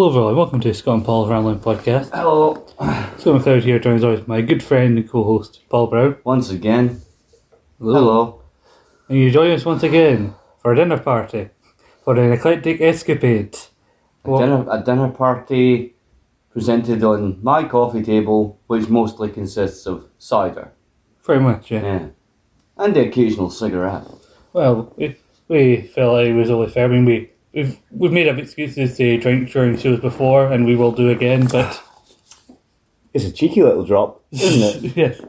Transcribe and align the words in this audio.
Hello 0.00 0.08
everyone, 0.08 0.36
welcome 0.36 0.60
to 0.60 0.72
Scott 0.72 0.94
and 0.94 1.04
Paul's 1.04 1.28
Rambling 1.28 1.58
Podcast. 1.58 2.08
Hello. 2.14 2.54
Scott 3.18 3.42
McLeod 3.42 3.64
here, 3.64 3.78
joined 3.78 3.96
as 3.96 4.04
always 4.04 4.26
my 4.26 4.40
good 4.40 4.62
friend 4.62 4.96
and 4.96 5.06
co-host, 5.06 5.60
Paul 5.68 5.88
Brown. 5.88 6.16
Once 6.24 6.48
again. 6.48 7.02
Hello. 7.78 8.40
And 9.10 9.18
you 9.18 9.30
join 9.30 9.50
us 9.50 9.66
once 9.66 9.82
again 9.82 10.32
for 10.62 10.72
a 10.72 10.76
dinner 10.76 10.96
party, 10.98 11.50
for 12.02 12.16
an 12.16 12.32
eclectic 12.32 12.80
escapade. 12.80 13.58
A, 14.24 14.30
What- 14.30 14.40
dinner, 14.40 14.64
a 14.70 14.82
dinner 14.82 15.10
party 15.10 15.96
presented 16.50 17.04
on 17.04 17.38
my 17.42 17.64
coffee 17.64 18.02
table, 18.02 18.58
which 18.68 18.88
mostly 18.88 19.28
consists 19.28 19.84
of 19.84 20.06
cider. 20.16 20.72
Very 21.26 21.40
much, 21.40 21.70
yeah. 21.70 21.82
Yeah. 21.82 22.06
And 22.78 22.96
the 22.96 23.06
occasional 23.06 23.50
cigarette. 23.50 24.06
Well, 24.54 24.94
we, 24.96 25.16
we 25.48 25.82
felt 25.82 26.14
like 26.14 26.28
it 26.28 26.32
was 26.32 26.48
only 26.48 26.70
fair. 26.70 26.86
I 26.86 26.88
mean, 26.88 27.04
we, 27.04 27.30
we've, 27.52 27.78
we've 27.90 28.12
made 28.12 28.28
up 28.28 28.38
excuses 28.38 28.96
to 28.96 29.18
drink 29.18 29.50
during 29.50 29.76
shows 29.78 30.00
before, 30.00 30.52
and 30.52 30.64
we 30.66 30.76
will 30.76 30.92
do 30.92 31.10
again, 31.10 31.46
but 31.46 31.82
It's 33.12 33.24
a 33.24 33.32
cheeky 33.32 33.60
little 33.64 33.84
drop, 33.84 34.22
isn't 34.30 34.84
it? 34.84 34.92
yes, 34.96 35.20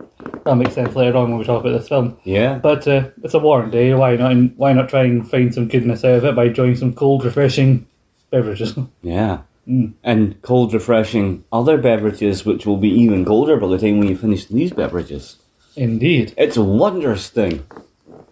that 0.46 0.56
makes 0.56 0.76
sense 0.76 0.96
later 0.96 1.18
on 1.18 1.30
when 1.32 1.40
we 1.40 1.46
talk 1.46 1.62
about 1.66 1.80
this 1.80 1.90
film. 1.90 2.16
yeah. 2.24 2.60
But 2.60 2.88
uh, 2.88 3.10
it's 3.24 3.34
a 3.34 3.40
warm 3.40 3.72
day. 3.72 3.92
Why 3.96 4.16
not? 4.18 4.36
Why 4.56 4.72
not 4.74 4.88
try 4.88 5.06
and 5.06 5.28
find 5.28 5.52
some 5.52 5.68
goodness 5.68 6.06
out 6.06 6.18
of 6.18 6.26
it 6.26 6.36
by 6.36 6.46
enjoying 6.46 6.76
some 6.76 6.94
cold, 6.94 7.26
refreshing 7.26 7.88
beverages? 8.30 8.78
Yeah. 9.02 9.40
Mm. 9.68 9.94
And 10.04 10.40
cold, 10.44 10.74
refreshing 10.76 11.44
other 11.52 11.78
beverages, 11.80 12.46
which 12.46 12.68
will 12.68 12.78
be 12.78 12.90
even 12.90 13.26
colder 13.26 13.58
by 13.58 13.68
the 13.68 13.80
time 13.80 14.04
you 14.04 14.16
finish 14.16 14.46
these 14.46 14.72
beverages. 14.74 15.38
Indeed, 15.76 16.34
It's 16.38 16.58
a 16.58 16.64
wondrous 16.64 17.30
thing. 17.30 17.64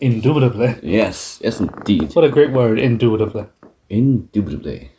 indubitably. 0.02 0.76
Yes, 0.84 1.40
yes, 1.44 1.60
indeed. 1.60 2.14
What 2.16 2.26
a 2.26 2.30
great 2.30 2.52
word, 2.52 2.78
indubitably. 2.80 3.46
Indubitably. 3.90 4.92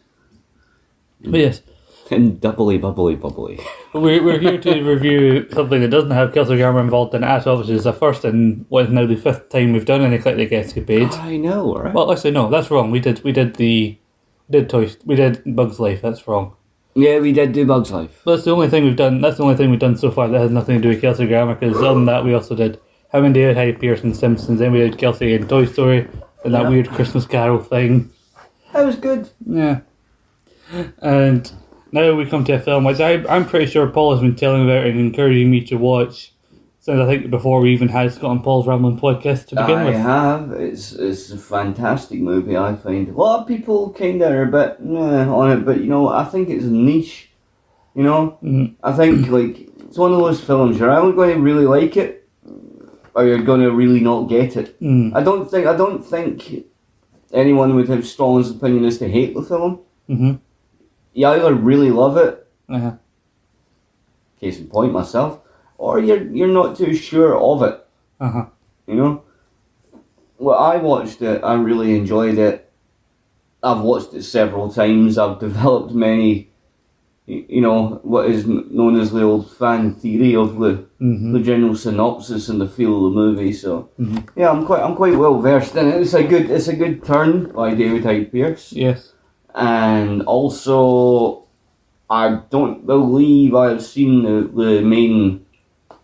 But 1.23 1.35
oh, 1.35 1.39
yes, 1.39 1.63
And 2.11 2.41
doubly, 2.41 2.79
bubbly, 2.79 3.15
bubbly. 3.15 3.61
we're, 3.95 4.23
we're 4.25 4.39
here 4.39 4.59
to 4.59 4.83
review 4.83 5.49
something 5.53 5.81
that 5.81 5.91
doesn't 5.91 6.11
have 6.11 6.33
Kelsey 6.33 6.57
Grammer 6.57 6.81
involved 6.81 7.15
in 7.15 7.23
it 7.23 7.27
at 7.27 7.47
all, 7.47 7.59
which 7.59 7.69
is 7.69 7.85
the 7.85 7.93
first 7.93 8.25
and 8.25 8.65
what 8.69 8.87
is 8.87 8.91
now 8.91 9.07
the 9.07 9.17
fifth 9.17 9.49
time 9.51 9.73
we've 9.73 9.85
done 9.85 10.03
an 10.03 10.13
eclectic 10.13 10.51
escapade. 10.53 11.13
I 11.13 11.37
know, 11.37 11.75
right? 11.75 11.95
Well, 11.95 12.11
actually, 12.11 12.33
no, 12.33 12.49
that's 12.51 12.71
wrong. 12.71 12.91
We 12.91 13.01
did 13.01 13.23
we 13.23 13.33
did 13.33 13.57
the 13.57 13.99
we 14.49 14.59
did 14.59 14.69
Toy 14.71 14.91
we 15.05 15.15
did 15.15 15.43
Bugs 15.55 15.79
Life. 15.79 16.03
That's 16.03 16.27
wrong. 16.27 16.57
yeah, 16.95 17.19
we 17.21 17.33
did 17.33 17.53
do 17.53 17.67
Bugs 17.67 17.93
Life. 17.93 18.23
That's 18.25 18.45
the 18.45 18.53
only 18.53 18.69
thing 18.69 18.85
we've 18.85 18.97
done. 18.97 19.21
That's 19.21 19.37
the 19.37 19.45
only 19.45 19.57
thing 19.57 19.71
we've 19.71 19.79
done 19.79 19.97
so 19.97 20.11
far 20.11 20.27
that 20.29 20.41
has 20.41 20.51
nothing 20.51 20.77
to 20.77 20.83
do 20.83 20.89
with 20.89 21.01
Kelsey 21.03 21.27
Grammer. 21.27 21.55
Because 21.55 21.77
other 21.77 21.95
than 21.95 22.07
that, 22.07 22.25
we 22.25 22.35
also 22.35 22.57
did 22.57 22.81
How 23.13 23.23
and 23.23 23.35
David 23.35 23.57
Hyde 23.57 23.79
Pierce 23.79 24.03
on 24.03 24.15
Simpsons. 24.15 24.59
Then 24.59 24.73
we 24.73 24.79
did 24.79 24.99
Kelsey 24.99 25.35
and 25.35 25.49
Toy 25.49 25.67
Story 25.67 26.09
and 26.45 26.55
that 26.55 26.69
weird 26.69 26.89
Christmas 26.89 27.27
Carol 27.27 27.63
thing. 27.63 28.11
That 28.73 28.87
was 28.87 28.97
good. 28.97 29.29
Yeah. 29.47 29.81
And 31.03 31.51
now 31.93 32.15
we 32.15 32.27
come 32.27 32.45
to 32.45 32.53
a 32.53 32.61
film 32.61 32.85
which 32.85 33.01
I, 33.01 33.25
I'm 33.29 33.45
pretty 33.47 33.67
sure 33.67 33.87
Paul 33.89 34.13
has 34.13 34.21
been 34.21 34.37
telling 34.37 34.65
about 34.65 34.87
and 34.87 34.99
encouraging 35.01 35.51
me 35.51 35.65
to 35.67 35.77
watch 35.77 36.33
since 36.79 36.99
I 37.01 37.07
think 37.07 37.31
before 37.31 37.61
we 37.61 37.73
even 37.73 37.89
had 37.89 38.13
Scott 38.13 38.31
and 38.31 38.43
Paul's 38.45 38.67
Rambling 38.67 38.99
podcast 38.99 39.49
to 39.49 39.57
begin 39.57 39.79
I 39.79 39.85
with. 39.85 39.97
have. 39.97 40.53
It's 40.53 40.93
it's 40.93 41.31
a 41.31 41.37
fantastic 41.37 42.21
movie. 42.21 42.57
I 42.57 42.75
find 42.77 43.09
a 43.09 43.13
lot 43.13 43.41
of 43.41 43.49
people 43.49 43.93
kind 43.93 44.23
of 44.23 44.31
are 44.33 44.43
a 44.45 44.47
bit 44.47 44.81
meh 44.81 45.27
on 45.27 45.51
it, 45.51 45.65
but 45.67 45.81
you 45.81 45.87
know 45.89 46.09
I 46.09 46.25
think 46.25 46.49
it's 46.49 46.65
niche. 46.65 47.29
You 47.95 48.05
know, 48.05 48.39
Mhm. 48.43 48.77
I 48.83 48.93
think 48.93 49.29
like 49.39 49.69
it's 49.81 49.99
one 49.99 50.13
of 50.13 50.21
those 50.21 50.41
films 50.43 50.79
you're 50.79 50.91
either 50.91 51.13
going 51.13 51.35
to 51.37 51.43
really 51.43 51.67
like 51.67 51.97
it, 51.97 52.29
or 53.15 53.25
you're 53.27 53.43
going 53.43 53.61
to 53.63 53.73
really 53.73 54.01
not 54.01 54.29
get 54.29 54.57
it. 54.57 54.81
Mm. 54.81 55.15
I 55.15 55.23
don't 55.23 55.51
think 55.51 55.67
I 55.67 55.77
don't 55.77 56.03
think 56.03 56.65
anyone 57.33 57.75
would 57.75 57.89
have 57.89 58.05
as 58.41 58.51
opinion 58.51 58.85
is 58.85 58.99
to 58.99 59.09
hate 59.09 59.35
the 59.35 59.43
film. 59.43 59.81
Mm-hmm. 60.09 60.35
You 61.13 61.27
either 61.27 61.55
really 61.55 61.91
love 61.91 62.17
it, 62.17 62.47
Uh-huh. 62.69 62.93
case 64.41 64.59
in 64.59 64.67
point 64.69 64.93
myself, 64.93 65.41
or 65.79 65.99
you're 66.01 66.23
you're 66.33 66.49
not 66.49 66.77
too 66.77 66.95
sure 66.95 67.37
of 67.37 67.63
it. 67.63 67.87
Uh-huh. 68.21 68.47
You 68.87 68.95
know? 68.95 69.23
Well, 70.39 70.59
I 70.59 70.77
watched 70.77 71.21
it, 71.23 71.43
I 71.45 71.55
really 71.55 71.97
enjoyed 71.97 72.39
it. 72.39 72.71
I've 73.63 73.81
watched 73.83 74.15
it 74.15 74.23
several 74.23 74.73
times, 74.73 75.19
I've 75.19 75.39
developed 75.49 75.93
many, 75.93 76.50
you 77.31 77.61
know, 77.61 78.01
what 78.03 78.27
is 78.31 78.47
known 78.47 78.99
as 78.99 79.11
the 79.13 79.23
old 79.23 79.51
fan 79.57 79.95
theory 79.95 80.35
of 80.37 80.59
the, 80.59 80.85
Mm-hmm. 81.01 81.33
the 81.33 81.41
general 81.41 81.75
synopsis 81.75 82.49
and 82.51 82.61
the 82.61 82.69
feel 82.69 82.95
of 82.97 83.03
the 83.15 83.21
movie, 83.21 83.55
so. 83.55 83.89
Mhm. 83.99 84.29
Yeah, 84.37 84.51
I'm 84.51 84.67
quite 84.67 84.83
I'm 84.83 84.95
quite 84.95 85.17
well 85.17 85.41
versed 85.41 85.75
in 85.77 85.89
it. 85.89 85.95
It's 86.03 86.13
a 86.13 86.23
good 86.23 86.51
it's 86.51 86.69
a 86.69 86.77
good 86.77 87.03
turn 87.05 87.53
by 87.53 87.73
David 87.75 88.05
Hyde 88.05 88.31
Pierce. 88.31 88.71
Yes. 88.73 89.13
And 89.55 90.21
also 90.23 91.45
I 92.11 92.41
don't 92.51 92.85
believe 92.87 93.55
I've 93.55 93.83
seen 93.83 94.25
the, 94.25 94.51
the 94.63 94.83
main 94.83 95.47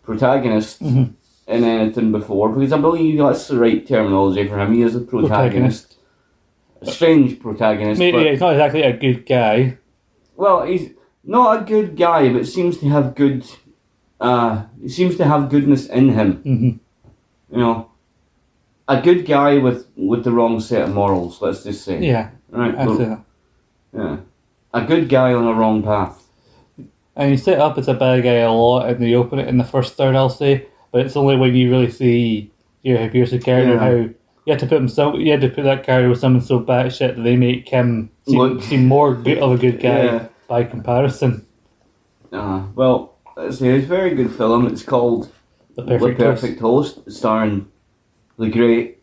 protagonist 0.02 0.82
Mhm. 0.82 1.12
in 1.48 1.64
anything 1.64 2.10
before 2.12 2.48
because 2.48 2.72
I 2.72 2.78
believe 2.78 3.18
that's 3.18 3.48
the 3.48 3.58
right 3.58 3.86
terminology 3.86 4.48
for 4.48 4.58
him. 4.58 4.72
He 4.72 4.80
is 4.82 4.94
a 4.96 5.00
protagonist. 5.00 5.98
A 6.80 6.86
strange 6.90 7.38
protagonist. 7.40 7.98
Maybe 7.98 8.16
but, 8.18 8.26
he's 8.30 8.40
not 8.40 8.52
exactly 8.54 8.82
a 8.82 8.96
good 8.96 9.26
guy. 9.26 9.76
well, 10.36 10.64
he's 10.64 10.90
not 11.26 11.62
a 11.62 11.64
good 11.64 11.96
guy, 11.96 12.32
but 12.32 12.46
seems 12.46 12.78
to 12.78 12.88
have 12.88 13.14
good. 13.14 13.44
Uh, 14.20 14.64
he 14.80 14.88
seems 14.88 15.16
to 15.16 15.24
have 15.24 15.50
goodness 15.50 15.86
in 15.86 16.08
him. 16.10 16.36
Mm-hmm. 16.38 17.54
You 17.54 17.58
know, 17.62 17.90
a 18.88 19.00
good 19.02 19.26
guy 19.26 19.58
with 19.58 19.86
with 19.96 20.24
the 20.24 20.30
wrong 20.32 20.60
set 20.60 20.82
of 20.82 20.94
morals. 20.94 21.42
Let's 21.42 21.64
just 21.64 21.84
say. 21.84 22.00
Yeah, 22.04 22.30
Right. 22.50 22.74
Well, 22.76 23.24
yeah. 23.92 24.16
A 24.72 24.84
good 24.84 25.08
guy 25.08 25.32
on 25.32 25.44
a 25.46 25.52
wrong 25.54 25.82
path. 25.82 26.22
And 27.16 27.30
he's 27.30 27.42
set 27.42 27.58
up 27.58 27.78
as 27.78 27.88
a 27.88 27.94
bad 27.94 28.22
guy 28.24 28.34
a 28.44 28.52
lot 28.52 28.90
in 28.90 29.00
the 29.00 29.14
open 29.14 29.38
it 29.38 29.48
in 29.48 29.56
the 29.58 29.64
first 29.64 29.94
third, 29.94 30.14
I'll 30.14 30.28
say. 30.28 30.66
But 30.92 31.06
it's 31.06 31.16
only 31.16 31.36
when 31.36 31.54
you 31.54 31.70
really 31.70 31.90
see 31.90 32.50
you 32.82 32.94
know, 32.94 33.08
Pierce's 33.08 33.42
character 33.42 33.72
Yeah. 33.74 33.78
how 33.80 33.90
you 33.90 34.14
had 34.46 34.58
to 34.60 34.66
put 34.66 34.76
him 34.78 34.88
so 34.88 35.16
you 35.16 35.30
had 35.32 35.40
to 35.40 35.48
put 35.48 35.64
that 35.64 35.82
character 35.82 36.08
with 36.10 36.20
someone 36.20 36.42
so 36.42 36.60
batshit 36.60 37.16
that 37.16 37.22
they 37.22 37.36
make 37.36 37.68
him 37.68 38.10
seem, 38.28 38.38
Look- 38.38 38.62
seem 38.62 38.86
more 38.86 39.14
good 39.14 39.38
of 39.38 39.50
a 39.52 39.56
good 39.58 39.80
guy 39.80 40.04
Yeah. 40.04 40.28
By 40.48 40.64
comparison. 40.64 41.44
Uh, 42.32 42.64
well, 42.74 43.16
let's. 43.36 43.60
It's 43.60 43.84
a 43.84 43.86
very 43.86 44.14
good 44.14 44.30
film. 44.32 44.66
It's 44.66 44.82
called 44.82 45.32
The 45.74 45.82
perfect, 45.84 46.18
The 46.18 46.24
Perfect 46.24 46.60
Host, 46.60 47.10
starring 47.10 47.68
the 48.38 48.48
great, 48.48 48.98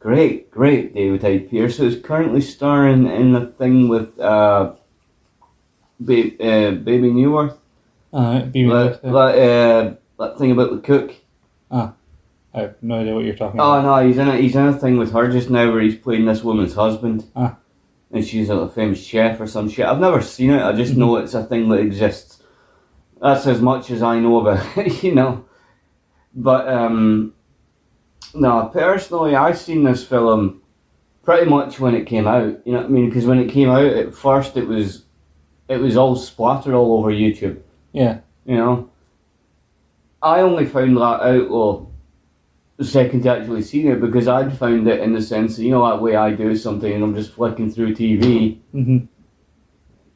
great, 0.00 0.50
great 0.50 0.94
David 0.94 1.22
Hyde 1.22 1.50
Pierce, 1.50 1.78
who's 1.78 2.00
currently 2.00 2.40
starring 2.40 3.06
in 3.06 3.32
the 3.32 3.46
thing 3.46 3.88
with 3.88 4.18
uh, 4.20 4.72
ba- 6.00 6.34
uh, 6.44 6.70
Bebe 6.72 7.10
Neuwirth. 7.10 7.56
Uh, 8.12 8.40
be 8.44 8.68
That, 8.68 9.00
that, 9.02 9.08
uh, 9.10 9.94
that 10.18 10.38
thing 10.38 10.50
about 10.52 10.70
the 10.70 10.78
cook. 10.78 11.14
Ah. 11.70 11.94
I 12.52 12.60
have 12.60 12.76
no 12.82 13.00
idea 13.00 13.14
what 13.14 13.24
you're 13.24 13.34
talking 13.34 13.58
Oh 13.60 13.72
about. 13.72 14.02
no, 14.02 14.06
he's 14.06 14.16
in 14.18 14.28
a 14.28 14.36
he's 14.36 14.54
in 14.54 14.66
a 14.68 14.72
thing 14.78 14.96
with 14.96 15.10
her 15.12 15.28
just 15.28 15.50
now 15.50 15.72
where 15.72 15.80
he's 15.80 15.96
playing 15.96 16.26
this 16.26 16.44
woman's 16.44 16.74
husband. 16.74 17.24
Ah. 17.34 17.56
And 18.14 18.24
she's 18.24 18.48
a 18.48 18.68
famous 18.68 19.04
chef 19.04 19.40
or 19.40 19.46
some 19.46 19.68
shit. 19.68 19.84
I've 19.84 20.00
never 20.00 20.22
seen 20.22 20.50
it. 20.50 20.62
I 20.62 20.72
just 20.72 20.96
know 20.96 21.16
it's 21.16 21.34
a 21.34 21.44
thing 21.44 21.68
that 21.68 21.80
exists. 21.80 22.42
That's 23.20 23.46
as 23.46 23.60
much 23.60 23.90
as 23.90 24.02
I 24.02 24.20
know 24.20 24.40
about 24.40 24.64
it, 24.78 25.02
you 25.02 25.14
know. 25.14 25.44
But 26.32 26.68
um, 26.68 27.34
no, 28.32 28.70
personally, 28.72 29.34
I 29.34 29.52
seen 29.52 29.84
this 29.84 30.06
film 30.06 30.62
pretty 31.24 31.50
much 31.50 31.80
when 31.80 31.94
it 31.94 32.06
came 32.06 32.26
out. 32.26 32.64
You 32.64 32.72
know 32.72 32.78
what 32.78 32.86
I 32.86 32.90
mean? 32.90 33.08
Because 33.08 33.26
when 33.26 33.40
it 33.40 33.50
came 33.50 33.68
out, 33.68 33.84
at 33.84 34.14
first 34.14 34.56
it 34.56 34.66
was 34.66 35.04
it 35.68 35.78
was 35.78 35.96
all 35.96 36.16
splattered 36.16 36.74
all 36.74 36.98
over 36.98 37.10
YouTube. 37.10 37.60
Yeah. 37.92 38.20
You 38.44 38.56
know, 38.56 38.90
I 40.22 40.40
only 40.40 40.66
found 40.66 40.96
that 40.96 41.00
out 41.00 41.50
well 41.50 41.93
second 42.82 43.22
to 43.22 43.30
actually 43.30 43.62
seen 43.62 43.86
it 43.88 44.00
because 44.00 44.26
I'd 44.26 44.56
found 44.58 44.88
it 44.88 45.00
in 45.00 45.12
the 45.12 45.22
sense 45.22 45.56
that 45.56 45.62
you 45.64 45.70
know 45.70 45.88
that 45.88 46.02
way 46.02 46.16
I 46.16 46.32
do 46.32 46.56
something 46.56 46.92
and 46.92 47.04
I'm 47.04 47.14
just 47.14 47.32
flicking 47.32 47.70
through 47.70 47.94
TV 47.94 48.58
hmm 48.72 48.98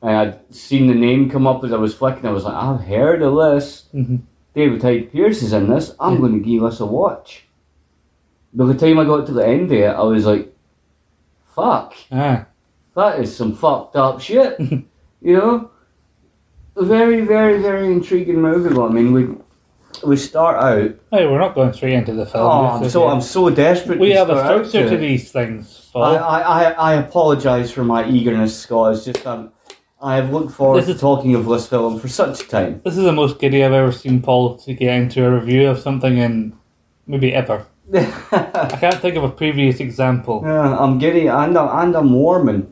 and 0.00 0.10
I'd 0.16 0.54
seen 0.54 0.86
the 0.86 0.94
name 0.94 1.28
come 1.28 1.46
up 1.46 1.64
as 1.64 1.72
I 1.72 1.76
was 1.76 1.92
flicking. 1.94 2.24
I 2.26 2.30
was 2.30 2.44
like, 2.44 2.54
I've 2.54 2.80
heard 2.86 3.20
of 3.22 3.34
this. 3.36 3.86
hmm 3.92 4.16
David 4.54 4.80
Hyde 4.82 5.10
Pierce 5.12 5.42
is 5.42 5.52
in 5.52 5.68
this. 5.68 5.94
I'm 6.00 6.14
Yeah. 6.14 6.18
going 6.20 6.32
to 6.42 6.48
give 6.48 6.62
this 6.62 6.78
a 6.80 6.86
watch. 6.86 7.44
By 8.54 8.66
the 8.66 8.74
time 8.74 8.98
I 9.00 9.04
got 9.04 9.26
to 9.26 9.32
the 9.32 9.44
end 9.46 9.66
of 9.66 9.72
it, 9.72 9.84
I 9.86 10.02
was 10.02 10.24
like, 10.24 10.54
fuck, 11.54 11.94
Ah. 12.12 12.46
that 12.94 13.18
is 13.20 13.36
some 13.36 13.54
fucked 13.56 13.96
up 13.96 14.20
shit. 14.20 14.58
you 15.20 15.36
know? 15.36 15.70
A 16.76 16.84
very, 16.84 17.22
very, 17.22 17.60
very 17.60 17.86
intriguing 17.86 18.40
movie. 18.40 18.72
But 18.74 18.86
I 18.88 18.92
mean, 18.92 19.12
we 19.12 19.26
we 20.02 20.16
start 20.16 20.56
out. 20.62 20.90
Hey, 21.10 21.26
we're 21.26 21.38
not 21.38 21.54
going 21.54 21.72
straight 21.72 21.94
into 21.94 22.12
the 22.12 22.26
film. 22.26 22.44
Oh, 22.46 22.50
I'm 22.82 22.88
so 22.88 23.08
I'm 23.08 23.20
so 23.20 23.50
desperate. 23.50 23.98
we 23.98 24.10
to 24.10 24.14
have 24.16 24.30
a 24.30 24.38
structure 24.44 24.88
to 24.88 24.94
it. 24.94 24.98
these 24.98 25.30
things. 25.32 25.90
Paul. 25.92 26.04
I, 26.04 26.16
I, 26.16 26.40
I, 26.40 26.70
I 26.70 26.94
apologise 26.94 27.70
for 27.70 27.84
my 27.84 28.08
eagerness, 28.08 28.58
Scott. 28.58 28.94
It's 28.94 29.04
just 29.04 29.26
um, 29.26 29.52
I 30.00 30.16
have 30.16 30.30
looked 30.32 30.52
forward 30.52 30.80
This 30.80 30.86
to 30.88 30.94
is- 30.94 31.00
talking 31.00 31.34
of 31.34 31.46
this 31.46 31.66
film 31.68 31.98
for 31.98 32.08
such 32.08 32.42
a 32.42 32.48
time. 32.48 32.80
This 32.84 32.96
is 32.96 33.04
the 33.04 33.12
most 33.12 33.38
giddy 33.38 33.64
I've 33.64 33.72
ever 33.72 33.92
seen 33.92 34.22
Paul 34.22 34.56
to 34.58 34.74
get 34.74 34.94
into 34.94 35.24
a 35.26 35.30
review 35.30 35.68
of 35.68 35.78
something 35.78 36.18
in 36.18 36.56
maybe 37.06 37.34
ever. 37.34 37.66
I 37.94 38.76
can't 38.78 39.00
think 39.00 39.16
of 39.16 39.24
a 39.24 39.30
previous 39.30 39.80
example. 39.80 40.42
Yeah, 40.44 40.76
I'm 40.78 40.98
giddy 40.98 41.26
and 41.28 41.56
I'm, 41.56 41.86
and 41.86 41.96
I'm 41.96 42.12
warming. 42.12 42.70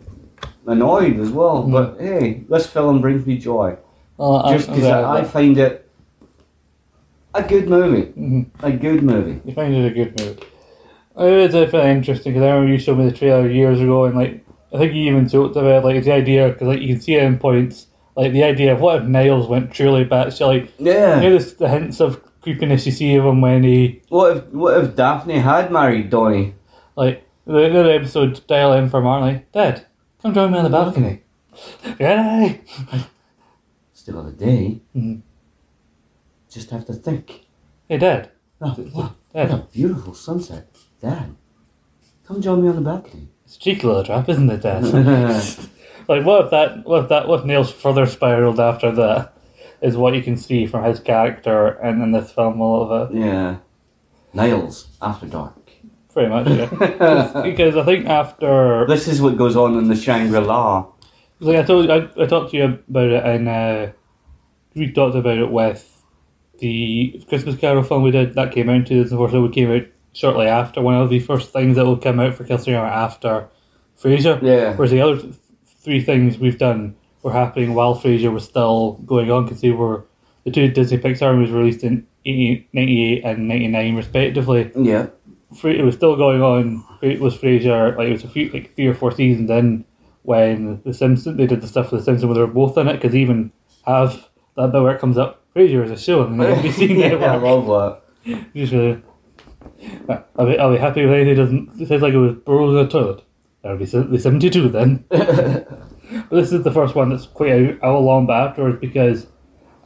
annoyed 0.66 1.18
as 1.20 1.30
well. 1.30 1.62
But 1.62 1.96
hey, 2.00 2.44
this 2.50 2.66
film 2.66 3.00
brings 3.00 3.24
me 3.26 3.38
joy 3.38 3.76
Well, 4.18 4.52
just 4.52 4.68
because 4.68 4.84
I- 4.84 5.00
I, 5.00 5.18
I 5.20 5.24
find 5.24 5.56
it 5.58 5.85
a 7.44 7.48
good 7.48 7.68
movie. 7.68 8.12
Mhm. 8.18 8.46
A 8.62 8.72
good 8.72 9.02
movie. 9.02 9.40
You 9.44 9.54
find 9.54 9.74
it 9.74 9.86
a 9.92 9.94
good 9.94 10.18
movie. 10.20 10.42
It 11.18 11.42
was 11.44 11.52
definitely 11.52 11.90
interesting 11.92 12.32
because 12.34 12.44
I 12.44 12.50
remember 12.50 12.72
you 12.72 12.78
showed 12.78 12.98
me 12.98 13.08
the 13.08 13.16
trailer 13.16 13.48
years 13.48 13.80
ago, 13.80 14.04
and 14.04 14.16
like 14.16 14.44
I 14.72 14.78
think 14.78 14.92
you 14.94 15.02
even 15.10 15.28
talked 15.28 15.56
about 15.56 15.84
like 15.84 16.02
the 16.04 16.12
idea 16.12 16.48
because 16.48 16.68
like 16.68 16.80
you 16.80 16.88
can 16.94 17.00
see 17.00 17.14
it 17.14 17.22
in 17.22 17.38
points, 17.38 17.86
like 18.16 18.32
the 18.32 18.44
idea 18.44 18.72
of 18.74 18.80
what 18.80 19.02
if 19.02 19.08
Niles 19.08 19.48
went 19.48 19.72
truly 19.72 20.04
batshit, 20.04 20.46
like 20.46 20.72
Yeah. 20.78 21.20
you 21.22 21.30
know 21.30 21.38
the, 21.38 21.54
the 21.54 21.68
hints 21.68 22.00
of 22.00 22.20
creepiness 22.42 22.84
you 22.86 22.92
see 22.92 23.14
of 23.16 23.24
him 23.24 23.40
when 23.40 23.62
he 23.64 24.02
What 24.10 24.36
if 24.36 24.44
what 24.52 24.76
if 24.84 24.94
Daphne 24.94 25.38
had 25.38 25.70
married 25.72 26.10
Donnie? 26.10 26.54
like 26.96 27.24
the, 27.46 27.52
the 27.52 27.80
other 27.80 27.90
episode 27.92 28.46
Dial 28.46 28.72
M 28.74 28.88
for 28.90 29.00
Martin, 29.00 29.44
Dad, 29.52 29.86
come 30.20 30.34
join 30.34 30.52
me 30.52 30.58
on 30.58 30.64
the 30.64 30.70
balcony. 30.70 31.22
Yay! 32.00 32.60
Still 33.94 34.18
on 34.18 34.26
a 34.26 34.32
day. 34.32 34.80
Mhm. 34.94 35.22
Just 36.56 36.70
have 36.70 36.86
to 36.86 36.94
think. 36.94 37.42
Hey 37.86 37.98
Dad, 37.98 38.30
Oh, 38.62 38.70
what, 38.70 39.12
what 39.32 39.50
a 39.50 39.58
beautiful 39.70 40.14
sunset. 40.14 40.74
Dad, 41.02 41.36
come 42.26 42.40
join 42.40 42.62
me 42.62 42.70
on 42.70 42.76
the 42.76 42.80
balcony. 42.80 43.28
it's 43.44 43.56
a 43.56 43.58
cheeky 43.58 43.86
little 43.86 44.02
trap, 44.02 44.26
isn't 44.30 44.48
it, 44.50 44.62
Dad? 44.62 44.82
Like, 46.08 46.24
what 46.24 46.44
if 46.46 46.50
that, 46.52 46.86
what 46.86 47.02
if 47.02 47.08
that, 47.10 47.26
what 47.28 47.40
if 47.40 47.46
Niles 47.46 47.70
further 47.70 48.06
spiraled 48.06 48.58
after 48.60 48.90
that? 48.92 49.34
Is 49.82 49.96
what 49.98 50.14
you 50.14 50.22
can 50.22 50.36
see 50.38 50.64
from 50.64 50.84
his 50.84 50.98
character 51.00 51.66
and 51.68 52.00
in 52.02 52.12
this 52.12 52.30
film 52.32 52.58
a 52.60 52.72
little 52.78 53.06
bit, 53.08 53.18
yeah. 53.20 53.56
Niles 54.32 54.86
after 55.02 55.26
dark. 55.26 55.58
pretty 56.14 56.30
much. 56.30 56.48
Yeah. 56.48 57.42
because 57.44 57.76
I 57.76 57.84
think 57.84 58.06
after, 58.06 58.86
This 58.88 59.08
is 59.08 59.20
what 59.20 59.36
goes 59.36 59.56
on 59.56 59.76
in 59.76 59.88
the 59.88 59.96
Shangri 59.96 60.38
La. 60.40 60.86
like 61.40 61.56
I 61.58 61.62
told, 61.64 61.90
I, 61.90 62.08
I 62.18 62.24
talked 62.26 62.52
to 62.52 62.56
you 62.56 62.64
about 62.88 63.10
it, 63.10 63.24
and 63.26 63.48
uh, 63.48 63.88
we 64.74 64.92
talked 64.92 65.16
about 65.16 65.36
it 65.38 65.50
with 65.50 65.92
the 66.58 67.24
Christmas 67.28 67.56
Carol 67.56 67.82
film 67.82 68.02
we 68.02 68.10
did 68.10 68.34
that 68.34 68.52
came 68.52 68.68
out 68.68 68.76
in 68.76 68.84
2004. 68.84 69.30
So 69.30 69.42
we 69.42 69.48
came 69.50 69.70
out 69.70 69.86
shortly 70.12 70.46
after 70.46 70.80
one 70.80 70.94
of 70.94 71.10
the 71.10 71.20
first 71.20 71.52
things 71.52 71.76
that 71.76 71.84
will 71.84 71.96
come 71.96 72.20
out 72.20 72.34
for 72.34 72.44
Kelsey 72.44 72.74
after 72.74 73.48
Frasier. 74.00 74.40
Yeah. 74.42 74.74
Whereas 74.74 74.90
the 74.90 75.00
other 75.00 75.20
three 75.66 76.02
things 76.02 76.38
we've 76.38 76.58
done 76.58 76.96
were 77.22 77.32
happening 77.32 77.74
while 77.74 77.94
Frasier 77.94 78.32
was 78.32 78.44
still 78.44 78.92
going 79.04 79.30
on 79.30 79.44
because 79.44 79.60
they 79.60 79.70
were 79.70 80.04
the 80.44 80.50
two 80.50 80.68
Disney 80.68 80.98
Pixar 80.98 81.36
movies 81.36 81.52
released 81.52 81.84
in 81.84 82.06
80, 82.24 82.68
98 82.72 83.24
and 83.24 83.48
99 83.48 83.96
respectively. 83.96 84.70
Yeah. 84.76 85.08
It 85.64 85.84
was 85.84 85.94
still 85.94 86.16
going 86.16 86.42
on. 86.42 86.84
It 87.02 87.20
was 87.20 87.36
Frasier, 87.36 87.96
like 87.96 88.08
it 88.08 88.12
was 88.12 88.24
a 88.24 88.28
few, 88.28 88.50
like 88.50 88.74
three 88.74 88.86
or 88.86 88.94
four 88.94 89.12
seasons 89.12 89.50
in 89.50 89.84
when 90.22 90.82
The 90.84 90.92
Simpsons, 90.92 91.36
they 91.36 91.46
did 91.46 91.60
the 91.60 91.68
stuff 91.68 91.90
for 91.90 91.96
The 91.96 92.02
Simpsons 92.02 92.26
where 92.26 92.34
they 92.34 92.40
were 92.40 92.46
both 92.46 92.76
in 92.78 92.88
it 92.88 92.94
because 92.94 93.14
even 93.14 93.52
have 93.86 94.28
that 94.56 94.72
bit 94.72 94.82
where 94.82 94.94
it 94.94 95.00
comes 95.00 95.18
up, 95.18 95.42
Frasier 95.54 95.84
is 95.84 95.90
a 95.90 95.96
show 95.96 96.22
on 96.22 96.36
the 96.36 96.46
NBC 96.46 96.98
yeah, 96.98 97.32
I 97.32 97.36
love 97.36 97.66
that. 97.66 98.44
Just 98.54 98.72
really, 98.72 99.02
I'll 100.36 100.46
be, 100.46 100.58
I'll 100.58 100.72
be 100.72 100.78
happy 100.78 101.02
if 101.02 101.10
anything 101.10 101.36
doesn't. 101.36 101.80
It 101.80 101.88
says 101.88 102.02
like 102.02 102.14
it 102.14 102.18
was 102.18 102.34
burrowed 102.34 102.70
in 102.70 102.84
the 102.84 102.88
toilet. 102.88 103.22
That'll 103.62 103.78
be 103.78 103.84
the 103.84 104.18
72 104.18 104.68
then. 104.68 105.04
but 105.08 106.30
this 106.30 106.52
is 106.52 106.62
the 106.62 106.72
first 106.72 106.94
one 106.94 107.10
that's 107.10 107.26
quite 107.26 107.52
out, 107.52 107.82
out 107.82 108.02
long 108.02 108.26
but 108.26 108.48
afterwards 108.48 108.78
because 108.80 109.26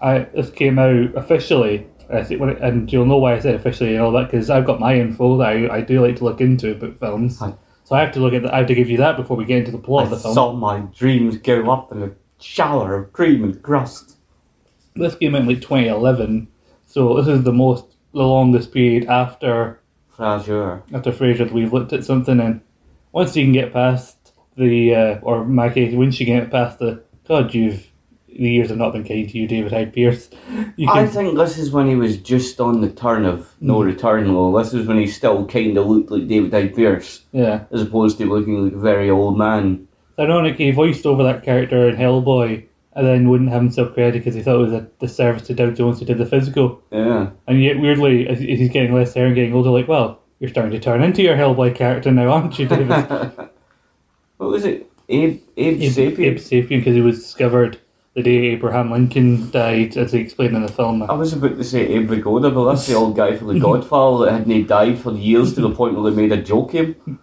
I 0.01 0.21
this 0.35 0.51
came 0.51 0.79
out 0.79 1.15
officially. 1.15 1.87
I 2.13 2.25
see, 2.25 2.37
when 2.37 2.51
it, 2.51 2.61
and 2.61 2.93
you'll 2.93 3.07
know 3.07 3.19
why 3.19 3.35
I 3.35 3.39
said 3.39 3.55
officially 3.55 3.95
and 3.95 4.03
all 4.03 4.13
that 4.13 4.31
because 4.31 4.51
I've 4.51 4.67
got 4.67 4.81
my 4.81 4.97
info 4.97 5.37
that 5.39 5.47
I, 5.47 5.77
I 5.77 5.81
do 5.81 6.05
like 6.05 6.17
to 6.17 6.25
look 6.25 6.41
into 6.41 6.73
about 6.73 6.99
films. 6.99 7.39
Hi. 7.39 7.55
So 7.85 7.95
I 7.95 8.01
have 8.01 8.13
to 8.13 8.21
look 8.21 8.35
at. 8.35 8.43
The, 8.43 8.53
I 8.53 8.59
have 8.59 8.67
to 8.67 8.75
give 8.75 8.91
you 8.91 8.99
that 8.99 9.17
before 9.17 9.37
we 9.37 9.45
get 9.45 9.59
into 9.59 9.71
the 9.71 9.79
plot 9.79 10.07
of 10.07 10.13
I 10.13 10.17
the 10.17 10.23
film. 10.23 10.35
saw 10.35 10.53
my 10.53 10.81
dreams 10.81 11.39
go 11.39 11.71
up 11.71 11.93
in 11.93 12.03
a 12.03 12.11
shower 12.41 12.97
of 12.97 13.13
cream 13.13 13.45
and 13.45 13.63
crust. 13.63 14.17
This 14.97 15.15
came 15.17 15.35
out 15.35 15.43
in 15.43 15.47
like 15.49 15.61
2011, 15.61 16.49
so 16.87 17.15
this 17.21 17.29
is 17.29 17.45
the 17.45 17.53
most 17.53 17.85
the 18.13 18.23
longest 18.23 18.73
period 18.73 19.07
after 19.07 19.81
Frasier. 20.17 20.83
after 20.93 21.13
Frasier 21.13 21.39
that 21.39 21.53
we've 21.53 21.73
looked 21.73 21.93
at 21.93 22.05
something 22.05 22.41
and 22.41 22.61
once 23.13 23.37
you 23.37 23.45
can 23.45 23.53
get 23.53 23.73
past 23.73 24.33
the 24.57 24.95
uh, 24.95 25.19
or 25.23 25.43
in 25.43 25.55
my 25.55 25.69
case 25.71 25.95
once 25.95 26.19
you 26.19 26.27
get 26.27 26.51
past 26.51 26.79
the 26.81 27.03
God 27.29 27.55
you've 27.55 27.87
the 28.29 28.51
years 28.51 28.69
have 28.69 28.79
not 28.79 28.93
been 28.93 29.05
kind 29.05 29.29
to 29.29 29.39
you 29.39 29.47
David 29.47 29.73
Hyde 29.73 29.93
Pierce 29.93 30.29
you 30.77 30.89
I 30.91 31.07
think 31.07 31.37
this 31.37 31.57
is 31.57 31.71
when 31.71 31.87
he 31.87 31.95
was 31.95 32.17
just 32.17 32.61
on 32.61 32.81
the 32.81 32.91
turn 32.91 33.25
of 33.25 33.49
no 33.61 33.79
Mm. 33.79 33.85
return 33.87 34.25
though. 34.27 34.57
This 34.59 34.75
is 34.75 34.87
when 34.89 34.99
he 34.99 35.07
still 35.07 35.47
kind 35.47 35.79
of 35.79 35.87
looked 35.87 36.11
like 36.11 36.27
David 36.27 36.53
Hyde 36.53 36.75
Pierce, 36.75 37.23
yeah 37.33 37.65
as 37.71 37.83
opposed 37.83 38.19
to 38.19 38.27
looking 38.27 38.65
like 38.65 38.73
a 38.73 38.79
very 38.79 39.09
old 39.09 39.39
man. 39.39 39.87
ironically 40.19 40.67
he 40.67 40.71
voiced 40.73 41.07
over 41.07 41.23
that 41.23 41.45
character 41.45 41.89
in 41.89 41.95
Hellboy 41.97 42.65
and 42.95 43.07
then 43.07 43.29
wouldn't 43.29 43.51
have 43.51 43.63
himself 43.63 43.95
credited 43.95 44.21
because 44.23 44.35
he 44.35 44.43
thought 44.43 44.57
it 44.57 44.65
was 44.65 44.73
a 44.73 44.81
disservice 44.99 45.47
to 45.47 45.55
Doug 45.55 45.77
Jones 45.77 46.01
who 46.01 46.05
did 46.07 46.19
the 46.19 46.27
physical 46.27 46.83
Yeah. 46.91 47.31
and 47.47 47.63
yet 47.63 47.79
weirdly 47.79 48.27
as, 48.29 48.39
as 48.39 48.45
he's 48.59 48.71
getting 48.71 48.93
less 48.95 49.15
hair 49.15 49.27
and 49.27 49.35
getting 49.35 49.55
older 49.55 49.71
like 49.71 49.87
well 49.89 50.21
you're 50.41 50.51
starting 50.51 50.73
to 50.73 50.81
turn 50.81 51.03
into 51.03 51.23
your 51.23 51.37
Hellboy 51.37 51.75
character 51.75 52.11
now 52.11 52.31
aren't 52.33 52.59
you 52.59 52.67
David 52.67 52.89
what 54.39 54.51
was 54.51 54.65
it? 54.65 54.91
Abe, 55.09 55.41
Abe, 55.57 55.81
Abe, 55.83 55.91
Sapien? 55.93 56.19
Abe 56.21 56.37
Sapien 56.39 56.69
because 56.81 56.95
he 56.95 57.01
was 57.01 57.19
discovered 57.19 57.79
the 58.15 58.23
day 58.23 58.47
Abraham 58.49 58.91
Lincoln 58.91 59.51
died 59.51 59.97
as 59.97 60.13
he 60.13 60.19
explained 60.19 60.57
in 60.57 60.63
the 60.63 60.73
film 60.73 61.03
I 61.03 61.13
was 61.15 61.33
about 61.33 61.57
to 61.57 61.65
say 61.65 61.87
Abe 61.87 62.11
Vigoda, 62.11 62.53
but 62.53 62.65
that's 62.71 62.87
the 62.87 62.95
old 62.95 63.17
guy 63.17 63.37
from 63.37 63.49
The 63.49 63.61
Godfather 63.61 64.25
that 64.27 64.33
hadn't 64.39 64.67
died 64.67 64.99
for 64.99 65.13
years 65.13 65.55
to 65.55 65.61
the 65.61 65.71
point 65.71 65.95
where 65.95 66.11
they 66.11 66.17
made 66.17 66.33
a 66.33 66.43
joke 66.43 66.73
him. 66.73 67.21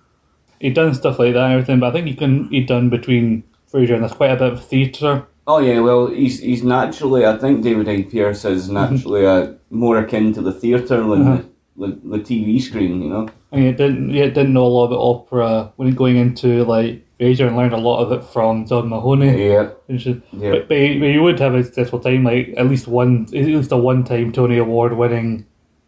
he'd 0.62 0.74
done 0.76 0.94
stuff 0.94 1.20
like 1.20 1.34
that 1.34 1.44
and 1.44 1.54
everything, 1.54 1.80
but 1.82 1.88
I 1.90 1.92
think 1.92 2.08
he 2.08 2.16
couldn't 2.16 2.52
he'd 2.52 2.68
done 2.68 2.90
between 2.90 3.44
Frasier 3.72 3.96
and 3.96 4.04
there's 4.04 4.14
quite 4.14 4.32
a 4.32 4.36
bit 4.38 4.54
of 4.54 4.66
theatre. 4.66 5.28
Oh 5.50 5.60
yeah, 5.60 5.80
well 5.80 6.08
he's 6.08 6.40
he's 6.42 6.64
naturally 6.64 7.26
I 7.26 7.38
think 7.38 7.64
David 7.64 7.88
Hyde 7.88 8.12
Pierce 8.12 8.44
is 8.46 8.70
naturally 8.70 9.26
uh, 9.26 9.54
more 9.70 9.98
akin 9.98 10.34
to 10.34 10.42
the 10.42 10.52
theatre 10.52 10.98
than 10.98 11.22
Uh-huh. 11.28 11.42
the, 11.78 11.88
the, 11.88 12.18
the 12.18 12.20
TV 12.20 12.62
screen, 12.62 13.02
you 13.02 13.10
know. 13.10 13.30
And 13.52 13.64
he 13.64 13.72
didn't 13.72 14.10
he 14.10 14.20
didn't 14.20 14.54
know 14.54 14.66
a 14.66 14.68
lot 14.68 14.86
about 14.88 15.00
opera 15.00 15.72
when 15.78 15.94
going 15.96 16.18
into 16.18 16.66
like 16.66 17.04
Frasier 17.20 17.48
and 17.48 17.56
learned 17.58 17.74
a 17.74 17.78
lot 17.78 18.00
of 18.04 18.12
it 18.12 18.24
from 18.26 18.68
John 18.68 18.90
Mahoney. 18.90 19.48
Yeah, 19.48 19.70
yeah. 19.88 20.52
But, 20.52 20.68
but, 20.68 20.78
he, 20.78 21.00
but 21.00 21.10
he 21.10 21.18
would 21.18 21.40
have 21.40 21.56
a 21.56 21.64
successful 21.64 22.00
time, 22.00 22.24
like 22.26 22.54
at 22.58 22.68
least 22.68 22.88
one 22.88 23.24
at 23.34 23.46
least 23.46 23.72
a 23.72 23.78
one 23.78 24.04
time 24.04 24.32
Tony 24.32 24.58
Award 24.58 24.94
winning 24.98 25.46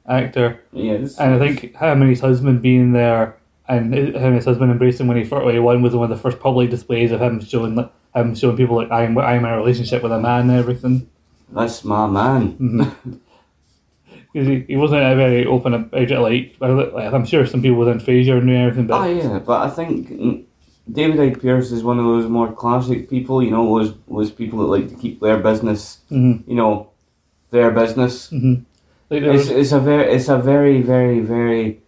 actor. 0.07 0.61
Yes. 0.71 1.19
And 1.19 1.35
I 1.35 1.37
think 1.37 1.75
and 1.79 2.17
husband 2.19 2.61
being 2.61 2.93
there 2.93 3.37
and 3.67 3.93
him 3.93 4.15
and 4.15 4.35
his 4.35 4.45
husband 4.45 4.71
embracing 4.71 5.07
when 5.07 5.17
he 5.17 5.23
first 5.23 5.45
when 5.45 5.53
he 5.53 5.59
won 5.59 5.81
was 5.81 5.93
one 5.95 6.09
of 6.09 6.17
the 6.17 6.21
first 6.21 6.39
public 6.39 6.69
displays 6.71 7.11
of 7.11 7.21
him 7.21 7.39
showing 7.41 7.75
like, 7.75 7.91
Um, 8.15 8.29
him 8.29 8.35
showing 8.35 8.57
people 8.57 8.75
like 8.75 8.91
I'm 8.91 9.17
I'm 9.17 9.45
in 9.45 9.51
a 9.51 9.57
relationship 9.57 10.01
with 10.03 10.11
a 10.11 10.19
man 10.19 10.49
and 10.49 10.51
everything. 10.51 11.09
That's 11.51 11.83
my 11.83 12.07
man. 12.07 12.53
Mm-hmm. 12.53 13.13
Because 14.31 14.47
he, 14.47 14.59
he 14.67 14.75
wasn't 14.75 15.01
a 15.01 15.15
very 15.15 15.43
open 15.47 15.73
about 15.73 16.01
it. 16.03 16.19
Like, 16.19 16.55
like 16.59 17.13
I'm 17.13 17.25
sure 17.25 17.47
some 17.47 17.63
people 17.63 17.79
within 17.79 17.97
Frasier 17.97 18.43
knew 18.43 18.55
everything, 18.55 18.85
but 18.85 19.01
Oh 19.01 19.05
yeah, 19.11 19.39
but 19.39 19.61
I 19.61 19.69
think 19.71 20.45
David 20.91 21.17
Hyde 21.17 21.41
Pierce 21.41 21.71
is 21.71 21.83
one 21.83 21.97
of 21.97 22.05
those 22.05 22.27
more 22.27 22.51
classic 22.51 23.09
people. 23.09 23.41
You 23.41 23.49
know, 23.49 23.63
was 23.63 23.93
was 24.05 24.29
people 24.31 24.59
that 24.59 24.65
like 24.65 24.89
to 24.89 24.95
keep 24.95 25.19
their 25.19 25.39
business. 25.39 26.01
Mhm. 26.11 26.47
You 26.47 26.55
know, 26.55 26.89
their 27.49 27.71
business. 27.71 28.29
Mm-hmm. 28.29 28.61
like 29.09 29.23
It's, 29.23 29.49
was, 29.49 29.49
it's 29.49 29.71
a 29.71 29.79
very 29.79 30.13
it's 30.13 30.29
a 30.29 30.37
very 30.37 30.81
very 30.83 31.21
very 31.21 31.81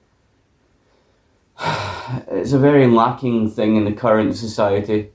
it's 2.32 2.54
a 2.54 2.60
very 2.60 2.88
lacking 2.88 3.52
thing 3.52 3.76
in 3.76 3.86
the 3.86 3.94
current 3.94 4.36
society. 4.36 5.12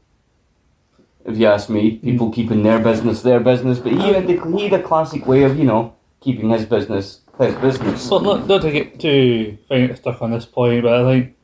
If 1.26 1.38
you 1.38 1.46
ask 1.46 1.68
me, 1.68 1.96
people 1.98 2.30
keeping 2.30 2.62
their 2.62 2.78
business 2.78 3.22
their 3.22 3.40
business, 3.40 3.78
but 3.78 3.92
he 3.92 4.12
had 4.12 4.26
the, 4.26 4.40
he 4.56 4.68
had 4.68 4.80
a 4.80 4.82
classic 4.82 5.26
way 5.26 5.42
of 5.42 5.58
you 5.58 5.64
know 5.64 5.94
keeping 6.20 6.50
his 6.50 6.64
business 6.64 7.20
his 7.38 7.54
business. 7.56 8.08
well, 8.10 8.20
not, 8.20 8.46
not 8.46 8.62
to 8.62 8.70
get 8.70 8.98
too 8.98 9.58
stuck 9.96 10.22
on 10.22 10.30
this 10.30 10.46
point, 10.46 10.82
but 10.82 11.04
I 11.04 11.12
think, 11.12 11.36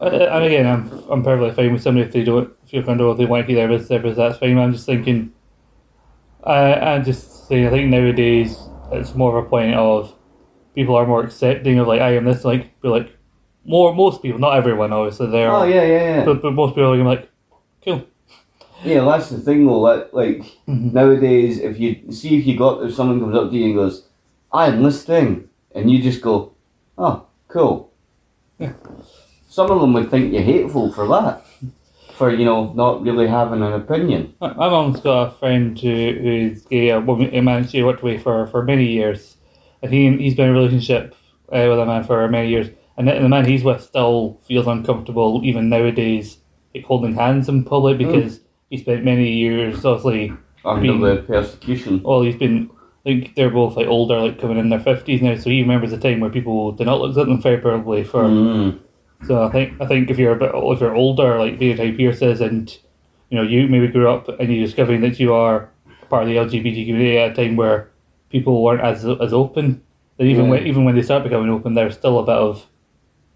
and 0.00 0.44
again, 0.44 0.66
I'm 0.66 0.90
I'm 1.10 1.22
perfectly 1.22 1.52
fine 1.54 1.72
with 1.72 1.82
somebody 1.82 2.06
if 2.06 2.12
they 2.12 2.24
don't 2.24 2.52
if 2.64 2.72
you're 2.72 2.82
if 2.82 3.18
they 3.18 3.26
want 3.26 3.42
to 3.42 3.46
keep 3.46 3.56
their 3.56 3.68
business, 3.68 3.88
their 3.88 4.00
business, 4.00 4.16
that's 4.16 4.38
fine. 4.38 4.58
I'm 4.58 4.72
just 4.72 4.86
thinking, 4.86 5.32
I 6.42 6.74
I'm 6.74 7.04
just 7.04 7.46
saying, 7.48 7.66
I 7.66 7.70
think 7.70 7.90
nowadays 7.90 8.58
it's 8.92 9.14
more 9.14 9.36
of 9.36 9.44
a 9.44 9.48
point 9.48 9.74
of 9.74 10.14
people 10.74 10.96
are 10.96 11.06
more 11.06 11.22
accepting 11.22 11.78
of 11.78 11.86
like 11.86 12.00
I 12.00 12.16
am 12.16 12.24
this 12.24 12.44
like 12.44 12.80
be 12.80 12.88
like 12.88 13.16
more 13.64 13.94
most 13.94 14.22
people, 14.22 14.40
not 14.40 14.56
everyone 14.56 14.92
obviously 14.92 15.30
there, 15.30 15.50
Oh 15.52 15.64
yeah, 15.64 15.82
yeah, 15.82 16.16
yeah. 16.16 16.24
but, 16.24 16.42
but 16.42 16.52
most 16.52 16.70
people 16.70 16.92
are 16.92 17.04
like 17.04 17.30
cool. 17.84 18.04
Yeah, 18.84 19.04
that's 19.04 19.30
the 19.30 19.38
thing 19.38 19.66
though. 19.66 19.86
That, 19.86 20.12
like 20.14 20.42
Mhm. 20.68 20.92
nowadays, 20.92 21.58
if 21.60 21.78
you 21.78 22.12
see 22.12 22.38
if 22.38 22.46
you 22.46 22.56
got 22.56 22.82
if 22.84 22.94
someone 22.94 23.20
comes 23.20 23.36
up 23.36 23.50
to 23.50 23.56
you 23.56 23.66
and 23.66 23.74
goes, 23.76 24.08
"I 24.52 24.66
am 24.68 24.82
this 24.82 25.04
thing," 25.04 25.48
and 25.74 25.90
you 25.90 26.02
just 26.02 26.20
go, 26.22 26.52
"Oh, 26.98 27.22
cool." 27.48 27.90
Yeah. 28.58 28.72
Some 29.48 29.70
of 29.70 29.80
them 29.80 29.92
would 29.92 30.10
think 30.10 30.32
you're 30.32 30.42
hateful 30.42 30.92
for 30.92 31.06
that, 31.08 31.44
for 32.14 32.30
you 32.30 32.44
know 32.44 32.72
not 32.74 33.02
really 33.02 33.26
having 33.28 33.62
an 33.62 33.72
opinion. 33.72 34.34
My 34.40 34.68
mum's 34.68 35.00
got 35.00 35.28
a 35.28 35.30
friend 35.32 35.78
who, 35.78 36.12
who's 36.22 36.62
gay, 36.62 36.88
a 36.90 37.00
woman, 37.00 37.30
a 37.34 37.40
man 37.40 37.66
she 37.68 37.82
worked 37.82 38.02
with 38.02 38.22
for, 38.22 38.46
for 38.46 38.62
many 38.62 38.86
years. 38.86 39.36
And 39.82 39.92
he, 39.92 40.16
he's 40.16 40.34
been 40.36 40.48
in 40.48 40.54
a 40.54 40.58
relationship 40.58 41.14
uh, 41.52 41.66
with 41.68 41.78
a 41.80 41.86
man 41.86 42.04
for 42.04 42.26
many 42.28 42.48
years. 42.48 42.68
And 42.96 43.08
the, 43.08 43.14
the 43.18 43.28
man 43.28 43.44
he's 43.44 43.64
with 43.64 43.82
still 43.82 44.38
feels 44.46 44.66
uncomfortable, 44.66 45.40
even 45.44 45.68
nowadays, 45.68 46.38
like 46.74 46.84
holding 46.84 47.14
hands 47.14 47.48
in 47.48 47.64
public 47.64 47.98
because 47.98 48.40
he 48.72 48.78
spent 48.78 49.04
many 49.04 49.28
years 49.44 49.84
obviously 49.84 50.32
Under 50.64 50.80
Being- 50.82 51.00
the 51.02 51.16
persecution. 51.28 52.00
well 52.02 52.22
he's 52.22 52.36
been 52.44 52.70
like 53.04 53.34
they're 53.36 53.50
both 53.50 53.76
like 53.76 53.88
older 53.96 54.18
like 54.24 54.40
coming 54.40 54.58
in 54.62 54.68
their 54.70 54.80
fifties 54.90 55.20
now 55.22 55.34
so 55.36 55.50
he 55.50 55.60
remembers 55.62 55.92
a 55.92 55.98
time 55.98 56.20
where 56.20 56.30
people 56.38 56.72
did 56.72 56.86
not 56.86 57.00
look 57.00 57.16
at 57.16 57.26
them 57.26 57.42
favourably 57.42 58.02
for 58.04 58.22
Mm. 58.24 58.78
so 59.26 59.42
I 59.46 59.50
think 59.54 59.68
I 59.82 59.86
think 59.90 60.08
if 60.10 60.18
you're 60.18 60.36
a 60.38 60.42
bit 60.44 60.52
if 60.54 60.80
you're 60.80 60.94
older 61.04 61.38
like 61.44 61.58
the 61.58 61.74
type 61.76 61.96
Pierce 61.98 62.22
is 62.22 62.40
and 62.40 62.64
you 63.30 63.36
know 63.38 63.42
you 63.52 63.66
maybe 63.68 63.88
grew 63.88 64.08
up 64.14 64.28
and 64.40 64.46
you're 64.52 64.64
discovering 64.66 65.00
that 65.02 65.18
you 65.20 65.34
are 65.34 65.68
part 66.10 66.22
of 66.24 66.28
the 66.30 66.36
LGBT 66.44 66.86
community 66.86 67.18
at 67.18 67.32
a 67.32 67.34
time 67.34 67.56
where 67.56 67.78
people 68.30 68.62
weren't 68.64 68.82
as 68.90 69.04
as 69.26 69.32
open 69.42 69.66
that 70.16 70.24
even 70.32 70.44
Yeah. 70.46 70.50
when 70.52 70.66
even 70.70 70.84
when 70.86 70.94
they 70.96 71.02
start 71.02 71.24
becoming 71.24 71.50
open 71.50 71.74
there's 71.74 71.98
still 72.02 72.18
a 72.20 72.26
bit 72.30 72.40
of 72.48 72.66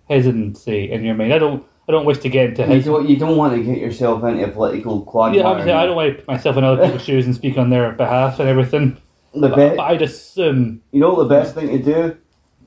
hesitancy 0.08 0.90
in 0.92 1.04
your 1.04 1.14
mind 1.16 1.32
I 1.32 1.38
don't 1.38 1.64
I 1.88 1.92
don't 1.92 2.04
wish 2.04 2.18
to 2.18 2.28
get 2.28 2.50
into 2.58 2.74
You 2.74 2.82
don't, 2.82 3.08
you 3.08 3.16
don't 3.16 3.36
want 3.36 3.54
to 3.54 3.62
get 3.62 3.78
yourself 3.78 4.24
into 4.24 4.44
a 4.44 4.48
political 4.48 5.02
quagmire. 5.02 5.40
yeah 5.40 5.46
obviously 5.46 5.72
I 5.72 5.86
don't 5.86 5.96
want 5.96 6.10
to 6.10 6.14
put 6.18 6.28
myself 6.28 6.56
in 6.56 6.64
other 6.64 6.84
people's 6.84 7.02
shoes 7.04 7.26
and 7.26 7.34
speak 7.34 7.56
on 7.58 7.70
their 7.70 7.92
behalf 7.92 8.40
and 8.40 8.48
everything 8.48 8.96
The 9.34 9.48
but, 9.48 9.56
be- 9.70 9.76
but 9.76 9.82
I 9.84 9.96
just 9.96 10.38
um 10.38 10.80
you 10.92 11.00
know 11.00 11.10
what 11.14 11.22
the 11.28 11.34
best 11.34 11.54
thing 11.54 11.68
to 11.68 11.78
do? 11.82 12.16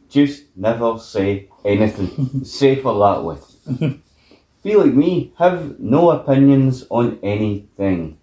Just 0.10 0.44
never 0.56 0.98
say 0.98 1.50
anything. 1.64 2.44
Safer 2.44 2.94
that 2.94 3.24
way. 3.24 3.38
Be 4.64 4.76
like 4.76 4.94
me. 4.94 5.34
Have 5.38 5.80
no 5.80 6.10
opinions 6.12 6.86
on 6.90 7.20
anything. 7.22 8.18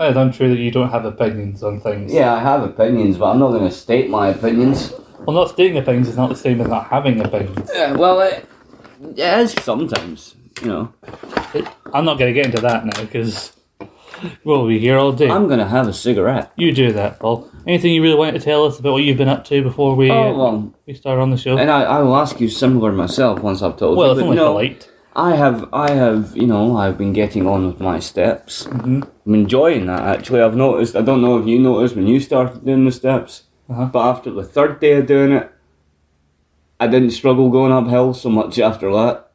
it's 0.00 0.16
untrue 0.16 0.48
that 0.48 0.58
you 0.58 0.70
don't 0.70 0.90
have 0.90 1.04
opinions 1.04 1.62
on 1.62 1.78
things 1.80 2.12
Yeah, 2.12 2.34
I 2.34 2.40
have 2.40 2.62
opinions, 2.62 3.18
but 3.18 3.26
I'm 3.30 3.38
not 3.38 3.50
going 3.50 3.68
to 3.68 3.70
state 3.70 4.10
my 4.10 4.28
opinions. 4.28 4.92
well 5.26 5.36
not 5.36 5.50
stating 5.50 5.76
opinions 5.78 6.08
is 6.08 6.16
not 6.16 6.28
the 6.30 6.34
same 6.36 6.60
as 6.60 6.68
not 6.68 6.86
having 6.88 7.20
opinions 7.20 7.70
Yeah, 7.74 7.92
well, 7.92 8.20
it, 8.22 8.46
it 9.02 9.18
is 9.18 9.52
sometimes, 9.64 10.34
you 10.62 10.68
know. 10.68 10.92
I'm 11.92 12.04
not 12.04 12.18
going 12.18 12.32
to 12.32 12.38
get 12.38 12.46
into 12.46 12.60
that 12.62 12.84
now 12.84 13.00
because 13.00 13.52
we'll 14.44 14.66
be 14.66 14.78
here 14.78 14.96
all 14.98 15.12
day. 15.12 15.28
I'm 15.28 15.46
going 15.46 15.58
to 15.58 15.66
have 15.66 15.88
a 15.88 15.92
cigarette. 15.92 16.52
you 16.56 16.72
do 16.72 16.92
that, 16.92 17.18
Paul. 17.18 17.50
Anything 17.66 17.92
you 17.92 18.02
really 18.02 18.16
want 18.16 18.34
to 18.36 18.40
tell 18.42 18.64
us 18.66 18.78
about 18.78 18.92
what 18.92 19.02
you've 19.02 19.18
been 19.18 19.28
up 19.28 19.44
to 19.46 19.62
before 19.62 19.94
we 19.94 20.10
Oh, 20.10 20.14
uh, 20.34 20.36
well, 20.36 20.74
we 20.86 20.94
start 20.94 21.18
on 21.18 21.30
the 21.30 21.36
show? 21.36 21.58
and 21.58 21.70
I, 21.70 21.82
I 21.82 22.02
will 22.02 22.16
ask 22.16 22.40
you 22.40 22.48
similar 22.48 22.92
myself 22.92 23.40
once 23.40 23.62
I've 23.62 23.76
told 23.76 23.96
well, 23.98 24.08
you. 24.08 24.12
it's 24.12 24.20
but 24.20 24.24
only 24.26 24.36
no, 24.36 24.52
polite. 24.52 24.90
I 25.16 25.34
have, 25.34 25.68
I 25.72 25.90
have, 25.90 26.36
you 26.36 26.46
know, 26.46 26.76
I've 26.76 26.96
been 26.96 27.12
getting 27.12 27.46
on 27.46 27.66
with 27.66 27.80
my 27.80 27.98
steps. 27.98 28.64
Mhm. 28.66 29.08
I'm 29.26 29.34
enjoying 29.34 29.86
that 29.86 30.02
actually. 30.02 30.40
I've 30.40 30.54
noticed. 30.56 30.94
I 30.94 31.02
don't 31.02 31.20
know 31.20 31.36
if 31.38 31.46
you 31.48 31.58
noticed 31.58 31.96
when 31.96 32.06
you 32.06 32.20
started 32.20 32.64
doing 32.64 32.84
the 32.84 32.92
steps, 32.92 33.42
Uh-huh. 33.68 33.86
but 33.86 34.08
after 34.08 34.30
the 34.30 34.44
third 34.44 34.78
day 34.80 34.92
of 34.92 35.06
doing 35.06 35.32
it, 35.32 35.50
I 36.80 36.86
didn't 36.86 37.10
struggle 37.10 37.50
going 37.50 37.72
uphill 37.72 38.14
so 38.14 38.30
much 38.30 38.58
after 38.58 38.90
that. 38.92 39.26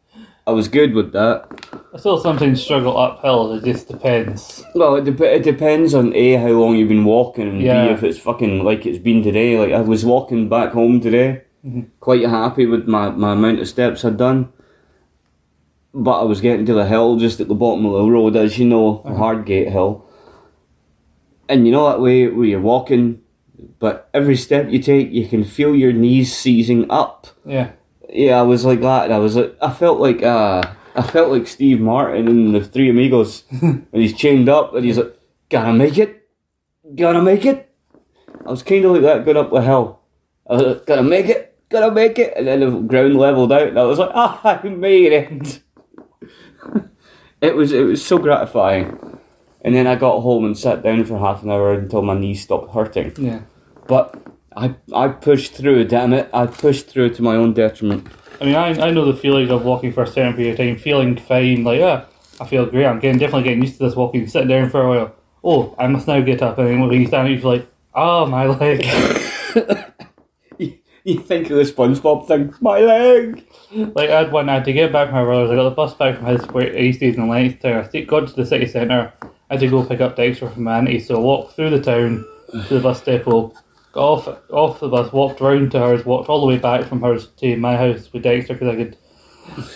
I 0.47 0.51
was 0.51 0.67
good 0.67 0.93
with 0.93 1.11
that. 1.13 1.45
I 1.93 1.97
still 1.97 2.19
sometimes 2.19 2.61
struggle 2.61 2.97
uphill. 2.97 3.53
It 3.53 3.63
just 3.63 3.87
depends. 3.87 4.63
Well, 4.75 4.95
it, 4.95 5.05
dep 5.05 5.21
it 5.21 5.43
depends 5.43 5.93
on 5.93 6.13
a 6.15 6.33
how 6.33 6.49
long 6.49 6.75
you've 6.75 6.89
been 6.89 7.05
walking, 7.05 7.47
and 7.47 7.61
Yeah. 7.61 7.87
b 7.87 7.93
if 7.93 8.03
it's 8.03 8.17
fucking 8.19 8.63
like 8.63 8.85
it's 8.85 8.97
been 8.99 9.23
today. 9.23 9.57
Like 9.59 9.71
I 9.71 9.81
was 9.81 10.03
walking 10.05 10.49
back 10.49 10.71
home 10.73 10.99
today, 10.99 11.41
Mhm. 11.65 11.85
quite 11.99 12.25
happy 12.27 12.65
with 12.65 12.87
my, 12.87 13.09
my 13.09 13.33
amount 13.33 13.59
of 13.59 13.67
steps 13.67 14.03
I'd 14.05 14.17
done. 14.17 14.49
But 15.93 16.19
I 16.21 16.23
was 16.25 16.41
getting 16.41 16.65
to 16.65 16.73
the 16.73 16.85
hill 16.85 17.15
just 17.17 17.39
at 17.39 17.47
the 17.47 17.55
bottom 17.55 17.85
of 17.85 17.93
the 17.93 18.11
road, 18.11 18.35
as 18.35 18.59
you 18.59 18.65
know, 18.65 19.01
the 19.05 19.11
Hardgate 19.11 19.71
Hill. 19.71 20.03
And 21.47 21.65
you 21.65 21.71
know 21.71 21.87
that 21.89 22.01
way 22.01 22.27
where 22.27 22.45
you're 22.45 22.59
walking, 22.61 23.21
but 23.85 24.09
every 24.15 24.35
step 24.35 24.71
you 24.71 24.79
take, 24.79 25.11
you 25.11 25.27
can 25.27 25.43
feel 25.43 25.75
your 25.75 25.93
knees 25.93 26.35
seizing 26.35 26.89
up. 26.89 27.27
Yeah. 27.45 27.73
Yeah, 28.09 28.39
I 28.39 28.41
was 28.41 28.65
like 28.65 28.81
that. 28.81 29.11
I 29.11 29.19
was 29.19 29.35
like, 29.35 29.55
I 29.61 29.71
felt 29.71 29.99
like, 29.99 30.23
uh, 30.23 30.63
I 30.95 31.03
felt 31.03 31.29
like 31.29 31.45
Steve 31.45 31.79
Martin 31.79 32.27
in 32.27 32.51
the 32.51 32.65
Three 32.65 32.89
Amigos, 32.89 33.43
and 33.61 33.85
he's 33.91 34.17
chained 34.17 34.49
up, 34.49 34.73
and 34.73 34.83
he's 34.83 34.97
like, 34.97 35.15
"Gotta 35.49 35.71
make 35.71 35.99
it, 35.99 36.27
gotta 36.95 37.21
make 37.21 37.45
it." 37.45 37.69
I 38.43 38.49
was 38.49 38.63
kind 38.63 38.85
of 38.85 38.93
like 38.93 39.03
that 39.03 39.23
going 39.23 39.37
up 39.37 39.51
the 39.51 39.61
hill. 39.61 39.99
I 40.49 40.53
was 40.53 40.63
like, 40.63 40.85
"Gotta 40.87 41.03
make 41.03 41.27
it, 41.27 41.55
gotta 41.69 41.91
make 41.91 42.17
it," 42.17 42.33
and 42.35 42.47
then 42.47 42.61
the 42.61 42.71
ground 42.71 43.17
leveled 43.17 43.51
out, 43.51 43.67
and 43.67 43.77
I 43.77 43.83
was 43.83 43.99
like, 43.99 44.09
"Ah, 44.15 44.41
I 44.43 44.67
made 44.67 45.13
it." 45.13 45.61
it 47.41 47.55
was 47.55 47.71
it 47.71 47.83
was 47.83 48.03
so 48.03 48.17
gratifying. 48.17 49.19
And 49.61 49.75
then 49.75 49.85
I 49.85 49.95
got 49.95 50.21
home 50.21 50.45
and 50.45 50.57
sat 50.57 50.81
down 50.81 51.05
for 51.05 51.19
half 51.19 51.43
an 51.43 51.51
hour 51.51 51.73
until 51.73 52.01
my 52.01 52.17
knees 52.17 52.41
stopped 52.41 52.73
hurting. 52.73 53.13
Yeah. 53.17 53.41
But 53.87 54.21
I 54.55 54.75
I 54.93 55.09
pushed 55.09 55.53
through. 55.53 55.85
Damn 55.85 56.13
it, 56.13 56.29
I 56.33 56.45
pushed 56.47 56.87
through 56.87 57.11
to 57.15 57.21
my 57.21 57.35
own 57.35 57.53
detriment. 57.53 58.07
I 58.39 58.45
mean, 58.45 58.55
I, 58.55 58.87
I 58.87 58.91
know 58.91 59.05
the 59.05 59.17
feeling 59.17 59.49
of 59.49 59.63
walking 59.63 59.93
for 59.93 60.03
a 60.03 60.07
certain 60.07 60.33
period 60.33 60.53
of 60.53 60.57
time, 60.57 60.77
feeling 60.77 61.15
fine, 61.15 61.63
like, 61.63 61.79
yeah, 61.79 62.05
I 62.39 62.45
feel 62.45 62.65
great. 62.65 62.85
I'm 62.85 62.99
getting 62.99 63.17
definitely 63.17 63.43
getting 63.43 63.63
used 63.63 63.77
to 63.77 63.85
this 63.85 63.95
walking, 63.95 64.27
sitting 64.27 64.49
down 64.49 64.69
for 64.69 64.81
a 64.81 64.89
while. 64.89 65.15
Oh, 65.43 65.75
I 65.77 65.87
must 65.87 66.07
now 66.07 66.19
get 66.21 66.41
up. 66.41 66.57
And 66.57 66.67
then 66.67 66.79
when 66.81 66.99
you 66.99 67.07
stand 67.07 67.27
up, 67.27 67.31
you 67.31 67.39
feel 67.39 67.51
like, 67.51 67.67
oh, 67.93 68.25
my 68.25 68.47
leg. 68.47 68.85
You, 70.57 70.77
you 71.03 71.19
think 71.19 71.49
of 71.49 71.57
the 71.57 71.63
SpongeBob 71.63 72.27
thing? 72.27 72.53
My 72.61 72.79
leg. 72.79 73.45
like, 73.71 74.09
I 74.09 74.19
had 74.19 74.31
one, 74.31 74.49
I 74.49 74.55
had 74.55 74.65
to 74.65 74.73
get 74.73 74.91
back 74.91 75.09
from 75.09 75.15
my 75.15 75.23
brother's. 75.23 75.51
I 75.51 75.55
got 75.55 75.63
the 75.63 75.75
bus 75.75 75.93
back 75.93 76.17
from 76.17 76.27
his 76.27 76.45
where 76.47 76.73
he 76.75 76.93
stays 76.93 77.17
in 77.17 77.27
Lancaster. 77.27 77.89
I 77.93 78.01
got 78.01 78.27
to 78.27 78.33
the 78.33 78.45
city 78.45 78.67
centre. 78.67 79.13
I 79.21 79.53
had 79.53 79.59
to 79.59 79.67
go 79.67 79.83
pick 79.83 80.01
up 80.01 80.15
Dexter 80.15 80.49
from 80.49 80.63
Manatee. 80.63 80.99
So 80.99 81.15
I 81.15 81.19
walked 81.19 81.55
through 81.55 81.71
the 81.71 81.81
town 81.81 82.25
to 82.51 82.73
the 82.73 82.79
bus 82.79 83.01
depot, 83.01 83.53
got 83.95 84.03
off, 84.27 84.27
off 84.51 84.79
the 84.81 84.89
bus, 84.89 85.11
walked 85.11 85.41
round 85.41 85.71
to 85.71 85.79
hers, 85.79 86.05
walked 86.05 86.29
all 86.29 86.41
the 86.41 86.45
way 86.47 86.57
back 86.59 86.85
from 86.85 87.01
hers 87.01 87.27
to 87.37 87.55
my 87.57 87.75
house 87.75 88.11
with 88.13 88.23
Dexter 88.23 88.53
because 88.53 88.67
I 88.67 88.75
could. 88.75 88.97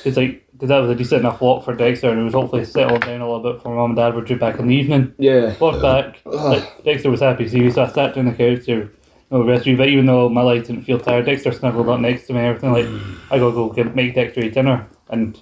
It's 0.03 0.17
like, 0.17 0.45
because 0.51 0.69
that 0.69 0.79
was 0.79 0.89
a 0.89 0.95
decent 0.95 1.21
enough 1.21 1.41
walk 1.41 1.63
for 1.63 1.73
Dexter 1.75 2.09
and 2.09 2.19
it 2.19 2.23
was 2.23 2.33
hopefully 2.33 2.65
settled 2.65 3.01
down 3.01 3.21
a 3.21 3.31
little 3.31 3.53
bit 3.53 3.61
for 3.61 3.73
mum 3.73 3.91
and 3.91 3.95
dad 3.95 4.13
were 4.15 4.23
due 4.23 4.35
back 4.37 4.59
in 4.59 4.67
the 4.67 4.75
evening. 4.75 5.13
Yeah. 5.17 5.55
Walked 5.57 5.81
back. 5.81 6.21
like, 6.25 6.83
Dexter 6.83 7.09
was 7.09 7.21
happy 7.21 7.45
to 7.45 7.49
see 7.49 7.61
me, 7.61 7.71
so 7.71 7.83
I 7.83 7.87
sat 7.87 8.13
down 8.15 8.27
on 8.27 8.33
the 8.33 8.37
couch 8.55 8.65
to 8.65 8.89
no 9.31 9.43
rest 9.45 9.65
me. 9.65 9.75
But 9.75 9.89
even 9.89 10.05
though 10.07 10.27
my 10.27 10.41
legs 10.41 10.67
didn't 10.67 10.83
feel 10.83 10.99
tired, 10.99 11.25
Dexter 11.25 11.51
snuggled 11.51 11.87
up 11.87 11.99
next 11.99 12.27
to 12.27 12.33
me 12.33 12.39
and 12.39 12.47
everything. 12.47 12.73
Like, 12.73 12.87
I 13.31 13.39
gotta 13.39 13.53
go 13.53 13.69
get, 13.69 13.95
make 13.95 14.15
Dexter 14.15 14.41
eat 14.41 14.53
dinner. 14.55 14.87
And 15.09 15.39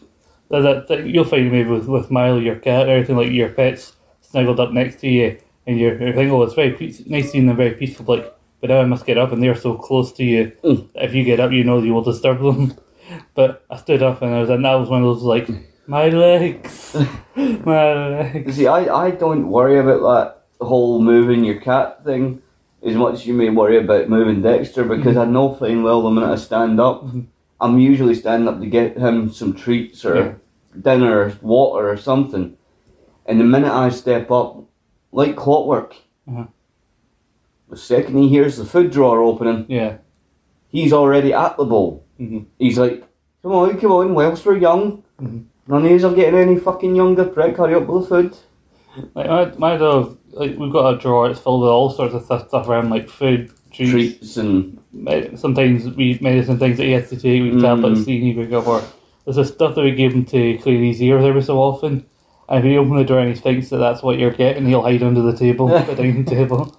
that, 0.49 0.59
that, 0.61 0.87
that- 0.89 1.07
you'll 1.07 1.23
find 1.23 1.51
maybe 1.51 1.69
with, 1.69 1.87
with 1.87 2.11
Milo, 2.11 2.37
your 2.37 2.57
cat, 2.57 2.87
everything 2.89 3.15
like 3.17 3.31
your 3.31 3.49
pets 3.49 3.93
snuggled 4.21 4.59
up 4.59 4.71
next 4.71 4.99
to 5.01 5.07
you. 5.07 5.39
And 5.65 5.79
you're, 5.79 5.99
you're 5.99 6.13
thinking, 6.13 6.31
oh, 6.31 6.43
it's 6.43 6.53
very 6.53 6.71
peace, 6.71 7.05
nice 7.07 7.31
seeing 7.31 7.47
them 7.47 7.57
very 7.57 7.71
peaceful. 7.71 8.05
Like, 8.05 8.36
but 8.61 8.69
now 8.69 8.79
I 8.81 8.85
must 8.85 9.05
get 9.05 9.17
up 9.17 9.31
and 9.31 9.41
they're 9.41 9.55
so 9.55 9.75
close 9.75 10.11
to 10.13 10.23
you. 10.23 10.51
Mm. 10.63 10.91
that 10.93 11.05
If 11.05 11.13
you 11.15 11.23
get 11.23 11.39
up, 11.39 11.51
you 11.51 11.63
know 11.63 11.79
you 11.79 11.93
will 11.93 12.03
disturb 12.03 12.39
them. 12.39 12.73
But 13.35 13.63
I 13.69 13.77
stood 13.77 14.03
up 14.03 14.21
and 14.21 14.35
I 14.35 14.41
was, 14.41 14.49
and 14.49 14.65
that 14.65 14.75
was 14.75 14.89
one 14.89 15.01
of 15.01 15.07
those 15.07 15.23
like, 15.23 15.47
my 15.87 16.09
legs, 16.09 16.93
my 17.35 17.93
legs. 17.93 18.55
See, 18.57 18.67
I, 18.67 18.93
I 19.05 19.11
don't 19.11 19.47
worry 19.47 19.79
about 19.79 20.01
that 20.59 20.65
whole 20.65 21.01
moving 21.01 21.45
your 21.45 21.61
cat 21.61 22.03
thing 22.03 22.41
as 22.83 22.95
much 22.95 23.13
as 23.13 23.25
you 23.25 23.33
may 23.33 23.49
worry 23.49 23.77
about 23.77 24.09
moving 24.09 24.41
Dexter 24.41 24.83
because 24.83 25.15
I 25.15 25.23
know 25.23 25.53
fine 25.55 25.83
well 25.83 26.01
the 26.01 26.09
minute 26.11 26.29
I 26.31 26.35
stand 26.35 26.81
up, 26.81 27.03
Mhm. 27.05 27.27
I'm 27.61 27.79
usually 27.79 28.13
standing 28.13 28.49
up 28.49 28.59
to 28.59 28.67
get 28.67 28.97
him 28.97 29.31
some 29.31 29.53
treats 29.53 30.03
or 30.03 30.15
Yeah. 30.17 30.33
dinner 30.81 31.19
or 31.21 31.33
water 31.41 31.89
or 31.89 31.95
something. 31.97 32.57
And 33.25 33.39
the 33.39 33.45
minute 33.45 33.71
I 33.71 33.87
step 33.89 34.29
up, 34.31 34.63
like 35.13 35.35
clockwork, 35.37 35.95
Uh-huh. 36.27 36.47
The 37.69 37.77
second 37.77 38.17
he 38.17 38.29
hears 38.29 38.57
the 38.57 38.65
food 38.65 38.91
drawer 38.91 39.21
opening, 39.21 39.65
Yeah. 39.67 39.97
he's 40.69 40.93
already 40.93 41.33
at 41.33 41.57
the 41.57 41.65
bowl. 41.65 42.03
Mhm. 42.19 42.45
He's 42.59 42.77
like, 42.79 43.03
come 43.43 43.51
on, 43.51 43.77
come 43.79 43.91
on, 43.91 44.13
whilst 44.13 44.45
we're 44.45 44.57
young. 44.57 45.03
Mhm. 45.21 45.43
None 45.67 45.85
of 45.85 46.03
are 46.05 46.15
getting 46.15 46.39
any 46.39 46.55
fucking 46.57 46.95
younger, 46.95 47.25
prick. 47.25 47.57
Hurry 47.57 47.75
up 47.75 47.87
with 47.87 48.03
the 48.03 48.15
food. 48.23 48.37
Like 49.13 49.27
my, 49.27 49.51
my 49.57 49.77
dog, 49.77 50.17
like 50.31 50.57
we've 50.57 50.71
got 50.71 50.93
a 50.93 50.97
drawer. 50.97 51.29
It's 51.29 51.39
filled 51.41 51.61
with 51.61 51.69
all 51.69 51.89
sorts 51.89 52.13
of 52.15 52.23
stuff, 52.23 52.47
stuff 52.47 52.67
around 52.69 52.89
like 52.89 53.09
food, 53.09 53.51
treats. 53.71 53.91
Treats 53.91 54.37
and 54.37 54.79
med- 54.93 55.37
Sometimes 55.37 55.93
we 55.95 56.17
medicine 56.21 56.57
things 56.57 56.77
that 56.77 56.85
he 56.85 56.93
has 56.93 57.09
to 57.09 57.15
take. 57.17 57.43
We 57.43 57.51
Mm. 57.51 57.61
tablets 57.61 58.05
that 58.05 58.11
he 58.11 58.19
needs 58.19 58.37
to 58.37 58.45
pick 58.45 58.53
up. 58.53 58.65
Or 58.67 58.81
there's 59.25 59.35
this 59.35 59.49
stuff 59.49 59.75
that 59.75 59.83
we 59.83 59.91
give 59.91 60.13
him 60.13 60.23
to 60.25 60.57
clean 60.59 60.83
his 60.85 61.01
ears 61.01 61.25
every 61.25 61.41
so 61.43 61.59
often. 61.59 62.05
And 62.49 62.59
if 62.59 62.71
you 62.71 62.77
open 62.79 62.95
the 62.95 63.03
door 63.03 63.19
and 63.19 63.29
he 63.29 63.35
thinks 63.35 63.67
that 63.69 63.77
that's 63.79 64.01
what 64.01 64.17
you're 64.17 64.31
getting, 64.31 64.65
he'll 64.67 64.81
hide 64.83 65.03
under 65.03 65.21
the 65.21 65.35
table, 65.35 65.67
the 65.85 65.95
dining 65.95 66.23
table. 66.23 66.76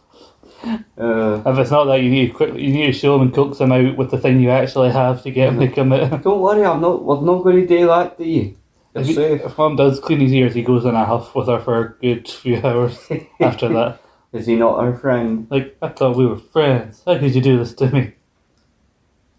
Uh, 0.67 1.43
If 1.47 1.59
it's 1.59 1.71
not 1.71 1.85
that, 1.85 2.03
you 2.03 2.11
need 2.11 2.29
to 2.29 2.33
quickly, 2.35 2.65
you 2.65 2.73
need 2.73 2.87
to 2.87 2.93
show 2.93 3.13
them 3.19 3.29
and 3.29 3.35
coax 3.35 3.59
them 3.59 3.73
out 3.73 3.97
with 3.97 4.11
the 4.11 4.19
thing 4.19 4.41
you 4.41 4.51
actually 4.51 4.91
have 4.91 5.23
to 5.23 5.31
get 5.31 5.47
them 5.51 5.61
to 5.61 5.69
commit. 5.69 6.11
don't 6.23 6.41
worry, 6.41 6.65
I'm 6.65 6.81
not. 6.81 7.05
We're 7.05 7.21
not 7.21 7.43
going 7.43 7.57
to 7.57 7.67
do 7.67 7.87
that 7.87 8.19
to 8.19 8.25
you. 8.27 8.57
You're 8.95 9.05
If, 9.05 9.15
safe. 9.15 9.41
if 9.45 9.59
mum 9.59 9.77
does 9.77 10.01
clean 10.01 10.21
his 10.21 10.33
ears, 10.33 10.55
he 10.55 10.63
goes 10.63 10.85
in 10.85 10.95
a 10.95 11.05
huff 11.05 11.35
with 11.35 11.47
her 11.49 11.61
for 11.61 11.81
a 11.81 11.89
good 12.01 12.29
few 12.29 12.61
hours 12.65 12.99
after 13.41 13.69
that. 13.69 14.01
Is 14.33 14.47
he 14.47 14.57
not 14.57 14.79
our 14.79 14.95
friend? 14.97 15.47
Like, 15.51 15.77
I 15.81 15.89
thought 15.89 16.17
we 16.17 16.27
were 16.27 16.37
friends. 16.37 17.03
How 17.07 17.19
could 17.19 17.35
you 17.35 17.41
do 17.41 17.59
this 17.59 17.73
to 17.75 17.91
me? 17.91 18.13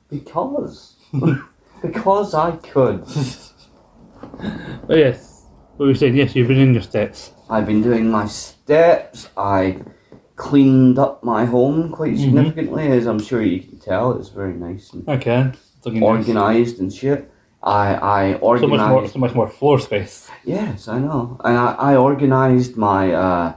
Because. 0.09 0.95
because 1.81 2.33
I 2.33 2.51
could. 2.57 3.05
But 4.87 4.97
yes, 4.97 5.45
what 5.77 5.85
were 5.85 5.89
you 5.89 5.95
saying? 5.95 6.15
Yes, 6.15 6.35
you've 6.35 6.47
been 6.47 6.57
in 6.59 6.73
your 6.73 6.81
steps. 6.81 7.31
I've 7.49 7.65
been 7.67 7.81
doing 7.81 8.09
my 8.09 8.25
steps. 8.27 9.29
I 9.37 9.81
cleaned 10.47 10.97
up 11.05 11.21
my 11.23 11.43
home 11.55 11.79
quite 11.97 12.13
Mhm. 12.15 12.23
significantly, 12.25 12.85
as 12.97 13.05
I'm 13.11 13.19
sure 13.29 13.41
you 13.53 13.59
can 13.67 13.77
tell. 13.89 14.05
It's 14.17 14.29
very 14.41 14.53
nice 14.67 14.85
and. 14.93 15.03
It's 15.75 15.85
looking 15.85 15.99
nice. 16.01 16.25
and 16.79 16.91
shit. 17.01 17.19
I 17.61 17.85
I 18.21 18.21
organized 18.49 18.63
So 18.63 18.77
much 18.77 18.89
more, 18.93 19.07
so 19.15 19.19
much 19.25 19.35
more 19.39 19.49
floor 19.59 19.77
space. 19.79 20.15
Yes, 20.45 20.87
I 20.87 20.97
know. 21.05 21.21
And 21.43 21.55
I, 21.65 21.69
I 21.91 21.95
organized 22.09 22.73
my 22.77 23.01
uh, 23.25 23.47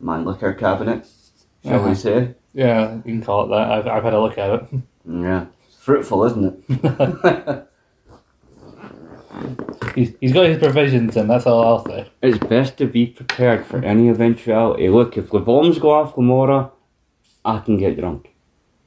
my 0.00 0.18
liquor 0.28 0.52
cabinet, 0.52 1.00
shall 1.64 1.76
Uh-huh. 1.80 1.88
we 1.88 1.94
say? 1.94 2.18
Yeah, 2.54 2.94
you 3.04 3.12
can 3.14 3.22
call 3.22 3.44
it 3.44 3.48
that. 3.54 3.66
I've, 3.74 3.86
I've 3.94 4.04
had 4.08 4.14
a 4.14 4.20
look 4.20 4.36
at 4.44 4.50
it. 4.56 4.62
Yeah, 5.26 5.42
it's 5.68 5.76
fruitful, 5.86 6.24
isn't 6.28 6.44
it? 6.48 6.56
He's, 9.94 10.12
he's 10.20 10.32
got 10.32 10.46
his 10.46 10.58
provisions, 10.58 11.16
and 11.16 11.30
that's 11.30 11.46
all 11.46 11.62
I'll 11.64 11.84
say. 11.84 12.10
it's 12.22 12.38
best 12.38 12.76
to 12.78 12.86
be 12.86 13.06
prepared 13.06 13.66
for 13.66 13.84
any 13.84 14.08
eventuality. 14.08 14.88
Look, 14.88 15.16
if 15.16 15.30
the 15.30 15.40
bombs 15.40 15.78
go 15.78 15.90
off 15.90 16.16
Lamora, 16.16 16.70
I 17.44 17.60
can 17.60 17.78
get 17.78 17.98
drunk, 17.98 18.30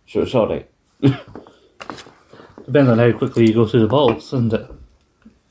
so 0.07 0.21
it's 0.21 0.35
all 0.35 0.47
right. 0.47 0.69
Depends 1.01 2.89
on 2.89 2.99
how 2.99 3.11
quickly 3.17 3.47
you 3.47 3.53
go 3.53 3.65
through 3.65 3.81
the 3.81 3.87
balls, 3.87 4.29
doesn't 4.29 4.53
it? 4.53 4.69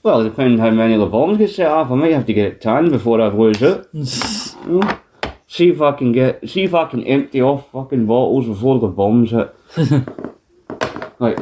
Well, 0.03 0.23
depending 0.23 0.59
how 0.59 0.71
many 0.71 0.95
of 0.95 1.01
the 1.01 1.07
bombs 1.07 1.39
get 1.39 1.51
set 1.51 1.67
off, 1.67 1.91
I 1.91 1.95
might 1.97 2.13
have 2.13 2.27
to 2.27 2.33
get 2.33 2.47
it 2.47 2.61
timed 2.61 2.93
before 2.93 3.21
I 3.21 3.29
lose 3.29 3.63
it. 3.63 3.89
Mm. 4.69 5.01
See 5.47 5.71
if 5.71 5.81
I 5.81 5.93
can 5.93 6.13
get, 6.13 6.47
see 6.47 6.65
if 6.65 6.75
I 6.75 6.85
can 6.85 7.03
empty 7.05 7.41
off 7.41 7.71
fucking 7.73 8.05
bottles 8.05 8.47
before 8.47 8.79
the 8.81 8.89
bombs 8.89 9.31
hit. 9.31 9.55
like, 11.19 11.39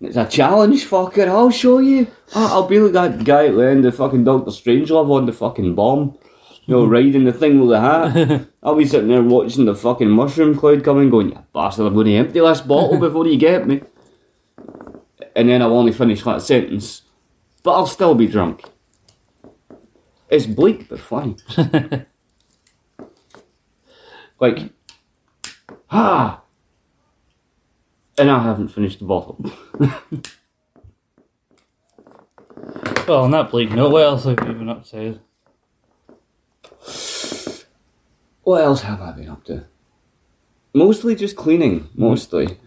it's 0.00 0.16
a 0.16 0.26
challenge, 0.26 0.86
fucker. 0.86 1.28
I'll 1.28 1.50
show 1.50 1.78
you. 1.78 2.06
I'll 2.34 2.66
be 2.66 2.78
like 2.78 2.92
that 2.92 3.24
guy 3.24 3.48
at 3.48 3.54
the 3.54 3.68
end 3.68 3.84
of 3.84 3.96
fucking 3.96 4.24
Doctor 4.24 4.50
Strangelove 4.50 5.10
on 5.10 5.26
the 5.26 5.32
fucking 5.32 5.74
bomb. 5.74 6.16
You 6.64 6.76
know, 6.76 6.86
riding 6.86 7.24
the 7.24 7.32
thing 7.32 7.60
with 7.60 7.68
the 7.68 7.80
hat. 7.80 8.46
I'll 8.62 8.76
be 8.76 8.86
sitting 8.86 9.08
there 9.08 9.22
watching 9.22 9.66
the 9.66 9.74
fucking 9.74 10.08
mushroom 10.08 10.56
cloud 10.56 10.84
coming, 10.84 11.10
going, 11.10 11.30
you 11.30 11.44
bastard, 11.52 11.86
I'm 11.86 11.94
going 11.94 12.06
to 12.06 12.14
empty 12.14 12.40
this 12.40 12.62
bottle 12.62 12.98
before 13.00 13.26
you 13.26 13.36
get 13.36 13.66
me. 13.66 13.82
And 15.36 15.50
then 15.50 15.60
I'll 15.60 15.76
only 15.76 15.92
finish 15.92 16.22
that 16.22 16.42
sentence. 16.42 17.02
But 17.62 17.72
I'll 17.72 17.86
still 17.86 18.14
be 18.14 18.26
drunk. 18.26 18.64
It's 20.30 20.46
bleak, 20.46 20.88
but 20.88 21.00
funny. 21.00 21.36
like, 24.40 24.70
ah! 25.90 26.40
And 28.20 28.30
I 28.30 28.42
haven't 28.42 28.68
finished 28.68 28.98
the 28.98 29.06
bottle. 29.06 29.44
Well, 33.08 33.24
on 33.24 33.32
that 33.32 33.50
bleak 33.50 33.72
note, 33.72 33.90
what 33.90 34.04
else 34.04 34.22
have 34.22 34.38
you 34.46 34.52
been 34.52 34.68
up 34.68 34.86
to? 34.90 35.18
What 38.42 38.62
else 38.62 38.82
have 38.82 39.00
I 39.00 39.10
been 39.10 39.28
up 39.28 39.42
to? 39.46 39.64
Mostly 40.72 41.16
just 41.16 41.34
cleaning. 41.34 41.88
Mostly. 41.96 42.58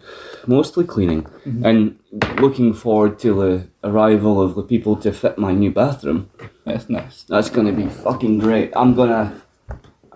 Mostly 0.46 0.84
cleaning. 0.84 1.22
Mm-hmm. 1.22 1.64
And 1.64 1.98
looking 2.38 2.74
forward 2.74 3.18
to 3.20 3.32
the 3.34 3.68
arrival 3.88 4.42
of 4.42 4.54
the 4.54 4.62
people 4.62 4.96
to 4.96 5.14
fit 5.14 5.38
my 5.38 5.52
new 5.52 5.70
bathroom. 5.70 6.28
That's 6.66 6.90
nice. 6.90 7.22
That's 7.22 7.48
gonna 7.48 7.72
be 7.72 7.86
fucking 7.86 8.40
great. 8.40 8.70
I'm 8.76 8.94
gonna. 8.94 9.40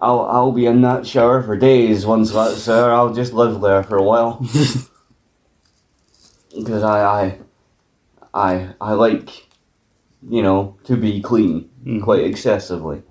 I'll 0.02 0.26
I'll 0.26 0.52
be 0.52 0.66
in 0.66 0.82
that 0.82 1.06
shower 1.06 1.42
for 1.42 1.56
days 1.56 2.04
once 2.04 2.32
that's 2.32 2.66
there. 2.66 2.92
I'll 2.92 3.14
just 3.14 3.32
live 3.32 3.62
there 3.62 3.82
for 3.82 3.96
a 3.96 4.02
while 4.02 4.46
because 6.58 6.82
I 6.82 6.98
I 7.22 7.38
I 8.34 8.68
I 8.80 8.92
like 8.92 9.46
you 10.28 10.42
know 10.42 10.76
to 10.84 10.96
be 10.96 11.20
clean 11.22 11.70
Mhm. 11.86 12.02
quite 12.02 12.24
excessively, 12.24 13.02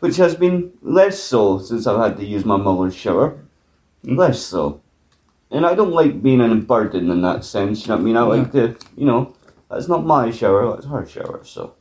which 0.00 0.16
has 0.16 0.34
been 0.34 0.72
less 0.82 1.18
so 1.18 1.58
since 1.58 1.86
I've 1.86 2.00
had 2.00 2.16
to 2.18 2.24
use 2.24 2.44
my 2.44 2.56
mother's 2.56 2.94
shower. 2.94 3.38
Mm. 4.04 4.18
Less 4.18 4.40
so, 4.42 4.80
and 5.50 5.64
I 5.64 5.74
don't 5.74 5.92
like 5.92 6.22
being 6.22 6.40
a 6.42 6.54
burden 6.56 7.10
in 7.10 7.22
that 7.22 7.44
sense. 7.44 7.82
You 7.82 7.88
know 7.88 7.94
what 7.96 8.00
I 8.02 8.04
mean? 8.04 8.16
I 8.16 8.22
like 8.22 8.52
to 8.52 8.76
you 8.96 9.06
know 9.06 9.32
that's 9.70 9.88
not 9.88 10.04
my 10.04 10.30
shower, 10.30 10.68
that's 10.74 10.86
her 10.86 11.06
shower. 11.06 11.40
So, 11.44 11.72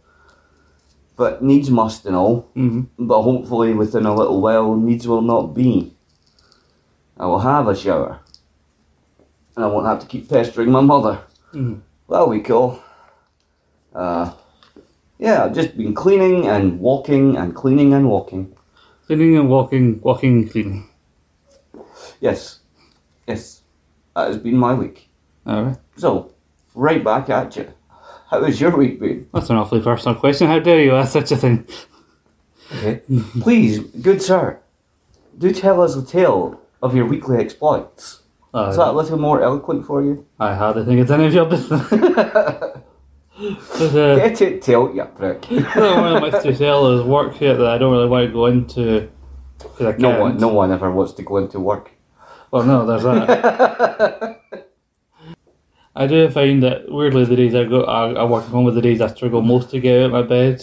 but 1.18 1.44
needs 1.44 1.70
must 1.70 2.06
and 2.06 2.16
all. 2.16 2.48
hmm 2.54 2.82
But 2.98 3.24
hopefully, 3.24 3.74
within 3.74 4.06
a 4.06 4.16
little 4.16 4.40
while, 4.40 4.76
needs 4.76 5.06
will 5.08 5.22
not 5.22 5.54
be. 5.54 5.94
I 7.18 7.26
will 7.26 7.40
have 7.40 7.68
a 7.68 7.76
shower, 7.76 8.22
and 9.56 9.66
I 9.66 9.68
won't 9.68 9.86
have 9.88 10.00
to 10.00 10.08
keep 10.08 10.30
pestering 10.30 10.72
my 10.72 10.82
mother. 10.82 11.20
Mhm. 11.54 11.82
That'll 12.10 12.30
be 12.30 12.42
cool. 12.42 12.80
Uh, 13.94 14.32
yeah, 15.20 15.46
I've 15.46 15.54
just 15.54 15.78
been 15.78 15.94
cleaning 15.94 16.48
and 16.48 16.80
walking 16.80 17.38
and 17.38 17.56
cleaning 17.56 17.94
and 17.94 18.10
walking. 18.10 18.56
Cleaning 19.08 19.38
and 19.38 19.50
walking, 19.50 20.00
walking 20.02 20.34
and 20.42 20.52
cleaning. 20.52 20.86
Yes, 22.20 22.60
yes, 23.28 23.62
that 24.16 24.28
has 24.28 24.38
been 24.38 24.58
my 24.58 24.74
week. 24.74 25.10
Alright. 25.48 25.78
So, 25.98 26.32
right 26.74 27.04
back 27.04 27.30
at 27.30 27.56
you. 27.56 27.68
How 28.30 28.44
has 28.44 28.60
your 28.60 28.76
week 28.76 29.00
been? 29.00 29.28
That's 29.34 29.50
an 29.50 29.58
awfully 29.58 29.82
personal 29.82 30.16
question. 30.18 30.48
How 30.48 30.60
dare 30.60 30.82
you 30.82 30.94
ask 30.96 31.12
such 31.14 31.32
a 31.32 31.38
thing? 31.38 31.68
Okay. 32.76 33.02
Please, 33.42 33.80
good 34.02 34.22
sir, 34.22 34.60
do 35.38 35.52
tell 35.52 35.82
us 35.82 35.96
a 35.96 36.04
tale 36.04 36.60
of 36.82 36.96
your 36.96 37.06
weekly 37.06 37.38
exploits. 37.38 38.23
Uh, 38.54 38.68
Is 38.70 38.78
that 38.78 38.90
a 38.90 38.92
little 38.92 39.18
more 39.18 39.42
eloquent 39.42 39.86
for 39.86 40.04
you? 40.04 40.26
I 40.40 40.54
hardly 40.54 40.86
think 40.86 41.00
it's 41.02 41.10
any 41.12 41.26
of 41.26 41.34
your 41.34 41.46
business. 41.46 41.92
uh, 41.92 42.82
Get 43.40 44.42
it 44.42 44.62
tilt, 44.62 44.94
you 44.94 45.04
prick. 45.06 45.50
not 45.50 45.76
one 45.76 46.16
of 46.16 46.22
my 46.22 46.30
to 46.40 46.56
tell 46.56 46.92
is 47.00 47.04
work 47.06 47.34
here 47.34 47.56
that 47.58 47.66
I 47.66 47.78
don't 47.80 47.92
really 47.92 48.08
want 48.08 48.28
to 48.28 48.34
go 48.34 48.46
into. 48.46 49.10
'cause 49.60 49.82
I 49.88 49.92
can't. 49.94 50.02
No 50.02 50.20
one, 50.22 50.38
no 50.38 50.48
one 50.50 50.72
ever 50.72 50.92
wants 50.92 51.14
to 51.14 51.24
go 51.24 51.38
into 51.38 51.60
work. 51.60 51.90
Well, 52.52 52.64
no, 52.64 52.86
there's 52.86 53.04
that. 53.04 54.40
I 55.96 56.08
do 56.08 56.30
find 56.30 56.62
that 56.64 56.92
weirdly 56.92 57.26
the 57.26 57.36
days 57.36 57.54
I 57.56 57.66
go, 57.66 57.84
I, 57.84 58.12
I 58.14 58.24
work 58.24 58.44
from 58.44 58.54
home 58.54 58.66
with 58.66 58.76
the 58.76 58.82
days 58.82 59.00
I 59.02 59.08
struggle 59.08 59.42
most 59.42 59.70
to 59.72 59.80
get 59.80 60.00
out 60.02 60.06
of 60.08 60.12
my 60.12 60.22
bed. 60.24 60.56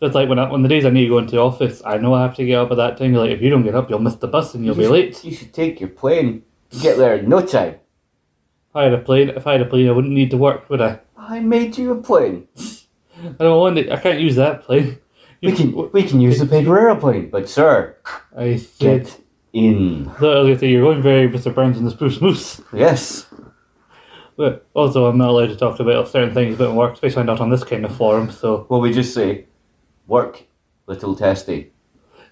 It's 0.00 0.14
like 0.14 0.28
when 0.28 0.38
I, 0.40 0.50
when 0.50 0.62
the 0.62 0.68
days 0.68 0.84
I 0.84 0.90
need 0.90 1.04
to 1.04 1.08
go 1.08 1.18
into 1.18 1.32
the 1.32 1.40
office, 1.40 1.80
I 1.84 1.96
know 1.98 2.14
I 2.14 2.22
have 2.22 2.34
to 2.36 2.44
get 2.44 2.58
up 2.58 2.70
at 2.72 2.76
that 2.76 2.98
time. 2.98 3.14
Like 3.14 3.30
if 3.30 3.40
you 3.40 3.48
don't 3.50 3.62
get 3.62 3.74
up, 3.74 3.88
you'll 3.90 4.00
miss 4.00 4.16
the 4.16 4.26
bus 4.28 4.54
and 4.54 4.64
you'll 4.64 4.74
be 4.74 4.86
late. 4.88 5.24
You 5.24 5.32
should 5.34 5.52
take 5.54 5.80
your 5.80 5.88
plane. 5.88 6.42
Get 6.80 6.96
there 6.98 7.16
in 7.16 7.28
no 7.28 7.44
time. 7.44 7.74
If 8.70 8.76
I 8.76 8.84
had 8.84 8.92
a 8.94 8.98
plane, 8.98 9.28
if 9.30 9.46
I 9.46 9.52
had 9.52 9.60
a 9.62 9.66
plane, 9.66 9.88
I 9.88 9.92
wouldn't 9.92 10.12
need 10.12 10.30
to 10.30 10.36
work, 10.36 10.68
would 10.68 10.80
I? 10.80 11.00
I 11.16 11.40
made 11.40 11.78
you 11.78 11.92
a 11.92 12.02
plane. 12.02 12.48
I 12.58 13.44
don't 13.44 13.60
want 13.60 13.78
it. 13.78 13.90
I 13.90 13.96
can't 13.96 14.20
use 14.20 14.36
that 14.36 14.64
plane. 14.64 14.98
You 15.40 15.50
We 15.50 15.56
can 15.56 15.90
we 15.92 16.02
can 16.02 16.20
use 16.20 16.38
the 16.38 16.46
paper 16.46 16.78
airplane, 16.78 17.30
but 17.30 17.48
sir, 17.48 17.96
I 18.36 18.56
said 18.56 19.04
get 19.04 19.20
in. 19.52 20.04
that 20.04 20.58
you're 20.62 20.82
going 20.82 21.02
very 21.02 21.28
Mr. 21.28 21.54
Burns 21.54 21.78
and 21.78 21.86
the 21.86 21.90
Spruce 21.90 22.20
Moose. 22.20 22.60
Yes. 22.72 23.26
But 24.36 24.66
also, 24.74 25.06
I'm 25.06 25.18
not 25.18 25.28
allowed 25.28 25.48
to 25.48 25.56
talk 25.56 25.78
about 25.78 26.08
certain 26.08 26.34
things 26.34 26.56
about 26.56 26.74
work, 26.74 26.94
especially 26.94 27.22
not 27.22 27.40
on 27.40 27.50
this 27.50 27.62
kind 27.62 27.84
of 27.84 27.94
forum. 27.96 28.30
So 28.32 28.66
Well, 28.68 28.80
we 28.80 28.92
just 28.92 29.14
say, 29.14 29.46
work, 30.08 30.42
little 30.86 31.14
testy. 31.14 31.72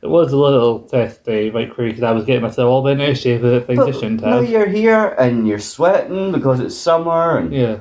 It 0.02 0.08
was 0.08 0.32
a 0.32 0.36
little 0.36 0.80
test 0.80 1.24
day, 1.24 1.50
right, 1.50 1.70
Crew, 1.72 1.88
because 1.88 2.02
I 2.02 2.12
was 2.12 2.24
getting 2.24 2.42
myself 2.42 2.68
all 2.68 2.82
bent 2.82 3.00
out 3.00 3.10
of 3.10 3.18
shape 3.18 3.42
with 3.42 3.66
things 3.66 3.78
I 3.78 3.84
But 3.86 3.94
shouldn't 3.94 4.20
now 4.22 4.40
have. 4.40 4.48
you're 4.50 4.66
here 4.68 5.14
and 5.18 5.46
you're 5.46 5.58
sweating 5.58 6.32
because 6.32 6.60
it's 6.60 6.76
summer 6.76 7.38
and 7.38 7.52
Yeah. 7.52 7.78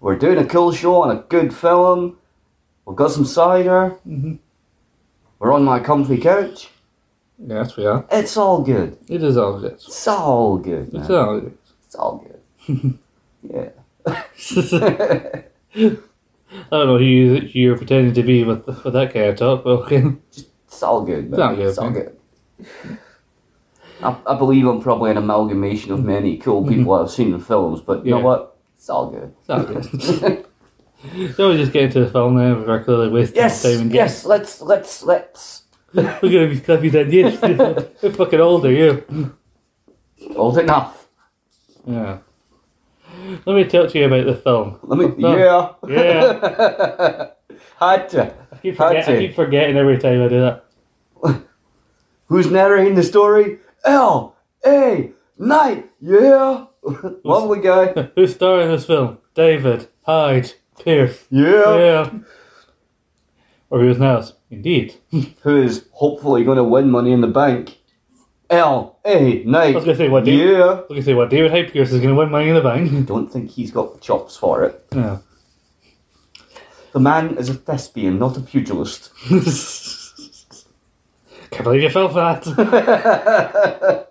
we're 0.00 0.16
doing 0.16 0.38
a 0.38 0.44
cool 0.44 0.72
show 0.72 1.02
on 1.02 1.16
a 1.16 1.20
good 1.28 1.54
film. 1.54 2.16
We've 2.84 2.96
got 2.96 3.12
some 3.12 3.24
cider. 3.24 3.96
Mhm. 4.06 4.38
We're 5.38 5.52
on 5.52 5.64
my 5.64 5.78
comfy 5.80 6.18
couch. 6.18 6.68
Yes, 7.44 7.76
we 7.76 7.86
are. 7.86 8.04
It's 8.10 8.36
all 8.36 8.62
good. 8.62 8.96
It 9.08 9.22
is 9.22 9.36
all 9.36 9.58
good. 9.60 9.72
It's 9.72 10.06
all 10.08 10.58
good. 10.58 10.90
It's 10.94 11.10
all 11.10 11.40
good. 11.40 11.58
It's 11.86 11.94
all 11.94 12.24
good. 12.26 12.98
yeah. 13.42 13.68
I 16.70 16.76
don't 16.76 16.86
know 16.86 16.98
who, 16.98 17.04
you, 17.04 17.36
who 17.40 17.58
you're 17.58 17.76
pretending 17.78 18.14
to 18.14 18.22
be 18.22 18.44
with, 18.44 18.66
with 18.66 18.92
that 18.92 19.12
kind 19.14 19.26
of 19.26 19.36
talk, 19.36 19.64
but 19.64 19.70
okay. 19.84 20.04
It's 20.82 20.88
all 20.88 21.04
good, 21.04 21.30
man. 21.30 21.60
It's 21.60 21.78
all 21.78 21.90
good, 21.92 22.18
It's 22.58 22.68
all 22.74 22.90
good. 22.90 22.98
I, 24.02 24.16
I 24.26 24.36
believe 24.36 24.66
I'm 24.66 24.80
probably 24.80 25.12
an 25.12 25.16
amalgamation 25.16 25.92
of 25.92 26.02
many 26.02 26.38
cool 26.38 26.60
mm-hmm. 26.60 26.74
people 26.74 26.94
I've 26.94 27.08
seen 27.08 27.32
in 27.32 27.38
films, 27.38 27.80
but 27.80 28.04
you 28.04 28.10
know 28.10 28.16
Yeah. 28.18 28.24
what? 28.24 28.56
It's 28.74 28.90
all 28.90 29.08
good. 29.08 29.32
It's 29.38 29.48
all 29.48 29.62
good. 29.62 30.44
so 31.36 31.50
we 31.50 31.56
just 31.56 31.72
get 31.72 31.84
into 31.84 32.00
the 32.00 32.10
film 32.10 32.34
now. 32.34 32.64
We're 32.66 32.82
clearly 32.82 33.10
wasting 33.10 33.36
yes, 33.36 33.62
time 33.62 33.82
and 33.82 33.94
yes. 33.94 34.24
Let's 34.24 34.60
let's 34.60 35.04
let's. 35.04 35.62
We're 35.94 36.02
gonna 36.20 36.48
be 36.48 36.58
clappy 36.58 36.90
then. 36.90 37.12
Yes, 37.12 37.38
how 38.02 38.10
fucking 38.10 38.40
old 38.40 38.66
are 38.66 38.72
you? 38.72 39.36
Old 40.34 40.58
enough. 40.58 41.06
Yeah. 41.86 42.18
Let 43.46 43.54
me 43.54 43.64
talk 43.66 43.88
to 43.92 43.98
you 44.00 44.06
about 44.06 44.26
the 44.26 44.34
film. 44.34 44.80
Let 44.82 45.16
me. 45.16 45.22
Yeah. 45.22 45.74
Yeah. 45.86 47.28
Had 47.78 48.08
to. 48.08 48.34
I 48.52 48.56
keep, 48.56 48.78
Had 48.78 48.88
forget, 48.88 49.08
I 49.08 49.12
to. 49.12 49.18
keep 49.20 49.36
forgetting 49.36 49.76
every 49.76 49.98
time 49.98 50.24
I 50.24 50.28
do 50.28 50.40
that. 50.40 50.64
Who's 52.26 52.50
narrating 52.50 52.94
the 52.94 53.02
story? 53.02 53.58
L 53.84 54.36
A 54.66 55.12
Knight. 55.38 55.90
Yeah. 56.00 56.66
Lovely 57.24 57.60
guy. 57.60 57.92
Who's 58.14 58.34
starring 58.34 58.66
in 58.66 58.72
this 58.72 58.86
film? 58.86 59.18
David 59.34 59.88
Hyde 60.06 60.52
Pierce. 60.82 61.24
Yeah. 61.30 61.76
Yeah. 61.76 62.10
Or 63.70 63.80
who's 63.80 63.98
now? 63.98 64.22
Indeed. 64.50 64.94
Who 65.42 65.62
is 65.62 65.86
hopefully 65.92 66.44
going 66.44 66.58
to 66.58 66.64
win 66.64 66.90
Money 66.90 67.12
in 67.12 67.20
the 67.22 67.26
Bank 67.28 67.78
L 68.50 68.98
A 69.04 69.40
I 69.40 69.44
night. 69.44 69.74
was 69.74 69.84
gonna 69.84 69.96
say 69.96 70.08
what 70.10 70.24
David, 70.24 70.50
Yeah. 70.58 70.62
I 70.64 70.74
was 70.74 70.86
gonna 70.90 71.02
say 71.02 71.14
what 71.14 71.30
David 71.30 71.50
Hyde 71.52 71.72
Pierce 71.72 71.90
is 71.90 72.00
gonna 72.02 72.14
win 72.14 72.30
Money 72.30 72.48
in 72.50 72.54
the 72.54 72.60
Bank. 72.60 72.92
I 72.92 73.00
don't 73.12 73.32
think 73.32 73.50
he's 73.50 73.70
got 73.70 73.94
the 73.94 74.00
chops 74.00 74.36
for 74.36 74.62
it. 74.64 74.84
No. 74.92 75.22
The 76.92 77.00
man 77.00 77.38
is 77.38 77.48
a 77.48 77.54
thespian, 77.54 78.18
not 78.18 78.36
a 78.36 78.40
pugilist. 78.40 79.10
Can't 81.52 81.64
believe 81.64 81.82
you 81.82 81.90
fell 81.90 82.08
for 82.08 82.14
that. 82.14 84.08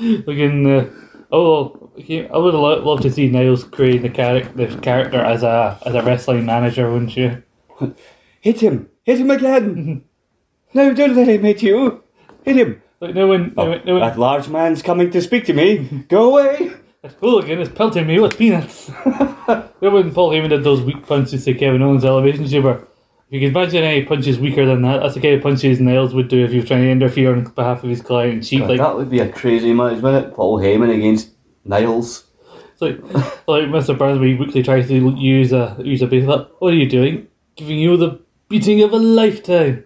Looking, 0.00 0.66
uh, 0.66 0.90
oh, 1.30 1.92
I 1.98 2.38
would 2.38 2.54
love, 2.54 3.00
to 3.02 3.10
see 3.10 3.28
Niles 3.28 3.64
create 3.64 4.00
the 4.02 4.08
character, 4.08 4.66
the 4.66 4.78
character 4.80 5.20
as 5.20 5.42
a 5.42 5.78
as 5.84 5.94
a 5.94 6.02
wrestling 6.02 6.46
manager, 6.46 6.90
wouldn't 6.90 7.16
you? 7.16 7.42
Hit 8.40 8.60
him! 8.60 8.88
Hit 9.04 9.20
him 9.20 9.30
again! 9.30 10.04
no, 10.74 10.94
don't 10.94 11.14
let 11.14 11.28
him 11.28 11.42
hit 11.42 11.62
you! 11.62 12.02
Hit 12.44 12.56
him! 12.56 12.82
Like 13.00 13.14
no 13.14 13.26
one, 13.26 13.52
no, 13.56 13.70
one- 13.70 13.82
no 13.84 13.92
one, 13.94 14.02
That 14.02 14.18
large 14.18 14.48
man's 14.48 14.82
coming 14.82 15.10
to 15.10 15.20
speak 15.20 15.44
to 15.46 15.52
me! 15.52 16.04
Go 16.08 16.30
away! 16.30 16.72
that 17.02 17.12
hooligan 17.20 17.60
is 17.60 17.68
pelting 17.68 18.06
me 18.06 18.18
with 18.18 18.38
peanuts. 18.38 18.88
no 19.06 19.70
when 19.80 20.12
Paul 20.12 20.30
Heyman 20.30 20.48
did 20.48 20.64
those 20.64 20.80
weak 20.80 21.06
punches 21.06 21.44
to 21.44 21.54
Kevin 21.54 21.82
Owens' 21.82 22.04
Elimination 22.04 22.48
Chamber. 22.48 22.86
If 23.28 23.32
you 23.32 23.40
can 23.48 23.56
imagine 23.56 23.82
any 23.82 24.04
punches 24.04 24.38
weaker 24.38 24.64
than 24.66 24.82
that, 24.82 25.00
that's 25.00 25.14
the 25.14 25.20
kind 25.20 25.34
of 25.34 25.42
punches 25.42 25.80
Niles 25.80 26.14
would 26.14 26.28
do 26.28 26.44
if 26.44 26.52
he 26.52 26.58
was 26.58 26.66
trying 26.68 26.82
to 26.82 26.90
interfere 26.90 27.32
on 27.34 27.42
behalf 27.44 27.82
of 27.82 27.90
his 27.90 28.00
client. 28.00 28.48
God, 28.50 28.68
Like, 28.68 28.78
that 28.78 28.96
would 28.96 29.10
be 29.10 29.18
a 29.18 29.28
crazy 29.28 29.72
match, 29.72 30.00
wouldn't 30.00 30.26
it? 30.26 30.34
Paul 30.34 30.60
Heyman 30.60 30.94
against 30.94 31.30
Niles. 31.64 32.24
It's 32.72 32.82
like, 32.82 33.02
like 33.48 33.64
Mr. 33.64 33.96
Burnsby 33.98 34.38
weekly 34.38 34.62
tries 34.62 34.86
to 34.88 34.94
use 35.16 35.52
a 35.52 35.76
use 35.82 36.02
a 36.02 36.06
base 36.06 36.24
like, 36.26 36.46
What 36.60 36.72
are 36.72 36.76
you 36.76 36.88
doing? 36.88 37.26
Giving 37.56 37.78
you 37.78 37.96
the 37.96 38.20
beating 38.48 38.82
of 38.82 38.92
a 38.92 38.96
lifetime. 38.96 39.84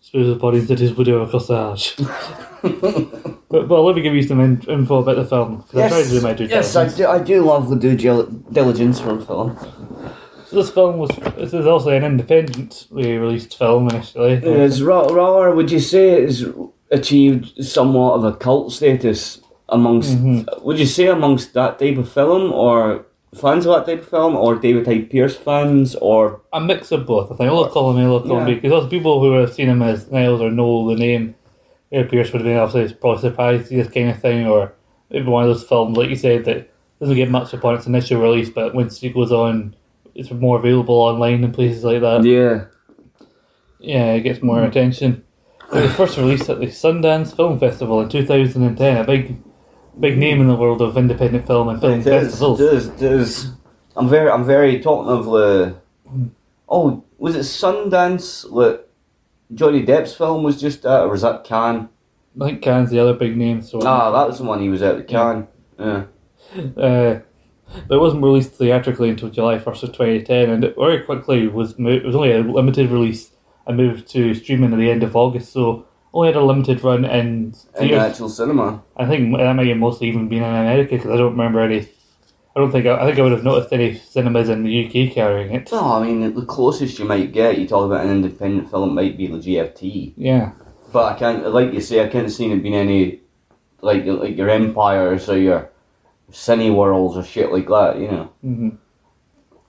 Suppose 0.00 0.28
the 0.28 0.36
body 0.40 0.64
did 0.64 0.78
his 0.78 0.90
video 0.92 1.20
across 1.22 1.48
the 1.48 1.56
arch. 1.56 1.96
but, 3.48 3.68
but 3.68 3.82
let 3.82 3.94
me 3.96 4.02
give 4.02 4.14
you 4.14 4.22
some 4.22 4.40
in, 4.40 4.60
info 4.68 4.98
about 4.98 5.16
the 5.16 5.24
film. 5.24 5.62
'cause 5.62 5.92
I 5.92 6.02
to 6.02 6.08
do 6.08 6.20
my 6.20 6.32
due 6.32 6.44
yes, 6.46 6.74
I 6.76 6.88
do, 6.88 7.06
I 7.06 7.18
do 7.18 7.42
love 7.44 7.68
the 7.70 7.76
due 7.76 7.94
gil- 7.96 8.26
diligence 8.52 8.98
from 9.00 9.24
film. 9.24 9.56
So 10.46 10.56
this 10.56 10.70
film 10.70 10.98
was 10.98 11.10
this 11.36 11.52
is 11.52 11.66
also 11.66 11.90
an 11.90 12.04
independently 12.04 13.18
released 13.18 13.58
film 13.58 13.88
initially. 13.88 14.34
Is 14.34 14.82
Ra- 14.82 15.08
Raw, 15.08 15.52
would 15.52 15.72
you 15.72 15.80
say 15.80 16.22
it's 16.22 16.44
achieved 16.90 17.64
somewhat 17.64 18.14
of 18.14 18.24
a 18.24 18.36
cult 18.36 18.72
status 18.72 19.40
amongst, 19.68 20.12
mm-hmm. 20.12 20.64
would 20.64 20.78
you 20.78 20.86
say 20.86 21.08
amongst 21.08 21.52
that 21.54 21.80
type 21.80 21.98
of 21.98 22.12
film, 22.12 22.52
or 22.52 23.06
fans 23.34 23.66
of 23.66 23.74
that 23.74 23.90
type 23.92 24.02
of 24.04 24.08
film, 24.08 24.36
or 24.36 24.54
David 24.54 24.86
Hyde 24.86 25.10
Pierce 25.10 25.36
fans, 25.36 25.96
or 25.96 26.42
A 26.52 26.60
mix 26.60 26.92
of 26.92 27.06
both. 27.06 27.32
I 27.32 27.36
think 27.36 27.50
I'll 27.50 27.68
call 27.68 27.96
him 27.96 28.08
a 28.08 28.20
call 28.20 28.38
him 28.40 28.48
Yeah. 28.48 28.54
because 28.54 28.70
those 28.70 28.88
people 28.88 29.20
who 29.20 29.32
have 29.32 29.52
seen 29.52 29.68
him 29.68 29.82
as 29.82 30.10
Niles 30.12 30.40
or 30.40 30.52
know 30.52 30.88
the 30.88 30.94
name 30.94 31.34
Air 31.90 32.04
Pierce 32.04 32.32
would 32.32 32.42
have 32.42 32.46
been 32.46 32.56
obviously 32.56 32.94
probably 32.94 33.20
surprised 33.20 33.62
to 33.64 33.68
see 33.68 33.76
this 33.76 33.92
kind 33.92 34.10
of 34.10 34.20
thing 34.20 34.46
or 34.46 34.72
maybe 35.10 35.26
one 35.26 35.44
of 35.44 35.48
those 35.48 35.64
films 35.64 35.96
like 35.96 36.10
you 36.10 36.16
said 36.16 36.44
that 36.44 36.70
doesn't 37.00 37.14
get 37.14 37.30
much 37.30 37.52
upon 37.52 37.74
its 37.76 37.86
initial 37.86 38.20
release 38.20 38.50
but 38.50 38.74
once 38.74 39.02
it 39.02 39.14
goes 39.14 39.30
on 39.30 39.74
it's 40.18 40.30
more 40.30 40.58
available 40.58 40.94
online 40.96 41.44
and 41.44 41.52
places 41.54 41.84
like 41.84 42.00
that. 42.00 42.24
yeah, 42.24 42.64
Yeah, 43.78 44.12
it 44.14 44.20
gets 44.22 44.42
more 44.42 44.62
attention. 44.64 45.24
It 45.72 45.82
was 45.82 45.94
first 45.94 46.16
released 46.16 46.48
at 46.48 46.60
the 46.60 46.66
Sundance 46.66 47.34
Film 47.34 47.58
Festival 47.58 48.00
in 48.00 48.08
2010, 48.08 48.96
a 48.96 49.04
big 49.04 49.36
big 49.98 50.16
name 50.18 50.40
in 50.40 50.46
the 50.48 50.54
world 50.54 50.80
of 50.82 50.96
independent 50.96 51.46
film 51.46 51.68
and 51.68 51.80
film 51.80 51.92
It 52.00 52.06
is, 52.06 52.30
festivals. 52.30 52.60
it 52.60 52.72
is, 52.74 52.86
it 52.88 53.02
is. 53.02 53.50
I'm 53.96 54.08
very, 54.08 54.30
I'm 54.30 54.44
very 54.44 54.80
talking 54.80 55.10
of 55.10 55.24
the. 55.26 55.76
Oh, 56.68 57.02
was 57.18 57.34
it 57.34 57.40
Sundance 57.40 58.42
that 58.54 58.84
Johnny 59.54 59.82
Depp's 59.84 60.14
film 60.14 60.42
was 60.42 60.60
just 60.60 60.84
at, 60.84 61.00
or 61.02 61.08
was 61.10 61.22
that 61.22 61.44
Cannes? 61.44 61.88
I 62.40 62.44
think 62.46 62.62
Cannes 62.62 62.90
the 62.90 62.98
other 63.00 63.14
big 63.14 63.36
name. 63.36 63.62
So 63.62 63.80
Ah, 63.82 64.10
that 64.12 64.28
was 64.28 64.38
the 64.38 64.44
one 64.44 64.60
he 64.60 64.68
was 64.68 64.82
at, 64.82 64.98
the 64.98 65.04
Cannes. 65.04 65.46
Yeah. 65.78 66.04
Uh, 66.76 67.20
but 67.88 67.96
it 67.96 68.00
wasn't 68.00 68.22
released 68.22 68.52
theatrically 68.52 69.10
until 69.10 69.28
July 69.30 69.58
1st 69.58 69.82
of 69.84 69.92
2010, 69.92 70.50
and 70.50 70.64
it 70.64 70.74
very 70.76 71.00
quickly 71.00 71.48
was 71.48 71.78
mo- 71.78 71.90
it 71.90 72.04
was 72.04 72.14
only 72.14 72.32
a 72.32 72.38
limited 72.40 72.90
release 72.90 73.30
and 73.66 73.76
moved 73.76 74.08
to 74.10 74.34
streaming 74.34 74.72
at 74.72 74.78
the 74.78 74.90
end 74.90 75.02
of 75.02 75.16
August, 75.16 75.52
so 75.52 75.86
only 76.14 76.28
had 76.28 76.36
a 76.36 76.44
limited 76.44 76.82
run 76.82 77.04
in 77.04 77.54
In 77.78 77.88
the 77.88 77.94
actual 77.96 78.28
cinema. 78.28 78.82
I 78.96 79.06
think 79.06 79.36
that 79.36 79.52
might 79.56 79.66
have 79.66 79.76
mostly 79.76 80.08
even 80.08 80.28
been 80.28 80.42
in 80.42 80.54
America 80.54 80.96
because 80.96 81.10
I 81.10 81.16
don't 81.16 81.32
remember 81.32 81.60
any. 81.60 81.88
I 82.54 82.60
don't 82.60 82.72
think 82.72 82.86
I, 82.86 83.02
I 83.02 83.06
think 83.06 83.18
I 83.18 83.22
would 83.22 83.32
have 83.32 83.44
noticed 83.44 83.72
any 83.72 83.94
cinemas 83.98 84.48
in 84.48 84.62
the 84.62 84.86
UK 84.86 85.12
carrying 85.12 85.54
it. 85.54 85.70
No, 85.70 85.92
I 85.92 86.02
mean 86.06 86.32
the 86.34 86.46
closest 86.46 86.98
you 86.98 87.04
might 87.04 87.32
get, 87.32 87.58
you 87.58 87.66
talk 87.68 87.84
about 87.84 88.06
an 88.06 88.12
independent 88.12 88.70
film, 88.70 88.94
might 88.94 89.18
be 89.18 89.26
the 89.26 89.36
GFT. 89.36 90.14
Yeah, 90.16 90.52
But 90.90 91.12
I 91.12 91.18
can't, 91.18 91.52
like 91.52 91.74
you 91.74 91.82
say, 91.82 92.02
I 92.02 92.08
can't 92.08 92.30
see 92.32 92.50
it 92.50 92.62
being 92.62 92.74
any, 92.74 93.20
like 93.82 94.06
like 94.06 94.38
your 94.38 94.48
Empires 94.48 95.28
or 95.28 95.36
your 95.38 95.70
Cine 96.36 96.74
Worlds 96.74 97.16
or 97.16 97.24
shit 97.24 97.50
like 97.50 97.66
that. 97.68 97.98
You 97.98 98.08
know, 98.10 98.24
hmm 98.42 98.68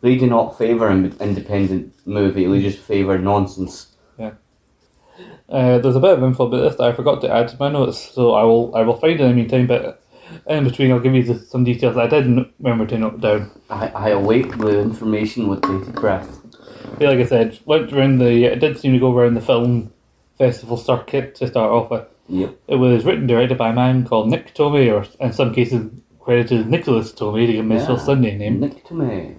they 0.02 0.16
do 0.16 0.28
not 0.28 0.56
favour 0.58 0.90
an 0.90 1.16
independent 1.20 1.92
movie. 2.06 2.46
They 2.46 2.62
just 2.62 2.78
favour 2.80 3.18
nonsense. 3.18 3.96
uh, 4.20 5.80
there's 5.80 5.96
a 5.96 6.00
bit 6.00 6.18
of 6.18 6.24
info 6.24 6.46
about 6.46 6.58
this 6.62 6.76
that 6.76 6.84
I 6.84 6.94
forgot 6.94 7.22
to 7.22 7.32
add 7.34 7.48
to 7.50 7.58
my 7.60 7.70
notes, 7.70 8.12
so 8.14 8.34
I 8.34 8.44
will 8.44 8.76
I 8.76 8.82
will 8.84 8.98
find 8.98 9.14
it 9.20 9.22
in 9.22 9.30
the 9.30 9.34
meantime. 9.36 9.66
But 9.68 10.04
in 10.48 10.66
between, 10.66 10.92
I'll 10.92 11.00
give 11.00 11.16
you 11.16 11.24
the, 11.24 11.40
some 11.40 11.64
details 11.64 11.98
I 11.98 12.08
did 12.08 12.26
n- 12.26 12.52
remember 12.60 12.86
to 12.88 12.98
note 12.98 13.22
down. 13.22 13.50
I, 13.70 13.88
I 13.88 14.10
await 14.10 14.52
the 14.58 14.80
information 14.82 15.48
with 15.48 15.62
bated 15.62 15.96
breath. 15.96 16.42
Yeah, 17.00 17.10
like 17.10 17.20
I 17.20 17.26
said, 17.26 17.60
went 17.66 17.92
around 17.94 18.20
the. 18.20 18.44
It 18.46 18.60
did 18.60 18.78
seem 18.78 18.94
to 18.94 19.00
go 19.00 19.16
around 19.18 19.34
the 19.36 19.42
film 19.42 19.92
festival 20.38 20.78
circuit 20.78 21.34
to 21.36 21.48
start 21.48 21.72
off 21.72 21.90
with. 21.90 22.06
Yep. 22.30 22.56
It 22.68 22.76
was 22.76 23.06
written 23.06 23.26
directed 23.26 23.58
by 23.58 23.70
a 23.70 23.74
man 23.74 24.06
called 24.06 24.30
Nick 24.30 24.54
Tomnay, 24.54 24.92
or 24.94 25.08
in 25.26 25.34
some 25.34 25.54
cases 25.54 25.90
credited 26.28 26.68
Nicholas 26.70 27.14
Tomnay 27.14 27.48
to 27.48 27.54
give 27.54 27.64
him 27.64 27.70
his 27.70 27.88
Yeah. 27.88 27.96
Sunday 27.96 28.38
name. 28.38 28.60
Nick 28.60 28.84
to 28.88 28.94
me. 28.94 29.36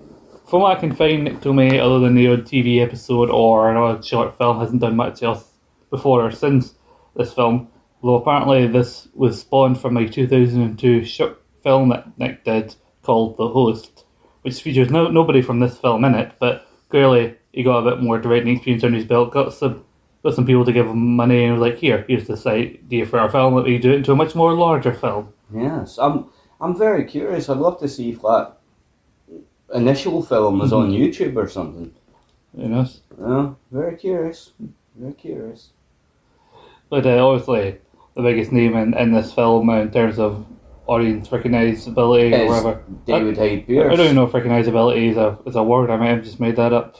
From 0.46 0.62
what 0.62 0.74
I 0.74 0.80
can 0.80 0.94
find, 0.94 1.24
Nick 1.24 1.40
Tomnay, 1.40 1.78
other 1.78 1.98
than 1.98 2.14
the 2.14 2.28
odd 2.28 2.46
TV 2.46 2.80
episode 2.80 3.28
or 3.28 3.70
an 3.70 3.76
odd 3.76 4.02
short 4.02 4.38
film, 4.38 4.58
hasn't 4.58 4.80
done 4.80 4.96
much 4.96 5.22
else 5.22 5.52
before 5.90 6.24
or 6.24 6.30
since 6.30 6.74
this 7.14 7.34
film. 7.34 7.68
Though 8.02 8.14
apparently 8.14 8.66
this 8.66 9.08
was 9.14 9.38
spawned 9.38 9.78
from 9.78 9.98
a 9.98 10.08
2002 10.08 11.04
short 11.04 11.42
film 11.62 11.90
that 11.90 12.18
Nick 12.18 12.42
did 12.44 12.74
called 13.02 13.36
The 13.36 13.48
Host, 13.48 14.04
which 14.40 14.62
features 14.62 14.90
no 14.90 15.08
nobody 15.08 15.42
from 15.42 15.60
this 15.60 15.76
film 15.76 16.06
in 16.06 16.14
it, 16.14 16.32
but 16.40 16.66
clearly 16.88 17.34
he 17.52 17.62
got 17.62 17.86
a 17.86 17.90
bit 17.90 18.02
more 18.02 18.18
directing 18.18 18.54
experience 18.56 18.82
under 18.84 18.96
his 18.96 19.04
belt, 19.06 19.30
got 19.32 19.52
some 19.52 19.84
got 20.22 20.34
some 20.34 20.46
people 20.46 20.64
to 20.64 20.72
give 20.72 20.86
him 20.86 21.16
money 21.16 21.44
and 21.44 21.58
was 21.58 21.60
like, 21.60 21.78
here, 21.78 22.04
here's 22.08 22.26
this 22.26 22.46
idea 22.46 23.04
for 23.04 23.18
our 23.18 23.28
film, 23.30 23.54
let 23.54 23.66
me 23.66 23.76
do 23.76 23.90
it 23.92 23.96
into 23.96 24.12
a 24.12 24.16
much 24.16 24.34
more 24.34 24.54
larger 24.54 24.94
film. 24.94 25.28
Yes, 25.54 25.98
I'm. 25.98 26.30
I'm 26.60 26.76
very 26.76 27.04
curious. 27.04 27.48
I'd 27.48 27.58
love 27.58 27.78
to 27.80 27.88
see 27.88 28.10
if 28.10 28.22
that 28.22 28.54
initial 29.74 30.22
film 30.22 30.58
was 30.58 30.72
on 30.72 30.90
YouTube 30.90 31.36
or 31.36 31.48
something. 31.48 31.94
You 32.56 32.68
know? 32.68 32.86
Yeah, 33.20 33.52
very 33.70 33.96
curious. 33.96 34.52
Very 34.96 35.12
curious. 35.12 35.70
But 36.90 37.06
uh, 37.06 37.24
obviously, 37.26 37.78
the 38.14 38.22
biggest 38.22 38.50
name 38.50 38.74
in, 38.76 38.94
in 38.94 39.12
this 39.12 39.32
film 39.32 39.68
uh, 39.68 39.80
in 39.80 39.90
terms 39.90 40.18
of 40.18 40.46
audience 40.86 41.28
recognizability 41.28 42.32
or 42.36 42.46
whatever. 42.46 42.82
David 43.06 43.36
Hyde 43.36 43.58
I 43.58 43.62
Pierce. 43.62 43.90
don't 43.96 44.04
even 44.04 44.16
know 44.16 44.24
if 44.24 44.32
recognizability 44.32 45.10
is 45.10 45.16
a, 45.16 45.38
is 45.46 45.54
a 45.54 45.62
word. 45.62 45.90
I 45.90 45.96
might 45.96 46.08
have 46.08 46.24
just 46.24 46.40
made 46.40 46.56
that 46.56 46.72
up. 46.72 46.96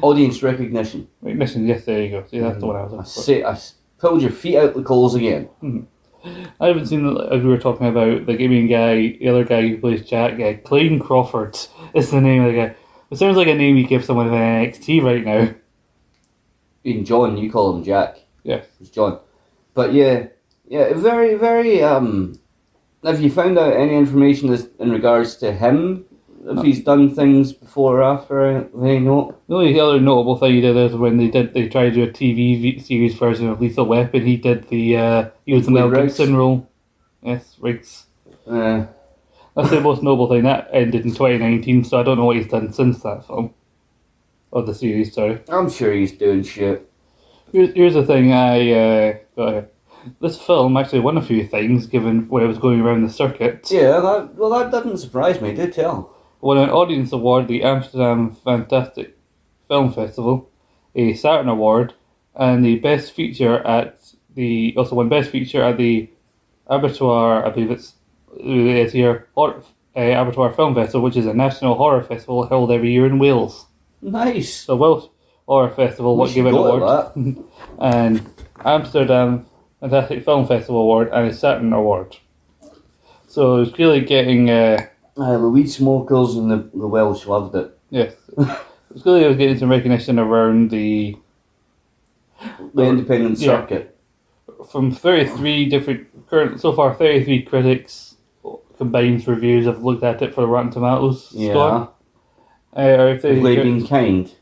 Audience 0.00 0.42
recognition. 0.42 1.08
Recognition, 1.20 1.66
yes, 1.66 1.84
there 1.84 2.02
you 2.02 2.10
go. 2.10 2.24
See, 2.30 2.38
that's 2.38 2.60
the 2.60 2.66
one 2.66 2.76
I 2.76 2.84
was 2.84 3.18
I 3.18 3.22
say 3.22 3.42
I 3.44 3.58
pulled 3.98 4.22
your 4.22 4.30
feet 4.30 4.56
out 4.56 4.74
the 4.74 4.82
coals 4.84 5.16
again. 5.16 5.48
I 6.24 6.66
haven't 6.66 6.86
seen, 6.86 7.16
as 7.30 7.42
we 7.42 7.48
were 7.48 7.58
talking 7.58 7.86
about, 7.86 8.26
the 8.26 8.34
gaming 8.34 8.66
guy, 8.66 9.16
the 9.18 9.28
other 9.28 9.44
guy 9.44 9.66
who 9.66 9.78
plays 9.78 10.08
Jack, 10.08 10.40
uh, 10.40 10.54
Clayton 10.66 11.00
Crawford 11.00 11.56
is 11.94 12.10
the 12.10 12.20
name 12.20 12.44
of 12.44 12.52
the 12.52 12.58
guy. 12.58 12.74
It 13.10 13.16
sounds 13.16 13.36
like 13.36 13.48
a 13.48 13.54
name 13.54 13.76
you 13.76 13.86
give 13.86 14.04
someone 14.04 14.26
in 14.28 14.34
NXT 14.34 15.02
right 15.02 15.24
now. 15.24 15.54
Even 16.84 17.04
John, 17.04 17.36
you 17.36 17.50
call 17.50 17.76
him 17.76 17.84
Jack. 17.84 18.18
Yes. 18.42 18.66
It's 18.80 18.90
John. 18.90 19.20
But 19.74 19.92
yeah, 19.92 20.26
yeah, 20.66 20.92
very, 20.94 21.34
very. 21.36 21.82
Um, 21.82 22.38
have 23.04 23.20
you 23.20 23.30
found 23.30 23.58
out 23.58 23.72
any 23.72 23.94
information 23.94 24.56
in 24.78 24.90
regards 24.90 25.36
to 25.36 25.52
him? 25.52 26.04
If 26.50 26.62
he's 26.64 26.82
done 26.82 27.14
things 27.14 27.52
before 27.52 27.98
or 28.00 28.02
after? 28.02 28.68
Any 28.82 29.00
note? 29.00 29.40
The 29.48 29.54
only 29.56 29.78
other 29.78 30.00
notable 30.00 30.36
thing 30.36 30.54
he 30.54 30.60
did 30.60 30.76
is 30.76 30.94
when 30.96 31.16
they 31.18 31.28
did 31.28 31.52
they 31.52 31.68
tried 31.68 31.90
to 31.90 31.94
do 31.94 32.02
a 32.04 32.08
TV 32.08 32.60
v- 32.60 32.78
series 32.78 33.14
version 33.14 33.48
of 33.48 33.60
Lethal 33.60 33.84
Weapon. 33.86 34.24
He 34.24 34.36
did 34.36 34.68
the 34.68 34.96
uh, 34.96 35.30
he 35.44 35.54
was 35.54 35.66
the 35.66 35.72
Mel? 35.72 35.90
Gibson 35.90 36.36
role. 36.36 36.68
Yes, 37.22 37.56
Riggs. 37.60 38.06
Uh, 38.46 38.86
That's 39.54 39.70
the 39.70 39.80
most 39.80 40.02
noble 40.02 40.28
thing. 40.28 40.44
That 40.44 40.68
ended 40.72 41.04
in 41.04 41.10
2019, 41.10 41.84
so 41.84 42.00
I 42.00 42.02
don't 42.02 42.16
know 42.16 42.24
what 42.24 42.36
he's 42.36 42.48
done 42.48 42.72
since 42.72 43.02
that 43.02 43.26
film. 43.26 43.52
Or 44.50 44.62
the 44.62 44.74
series, 44.74 45.12
sorry. 45.12 45.40
I'm 45.50 45.68
sure 45.68 45.92
he's 45.92 46.12
doing 46.12 46.42
shit. 46.42 46.90
Here's, 47.52 47.74
here's 47.74 47.94
the 47.94 48.06
thing 48.06 48.32
I 48.32 48.72
uh, 48.72 49.16
got 49.36 49.52
here. 49.52 49.68
This 50.20 50.40
film 50.40 50.76
actually 50.76 51.00
won 51.00 51.18
a 51.18 51.22
few 51.22 51.46
things 51.46 51.86
given 51.86 52.28
when 52.28 52.42
it 52.42 52.46
was 52.46 52.56
going 52.56 52.80
around 52.80 53.02
the 53.02 53.12
circuit. 53.12 53.68
Yeah, 53.70 54.00
that, 54.00 54.34
well, 54.36 54.50
that 54.50 54.70
doesn't 54.70 54.98
surprise 54.98 55.40
me. 55.42 55.52
Do 55.54 55.70
tell. 55.70 56.14
Won 56.40 56.58
an 56.58 56.70
Audience 56.70 57.12
Award 57.12 57.42
at 57.42 57.48
the 57.48 57.62
Amsterdam 57.64 58.36
Fantastic 58.44 59.16
Film 59.66 59.92
Festival, 59.92 60.48
a 60.94 61.14
Saturn 61.14 61.48
Award, 61.48 61.94
and 62.34 62.64
the 62.64 62.78
Best 62.78 63.12
Feature 63.12 63.58
at 63.66 63.98
the 64.34 64.72
also 64.76 64.94
won 64.94 65.08
Best 65.08 65.30
Feature 65.30 65.62
at 65.62 65.76
the 65.78 66.08
Abertoir, 66.70 67.44
I 67.44 67.50
believe 67.50 67.70
it's 67.72 67.94
it 68.38 68.46
is 68.46 68.92
here, 68.92 69.26
Hor- 69.34 69.64
uh, 69.96 70.00
Abertoir 70.00 70.54
Film 70.54 70.74
Festival, 70.74 71.02
which 71.02 71.16
is 71.16 71.26
a 71.26 71.34
national 71.34 71.74
horror 71.74 72.02
festival 72.02 72.46
held 72.46 72.70
every 72.70 72.92
year 72.92 73.06
in 73.06 73.18
Wales. 73.18 73.66
Nice. 74.00 74.66
The 74.66 74.76
Welsh 74.76 75.06
Horror 75.46 75.70
Festival 75.70 76.16
We 76.16 76.28
should 76.28 76.34
give 76.36 76.46
an 76.46 76.54
award, 76.54 77.36
and 77.80 78.30
Amsterdam 78.64 79.46
Fantastic 79.80 80.24
Film 80.24 80.46
Festival 80.46 80.82
award 80.82 81.08
and 81.12 81.26
a 81.26 81.34
Saturn 81.34 81.72
award. 81.72 82.16
So 83.26 83.62
it's 83.62 83.74
clearly 83.74 84.02
getting. 84.02 84.50
Uh, 84.50 84.86
Uh, 85.18 85.36
the 85.38 85.48
weed 85.48 85.66
smokers 85.68 86.36
and 86.36 86.50
the, 86.50 86.70
the 86.78 86.86
Welsh 86.86 87.26
loved 87.26 87.54
it. 87.56 87.76
Yes. 87.90 88.14
it's 88.38 89.02
good 89.02 89.02
clearly 89.02 89.28
was 89.28 89.36
getting 89.36 89.58
some 89.58 89.70
recognition 89.70 90.18
around 90.18 90.70
the 90.70 91.16
The 92.74 92.82
independent 92.84 93.38
Yeah. 93.38 93.60
circuit. 93.60 93.96
from 94.70 94.90
thirty 94.92 95.26
three 95.28 95.66
different 95.68 96.06
current 96.28 96.60
so 96.60 96.72
far 96.72 96.94
thirty 96.94 97.24
three 97.24 97.42
critics 97.42 98.16
combined 98.76 99.26
reviews 99.26 99.66
have 99.66 99.82
looked 99.82 100.04
at 100.04 100.22
it 100.22 100.32
for 100.34 100.42
the 100.42 100.46
Rotten 100.46 100.70
Tomatoes 100.70 101.30
Yeah. 101.32 101.50
score. 101.52 101.90
Uh, 102.76 103.02
or 103.02 103.08
if 103.08 103.22
they, 103.22 103.34
Have 103.34 103.42
they 103.42 103.56
been 103.56 103.86
kind? 103.86 104.32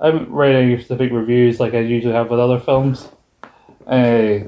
I 0.00 0.06
haven't 0.06 0.30
read 0.30 0.54
any 0.54 0.76
specific 0.78 1.12
reviews 1.12 1.60
like 1.60 1.74
I 1.74 1.80
usually 1.80 2.14
have 2.14 2.30
with 2.30 2.40
other 2.40 2.58
films. 2.60 3.08
Uh, 3.86 4.40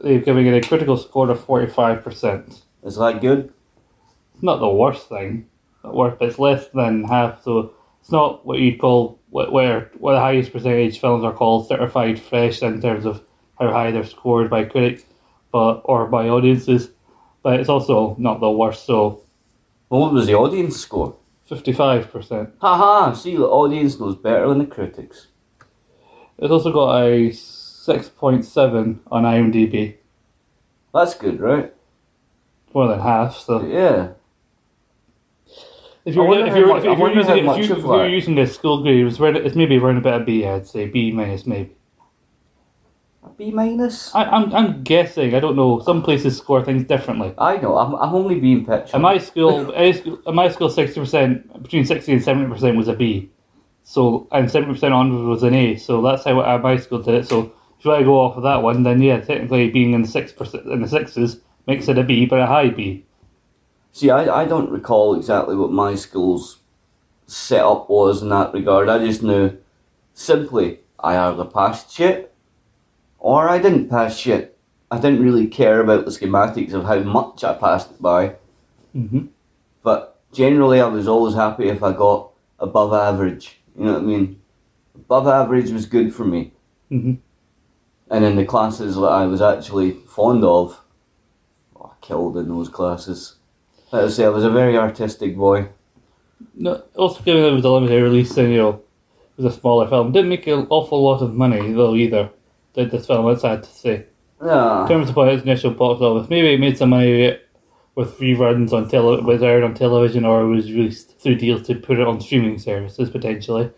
they've 0.00 0.24
given 0.24 0.46
it 0.46 0.64
a 0.64 0.68
critical 0.68 0.96
score 0.96 1.30
of 1.30 1.38
forty 1.44 1.66
five 1.70 2.02
percent. 2.02 2.62
Is 2.82 2.96
that 2.96 3.20
good? 3.20 3.52
Not 4.42 4.58
the 4.58 4.68
worst 4.68 5.08
thing, 5.08 5.48
not 5.84 5.94
worst, 5.94 6.18
but 6.18 6.28
it's 6.28 6.38
less 6.38 6.68
than 6.68 7.04
half. 7.04 7.42
So 7.42 7.72
it's 8.00 8.10
not 8.12 8.44
what 8.46 8.58
you'd 8.58 8.78
call 8.80 9.20
what 9.30 9.52
where 9.52 9.90
where 9.98 10.14
the 10.14 10.20
highest 10.20 10.52
percentage 10.52 10.98
films 11.00 11.24
are 11.24 11.32
called 11.32 11.68
certified 11.68 12.20
fresh 12.20 12.62
in 12.62 12.80
terms 12.82 13.06
of 13.06 13.22
how 13.58 13.70
high 13.70 13.90
they're 13.90 14.04
scored 14.04 14.50
by 14.50 14.64
critics, 14.64 15.04
but 15.52 15.80
or 15.84 16.06
by 16.06 16.28
audiences. 16.28 16.90
But 17.42 17.60
it's 17.60 17.68
also 17.68 18.14
not 18.18 18.40
the 18.40 18.50
worst. 18.50 18.84
So 18.86 19.22
Well, 19.88 20.00
what 20.02 20.12
was 20.12 20.26
the 20.26 20.34
audience 20.34 20.76
score? 20.76 21.16
fifty 21.44 21.72
five 21.72 22.10
percent. 22.10 22.50
Haha, 22.60 23.12
see, 23.12 23.36
the 23.36 23.46
audience 23.46 23.98
knows 24.00 24.16
better 24.16 24.48
than 24.48 24.58
the 24.58 24.66
critics. 24.66 25.28
It's 26.38 26.50
also 26.50 26.72
got 26.72 27.02
a 27.02 27.30
six 27.32 28.08
point 28.08 28.44
seven 28.44 29.00
on 29.10 29.24
IMDb, 29.24 29.96
That's 30.94 31.14
good, 31.14 31.40
right? 31.40 31.72
more 32.74 32.88
than 32.88 33.00
half. 33.00 33.36
So 33.36 33.62
Yeah. 33.66 34.12
If 36.04 36.14
you're 36.14 36.46
if 36.46 36.56
you're, 36.56 36.66
much- 36.66 36.78
if 36.78 36.84
you're, 36.84 36.96
wonder 36.96 37.18
using, 37.18 37.30
how 37.30 37.36
if 37.38 37.44
much 37.44 37.58
you, 37.58 37.72
of 37.72 37.78
if 37.78 37.84
you're 37.84 38.08
using 38.08 38.38
a 38.38 38.46
school 38.46 38.82
grade, 38.82 39.06
it's, 39.06 39.20
around, 39.20 39.36
it's 39.36 39.54
maybe 39.56 39.76
around 39.78 39.98
about 39.98 40.22
a 40.22 40.24
B. 40.24 40.44
I'd 40.44 40.66
say 40.66 40.86
B 40.86 41.12
minus 41.12 41.46
maybe. 41.46 41.74
A 43.24 43.28
B 43.30 43.52
minus? 43.52 44.12
I, 44.14 44.24
I'm, 44.24 44.52
I'm 44.52 44.82
guessing. 44.82 45.34
I 45.34 45.40
don't 45.40 45.54
know. 45.54 45.78
Some 45.80 46.02
places 46.02 46.36
score 46.36 46.64
things 46.64 46.84
differently. 46.84 47.34
I 47.38 47.56
know, 47.58 47.76
I'm, 47.78 47.94
I'm 47.94 48.14
only 48.14 48.40
being 48.40 48.66
pitched. 48.66 48.94
At 48.94 49.00
my 49.00 49.18
school, 49.18 49.72
at 49.76 50.34
my 50.34 50.48
school, 50.48 50.70
sixty 50.70 50.98
percent 50.98 51.62
between 51.62 51.84
sixty 51.86 52.12
and 52.12 52.22
seventy 52.22 52.52
percent 52.52 52.76
was 52.76 52.88
a 52.88 52.94
B. 52.94 53.30
So 53.84 54.26
and 54.32 54.50
seventy 54.50 54.72
percent 54.74 54.94
onwards 54.94 55.24
was 55.24 55.42
an 55.44 55.54
A. 55.54 55.76
So 55.76 56.02
that's 56.02 56.24
how 56.24 56.40
at 56.42 56.62
my 56.62 56.76
school 56.78 57.00
did 57.00 57.14
it. 57.14 57.28
So 57.28 57.52
if 57.78 57.86
I 57.86 58.02
go 58.02 58.20
off 58.20 58.36
of 58.36 58.42
that 58.42 58.62
one, 58.62 58.82
then 58.82 59.00
yeah, 59.00 59.20
technically 59.20 59.70
being 59.70 59.92
in 59.92 60.02
the 60.02 60.08
six 60.08 60.32
percent 60.32 60.66
in 60.66 60.80
the 60.80 60.88
sixes 60.88 61.40
makes 61.68 61.88
it 61.88 61.98
a 61.98 62.02
B, 62.02 62.26
but 62.26 62.40
a 62.40 62.46
high 62.46 62.70
B. 62.70 63.06
See, 63.92 64.10
I, 64.10 64.42
I 64.42 64.44
don't 64.46 64.70
recall 64.70 65.14
exactly 65.14 65.54
what 65.54 65.70
my 65.70 65.94
school's 65.94 66.58
setup 67.26 67.88
was 67.90 68.22
in 68.22 68.30
that 68.30 68.52
regard. 68.52 68.88
I 68.88 68.98
just 69.04 69.22
knew 69.22 69.56
simply 70.14 70.80
I 70.98 71.16
either 71.16 71.44
passed 71.44 71.92
shit 71.94 72.34
or 73.18 73.48
I 73.48 73.58
didn't 73.58 73.88
pass 73.88 74.16
shit. 74.16 74.58
I 74.90 74.98
didn't 74.98 75.22
really 75.22 75.46
care 75.46 75.80
about 75.80 76.04
the 76.04 76.10
schematics 76.10 76.72
of 76.72 76.84
how 76.84 76.98
much 77.00 77.44
I 77.44 77.54
passed 77.54 77.90
it 77.92 78.02
by, 78.02 78.36
Mm-hmm. 78.94 79.26
but 79.82 80.20
generally 80.32 80.78
I 80.78 80.86
was 80.86 81.08
always 81.08 81.34
happy 81.34 81.68
if 81.70 81.82
I 81.82 81.94
got 81.94 82.30
above 82.58 82.92
average. 82.92 83.58
You 83.74 83.86
know 83.86 83.92
what 83.94 84.02
I 84.02 84.04
mean? 84.04 84.38
Above 84.94 85.26
average 85.26 85.70
was 85.70 85.86
good 85.86 86.14
for 86.14 86.26
me. 86.26 86.52
Mm-hmm. 86.90 87.14
And 88.10 88.24
in 88.26 88.36
the 88.36 88.44
classes 88.44 88.96
that 88.96 89.00
I 89.06 89.24
was 89.24 89.40
actually 89.40 89.92
fond 89.92 90.44
of, 90.44 90.82
oh, 91.74 91.90
I 91.94 92.04
killed 92.04 92.36
in 92.36 92.48
those 92.50 92.68
classes. 92.68 93.36
Like 93.92 94.04
I 94.04 94.08
say, 94.08 94.24
I 94.24 94.28
was 94.30 94.44
a 94.44 94.50
very 94.50 94.76
artistic 94.76 95.36
boy. 95.36 95.68
No, 96.54 96.82
also 96.96 97.22
given 97.22 97.44
it 97.44 97.52
was 97.52 97.64
a 97.64 97.70
limited 97.70 98.02
release 98.02 98.36
and 98.36 98.50
you 98.50 98.58
know 98.58 98.68
it 99.38 99.42
was 99.42 99.54
a 99.54 99.58
smaller 99.60 99.88
film, 99.88 100.12
didn't 100.12 100.28
make 100.30 100.46
an 100.46 100.66
awful 100.70 101.02
lot 101.02 101.22
of 101.22 101.34
money 101.34 101.72
though 101.72 101.94
either. 101.94 102.30
Did 102.74 102.90
this 102.90 103.06
film? 103.06 103.28
It's 103.30 103.42
sad 103.42 103.62
to 103.62 103.70
say. 103.70 103.94
In 104.40 104.46
Yeah. 104.48 104.86
terms 104.88 105.10
of 105.10 105.16
what 105.16 105.28
its 105.28 105.42
initial 105.44 105.70
box 105.72 106.00
office, 106.00 106.28
maybe 106.30 106.54
it 106.54 106.60
made 106.60 106.76
some 106.78 106.90
money 106.90 107.38
with 107.94 108.18
reruns 108.18 108.72
on 108.72 108.88
tele 108.88 109.20
was 109.20 109.42
aired 109.42 109.62
on 109.62 109.74
television 109.74 110.24
or 110.24 110.46
was 110.46 110.72
released 110.72 111.18
through 111.20 111.34
deals 111.36 111.62
to 111.66 111.74
put 111.74 111.98
it 112.00 112.06
on 112.08 112.20
streaming 112.20 112.58
services 112.58 113.10
potentially. 113.10 113.70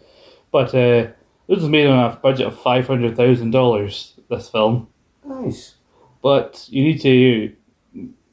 But 0.52 0.68
uh, 0.68 1.08
this 1.48 1.58
was 1.60 1.68
made 1.68 1.88
on 1.88 2.12
a 2.12 2.16
budget 2.16 2.46
of 2.46 2.58
five 2.58 2.86
hundred 2.86 3.16
thousand 3.16 3.50
dollars. 3.50 4.14
This 4.30 4.48
film, 4.48 4.88
Nice. 5.28 5.74
but 6.22 6.66
you 6.70 6.82
need 6.84 7.00
to 7.02 7.52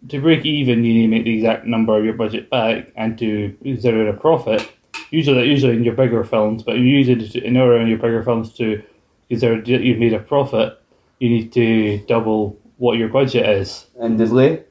to 0.09 0.19
break 0.21 0.45
even. 0.45 0.83
You 0.83 0.93
need 0.93 1.01
to 1.03 1.07
make 1.07 1.23
the 1.25 1.35
exact 1.35 1.65
number 1.65 1.97
of 1.97 2.03
your 2.05 2.13
budget 2.13 2.49
back 2.49 2.87
and 2.95 3.17
to 3.19 3.55
zero 3.77 4.07
a 4.09 4.13
profit. 4.13 4.69
Usually, 5.11 5.47
usually 5.49 5.75
in 5.75 5.83
your 5.83 5.93
bigger 5.95 6.23
films, 6.23 6.63
but 6.63 6.77
you 6.77 6.83
usually 6.83 7.27
to- 7.29 7.43
in 7.43 7.57
order 7.57 7.77
in 7.77 7.87
your 7.87 7.97
bigger 7.97 8.23
films 8.23 8.53
to 8.53 8.81
consider 9.29 9.61
that 9.61 9.81
you've 9.83 9.99
made 9.99 10.13
a 10.13 10.19
profit, 10.19 10.77
you 11.19 11.29
need 11.29 11.51
to 11.53 11.99
double 12.07 12.57
what 12.77 12.97
your 12.97 13.09
budget 13.09 13.47
is. 13.47 13.87
And 13.99 14.17
did 14.17 14.29
they? 14.31 14.63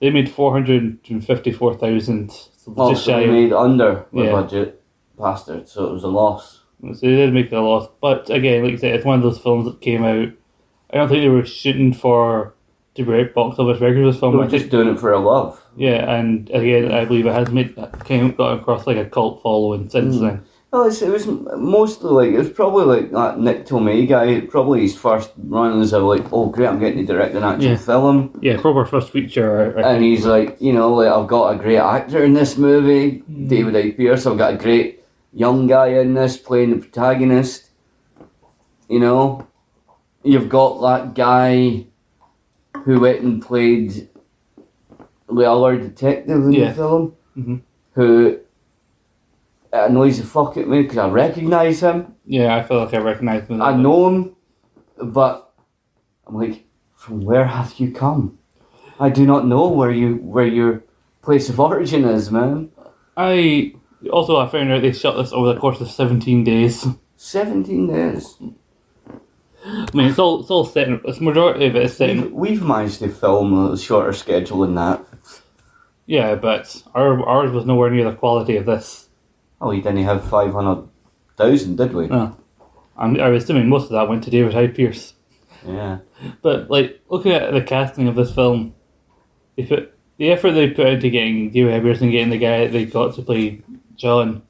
They 0.00 0.10
made 0.10 0.28
four 0.30 0.52
hundred 0.52 0.98
and 1.08 1.24
fifty-four 1.24 1.74
thousand, 1.74 2.30
so 2.32 2.74
Oh, 2.76 2.90
just 2.90 3.04
so 3.04 3.20
shy. 3.20 3.26
made 3.26 3.52
under 3.52 4.06
the 4.12 4.24
Yeah. 4.24 4.32
budget. 4.32 4.80
Bastard. 5.18 5.68
So 5.68 5.86
it 5.86 5.92
was 5.92 6.02
a 6.04 6.08
loss. 6.08 6.60
so 6.82 7.06
they 7.06 7.14
did 7.14 7.32
make 7.32 7.52
a 7.52 7.58
loss. 7.60 7.86
But 8.00 8.28
again, 8.30 8.64
like 8.64 8.72
I 8.72 8.76
said, 8.76 8.94
it's 8.96 9.04
one 9.04 9.16
of 9.18 9.22
those 9.22 9.38
films 9.38 9.66
that 9.66 9.80
came 9.80 10.02
out. 10.02 10.30
I 10.90 10.96
don't 10.96 11.08
think 11.08 11.22
they 11.22 11.28
were 11.28 11.44
shooting 11.44 11.92
for 11.92 12.54
to 12.94 13.04
break 13.04 13.34
box 13.34 13.58
office 13.58 13.80
records. 13.80 14.18
Film, 14.18 14.36
were 14.36 14.46
just 14.46 14.68
doing 14.70 14.88
it 14.88 14.98
for 15.00 15.12
a 15.12 15.18
love. 15.18 15.62
yeah, 15.76 16.14
and 16.14 16.50
again, 16.50 16.92
I 16.92 17.04
believe 17.04 17.26
it 17.26 17.32
has 17.32 17.50
made 17.50 17.74
came 18.04 18.32
got 18.32 18.58
across 18.58 18.86
like 18.86 18.96
a 18.98 19.04
cult 19.06 19.42
following 19.42 19.88
since 19.88 20.16
Mm. 20.16 20.20
then. 20.20 20.42
Well, 20.72 20.84
it's, 20.86 21.02
it 21.02 21.10
was 21.10 21.26
mostly 21.26 22.10
like, 22.10 22.30
it 22.34 22.38
was 22.38 22.48
probably 22.48 22.84
like 22.86 23.10
that 23.12 23.38
Nick 23.38 23.66
Tomnay 23.66 24.08
guy, 24.08 24.40
probably 24.40 24.80
his 24.80 24.96
first 24.96 25.30
run 25.36 25.80
as 25.82 25.92
a 25.92 25.98
like, 25.98 26.24
oh 26.32 26.46
great, 26.46 26.66
I'm 26.66 26.78
getting 26.80 27.06
to 27.06 27.12
direct 27.12 27.34
an 27.34 27.42
actual 27.44 27.70
Yeah. 27.72 27.76
film. 27.76 28.38
Yeah, 28.40 28.58
proper 28.58 28.86
first 28.86 29.10
feature. 29.10 29.76
And 29.78 30.02
he's 30.02 30.24
like, 30.24 30.56
you 30.62 30.72
know, 30.72 30.94
like 30.94 31.08
I've 31.12 31.28
got 31.28 31.54
a 31.54 31.58
great 31.58 31.76
actor 31.76 32.24
in 32.24 32.32
this 32.32 32.56
movie, 32.56 33.22
Mm. 33.30 33.48
David 33.48 33.74
Hyde 33.74 33.96
Pierce. 33.98 34.24
I've 34.26 34.38
got 34.38 34.54
a 34.54 34.56
great 34.56 35.02
young 35.34 35.66
guy 35.66 35.88
in 35.88 36.14
this 36.14 36.38
playing 36.38 36.70
the 36.70 36.76
protagonist. 36.76 37.68
You 38.88 39.00
know, 39.00 39.46
you've 40.22 40.48
got 40.48 40.80
that 40.80 41.14
guy 41.14 41.86
who 42.84 43.00
went 43.00 43.20
and 43.20 43.42
played 43.42 44.08
the 45.28 45.50
other 45.50 45.78
detective 45.78 46.44
in 46.44 46.52
Yeah. 46.52 46.68
the 46.68 46.74
film, 46.74 47.12
Mhm. 47.36 47.60
who 47.94 48.38
annoys 49.72 50.18
the 50.18 50.26
fuck 50.26 50.56
at 50.56 50.68
me 50.68 50.82
because 50.82 50.98
I 50.98 51.08
recognise 51.08 51.80
him. 51.80 52.14
yeah, 52.26 52.54
I 52.56 52.62
feel 52.62 52.78
like 52.78 52.94
I 52.94 52.98
recognise 52.98 53.46
him. 53.48 53.62
I 53.62 53.74
know 53.74 54.08
him, 54.08 54.36
but 55.02 55.52
I'm 56.26 56.34
like, 56.36 56.66
from 56.94 57.20
where 57.22 57.46
have 57.46 57.74
you 57.78 57.90
come? 57.90 58.38
I 59.00 59.08
do 59.08 59.26
not 59.26 59.46
know 59.46 59.68
where 59.68 59.90
you 59.90 60.16
where 60.16 60.46
your 60.46 60.84
place 61.22 61.48
of 61.48 61.58
origin 61.58 62.04
is, 62.04 62.30
man. 62.30 62.70
I 63.16 63.74
also 64.12 64.36
I 64.36 64.46
found 64.48 64.70
out 64.70 64.82
they 64.82 64.92
shot 64.92 65.16
this 65.16 65.32
over 65.32 65.52
the 65.54 65.58
course 65.60 65.80
of 65.80 65.90
seventeen 65.90 66.44
days. 66.44 66.86
Seventeen 67.16 67.86
days. 67.86 68.36
I 69.64 69.86
mean, 69.94 70.08
it's 70.08 70.18
all 70.18 70.40
it's 70.40 70.50
all 70.50 70.64
set. 70.64 70.88
In, 70.88 71.00
it's 71.04 71.20
majority 71.20 71.66
of 71.66 71.76
it 71.76 71.84
is 71.84 71.96
set. 71.96 72.10
In, 72.10 72.22
We've, 72.22 72.32
we've 72.32 72.62
managed 72.62 72.98
to 73.00 73.08
film 73.08 73.72
a 73.72 73.76
shorter 73.78 74.12
schedule 74.12 74.60
than 74.60 74.74
that. 74.74 75.04
yeah, 76.06 76.34
but 76.34 76.82
our 76.94 77.24
ours 77.26 77.52
was 77.52 77.64
nowhere 77.64 77.90
near 77.90 78.10
the 78.10 78.16
quality 78.16 78.56
of 78.56 78.66
this. 78.66 79.08
Oh, 79.60 79.68
we 79.68 79.80
didn't 79.80 80.02
have 80.04 80.24
five 80.28 80.52
hundred 80.52 80.88
thousand, 81.36 81.76
did 81.76 81.92
we? 81.94 82.08
No. 82.08 82.36
I'm, 82.96 83.18
I 83.20 83.28
was 83.28 83.44
assuming 83.44 83.68
most 83.68 83.84
of 83.84 83.90
that 83.90 84.08
went 84.08 84.24
to 84.24 84.30
David 84.30 84.52
Hyde 84.52 84.74
Pierce. 84.74 85.14
Yeah. 85.66 85.98
But 86.42 86.68
like 86.70 87.00
looking 87.08 87.32
at 87.32 87.52
the 87.52 87.62
casting 87.62 88.08
of 88.08 88.16
this 88.16 88.34
film, 88.34 88.74
they 89.56 89.64
put 89.64 89.94
the 90.18 90.30
effort 90.32 90.52
they 90.52 90.70
put 90.70 90.88
into 90.88 91.08
getting 91.08 91.50
David 91.50 91.72
Hyde 91.72 91.82
Pierce 91.82 92.00
and 92.00 92.10
getting 92.10 92.30
the 92.30 92.38
guy 92.38 92.66
they 92.66 92.84
got 92.84 93.14
to 93.14 93.22
play 93.22 93.62
John. 93.96 94.42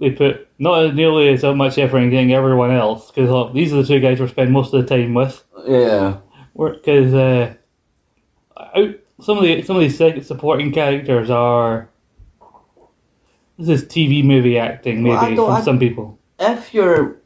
They 0.00 0.10
put 0.10 0.48
not 0.58 0.94
nearly 0.94 1.28
as 1.28 1.42
much 1.44 1.76
effort 1.78 1.98
in 1.98 2.10
getting 2.10 2.32
everyone 2.32 2.70
else 2.70 3.10
because 3.10 3.52
these 3.52 3.72
are 3.72 3.82
the 3.82 3.86
two 3.86 4.00
guys 4.00 4.18
we 4.18 4.26
spend 4.28 4.50
most 4.50 4.72
of 4.72 4.80
the 4.80 4.88
time 4.96 5.12
with. 5.12 5.44
Yeah. 5.66 6.16
Because 6.56 7.12
uh, 7.14 7.54
out, 8.56 8.94
some 9.20 9.36
of 9.38 9.44
the 9.44 9.62
some 9.62 9.76
of 9.76 9.82
these 9.82 10.26
supporting 10.26 10.72
characters 10.72 11.28
are 11.30 11.90
this 13.58 13.82
is 13.82 13.88
TV 13.88 14.24
movie 14.24 14.58
acting 14.58 15.02
maybe 15.02 15.36
Well, 15.36 15.46
from 15.48 15.56
I- 15.56 15.60
some 15.62 15.78
people. 15.78 16.18
If 16.38 16.72
you're 16.72 17.18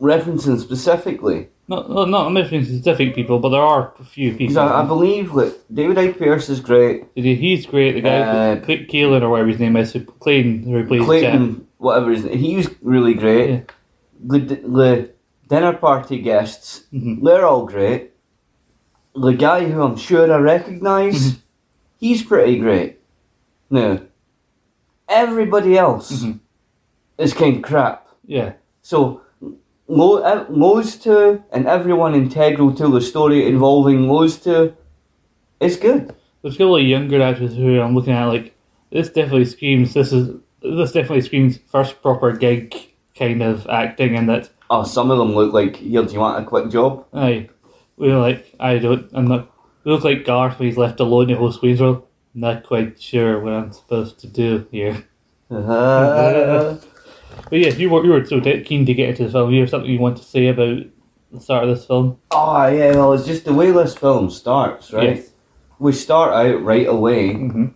referencing 0.00 0.60
specifically 0.60 1.48
Not 1.70 1.88
not 1.88 2.08
not 2.10 2.32
mentioning 2.32 2.64
specific 2.64 3.14
people, 3.14 3.38
but 3.38 3.50
there 3.50 3.62
are 3.62 3.94
a 4.00 4.04
few 4.04 4.34
people. 4.34 4.58
I, 4.58 4.80
I 4.82 4.84
believe 4.84 5.32
that 5.34 5.52
David 5.72 5.96
Hyde 5.98 6.18
Pierce 6.18 6.48
is 6.48 6.58
great. 6.60 7.04
He's 7.14 7.64
great. 7.64 7.92
The 7.94 8.00
guy, 8.00 8.20
Uh, 8.20 8.56
Keelan 8.90 9.22
or 9.22 9.30
whatever 9.30 9.48
his 9.50 9.60
name 9.60 9.76
is, 9.76 9.96
Clayton, 10.18 10.64
who 10.64 10.84
plays 10.88 11.00
Jack. 11.02 11.06
Clayton, 11.06 11.66
whatever 11.78 12.10
his 12.10 12.24
he's 12.24 12.66
really 12.82 13.14
great. 13.14 13.48
Yeah. 13.50 13.60
The, 14.32 14.38
the 14.78 15.10
dinner 15.48 15.72
party 15.86 16.18
guests, 16.18 16.84
Mhm. 16.92 17.22
they're 17.24 17.46
all 17.46 17.64
great. 17.66 18.10
The 19.14 19.32
guy 19.32 19.60
who 19.70 19.82
I'm 19.82 19.96
sure 19.96 20.26
I 20.32 20.38
recognize, 20.38 21.18
Mm-hmm. 21.20 21.40
he's 22.00 22.22
pretty 22.24 22.58
great. 22.58 22.98
No, 23.70 24.00
everybody 25.08 25.78
else 25.78 26.22
Mhm. 26.24 26.40
is 27.18 27.32
kind 27.32 27.56
of 27.56 27.62
crap. 27.62 28.06
Yeah, 28.26 28.52
So, 28.82 29.20
Lo, 29.90 30.46
those 30.48 30.96
two 30.96 31.42
and 31.52 31.66
everyone 31.66 32.14
integral 32.14 32.72
to 32.74 32.88
the 32.88 33.00
story 33.00 33.46
involving 33.46 34.06
those 34.06 34.38
two 34.38 34.76
it's 35.60 35.76
good. 35.76 36.14
there's 36.42 36.54
a 36.54 36.58
couple 36.58 36.76
of 36.76 36.82
younger 36.82 37.20
actors 37.22 37.54
who 37.54 37.80
I'm 37.80 37.94
looking 37.94 38.14
at. 38.14 38.24
Like 38.24 38.54
this 38.90 39.08
definitely 39.08 39.44
screams. 39.44 39.94
This 39.94 40.12
is 40.12 40.36
this 40.62 40.92
definitely 40.92 41.20
screams 41.20 41.58
first 41.68 42.00
proper 42.02 42.32
gig 42.32 42.74
kind 43.16 43.42
of 43.42 43.66
acting, 43.68 44.16
and 44.16 44.28
that 44.28 44.48
Oh, 44.70 44.84
some 44.84 45.10
of 45.10 45.18
them 45.18 45.34
look 45.34 45.52
like, 45.52 45.76
here, 45.76 46.04
do 46.04 46.12
you 46.12 46.20
want 46.20 46.42
a 46.42 46.46
quick 46.46 46.70
job? 46.70 47.04
We 47.96 48.08
were 48.08 48.18
like 48.18 48.54
I 48.58 48.78
don't. 48.78 49.10
I'm 49.12 49.26
not. 49.26 49.50
We 49.84 49.92
look 49.92 50.04
like 50.04 50.24
Garth 50.24 50.58
when 50.58 50.68
he's 50.68 50.78
left 50.78 51.00
alone 51.00 51.28
to 51.28 51.36
host 51.36 51.62
Wayne's 51.62 51.80
World. 51.80 52.06
Not 52.32 52.64
quite 52.64 53.00
sure 53.00 53.40
what 53.40 53.52
I'm 53.52 53.72
supposed 53.72 54.20
to 54.20 54.26
do 54.28 54.66
here. 54.70 55.04
Uh, 55.50 56.76
But 57.48 57.58
yeah, 57.58 57.68
you 57.74 57.90
were 57.90 58.04
you 58.04 58.10
were 58.12 58.24
so 58.24 58.40
de- 58.40 58.62
keen 58.62 58.86
to 58.86 58.94
get 58.94 59.10
into 59.10 59.24
the 59.24 59.30
film. 59.30 59.50
You 59.52 59.60
have 59.60 59.70
something 59.70 59.90
you 59.90 59.98
want 60.00 60.16
to 60.18 60.24
say 60.24 60.48
about 60.48 60.78
the 61.32 61.40
start 61.40 61.64
of 61.64 61.70
this 61.70 61.84
film? 61.86 62.18
oh, 62.32 62.66
yeah, 62.66 62.90
well, 62.92 63.12
it's 63.12 63.26
just 63.26 63.44
the 63.44 63.54
way 63.54 63.70
this 63.70 63.94
film 63.96 64.30
starts, 64.30 64.92
right? 64.92 65.16
Yes. 65.16 65.30
We 65.78 65.92
start 65.92 66.32
out 66.32 66.62
right 66.62 66.86
away 66.86 67.34
Mm-hmm. 67.34 67.66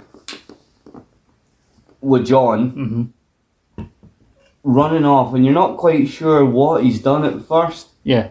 with 2.00 2.26
John 2.26 2.70
Mm-hmm. 2.72 3.84
running 4.62 5.04
off, 5.04 5.34
and 5.34 5.44
you're 5.44 5.54
not 5.54 5.76
quite 5.78 6.08
sure 6.08 6.44
what 6.44 6.82
he's 6.84 7.00
done 7.00 7.24
at 7.24 7.44
first, 7.46 7.88
Yeah. 8.02 8.30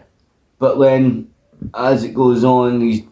but 0.58 0.78
then 0.78 1.28
as 1.74 2.04
it 2.04 2.14
goes 2.14 2.44
on, 2.44 2.80
he's 2.80 3.02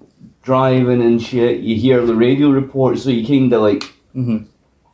driving 0.42 1.00
and 1.02 1.22
shit, 1.22 1.60
you 1.60 1.76
hear 1.76 2.04
the 2.04 2.14
radio 2.16 2.50
report, 2.50 2.98
so 2.98 3.10
you 3.10 3.26
kind 3.26 3.52
of 3.52 3.62
like, 3.62 3.82
Mm-hmm. 4.14 4.44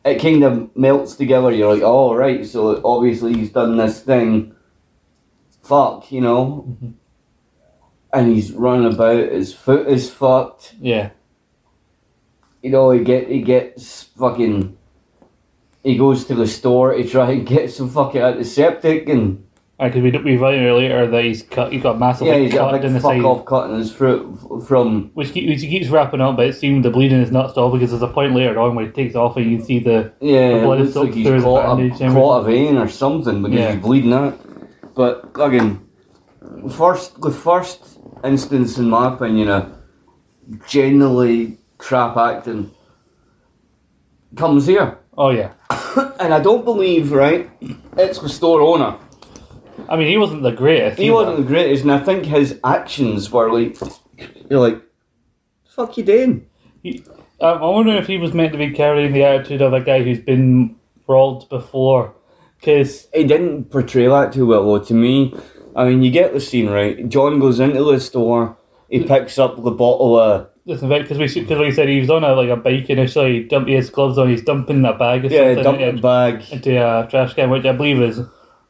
It 0.08 0.20
kind 0.20 0.42
of 0.44 0.76
melts 0.76 1.16
together. 1.16 1.50
You're 1.50 1.74
like, 1.74 1.82
oh, 1.82 2.14
right, 2.14 2.44
so 2.46 2.80
obviously 2.84 3.34
he's 3.34 3.50
done 3.50 3.76
this 3.76 4.00
thing. 4.00 4.54
Fuck, 5.62 6.10
you 6.12 6.20
know? 6.20 6.76
Mhm. 6.82 6.92
And 8.12 8.32
he's 8.32 8.52
running 8.52 8.92
about, 8.92 9.32
his 9.32 9.52
foot 9.52 9.86
is 9.86 10.10
fucked. 10.10 10.74
Yeah. 10.80 11.10
You 12.62 12.70
know, 12.70 12.90
he 12.90 13.04
get 13.04 13.28
he 13.28 13.40
gets 13.42 14.02
fucking. 14.02 14.76
He 15.84 15.96
goes 15.96 16.24
to 16.24 16.34
the 16.34 16.46
store 16.46 16.92
to 16.94 17.04
try 17.04 17.30
and 17.30 17.46
get 17.46 17.70
some 17.70 17.88
fucking 17.88 18.20
antiseptic, 18.20 19.08
and 19.08 19.46
Because 19.80 20.02
we 20.02 20.10
we 20.10 20.36
found 20.36 20.56
earlier 20.56 21.06
that 21.06 21.24
he's 21.24 21.44
cut. 21.44 21.72
he's 21.72 21.82
got 21.84 22.00
massively 22.00 22.32
yeah, 22.32 22.38
he's 22.40 22.52
got 22.52 22.72
cut 22.72 22.82
a 22.82 22.86
in 22.88 22.94
the 22.94 22.98
big 22.98 23.02
fuck 23.02 23.12
side, 23.12 23.24
off 23.24 23.44
cut 23.46 23.70
in 23.70 23.78
his 23.78 23.92
f- 23.92 24.66
from. 24.66 25.10
which, 25.14 25.32
keep, 25.32 25.48
which 25.48 25.60
he 25.60 25.68
keeps 25.68 25.88
wrapping 25.88 26.20
up. 26.20 26.34
But 26.36 26.46
it 26.48 26.54
seems 26.56 26.82
the 26.82 26.90
bleeding 26.90 27.20
is 27.20 27.30
not 27.30 27.52
stopped 27.52 27.74
because 27.74 27.90
there's 27.90 28.02
a 28.02 28.08
point 28.08 28.34
later 28.34 28.58
on 28.58 28.74
where 28.74 28.86
he 28.86 28.90
takes 28.90 29.14
off 29.14 29.36
and 29.36 29.48
you 29.48 29.58
can 29.58 29.66
see 29.66 29.78
the 29.78 30.12
Yeah, 30.20 30.58
The 30.58 30.64
blood 30.64 30.80
is 30.80 30.96
like 30.96 31.12
through 31.12 31.32
his 31.32 31.44
caught 31.44 31.78
bandage 31.78 32.00
a, 32.00 32.12
caught 32.12 32.40
a 32.40 32.44
vein 32.44 32.76
or 32.76 32.88
something 32.88 33.40
because 33.42 33.56
Yeah. 33.56 33.72
he's 33.74 33.80
bleeding 33.82 34.12
out. 34.12 34.40
But 34.96 35.30
again, 35.40 35.86
first 36.72 37.20
the 37.20 37.30
first 37.30 38.00
instance, 38.24 38.78
in 38.78 38.90
my 38.90 39.14
opinion, 39.14 39.48
of 39.48 39.72
generally 40.66 41.58
crap 41.78 42.16
acting 42.16 42.72
comes 44.34 44.66
here, 44.66 44.98
oh 45.16 45.30
yeah. 45.30 45.52
and 46.18 46.34
I 46.34 46.40
don't 46.40 46.64
believe 46.64 47.12
right. 47.12 47.48
It's 47.96 48.18
the 48.18 48.28
store 48.28 48.60
owner. 48.60 48.96
I 49.88 49.96
mean, 49.96 50.08
he 50.08 50.18
wasn't 50.18 50.42
the 50.42 50.52
greatest. 50.52 50.98
He 50.98 51.06
either. 51.06 51.14
wasn't 51.14 51.36
the 51.38 51.44
greatest, 51.44 51.82
and 51.82 51.92
I 51.92 51.98
think 51.98 52.24
his 52.24 52.58
actions 52.64 53.30
were 53.30 53.52
like, 53.52 53.78
you're 54.50 54.60
like, 54.60 54.82
fuck 55.64 55.96
you 55.96 56.04
doing? 56.04 56.46
He, 56.82 57.04
I'm 57.40 57.60
wondering 57.60 57.98
if 57.98 58.06
he 58.06 58.18
was 58.18 58.34
meant 58.34 58.52
to 58.52 58.58
be 58.58 58.70
carrying 58.70 59.12
the 59.12 59.24
attitude 59.24 59.62
of 59.62 59.72
a 59.72 59.80
guy 59.80 60.02
who's 60.02 60.20
been 60.20 60.76
brawled 61.06 61.48
before. 61.48 62.14
Because 62.58 63.08
He 63.14 63.24
didn't 63.24 63.70
portray 63.70 64.08
that 64.08 64.32
too 64.32 64.46
well, 64.46 64.64
though. 64.64 64.84
To 64.84 64.94
me, 64.94 65.34
I 65.76 65.88
mean, 65.88 66.02
you 66.02 66.10
get 66.10 66.32
the 66.32 66.40
scene 66.40 66.68
right. 66.68 67.08
John 67.08 67.38
goes 67.38 67.60
into 67.60 67.84
the 67.84 68.00
store. 68.00 68.56
He 68.90 69.04
picks 69.04 69.38
up 69.38 69.62
the 69.62 69.70
bottle 69.70 70.18
of 70.18 70.48
listen, 70.64 70.88
because 70.88 71.18
we 71.18 71.26
because 71.40 71.58
we 71.58 71.70
said 71.70 71.88
he 71.88 72.00
was 72.00 72.10
on 72.10 72.24
a 72.24 72.32
like 72.32 72.48
a 72.48 72.56
bike 72.56 72.88
initially. 72.90 73.42
He 73.42 73.44
dumped 73.44 73.70
has 73.70 73.90
gloves 73.90 74.18
on. 74.18 74.30
He's 74.30 74.42
dumping 74.42 74.84
a 74.84 74.94
bag 74.94 75.24
or 75.24 75.28
yeah, 75.28 75.54
something 75.54 75.64
dump 75.64 75.80
into, 75.80 76.02
bag. 76.02 76.44
into 76.50 76.76
a 76.76 77.06
trash 77.08 77.34
can, 77.34 77.50
which 77.50 77.66
I 77.66 77.72
believe 77.72 78.00
is. 78.00 78.20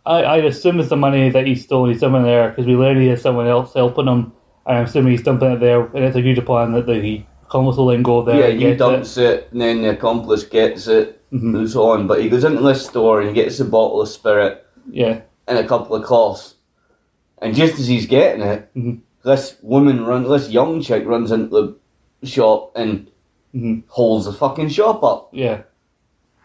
I 0.08 0.22
I 0.22 0.36
assume 0.38 0.80
it's 0.80 0.88
the 0.88 0.96
money 0.96 1.30
that 1.30 1.46
he 1.46 1.54
stole. 1.54 1.88
He's 1.88 2.00
dumping 2.00 2.22
there 2.24 2.48
because 2.48 2.66
we 2.66 2.74
learn 2.76 3.00
he 3.00 3.08
has 3.08 3.22
someone 3.22 3.46
else 3.46 3.74
helping 3.74 4.06
him. 4.08 4.32
And 4.66 4.78
I'm 4.78 4.84
assuming 4.84 5.12
he's 5.12 5.22
dumping 5.22 5.52
it 5.52 5.60
there, 5.60 5.84
and 5.94 6.04
it's 6.04 6.16
a 6.16 6.20
huge 6.20 6.38
upon 6.38 6.72
that 6.72 6.86
the 6.86 7.00
he 7.00 7.26
almost 7.50 7.78
will 7.78 7.86
then 7.86 8.02
go 8.02 8.22
there. 8.22 8.50
Yeah, 8.50 8.68
he 8.70 8.74
dumps 8.76 9.16
it. 9.16 9.48
and 9.52 9.60
then 9.60 9.82
the 9.82 9.90
accomplice 9.90 10.44
gets 10.44 10.86
it, 10.88 11.20
Mhm. 11.32 11.56
and 11.56 11.70
so 11.70 11.90
on. 11.90 12.06
But 12.06 12.20
he 12.20 12.28
goes 12.28 12.44
into 12.44 12.60
this 12.62 12.84
store 12.84 13.20
and 13.20 13.28
he 13.30 13.34
gets 13.34 13.60
a 13.60 13.64
bottle 13.64 14.02
of 14.02 14.08
spirit 14.08 14.64
Yeah, 14.90 15.20
and 15.46 15.58
a 15.58 15.64
couple 15.66 15.96
of 15.96 16.02
cloths. 16.04 16.54
And 17.40 17.54
just 17.54 17.78
as 17.78 17.86
he's 17.88 18.06
getting 18.06 18.42
it, 18.42 18.68
Mhm. 18.76 18.98
this 19.24 19.56
woman 19.62 20.04
runs, 20.04 20.28
this 20.28 20.50
young 20.50 20.80
chick 20.82 21.06
runs 21.06 21.30
into 21.32 21.48
the 22.20 22.26
shop 22.26 22.72
and 22.76 23.06
Mhm. 23.54 23.84
holds 23.88 24.26
the 24.26 24.32
fucking 24.32 24.68
shop 24.68 25.02
up. 25.02 25.28
yeah, 25.32 25.62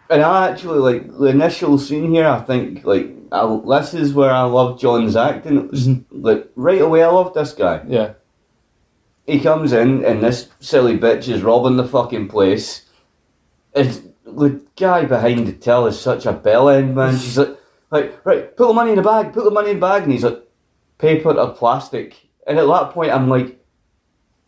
And 0.10 0.22
I 0.22 0.48
actually 0.50 0.80
like 0.80 1.18
the 1.18 1.26
initial 1.26 1.78
scene 1.78 2.12
here. 2.12 2.28
I 2.28 2.40
think 2.40 2.86
like 2.86 3.23
I, 3.34 3.60
this 3.80 3.94
is 3.96 4.14
where 4.14 4.32
I 4.32 4.44
love 4.44 4.80
John's 4.80 5.16
acting. 5.16 5.58
It 5.58 5.72
was, 5.72 5.88
Mhm. 5.88 6.06
Like 6.12 6.50
right 6.56 6.82
away, 6.82 7.04
I 7.04 7.08
love 7.10 7.34
this 7.34 7.52
guy. 7.54 7.82
yeah. 7.88 8.14
He 9.26 9.40
comes 9.40 9.72
in 9.74 10.04
and 10.06 10.22
this 10.22 10.50
silly 10.60 10.98
bitch 10.98 11.28
is 11.30 11.42
robbing 11.42 11.78
the 11.78 11.84
fucking 11.88 12.28
place. 12.28 12.84
And 13.74 14.14
the 14.26 14.62
guy 14.76 15.06
behind 15.06 15.48
the 15.48 15.54
till 15.54 15.88
is 15.88 16.00
such 16.00 16.26
a 16.26 16.34
bell 16.34 16.70
end 16.70 16.94
man. 16.96 17.18
She's 17.18 17.38
like, 17.38 17.58
like 17.90 18.26
right, 18.26 18.56
put 18.56 18.68
the 18.68 18.74
money 18.74 18.92
in 18.92 18.98
the 18.98 19.02
bag, 19.02 19.34
put 19.34 19.46
the 19.46 19.52
money 19.52 19.72
in 19.72 19.78
the 19.78 19.82
bag, 19.82 20.04
and 20.04 20.12
he's 20.12 20.24
like, 20.26 20.42
paper 20.98 21.32
or 21.32 21.54
plastic. 21.54 22.16
And 22.46 22.60
at 22.60 22.68
that 22.68 22.92
point, 22.92 23.12
I'm 23.12 23.30
like, 23.30 23.58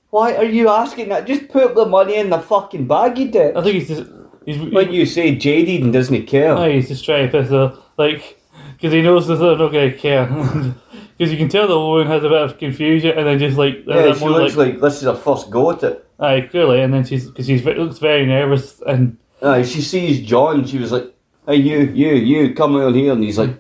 why 0.09 0.35
are 0.35 0.43
you 0.45 0.69
asking 0.69 1.09
that? 1.09 1.25
Just 1.25 1.47
put 1.47 1.73
the 1.75 1.85
money 1.85 2.15
in 2.15 2.29
the 2.29 2.39
fucking 2.39 2.85
bag, 2.87 3.17
you 3.17 3.31
did. 3.31 3.55
I 3.57 3.63
think 3.63 3.75
he's 3.75 3.87
just 3.87 4.11
he's 4.45 4.57
Like 4.57 4.91
you 4.91 5.05
say, 5.05 5.35
jaded 5.35 5.83
and 5.83 5.93
doesn't 5.93 6.25
care. 6.27 6.53
No, 6.53 6.69
he's 6.69 6.89
just 6.89 7.05
trying 7.05 7.31
to 7.31 7.41
piss 7.41 7.49
like, 7.97 8.39
because 8.75 8.93
he 8.93 9.01
knows 9.01 9.27
that 9.27 9.37
they're 9.37 9.57
not 9.57 9.71
going 9.71 9.91
to 9.91 9.97
care. 9.97 10.27
Because 11.17 11.31
you 11.31 11.37
can 11.37 11.47
tell 11.47 11.65
the 11.65 11.79
woman 11.79 12.07
has 12.07 12.25
a 12.25 12.27
bit 12.27 12.41
of 12.41 12.57
confusion, 12.57 13.17
and 13.17 13.25
then 13.25 13.39
just 13.39 13.57
like, 13.57 13.83
yeah, 13.87 14.13
she 14.13 14.25
looks 14.25 14.57
like, 14.57 14.81
this 14.81 14.95
is 14.97 15.03
her 15.03 15.15
first 15.15 15.49
go 15.49 15.71
at 15.71 15.81
it. 15.81 16.05
aye, 16.19 16.41
clearly, 16.41 16.81
and 16.81 16.93
then 16.93 17.05
she's 17.05 17.27
because 17.29 17.45
she's 17.47 17.61
ve- 17.61 17.75
looks 17.75 17.99
very 17.99 18.25
nervous, 18.25 18.81
and 18.85 19.15
Uh, 19.41 19.63
she 19.63 19.81
sees 19.81 20.19
John, 20.27 20.65
she 20.65 20.77
was 20.77 20.91
like, 20.91 21.13
hey, 21.47 21.55
you, 21.55 21.79
you, 21.93 22.15
you, 22.15 22.53
come 22.53 22.75
out 22.75 22.95
here. 22.95 23.13
And 23.13 23.23
he's 23.23 23.37
like, 23.37 23.57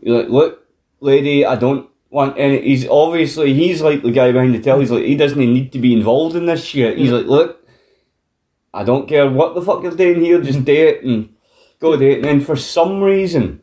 he's 0.00 0.12
like, 0.12 0.28
look, 0.30 0.66
lady, 1.00 1.44
I 1.44 1.56
don't 1.56 1.90
want 2.08 2.38
any. 2.38 2.62
He's 2.62 2.88
obviously, 2.88 3.52
he's 3.52 3.82
like 3.82 4.02
the 4.02 4.10
guy 4.10 4.32
behind 4.32 4.54
the 4.54 4.60
tell. 4.62 4.80
He's 4.80 4.90
like, 4.90 5.04
he 5.04 5.14
doesn't 5.14 5.40
even 5.40 5.52
need 5.52 5.72
to 5.72 5.78
be 5.78 5.92
involved 5.92 6.36
in 6.36 6.46
this 6.46 6.64
shit. 6.64 6.96
He's 6.96 7.10
like, 7.12 7.26
look, 7.26 7.68
I 8.72 8.82
don't 8.82 9.06
care 9.06 9.28
what 9.30 9.54
the 9.54 9.60
fuck 9.60 9.82
you're 9.82 9.92
doing 9.92 10.22
here, 10.22 10.40
just 10.40 10.64
do 10.64 10.72
it 10.72 11.04
and 11.04 11.34
go 11.80 11.96
do. 11.96 12.10
And 12.12 12.24
then 12.24 12.40
for 12.40 12.56
some 12.56 13.00
reason, 13.02 13.60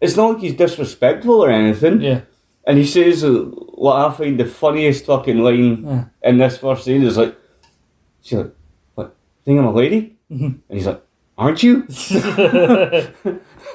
it's 0.00 0.16
not 0.16 0.32
like 0.34 0.40
he's 0.42 0.54
disrespectful 0.54 1.44
or 1.44 1.50
anything. 1.50 2.00
yeah, 2.00 2.22
And 2.66 2.78
he 2.78 2.84
says 2.86 3.22
uh, 3.24 3.30
what 3.74 3.96
I 4.04 4.10
find 4.16 4.38
the 4.40 4.46
funniest 4.46 5.06
fucking 5.06 5.38
line 5.38 5.84
Yeah. 5.86 6.04
in 6.22 6.38
this 6.38 6.58
first 6.58 6.84
scene 6.84 7.02
is 7.02 7.16
like, 7.16 7.36
she's 8.20 8.38
like, 8.38 8.52
what, 8.94 9.14
think 9.44 9.58
I'm 9.60 9.66
a 9.66 9.72
lady? 9.72 10.16
Mhm. 10.30 10.60
And 10.68 10.78
he's 10.78 10.86
like, 10.86 11.02
aren't 11.38 11.62
you? 11.62 11.86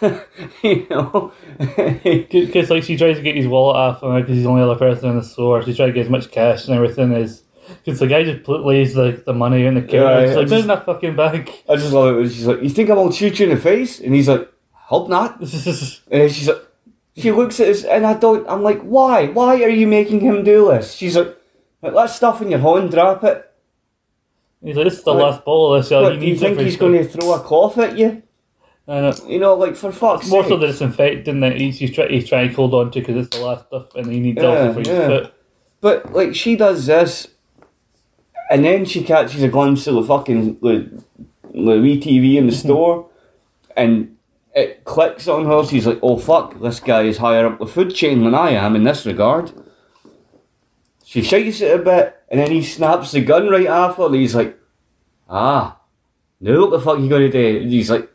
you 0.63 0.87
know? 0.89 1.31
because 2.03 2.69
like 2.69 2.83
she 2.83 2.97
tries 2.97 3.17
to 3.17 3.23
get 3.23 3.35
his 3.35 3.47
wallet 3.47 3.75
off 3.77 4.03
him 4.03 4.15
because 4.15 4.35
he's 4.35 4.43
the 4.43 4.49
only 4.49 4.61
other 4.63 4.75
person 4.75 5.09
in 5.09 5.17
the 5.17 5.23
store. 5.23 5.61
She 5.63 5.73
tries 5.73 5.89
to 5.89 5.93
get 5.93 6.05
as 6.05 6.09
much 6.09 6.29
cash 6.31 6.67
and 6.67 6.75
everything 6.75 7.13
as. 7.13 7.43
Because 7.83 7.99
the 7.99 8.07
guy 8.07 8.23
just 8.23 8.43
put, 8.43 8.65
lays 8.65 8.93
the, 8.93 9.21
the 9.25 9.33
money 9.33 9.65
in 9.65 9.75
the 9.75 9.81
counter. 9.81 10.21
Yeah, 10.21 10.27
He's 10.27 10.35
like, 10.35 10.45
it 10.47 10.61
in 10.61 10.67
that 10.67 10.85
fucking 10.85 11.15
bag. 11.15 11.51
I 11.69 11.75
just 11.75 11.91
love 11.93 12.13
it 12.15 12.17
when 12.19 12.29
she's 12.29 12.45
like, 12.47 12.61
you 12.63 12.69
think 12.69 12.89
I'm 12.89 12.95
gonna 12.95 13.11
shoot 13.11 13.39
you 13.39 13.49
in 13.49 13.55
the 13.55 13.61
face? 13.61 13.99
And 13.99 14.13
he's 14.15 14.27
like, 14.29 14.51
hope 14.71 15.09
not. 15.09 15.39
And 16.11 16.31
she's 16.31 16.47
like, 16.47 16.63
she 17.15 17.31
looks 17.31 17.59
at 17.59 17.67
us 17.69 17.83
and 17.83 18.05
I 18.05 18.13
don't, 18.13 18.47
I'm 18.47 18.61
like, 18.63 18.81
why? 18.81 19.27
Why 19.27 19.61
are 19.63 19.69
you 19.69 19.87
making 19.87 20.19
him 20.19 20.43
do 20.43 20.67
this? 20.69 20.93
She's 20.93 21.17
like, 21.17 21.35
"Like, 21.81 21.93
that 21.93 22.09
stuff 22.11 22.41
in 22.41 22.51
your 22.51 22.59
hand, 22.59 22.91
drop 22.91 23.23
it. 23.23 23.51
he's 24.63 24.75
like, 24.75 24.85
this 24.85 24.99
is 24.99 25.03
the 25.03 25.13
last 25.13 25.43
ball 25.43 25.73
of 25.73 25.83
this. 25.83 25.91
What, 25.91 26.13
he 26.13 26.19
do 26.19 26.25
you 26.27 26.37
think 26.37 26.59
he's 26.59 26.77
going 26.77 26.93
to 26.93 27.03
throw 27.05 27.33
a 27.33 27.39
cloth 27.39 27.77
at 27.79 27.97
you? 27.97 28.21
I 28.87 29.01
know. 29.01 29.13
You 29.27 29.39
know, 29.39 29.55
like 29.55 29.75
for 29.75 29.91
fuck's 29.91 30.29
More 30.29 30.43
sake. 30.43 30.49
so 30.49 30.57
the 30.57 30.67
disinfectant 30.67 31.41
that 31.41 31.59
he's, 31.59 31.77
he's, 31.79 31.93
try, 31.93 32.07
he's 32.07 32.29
trying 32.29 32.49
to 32.49 32.55
hold 32.55 32.73
on 32.73 32.91
to 32.91 32.99
because 32.99 33.17
it's 33.25 33.35
the 33.35 33.43
last 33.43 33.67
stuff 33.67 33.93
and 33.95 34.09
he 34.11 34.19
needs 34.21 34.41
Yeah, 34.41 34.47
also 34.47 34.73
for 34.73 34.79
his 34.79 34.87
yeah. 34.87 35.07
foot. 35.07 35.33
But 35.81 36.13
like 36.13 36.35
she 36.35 36.55
does 36.55 36.85
this, 36.85 37.27
and 38.49 38.63
then 38.65 38.85
she 38.85 39.03
catches 39.03 39.41
a 39.43 39.47
glimpse 39.47 39.87
of 39.87 39.95
the 39.95 40.03
fucking 40.03 40.59
the, 40.61 41.03
the 41.53 41.79
wee 41.81 41.99
TV 41.99 42.35
in 42.35 42.45
the 42.47 42.51
store, 42.53 43.09
and 43.75 44.15
it 44.55 44.83
clicks 44.85 45.27
on 45.27 45.45
her. 45.45 45.65
She's 45.65 45.85
like, 45.87 45.99
"Oh 46.01 46.17
fuck, 46.17 46.59
this 46.61 46.79
guy 46.79 47.03
is 47.03 47.17
higher 47.17 47.45
up 47.47 47.59
the 47.59 47.65
food 47.67 47.93
chain 47.93 48.23
than 48.23 48.33
I 48.35 48.51
am 48.51 48.75
in 48.75 48.83
this 48.83 49.05
regard." 49.05 49.51
She 51.05 51.21
shakes 51.21 51.61
it 51.61 51.79
a 51.79 51.83
bit, 51.83 52.15
and 52.29 52.39
then 52.39 52.51
he 52.51 52.61
snaps 52.61 53.11
the 53.11 53.21
gun 53.21 53.47
right 53.49 53.67
after. 53.67 54.05
And 54.05 54.15
he's 54.15 54.35
like, 54.35 54.57
"Ah, 55.29 55.79
now 56.41 56.61
what 56.61 56.71
the 56.71 56.79
fuck 56.79 56.97
are 56.97 57.01
you 57.01 57.09
gonna 57.09 57.29
do?" 57.31 57.59
And 57.61 57.71
he's 57.71 57.89
like, 57.89 58.09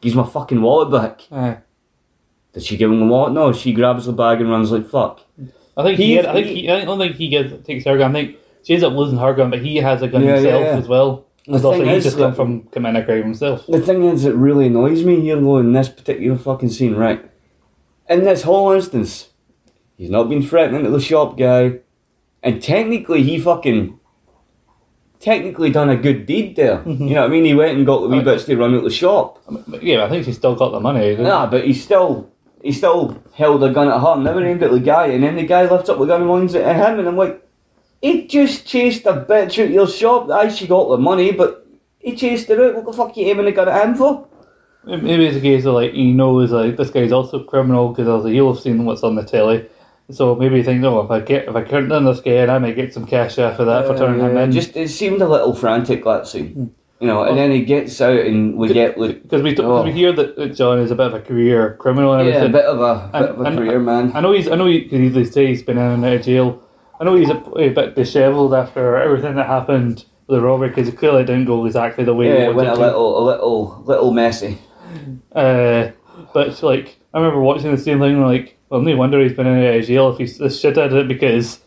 "Gives 0.00 0.14
my 0.14 0.26
fucking 0.26 0.60
wallet 0.60 0.90
back." 0.90 1.26
Aye. 1.32 1.58
Did 2.52 2.64
she 2.64 2.76
give 2.76 2.90
him 2.90 3.00
the 3.00 3.06
wallet? 3.06 3.32
No, 3.32 3.52
she 3.52 3.72
grabs 3.72 4.04
the 4.04 4.12
bag 4.12 4.40
and 4.42 4.50
runs 4.50 4.70
like 4.70 4.86
fuck. 4.86 5.20
I 5.74 5.82
think 5.84 5.96
he, 5.98 6.08
He- 6.08 6.14
had, 6.16 6.26
I 6.26 6.34
think 6.34 6.46
he, 6.48 6.68
I 6.70 6.84
don't 6.84 6.98
think 6.98 7.16
he 7.16 7.28
gets 7.28 7.66
takes 7.66 7.86
her 7.86 7.96
gun. 7.96 8.10
I 8.14 8.24
think 8.24 8.36
she 8.62 8.74
ends 8.74 8.84
up 8.84 8.92
losing 8.92 9.18
her 9.18 9.34
gun, 9.34 9.50
but 9.50 9.60
he 9.60 9.76
has 9.78 10.02
a 10.02 10.08
gun 10.08 10.22
Yeah, 10.22 10.30
yeah, 10.30 10.36
himself 10.40 10.62
yeah. 10.64 10.76
as 10.78 10.88
well. 10.88 11.26
The 11.46 11.52
also 11.54 11.72
thing 11.72 11.86
he's 11.86 11.98
is 11.98 12.04
just 12.04 12.18
come 12.18 12.34
from 12.34 12.62
committing 12.64 13.02
a 13.02 13.22
himself. 13.22 13.66
The 13.66 13.80
thing 13.80 14.04
is, 14.04 14.24
it 14.24 14.34
really 14.34 14.66
annoys 14.66 15.04
me 15.04 15.20
here 15.20 15.40
though 15.40 15.58
in 15.58 15.72
this 15.72 15.88
particular 15.88 16.38
fucking 16.38 16.68
scene, 16.70 16.94
right? 16.94 17.28
In 18.08 18.22
this 18.24 18.42
whole 18.42 18.70
instance, 18.72 19.30
he's 19.96 20.10
not 20.10 20.28
been 20.28 20.42
threatening 20.42 20.84
to 20.84 20.90
the 20.90 21.00
shop 21.00 21.36
guy, 21.36 21.80
and 22.42 22.62
technically 22.62 23.22
he 23.24 23.40
fucking 23.40 23.98
technically 25.20 25.70
done 25.70 25.88
a 25.88 25.96
good 25.96 26.26
deed 26.26 26.56
there. 26.56 26.78
Mhm. 26.78 27.08
You 27.08 27.14
know 27.14 27.20
what 27.22 27.30
I 27.30 27.32
mean? 27.32 27.44
He 27.44 27.54
went 27.54 27.76
and 27.76 27.86
got 27.86 28.00
the 28.02 28.08
wee 28.08 28.16
Right. 28.16 28.24
bits 28.24 28.44
to 28.44 28.56
run 28.56 28.74
out 28.74 28.82
the 28.84 28.90
shop. 28.90 29.38
Yeah, 29.80 30.04
I 30.04 30.08
think 30.08 30.24
she's 30.24 30.36
still 30.36 30.54
got 30.56 30.72
the 30.72 30.80
money. 30.80 31.16
Nah, 31.16 31.46
but 31.46 31.64
he 31.64 31.72
still 31.72 32.28
he 32.62 32.70
still 32.70 33.16
held 33.34 33.64
a 33.64 33.70
gun 33.70 33.88
at 33.88 33.98
her, 34.00 34.16
never 34.16 34.44
aimed 34.44 34.62
at 34.62 34.70
the 34.70 34.78
guy, 34.78 35.06
and 35.08 35.24
then 35.24 35.34
the 35.34 35.42
guy 35.44 35.68
lifts 35.68 35.88
up 35.88 35.98
the 35.98 36.04
gun 36.04 36.22
and 36.22 36.54
it 36.54 36.62
at 36.62 36.76
him, 36.76 37.00
and 37.00 37.08
I'm 37.08 37.16
like, 37.16 37.42
he 38.02 38.26
just 38.26 38.66
chased 38.66 39.06
a 39.06 39.12
bitch 39.26 39.62
out 39.64 39.70
your 39.70 39.86
shop. 39.88 40.28
I 40.30 40.48
she 40.48 40.66
got 40.66 40.88
the 40.90 40.98
money, 40.98 41.32
but 41.32 41.66
he 41.98 42.14
chased 42.16 42.48
her 42.48 42.62
out. 42.68 42.74
What 42.74 42.84
the 42.86 42.92
fuck 42.92 43.16
are 43.16 43.20
you 43.20 43.28
aiming 43.28 43.46
the 43.46 43.52
gun 43.52 43.68
at 43.68 43.86
him 43.88 43.94
for? 43.94 44.26
Maybe 44.84 45.26
it's 45.26 45.36
a 45.36 45.40
case 45.40 45.64
of 45.64 45.74
like 45.74 45.92
he 45.92 46.12
knows 46.12 46.50
like 46.50 46.76
this 46.76 46.90
guy's 46.90 47.12
also 47.12 47.40
a 47.40 47.44
criminal 47.44 47.88
because 47.90 48.08
also 48.08 48.28
he'll 48.28 48.52
have 48.52 48.62
seen 48.62 48.84
what's 48.84 49.04
on 49.04 49.14
the 49.14 49.22
telly. 49.24 49.66
So 50.10 50.34
maybe 50.34 50.56
he 50.56 50.62
thinks, 50.64 50.84
oh, 50.84 51.00
if 51.00 51.10
I 51.10 51.20
get 51.20 51.48
if 51.48 51.54
I 51.54 51.62
turn 51.62 51.88
down 51.88 52.04
this 52.04 52.20
guy, 52.20 52.44
I 52.44 52.58
might 52.58 52.74
get 52.74 52.92
some 52.92 53.06
cash 53.06 53.38
off 53.38 53.60
of 53.60 53.66
that 53.66 53.86
for 53.86 53.96
turning 53.96 54.20
him 54.20 54.36
Uh, 54.36 54.40
in. 54.40 54.50
Just 54.52 54.76
it 54.76 54.88
seemed 54.90 55.22
a 55.22 55.28
little 55.28 55.54
frantic 55.54 56.02
that 56.04 56.26
scene, 56.26 56.74
you 56.98 57.06
know. 57.06 57.22
And 57.22 57.38
then 57.38 57.52
he 57.52 57.64
gets 57.64 58.00
out, 58.00 58.18
and 58.18 58.56
we 58.56 58.72
get 58.72 58.98
like 58.98 59.22
because 59.22 59.40
we, 59.42 59.56
Oh. 59.60 59.84
we 59.84 59.92
hear 59.92 60.12
that 60.12 60.56
John 60.56 60.80
is 60.80 60.90
a 60.90 60.96
bit 60.96 61.06
of 61.06 61.14
a 61.14 61.20
career 61.20 61.76
criminal 61.78 62.12
and 62.14 62.28
yeah, 62.28 62.42
a 62.42 62.48
bit 62.48 62.64
of 62.64 62.80
a 62.80 63.08
bit 63.12 63.30
And- 63.30 63.46
of 63.46 63.52
a 63.52 63.56
career 63.56 63.78
man. 63.78 64.10
I 64.16 64.20
know 64.20 64.32
he's 64.32 64.48
I 64.50 64.56
know 64.56 64.66
he 64.66 64.78
easily 64.90 65.24
say 65.24 65.46
he's 65.46 65.62
been 65.62 65.78
in 65.78 65.84
and 65.84 66.04
out 66.04 66.12
of 66.14 66.22
jail. 66.22 66.60
I 67.02 67.04
know 67.04 67.16
he's 67.16 67.30
a, 67.30 67.42
a 67.58 67.68
bit 67.70 67.96
dishevelled 67.96 68.54
after 68.54 68.96
everything 68.96 69.34
that 69.34 69.48
happened 69.48 70.04
with 70.28 70.38
the 70.38 70.40
robbery 70.40 70.68
because 70.68 70.88
it 70.88 70.96
clearly 70.96 71.24
didn't 71.24 71.46
go 71.46 71.66
exactly 71.66 72.04
the 72.04 72.14
way 72.14 72.28
Yeah, 72.28 72.50
it 72.50 72.54
went 72.54 72.68
a 72.68 72.74
to. 72.74 72.78
little, 72.80 73.18
a 73.18 73.24
little, 73.26 73.82
little 73.84 74.12
messy. 74.12 74.58
Uh, 75.34 75.90
but 76.32 76.62
like, 76.62 77.00
I 77.12 77.18
remember 77.18 77.40
watching 77.40 77.72
the 77.72 77.76
same 77.82 77.98
thing. 77.98 78.22
Like, 78.22 78.56
well, 78.68 78.82
no 78.82 78.94
wonder 78.94 79.20
he's 79.20 79.32
been 79.32 79.48
in 79.48 79.82
jail 79.82 80.10
if 80.12 80.18
he's 80.18 80.38
this 80.38 80.60
shit 80.60 80.78
at 80.78 80.92
it 80.92 81.08
because 81.08 81.58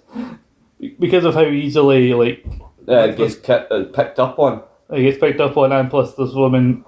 because 1.00 1.26
of 1.26 1.34
how 1.34 1.44
easily 1.44 2.14
like 2.14 2.46
it 2.88 3.18
gets 3.18 3.50
uh, 3.50 3.90
picked 3.94 4.20
up 4.20 4.40
on. 4.40 4.64
he 4.94 5.04
gets 5.04 5.18
picked 5.18 5.42
up 5.42 5.58
on, 5.58 5.74
and 5.74 5.90
plus 5.90 6.16
this 6.16 6.32
woman 6.34 6.86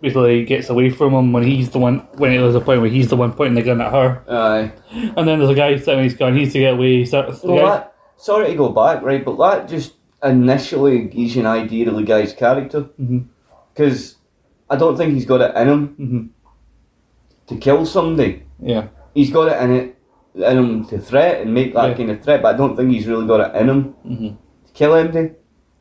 basically 0.00 0.44
gets 0.44 0.68
away 0.68 0.90
from 0.90 1.12
him 1.14 1.32
when 1.32 1.42
he's 1.44 1.70
the 1.70 1.78
one 1.78 1.98
when 2.14 2.32
it 2.32 2.40
was 2.40 2.54
a 2.54 2.60
point 2.60 2.80
where 2.80 2.90
he's 2.90 3.08
the 3.08 3.16
one 3.16 3.32
pointing 3.32 3.54
the 3.54 3.62
gun 3.62 3.80
at 3.80 3.92
her, 3.92 4.22
Aye. 4.28 4.72
and 4.92 5.26
then 5.28 5.38
there's 5.38 5.50
a 5.50 5.54
guy 5.54 5.76
sitting 5.78 6.04
his 6.04 6.14
gun. 6.14 6.36
He's 6.36 6.52
to 6.52 6.58
get 6.60 6.74
away. 6.74 6.98
He 6.98 7.06
starts, 7.06 7.42
Well, 7.42 7.56
guy, 7.58 7.64
that, 7.76 7.94
sorry 8.16 8.48
to 8.48 8.54
go 8.54 8.68
back, 8.70 9.02
right, 9.02 9.24
but 9.24 9.36
that 9.38 9.68
just 9.68 9.94
initially 10.22 11.04
gives 11.04 11.34
you 11.36 11.40
an 11.42 11.46
idea 11.46 11.88
of 11.88 11.96
the 11.96 12.02
guy's 12.02 12.32
character. 12.32 12.88
Because 13.74 14.16
I 14.70 14.76
don't 14.76 14.96
think 14.96 15.14
he's 15.14 15.26
got 15.26 15.40
it 15.40 15.54
in 15.56 15.68
him 15.68 15.88
Mhm. 16.00 16.28
to 17.48 17.56
kill 17.56 17.84
somebody. 17.86 18.42
yeah, 18.60 18.88
He's 19.14 19.30
got 19.30 19.48
it 19.48 19.62
in 19.62 19.70
it 19.76 19.90
in 20.34 20.58
him 20.58 20.84
to 20.86 20.98
threat 20.98 21.42
and 21.42 21.54
make 21.54 21.74
that 21.74 21.90
Yeah. 21.90 21.94
kind 21.94 22.10
of 22.10 22.20
threat, 22.22 22.42
but 22.42 22.54
I 22.54 22.58
don't 22.58 22.76
think 22.76 22.90
he's 22.90 23.06
really 23.06 23.26
got 23.26 23.40
it 23.40 23.60
in 23.60 23.68
him 23.68 23.82
hmm 24.02 24.28
to 24.66 24.72
kill 24.72 24.94
anybody. 24.94 25.30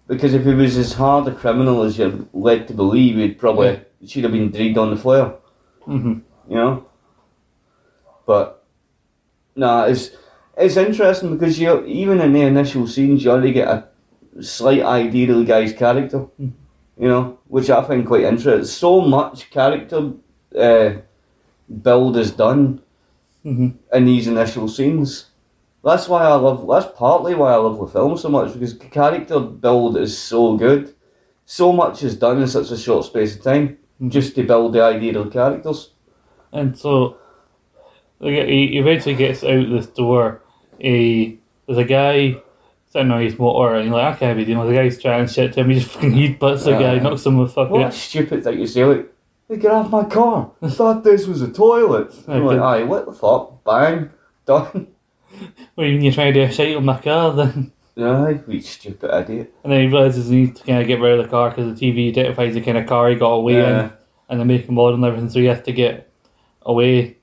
Because 0.08 0.34
if 0.36 0.44
he 0.46 0.54
was 0.54 0.78
as 0.78 0.94
hard 0.94 1.28
a 1.28 1.32
criminal 1.32 1.82
as 1.82 1.98
you're 1.98 2.14
led 2.34 2.68
to 2.68 2.74
believe, 2.74 3.16
he'd 3.16 3.40
probably 3.40 3.68
Yeah. 3.70 3.80
Should 4.06 4.24
have 4.24 4.34
been 4.34 4.52
dragged 4.52 4.78
on 4.78 4.92
the 4.92 4.98
flare. 4.98 5.34
hmm 5.86 6.20
you 6.50 6.56
know. 6.56 6.86
But 8.26 8.64
nah, 9.56 9.86
it's 9.86 10.12
it's 10.58 10.78
interesting 10.78 11.34
because 11.34 11.60
you 11.60 11.84
even 11.86 12.22
in 12.22 12.34
the 12.34 12.42
initial 12.42 12.88
scenes 12.88 13.24
you 13.24 13.32
already 13.32 13.54
get 13.54 13.68
a 13.68 13.88
slight 14.42 14.82
idea 14.82 15.32
of 15.32 15.40
the 15.40 15.46
guy's 15.46 15.74
character, 15.74 16.28
Mm. 16.40 16.54
you 16.98 17.08
know, 17.08 17.40
which 17.48 17.70
I 17.70 17.84
find 17.84 18.06
quite 18.06 18.24
interesting. 18.24 18.66
So 18.66 19.02
much 19.02 19.50
character 19.52 20.14
uh, 20.58 20.90
build 21.82 22.18
is 22.18 22.32
done 22.32 22.82
hmm 23.44 23.70
in 23.94 24.06
these 24.06 24.28
initial 24.28 24.68
scenes. 24.68 25.30
That's 25.84 26.08
why 26.08 26.24
I 26.24 26.36
love. 26.36 26.66
That's 26.68 26.98
partly 26.98 27.36
why 27.36 27.54
I 27.54 27.58
love 27.58 27.78
the 27.78 27.88
film 27.88 28.18
so 28.18 28.30
much 28.30 28.54
because 28.54 28.74
character 28.74 29.40
build 29.40 29.98
is 29.98 30.18
so 30.18 30.58
good. 30.58 30.96
So 31.46 31.74
much 31.74 32.04
is 32.04 32.16
done 32.16 32.42
in 32.42 32.48
such 32.48 32.72
a 32.72 32.78
short 32.78 33.06
space 33.06 33.36
of 33.36 33.44
time. 33.44 33.78
Just 34.08 34.36
to 34.36 34.44
build 34.44 34.74
the 34.74 34.82
ideal 34.84 35.30
characters. 35.30 35.92
And 36.52 36.78
so 36.78 37.18
he 38.20 38.78
eventually 38.78 39.16
gets 39.16 39.44
out 39.44 39.70
this 39.70 39.88
door. 39.88 40.42
A 40.82 41.38
there's 41.66 41.78
a 41.78 41.84
guy 41.84 42.38
sitting 42.90 43.12
on 43.12 43.22
his 43.22 43.38
motor, 43.40 43.76
and 43.76 43.86
you're 43.86 43.96
like, 43.96 44.16
I 44.16 44.18
can't 44.18 44.38
be 44.38 44.46
dealing 44.46 44.60
with 44.66 44.70
the 44.70 44.82
guy's 44.82 45.02
trying 45.02 45.28
shit 45.28 45.54
to 45.54 45.62
him. 45.62 45.70
He 45.70 45.80
just 45.80 45.92
fucking 45.92 46.12
headbutts 46.12 46.66
the 46.66 46.72
guy, 46.72 46.96
Yeah. 46.96 47.02
knocks 47.02 47.26
him 47.26 47.38
with 47.38 47.54
fucking. 47.54 47.72
What 47.72 47.88
a 47.88 47.92
stupid 47.92 48.44
thing 48.44 48.58
to 48.58 48.68
say, 48.68 48.84
like, 48.86 49.12
hey, 49.50 49.58
get 49.58 49.72
off 49.72 49.90
my 49.90 50.04
car. 50.06 50.52
I 50.62 50.70
thought 50.70 51.04
this 51.04 51.26
was 51.26 51.42
a 51.42 51.52
toilet. 51.52 52.14
I'm 52.28 52.46
like, 52.46 52.60
aye, 52.60 52.84
what 52.84 53.06
the 53.06 53.14
fuck? 53.14 53.64
Bang. 53.64 54.10
Done. 54.46 54.88
When 55.76 56.02
you're 56.02 56.14
trying 56.14 56.34
to 56.34 56.40
do 56.46 56.50
a 56.50 56.52
shite 56.52 56.76
on 56.76 56.86
my 56.86 57.00
car, 57.02 57.34
then 57.34 57.72
Aye, 57.98 58.40
we 58.48 58.60
stupid 58.60 59.12
idiot. 59.14 59.54
and 59.64 59.72
then 59.72 59.82
he 59.82 59.88
realizes 59.88 60.28
he 60.30 60.36
needs 60.38 60.60
to 60.60 60.66
kind 60.66 60.82
of 60.82 60.88
get 60.88 61.00
rid 61.00 61.20
of 61.20 61.24
the 61.26 61.30
car 61.30 61.50
because 61.50 61.80
the 61.80 61.92
TV 61.94 62.10
identifies 62.10 62.54
the 62.56 62.62
kind 62.62 62.78
of 62.78 62.88
car 62.88 63.10
he 63.10 63.16
got 63.16 63.32
away 63.32 63.58
Yeah. 63.58 63.84
in, 63.86 63.92
and 64.30 64.40
the 64.42 64.46
make 64.46 64.66
and 64.68 64.76
model 64.76 64.96
and 64.96 65.06
everything. 65.06 65.30
So 65.30 65.40
he 65.40 65.46
has 65.46 65.62
to 65.64 65.72
get 65.72 66.10
away. 66.64 67.18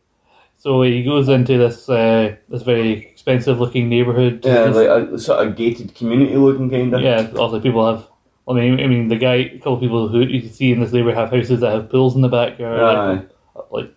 So 0.59 0.83
he 0.83 1.03
goes 1.03 1.29
into 1.29 1.57
this 1.59 1.89
uh, 1.89 2.37
this 2.49 2.63
very 2.63 2.93
expensive 2.93 3.59
looking 3.59 3.89
neighborhood. 3.89 4.43
Yeah, 4.45 4.65
like 4.67 4.89
a 4.89 5.19
sort 5.19 5.47
of 5.47 5.57
gated 5.57 5.95
community 5.95 6.37
looking 6.37 6.71
kind 6.71 6.95
of. 6.95 7.01
yeah. 7.01 7.31
Also, 7.37 7.59
people 7.61 7.85
have. 7.87 8.07
I 8.49 8.53
mean, 8.53 8.81
I 8.81 8.87
mean, 8.87 9.09
the 9.09 9.17
guy, 9.17 9.35
a 9.37 9.59
couple 9.59 9.75
of 9.75 9.81
people 9.81 10.09
who 10.09 10.21
you 10.21 10.41
can 10.43 10.51
see 10.51 10.71
in 10.73 10.81
this 10.81 10.93
neighborhood 10.93 11.19
have 11.19 11.31
houses 11.31 11.61
that 11.61 11.73
have 11.73 11.89
pools 11.91 12.15
in 12.17 12.21
the 12.23 12.29
backyard, 12.29 12.81
Aye. 12.81 13.13
like, 13.55 13.71
like 13.71 13.95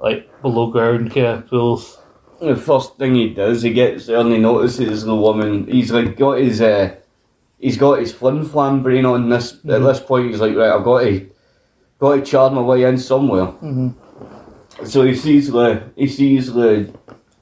like 0.00 0.42
below 0.42 0.70
ground 0.70 1.12
kind 1.14 1.26
of 1.26 1.46
pools. 1.48 1.98
The 2.40 2.56
first 2.56 2.96
thing 2.98 3.14
he 3.14 3.30
does, 3.30 3.62
he 3.62 3.72
gets 3.72 4.06
there 4.06 4.18
and 4.18 4.30
he 4.30 4.38
notices 4.38 5.04
the 5.04 5.14
woman. 5.16 5.66
He's 5.66 5.90
like 5.90 6.16
got 6.16 6.38
his, 6.38 6.60
uh, 6.60 6.94
he's 7.58 7.76
got 7.78 7.98
his 8.00 8.12
flim 8.12 8.44
flam 8.44 8.82
brain 8.82 9.06
on 9.06 9.28
this. 9.30 9.52
At 9.54 9.60
Mhm. 9.64 9.86
this 9.86 10.00
point, 10.00 10.30
he's 10.30 10.40
like, 10.40 10.54
right, 10.56 10.70
I've 10.70 10.84
got 10.84 11.00
to, 11.00 11.26
got 11.98 12.16
to 12.16 12.22
charm 12.22 12.54
my 12.54 12.60
way 12.62 12.82
in 12.84 12.98
somewhere. 12.98 13.46
Mm-hmm. 13.46 13.88
So 14.84 15.02
he 15.04 15.14
sees 15.14 15.50
the, 15.50 15.82
he 15.96 16.06
sees 16.06 16.52
the 16.52 16.90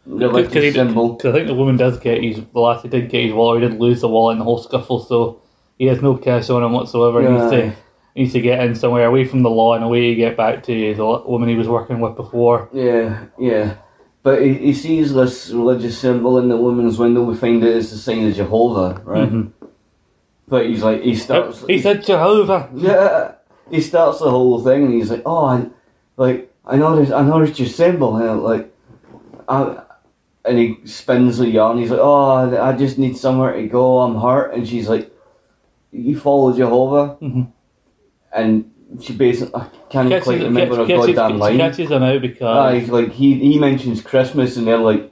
religious 0.07 0.75
symbol. 0.75 1.15
Because 1.15 1.31
I 1.35 1.39
think 1.39 1.49
the 1.49 1.55
woman 1.55 1.77
does 1.77 1.99
get 1.99 2.23
his, 2.23 2.41
the 2.53 2.61
lassie 2.61 2.89
did 2.89 3.09
get 3.11 3.25
his 3.25 3.33
wallet, 3.33 3.63
he 3.63 3.69
did 3.69 3.81
lose 3.81 4.01
the 4.01 4.09
wallet 4.09 4.35
in 4.35 4.39
the 4.39 4.45
whole 4.45 4.59
scuffle, 4.59 5.01
so 5.01 5.41
he 5.77 5.87
has 5.87 6.01
no 6.03 6.17
cash 6.17 6.49
on 6.51 6.63
him 6.63 6.73
whatsoever. 6.73 7.21
He 7.21 7.27
needs 7.29 7.51
to, 7.51 7.71
he 8.15 8.21
needs 8.23 8.33
to 8.35 8.41
get 8.41 8.63
in 8.65 8.77
somewhere 8.77 9.07
away 9.07 9.25
from 9.25 9.43
the 9.43 9.51
law 9.51 9.75
and 9.75 9.83
away 9.83 10.11
to 10.11 10.15
get 10.15 10.37
back 10.37 10.63
to 10.65 10.95
the 10.95 11.05
woman 11.27 11.49
he 11.49 11.57
was 11.57 11.67
working 11.67 11.99
with 11.99 12.15
before. 12.15 12.69
Yeah, 12.73 13.25
yeah. 13.41 13.75
But 14.25 14.41
he, 14.43 14.55
he 14.55 14.73
sees 14.73 15.13
this 15.13 15.51
religious 15.51 15.99
symbol 15.99 16.39
in 16.39 16.49
the 16.49 16.57
woman's 16.57 16.99
window. 16.99 17.23
We 17.25 17.37
find 17.37 17.63
it 17.63 17.77
is 17.77 17.91
the 17.93 17.99
sign 17.99 18.27
of 18.27 18.35
Jehovah, 18.35 19.01
right? 19.05 19.31
Mhm. 19.31 19.53
But 20.49 20.67
he's 20.67 20.83
like, 20.83 21.03
he 21.03 21.15
starts. 21.15 21.65
He 21.67 21.79
said 21.81 22.03
Jehovah! 22.05 22.69
yeah. 22.75 23.33
He 23.71 23.81
starts 23.81 24.19
the 24.21 24.31
whole 24.31 24.63
thing, 24.65 24.85
and 24.85 24.93
he's 24.95 25.11
like, 25.11 25.23
"Oh, 25.25 25.45
I, 25.45 25.67
like 26.17 26.53
I 26.67 26.77
noticed, 26.77 27.13
I 27.13 27.23
noticed 27.23 27.59
your 27.59 27.69
symbol, 27.69 28.17
and 28.17 28.43
like, 28.43 28.73
I." 29.49 29.83
And 30.47 30.59
he 30.59 30.77
spins 30.85 31.39
the 31.39 31.49
yarn. 31.49 31.79
He's 31.79 31.91
like, 31.91 32.01
"Oh, 32.03 32.53
I 32.61 32.73
just 32.77 32.99
need 32.99 33.17
somewhere 33.17 33.53
to 33.57 33.67
go. 33.69 34.01
I'm 34.01 34.17
hurt." 34.21 34.53
And 34.55 34.69
she's 34.69 34.89
like, 34.89 35.11
"You 35.93 36.19
follow 36.19 36.53
Jehovah," 36.53 37.17
Mhm. 37.23 37.53
and 38.33 38.71
she 39.01 39.13
basically, 39.15 39.55
I 39.61 39.69
can't 39.91 40.09
Catches, 40.09 40.25
quite 40.25 40.43
remember 40.43 40.77
catch- 40.77 40.89
her 40.89 40.97
catches, 41.01 41.15
goddamn 41.15 41.39
line. 41.39 41.57
catches 41.59 41.91
him 41.91 42.03
out 42.03 42.21
because. 42.23 42.43
Aye, 42.57 42.87
like 42.91 43.13
he 43.13 43.35
he 43.35 43.59
mentions 43.59 44.01
Christmas 44.03 44.57
and 44.57 44.67
they're 44.67 44.79
like, 44.79 45.11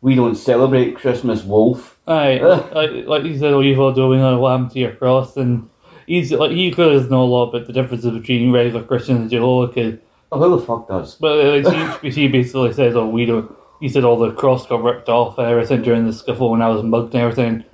we 0.00 0.14
don't 0.14 0.34
celebrate 0.34 0.96
Christmas, 0.96 1.42
Wolf. 1.44 1.98
Aye, 2.06 2.38
like, 2.74 3.06
like 3.06 3.22
he 3.24 3.38
said, 3.38 3.52
oh, 3.52 3.60
you've 3.60 3.78
all 3.80 3.92
doing 3.92 4.20
a 4.20 4.38
lamb 4.38 4.68
to 4.70 4.78
your 4.78 4.92
cross, 4.92 5.36
and 5.36 5.68
he's 6.06 6.32
like 6.32 6.50
he 6.50 6.70
clearly 6.72 6.94
doesn't 6.94 7.10
know 7.10 7.22
a 7.22 7.24
lot 7.24 7.50
about 7.54 7.66
the 7.66 7.72
differences 7.72 8.10
between 8.12 8.52
regular 8.52 8.82
Christians 8.84 9.20
and 9.20 9.30
Jehovah. 9.30 9.98
Oh, 10.32 10.38
who 10.38 10.58
the 10.58 10.64
fuck 10.66 10.88
does? 10.88 11.14
But 11.16 11.44
uh, 11.64 11.68
like, 11.70 12.00
he, 12.02 12.10
he 12.10 12.28
basically 12.28 12.72
says, 12.72 12.96
"Oh, 12.96 13.06
we 13.08 13.26
don't." 13.26 13.54
He 13.80 13.88
said 13.88 14.04
all 14.04 14.16
the 14.18 14.32
cross 14.32 14.66
got 14.66 14.82
ripped 14.82 15.08
off 15.08 15.38
and 15.38 15.46
everything 15.48 15.82
during 15.82 16.06
the 16.06 16.12
scuffle 16.12 16.50
when 16.50 16.62
I 16.62 16.68
was 16.68 16.82
mugged 16.84 17.14
and 17.14 17.22
everything. 17.22 17.64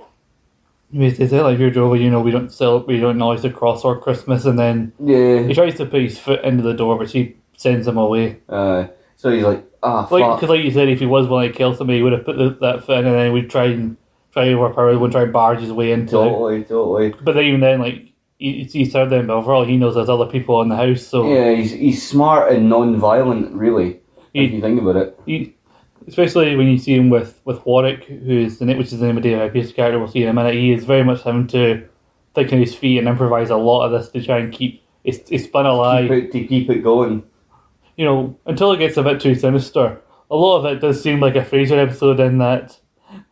He 0.91 1.09
says, 1.11 1.31
like 1.31 1.59
you're 1.59 1.69
Jehovah, 1.69 1.97
you 1.99 2.09
know, 2.09 2.19
we 2.21 2.31
don't 2.31 2.51
sell, 2.51 2.83
we 2.85 2.99
don't 2.99 3.11
acknowledge 3.11 3.41
the 3.41 3.49
cross 3.51 3.85
or 3.85 3.99
Christmas, 3.99 4.45
and 4.45 4.57
then 4.57 4.91
yeah, 5.03 5.43
he 5.43 5.53
tries 5.53 5.75
to 5.75 5.85
put 5.85 6.01
his 6.01 6.17
foot 6.17 6.43
into 6.43 6.63
the 6.63 6.73
door, 6.73 6.97
but 6.97 7.09
she 7.09 7.35
sends 7.57 7.87
him 7.87 7.97
away. 7.97 8.39
Uh, 8.49 8.87
so 9.15 9.29
he's 9.31 9.43
like, 9.43 9.63
ah, 9.83 10.07
Like, 10.09 10.37
because 10.37 10.49
like 10.49 10.63
you 10.63 10.71
said, 10.71 10.89
if 10.89 10.99
he 10.99 11.05
was 11.05 11.27
willing 11.27 11.51
to 11.51 11.55
kill 11.57 11.75
somebody, 11.75 11.97
he 11.99 12.03
would 12.03 12.13
have 12.13 12.25
put 12.25 12.37
the, 12.37 12.57
that 12.61 12.85
foot 12.85 12.99
in, 12.99 13.05
and 13.05 13.15
then 13.15 13.33
we'd 13.33 13.49
try 13.51 13.65
and 13.65 13.97
try 14.31 14.45
to 14.45 14.53
overpower, 14.53 14.97
would 14.97 15.11
try 15.11 15.23
and 15.23 15.33
barge 15.33 15.59
his 15.59 15.71
way 15.71 15.91
into 15.91 16.19
it. 16.21 16.29
Totally, 16.29 16.63
totally. 16.63 17.09
But 17.21 17.33
then 17.35 17.43
even 17.45 17.59
then, 17.59 17.79
like 17.81 18.11
he, 18.39 18.63
he's 18.63 18.91
served 18.91 19.11
them, 19.11 19.27
but 19.27 19.33
overall, 19.35 19.65
he 19.65 19.77
knows 19.77 19.93
there's 19.95 20.09
other 20.09 20.25
people 20.25 20.59
in 20.61 20.69
the 20.69 20.75
house, 20.75 21.05
so 21.05 21.31
Yeah, 21.31 21.53
he's 21.53 21.71
he's 21.71 22.07
smart 22.07 22.51
and 22.51 22.67
non-violent, 22.69 23.53
really. 23.53 23.99
He- 24.33 24.45
if 24.45 24.51
you 24.53 24.61
think 24.61 24.81
about 24.81 24.95
it. 24.95 25.19
he, 25.25 25.55
especially 26.09 26.55
when 26.55 26.67
you 26.67 26.77
see 26.77 26.95
him 26.95 27.09
with, 27.09 27.39
with 27.45 27.65
Warwick, 27.65 28.03
who 28.03 28.37
is 28.37 28.59
the 28.59 28.65
which 28.75 28.91
is 28.91 28.99
the 28.99 29.05
name 29.05 29.17
of 29.17 29.23
David 29.23 29.53
Pierce's 29.53 29.73
character, 29.73 29.99
we'll 29.99 30.07
see 30.07 30.23
in 30.23 30.29
a 30.29 30.33
minute. 30.33 30.55
He 30.55 30.73
is 30.73 30.83
very 30.83 31.03
much 31.03 31.23
having 31.23 31.47
to 31.47 31.87
think 32.35 32.51
on 32.51 32.59
his 32.59 32.75
feet 32.75 32.97
and 32.97 33.07
improvise 33.07 33.49
a 33.49 33.55
lot 33.55 33.85
of 33.85 33.91
this 33.91 34.09
to 34.09 34.25
try 34.25 34.39
and 34.39 34.51
keep 34.51 34.83
it's 35.03 35.19
spun 35.43 35.65
Keep 35.65 35.71
alive. 35.71 36.11
it, 36.11 36.31
to 36.33 36.45
keep 36.45 36.69
it 36.69 36.83
going. 36.83 37.23
You 37.95 38.05
know, 38.05 38.39
until 38.45 38.71
it 38.71 38.79
gets 38.79 38.97
a 38.97 39.03
bit 39.03 39.21
too 39.21 39.35
sinister. 39.35 40.01
A 40.31 40.35
lot 40.35 40.59
of 40.59 40.65
it 40.65 40.79
does 40.79 41.01
seem 41.01 41.19
like 41.19 41.35
a 41.35 41.41
Frasier 41.41 41.81
episode 41.81 42.19
in 42.19 42.37
that 42.37 42.79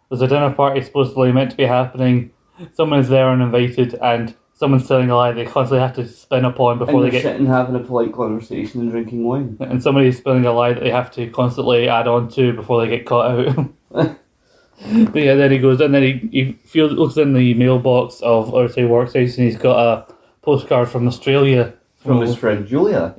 there's 0.10 0.22
a 0.22 0.28
dinner 0.28 0.52
party 0.52 0.82
supposedly 0.82 1.32
meant 1.32 1.52
to 1.52 1.58
be 1.58 1.66
happening. 1.66 2.32
Someone 2.74 3.00
is 3.00 3.10
there 3.10 3.30
uninvited, 3.30 3.94
and 4.02 4.34
someone's 4.58 4.88
telling 4.88 5.10
a 5.10 5.16
lie 5.16 5.32
they 5.32 5.46
constantly 5.46 5.80
have 5.80 5.96
to 5.96 6.08
spin 6.08 6.44
a 6.44 6.52
point 6.52 6.80
before 6.80 7.04
they 7.04 7.12
get 7.12 7.22
sitting 7.22 7.46
having 7.46 7.76
a 7.76 7.80
polite 7.80 8.12
conversation 8.12 8.82
and 8.82 8.92
drinking 8.92 9.24
wine. 9.24 9.56
and 9.60 9.82
somebody's 9.82 10.18
spilling 10.18 10.46
a 10.46 10.52
lie 10.52 10.74
that 10.74 10.82
they 10.82 10.90
have 10.90 11.12
to 11.12 11.30
constantly 11.30 11.88
add 11.88 12.08
on 12.08 12.28
to 12.28 12.54
before 12.54 12.82
they 12.82 12.90
get 12.90 13.06
caught 13.06 13.32
out. 13.32 13.70
but 13.92 15.16
yeah, 15.16 15.36
then 15.36 15.52
he 15.52 15.60
goes 15.60 15.80
and 15.80 15.94
then 15.94 16.02
he, 16.02 16.30
he 16.32 16.52
feels 16.66 16.92
looks 16.92 17.18
in 17.18 17.34
the 17.34 17.54
mailbox 17.54 18.20
of 18.22 18.50
Ursay 18.50 18.88
Workstation 18.88 19.38
and 19.38 19.48
he's 19.48 19.58
got 19.58 20.10
a 20.10 20.14
postcard 20.42 20.90
from 20.90 21.08
Australia 21.08 21.74
From 21.98 22.22
his 22.22 22.36
friend 22.36 22.68
Julia. 22.68 23.16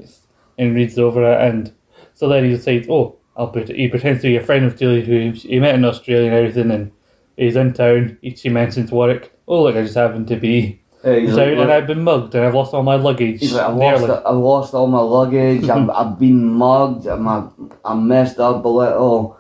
and 0.59 0.75
reads 0.75 0.99
over 0.99 1.23
it 1.23 1.41
and 1.41 1.73
so 2.15 2.29
then 2.29 2.45
he 2.45 2.51
decides, 2.51 2.89
oh, 2.91 3.17
I'll 3.37 3.47
put 3.47 3.69
he 3.69 3.87
pretends 3.87 4.23
to 4.23 4.29
be 4.29 4.37
a 4.37 4.45
friend 4.45 4.65
of 4.65 4.77
Julia 4.77 5.05
who 5.05 5.31
he 5.31 5.61
met 5.61 5.77
in 5.77 5.85
Australia 5.85 6.31
and 6.31 6.37
everything 6.37 6.73
and 6.73 6.91
he's 7.37 7.55
in 7.55 7.73
town. 7.75 8.19
He, 8.23 8.35
she 8.35 8.49
mentions 8.49 8.91
Warwick. 8.91 9.33
Oh 9.47 9.63
look, 9.63 9.77
I 9.77 9.83
just 9.83 9.95
happen 9.95 10.27
to 10.27 10.35
be 10.35 10.78
Uh, 11.05 11.13
he's 11.13 11.37
down 11.37 11.51
like, 11.51 11.59
and 11.59 11.73
I've 11.73 11.87
been 11.87 12.03
mugged 12.03 12.35
and 12.35 12.45
I've 12.45 12.55
lost 12.55 12.75
all 12.75 12.83
my 12.83 12.97
luggage. 12.97 13.41
he's 13.41 13.53
like, 13.53 13.67
I've 13.67 13.77
nearly." 13.77 14.09
lost, 14.09 14.27
I've 14.27 14.37
lost 14.37 14.75
all 14.75 14.87
my 14.89 15.01
luggage. 15.01 15.69
I've, 15.69 15.91
I've 16.01 16.19
been 16.19 16.45
mugged. 16.45 17.07
I'm, 17.07 17.71
I'm 17.85 18.09
messed 18.09 18.39
up 18.41 18.65
a 18.65 18.69
little. 18.69 19.39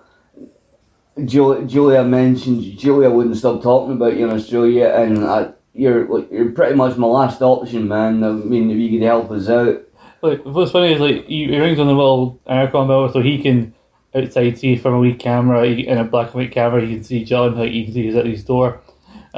Julia, 1.25 1.67
Julia 1.67 2.05
mentioned 2.05 2.63
Julia 2.79 3.11
wouldn't 3.11 3.37
stop 3.37 3.61
talking 3.61 3.97
about 3.97 4.17
you 4.17 4.29
in 4.29 4.37
Australia, 4.37 4.87
and 4.95 5.25
I, 5.25 5.51
you're 5.75 6.07
you're 6.33 6.53
pretty 6.53 6.77
much 6.77 6.97
my 6.97 7.09
last 7.09 7.43
option, 7.43 7.89
man. 7.89 8.23
I 8.23 8.31
mean, 8.31 8.71
if 8.71 8.79
you 8.79 8.99
could 8.99 9.05
help 9.05 9.31
us 9.33 9.49
out. 9.49 9.83
Like 10.23 10.45
what's 10.45 10.73
funny 10.73 10.93
is 10.93 11.01
like 11.01 11.27
he, 11.27 11.47
he 11.47 11.59
rings 11.59 11.79
on 11.79 11.87
the 11.87 11.93
little 11.93 12.41
aircon 12.49 12.89
bell 12.89 13.13
so 13.13 13.21
he 13.21 13.43
can 13.43 13.75
outside 14.15 14.59
see 14.59 14.77
from 14.77 14.95
a 14.95 14.99
wee 14.99 15.15
camera 15.15 15.67
he, 15.67 15.87
in 15.87 15.99
a 15.99 16.05
black 16.05 16.29
and 16.29 16.35
white 16.35 16.53
camera 16.53 16.85
he 16.85 16.95
can 16.95 17.05
see 17.05 17.25
John 17.25 17.57
like 17.57 17.71
he 17.71 17.85
can 17.85 17.95
see 17.95 18.03
he's 18.05 18.17
at 18.17 18.27
his 18.27 18.43
door 18.43 18.81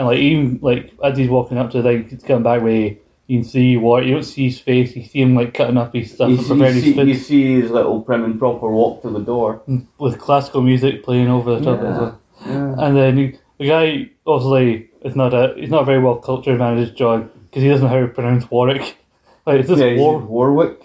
and 0.00 0.06
like 0.08 0.18
even 0.18 0.58
like 0.62 0.92
as 1.04 1.18
he's 1.18 1.28
walking 1.28 1.58
up 1.58 1.70
to 1.70 1.82
the 1.82 1.88
thing 1.88 2.08
he's 2.08 2.22
coming 2.22 2.42
back 2.42 2.62
with 2.62 2.96
you 3.26 3.38
can 3.40 3.48
see 3.48 3.76
what 3.76 4.06
you 4.06 4.14
don't 4.14 4.22
see 4.24 4.46
his 4.48 4.58
face 4.58 4.96
you 4.96 5.04
see 5.04 5.20
him 5.20 5.34
like 5.34 5.52
cutting 5.52 5.76
up 5.76 5.92
his 5.94 6.12
stuff 6.14 6.30
You, 6.30 6.36
see, 6.38 6.54
you, 6.54 6.70
see, 6.80 6.92
his 6.94 7.08
you 7.08 7.14
see 7.14 7.60
his 7.60 7.70
little 7.70 8.00
prim 8.02 8.24
and 8.24 8.38
proper 8.38 8.68
walk 8.70 9.02
to 9.02 9.10
the 9.10 9.20
door. 9.20 9.62
Mm, 9.68 9.86
with 9.98 10.18
classical 10.18 10.62
music 10.62 11.04
playing 11.04 11.28
over 11.28 11.58
the 11.58 11.64
top 11.64 11.80
of 11.80 12.08
it 12.08 12.14
Yeah. 12.46 12.74
and 12.84 12.96
then 12.96 13.16
he, 13.18 13.38
the 13.58 13.68
guy 13.68 14.10
obviously 14.26 14.88
is 15.02 15.14
not 15.16 15.34
a 15.34 15.54
he's 15.56 15.70
not 15.70 15.82
a 15.82 15.84
very 15.84 16.00
well 16.02 16.16
cultured 16.16 16.58
man 16.58 16.78
is 16.78 16.90
John 16.92 17.30
because 17.48 17.62
he 17.62 17.68
doesn't 17.68 17.86
know 17.86 17.92
how 17.94 18.00
to 18.06 18.08
pronounce 18.08 18.50
Warwick 18.50 18.96
like 19.46 19.60
it's 19.60 19.68
just 19.68 19.80
Yeah, 19.82 19.96
war 19.96 20.18
Warwick. 20.18 20.78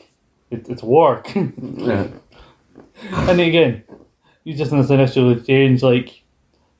it, 0.51 0.67
it's 0.69 0.83
Warwick 0.83 1.31
Yeah. 1.35 2.07
And 3.11 3.39
again, 3.41 3.83
you 4.45 4.53
just 4.55 4.71
in 4.71 4.77
this 4.81 4.89
initial 4.89 5.31
exchange, 5.31 5.83
like, 5.83 6.23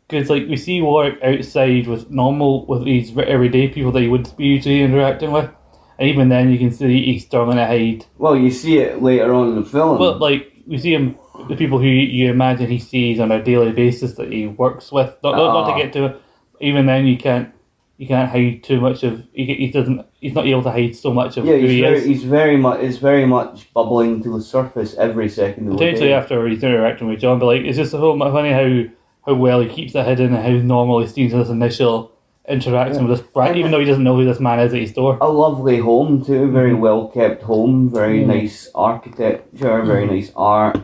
because 0.07 0.29
like 0.29 0.47
we 0.47 0.57
see 0.57 0.81
Warwick 0.81 1.19
outside 1.23 1.87
with 1.87 2.09
normal 2.09 2.65
with 2.65 2.85
these 2.85 3.15
everyday 3.17 3.69
people 3.69 3.91
that 3.91 4.01
he 4.01 4.07
would 4.07 4.35
be 4.37 4.45
usually 4.45 4.81
interacting 4.81 5.31
with, 5.31 5.49
and 5.97 6.09
even 6.09 6.29
then 6.29 6.51
you 6.51 6.59
can 6.59 6.71
see 6.71 7.05
he's 7.05 7.25
struggling 7.25 7.57
to 7.57 7.65
hide. 7.65 8.05
Well, 8.17 8.35
you 8.35 8.51
see 8.51 8.77
it 8.77 9.01
later 9.01 9.33
on 9.33 9.49
in 9.49 9.55
the 9.55 9.65
film. 9.65 9.97
But 9.97 10.19
like 10.19 10.51
we 10.67 10.77
see 10.77 10.93
him, 10.93 11.17
the 11.49 11.55
people 11.55 11.79
who 11.79 11.87
you 11.87 12.29
imagine 12.29 12.69
he 12.69 12.79
sees 12.79 13.19
on 13.19 13.31
a 13.31 13.43
daily 13.43 13.71
basis 13.71 14.13
that 14.15 14.31
he 14.31 14.47
works 14.47 14.91
with. 14.91 15.15
Not, 15.23 15.35
not, 15.35 15.53
not 15.53 15.65
to 15.65 15.71
uh-huh. 15.71 15.81
get 15.81 15.93
to 15.93 16.05
it. 16.05 16.21
Even 16.61 16.85
then, 16.85 17.05
you 17.05 17.17
can't 17.17 17.51
you 17.97 18.07
can't 18.07 18.29
hide 18.29 18.63
too 18.63 18.81
much 18.81 19.03
of. 19.03 19.23
He, 19.33 19.45
he 19.45 19.71
doesn't. 19.71 20.05
He's 20.19 20.33
not 20.33 20.45
able 20.45 20.63
to 20.63 20.71
hide 20.71 20.95
so 20.95 21.13
much 21.13 21.37
of 21.37 21.45
yeah, 21.45 21.53
who 21.53 21.61
he's 21.61 21.71
he 21.71 21.81
very, 21.81 21.97
is. 21.97 22.05
he's 22.05 22.23
very 22.23 22.57
much, 22.57 22.79
it's 22.81 22.97
very 22.97 23.25
much 23.25 23.71
bubbling 23.73 24.21
to 24.23 24.33
the 24.37 24.41
surface 24.41 24.95
every 24.95 25.29
second 25.29 25.67
of 25.67 25.73
the 25.73 25.77
Potentially 25.77 26.13
after 26.13 26.47
he's 26.47 26.63
interacting 26.63 27.07
with 27.07 27.19
John, 27.19 27.39
but 27.39 27.47
like 27.47 27.61
it's 27.61 27.77
just 27.77 27.91
so 27.91 28.17
funny 28.17 28.51
how 28.51 28.91
how 29.25 29.33
well 29.33 29.59
he 29.61 29.69
keeps 29.69 29.95
it 29.95 30.05
hidden 30.05 30.33
and 30.33 30.43
how 30.43 30.51
normal 30.65 30.99
he 30.99 31.07
seems 31.07 31.33
in 31.33 31.39
this 31.39 31.49
initial 31.49 32.11
interaction 32.47 33.07
with 33.07 33.17
this 33.17 33.27
brand, 33.27 33.57
even 33.57 33.71
though 33.71 33.79
he 33.79 33.85
doesn't 33.85 34.03
know 34.03 34.15
who 34.15 34.23
this 34.25 34.39
man 34.39 34.59
is 34.59 34.73
at 34.73 34.79
his 34.79 34.93
door. 34.93 35.17
A 35.19 35.27
lovely 35.29 35.79
home 35.79 36.23
too, 36.23 36.51
very 36.51 36.71
Mm-hmm. 36.71 36.81
well 36.81 37.07
kept 37.07 37.41
home, 37.43 37.89
very 37.89 38.19
Mm. 38.23 38.27
nice 38.27 38.69
architecture, 38.75 39.81
very 39.83 40.05
Mhm. 40.07 40.11
nice 40.11 40.31
art. 40.35 40.79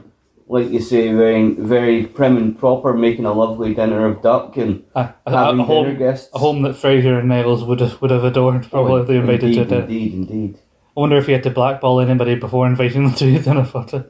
Like 0.49 0.69
you 0.71 0.79
say, 0.81 1.13
very 1.13 1.51
very 1.51 2.03
prim 2.07 2.35
and 2.35 2.57
proper, 2.57 2.93
making 2.93 3.25
a 3.25 3.31
lovely 3.31 3.73
dinner 3.73 4.05
of 4.07 4.21
duck 4.21 4.57
and 4.57 4.81
A, 4.95 5.09
a, 5.25 5.31
having 5.31 5.61
a, 5.61 5.63
dinner 5.63 5.63
home, 5.63 5.97
guests. 5.97 6.29
a 6.35 6.39
home 6.39 6.61
that 6.63 6.73
Frasier 6.75 7.19
and 7.19 7.29
Niles 7.29 7.63
would 7.63 7.79
have 7.79 8.01
would 8.01 8.11
have 8.11 8.23
adored 8.25 8.67
probably 8.69 9.01
if 9.01 9.07
they 9.07 9.17
invited 9.17 9.43
indeed, 9.43 9.55
to 9.59 9.65
dinner. 9.65 9.81
Indeed, 9.83 10.13
indeed. 10.13 10.55
I 10.97 10.99
wonder 10.99 11.15
if 11.17 11.27
he 11.27 11.31
had 11.31 11.43
to 11.43 11.51
blackball 11.51 12.01
anybody 12.01 12.35
before 12.35 12.67
inviting 12.67 13.05
them 13.05 13.13
to 13.13 13.25
his 13.25 13.45
dinner 13.45 13.63
photo. 13.63 14.03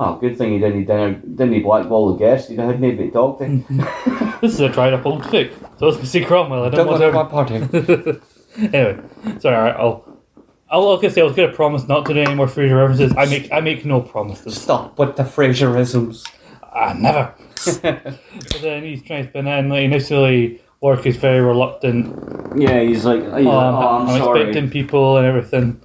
Oh, 0.00 0.14
good 0.16 0.38
thing 0.38 0.52
he 0.52 0.58
didn't 0.60 0.84
dinner, 0.84 1.14
didn't 1.14 1.52
he 1.54 1.60
blackball 1.60 2.12
the 2.12 2.18
guests. 2.18 2.48
He 2.48 2.54
had 2.56 2.80
nobody 2.80 2.96
to 3.08 3.10
talk 3.10 3.38
to. 3.40 3.64
This 4.40 4.54
is 4.54 4.60
a 4.60 4.68
dried 4.68 4.92
up 4.94 5.04
old 5.04 5.22
fic. 5.22 5.50
So 5.80 5.88
it's 5.88 6.08
see 6.08 6.24
Cromwell. 6.24 6.64
I 6.64 6.68
don't, 6.70 6.86
Don't 6.86 7.00
want 7.00 7.00
to. 7.00 7.10
to 7.10 7.12
my 7.12 7.24
party. 7.24 8.68
anyway, 8.76 9.00
sorry. 9.40 9.56
all 9.56 9.62
right, 9.62 9.76
I'll. 9.76 10.04
I'll 10.70 10.94
like 10.94 11.02
I 11.04 11.08
say, 11.08 11.22
I 11.22 11.24
was 11.24 11.34
going 11.34 11.48
to 11.50 11.56
promise 11.56 11.88
not 11.88 12.04
to 12.06 12.14
do 12.14 12.20
any 12.20 12.34
more 12.34 12.46
Frasier 12.46 12.78
references. 12.78 13.12
I 13.16 13.24
make 13.24 13.50
I 13.50 13.60
make 13.60 13.84
no 13.84 14.00
promises. 14.00 14.60
Stop 14.60 14.98
with 14.98 15.16
the 15.16 15.22
Frasierisms. 15.24 16.24
Ah, 16.62 16.92
never. 16.92 17.34
But 17.82 18.62
then 18.62 18.84
he's 18.84 19.02
trying 19.02 19.24
to 19.24 19.30
spin 19.30 19.48
it, 19.48 19.64
like, 19.68 19.82
initially, 19.82 20.60
Warwick 20.80 21.06
is 21.06 21.16
very 21.16 21.40
reluctant. 21.40 22.14
yeah, 22.56 22.80
he's 22.82 23.04
like, 23.04 23.22
he's 23.22 23.32
Oh, 23.32 23.34
like, 23.34 23.46
I'm, 23.46 23.74
oh, 23.74 23.88
I'm, 24.02 24.08
I'm 24.08 24.18
sorry. 24.18 24.40
expecting 24.42 24.70
people 24.70 25.16
and 25.16 25.26
everything. 25.26 25.80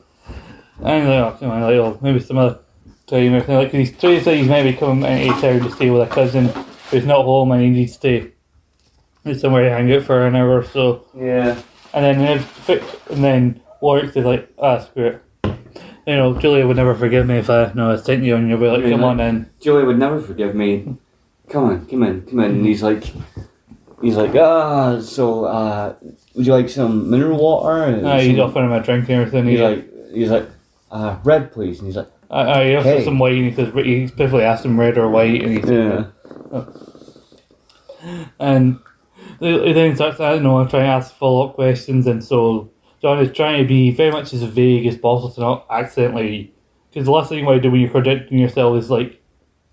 And 0.84 0.99
he's 1.01 1.09
like, 1.09 1.34
oh, 1.34 1.38
come 1.39 1.49
on, 1.49 1.61
like, 1.64 1.74
oh, 1.76 1.97
maybe 2.01 2.20
some 2.20 2.38
other 2.38 2.59
time. 3.08 3.34
everything. 3.34 3.56
Like, 3.56 3.72
he's 3.72 3.91
trying 3.97 4.24
to 4.24 4.36
he's 4.36 4.47
maybe 4.47 4.76
coming 4.78 5.04
into 5.10 5.39
town 5.41 5.60
to 5.62 5.72
stay 5.72 5.89
with 5.89 6.01
a 6.01 6.14
cousin 6.14 6.49
who's 6.89 7.06
not 7.06 7.24
home 7.26 7.51
and 7.51 7.62
he 7.62 7.70
needs 7.70 7.97
to 7.97 8.32
need 9.26 9.39
somewhere 9.39 9.64
to 9.64 9.70
hang 9.70 9.91
out 9.91 10.04
for 10.04 10.26
an 10.26 10.36
hour 10.36 10.60
or 10.60 10.64
so. 10.64 11.06
Yeah. 11.16 11.62
And 11.93 12.04
then, 12.06 12.22
if, 12.68 13.10
and 13.10 13.24
then 13.24 13.62
Warwick 13.82 14.16
is 14.16 14.26
like, 14.26 14.51
ah, 14.58 14.80
screw 14.80 15.06
it. 15.06 15.22
You 16.06 16.18
know, 16.18 16.38
Julia 16.38 16.68
would 16.68 16.76
never 16.78 16.95
forgive 16.95 17.26
me 17.28 17.38
if 17.38 17.49
I 17.49 17.72
no, 17.76 17.91
I 17.93 17.95
sent 17.95 18.24
you 18.24 18.36
and 18.36 18.49
you'll 18.49 18.60
be 18.60 18.68
like, 18.68 18.84
come 18.84 19.04
on 19.06 19.20
in. 19.22 19.49
Joey 19.62 19.86
would 19.86 19.97
never 19.99 20.20
forgive 20.20 20.54
me. 20.54 20.97
Come 21.49 21.66
on, 21.66 21.86
come 21.86 22.04
in, 22.04 22.22
come 22.24 22.39
in. 22.41 22.51
And 22.51 22.66
he's 22.66 22.84
like, 22.84 23.06
he's 24.01 24.16
like, 24.18 24.36
ah, 24.36 24.99
so, 24.99 25.45
uh, 25.45 25.95
would 26.36 26.45
you 26.45 26.54
like 26.54 26.68
some 26.70 27.10
mineral 27.10 27.38
water? 27.38 27.84
And 27.84 28.06
Ah, 28.06 28.20
he's 28.20 28.38
offering 28.39 28.66
him 28.66 28.74
a 28.74 28.84
drink 28.84 29.08
and 29.10 29.22
everything. 29.22 29.45
He's 29.45 29.60
He's 29.60 29.62
like, 29.62 30.14
he's 30.14 30.30
like, 30.32 30.49
uh, 30.91 31.18
red, 31.24 31.51
please. 31.54 31.80
And 31.80 31.88
he's 31.88 31.95
like, 31.95 32.10
I, 32.34 32.42
I 32.72 32.76
offers 32.76 33.00
Hey. 33.00 33.06
some 33.06 33.20
white 33.20 33.36
and 33.36 33.46
he 33.50 33.54
says 33.54 33.74
he 33.74 34.08
specifically 34.08 34.44
asked 34.44 34.66
him 34.66 34.80
red 34.80 34.98
or 34.98 35.10
white 35.10 35.42
and 35.44 35.52
he 35.52 35.62
said 35.62 35.70
yeah, 35.74 36.06
oh. 36.52 36.68
and 38.40 38.80
he 39.40 39.66
he 39.68 39.74
then 39.74 39.96
starts 39.96 40.20
I 40.20 40.34
don't 40.34 40.44
know 40.44 40.58
I'm 40.60 40.68
trying 40.68 40.84
to 40.84 40.90
ask 40.90 41.14
follow 41.16 41.48
up 41.48 41.56
questions 41.56 42.08
and 42.08 42.24
so 42.24 42.72
John 43.02 43.20
is 43.20 43.36
trying 43.36 43.62
to 43.62 43.68
be 43.68 43.92
very 43.92 44.12
much 44.12 44.34
as 44.34 44.44
vague 44.44 44.86
as 44.86 44.98
possible 44.98 45.32
to 45.32 45.42
not 45.42 45.66
accidentally 45.70 46.54
because 46.90 47.06
the 47.06 47.12
last 47.12 47.30
thing 47.30 47.40
you 47.40 47.46
want 47.46 47.58
to 47.58 47.62
do 47.62 47.72
when 47.72 47.82
you're 47.82 47.90
predicting 47.90 48.40
yourself 48.40 48.78
is 48.78 48.90
like 48.90 49.22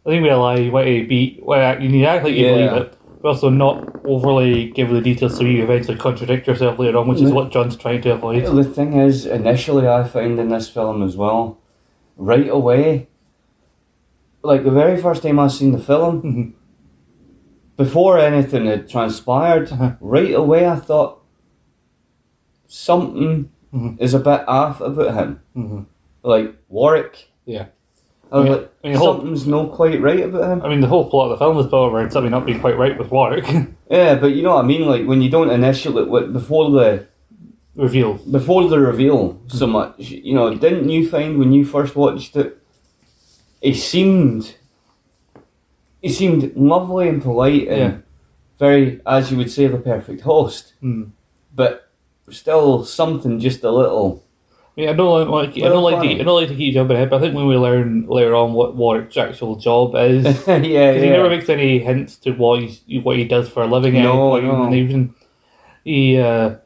I 0.06 0.10
think 0.10 0.22
we 0.22 0.32
lie 0.32 0.56
you 0.56 0.72
want 0.72 0.86
to 0.86 1.06
be 1.06 1.38
well 1.42 1.80
you 1.80 1.88
need 1.88 2.02
to 2.02 2.06
act 2.06 2.24
like 2.24 2.34
you 2.34 2.46
Yeah. 2.46 2.54
believe 2.54 2.82
it 2.82 2.96
but 3.22 3.28
also 3.28 3.50
not 3.50 4.00
overly 4.04 4.70
give 4.70 4.88
the 4.90 5.00
details 5.00 5.36
so 5.36 5.44
you 5.44 5.62
eventually 5.62 5.96
contradict 5.98 6.46
yourself 6.46 6.78
later 6.78 6.96
on 6.98 7.08
which 7.08 7.20
is 7.20 7.30
mm. 7.30 7.34
what 7.34 7.50
John's 7.50 7.76
trying 7.76 8.00
to 8.02 8.12
avoid. 8.14 8.44
The 8.44 8.64
thing 8.64 8.94
is, 8.94 9.26
initially, 9.26 9.86
I 9.86 10.04
found 10.04 10.38
in 10.40 10.48
this 10.48 10.70
film 10.70 11.02
as 11.02 11.18
well, 11.18 11.59
right 12.20 12.48
away, 12.48 13.08
like 14.42 14.62
the 14.64 14.70
very 14.70 15.00
first 15.00 15.22
time 15.22 15.38
I 15.38 15.48
seen 15.48 15.72
the 15.72 15.78
film, 15.78 16.54
before 17.76 18.18
anything 18.18 18.66
had 18.66 18.88
transpired, 18.88 19.72
Uh-huh. 19.72 19.92
right 20.00 20.34
away 20.34 20.68
I 20.68 20.76
thought 20.76 21.22
something 22.66 23.50
Mhm. 23.74 23.96
is 24.00 24.14
a 24.14 24.18
bit 24.18 24.44
off 24.48 24.80
about 24.80 25.14
him. 25.14 25.40
Mhm. 25.56 25.86
Like 26.22 26.54
Warwick, 26.68 27.28
Yeah. 27.46 27.66
I 28.32 28.38
was 28.38 28.44
Yeah, 28.46 28.52
like, 28.52 28.70
I 28.84 28.86
mean, 28.86 28.92
the 28.92 28.98
whole- 29.00 29.14
something's 29.14 29.46
not 29.46 29.72
quite 29.72 30.00
right 30.00 30.20
about 30.24 30.50
him. 30.52 30.62
I 30.62 30.68
mean, 30.68 30.80
the 30.80 30.86
whole 30.86 31.10
plot 31.10 31.24
of 31.24 31.30
the 31.38 31.44
film 31.44 31.58
is 31.58 31.66
built 31.66 31.92
around 31.92 32.12
something 32.12 32.30
not 32.30 32.46
being 32.46 32.60
quite 32.60 32.78
right 32.78 32.96
with 32.98 33.10
Warwick. 33.10 33.44
Yeah, 33.90 34.14
but 34.20 34.28
you 34.36 34.42
know 34.44 34.54
what 34.54 34.64
I 34.64 34.68
mean. 34.68 34.86
Like 34.86 35.04
when 35.08 35.20
you 35.20 35.28
don't 35.30 35.50
initially 35.50 36.04
before 36.28 36.70
the 36.70 37.06
Reveal. 37.80 38.14
before 38.30 38.68
the 38.68 38.78
reveal 38.78 39.40
so 39.48 39.66
much. 39.66 39.94
You 39.98 40.34
know, 40.34 40.54
didn't 40.54 40.88
you 40.90 41.08
find 41.08 41.38
when 41.38 41.52
you 41.52 41.64
first 41.64 41.96
watched 41.96 42.36
it, 42.36 42.58
it 43.62 43.74
seemed, 43.74 44.54
it 46.02 46.10
seemed 46.10 46.54
lovely 46.56 47.08
and 47.08 47.22
polite 47.22 47.68
and 47.68 47.78
Yeah. 47.78 47.96
very, 48.58 49.00
as 49.06 49.30
you 49.30 49.36
would 49.38 49.50
say, 49.50 49.66
the 49.66 49.78
perfect 49.78 50.20
host. 50.22 50.74
Hmm. 50.80 51.04
But 51.54 51.88
still, 52.30 52.84
something 52.84 53.38
just 53.40 53.64
a 53.64 53.70
little. 53.70 54.22
I 54.76 54.80
mean, 54.82 54.88
I 54.90 54.92
don't 54.92 55.28
like, 55.30 55.50
I 55.56 55.68
don't 55.68 55.82
like 55.82 56.00
to, 56.02 56.20
I 56.20 56.22
don't 56.22 56.40
like 56.40 56.48
to 56.48 56.54
keep 56.54 56.74
jumping 56.74 56.96
ahead, 56.96 57.10
but 57.10 57.16
I 57.16 57.20
think 57.20 57.34
when 57.34 57.46
we 57.48 57.56
learn 57.56 58.06
later 58.06 58.34
on 58.34 58.52
what 58.52 58.76
Warwick's 58.76 59.16
actual 59.16 59.56
job 59.56 59.94
is, 59.96 60.22
because 60.24 60.46
yeah, 60.66 60.92
he 60.92 61.08
never 61.10 61.28
makes 61.28 61.48
any 61.48 61.80
hints 61.80 62.16
to 62.18 62.30
what 62.32 62.62
he 62.62 62.98
what 63.00 63.16
he 63.16 63.24
does 63.24 63.48
for 63.48 63.62
a 63.62 63.66
living. 63.66 63.96
at 63.96 64.04
any 64.04 64.08
No, 64.08 64.30
point, 64.30 64.44
no. 64.44 64.62
and 64.64 64.74
even 64.74 65.14
he. 65.84 66.18
Uh, 66.18 66.56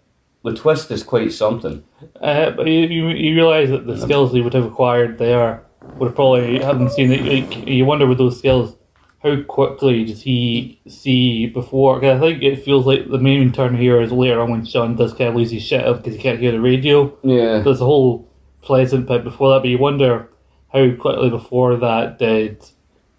the 0.45 0.55
twist 0.55 0.91
is 0.91 1.03
quite 1.03 1.33
something. 1.33 1.83
Uh, 2.21 2.51
but 2.51 2.67
you, 2.67 2.81
you, 2.81 3.09
you 3.09 3.35
realise 3.35 3.71
that 3.71 3.87
the 3.87 3.99
skills 3.99 4.33
he 4.33 4.43
would 4.43 4.55
have 4.55 4.67
acquired 4.67 5.19
there 5.19 5.65
would 5.97 6.09
have 6.09 6.15
probably 6.15 6.59
haven't 6.61 6.91
seen 6.91 7.11
it. 7.11 7.25
Like, 7.25 7.67
you 7.67 7.85
wonder 7.87 8.07
with 8.07 8.19
those 8.19 8.39
skills, 8.39 8.77
how 9.23 9.41
quickly 9.43 10.05
does 10.05 10.23
he 10.23 10.81
see 10.87 11.47
before? 11.47 11.99
Cause 11.99 12.19
I 12.19 12.21
think 12.21 12.43
it 12.43 12.63
feels 12.63 12.87
like 12.87 13.09
the 13.09 13.19
main 13.19 13.53
turn 13.53 13.77
here 13.77 14.01
is 14.03 14.13
later 14.13 14.41
on 14.41 14.51
when 14.51 14.67
Sean 14.67 14.97
does 14.97 15.15
kind 15.15 15.31
of 15.31 15.37
lose 15.37 15.51
his 15.51 15.63
shit 15.63 15.85
up 15.85 15.99
because 15.99 16.15
he 16.15 16.21
can't 16.21 16.39
hear 16.39 16.53
the 16.53 16.61
radio. 16.61 17.17
Yeah. 17.23 17.61
There's 17.61 17.81
a 17.81 17.87
whole 17.87 18.31
pleasant 18.61 19.07
bit 19.07 19.25
before 19.25 19.55
that, 19.55 19.61
but 19.61 19.69
you 19.69 19.79
wonder 19.79 20.29
how 20.73 20.91
quickly 20.93 21.31
before 21.31 21.77
that 21.77 22.19
did 22.19 22.63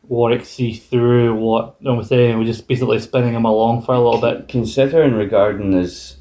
Warwick 0.04 0.46
see 0.46 0.74
through 0.76 1.34
what 1.36 1.82
no 1.82 1.96
was 1.96 2.10
saying. 2.10 2.38
We're 2.38 2.46
just 2.46 2.68
basically 2.68 3.00
spinning 3.00 3.34
him 3.34 3.46
along 3.46 3.82
for 3.82 3.96
a 3.96 4.00
little 4.00 4.22
bit. 4.22 4.48
Considering 4.48 5.14
regarding 5.14 5.72
his 5.72 6.18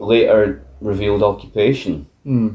later 0.00 0.64
revealed 0.80 1.22
occupation, 1.22 2.06
Hmm. 2.24 2.54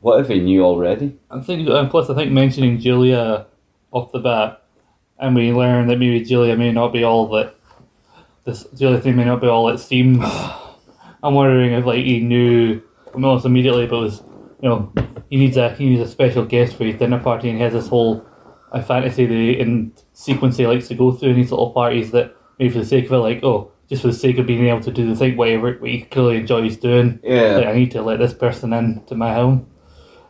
what 0.00 0.20
if 0.20 0.28
he 0.28 0.40
knew 0.40 0.62
already? 0.62 1.16
I 1.30 1.40
think, 1.40 1.68
and 1.68 1.90
plus, 1.90 2.08
I 2.08 2.14
think 2.14 2.30
mentioning 2.32 2.78
Julia 2.78 3.46
off 3.90 4.12
the 4.12 4.20
bat, 4.20 4.62
and 5.18 5.34
we 5.34 5.52
learn 5.52 5.88
that 5.88 5.98
maybe 5.98 6.22
Julia 6.24 6.56
may 6.56 6.70
not 6.70 6.92
be 6.92 7.02
all 7.02 7.26
that 7.30 7.54
this 8.44 8.64
Julia 8.76 9.00
thing 9.00 9.16
may 9.16 9.24
not 9.24 9.40
be 9.40 9.48
all 9.48 9.68
it 9.68 9.78
seems. 9.78 10.18
I'm 11.22 11.34
wondering 11.34 11.72
if 11.72 11.84
like 11.84 12.04
he 12.04 12.20
knew 12.20 12.80
almost 13.12 13.44
immediately, 13.44 13.86
but 13.86 13.98
was 13.98 14.22
you 14.62 14.68
know 14.68 14.92
he 15.30 15.36
needs 15.36 15.56
a 15.56 15.70
he 15.74 15.88
needs 15.88 16.02
a 16.02 16.08
special 16.10 16.44
guest 16.44 16.76
for 16.76 16.84
his 16.84 16.96
dinner 16.96 17.18
party, 17.18 17.48
and 17.48 17.58
he 17.58 17.64
has 17.64 17.72
this 17.72 17.88
whole 17.88 18.24
a 18.70 18.82
fantasy 18.82 19.24
that 19.26 19.34
he, 19.34 19.58
in 19.58 19.92
sequence 20.12 20.58
he 20.58 20.66
likes 20.66 20.88
to 20.88 20.94
go 20.94 21.10
through 21.10 21.30
in 21.30 21.36
these 21.36 21.50
little 21.50 21.70
parties 21.72 22.10
that 22.12 22.36
maybe 22.58 22.70
for 22.72 22.80
the 22.80 22.84
sake 22.84 23.06
of 23.06 23.12
it, 23.12 23.16
like 23.18 23.42
oh, 23.42 23.72
just 23.88 24.02
for 24.02 24.08
the 24.08 24.14
sake 24.14 24.38
of 24.38 24.46
being 24.46 24.66
able 24.66 24.80
to 24.82 24.90
do 24.92 25.06
the 25.08 25.16
thing 25.16 25.36
whatever 25.36 25.72
what 25.74 25.90
he 25.90 26.02
clearly 26.02 26.36
enjoys 26.38 26.76
doing. 26.76 27.18
Yeah. 27.22 27.56
Like, 27.56 27.66
I 27.66 27.72
need 27.74 27.90
to 27.92 28.02
let 28.02 28.18
this 28.18 28.34
person 28.34 28.72
in 28.72 29.02
to 29.06 29.14
my 29.14 29.32
home. 29.34 29.66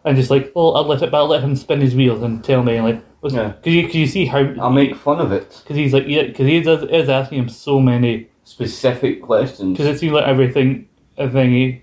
And 0.04 0.16
just 0.16 0.30
like, 0.30 0.52
well, 0.54 0.76
I'll 0.76 0.84
let 0.84 1.02
it, 1.02 1.10
but 1.10 1.18
I'll 1.18 1.26
let 1.26 1.42
him 1.42 1.56
spin 1.56 1.80
his 1.80 1.94
wheels 1.94 2.22
and 2.22 2.42
tell 2.42 2.62
me, 2.62 2.80
like, 2.80 3.02
because 3.20 3.34
Yeah. 3.34 3.52
you, 3.64 3.84
cause 3.86 3.94
you 3.96 4.06
see 4.06 4.26
how, 4.26 4.38
I'll 4.60 4.70
make 4.70 4.94
fun 4.94 5.20
of 5.20 5.32
it. 5.32 5.60
because 5.62 5.76
he's 5.76 5.92
like, 5.92 6.04
yeah, 6.06 6.22
because 6.22 6.46
he 6.46 6.56
is, 6.56 6.66
is 6.68 7.08
asking 7.08 7.38
him 7.40 7.48
so 7.48 7.80
many, 7.80 8.28
Specific 8.44 9.20
questions. 9.20 9.76
because 9.76 9.86
it 9.94 9.98
seems 9.98 10.12
like 10.12 10.26
everything, 10.26 10.88
everything 11.18 11.50
he, 11.52 11.82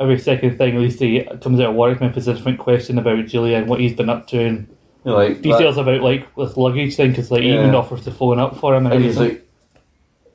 every 0.00 0.18
second 0.18 0.56
thing 0.58 0.74
at 0.74 0.80
least 0.80 0.98
he 1.00 1.22
comes 1.42 1.60
out 1.60 1.70
of 1.70 1.74
Warwick 1.74 2.00
Memphis 2.00 2.22
is 2.24 2.28
a 2.28 2.34
different 2.34 2.58
question 2.58 2.98
about 2.98 3.26
Julia 3.26 3.56
and 3.58 3.68
what 3.68 3.78
he's 3.80 3.94
been 3.94 4.08
up 4.08 4.26
to 4.28 4.38
and 4.40 4.74
like 5.04 5.40
details 5.42 5.76
about 5.76 6.02
like 6.02 6.34
this 6.36 6.56
luggage 6.56 6.96
thing, 6.96 7.10
because 7.10 7.30
like 7.30 7.42
he 7.42 7.52
even 7.52 7.74
offers 7.74 8.04
to 8.04 8.10
phone 8.10 8.38
up 8.40 8.56
for 8.56 8.74
him 8.74 8.86
and, 8.86 8.94
And 8.96 9.04
he's 9.04 9.18
like, 9.18 9.47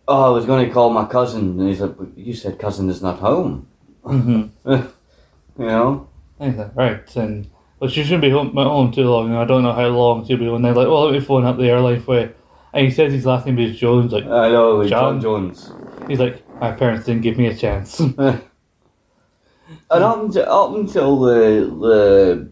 "Oh, 0.07 0.25
I 0.25 0.29
was 0.29 0.45
going 0.45 0.65
to 0.67 0.73
call 0.73 0.89
my 0.89 1.05
cousin," 1.05 1.59
and 1.59 1.67
he's 1.69 1.81
like, 1.81 1.95
"You 2.15 2.33
said 2.33 2.59
cousin 2.59 2.89
is 2.89 3.01
not 3.01 3.19
home." 3.19 3.67
hmm 4.03 4.43
You 4.65 5.65
know? 5.67 6.07
And 6.39 6.71
right, 6.75 7.15
and 7.15 7.49
well, 7.79 7.89
she 7.89 8.03
shouldn't 8.03 8.21
be 8.21 8.29
home, 8.31 8.53
home 8.55 8.91
too 8.91 9.03
long, 9.03 9.27
and 9.29 9.37
I 9.37 9.45
don't 9.45 9.63
know 9.63 9.73
how 9.73 9.87
long 9.87 10.25
she'll 10.25 10.37
be 10.37 10.47
home. 10.47 10.61
They're 10.61 10.73
like, 10.73 10.87
well, 10.87 11.05
let 11.05 11.13
me 11.13 11.19
phone 11.19 11.45
up 11.45 11.57
the 11.57 11.69
airline 11.69 12.01
for 12.01 12.19
you. 12.19 12.33
And 12.73 12.85
he 12.85 12.91
says 12.91 13.13
his 13.13 13.25
last 13.25 13.45
name 13.45 13.59
is 13.59 13.77
Jones. 13.77 14.11
Like, 14.11 14.25
I 14.25 14.49
know, 14.49 14.77
like 14.77 14.89
John? 14.89 15.21
John 15.21 15.51
Jones. 15.53 15.71
he's 16.07 16.19
like, 16.19 16.41
my 16.59 16.71
parents 16.71 17.05
didn't 17.05 17.21
give 17.21 17.37
me 17.37 17.47
a 17.47 17.55
chance. 17.55 18.01
And 19.91 20.03
up 20.03 20.19
until 20.21 20.49
up 20.49 20.75
until 20.75 21.19
the 21.19 21.31
the 21.81 22.51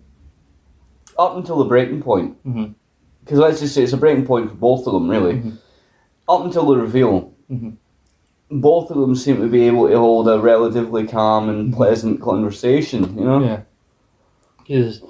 up 1.17 1.35
until 1.37 1.57
the 1.57 1.65
breaking 1.65 2.01
point, 2.01 2.37
because 2.43 3.39
let's 3.39 3.59
just 3.59 3.73
say 3.75 3.83
it's 3.83 3.93
a 3.93 3.97
breaking 3.97 4.25
point 4.25 4.49
for 4.49 4.55
both 4.55 4.85
of 4.87 4.93
them, 4.93 5.09
really. 5.09 5.33
Mhm. 5.33 5.57
Up 6.29 6.45
until 6.45 6.65
the 6.67 6.77
reveal, 6.77 7.30
Mhm. 7.51 7.73
both 8.49 8.91
of 8.91 8.97
them 8.97 9.15
seem 9.15 9.41
to 9.41 9.47
be 9.47 9.63
able 9.63 9.87
to 9.87 9.97
hold 9.97 10.27
a 10.27 10.39
relatively 10.39 11.05
calm 11.07 11.49
and 11.49 11.73
pleasant 11.73 12.21
conversation. 12.21 13.17
You 13.17 13.25
know? 13.25 13.43
yeah. 13.43 13.61
Because 14.59 15.01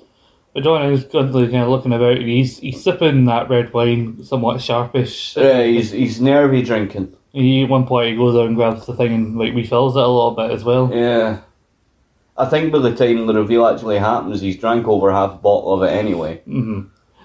is 0.54 1.04
constantly 1.04 1.48
kind 1.48 1.64
of 1.64 1.70
looking 1.70 1.94
about, 1.94 2.18
and 2.18 2.28
he's 2.28 2.58
he's 2.60 2.84
sipping 2.84 3.26
that 3.26 3.50
red 3.50 3.74
wine, 3.74 4.24
somewhat 4.24 4.62
sharpish. 4.62 5.38
Yeah, 5.38 5.64
he's 5.64 5.92
he's 5.92 6.20
nervy 6.20 6.62
drinking. 6.62 7.14
He 7.32 7.64
at 7.64 7.70
one 7.70 7.86
point 7.86 8.10
he 8.10 8.16
goes 8.18 8.36
out 8.36 8.48
and 8.48 8.56
grabs 8.56 8.86
the 8.86 8.94
thing 8.94 9.14
and 9.14 9.38
like 9.38 9.54
refills 9.54 9.96
it 9.96 10.04
a 10.04 10.08
little 10.08 10.32
bit 10.32 10.52
as 10.52 10.64
well. 10.64 10.92
Yeah. 10.94 11.39
I 12.38 12.46
think 12.46 12.72
by 12.72 12.80
the 12.80 12.96
time 12.96 13.28
the 13.28 13.34
reveal 13.34 13.66
actually 13.66 14.00
happens, 14.00 14.42
he's 14.42 14.58
drank 14.58 14.88
over 14.88 15.12
half 15.12 15.34
a 15.34 15.38
bottle 15.38 15.74
of 15.74 15.84
it 15.84 15.94
anyway. 15.94 16.42
Mm-hmm. 16.48 16.82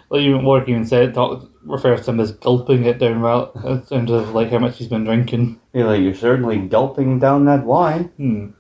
Like 0.09 0.23
even 0.23 0.45
Warwick 0.45 0.69
even 0.69 0.87
said, 0.87 1.15
talk, 1.15 1.51
refers 1.65 2.05
to 2.05 2.13
him 2.13 2.21
as 2.21 2.33
gulping 2.33 2.85
it 2.85 2.99
down 2.99 3.21
well 3.23 3.51
in 3.65 3.83
terms 3.83 4.11
of 4.11 4.35
like 4.35 4.51
how 4.51 4.59
much 4.59 4.79
he's 4.79 4.89
been 4.89 5.05
drinking. 5.05 5.61
You're 5.73 5.87
like, 5.87 6.01
you're 6.01 6.15
certainly 6.15 6.59
gulping 6.59 7.19
down 7.19 7.45
that 7.47 7.65
wine. 7.65 8.05
Hmm. 8.17 8.51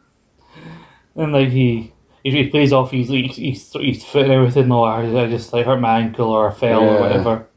And 1.15 1.33
like 1.33 1.51
he, 1.51 1.93
if 2.25 2.35
he 2.35 2.51
plays 2.51 2.73
off 2.73 2.91
his 2.91 3.09
his, 3.09 3.37
his, 3.37 3.73
his 3.81 4.05
foot 4.05 4.29
everything, 4.29 4.71
or 4.73 4.89
I 4.89 5.29
just 5.29 5.53
like 5.53 5.67
hurt 5.67 5.81
my 5.81 6.01
ankle 6.01 6.31
or 6.31 6.51
I 6.51 6.55
fell 6.55 6.83
or 6.83 7.01
whatever. 7.01 7.49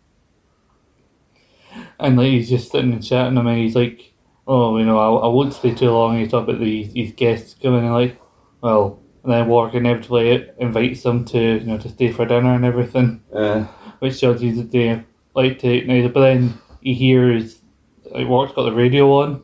And 1.99 2.15
like 2.15 2.27
he's 2.27 2.49
just 2.49 2.71
sitting 2.71 2.93
and 2.93 3.03
chatting 3.03 3.35
to 3.35 3.43
me, 3.43 3.63
he's 3.63 3.75
like, 3.75 4.13
"Oh, 4.47 4.77
you 4.77 4.85
know, 4.85 4.99
I, 4.99 5.25
I 5.25 5.27
won't 5.27 5.53
stay 5.53 5.73
too 5.73 5.89
long." 5.91 6.17
He's 6.17 6.31
talking 6.31 6.55
about 6.55 6.63
these 6.63 6.93
these 6.93 7.11
guests 7.13 7.55
coming 7.61 7.83
and 7.83 7.93
like, 7.93 8.21
well, 8.61 9.01
and 9.23 9.33
then 9.33 9.47
Warwick 9.47 9.73
inevitably 9.73 10.49
invites 10.59 11.03
them 11.03 11.25
to 11.25 11.39
you 11.39 11.65
know 11.65 11.77
to 11.77 11.89
stay 11.89 12.11
for 12.11 12.25
dinner 12.25 12.53
and 12.53 12.63
everything, 12.63 13.21
Uh, 13.33 13.65
which 14.00 14.18
shows 14.18 14.41
you 14.41 14.56
that 14.56 14.72
they 14.72 15.04
like 15.36 15.60
to. 15.60 15.86
Now, 15.86 16.08
but 16.08 16.22
then 16.22 16.54
he 16.82 16.93
hears 16.93 17.60
like 18.12 18.28
Warwick's 18.28 18.56
got 18.56 18.64
the 18.64 18.74
radio 18.74 19.12
on. 19.22 19.43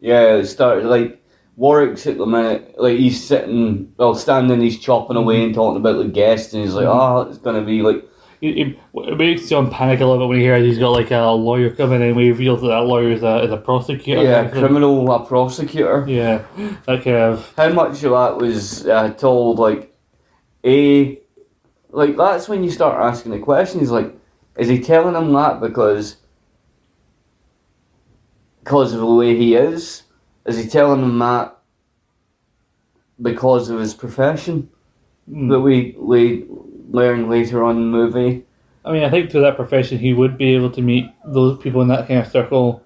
yeah, 0.00 0.34
it 0.34 0.46
started 0.46 0.84
like 0.86 1.22
Warwick's 1.56 2.06
at 2.06 2.18
the 2.18 2.26
minute, 2.26 2.74
like 2.78 2.98
he's 2.98 3.22
sitting, 3.22 3.92
well, 3.96 4.14
standing, 4.14 4.60
he's 4.60 4.78
chopping 4.80 5.16
away 5.16 5.44
and 5.44 5.54
talking 5.54 5.80
about 5.80 5.98
the 5.98 6.08
guests, 6.08 6.52
and 6.54 6.62
he's 6.64 6.74
like, 6.74 6.86
oh, 6.86 7.22
it's 7.28 7.38
gonna 7.38 7.62
be 7.62 7.82
like, 7.82 8.04
It, 8.40 8.58
it, 8.58 8.78
it 8.94 9.18
makes 9.18 9.48
John 9.48 9.70
panic 9.70 10.00
a 10.00 10.04
little 10.06 10.24
bit 10.24 10.28
when 10.30 10.38
he 10.38 10.44
hears 10.44 10.64
he's 10.64 10.78
got 10.78 10.90
like 10.90 11.10
a 11.12 11.30
lawyer 11.30 11.70
coming 11.70 12.00
in. 12.00 12.08
And 12.08 12.16
we 12.16 12.28
reveals 12.28 12.60
that 12.62 12.68
that 12.68 12.80
lawyer 12.82 13.12
is 13.12 13.22
a, 13.22 13.44
is 13.44 13.52
a 13.52 13.56
prosecutor. 13.56 14.22
yeah, 14.22 14.48
thing. 14.48 14.60
criminal, 14.60 15.10
a 15.12 15.24
prosecutor. 15.24 16.04
Yeah, 16.08 16.44
that 16.86 17.04
kind 17.04 17.16
of. 17.16 17.52
How 17.56 17.68
much 17.68 18.02
of 18.02 18.10
that 18.12 18.36
was 18.38 18.84
uh, 18.86 19.10
told, 19.14 19.58
like, 19.60 19.94
A, 20.64 21.20
like, 21.92 22.16
that's 22.16 22.48
when 22.48 22.64
you 22.64 22.70
start 22.70 23.00
asking 23.00 23.32
the 23.32 23.38
questions, 23.38 23.90
like, 23.90 24.12
is 24.56 24.68
he 24.68 24.80
telling 24.80 25.14
him 25.14 25.32
that 25.34 25.60
because, 25.60 26.16
because 28.64 28.92
of 28.92 29.00
the 29.00 29.06
way 29.06 29.36
he 29.36 29.54
is? 29.54 30.02
Is 30.46 30.56
he 30.56 30.68
telling 30.68 31.02
him 31.02 31.18
that 31.20 31.56
because 33.20 33.68
of 33.70 33.78
his 33.78 33.94
profession 33.94 34.70
mm. 35.30 35.50
that 35.50 35.60
we, 35.60 35.94
we 35.98 36.46
learn 36.90 37.28
later 37.28 37.62
on 37.62 37.76
in 37.76 37.82
the 37.82 37.96
movie? 37.96 38.44
I 38.84 38.92
mean, 38.92 39.04
I 39.04 39.10
think 39.10 39.30
through 39.30 39.42
that 39.42 39.56
profession, 39.56 39.98
he 39.98 40.12
would 40.12 40.36
be 40.36 40.54
able 40.54 40.70
to 40.70 40.82
meet 40.82 41.10
those 41.24 41.58
people 41.58 41.82
in 41.82 41.88
that 41.88 42.08
kind 42.08 42.20
of 42.20 42.32
circle. 42.32 42.82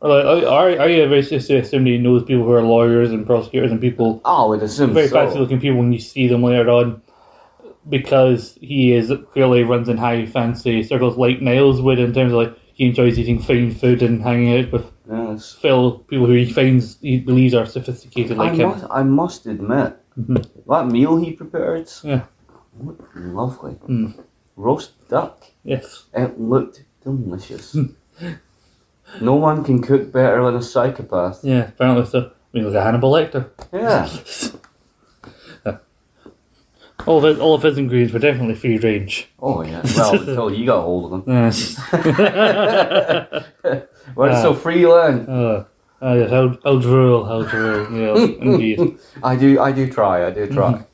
Or 0.00 0.08
like, 0.08 0.44
are 0.44 0.80
are 0.80 0.88
you 0.88 1.22
just 1.22 1.48
to 1.48 1.56
assume 1.56 1.84
that 1.84 1.90
he 1.90 1.98
knows 1.98 2.24
people 2.24 2.44
who 2.44 2.52
are 2.52 2.62
lawyers 2.62 3.10
and 3.10 3.26
prosecutors 3.26 3.70
and 3.70 3.80
people 3.80 4.20
Oh, 4.24 4.46
I 4.46 4.48
would 4.48 4.62
assume 4.62 4.94
very 4.94 5.08
so. 5.08 5.14
fancy 5.14 5.38
looking 5.38 5.60
people 5.60 5.78
when 5.78 5.92
you 5.92 5.98
see 5.98 6.28
them 6.28 6.42
later 6.42 6.70
on, 6.70 7.02
because 7.88 8.56
he 8.60 8.92
is 8.92 9.12
clearly 9.32 9.62
runs 9.64 9.88
in 9.88 9.96
high 9.98 10.26
fancy 10.26 10.82
circles 10.82 11.16
like 11.16 11.40
Niles 11.42 11.80
would 11.82 11.98
in 11.98 12.12
terms 12.14 12.32
of 12.32 12.38
like 12.38 12.54
he 12.74 12.86
enjoys 12.86 13.18
eating 13.18 13.40
fine 13.40 13.70
food 13.72 14.02
and 14.02 14.22
hanging 14.22 14.58
out 14.58 14.72
with 14.72 14.90
Yes. 15.10 15.52
fellow 15.52 15.98
people 16.08 16.26
who 16.26 16.32
he 16.32 16.50
finds 16.50 16.98
he 17.02 17.18
believes 17.20 17.52
are 17.54 17.66
sophisticated 17.66 18.38
like 18.38 18.52
I, 18.52 18.54
him. 18.54 18.68
must, 18.70 18.84
I 18.90 19.02
must 19.02 19.46
admit, 19.46 19.96
Mhm. 20.18 20.46
that 20.66 20.86
meal 20.88 21.16
he 21.18 21.32
prepared, 21.32 21.90
Yeah. 22.02 22.22
looked 22.82 23.14
lovely. 23.16 23.74
Mm. 23.86 24.14
Roast 24.56 24.92
duck. 25.08 25.42
Yes. 25.62 26.04
It 26.14 26.40
looked 26.40 26.84
delicious. 27.04 27.76
no 29.20 29.34
one 29.34 29.62
can 29.62 29.82
cook 29.82 30.10
better 30.10 30.42
than 30.44 30.56
a 30.56 30.62
psychopath. 30.62 31.44
Yeah, 31.44 31.68
apparently 31.68 32.06
so. 32.06 32.20
I 32.30 32.30
mean, 32.52 32.64
like 32.66 32.74
a 32.74 32.82
Hannibal 32.82 33.12
Lecter. 33.12 33.50
Yeah. 33.72 34.08
All 37.06 37.18
of 37.18 37.24
his, 37.24 37.38
all 37.38 37.54
of 37.54 37.62
his 37.62 37.76
ingredients 37.76 38.12
were 38.14 38.18
definitely 38.20 38.54
free 38.54 38.78
range. 38.78 39.28
Oh 39.40 39.62
yeah. 39.62 39.82
Well, 39.96 40.14
until 40.20 40.52
you 40.54 40.66
got 40.66 40.82
hold 40.82 41.12
of 41.12 41.24
them. 41.24 41.34
Yes. 41.34 41.78
Well, 44.16 44.30
it's 44.30 44.42
so 44.42 44.54
freelance. 44.54 45.26
uh, 45.28 45.64
uh, 46.02 46.14
yes, 46.14 46.30
how, 46.30 46.48
how 46.62 46.78
droll, 46.78 47.24
how 47.24 47.42
droll. 47.42 47.90
Yes, 47.90 48.36
indeed. 48.40 48.98
I 49.22 49.34
do, 49.34 49.58
I 49.58 49.72
do 49.72 49.90
try, 49.90 50.26
I 50.26 50.30
do 50.30 50.46
try. 50.46 50.84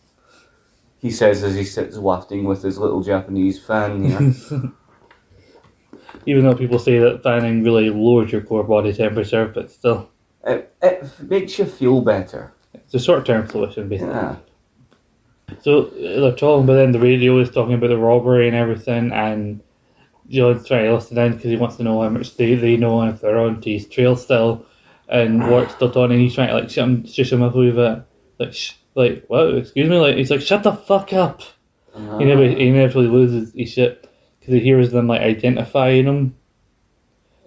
He 0.99 1.11
says 1.11 1.43
as 1.43 1.57
he 1.57 1.65
sits 1.65 1.97
wafting 1.99 2.45
with 2.45 2.63
his 2.63 2.79
little 2.79 3.03
Japanese 3.03 3.59
fan. 3.63 4.05
You 4.05 4.73
Even 6.27 6.45
though 6.45 6.55
people 6.55 6.79
say 6.79 6.99
that 7.01 7.23
fanning 7.25 7.65
really 7.65 7.91
lowers 7.91 8.31
your 8.31 8.43
core 8.43 8.63
body 8.65 8.93
temperature, 8.93 9.47
but 9.53 9.71
still, 9.73 10.09
it, 10.47 10.73
it 10.81 11.05
makes 11.23 11.59
you 11.59 11.65
feel 11.65 12.01
better. 12.01 12.53
it's 12.73 12.95
a 12.95 13.01
short 13.01 13.27
term 13.27 13.49
solution, 13.49 13.89
basically. 13.89 14.13
Yeah. 14.15 14.37
So 15.63 15.83
they're 15.85 16.35
talking, 16.35 16.67
but 16.67 16.75
then 16.75 16.93
the 16.93 16.99
radio 17.01 17.39
is 17.39 17.51
talking 17.51 17.75
about 17.75 17.89
the 17.89 17.99
robbery 17.99 18.47
and 18.47 18.57
everything, 18.57 19.13
and 19.13 19.61
John's 20.29 20.67
trying 20.67 20.85
to 20.85 20.95
listen 20.95 21.19
in 21.19 21.33
because 21.33 21.51
he 21.51 21.57
wants 21.57 21.77
to 21.77 21.83
know 21.83 22.01
how 22.03 22.09
much 22.09 22.37
they, 22.37 22.55
they 22.55 22.77
know 22.77 23.01
and 23.01 23.15
if 23.15 23.21
they're 23.21 23.39
on 23.39 23.61
to 23.61 23.71
his 23.71 23.89
trail 23.89 24.17
still. 24.17 24.65
And 25.09 25.49
Warwick's 25.49 25.75
still 25.75 25.91
talking, 25.91 26.13
and 26.13 26.21
he's 26.21 26.35
trying 26.35 26.49
to 26.49 26.55
like 26.55 26.71
shut 26.71 26.85
him, 26.89 27.05
shush 27.05 27.33
him 27.33 27.43
up 27.43 27.55
a 27.55 27.59
wee 27.59 27.73
bit. 27.73 28.03
Like, 28.39 28.53
sh- 28.55 28.75
like, 28.95 29.25
what? 29.27 29.55
Excuse 29.55 29.89
me? 29.91 29.99
Like, 29.99 30.17
he's 30.17 30.31
like, 30.31 30.41
shut 30.41 30.63
the 30.63 30.73
fuck 30.73 31.13
up. 31.13 31.43
Uh-huh. 31.95 32.19
He 32.19 32.25
never, 32.25 32.45
he 32.45 32.71
loses 33.09 33.53
his 33.53 33.73
shit 33.73 34.09
because 34.39 34.55
he 34.55 34.61
hears 34.61 34.93
them 34.93 35.09
like 35.09 35.21
identifying 35.21 36.07
him 36.07 36.37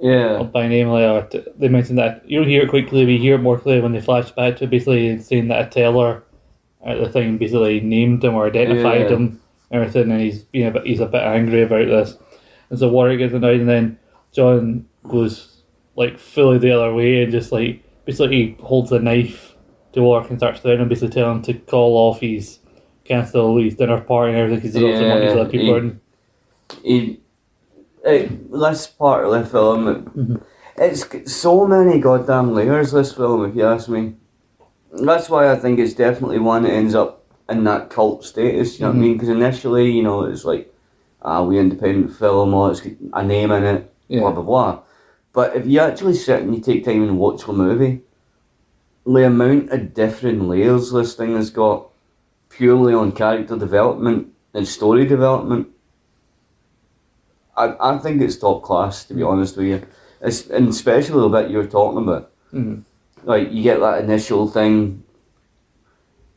Yeah. 0.01 0.43
by 0.43 0.67
name. 0.67 0.89
Like, 0.89 1.31
they 1.57 1.69
mentioned 1.69 1.97
that 1.99 2.29
you 2.29 2.39
don't 2.39 2.49
hear 2.49 2.63
it 2.63 2.69
quite 2.69 2.89
clearly, 2.89 3.13
you 3.13 3.19
hear 3.19 3.35
it 3.35 3.41
more 3.41 3.57
clearly 3.57 3.81
when 3.81 3.93
they 3.93 4.01
flash 4.01 4.31
back 4.31 4.57
to 4.57 4.67
basically 4.67 5.17
saying 5.21 5.47
that 5.47 5.67
a 5.67 5.69
teller 5.69 6.23
at 6.85 6.99
the 6.99 7.09
thing 7.09 7.37
basically 7.37 7.79
named 7.81 8.23
him 8.23 8.35
or 8.35 8.47
identified 8.47 9.01
Yeah. 9.01 9.15
him, 9.15 9.39
and 9.71 9.81
everything, 9.81 10.11
and 10.11 10.21
he's 10.21 10.43
being 10.43 10.67
a 10.67 10.71
bit, 10.71 10.85
he's 10.85 10.99
a 10.99 11.05
bit 11.05 11.21
angry 11.23 11.63
about 11.63 11.87
this. 11.87 12.17
And 12.69 12.77
so 12.79 12.89
Warwick 12.89 13.19
gets 13.19 13.33
annoyed, 13.33 13.59
and 13.61 13.69
then 13.69 13.99
John 14.33 14.85
goes 15.07 15.63
like 15.95 16.17
fully 16.17 16.57
the 16.57 16.71
other 16.71 16.93
way 16.93 17.21
and 17.21 17.31
just 17.31 17.51
like 17.51 17.83
basically 18.05 18.35
he 18.35 18.57
holds 18.63 18.91
a 18.91 18.99
knife 18.99 19.55
to 19.93 20.01
Warwick 20.01 20.29
and 20.31 20.39
starts 20.39 20.59
threatening 20.59 20.83
him, 20.83 20.89
basically 20.89 21.13
telling 21.13 21.37
him 21.37 21.41
to 21.43 21.53
call 21.53 21.95
off 21.97 22.19
his 22.19 22.59
cancel 23.05 23.57
his 23.57 23.75
dinner 23.75 24.01
party 24.01 24.31
and 24.31 24.39
everything 24.41 24.59
because 24.61 24.73
he 24.73 24.81
doesn't 24.91 25.07
want 25.07 25.21
these 25.21 25.31
other 25.33 25.49
people. 25.49 25.75
in. 25.75 26.01
He, 26.83 27.19
it, 28.05 28.51
this 28.51 28.87
part 28.87 29.25
of 29.25 29.31
the 29.31 29.45
film, 29.45 30.05
Mhm. 30.05 30.41
it's 30.77 31.31
so 31.33 31.67
many 31.67 31.99
goddamn 31.99 32.53
layers. 32.53 32.91
This 32.91 33.13
film, 33.13 33.45
if 33.45 33.55
you 33.55 33.65
ask 33.65 33.87
me, 33.89 34.15
that's 34.93 35.29
why 35.29 35.51
I 35.51 35.55
think 35.55 35.79
it's 35.79 35.93
definitely 35.93 36.39
one 36.39 36.63
that 36.63 36.71
ends 36.73 36.95
up 36.95 37.23
in 37.49 37.63
that 37.65 37.89
cult 37.89 38.23
status. 38.23 38.79
You 38.79 38.85
know 38.85 38.91
what 38.91 38.97
I 38.97 39.01
mean? 39.01 39.13
Because 39.13 39.29
initially, 39.29 39.91
you 39.91 40.03
know, 40.03 40.23
it's 40.23 40.45
like, 40.45 40.73
ah, 41.21 41.43
we 41.43 41.59
independent 41.59 42.15
film, 42.15 42.53
or 42.53 42.71
it's 42.71 42.81
got 42.81 42.93
a 43.13 43.23
name 43.23 43.51
in 43.51 43.63
it, 43.63 43.93
blah 44.09 44.17
Yeah. 44.17 44.31
blah 44.31 44.41
blah. 44.43 44.79
But 45.33 45.55
if 45.55 45.65
you 45.65 45.79
actually 45.79 46.13
sit 46.13 46.41
and 46.41 46.53
you 46.55 46.61
take 46.61 46.85
time 46.85 47.01
and 47.03 47.17
watch 47.17 47.45
the 47.45 47.53
movie, 47.53 48.01
the 49.05 49.25
amount 49.25 49.71
of 49.71 49.93
different 49.93 50.47
layers 50.47 50.91
this 50.91 51.15
thing 51.15 51.35
has 51.35 51.49
got, 51.49 51.87
purely 52.49 52.93
on 52.93 53.11
character 53.11 53.57
development 53.57 54.27
and 54.53 54.67
story 54.67 55.05
development, 55.07 55.67
I, 57.57 57.75
I 57.79 57.97
think 57.97 58.21
it's 58.21 58.37
top 58.37 58.63
class 58.63 59.05
to 59.05 59.13
be 59.15 59.23
honest 59.23 59.57
with 59.57 59.65
you. 59.67 59.81
It's, 60.21 60.47
and 60.49 60.69
especially 60.69 61.19
the 61.21 61.29
bit 61.29 61.51
you 61.51 61.57
were 61.57 61.65
talking 61.67 62.03
about. 62.03 62.31
Mhm. 62.53 62.83
Like 63.25 63.51
you 63.51 63.63
get 63.63 63.79
that 63.79 64.03
initial 64.03 64.47
thing 64.47 65.03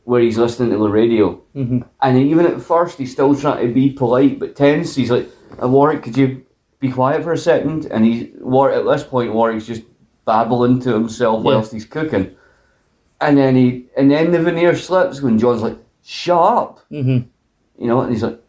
where 0.05 0.21
he's 0.21 0.37
listening 0.37 0.71
to 0.71 0.77
the 0.77 0.89
radio, 0.89 1.41
Mhm. 1.55 1.85
and 2.01 2.17
even 2.17 2.45
at 2.45 2.61
first 2.61 2.97
he's 2.97 3.11
still 3.11 3.35
trying 3.35 3.67
to 3.67 3.73
be 3.73 3.89
polite 3.89 4.39
but 4.39 4.55
tense. 4.55 4.95
He's 4.95 5.11
like, 5.11 5.29
"Uh, 5.61 5.67
"Warwick, 5.67 6.01
could 6.03 6.17
you 6.17 6.43
be 6.79 6.89
quiet 6.91 7.23
for 7.23 7.33
a 7.33 7.37
second? 7.37 7.87
And 7.91 8.05
he, 8.05 8.31
War 8.39 8.71
at 8.71 8.85
this 8.85 9.03
point, 9.03 9.33
Warwick's 9.33 9.65
just 9.67 9.81
babbling 10.25 10.79
to 10.81 10.93
himself 10.93 11.43
Yeah. 11.43 11.51
whilst 11.51 11.73
he's 11.73 11.83
cooking, 11.85 12.31
and 13.19 13.37
then 13.37 13.55
he, 13.57 13.85
and 13.97 14.09
then 14.09 14.31
the 14.31 14.39
veneer 14.41 14.75
slips 14.75 15.21
when 15.21 15.37
John's 15.39 15.61
like, 15.63 15.77
"Shut 16.03 16.39
up." 16.41 16.79
Mhm. 16.91 17.25
you 17.77 17.87
know, 17.87 17.99
and 18.01 18.11
he's 18.11 18.23
like, 18.23 18.39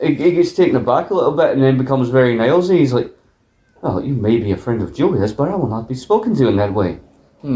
he, 0.00 0.14
he 0.14 0.32
gets 0.32 0.52
taken 0.52 0.76
aback 0.76 1.10
a 1.10 1.14
little 1.14 1.32
bit 1.32 1.50
and 1.52 1.62
then 1.62 1.76
becomes 1.78 2.08
very 2.10 2.36
Nilesy. 2.36 2.78
He's 2.78 2.92
like, 2.92 3.10
well, 3.82 4.02
you 4.04 4.14
may 4.14 4.38
be 4.38 4.52
a 4.52 4.56
friend 4.56 4.82
of 4.82 4.94
Julia's, 4.94 5.32
but 5.32 5.48
I 5.48 5.54
will 5.54 5.68
not 5.68 5.88
be 5.88 5.94
spoken 5.94 6.34
to 6.36 6.48
in 6.48 6.56
that 6.56 6.72
way. 6.74 7.00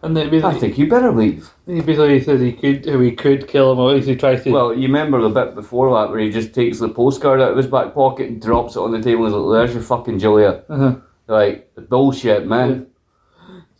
And 0.00 0.16
then 0.16 0.28
I 0.28 0.30
basically, 0.30 0.60
think 0.60 0.78
you 0.78 0.88
better 0.88 1.10
leave. 1.12 1.50
he 1.66 1.80
basically 1.80 2.22
says 2.22 2.40
he 2.40 2.52
could, 2.52 2.86
how 2.88 3.00
he 3.00 3.12
could 3.12 3.48
kill 3.48 3.72
him, 3.72 3.78
or 3.78 3.90
at 3.90 3.96
least 3.96 4.08
he 4.08 4.16
tries 4.16 4.44
to. 4.44 4.50
Well, 4.52 4.72
you 4.72 4.82
remember 4.86 5.20
the 5.20 5.28
bit 5.28 5.54
before 5.54 5.92
that 5.94 6.10
where 6.10 6.20
he 6.20 6.30
just 6.30 6.54
takes 6.54 6.78
the 6.78 6.88
postcard 6.88 7.40
out 7.40 7.50
of 7.50 7.56
his 7.56 7.66
back 7.66 7.92
pocket 7.94 8.28
and 8.28 8.40
drops 8.40 8.76
it 8.76 8.80
on 8.80 8.92
the 8.92 9.02
table 9.02 9.24
and 9.26 9.34
he's 9.34 9.40
like, 9.42 9.58
there's 9.58 9.74
your 9.74 9.82
fucking 9.82 10.18
Julia. 10.20 10.62
uh-huh. 10.68 10.96
Like, 11.26 11.70
bullshit, 11.90 12.46
man. 12.46 12.86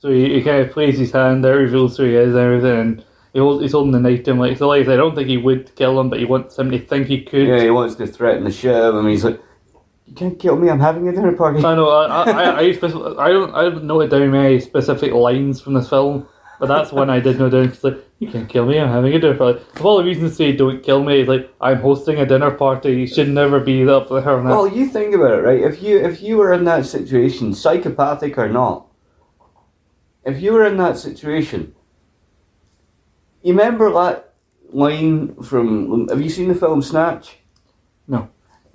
So 0.00 0.10
he, 0.10 0.34
he 0.34 0.42
kind 0.42 0.60
of 0.60 0.70
plays 0.72 0.98
his 0.98 1.12
hand 1.12 1.46
out, 1.46 1.54
reveals 1.56 1.96
who 1.96 2.04
he 2.04 2.14
is 2.14 2.34
and 2.34 2.38
everything, 2.38 2.78
and 2.78 3.04
he 3.32 3.38
holds, 3.38 3.62
he's 3.62 3.72
holding 3.72 3.92
the 3.92 4.00
knife 4.00 4.24
to 4.24 4.32
him. 4.32 4.38
Like, 4.38 4.58
so 4.58 4.68
like 4.68 4.82
I 4.82 4.84
said, 4.84 4.94
I 4.94 4.96
don't 4.96 5.14
think 5.14 5.28
he 5.28 5.38
would 5.38 5.74
kill 5.76 5.98
him, 5.98 6.10
but 6.10 6.18
he 6.18 6.24
wants 6.26 6.58
him 6.58 6.70
to 6.72 6.78
think 6.78 7.06
he 7.06 7.22
could. 7.22 7.46
Yeah, 7.46 7.60
he 7.62 7.70
wants 7.70 7.94
to 7.94 8.06
threaten 8.06 8.44
the 8.44 8.52
shit 8.52 8.74
out 8.74 8.94
of 8.94 8.96
him. 8.96 9.08
He's 9.08 9.24
like, 9.24 9.40
you 10.09 10.14
can't 10.14 10.38
kill 10.38 10.56
me, 10.56 10.70
I'm 10.70 10.80
having 10.80 11.06
a 11.06 11.12
dinner 11.12 11.32
party. 11.32 11.62
I 11.62 11.74
know. 11.74 11.90
I 11.90 12.06
I 12.06 12.30
I, 12.30 12.61
I, 12.61 13.26
I 13.26 13.28
don't 13.28 13.54
I 13.54 13.64
haven't 13.64 13.84
noted 13.84 14.11
down 14.11 14.30
many 14.30 14.59
specific 14.59 15.12
lines 15.12 15.61
from 15.61 15.74
this 15.74 15.88
film, 15.88 16.26
but 16.59 16.66
that's 16.66 16.92
one 16.92 17.11
I 17.11 17.20
did 17.20 17.38
note 17.38 17.50
down. 17.50 17.64
It's 17.64 17.84
like 17.84 17.98
you 18.18 18.28
can't 18.30 18.48
kill 18.48 18.64
me. 18.64 18.80
I'm 18.80 18.88
having 18.88 19.12
a 19.12 19.18
dinner 19.18 19.36
party. 19.36 19.61
Of 19.76 19.84
all 19.84 19.98
the 19.98 20.04
reasons 20.04 20.30
to 20.30 20.36
say 20.36 20.52
don't 20.56 20.82
kill 20.82 21.04
me, 21.04 21.20
is 21.20 21.28
like 21.28 21.52
I'm 21.61 21.80
hosting 21.80 22.18
a 22.18 22.24
dinner 22.24 22.50
party. 22.50 22.92
You 23.00 23.06
should 23.06 23.28
never 23.28 23.61
be 23.61 23.86
up 23.86 24.09
there. 24.09 24.22
Well, 24.22 24.66
you 24.66 24.88
think 24.88 25.14
about 25.14 25.40
it, 25.40 25.42
right? 25.42 25.61
If 25.61 25.82
you 25.82 25.98
if 25.98 26.22
you 26.22 26.38
were 26.38 26.54
in 26.54 26.64
that 26.64 26.86
situation, 26.86 27.54
psychopathic 27.54 28.38
or 28.38 28.48
not, 28.48 28.86
if 30.24 30.40
you 30.40 30.54
were 30.54 30.64
in 30.64 30.78
that 30.78 30.96
situation, 30.96 31.74
you 33.42 33.52
remember 33.52 33.92
that 33.92 34.32
line 34.72 35.34
from? 35.42 36.09
Have 36.09 36.22
you 36.22 36.30
seen 36.30 36.48
the 36.48 36.54
film 36.54 36.80
Snatch? 36.80 37.38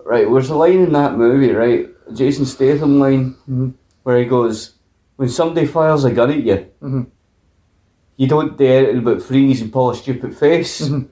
Right, 0.05 0.27
there's 0.29 0.49
a 0.49 0.55
line 0.55 0.79
in 0.79 0.93
that 0.93 1.17
movie, 1.17 1.51
right? 1.51 1.87
Jason 2.13 2.45
Statham 2.45 2.99
line 2.99 3.35
Mhm. 3.49 3.73
where 4.03 4.19
he 4.19 4.25
goes, 4.25 4.73
"When 5.15 5.29
somebody 5.29 5.65
fires 5.65 6.03
a 6.03 6.11
gun 6.11 6.31
at 6.31 6.43
you, 6.43 6.65
Mhm. 6.81 7.05
you 8.17 8.27
don't 8.27 8.57
do 8.57 8.65
anything 8.65 9.03
but 9.03 9.21
freeze 9.21 9.61
and 9.61 9.71
pull 9.71 9.89
a 9.91 9.95
stupid 9.95 10.35
face." 10.35 10.81
Mhm. 10.87 11.07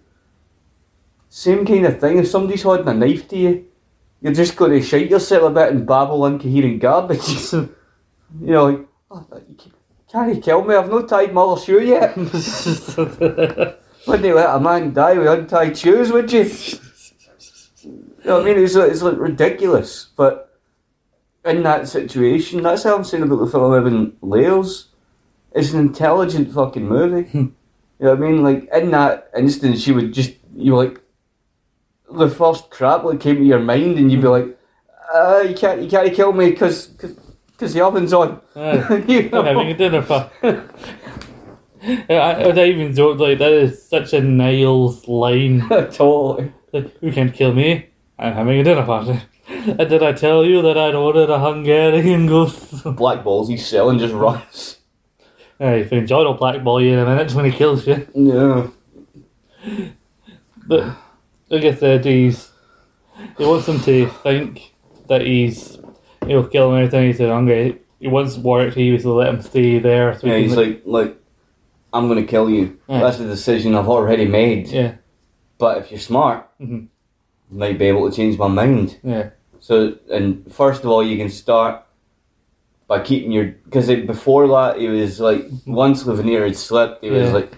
Same 1.30 1.66
kind 1.66 1.86
of 1.86 2.00
thing. 2.00 2.18
If 2.18 2.28
somebody's 2.28 2.64
holding 2.64 2.88
a 2.90 2.94
knife 2.94 3.28
to 3.30 3.38
you, 3.38 3.64
you're 4.22 4.34
just 4.34 4.58
going 4.58 4.72
to 4.74 4.82
shite 4.82 5.10
yourself 5.10 5.44
a 5.44 5.50
bit 5.50 5.72
and 5.72 5.88
babble 5.88 6.26
incoherent 6.26 6.82
garbage. 6.82 7.54
you 7.54 7.70
know, 8.42 8.66
like, 8.66 8.86
oh, 9.12 9.26
you 9.48 9.56
can't 10.12 10.36
you 10.36 10.42
kill 10.42 10.64
me? 10.66 10.76
I've 10.76 10.90
not 10.92 11.08
tied 11.08 11.34
my 11.34 11.42
other 11.42 11.62
shoe 11.62 11.82
yet. 11.82 12.18
Wouldn't 14.08 14.26
you 14.26 14.36
let 14.36 14.56
a 14.56 14.60
man 14.60 14.92
die 14.94 15.18
with 15.18 15.28
untied 15.28 15.78
shoes, 15.78 16.12
would 16.12 16.32
you? 16.34 16.50
You 18.22 18.28
know 18.30 18.38
what 18.38 18.48
I 18.48 18.54
mean? 18.54 18.64
It's, 18.64 18.76
like- 18.76 18.92
it's 18.92 19.02
like 19.02 19.18
ridiculous. 19.18 20.08
But 20.16 20.60
in 21.46 21.64
that 21.64 21.88
situation, 21.88 22.62
that's 22.64 22.84
how 22.84 22.96
I'm 22.96 23.04
saying 23.04 23.24
about 23.24 23.38
the 23.38 23.48
film 23.48 23.74
Evan 23.74 24.16
Layers. 24.22 24.88
It's 25.54 25.74
an 25.74 25.80
intelligent 25.80 26.54
fucking 26.54 26.88
movie. 26.88 27.30
you 27.34 27.54
know 28.00 28.12
what 28.16 28.18
I 28.18 28.22
mean? 28.22 28.44
Like, 28.44 28.70
in 28.74 28.92
that 28.92 29.30
instance, 29.38 29.86
you 29.88 29.96
would 29.96 30.14
just, 30.14 30.34
you 30.56 30.74
were 30.74 30.84
like, 30.86 31.02
the 32.12 32.30
first 32.30 32.70
crap 32.70 33.04
that 33.04 33.20
came 33.20 33.38
to 33.38 33.44
your 33.44 33.60
mind, 33.60 33.98
and 33.98 34.12
you'd 34.12 34.22
be 34.22 34.28
like, 34.28 34.58
uh, 35.14 35.44
you 35.48 35.56
can't, 35.56 35.82
you 35.82 35.90
can't 35.90 36.14
kill 36.14 36.32
me 36.32 36.52
because 36.52 36.88
because 36.88 37.74
the 37.74 37.82
oven's 37.82 38.12
on. 38.14 38.42
You 38.56 39.30
know? 39.30 39.40
I'm 39.40 39.46
having 39.46 39.68
a 39.68 39.74
dinner. 39.78 40.06
I, 41.84 42.14
I, 42.14 42.32
I 42.50 42.66
even 42.66 42.94
joked 42.94 43.20
like 43.20 43.40
that 43.40 43.52
is 43.52 43.82
such 43.88 44.14
a 44.14 44.22
Niles 44.22 45.08
line. 45.08 45.68
totally. 45.92 46.54
Like, 46.72 46.96
you 47.02 47.12
can't 47.12 47.34
kill 47.34 47.54
me. 47.54 47.88
I'm 48.22 48.34
having 48.34 48.60
a 48.60 48.64
dinner 48.64 48.86
party. 48.86 49.20
And 49.52 49.90
did 49.90 50.02
I 50.02 50.14
tell 50.14 50.46
you 50.46 50.62
that 50.62 50.78
I'd 50.78 50.96
ordered 50.96 51.30
a 51.30 51.38
Hungarian 51.40 52.26
ghost? 52.26 52.84
Black 52.96 53.24
balls 53.24 53.50
he's 53.50 53.66
selling 53.68 54.00
just 54.00 54.14
runs. 54.14 54.78
Hey, 55.60 55.82
if 55.82 56.08
John 56.08 56.26
will 56.26 56.34
blackball 56.36 56.82
you 56.82 56.94
in 56.94 57.00
a 57.00 57.06
minute 57.06 57.34
when 57.36 57.46
he 57.46 57.52
kills 57.52 57.86
you. 57.86 58.08
Yeah. 58.16 58.68
But 60.66 60.96
like 61.50 61.64
I 61.64 61.76
said, 61.76 62.06
he's 62.06 62.50
he 63.38 63.46
wants 63.46 63.68
him 63.68 63.80
to 63.82 64.08
think 64.24 64.74
that 65.08 65.22
he's 65.22 65.78
he'll 66.26 66.48
kill 66.48 66.70
him 66.70 66.76
and 66.78 66.86
everything. 66.86 67.08
He 67.08 67.14
said, 67.14 67.30
"I'm 67.30 67.46
gonna." 67.48 67.74
He 68.00 68.08
wants 68.08 68.38
Warwick 68.38 68.74
to 68.74 68.80
basically 68.80 69.12
let 69.12 69.30
him 69.34 69.42
stay 69.42 69.78
there. 69.80 70.18
So 70.18 70.26
Yeah, 70.28 70.38
he's 70.38 70.56
like, 70.58 70.82
look, 70.86 71.18
I'm 71.94 72.08
gonna 72.08 72.24
kill 72.24 72.50
you. 72.50 72.80
Yeah. 72.90 73.02
That's 73.02 73.20
a 73.20 73.28
decision 73.28 73.76
I've 73.76 73.90
already 73.90 74.26
made. 74.26 74.70
yeah, 74.70 74.96
But 75.60 75.78
if 75.80 75.92
you're 75.92 76.00
smart, 76.00 76.50
Mhm. 76.60 76.88
Might 77.52 77.78
be 77.78 77.86
able 77.86 78.10
to 78.10 78.16
change 78.16 78.38
my 78.38 78.48
mind. 78.48 78.98
yeah, 79.04 79.30
So, 79.60 79.98
and 80.12 80.52
first 80.52 80.84
of 80.84 80.90
all, 80.90 81.04
you 81.04 81.18
can 81.18 81.30
start 81.30 81.84
by 82.88 83.00
keeping 83.00 83.32
your 83.32 83.46
because 83.66 83.88
before 83.88 84.48
that 84.50 84.78
it 84.78 84.90
was 84.90 85.20
like 85.20 85.46
once 85.66 86.04
the 86.04 86.16
had 86.16 86.58
slipped, 86.58 87.04
he 87.04 87.10
was 87.10 87.32
like, 87.32 87.52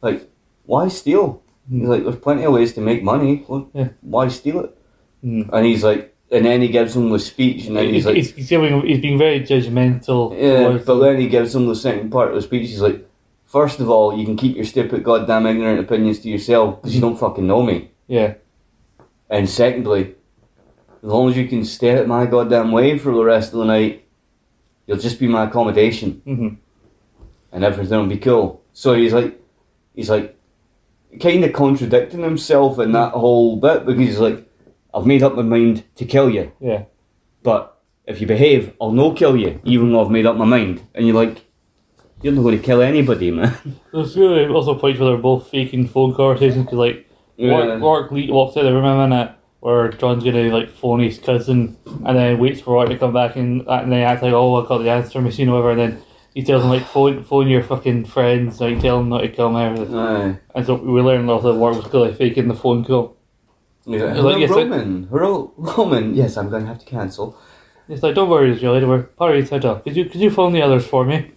like 0.00 0.28
why 0.64 0.88
steal? 0.88 1.42
He's 1.70 1.88
like, 1.88 2.02
there's 2.02 2.16
plenty 2.16 2.42
of 2.44 2.52
ways 2.52 2.72
to 2.74 2.80
make 2.80 3.02
money. 3.02 3.44
Well, 3.46 3.70
Yeah. 3.72 3.88
Why 4.00 4.28
steal 4.28 4.64
it? 4.64 4.78
Mm. 5.24 5.48
And 5.52 5.66
he's 5.66 5.84
like, 5.84 6.14
and 6.32 6.44
then 6.44 6.60
he 6.60 6.68
gives 6.68 6.96
him 6.96 7.10
the 7.10 7.18
speech, 7.18 7.66
and 7.66 7.76
then 7.76 7.84
he's 7.86 7.94
He's, 7.94 8.06
like, 8.06 8.16
he's, 8.16 8.48
giving, 8.48 8.80
he's 8.86 9.00
being 9.00 9.18
very 9.18 9.40
judgmental. 9.40 10.34
yeah, 10.36 10.78
but 10.84 10.98
then 10.98 11.20
he 11.20 11.28
gives 11.28 11.54
him 11.54 11.66
the 11.68 11.76
second 11.76 12.10
part 12.10 12.30
of 12.30 12.34
the 12.34 12.42
speech. 12.42 12.68
He's 12.70 12.80
like, 12.80 13.06
first 13.44 13.78
of 13.80 13.88
all, 13.90 14.18
you 14.18 14.24
can 14.24 14.36
keep 14.36 14.56
your 14.56 14.64
stupid, 14.64 15.04
goddamn, 15.04 15.46
ignorant 15.46 15.78
opinions 15.78 16.18
to 16.20 16.28
yourself 16.28 16.80
because 16.80 16.94
you 16.94 17.00
don't 17.00 17.18
fucking 17.18 17.46
know 17.46 17.62
me. 17.62 17.90
yeah. 18.08 18.34
And 19.32 19.48
secondly, 19.48 20.14
as 21.02 21.08
long 21.10 21.28
as 21.30 21.36
you 21.36 21.48
can 21.48 21.64
stay 21.64 21.90
at 21.90 22.06
my 22.06 22.26
goddamn 22.26 22.70
way 22.70 22.98
for 22.98 23.12
the 23.12 23.24
rest 23.24 23.52
of 23.52 23.58
the 23.60 23.64
night, 23.64 24.04
you'll 24.86 24.98
just 24.98 25.18
be 25.18 25.26
my 25.26 25.44
accommodation, 25.48 26.20
hmm 26.24 26.48
and 27.54 27.64
everything 27.64 27.98
will 27.98 28.06
be 28.06 28.16
cool. 28.18 28.62
So 28.72 28.94
he's 28.94 29.12
like, 29.12 29.38
he's 29.94 30.08
like, 30.08 30.34
kind 31.20 31.44
of 31.44 31.52
contradicting 31.52 32.22
himself 32.22 32.78
in 32.78 32.92
that 32.92 33.12
whole 33.12 33.56
bit 33.56 33.84
because 33.84 34.00
he's 34.06 34.18
like, 34.18 34.48
I've 34.94 35.04
made 35.04 35.22
up 35.22 35.34
my 35.34 35.42
mind 35.42 35.84
to 35.96 36.04
kill 36.06 36.30
you, 36.30 36.50
Yeah. 36.60 36.84
but 37.42 37.78
if 38.06 38.20
you 38.22 38.26
behave, 38.26 38.72
I'll 38.80 38.90
no 38.90 39.12
kill 39.12 39.36
you, 39.36 39.60
even 39.64 39.92
though 39.92 40.02
I've 40.04 40.10
made 40.10 40.24
up 40.26 40.36
my 40.36 40.46
mind. 40.46 40.80
And 40.94 41.06
you're 41.06 41.14
like, 41.16 41.44
you're 42.22 42.32
not 42.32 42.42
going 42.42 42.56
to 42.58 42.64
kill 42.64 42.80
anybody, 42.80 43.30
man. 43.30 43.54
There's 43.92 44.16
really 44.16 44.46
also 44.46 44.74
points 44.78 44.98
where 44.98 45.10
they're 45.10 45.18
both 45.18 45.48
faking 45.48 45.88
phone 45.88 46.14
conversations 46.14 46.64
because, 46.64 46.78
like, 46.78 47.06
Yeah. 47.42 47.78
Warwick 47.78 48.10
Lee 48.12 48.30
walks 48.30 48.56
out 48.56 48.64
of 48.64 48.72
the 48.72 48.74
room 48.74 48.84
a 48.84 49.08
minute 49.08 49.34
where 49.60 49.88
John's 49.90 50.24
gonna 50.24 50.52
like 50.52 50.70
phone 50.70 51.00
his 51.00 51.18
cousin 51.18 51.76
and 52.04 52.16
then 52.16 52.38
waits 52.38 52.60
for 52.60 52.74
Warwick 52.74 52.90
to 52.90 52.98
come 52.98 53.12
back 53.12 53.36
and, 53.36 53.62
and 53.68 53.92
then 53.92 54.00
acts 54.02 54.22
like, 54.22 54.32
oh, 54.32 54.62
I 54.64 54.68
got 54.68 54.78
the 54.78 54.90
answer 54.90 55.20
machine 55.20 55.48
or 55.48 55.62
whatever, 55.62 55.70
and 55.70 55.80
then 55.80 56.02
he 56.34 56.42
tells 56.42 56.62
him 56.64 56.70
like 56.70 56.86
phone 56.86 57.24
phone 57.24 57.48
your 57.48 57.62
fucking 57.62 58.06
friends, 58.06 58.60
like 58.60 58.80
tell 58.80 58.98
them 58.98 59.08
not 59.10 59.20
to 59.20 59.28
come 59.28 59.56
and 59.56 59.78
everything. 59.78 59.98
Aye. 59.98 60.38
And 60.54 60.66
so 60.66 60.74
we 60.76 61.00
learn 61.00 61.28
also 61.28 61.52
that 61.52 61.58
Warwick 61.58 61.82
was 61.82 61.90
clearly 61.90 62.14
faking 62.14 62.48
the 62.48 62.54
phone 62.54 62.84
call. 62.84 63.16
He's 63.84 64.00
like, 64.00 64.10
Like, 64.10 64.16
hello, 64.16 64.36
yes, 64.36 64.50
Roman. 64.50 65.08
Hello, 65.10 65.52
Roman. 65.56 66.14
Yes, 66.14 66.36
I'm 66.36 66.48
going 66.48 66.62
to 66.62 66.68
have 66.68 66.78
to 66.78 66.86
cancel. 66.86 67.36
It's 67.88 68.02
like, 68.02 68.14
don't 68.14 68.30
worry, 68.30 68.54
Julie, 68.56 68.84
we're 68.84 69.02
part 69.02 69.32
of 69.32 69.38
your 69.38 69.46
set 69.46 69.64
up. 69.64 69.82
Could 69.84 69.96
you 69.96 70.04
could 70.06 70.20
you 70.20 70.30
phone 70.30 70.52
the 70.52 70.62
others 70.62 70.86
for 70.86 71.04
me? 71.04 71.32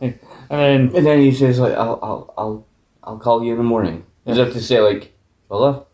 And 0.00 0.18
then 0.48 0.80
And 0.96 1.06
then 1.06 1.20
he 1.20 1.30
says 1.32 1.58
like, 1.60 1.74
I'll, 1.74 1.98
I'll, 2.02 2.34
I'll, 2.38 2.66
I'll 3.04 3.18
call 3.18 3.44
you 3.44 3.52
in 3.52 3.58
the 3.58 3.64
morning. 3.64 4.04
As 4.26 4.38
if 4.38 4.52
to 4.54 4.60
say 4.60 4.80
like, 4.80 5.12
fella. 5.50 5.84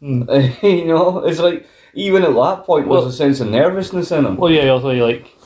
Hmm. 0.00 0.22
you 0.62 0.86
know, 0.86 1.18
it's 1.26 1.40
like 1.40 1.66
even 1.92 2.22
at 2.22 2.32
that 2.34 2.64
point 2.64 2.86
was 2.88 3.00
Well- 3.02 3.08
a 3.08 3.12
sense 3.12 3.40
of 3.40 3.48
nervousness 3.50 4.10
in 4.12 4.24
him. 4.24 4.36
Well, 4.38 4.50
yeah, 4.50 4.68
also 4.70 4.88
like 4.92 5.36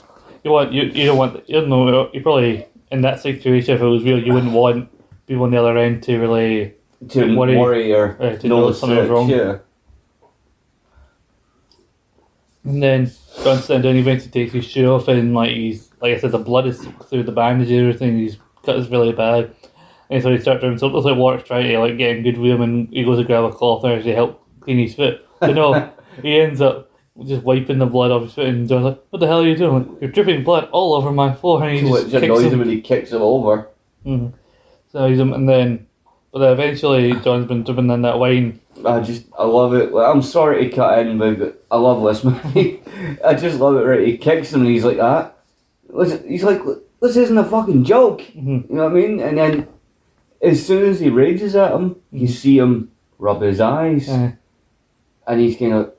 you 0.44 0.50
want 0.52 0.72
you 0.72 0.82
you 0.82 1.06
don't 1.06 1.18
want 1.18 1.48
you 1.48 1.56
don't 1.60 1.68
know 1.70 2.08
you 2.12 2.20
probably 2.22 2.66
in 2.92 3.00
that 3.00 3.18
situation 3.20 3.74
if 3.74 3.80
it 3.80 3.86
was 3.86 4.04
real 4.04 4.22
you 4.22 4.32
wouldn't 4.32 4.52
want 4.52 4.88
people 5.26 5.42
on 5.44 5.50
the 5.50 5.56
other 5.58 5.76
end 5.78 6.02
to 6.04 6.18
really 6.18 6.74
to 7.08 7.34
worry- 7.36 7.56
worry, 7.56 7.92
or 7.92 8.16
uh, 8.22 8.36
to 8.36 8.46
know 8.46 8.68
that 8.68 8.74
something 8.74 8.98
was 8.98 9.08
wrong. 9.08 9.28
Yeah. 9.28 9.58
and 12.64 12.82
then 12.82 13.06
sitting 13.06 13.82
down 13.82 13.94
he 13.94 14.00
eventually 14.00 14.30
takes 14.30 14.52
his 14.52 14.64
shoe 14.64 14.86
off 14.90 15.08
and 15.08 15.34
like 15.34 15.50
he's 15.50 15.90
like 16.00 16.14
I 16.16 16.18
said 16.20 16.32
the 16.32 16.38
blood 16.38 16.66
is 16.66 16.86
through 17.08 17.24
the 17.24 17.32
bandages 17.32 17.72
and 17.78 17.80
everything 17.88 18.18
he's 18.18 18.36
cut 18.64 18.76
is 18.76 18.88
really 18.88 19.12
bad 19.12 19.54
and 20.10 20.22
so 20.22 20.30
he 20.30 20.38
starts 20.38 20.60
doing 20.62 20.76
so 20.78 20.86
it 20.88 20.92
looks 20.92 21.04
like 21.06 21.16
Warwick's 21.16 21.46
trying 21.48 21.68
to 21.68 21.78
like 21.78 21.96
get 21.98 22.16
in 22.16 22.22
good 22.22 22.38
with 22.38 22.50
him 22.52 22.62
and 22.62 22.88
he 22.90 23.04
goes 23.04 23.18
to 23.18 23.24
grab 23.24 23.44
a 23.44 23.52
cloth 23.52 23.82
there 23.82 24.02
to 24.02 24.14
help 24.14 24.42
clean 24.60 24.78
his 24.78 24.94
foot 24.94 25.26
but 25.40 25.54
no 25.54 25.90
he 26.22 26.38
ends 26.40 26.60
up 26.60 26.90
just 27.26 27.42
wiping 27.44 27.78
the 27.78 27.86
blood 27.86 28.10
off 28.10 28.22
his 28.22 28.34
foot 28.34 28.46
and 28.46 28.68
John's 28.68 28.84
like 28.84 29.00
what 29.10 29.18
the 29.20 29.26
hell 29.26 29.40
are 29.40 29.46
you 29.46 29.56
doing 29.56 29.96
you're 30.00 30.10
dripping 30.10 30.42
blood 30.44 30.68
all 30.72 30.94
over 30.94 31.10
my 31.12 31.32
floor 31.32 31.62
and 31.62 31.72
he 31.74 31.80
just 31.80 31.92
Which 31.92 32.10
kicks 32.12 32.22
annoys 32.24 32.52
him 32.52 32.58
when 32.58 32.68
he 32.68 32.80
kicks 32.80 33.10
him 33.12 33.22
over. 33.22 33.68
hmm 34.02 34.28
So 34.90 35.08
he's 35.08 35.18
and 35.20 35.48
then, 35.48 35.86
but 36.32 36.40
then 36.40 36.52
eventually 36.52 37.12
John's 37.20 37.46
been 37.46 37.62
dripping 37.62 37.90
in 37.90 38.02
that 38.02 38.18
wine. 38.18 38.60
I 38.84 38.98
just, 39.00 39.26
I 39.38 39.44
love 39.44 39.72
it. 39.74 39.92
Like, 39.92 40.08
I'm 40.12 40.20
sorry 40.20 40.68
to 40.68 40.74
cut 40.74 40.98
in, 40.98 41.16
but 41.16 41.64
I 41.70 41.76
love 41.76 42.02
this 42.02 42.24
movie. 42.28 42.82
I 43.24 43.34
just 43.34 43.60
love 43.60 43.76
it. 43.76 43.84
Right, 43.84 44.06
he 44.06 44.18
kicks 44.18 44.52
him 44.52 44.62
and 44.62 44.70
he's 44.70 44.84
like 44.84 44.96
that. 44.96 45.38
Listen, 45.88 46.28
he's 46.28 46.42
like, 46.42 46.60
this 47.00 47.16
isn't 47.16 47.38
a 47.38 47.44
fucking 47.44 47.84
joke. 47.84 48.22
Mhm. 48.36 48.68
You 48.68 48.76
know 48.76 48.84
what 48.88 48.92
I 48.92 48.94
mean? 48.94 49.20
And 49.20 49.38
then, 49.38 49.68
as 50.44 50.64
soon 50.64 50.84
as 50.88 51.00
he 51.00 51.08
rages 51.10 51.56
at 51.56 51.72
him, 51.72 51.96
you 52.12 52.28
see 52.28 52.58
him 52.58 52.90
rub 53.18 53.40
his 53.42 53.60
eyes, 53.60 54.08
Uh, 54.08 54.32
and 55.26 55.40
he's 55.40 55.56
kind 55.56 55.72
of, 55.72 55.92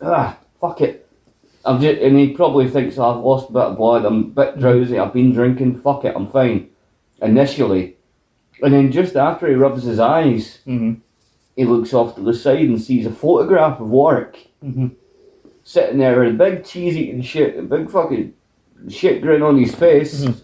ah, 0.00 0.38
fuck 0.60 0.80
it. 0.80 1.06
I'm 1.64 1.80
just, 1.80 2.00
and 2.00 2.18
he 2.18 2.30
probably 2.32 2.68
thinks 2.68 2.98
oh, 2.98 3.10
I've 3.18 3.24
lost 3.24 3.50
a 3.50 3.52
bit 3.52 3.62
of 3.62 3.76
blood. 3.76 4.04
I'm 4.04 4.20
a 4.20 4.24
bit 4.24 4.58
drowsy. 4.58 4.98
I've 4.98 5.12
been 5.12 5.32
drinking. 5.32 5.78
Fuck 5.80 6.04
it. 6.04 6.14
I'm 6.16 6.26
fine. 6.28 6.70
Initially, 7.20 7.96
and 8.62 8.74
then 8.74 8.90
just 8.90 9.14
after 9.14 9.46
he 9.48 9.54
rubs 9.54 9.84
his 9.84 10.00
eyes, 10.00 10.58
mhm, 10.66 10.96
he 11.54 11.64
looks 11.64 11.94
off 11.94 12.16
to 12.16 12.20
the 12.20 12.34
side 12.34 12.60
and 12.68 12.80
sees 12.82 13.06
a 13.06 13.12
photograph 13.12 13.78
of 13.80 13.88
Warwick 13.90 14.48
mhm, 14.64 14.90
sitting 15.62 15.98
there 15.98 16.18
with 16.18 16.34
a 16.34 16.36
big 16.36 16.64
cheese 16.64 16.96
eating 16.96 17.22
shit, 17.22 17.56
a 17.56 17.62
big 17.62 17.88
fucking 17.90 18.32
shit 18.88 19.22
grin 19.22 19.42
on 19.42 19.56
his 19.56 19.72
face, 19.72 20.24
Mhm. 20.24 20.40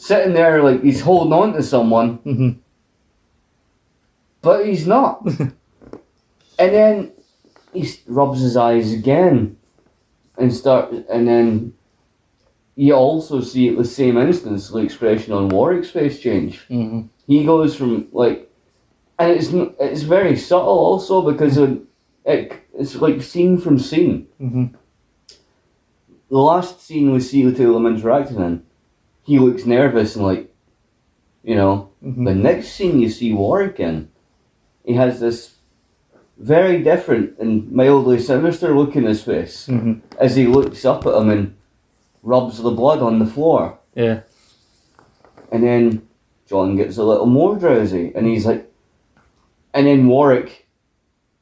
Sitting 0.00 0.32
there 0.32 0.62
like 0.62 0.82
he's 0.82 1.02
holding 1.02 1.32
on 1.32 1.52
to 1.52 1.62
someone, 1.62 2.18
mhm, 2.18 2.56
but 4.42 4.66
he's 4.66 4.86
not. 4.86 5.24
and 6.58 6.72
then 6.74 7.12
he 7.74 7.88
rubs 8.06 8.40
his 8.40 8.56
eyes 8.56 8.92
again 8.92 9.56
and 10.38 10.52
start, 10.54 10.90
and 11.10 11.28
then 11.28 11.74
you 12.76 12.94
also 12.94 13.40
see 13.42 13.68
at 13.68 13.76
the 13.76 13.84
same 13.84 14.16
instance 14.16 14.68
the 14.70 14.78
expression 14.78 15.32
on 15.34 15.50
Warwick's 15.50 15.90
face 15.90 16.18
change. 16.18 16.60
mhm, 16.70 17.08
he 17.26 17.44
goes 17.44 17.76
from 17.76 18.08
like, 18.12 18.50
and 19.18 19.30
it's 19.32 19.48
it's 19.78 20.02
very 20.02 20.36
subtle 20.36 20.78
also 20.90 21.30
because 21.30 21.56
of, 21.58 21.82
it 22.24 22.52
it's 22.78 22.94
like 22.96 23.22
scene 23.22 23.58
from 23.58 23.78
scene. 23.78 24.26
mhm, 24.40 24.74
The 26.30 26.38
last 26.38 26.80
scene 26.80 27.12
we 27.12 27.20
see 27.20 27.42
the 27.44 27.52
two 27.54 27.68
of 27.68 27.74
them 27.74 27.86
interacting 27.94 28.38
in, 28.40 28.62
he 29.24 29.38
looks 29.38 29.64
nervous 29.66 30.16
and 30.16 30.24
like, 30.24 30.52
you 31.42 31.54
know. 31.54 31.90
mhm. 32.02 32.24
The 32.24 32.34
next 32.34 32.68
scene 32.72 33.00
you 33.00 33.08
see 33.08 33.32
Warwick 33.32 33.80
in, 33.80 34.08
he 34.84 34.94
has 34.94 35.20
this 35.20 35.56
very 36.38 36.82
different 36.82 37.38
and 37.38 37.70
mildly 37.70 38.18
sinister 38.18 38.74
look 38.76 38.96
in 38.96 39.04
his 39.04 39.22
face 39.22 39.66
mhm. 39.66 40.00
as 40.18 40.36
he 40.36 40.46
looks 40.46 40.84
up 40.84 41.06
at 41.06 41.14
him 41.14 41.28
and 41.30 41.54
rubs 42.22 42.62
the 42.62 42.70
blood 42.70 43.00
on 43.00 43.18
the 43.18 43.26
floor. 43.26 43.78
Yeah. 43.94 44.20
And 45.52 45.62
then 45.64 46.08
John 46.48 46.76
gets 46.76 46.96
a 46.96 47.04
little 47.04 47.26
more 47.26 47.56
drowsy, 47.56 48.12
and 48.14 48.26
he's 48.26 48.46
like, 48.46 48.70
and 49.74 49.86
then 49.86 50.06
Warwick 50.08 50.66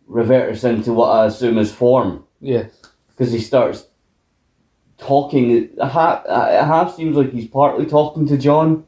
reverts 0.06 0.64
into 0.64 0.92
what 0.92 1.08
I 1.10 1.26
assume 1.26 1.58
is 1.58 1.72
form 1.72 2.24
Yes. 2.40 2.70
because 3.08 3.32
he 3.32 3.38
starts 3.40 3.87
talking. 4.98 5.50
It 5.50 5.72
half, 5.82 6.26
half 6.26 6.94
seems 6.94 7.16
like 7.16 7.32
he's 7.32 7.46
partly 7.48 7.86
talking 7.86 8.26
to 8.28 8.36
John, 8.36 8.84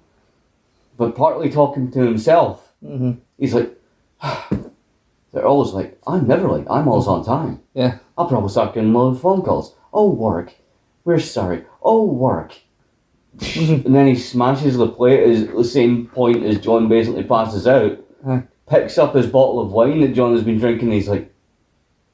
but 0.96 1.14
partly 1.16 1.50
talking 1.50 1.90
to 1.92 2.00
himself. 2.00 2.72
Mhm. 2.84 3.18
He's 3.38 3.54
like, 3.54 3.76
they're 5.32 5.46
always 5.46 5.72
like, 5.72 5.98
I'm 6.06 6.26
never 6.26 6.48
late. 6.50 6.66
I'm 6.70 6.88
always 6.88 7.06
on 7.06 7.24
time. 7.24 7.60
Yeah. 7.74 7.98
I'll 8.18 8.26
probably 8.28 8.50
start 8.50 8.74
getting 8.74 8.94
of 8.94 9.20
phone 9.20 9.42
calls. 9.42 9.74
Oh, 9.92 10.10
Warwick, 10.10 10.60
we're 11.04 11.18
sorry. 11.18 11.64
Oh, 11.82 12.04
Warwick. 12.04 12.64
Mhm. 13.38 13.84
And 13.86 13.94
then 13.94 14.06
he 14.06 14.16
smashes 14.16 14.76
the 14.76 14.88
plate 14.88 15.22
at 15.48 15.54
the 15.56 15.64
same 15.64 16.06
point 16.08 16.44
as 16.44 16.58
John 16.60 16.88
basically 16.88 17.22
passes 17.24 17.66
out. 17.66 17.98
Huh. 18.24 18.42
Picks 18.68 18.98
up 18.98 19.14
his 19.14 19.26
bottle 19.26 19.60
of 19.60 19.72
wine 19.72 20.00
that 20.00 20.14
John 20.14 20.32
has 20.32 20.44
been 20.44 20.58
drinking. 20.58 20.90
He's 20.92 21.08
like, 21.08 21.32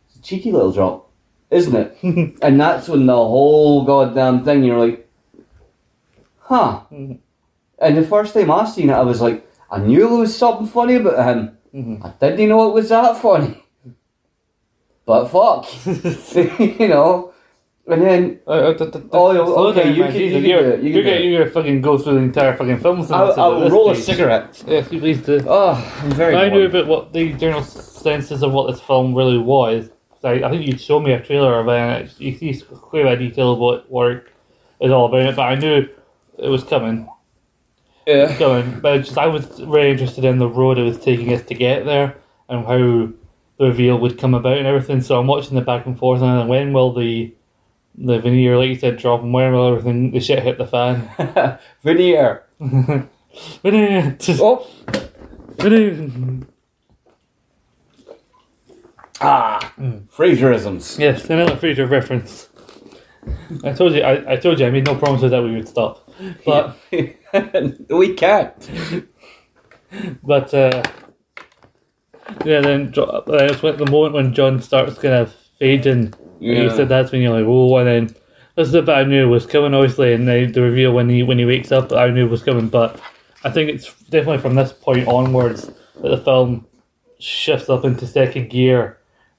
it's 0.09 0.17
a 0.17 0.23
cheeky 0.23 0.53
little 0.53 0.73
drop, 0.73 1.06
isn't 1.51 1.75
it? 1.77 1.99
and 2.43 2.61
that's 2.61 2.89
when 2.89 3.07
the 3.07 3.15
whole 3.15 3.85
goddamn 3.85 4.45
thing, 4.45 4.65
you're 4.65 4.79
like, 4.79 5.09
huh. 6.41 6.81
Mhm. 6.93 7.19
And 7.79 7.97
the 7.97 8.03
first 8.03 8.33
time 8.35 8.51
I 8.51 8.65
seen 8.65 8.91
it, 8.91 8.95
I 8.95 9.03
was 9.03 9.21
like, 9.21 9.47
I 9.71 9.79
knew 9.79 10.09
there 10.09 10.19
was 10.19 10.37
something 10.37 10.67
funny 10.67 10.95
about 10.97 11.27
him. 11.27 11.59
Mhm. 11.75 12.05
I 12.05 12.11
didn't 12.21 12.41
even 12.41 12.49
know 12.51 12.69
it 12.71 12.75
was 12.75 12.89
that 12.89 13.17
funny. 13.19 13.63
But 15.05 15.27
fuck. 15.29 15.67
you 16.81 16.89
know? 16.89 17.33
And 17.89 18.03
then 18.03 18.41
Uh, 18.49 18.73
th- 18.75 18.91
Oh, 19.13 19.33
th- 19.33 19.79
okay, 19.79 19.93
you 19.93 20.03
can, 20.03 20.15
you 20.15 20.31
can 20.33 20.45
you're, 20.45 20.63
do 20.63 20.69
it, 20.71 20.83
you 20.83 20.91
you're, 20.95 21.05
gonna, 21.05 21.21
you're 21.21 21.39
gonna 21.39 21.51
fucking 21.53 21.81
go 21.83 21.97
through 21.97 22.15
the 22.15 22.21
entire 22.21 22.57
fucking 22.57 22.79
film. 22.81 22.99
with 22.99 23.13
I'll, 23.13 23.33
I'll 23.41 23.71
roll 23.71 23.91
a 23.91 23.95
cigarette. 23.95 24.65
Yes, 24.67 24.91
you 24.91 24.99
please 24.99 25.21
do. 25.23 25.41
Oh, 25.47 25.75
I'm 26.03 26.11
very 26.11 26.35
I 26.35 26.49
knew 26.49 26.67
about 26.67 26.89
what 26.89 27.13
the 27.13 27.33
general 27.35 27.63
senses 27.63 28.43
of 28.43 28.53
what 28.53 28.69
this 28.73 28.81
film 28.81 29.15
really 29.15 29.39
was. 29.39 29.89
'Cause 30.27 30.43
I, 30.43 30.47
I 30.47 30.51
think 30.51 30.67
you'd 30.67 30.81
show 30.81 30.99
me 31.01 31.13
a 31.13 31.21
trailer 31.21 31.61
of 31.61 31.69
it. 31.69 31.73
and 31.73 32.21
You 32.21 32.37
see 32.37 32.61
quite 32.63 33.03
a 33.03 33.05
bit 33.05 33.13
of 33.15 33.19
detail 33.21 33.53
of 33.53 33.59
what 33.59 33.91
work 33.91 34.33
is 34.81 34.91
all 34.91 35.07
about 35.07 35.21
it, 35.29 35.37
but 35.37 35.43
I 35.43 35.55
knew 35.55 35.89
it 36.39 36.49
was 36.49 36.65
coming. 36.65 37.09
Yeah. 38.07 38.37
Coming, 38.37 38.81
but 38.81 38.99
just 38.99 39.19
I 39.19 39.27
was 39.27 39.47
very 39.59 39.91
interested 39.91 40.25
in 40.25 40.39
the 40.39 40.49
road 40.49 40.79
it 40.79 40.83
was 40.83 41.01
taking 41.01 41.33
us 41.33 41.43
to 41.45 41.55
get 41.55 41.85
there 41.87 42.17
and 42.49 42.65
how 42.65 42.77
the 43.59 43.65
reveal 43.67 43.99
would 43.99 44.19
come 44.19 44.35
about 44.35 44.59
and 44.59 44.67
everything. 44.67 45.01
So 45.01 45.19
I'm 45.19 45.27
watching 45.27 45.55
the 45.57 45.61
back 45.61 45.87
and 45.87 45.99
forth 45.99 46.23
and 46.23 46.49
when 46.49 46.73
will 46.73 46.93
the 46.93 47.33
the 47.99 48.19
veneer, 48.19 48.59
like 48.59 48.69
you 48.69 48.75
said, 48.77 48.99
drop 48.99 49.23
and 49.23 49.33
when 49.33 49.53
will 49.53 49.69
everything 49.69 50.11
the 50.11 50.21
shit 50.21 50.43
hit 50.43 50.59
the 50.59 50.67
fan? 50.67 51.09
Veneer. 51.83 52.45
veneer, 53.63 54.17
just 54.19 54.41
Oh, 54.43 54.67
veneer. 55.59 56.11
Ah, 59.21 59.73
Frasierisms. 59.79 60.99
Yes, 60.99 61.29
another 61.31 61.57
Frasier 61.57 61.89
reference. 61.89 62.49
I 63.65 63.73
told 63.73 63.95
you, 63.95 64.03
I, 64.03 64.35
I 64.35 64.37
told 64.37 64.61
you, 64.61 64.67
I 64.67 64.71
made 64.71 64.85
no 64.85 64.95
promises 64.95 65.31
that 65.31 65.43
we 65.43 65.53
would 65.55 65.69
stop, 65.69 66.09
but 66.45 66.77
we 67.91 68.15
can't. 68.15 69.09
but 70.23 70.53
uh, 70.55 70.83
yeah, 72.45 72.61
then 72.61 72.93
uh, 72.97 73.23
it's 73.29 73.63
when 73.63 73.77
the 73.77 73.91
moment 73.91 74.15
when 74.15 74.35
John 74.35 74.61
starts 74.63 74.99
kind 74.99 75.15
of 75.15 75.35
fading. 75.59 76.15
Yeah. 76.39 76.63
You 76.63 76.71
said 76.71 76.89
that's 76.89 77.13
when 77.13 77.23
you're 77.23 77.33
like, 77.33 77.47
oh, 77.47 77.77
and 77.79 77.89
then 77.89 78.17
this 78.55 78.67
is 78.67 78.73
the 78.73 78.83
bit 78.83 78.95
I 78.95 79.05
knew 79.05 79.29
was 79.29 79.47
coming, 79.47 79.75
obviously, 79.75 80.13
and 80.13 80.29
then 80.29 80.53
the 80.53 80.63
reveal 80.63 80.93
when 80.93 81.09
he 81.09 81.23
when 81.23 81.39
he 81.39 81.45
wakes 81.45 81.73
up, 81.73 81.93
I 81.93 82.11
knew 82.11 82.29
was 82.29 82.43
coming. 82.43 82.69
But 82.69 83.01
I 83.45 83.51
think 83.51 83.71
it's 83.71 83.93
definitely 84.05 84.39
from 84.39 84.55
this 84.55 84.73
point 84.73 85.09
onwards 85.09 85.71
that 86.03 86.09
the 86.09 86.19
film 86.19 86.67
shifts 87.19 87.69
up 87.69 87.85
into 87.85 88.07
second 88.07 88.51
gear. 88.51 88.96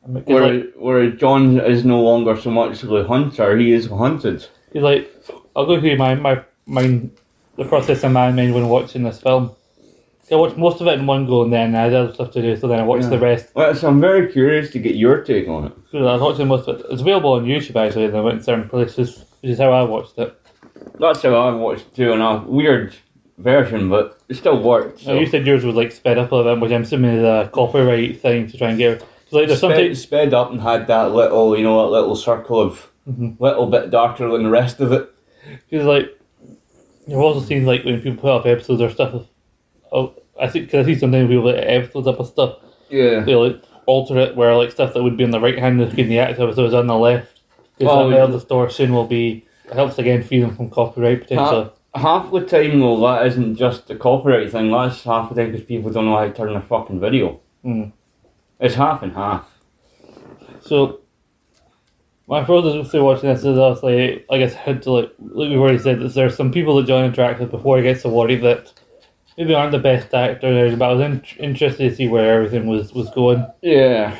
I 0.07 0.09
mean, 0.11 0.23
'cause, 0.23 0.33
Where, 0.33 0.53
like, 0.53 0.73
where 0.77 1.09
John 1.11 1.59
is 1.59 1.83
no 1.83 2.01
longer 2.01 2.35
so 2.37 2.49
much 2.49 2.81
the 2.81 3.03
hunter, 3.03 3.57
he 3.57 3.73
is 3.73 3.87
hunted. 3.87 4.45
He's 4.71 4.81
like, 4.83 5.11
I'll 5.55 5.65
go 5.65 5.79
through 5.79 5.97
my 5.97 6.15
my 6.15 6.39
mind, 6.65 7.11
the 7.57 7.65
process 7.65 8.03
in 8.03 8.13
my 8.13 8.31
mind 8.31 8.53
when 8.53 8.69
watching 8.69 9.03
this 9.03 9.19
film. 9.19 9.51
I 10.31 10.35
watched 10.35 10.57
most 10.57 10.81
of 10.81 10.87
it 10.87 10.99
in 10.99 11.05
one 11.07 11.25
go, 11.25 11.43
and 11.43 11.53
then 11.53 11.73
I 11.73 11.83
had 11.83 11.93
other 11.93 12.13
stuff 12.13 12.31
to 12.31 12.41
do, 12.41 12.55
so 12.57 12.67
then 12.67 12.79
I 12.79 12.83
watched 12.83 13.03
Yeah. 13.05 13.09
the 13.11 13.19
rest. 13.19 13.47
Well, 13.55 13.73
so 13.73 13.87
I'm 13.87 14.01
very 14.01 14.27
curious 14.31 14.69
to 14.71 14.79
get 14.79 14.95
your 14.95 15.23
take 15.23 15.47
on 15.47 15.65
it. 15.67 15.71
So 15.91 15.99
I 15.99 16.13
was 16.13 16.21
watching 16.21 16.47
most 16.49 16.67
of 16.67 16.79
it. 16.81 16.85
It's 16.91 17.01
available 17.01 17.31
on 17.33 17.45
YouTube 17.45 17.75
actually, 17.77 18.05
and 18.05 18.15
I 18.17 18.21
went 18.21 18.39
to 18.39 18.43
certain 18.43 18.67
places, 18.69 19.23
which 19.41 19.51
is 19.51 19.57
how 19.59 19.71
I 19.71 19.83
watched 19.83 20.17
it. 20.19 20.33
That's 20.99 21.21
how 21.21 21.33
I 21.35 21.53
watched 21.53 21.95
too, 21.95 22.11
and 22.11 22.21
a 22.21 22.43
weird 22.45 22.93
version, 23.37 23.87
but 23.89 24.17
it 24.27 24.35
still 24.35 24.61
worked. 24.61 25.07
Now, 25.07 25.13
you 25.13 25.25
said 25.27 25.45
yours 25.47 25.63
was 25.63 25.75
like 25.75 25.91
sped 25.93 26.17
up 26.17 26.31
a 26.31 26.35
little 26.35 26.53
bit, 26.55 26.61
which 26.61 26.71
I'm 26.73 26.81
assuming 26.81 27.11
is 27.15 27.23
a 27.23 27.49
copyright 27.51 28.19
thing 28.21 28.47
to 28.49 28.57
try 28.57 28.69
and 28.69 28.77
get. 28.77 29.03
Cause 29.29 29.33
like 29.33 29.47
there's 29.47 29.59
sped, 29.59 29.71
something. 29.71 29.95
sped 29.95 30.33
up 30.33 30.51
and 30.51 30.61
had 30.61 30.87
that 30.87 31.11
little, 31.13 31.57
you 31.57 31.63
know, 31.63 31.83
that 31.83 31.91
little 31.99 32.15
circle 32.15 32.59
of 32.61 32.91
Mhm. 33.09 33.39
little 33.39 33.67
bit 33.67 33.89
darker 33.89 34.29
than 34.29 34.43
the 34.43 34.49
rest 34.49 34.79
of 34.81 34.91
it. 34.91 35.09
Because 35.69 35.85
like 35.85 36.17
you've 37.07 37.19
also 37.19 37.39
seen 37.45 37.65
like 37.65 37.83
when 37.85 38.01
people 38.01 38.21
put 38.21 38.31
up 38.31 38.45
episodes 38.45 38.81
or 38.81 38.89
stuff. 38.89 39.13
Of, 39.13 39.27
of 39.91 40.13
I 40.39 40.47
think 40.47 40.65
because 40.65 40.85
I 40.87 40.93
see 40.93 40.99
sometimes 40.99 41.27
people 41.29 41.43
put 41.43 41.55
episodes 41.57 42.07
up 42.07 42.19
of 42.19 42.27
stuff. 42.27 42.55
Yeah. 42.89 43.21
they 43.21 43.35
like 43.35 43.61
alter 43.85 44.17
it 44.17 44.35
where 44.35 44.55
like 44.55 44.71
stuff 44.71 44.93
that 44.93 45.03
would 45.03 45.17
be 45.17 45.23
on 45.23 45.31
the 45.31 45.39
right 45.39 45.57
hand 45.59 45.81
of 45.81 45.95
the 45.95 46.19
active 46.19 46.41
episodes 46.41 46.73
on 46.73 46.87
the 46.87 46.95
left. 46.97 47.41
Because 47.77 47.93
Oh, 47.93 48.09
that 48.09 48.15
yeah. 48.15 48.25
male 48.25 48.31
distortion 48.31 48.93
will 48.93 49.05
be 49.07 49.45
it 49.65 49.73
helps 49.73 49.97
again 49.99 50.23
freedom 50.23 50.55
from 50.55 50.69
copyright 50.69 51.21
potentially. 51.21 51.69
Half 51.95 52.31
the 52.31 52.41
time, 52.41 52.79
though, 52.79 52.99
that 53.01 53.25
isn't 53.27 53.55
just 53.55 53.87
the 53.87 53.95
copyright 53.95 54.51
thing. 54.51 54.69
That's 54.71 55.03
half 55.03 55.29
the 55.29 55.35
time 55.35 55.51
because 55.51 55.65
people 55.65 55.89
don't 55.91 56.05
know 56.05 56.15
how 56.17 56.25
to 56.25 56.31
turn 56.33 56.51
their 56.53 56.61
fucking 56.61 56.99
video. 56.99 57.39
Mm. 57.65 57.91
It's 58.59 58.75
half 58.75 59.03
and 59.03 59.13
half. 59.13 59.57
So 60.61 61.01
my 62.27 62.43
brothers 62.43 62.89
through 62.89 63.03
watching 63.03 63.29
this 63.29 63.39
is 63.39 63.57
obviously 63.57 64.25
I 64.29 64.37
guess 64.37 64.53
had 64.53 64.81
to 64.83 64.91
like 64.91 65.13
like 65.19 65.49
we've 65.49 65.59
already 65.59 65.79
said 65.79 65.99
that 65.99 66.13
there's 66.13 66.35
some 66.35 66.51
people 66.51 66.75
that 66.75 66.87
John 66.87 67.11
interacts 67.11 67.39
with 67.39 67.51
before 67.51 67.77
he 67.77 67.83
gets 67.83 68.01
to 68.01 68.09
worry 68.09 68.35
that 68.35 68.73
maybe 69.37 69.53
aren't 69.53 69.71
the 69.71 69.79
best 69.79 70.13
actors, 70.13 70.77
but 70.77 70.89
I 70.89 70.93
was 70.93 71.01
in, 71.01 71.23
interested 71.39 71.89
to 71.89 71.95
see 71.95 72.07
where 72.07 72.33
everything 72.33 72.65
was, 72.65 72.91
was 72.93 73.09
going. 73.11 73.45
Yeah. 73.61 74.17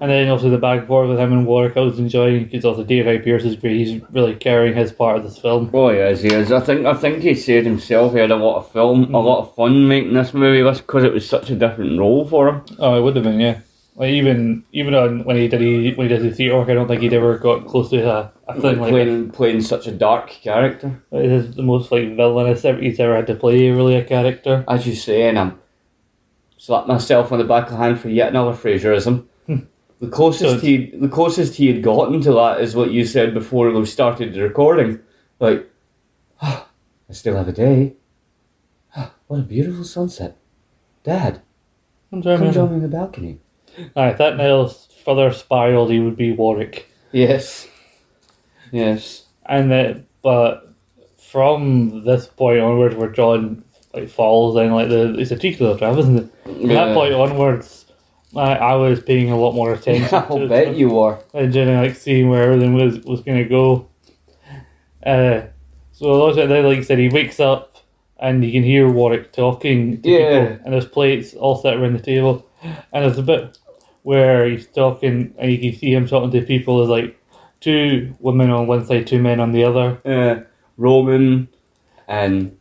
And 0.00 0.10
then 0.10 0.28
also 0.28 0.50
the 0.50 0.58
back 0.58 0.80
and 0.80 0.86
forth 0.86 1.08
with 1.08 1.18
him 1.18 1.32
and 1.32 1.46
Warwick 1.46 1.76
I 1.76 1.80
was 1.80 1.98
enjoying 1.98 2.44
because 2.44 2.64
also 2.64 2.84
David 2.84 3.06
Hyde 3.06 3.24
Pierce 3.24 3.44
is 3.44 3.56
great. 3.56 3.86
He's 3.86 4.02
really 4.10 4.34
carrying 4.34 4.74
his 4.74 4.92
part 4.92 5.16
of 5.16 5.22
this 5.22 5.38
film. 5.38 5.70
Oh, 5.72 5.88
he 5.88 5.96
is, 5.96 6.22
he 6.22 6.28
is. 6.28 6.52
I 6.52 6.60
think 6.60 6.86
I 6.86 6.94
think 6.94 7.22
he 7.22 7.34
said 7.34 7.64
himself 7.64 8.12
he 8.12 8.18
had 8.18 8.30
a 8.30 8.36
lot 8.36 8.58
of 8.58 8.70
film, 8.72 9.04
a 9.04 9.06
mm-hmm. 9.06 9.14
lot 9.14 9.40
of 9.40 9.54
fun 9.54 9.88
making 9.88 10.14
this 10.14 10.34
movie 10.34 10.62
just 10.62 10.86
because 10.86 11.04
it 11.04 11.12
was 11.12 11.28
such 11.28 11.50
a 11.50 11.56
different 11.56 11.98
role 11.98 12.28
for 12.28 12.48
him. 12.48 12.64
Oh, 12.78 12.98
it 12.98 13.02
would 13.02 13.16
have 13.16 13.24
been, 13.24 13.40
yeah. 13.40 13.60
Like 13.96 14.10
even 14.10 14.64
even 14.72 14.94
on 14.94 15.24
when 15.24 15.36
he 15.36 15.48
did 15.48 15.62
he, 15.62 15.94
when 15.94 16.08
he 16.08 16.14
did 16.14 16.22
his 16.22 16.36
theatre 16.36 16.56
work, 16.58 16.68
I 16.68 16.74
don't 16.74 16.86
think 16.86 17.00
he'd 17.00 17.14
ever 17.14 17.38
got 17.38 17.66
close 17.66 17.88
to 17.90 18.06
a, 18.06 18.30
a 18.46 18.60
thing 18.60 18.78
like 18.78 18.90
playing 18.90 19.30
playing 19.30 19.62
such 19.62 19.86
a 19.86 19.92
dark 19.92 20.28
character. 20.28 21.02
It 21.10 21.32
is 21.32 21.56
the 21.56 21.62
most 21.62 21.90
like 21.90 22.14
villainous 22.14 22.66
ever 22.66 22.78
he's 22.78 23.00
ever 23.00 23.16
had 23.16 23.26
to 23.28 23.34
play 23.34 23.70
really 23.70 23.96
a 23.96 24.04
character. 24.04 24.66
As 24.68 24.86
you 24.86 24.94
say, 24.94 25.26
and 25.26 25.38
I'm 25.38 25.58
slapped 26.58 26.88
myself 26.88 27.32
on 27.32 27.38
the 27.38 27.44
back 27.44 27.64
of 27.64 27.70
the 27.70 27.76
hand 27.78 27.98
for 27.98 28.10
yet 28.10 28.28
another 28.28 28.52
Frasierism. 28.52 29.24
The 30.00 30.08
closest 30.08 30.56
So- 30.60 30.66
he 30.66 30.90
the 30.90 31.08
closest 31.08 31.54
he 31.54 31.66
had 31.68 31.82
gotten 31.82 32.20
to 32.22 32.32
that 32.34 32.60
is 32.60 32.74
what 32.76 32.90
you 32.92 33.04
said 33.04 33.32
before 33.34 33.70
we 33.70 33.86
started 33.86 34.34
the 34.34 34.42
recording. 34.42 35.00
Like, 35.40 35.68
"Ah, 36.40 36.68
I 37.10 37.12
still 37.12 37.36
have 37.36 37.48
a 37.48 37.52
day. 37.52 37.94
Ah, 38.96 39.12
what 39.26 39.40
a 39.40 39.42
beautiful 39.42 39.84
sunset. 39.84 40.36
Dad, 41.04 41.40
come 42.10 42.22
join 42.22 42.40
me 42.40 42.48
on 42.56 42.80
the 42.82 42.88
balcony. 42.88 43.38
Aye, 43.94 44.08
if 44.10 44.18
that 44.18 44.36
nail 44.36 44.68
further 45.04 45.30
spiraled, 45.32 45.90
he 45.90 46.00
would 46.00 46.16
be 46.16 46.32
Warwick. 46.32 46.88
Yes. 47.12 47.68
Yes. 48.72 49.26
And 49.44 49.70
that, 49.70 50.02
but 50.22 50.72
from 51.18 52.04
this 52.04 52.26
point 52.26 52.60
onwards, 52.60 52.96
where 52.96 53.10
John 53.10 53.62
like 53.94 54.08
falls 54.08 54.56
in 54.56 54.72
like 54.72 54.88
the 54.88 55.16
it's 55.18 55.30
a 55.30 55.36
cheeky 55.38 55.62
little 55.62 55.78
trap, 55.78 55.96
isn't 55.98 56.18
it? 56.18 56.28
From 56.42 56.70
Yeah. 56.70 56.86
that 56.86 56.94
point 56.94 57.14
onwards, 57.14 57.85
I, 58.36 58.54
I 58.54 58.74
was 58.74 59.00
paying 59.00 59.30
a 59.30 59.36
lot 59.38 59.52
more 59.54 59.72
attention. 59.78 60.14
I'll 60.14 60.38
to 60.38 60.48
bet 60.48 60.68
it. 60.68 60.76
you 60.76 60.98
are. 60.98 61.18
and 61.34 61.52
generally, 61.52 61.88
like 61.88 61.96
seeing 61.96 62.28
where 62.28 62.42
everything 62.52 62.74
was 62.74 63.00
was 63.00 63.20
gonna 63.22 63.44
go. 63.44 63.88
Uh, 65.04 65.42
so 65.92 66.06
also 66.10 66.46
then, 66.46 66.64
like 66.64 66.78
I 66.78 66.82
said, 66.82 66.98
he 66.98 67.08
wakes 67.08 67.40
up 67.40 67.76
and 68.18 68.44
you 68.44 68.50
can 68.52 68.62
hear 68.62 68.88
Warwick 68.90 69.32
talking 69.32 70.00
to 70.02 70.08
Yeah. 70.10 70.18
people, 70.48 70.64
and 70.64 70.72
there's 70.74 70.86
plates 70.86 71.34
all 71.34 71.56
set 71.56 71.76
around 71.76 71.92
the 71.94 72.00
table, 72.02 72.46
and 72.62 73.04
there's 73.04 73.18
a 73.18 73.22
bit 73.22 73.58
where 74.02 74.46
he's 74.48 74.66
talking 74.68 75.34
and 75.38 75.50
you 75.52 75.58
can 75.58 75.78
see 75.78 75.92
him 75.92 76.06
talking 76.06 76.30
to 76.30 76.40
people 76.46 76.82
as 76.82 76.88
like 76.88 77.18
two 77.60 78.14
women 78.20 78.50
on 78.50 78.66
one 78.66 78.84
side, 78.86 79.06
two 79.06 79.20
men 79.20 79.40
on 79.40 79.52
the 79.52 79.64
other. 79.64 79.98
Uh, 80.04 80.42
Roman 80.76 81.48
and 82.08 82.56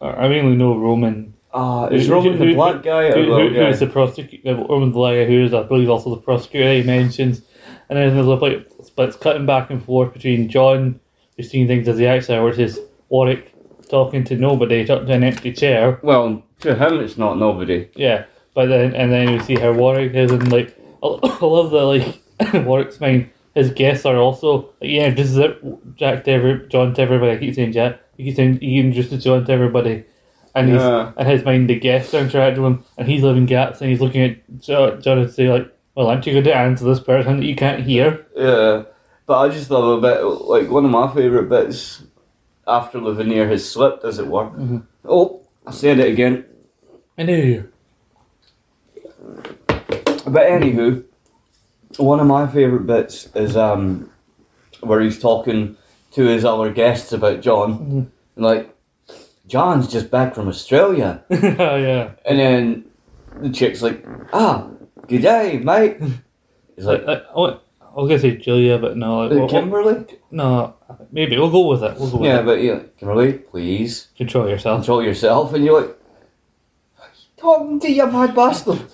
I 0.00 0.28
mainly 0.28 0.56
know 0.56 0.76
Roman. 0.76 1.34
Uh, 1.52 1.88
is 1.90 2.08
Roman 2.08 2.38
the 2.38 2.54
black 2.54 2.82
guy 2.82 3.10
Who, 3.10 3.32
or 3.32 3.40
who, 3.40 3.50
the 3.50 3.54
who 3.54 3.66
is 3.66 3.80
the 3.80 3.86
prosecutor? 3.86 4.54
Roman 4.54 4.92
the 4.92 5.00
guy 5.00 5.24
who 5.24 5.44
is, 5.44 5.54
I 5.54 5.62
believe, 5.62 5.88
also 5.88 6.14
the 6.14 6.20
prosecutor 6.20 6.72
he 6.72 6.82
mentions. 6.82 7.42
And 7.88 7.98
then 7.98 8.14
there's 8.14 8.26
a 8.26 8.30
like, 8.30 8.70
but 8.96 9.08
it's 9.08 9.16
cutting 9.16 9.46
back 9.46 9.70
and 9.70 9.82
forth 9.82 10.12
between 10.12 10.48
John, 10.48 11.00
who's 11.36 11.50
seeing 11.50 11.66
things 11.66 11.88
as 11.88 11.96
the 11.96 12.08
outsider, 12.08 12.42
versus 12.42 12.78
Warwick 13.08 13.54
talking 13.88 14.24
to 14.24 14.36
nobody, 14.36 14.84
talking 14.84 15.06
to 15.06 15.12
an 15.14 15.24
empty 15.24 15.52
chair. 15.52 15.98
Well, 16.02 16.42
to 16.60 16.74
him 16.74 17.00
it's 17.00 17.16
not 17.16 17.38
nobody. 17.38 17.88
Yeah, 17.94 18.26
but 18.54 18.66
then 18.66 18.94
and 18.94 19.10
then 19.10 19.30
you 19.30 19.40
see 19.40 19.54
how 19.54 19.72
Warwick 19.72 20.14
is, 20.14 20.30
and 20.30 20.52
like 20.52 20.76
I 21.02 21.38
love 21.46 21.70
that 21.70 21.84
like 21.84 22.64
Warwick's 22.66 23.00
mind. 23.00 23.30
His 23.54 23.70
guests 23.72 24.04
are 24.04 24.16
also 24.16 24.70
like, 24.80 24.90
yeah, 24.90 25.10
this 25.10 25.30
is 25.30 25.36
it. 25.38 25.96
Jack 25.96 26.24
to 26.24 26.30
every 26.30 26.68
John 26.68 26.94
to 26.94 27.02
everybody. 27.02 27.32
I 27.32 27.38
keep 27.38 27.54
saying 27.54 27.72
Jack. 27.72 28.00
He 28.16 28.24
keeps 28.24 28.36
saying 28.36 28.60
he 28.60 28.78
introduces 28.78 29.24
John 29.24 29.44
to 29.46 29.52
everybody, 29.52 30.04
and 30.58 30.68
he's 30.68 30.80
Yeah. 30.80 31.12
in 31.18 31.26
his 31.26 31.44
mind 31.44 31.68
the 31.70 31.78
guests 31.78 32.12
are 32.14 32.18
interacting 32.20 32.62
with 32.62 32.72
him, 32.74 32.84
and 32.96 33.08
he's 33.08 33.22
living 33.22 33.46
gaps, 33.46 33.80
and 33.80 33.90
he's 33.90 34.00
looking 34.00 34.22
at 34.22 34.60
Jo- 34.60 34.96
John 35.00 35.18
and 35.18 35.30
say 35.30 35.48
like, 35.50 35.68
"Well, 35.94 36.08
aren't 36.08 36.26
you 36.26 36.32
going 36.32 36.44
to 36.44 36.54
answer 36.56 36.84
this 36.84 37.00
person 37.00 37.38
that 37.40 37.46
you 37.46 37.56
can't 37.56 37.82
hear?" 37.84 38.24
Yeah, 38.36 38.82
but 39.26 39.38
I 39.38 39.48
just 39.48 39.70
love 39.70 39.98
a 39.98 40.00
bit 40.00 40.20
like 40.22 40.70
one 40.70 40.84
of 40.84 40.90
my 40.90 41.08
favourite 41.12 41.48
bits 41.48 42.02
after 42.66 43.00
veneer 43.00 43.48
has 43.48 43.68
slipped, 43.68 44.04
as 44.04 44.18
it 44.18 44.26
were. 44.26 44.50
Oh, 45.04 45.40
I 45.66 45.70
said 45.72 45.98
it 45.98 46.12
again. 46.12 46.44
I 47.16 47.22
knew. 47.24 47.64
But 50.26 50.46
anywho, 50.46 51.04
one 51.96 52.20
of 52.20 52.26
my 52.26 52.46
favourite 52.46 52.86
bits 52.86 53.28
is 53.34 53.56
um 53.56 54.10
where 54.80 55.00
he's 55.00 55.18
talking 55.18 55.76
to 56.12 56.22
his 56.24 56.44
other 56.44 56.70
guests 56.72 57.12
about 57.12 57.40
John, 57.40 58.10
and 58.36 58.44
like 58.44 58.74
John's 59.48 59.88
just 59.88 60.10
back 60.10 60.34
from 60.34 60.46
Australia, 60.48 61.24
oh 61.30 61.76
yeah. 61.76 62.12
and 62.24 62.38
then 62.38 62.84
the 63.40 63.50
chick's 63.50 63.82
like, 63.82 64.04
ah, 64.32 64.68
good 65.08 65.22
day, 65.22 65.58
mate. 65.58 65.96
He's 66.76 66.84
Like, 66.84 67.02
I 67.08 67.22
wa- 67.34 67.58
I 67.80 68.00
was 68.00 68.08
gonna 68.08 68.18
say 68.20 68.36
Julia, 68.36 68.78
but 68.78 68.96
no. 68.96 69.22
Like, 69.22 69.32
"Uh, 69.32 69.36
well, 69.40 69.48
Kimberly. 69.48 70.04
no, 70.30 70.74
maybe 71.10 71.36
we'll 71.36 71.50
go 71.50 71.66
with 71.66 71.82
it. 71.82 71.98
We'll 71.98 72.10
go 72.10 72.18
with 72.18 72.28
Yeah, 72.30 72.40
it. 72.40 72.44
but 72.46 72.62
yeah, 72.62 72.78
Kimberly, 72.98 73.32
please. 73.32 74.08
Control 74.16 74.48
yourself. 74.48 74.78
control 74.80 75.02
yourself, 75.02 75.52
and 75.54 75.64
you're 75.64 75.80
like, 75.80 75.96
talking 77.36 77.80
to 77.80 77.90
you, 77.90 78.06
bad 78.06 78.34
bastard. 78.34 78.82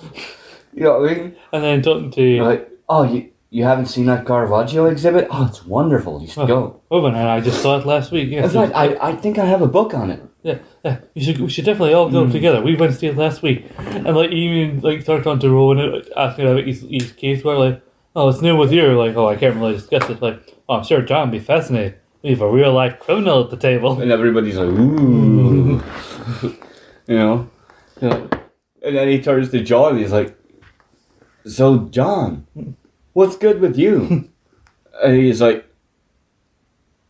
You 0.76 0.82
know 0.82 0.98
what 1.00 1.10
I 1.10 1.14
mean? 1.14 1.36
And 1.52 1.62
then 1.62 1.82
talking 1.82 2.10
to 2.10 2.20
You're 2.22 2.44
like, 2.44 2.68
oh, 2.88 3.04
you 3.04 3.30
you 3.50 3.62
haven't 3.62 3.86
seen 3.86 4.06
that 4.06 4.26
Caravaggio 4.26 4.86
exhibit? 4.86 5.28
Oh, 5.30 5.46
it's 5.46 5.64
wonderful. 5.64 6.20
You 6.20 6.26
should 6.26 6.48
go. 6.48 6.80
Woman 6.90 7.14
and 7.14 7.28
I 7.28 7.40
just 7.40 7.62
saw 7.62 7.78
it 7.78 7.86
last 7.86 8.10
week. 8.10 8.26
In 8.26 8.32
Yes, 8.42 8.54
fact, 8.54 8.72
I, 8.74 8.96
I 9.00 9.14
think 9.14 9.38
I 9.38 9.44
have 9.44 9.62
a 9.62 9.68
book 9.68 9.94
on 9.94 10.10
it. 10.10 10.20
Yeah, 10.44 10.58
yeah. 10.84 10.98
You 11.14 11.24
should 11.24 11.40
we 11.40 11.48
should 11.48 11.64
definitely 11.64 11.94
all 11.94 12.10
go 12.10 12.26
mm. 12.26 12.32
together. 12.32 12.62
We 12.62 12.76
went 12.76 12.92
to 12.92 12.98
see 12.98 13.10
last 13.10 13.42
week, 13.42 13.66
and 13.78 14.14
like 14.14 14.30
even 14.30 14.80
like 14.80 15.02
started 15.02 15.26
on 15.26 15.40
to 15.40 15.50
Rowan 15.50 16.04
asking 16.16 16.46
about 16.46 16.66
his, 16.66 16.82
his 16.82 17.12
case. 17.12 17.42
Where 17.42 17.58
like, 17.58 17.82
oh, 18.14 18.28
it's 18.28 18.42
new 18.42 18.54
with 18.54 18.70
you. 18.70 18.96
Like, 18.98 19.16
oh, 19.16 19.26
I 19.26 19.36
can't 19.36 19.56
really 19.56 19.74
discuss 19.74 20.08
it. 20.10 20.20
Like, 20.20 20.54
oh, 20.68 20.76
I'm 20.76 20.84
sure 20.84 21.00
John 21.00 21.30
would 21.30 21.38
be 21.38 21.44
fascinated. 21.44 21.98
We 22.22 22.30
have 22.30 22.42
a 22.42 22.50
real 22.50 22.72
life 22.72 23.00
criminal 23.00 23.44
at 23.44 23.50
the 23.50 23.56
table. 23.56 24.00
And 24.00 24.10
everybody's 24.12 24.56
like, 24.56 24.68
ooh. 24.68 25.82
you 27.06 27.16
know? 27.16 27.50
You're 28.00 28.28
And 28.82 28.96
then 28.96 29.08
he 29.08 29.22
turns 29.22 29.50
to 29.50 29.62
John 29.62 29.92
and 29.92 30.00
he's 30.00 30.12
like, 30.12 30.38
So, 31.46 31.88
John, 31.88 32.46
what's 33.12 33.36
good 33.36 33.60
with 33.60 33.78
you? 33.78 34.30
and 35.02 35.16
he's 35.16 35.40
like, 35.40 35.66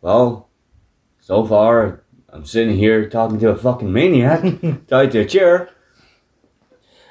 Well, 0.00 0.48
so 1.20 1.44
far, 1.44 2.03
I'm 2.34 2.44
sitting 2.44 2.76
here 2.76 3.08
talking 3.08 3.38
to 3.40 3.50
a 3.50 3.56
fucking 3.56 3.92
maniac, 3.92 4.42
tied 4.88 5.12
to 5.12 5.20
a 5.20 5.24
chair. 5.24 5.70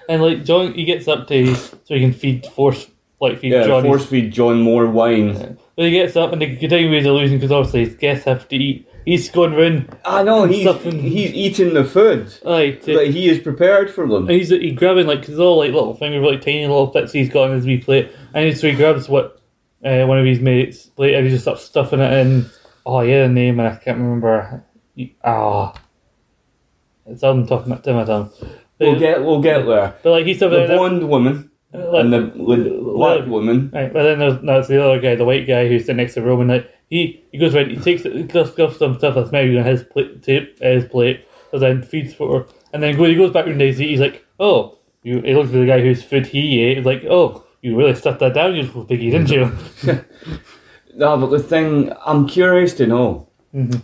And 0.10 0.22
like 0.22 0.44
John, 0.44 0.74
he 0.74 0.84
gets 0.84 1.08
up 1.08 1.28
to 1.30 1.56
so 1.56 1.78
he 1.88 2.02
can 2.02 2.12
feed 2.14 2.46
force 2.48 2.88
like 3.22 3.40
feed 3.40 3.54
Yeah, 3.54 3.66
John. 3.66 3.84
force 3.84 4.06
feed 4.06 4.34
John 4.34 4.62
more 4.62 4.86
wine. 4.86 5.58
So 5.78 5.84
he 5.84 5.92
gets 5.92 6.18
up 6.18 6.34
and 6.34 6.42
they 6.42 6.56
continue 6.58 6.92
his 6.92 7.06
illusion 7.06 7.38
because 7.38 7.52
obviously 7.54 7.86
his 7.86 7.96
guests 7.96 8.26
have 8.26 8.48
to 8.50 8.56
eat. 8.58 8.88
He's 9.06 9.30
going 9.30 9.54
round 9.54 9.98
I 10.06 10.24
know, 10.24 10.44
he's, 10.46 10.64
Stuffing- 10.64 11.00
he's 11.02 11.32
eating 11.34 11.74
the 11.74 11.84
food 11.86 12.34
like 12.44 12.82
to, 12.84 12.94
that 12.98 13.08
he 13.08 13.30
is 13.30 13.40
prepared 13.40 13.90
for 13.90 14.08
them. 14.08 14.24
and 14.28 14.32
he's 14.32 14.50
he's 14.50 14.78
grabbing 14.78 15.08
like 15.08 15.26
cause 15.26 15.40
all 15.40 15.58
like 15.58 15.72
little 15.72 15.94
fingers 15.96 16.26
like 16.26 16.42
tiny 16.42 16.62
little 16.68 16.88
bits 16.88 17.12
he's 17.14 17.30
got 17.30 17.50
on 17.50 17.56
his 17.56 17.66
wee 17.66 17.78
plate 17.80 18.12
and 18.34 18.58
so 18.58 18.70
he 18.70 18.76
grabs 18.76 19.08
what 19.10 19.42
uh, 19.86 20.06
one 20.06 20.20
of 20.20 20.26
his 20.26 20.40
mates 20.40 20.86
plate 20.86 21.16
and 21.16 21.26
he 21.26 21.32
just 21.32 21.44
starts 21.44 21.64
stuffing 21.64 22.00
it 22.02 22.12
in. 22.14 22.46
Oh 22.86 23.00
yeah, 23.02 23.24
the 23.28 23.30
name 23.34 23.60
and 23.62 23.70
I 23.70 23.76
can't 23.78 23.98
remember. 23.98 24.66
Ah, 25.24 25.74
it's 27.06 27.24
on 27.24 27.48
top 27.48 27.62
of 27.62 27.68
my, 27.68 27.78
to 27.78 27.94
my 27.94 28.04
tongue. 28.06 28.32
We'll 28.80 29.00
get, 29.00 29.24
we'll 29.24 29.42
get 29.42 29.66
there. 29.66 29.96
But 30.04 30.10
like 30.12 30.26
he's 30.26 30.38
stuffing 30.38 30.60
The 30.60 30.72
in- 30.72 30.78
blonde 30.78 31.10
woman 31.10 31.52
like- 31.74 32.04
and 32.06 32.14
the 32.14 32.20
the 32.20 32.80
black 32.96 33.26
woman. 33.28 33.72
Right, 33.74 33.92
but 33.92 34.04
then 34.04 34.20
there's, 34.20 34.42
no, 34.44 34.60
it's 34.60 34.68
the 34.68 34.84
other 34.84 35.00
guy, 35.00 35.16
the 35.16 35.26
white 35.26 35.48
guy 35.48 35.68
who's 35.68 35.82
sitting 35.84 35.98
next 35.98 36.14
to 36.16 36.22
Roman. 36.22 36.48
Like 36.50 36.70
he, 36.90 37.24
he 37.32 37.38
goes 37.38 37.56
around, 37.56 37.72
he 37.72 37.78
takes 37.78 38.06
it, 38.06 38.14
he 38.16 38.28
scuffs 38.28 38.52
scuffs 38.52 38.78
some 38.78 38.98
stuff 38.98 39.16
that's 39.16 39.32
maybe 39.32 39.58
on 39.58 39.66
his 39.66 39.84
plate, 39.84 40.22
tape, 40.22 40.58
uh, 40.62 40.68
his 40.68 40.86
plate, 40.86 41.26
so 41.52 41.58
then 41.60 41.82
feeds 41.82 42.14
for 42.14 42.40
her, 42.42 42.46
and 42.72 42.84
then 42.84 42.98
when 42.98 43.10
he 43.10 43.16
goes 43.16 43.32
back 43.32 43.46
to 43.46 43.54
Daisy, 43.54 43.88
he's 43.88 44.00
like, 44.00 44.24
oh, 44.40 44.78
you. 45.02 45.22
He 45.22 45.34
looks 45.34 45.50
at 45.50 45.54
the 45.54 45.66
guy 45.66 45.82
whose 45.82 46.04
food 46.04 46.28
he 46.28 46.62
ate, 46.62 46.78
he's 46.78 46.86
like, 46.86 47.04
oh, 47.06 47.46
you 47.62 47.76
really 47.76 47.96
stuffed 47.96 48.20
that 48.20 48.34
down, 48.36 48.54
you 48.56 48.62
little 48.64 48.86
piggy, 48.86 49.10
didn't 49.10 49.30
you? 49.32 49.52
No, 50.96 51.18
but 51.18 51.32
the 51.32 51.40
thing, 51.40 51.92
I'm 52.06 52.28
curious 52.28 52.76
to 52.76 52.86
know. 52.86 53.28
Mhm. 53.56 53.82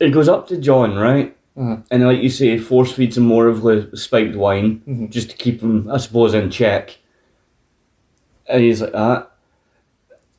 It 0.00 0.10
goes 0.10 0.28
up 0.28 0.48
to 0.48 0.56
John, 0.56 0.96
right? 0.96 1.36
Uh-huh. 1.56 1.76
And 1.90 2.04
like 2.04 2.20
you 2.22 2.30
say, 2.30 2.58
force 2.58 2.92
feeds 2.92 3.16
him 3.16 3.24
more 3.24 3.46
of 3.46 3.62
the 3.62 3.90
spiked 3.96 4.34
wine 4.36 4.82
Mhm. 4.88 5.10
just 5.10 5.30
to 5.30 5.36
keep 5.36 5.60
him, 5.60 5.88
I 5.90 5.98
suppose, 5.98 6.34
in 6.34 6.50
check. 6.50 6.98
And 8.48 8.62
he's 8.62 8.80
like, 8.82 8.92
ah, 8.94 9.28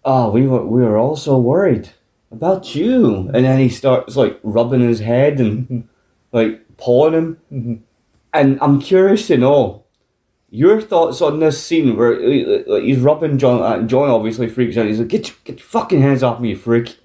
oh, 0.04 0.30
we 0.32 0.46
were 0.46 0.66
we 0.66 0.82
were 0.82 0.98
all 0.98 1.16
so 1.16 1.38
worried 1.38 1.90
about 2.32 2.76
you. 2.76 3.30
And 3.34 3.46
then 3.46 3.60
he 3.60 3.70
starts 3.70 4.16
like 4.16 4.40
rubbing 4.44 4.82
his 4.82 5.00
head 5.00 5.40
and 5.40 5.68
Mhm. 5.70 5.84
like 6.34 6.62
pawing 6.78 7.14
him. 7.14 7.38
Mhm. 7.52 7.80
And 8.34 8.58
I'm 8.62 8.80
curious 8.82 9.28
to 9.28 9.38
know 9.38 9.84
your 10.52 10.82
thoughts 10.82 11.22
on 11.22 11.40
this 11.40 11.62
scene 11.64 11.96
where 11.96 12.20
like, 12.68 12.84
he's 12.84 13.00
rubbing 13.00 13.38
John. 13.38 13.62
Uh, 13.62 13.88
John 13.88 14.10
obviously 14.10 14.48
freaks 14.48 14.76
out. 14.78 14.86
He's 14.86 15.00
like, 15.00 15.08
"Get 15.08 15.28
your, 15.30 15.38
get 15.46 15.60
your 15.60 15.66
fucking 15.66 16.02
hands 16.02 16.24
off 16.24 16.40
me, 16.42 16.50
you 16.50 16.56
freak!" 16.58 16.98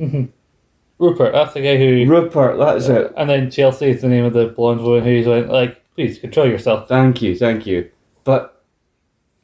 Rupert, 1.00 1.32
that's 1.32 1.54
the 1.54 1.62
guy 1.62 1.78
who. 1.78 2.04
Rupert, 2.04 2.58
that's 2.58 2.88
it. 2.88 3.12
And 3.16 3.28
then 3.28 3.50
Chelsea 3.50 3.86
is 3.86 4.02
the 4.02 4.08
name 4.08 4.26
of 4.26 4.34
the 4.34 4.48
blonde 4.48 4.82
woman 4.82 5.02
who's 5.02 5.26
like, 5.26 5.46
like, 5.48 5.82
please 5.94 6.18
control 6.18 6.46
yourself. 6.46 6.88
Thank 6.88 7.22
you, 7.22 7.34
thank 7.34 7.66
you. 7.66 7.90
But 8.22 8.62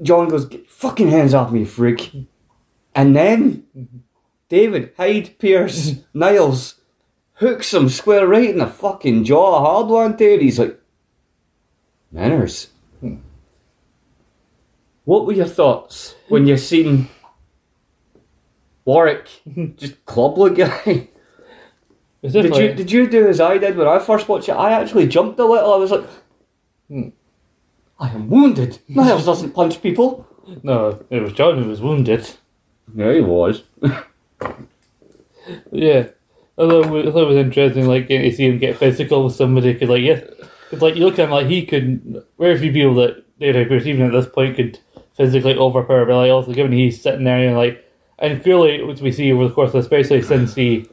John 0.03 0.29
goes, 0.29 0.45
"Get 0.45 0.69
fucking 0.71 1.09
hands 1.09 1.33
off 1.33 1.51
me, 1.51 1.65
freak!" 1.65 2.13
And 2.95 3.17
then 3.17 3.65
David 4.51 4.93
Hyde 4.99 5.39
Pierce 5.39 5.95
Niles 6.15 6.75
hooks 7.35 7.73
him 7.73 7.89
square 7.89 8.27
right 8.27 8.51
in 8.51 8.59
the 8.59 8.67
fucking 8.67 9.25
jaw, 9.25 9.61
hard 9.61 9.87
one, 9.87 10.15
dude. 10.15 10.43
He's 10.43 10.59
like, 10.59 10.79
"Manners." 12.13 12.69
Hmm. 13.01 13.17
What 15.05 15.25
were 15.25 15.33
your 15.33 15.47
thoughts 15.47 16.17
when 16.29 16.47
you 16.47 16.59
seen 16.59 17.09
Warwick 18.85 19.29
just 19.77 20.05
club 20.05 20.37
the 20.37 20.49
guy? 20.51 21.09
It's 22.27 22.33
Did 22.33 22.57
you 22.57 22.75
did 22.75 22.91
you 22.93 23.07
do 23.09 23.29
as 23.29 23.41
I 23.41 23.59
did 23.59 23.77
when 23.77 23.87
I 23.89 23.99
first 23.99 24.29
watched 24.29 24.49
it? 24.49 24.53
I 24.53 24.73
actually 24.73 25.07
jumped 25.07 25.39
a 25.39 25.45
little. 25.45 25.73
I 25.73 25.77
was 25.77 25.91
like, 25.91 26.05
Hmm. 26.89 27.09
I 27.99 28.11
am 28.11 28.29
wounded. 28.29 28.79
Niles 28.89 29.25
doesn't 29.25 29.53
punch 29.53 29.83
people. 29.83 30.27
No, 30.63 31.05
it 31.11 31.21
was 31.23 31.33
John 31.33 31.63
who 31.63 31.69
was 31.69 31.81
wounded. 31.81 32.29
Yeah, 32.95 33.13
he 33.13 33.21
was. 33.21 33.63
Yeah, 35.71 36.09
although 36.59 36.83
I 36.83 37.11
thought 37.13 37.23
it 37.23 37.29
was 37.29 37.37
interesting, 37.37 37.87
like 37.87 38.09
getting 38.09 38.29
to 38.31 38.37
see 38.37 38.49
him 38.49 38.59
get 38.59 38.77
physical 38.77 39.25
with 39.25 39.35
somebody, 39.37 39.73
because 39.73 39.89
like 39.89 40.03
yes, 40.03 40.25
it's 40.73 40.83
like 40.83 40.97
you 40.97 41.05
look 41.05 41.19
at 41.19 41.27
him 41.27 41.31
like 41.31 41.47
he 41.47 41.65
could. 41.65 42.25
Very 42.39 42.59
few 42.59 42.73
people 42.73 42.95
that 42.97 43.25
David 43.39 43.69
Pierce 43.69 43.87
even 43.87 44.07
at 44.07 44.13
this 44.13 44.27
point 44.27 44.57
could 44.57 44.79
physically 45.15 45.57
overpower, 45.57 46.05
but 46.05 46.17
like 46.17 46.33
also 46.33 46.53
given 46.53 46.73
he's 46.73 47.01
sitting 47.01 47.25
there 47.25 47.47
and 47.47 47.57
like, 47.57 47.85
and 48.19 48.43
clearly 48.43 48.83
which 48.83 49.01
we 49.01 49.13
see 49.13 49.33
over 49.33 49.47
the 49.47 49.55
course, 49.55 49.71
of 49.71 49.77
especially 49.77 50.21
since 50.23 50.55
he 50.57 50.89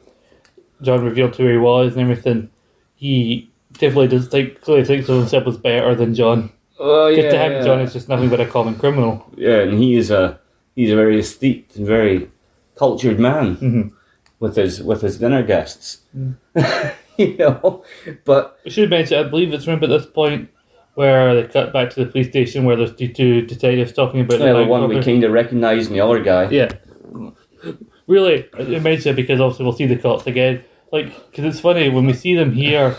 John 0.82 1.04
revealed 1.04 1.36
who 1.36 1.46
he 1.48 1.56
was 1.58 1.92
and 1.94 2.02
everything, 2.02 2.50
he 2.96 3.50
definitely 3.74 4.08
does 4.08 4.28
think 4.28 4.60
clearly 4.60 4.84
thinks 4.84 5.08
of 5.08 5.18
himself 5.18 5.46
as 5.46 5.56
better 5.58 5.94
than 5.94 6.14
John. 6.14 6.50
Oh 6.78 7.06
yeah, 7.08 7.30
to 7.30 7.38
him, 7.38 7.52
yeah. 7.52 7.64
John 7.64 7.80
is 7.80 7.92
just 7.92 8.08
nothing 8.08 8.28
but 8.28 8.40
a 8.40 8.46
common 8.46 8.74
criminal. 8.76 9.24
yeah, 9.36 9.58
and 9.60 9.74
he 9.80 9.94
is 9.94 10.10
a 10.10 10.38
he's 10.74 10.90
a 10.90 10.96
very 10.96 11.22
steeped 11.22 11.76
and 11.76 11.86
very 11.86 12.30
cultured 12.76 13.20
man 13.20 13.56
Mhm. 13.56 13.92
with 14.40 14.56
his 14.56 14.82
with 14.82 15.00
his 15.02 15.18
dinner 15.18 15.42
guests. 15.42 15.98
Mm. 16.16 16.34
you 17.16 17.36
know, 17.36 17.84
but 18.24 18.58
We 18.64 18.70
should 18.72 18.90
mention, 18.90 19.18
I 19.24 19.28
believe 19.28 19.52
it's 19.52 19.68
around 19.68 19.84
at 19.84 19.88
this 19.90 20.06
point 20.06 20.50
where 20.94 21.34
they 21.34 21.46
cut 21.48 21.72
back 21.72 21.90
to 21.90 22.04
the 22.04 22.10
police 22.10 22.28
station 22.28 22.64
where 22.64 22.76
there's 22.76 22.94
the 22.96 23.08
two 23.08 23.42
detectives 23.42 23.92
talking 23.92 24.20
about 24.20 24.40
yeah, 24.40 24.48
the 24.52 24.58
bank 24.60 24.68
one 24.70 24.80
we 24.88 24.96
robbery. 24.96 25.04
kind 25.12 25.24
of 25.24 25.32
recognise 25.32 25.86
and 25.86 25.94
the 25.96 26.00
other 26.00 26.20
guy. 26.22 26.48
Yeah. 26.50 26.70
Really, 28.06 28.46
it 28.58 29.16
because 29.16 29.40
obviously 29.40 29.64
we'll 29.64 29.74
see 29.74 29.86
the 29.86 29.96
cops 29.96 30.26
again. 30.26 30.64
Like, 30.92 31.06
because 31.30 31.44
it's 31.44 31.60
funny 31.60 31.88
when 31.88 32.06
we 32.06 32.12
see 32.12 32.34
them 32.34 32.52
here, 32.52 32.96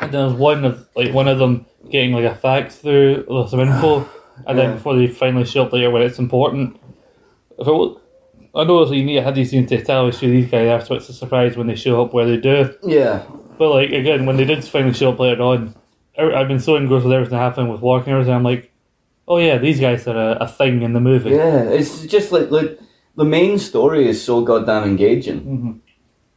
and 0.00 0.12
there's 0.12 0.32
one 0.32 0.64
of 0.64 0.86
like 0.94 1.12
one 1.12 1.28
of 1.28 1.38
them 1.38 1.66
getting 1.90 2.12
like 2.12 2.24
a 2.24 2.34
fax 2.34 2.76
through 2.76 3.24
with 3.28 3.48
some 3.48 3.60
info, 3.60 4.08
and 4.46 4.58
then 4.58 4.74
before 4.74 4.96
they 4.96 5.06
finally 5.06 5.44
show 5.44 5.64
up 5.64 5.72
later 5.72 5.90
when 5.90 6.02
it's 6.02 6.18
important. 6.18 6.78
If 7.58 7.66
it 7.66 7.72
was, 7.72 8.00
I 8.54 8.64
know 8.64 8.90
you 8.92 9.04
need 9.04 9.22
have 9.22 9.34
these 9.34 9.50
scenes 9.50 9.68
to 9.70 9.76
establish 9.76 10.18
who 10.18 10.30
these 10.30 10.50
guys 10.50 10.68
are, 10.68 10.84
so 10.84 10.94
it's 10.94 11.08
a 11.08 11.12
surprise 11.12 11.56
when 11.56 11.66
they 11.66 11.74
show 11.74 12.02
up 12.02 12.12
where 12.12 12.26
they 12.26 12.36
do. 12.36 12.74
Yeah, 12.82 13.24
But 13.58 13.70
like 13.70 13.90
again, 13.90 14.26
when 14.26 14.36
they 14.36 14.44
did 14.44 14.64
finally 14.64 14.94
show 14.94 15.12
up 15.12 15.18
later 15.18 15.42
on, 15.42 15.74
I've 16.18 16.48
been 16.48 16.60
so 16.60 16.76
engrossed 16.76 17.04
with 17.04 17.14
everything 17.14 17.38
happening 17.38 17.70
with 17.70 17.80
Warwick 17.80 18.06
and 18.06 18.14
everything. 18.14 18.34
I'm 18.34 18.42
like, 18.42 18.70
oh 19.26 19.38
yeah, 19.38 19.58
these 19.58 19.80
guys 19.80 20.06
are 20.06 20.16
a, 20.16 20.44
a 20.44 20.48
thing 20.48 20.82
in 20.82 20.92
the 20.92 21.00
movie. 21.00 21.30
yeah. 21.30 21.62
It's 21.70 22.06
just 22.06 22.32
like 22.32 22.50
like 22.50 22.78
the 23.20 23.26
main 23.26 23.58
story 23.58 24.08
is 24.08 24.16
so 24.24 24.40
goddamn 24.40 24.84
engaging. 24.84 25.40
hmm 25.40 25.72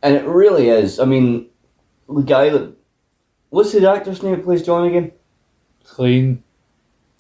And 0.04 0.16
it 0.20 0.26
really 0.26 0.68
is. 0.68 1.00
I 1.00 1.06
mean, 1.06 1.48
the 2.10 2.22
guy 2.24 2.50
that. 2.50 2.76
What's 3.52 3.72
the 3.72 3.90
actor's 3.90 4.22
name 4.22 4.36
that 4.36 4.44
plays 4.44 4.64
John 4.64 4.84
again? 4.86 5.14
Clean, 5.86 6.44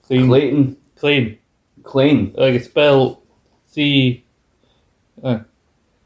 clean, 0.05 0.27
Clayton. 0.27 0.77
clean. 0.95 1.37
Clayton. 1.83 2.33
Like 2.35 2.55
it's 2.55 2.65
spelled 2.65 3.21
C, 3.67 4.25
uh, 5.23 5.39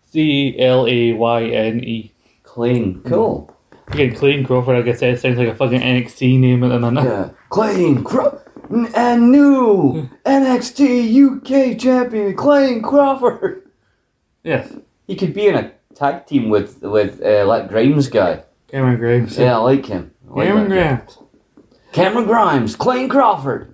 C 0.05 0.55
L 0.59 0.85
A 0.85 1.13
Y 1.13 1.43
N 1.45 1.83
E. 1.83 2.11
Clayton. 2.43 3.01
Cool. 3.05 3.49
Again, 3.87 4.13
Clean 4.15 4.45
Crawford. 4.45 4.75
I 4.75 4.81
guess 4.83 4.99
that 4.99 5.19
sounds 5.19 5.37
like 5.39 5.47
a 5.47 5.55
fucking 5.55 5.81
NXT 5.81 6.39
name 6.39 6.63
at 6.63 6.69
the 6.69 6.79
minute. 6.79 7.05
Yeah. 7.05 7.29
Clayton. 7.49 8.05
N- 8.05 8.39
and 8.95 9.31
new 9.31 10.09
NXT 10.25 11.73
UK 11.73 11.79
champion 11.79 12.35
Clayton 12.35 12.81
Crawford. 12.81 13.69
Yes, 14.43 14.71
He 15.07 15.15
could 15.15 15.33
be 15.33 15.47
in 15.47 15.55
a 15.55 15.71
tag 15.95 16.25
team 16.25 16.49
with 16.49 16.81
with 16.81 17.21
uh, 17.21 17.45
that 17.45 17.67
Grimes 17.69 18.07
guy. 18.07 18.43
Cameron 18.69 18.97
Grimes. 18.97 19.37
Yeah, 19.37 19.55
I 19.55 19.57
like 19.57 19.85
him. 19.85 20.11
I 20.29 20.33
like 20.33 20.47
Cameron. 20.47 20.67
Grimes. 20.69 21.17
Cameron 21.93 22.25
Grimes. 22.25 22.75
Clayton 22.75 23.09
Crawford. 23.09 23.73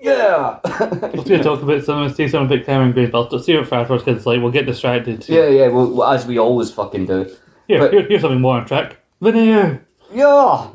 Yeah. 0.00 0.58
I 0.64 0.68
was 1.14 1.24
going 1.24 1.24
to 1.24 1.42
talk 1.42 1.62
about 1.62 1.82
something, 1.84 2.14
See 2.14 2.28
something 2.28 2.56
about 2.56 2.66
Cameron 2.66 2.92
Grimes, 2.92 3.10
but 3.10 3.32
I'll 3.32 3.38
save 3.40 3.60
it 3.60 3.66
for 3.66 3.76
afterwards 3.76 4.04
because 4.04 4.26
like 4.26 4.40
we'll 4.40 4.52
get 4.52 4.66
distracted. 4.66 5.28
yeah, 5.28 5.48
yeah. 5.48 5.68
Well, 5.68 5.90
well, 5.92 6.10
as 6.12 6.26
we 6.26 6.38
always 6.38 6.70
fucking 6.70 7.06
do. 7.06 7.34
Yeah, 7.68 7.78
but- 7.80 7.92
here, 7.92 8.06
here's 8.08 8.20
something 8.22 8.40
more 8.40 8.58
on 8.58 8.66
track. 8.66 8.96
Veneer. 9.20 9.84
Yeah. 10.12 10.68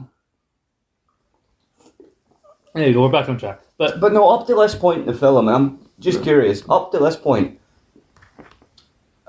There 2.73 2.87
you 2.87 2.93
go. 2.93 3.03
We're 3.03 3.11
back 3.11 3.29
on 3.29 3.37
track. 3.37 3.61
But 3.77 3.99
But 3.99 4.13
no, 4.13 4.29
up 4.29 4.47
to 4.47 4.55
this 4.55 4.75
point 4.75 5.01
in 5.01 5.05
the 5.05 5.13
film, 5.13 5.47
I'm 5.47 5.79
just 5.99 6.23
curious. 6.23 6.63
Up 6.69 6.91
to 6.91 6.99
this 6.99 7.15
point, 7.15 7.59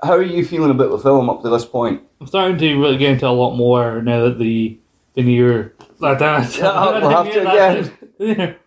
how 0.03 0.13
are 0.13 0.21
you 0.21 0.45
feeling 0.45 0.71
about 0.71 0.89
the 0.89 0.99
film 0.99 1.29
up 1.29 1.41
to 1.43 1.49
this 1.49 1.65
point? 1.65 2.01
I'm 2.19 2.27
starting 2.27 2.57
to 2.57 2.75
really 2.79 2.97
get 2.97 3.11
into 3.13 3.27
a 3.27 3.29
lot 3.29 3.55
more 3.55 4.01
now 4.01 4.23
that 4.25 4.39
the 4.39 4.77
veneer. 5.15 5.73
That, 5.97 6.21
it. 6.21 6.57
Yeah, 6.57 6.99
we'll 6.99 7.09
have 7.09 7.31
to 7.31 7.91
Veneer. 8.19 8.57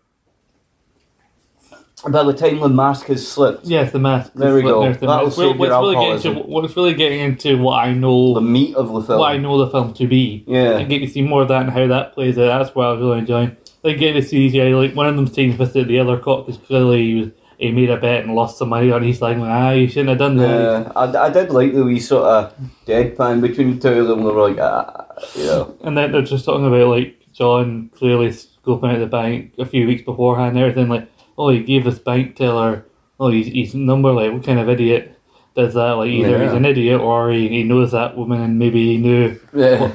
By 2.09 2.23
the 2.23 2.33
time 2.33 2.61
the 2.61 2.69
mask 2.69 3.07
has 3.07 3.27
slipped, 3.27 3.67
Yes, 3.67 3.93
the 3.93 3.99
mask. 3.99 4.33
There 4.35 4.55
we 4.55 4.63
go. 4.63 4.91
the 4.93 5.07
That'll 5.07 5.31
save 5.31 5.59
What's 5.59 5.69
your 5.69 5.81
really 5.83 6.11
into 6.13 6.33
what's 6.33 6.77
really 6.77 6.95
getting 6.95 7.21
into 7.21 7.59
what 7.59 7.85
I 7.85 7.93
know, 7.93 8.35
the 8.35 8.41
meat 8.41 8.77
of 8.77 8.89
the 8.93 9.03
film. 9.03 9.19
what 9.19 9.33
I 9.33 9.37
know 9.37 9.59
the 9.59 9.71
film 9.71 9.93
to 9.95 10.07
be. 10.07 10.45
Yeah. 10.47 10.79
and 10.79 10.89
get 10.89 11.01
to 11.01 11.09
see 11.09 11.23
more 11.23 11.43
of 11.43 11.49
that 11.49 11.63
and 11.63 11.71
how 11.71 11.87
that 11.89 12.15
plays 12.15 12.39
out. 12.39 12.63
That's 12.63 12.75
what 12.75 12.87
I 12.87 12.93
was 12.93 13.01
really 13.01 13.19
enjoying. 13.19 13.57
Like 13.89 13.99
getting 13.99 14.21
to 14.23 14.29
see 14.29 14.49
these 14.49 14.53
guys, 14.61 14.75
like 14.75 14.95
one 14.95 15.07
of 15.07 15.17
them 15.17 15.57
with 15.59 15.77
it, 15.77 15.89
the 15.89 15.99
other 15.99 16.19
cop 16.19 16.49
is 16.49 16.57
clearly 16.59 17.03
he 17.07 17.15
was 17.21 17.31
he 17.59 17.73
made 17.73 17.91
a 17.91 17.97
bet 17.97 18.23
and 18.25 18.35
lost 18.35 18.57
some 18.59 18.69
money 18.69 18.93
on 18.93 19.03
He's. 19.03 19.21
Like, 19.21 19.37
ah, 19.39 19.71
you 19.71 19.89
shouldn't 19.89 20.11
have 20.11 20.19
done 20.19 20.37
that. 20.37 20.61
Yeah, 20.61 20.93
I, 20.95 21.27
I 21.27 21.31
did 21.31 21.51
like 21.51 21.75
the 21.75 21.85
wee 21.85 21.99
sort 21.99 22.25
of 22.25 22.55
deadpan 22.87 23.41
between 23.41 23.75
the 23.75 23.81
two 23.81 24.01
of 24.01 24.09
them. 24.09 24.21
They 24.21 24.31
were 24.31 24.49
like, 24.49 24.59
ah, 24.61 25.07
you 25.35 25.45
know. 25.45 25.77
And 25.83 25.97
then 25.99 26.13
they're 26.13 26.23
just 26.23 26.45
talking 26.45 26.67
about 26.67 26.87
like 26.89 27.17
John 27.33 27.91
clearly 27.97 28.29
scoping 28.29 28.93
out 28.95 29.01
the 29.01 29.07
bank 29.07 29.55
a 29.59 29.67
few 29.67 29.87
weeks 29.87 30.03
beforehand 30.03 30.57
and 30.57 30.59
everything. 30.59 30.89
Like, 30.89 31.09
oh, 31.37 31.49
he 31.49 31.63
gave 31.63 31.85
this 31.85 31.99
bank 31.99 32.37
teller, 32.37 32.87
oh, 33.19 33.31
he's, 33.31 33.47
he's 33.47 33.75
number. 33.75 34.13
Like, 34.13 34.33
what 34.33 34.45
kind 34.45 34.61
of 34.61 34.69
idiot 34.69 35.19
does 35.57 35.75
that? 35.75 35.93
Like, 35.93 36.11
either 36.11 36.31
Yeah. 36.39 36.45
he's 36.45 36.53
an 36.53 36.65
idiot 36.65 37.01
or 37.01 37.31
he, 37.31 37.49
he 37.49 37.63
knows 37.65 37.93
that 37.93 38.17
woman 38.17 38.41
and 38.41 38.59
maybe 38.59 38.85
he 38.93 38.99
knew 38.99 39.39
Yeah. 39.53 39.93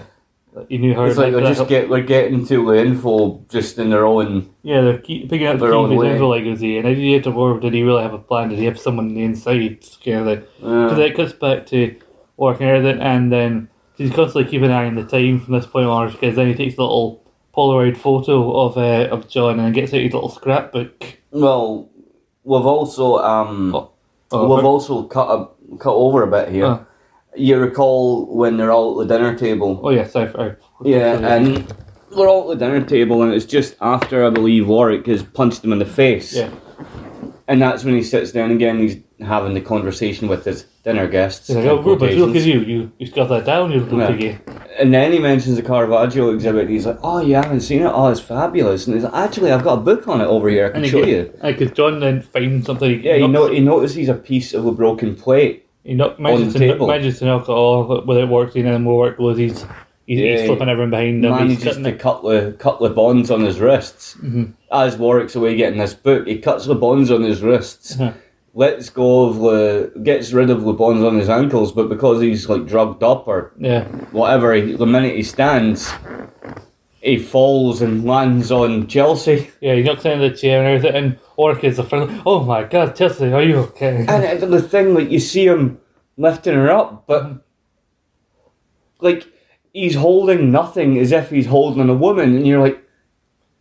He 0.69 0.77
knew 0.77 0.93
how. 0.93 1.03
It's 1.05 1.17
like 1.17 1.33
like 1.33 1.43
they 1.43 1.49
that. 1.49 1.57
just 1.57 1.69
get 1.69 1.89
they're 1.89 2.01
getting 2.03 2.45
to 2.47 2.65
the 2.65 2.77
info 2.79 3.43
just 3.49 3.77
in 3.79 3.89
their 3.89 4.05
own. 4.05 4.49
Yeah, 4.61 4.81
they're 4.81 4.97
keep 4.99 5.29
picking 5.29 5.47
up 5.47 5.59
the 5.59 5.65
Their 5.65 5.73
own 5.73 5.95
way. 5.95 6.11
info. 6.11 6.29
Like, 6.29 6.43
is 6.43 6.59
he 6.61 6.77
an 6.77 6.85
idiot 6.85 7.27
or 7.27 7.59
did 7.59 7.73
he 7.73 7.83
really 7.83 8.03
have 8.03 8.13
a 8.13 8.19
plan? 8.19 8.49
Did 8.49 8.59
he 8.59 8.65
have 8.65 8.79
someone 8.79 9.07
on 9.09 9.13
the 9.15 9.23
inside? 9.23 9.83
Kind 10.03 10.29
of. 10.29 10.39
Because 10.59 10.99
it 10.99 11.15
cuts 11.15 11.33
back 11.33 11.65
to 11.67 11.95
working 12.37 12.67
everything, 12.67 13.01
and 13.01 13.31
then 13.31 13.69
he's 13.97 14.11
constantly 14.13 14.49
keeping 14.49 14.65
an 14.65 14.71
eye 14.71 14.85
on 14.85 14.95
the 14.95 15.03
time 15.05 15.39
from 15.39 15.53
this 15.53 15.65
point 15.65 15.87
on. 15.87 16.11
Because 16.11 16.35
then 16.35 16.47
he 16.47 16.53
takes 16.55 16.77
a 16.77 16.81
little 16.81 17.23
Polaroid 17.55 17.97
photo 17.97 18.51
of 18.61 18.77
uh, 18.77 19.07
of 19.13 19.27
John 19.29 19.59
and 19.59 19.73
gets 19.73 19.93
out 19.93 20.01
his 20.01 20.13
little 20.13 20.29
scrapbook. 20.29 21.17
well, 21.31 21.89
we've 22.43 22.65
also 22.65 23.17
um, 23.17 23.75
Oh, 23.75 23.89
Oh, 24.31 24.55
we've 24.55 24.65
also 24.65 25.03
cut 25.03 25.29
a, 25.29 25.77
cut 25.77 25.93
over 25.93 26.23
a 26.23 26.27
bit 26.27 26.49
here. 26.49 26.65
Oh. 26.65 26.85
You 27.35 27.57
recall 27.59 28.25
when 28.35 28.57
they're 28.57 28.71
all 28.71 29.01
at 29.01 29.07
the 29.07 29.17
dinner 29.17 29.35
table? 29.37 29.79
oh 29.83 29.89
yes, 29.89 30.15
I, 30.15 30.25
I 30.25 30.55
Yeah, 30.83 31.17
and 31.35 31.73
we're 32.15 32.27
all 32.29 32.51
at 32.51 32.59
the 32.59 32.65
dinner 32.65 32.85
table, 32.85 33.23
and 33.23 33.33
it's 33.33 33.45
just 33.45 33.75
after 33.81 34.25
I 34.25 34.29
believe 34.29 34.67
Warwick 34.67 35.05
has 35.07 35.23
punched 35.23 35.63
him 35.63 35.73
in 35.73 35.79
the 35.79 35.85
face. 35.85 36.33
yeah. 36.35 36.49
And 37.47 37.61
that's 37.61 37.83
when 37.83 37.93
he 37.95 38.03
sits 38.03 38.31
down 38.31 38.51
again. 38.51 38.79
He's 38.79 38.97
having 39.19 39.53
the 39.53 39.59
conversation 39.59 40.29
with 40.29 40.45
his 40.45 40.63
dinner 40.85 41.07
guests. 41.07 41.47
He's 41.47 41.57
like, 41.57 41.65
oh, 41.65 41.81
Rupert, 41.81 42.13
look 42.13 42.35
at 42.37 42.43
you. 42.43 42.61
You 42.61 42.91
you 42.99 43.11
got 43.11 43.27
that 43.29 43.45
down, 43.45 43.71
you 43.73 43.81
little 43.81 43.99
Yeah. 43.99 44.07
piggy. 44.07 44.37
And 44.79 44.93
then 44.93 45.11
he 45.11 45.19
mentions 45.19 45.57
the 45.57 45.61
Caravaggio 45.61 46.29
exhibit. 46.31 46.69
He's 46.69 46.85
like, 46.85 46.97
"Oh, 47.03 47.19
you 47.19 47.35
haven't 47.35 47.59
seen 47.61 47.81
it? 47.81 47.91
Oh, 47.93 48.07
it's 48.07 48.21
fabulous!" 48.21 48.87
And 48.87 48.95
he's 48.95 49.03
like, 49.03 49.13
"Actually, 49.13 49.51
I've 49.51 49.63
got 49.63 49.79
a 49.79 49.81
book 49.81 50.07
on 50.07 50.21
it 50.21 50.25
over 50.25 50.49
here. 50.49 50.65
I 50.65 50.69
can 50.69 50.75
And 50.77 50.85
he 50.85 50.91
show 50.91 50.99
get- 51.05 51.09
you." 51.09 51.33
Because 51.43 51.71
John 51.71 51.99
then 51.99 52.21
finds 52.21 52.65
something. 52.65 53.03
Yeah, 53.03 53.17
he, 53.17 53.27
no- 53.27 53.51
he 53.51 53.59
notices 53.59 54.07
a 54.09 54.13
piece 54.15 54.53
of 54.53 54.65
a 54.65 54.71
broken 54.71 55.13
plate. 55.15 55.62
He 55.83 55.93
knock, 55.95 56.19
manages, 56.19 56.53
to, 56.53 56.77
manages 56.87 57.19
to 57.19 57.25
knock 57.25 57.43
it 57.43 57.51
off 57.51 58.05
without 58.05 58.29
Warwick, 58.29 58.55
and 58.55 58.65
then 58.67 58.83
more 58.83 58.97
work 58.99 59.17
goes 59.17 59.37
he's 59.37 59.65
he's, 60.05 60.19
Yeah, 60.19 60.37
he's 60.37 60.45
flipping 60.47 60.69
everyone 60.69 60.91
behind 60.91 61.23
him. 61.25 61.31
He's 61.33 61.39
Manages 61.41 61.63
cutting 61.63 61.83
to 61.83 61.89
it. 61.89 61.99
cut 61.99 62.23
the 62.23 62.55
cut 62.57 62.79
the 62.79 62.89
bonds 62.89 63.29
on 63.31 63.41
his 63.41 63.59
wrists. 63.59 64.15
Mhm. 64.23 64.53
As 64.71 64.97
Warwick's 64.97 65.35
away 65.35 65.55
getting 65.55 65.79
this 65.79 65.93
book, 65.93 66.25
he 66.27 66.37
cuts 66.37 66.65
the 66.65 66.75
bonds 66.75 67.11
on 67.11 67.21
his 67.23 67.41
wrists. 67.41 67.99
Uh-huh. 67.99 68.11
lets 68.55 68.87
go 68.89 69.23
of 69.25 69.39
the 69.39 69.91
gets 70.03 70.31
rid 70.31 70.49
of 70.51 70.63
the 70.63 70.73
bonds 70.73 71.03
on 71.03 71.17
his 71.17 71.27
ankles, 71.27 71.71
but 71.71 71.89
because 71.89 72.21
he's 72.21 72.47
like 72.47 72.65
drugged 72.67 73.03
up 73.03 73.27
or 73.27 73.51
Yeah, 73.59 73.85
whatever, 74.11 74.53
he, 74.53 74.73
the 74.75 74.85
minute 74.85 75.15
he 75.15 75.23
stands, 75.23 75.91
he 77.01 77.17
falls 77.17 77.81
and 77.81 78.05
lands 78.05 78.51
on 78.51 78.87
Chelsea. 78.87 79.49
yeah, 79.59 79.73
he 79.75 79.81
knocks 79.83 80.05
into 80.05 80.29
the 80.29 80.35
chair 80.37 80.59
and 80.63 80.67
everything, 80.77 80.95
and 81.03 81.17
Is 81.37 81.77
the 81.77 81.83
front. 81.83 82.21
Oh 82.25 82.43
my 82.43 82.63
God, 82.63 82.95
Chelsea, 82.95 83.31
are 83.33 83.41
you 83.43 83.57
okay? 83.57 84.05
And 84.07 84.41
the 84.41 84.61
thing, 84.61 84.93
like 84.93 85.09
you 85.09 85.19
see 85.19 85.45
him 85.47 85.79
lifting 86.17 86.53
her 86.53 86.69
up, 86.71 87.05
but 87.07 87.43
like 88.99 89.27
he's 89.73 89.95
holding 89.95 90.51
nothing 90.51 90.97
as 90.97 91.11
if 91.11 91.29
he's 91.29 91.47
holding 91.47 91.89
a 91.89 91.93
woman, 91.95 92.35
and 92.35 92.47
you're 92.47 92.61
like, 92.61 92.81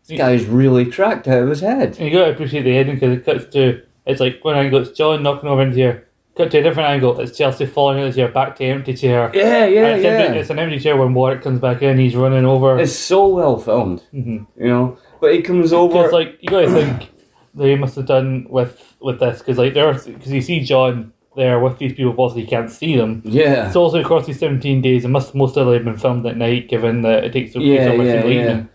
this 0.07 0.19
guy's 0.19 0.45
really 0.47 0.85
cracked 0.91 1.29
out 1.29 1.43
of 1.43 1.49
his 1.49 1.61
head. 1.61 1.97
And 1.99 2.09
you 2.11 2.19
gotta 2.19 2.33
appreciate 2.33 2.63
the 2.63 2.77
ending 2.77 2.97
because 2.97 3.17
it 3.17 3.25
cuts 3.25 3.53
to 3.55 3.83
it's 4.05 4.21
like 4.21 4.45
one 4.45 4.57
angle 4.57 4.81
it's 4.83 4.91
John 4.97 5.23
knocking 5.23 5.49
over 5.49 5.63
into 5.63 5.77
here, 5.77 6.09
cut 6.37 6.51
to 6.51 6.59
a 6.59 6.63
different 6.63 6.89
angle, 6.89 7.19
it's 7.21 7.37
Chelsea 7.37 7.67
falling 7.67 7.99
into 7.99 8.11
the 8.11 8.17
chair, 8.17 8.29
back 8.29 8.57
to 8.57 8.65
empty 8.65 8.95
chair. 8.95 9.31
Yeah, 9.33 9.65
And 9.65 9.75
yeah, 9.75 9.87
it's, 9.95 10.05
yeah. 10.05 10.11
Empty, 10.11 10.39
it's 10.41 10.51
an 10.51 10.59
empty 10.59 10.79
chair 10.81 10.97
when 10.97 11.15
Warwick 11.15 11.43
comes 11.43 11.61
back 11.61 11.83
in, 11.83 11.99
he's 11.99 12.17
running 12.17 12.45
over. 12.45 12.79
It's 12.79 12.93
so 12.97 13.29
well 13.29 13.59
filmed, 13.59 14.03
Mhm. 14.13 14.47
you 14.57 14.67
know. 14.69 14.99
But 15.21 15.35
he 15.35 15.43
comes 15.43 15.73
over. 15.73 15.95
Because 15.95 16.13
like 16.13 16.37
you 16.41 16.49
gotta 16.51 16.71
think 16.71 17.12
they 17.55 17.77
must 17.77 17.97
have 17.97 18.07
done 18.07 18.47
with 18.49 18.97
with 19.01 19.21
this 19.21 19.39
because 19.39 19.59
like 19.59 19.75
there 19.75 19.93
because 19.95 20.33
you 20.33 20.41
see 20.43 20.61
John 20.61 21.13
there 21.37 21.59
with 21.61 21.79
these 21.79 21.95
people, 21.95 22.13
but 22.13 22.37
you 22.37 22.47
can't 22.47 22.71
see 22.71 22.97
them. 22.97 23.23
yeah, 23.25 23.67
It's 23.67 23.77
also 23.77 24.01
across 24.01 24.27
these 24.27 24.39
seventeen 24.39 24.83
days. 24.83 25.05
It 25.05 25.09
must 25.09 25.35
most 25.35 25.57
of 25.57 25.67
them 25.67 25.75
have 25.75 25.85
been 25.85 25.97
filmed 25.97 26.27
at 26.27 26.37
night, 26.37 26.69
given 26.69 27.03
that 27.03 27.25
it 27.25 27.33
takes 27.33 27.53
so, 27.55 27.61
Yeah, 27.61 27.87
so 27.87 27.97
much 27.97 28.07
yeah, 28.07 28.15
in 28.15 28.27
the 28.27 28.33
yeah. 28.35 28.41
evening. 28.41 28.69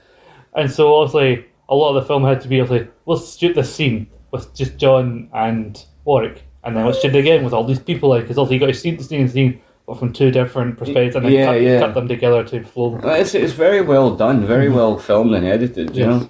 And 0.55 0.71
so 0.71 0.95
obviously 0.95 1.45
a 1.69 1.75
lot 1.75 1.89
of 1.89 1.95
the 2.01 2.07
film 2.07 2.23
had 2.23 2.41
to 2.41 2.47
be 2.47 2.61
like, 2.63 2.91
let's 3.05 3.37
shoot 3.37 3.53
this 3.53 3.73
scene 3.73 4.07
with 4.31 4.53
just 4.55 4.77
John 4.77 5.29
and 5.33 5.83
Warwick, 6.05 6.43
and 6.63 6.75
then 6.75 6.85
let's 6.85 6.99
shoot 7.01 7.13
it 7.15 7.19
again 7.19 7.43
with 7.43 7.53
all 7.53 7.63
these 7.63 7.79
people 7.79 8.09
like 8.09 8.23
because 8.23 8.37
also 8.37 8.53
you 8.53 8.59
got 8.59 8.67
to 8.67 8.73
see 8.73 8.91
the 8.91 9.03
scene 9.03 9.21
and 9.21 9.31
scene, 9.31 9.61
but 9.85 9.99
from 9.99 10.11
two 10.11 10.31
different 10.31 10.77
perspectives, 10.77 11.15
and 11.15 11.25
then 11.25 11.31
Yeah, 11.33 11.45
cut, 11.45 11.61
yeah. 11.61 11.79
cut 11.79 11.93
them 11.93 12.07
together 12.07 12.43
to 12.45 12.63
flow. 12.63 12.99
It's, 13.03 13.35
it's 13.35 13.53
very 13.53 13.81
well 13.81 14.15
done, 14.15 14.45
very 14.47 14.65
mm-hmm. 14.67 14.75
well 14.75 14.97
filmed 14.97 15.33
and 15.35 15.45
edited, 15.45 15.95
you 15.95 16.05
Yes. 16.05 16.21
know. 16.23 16.29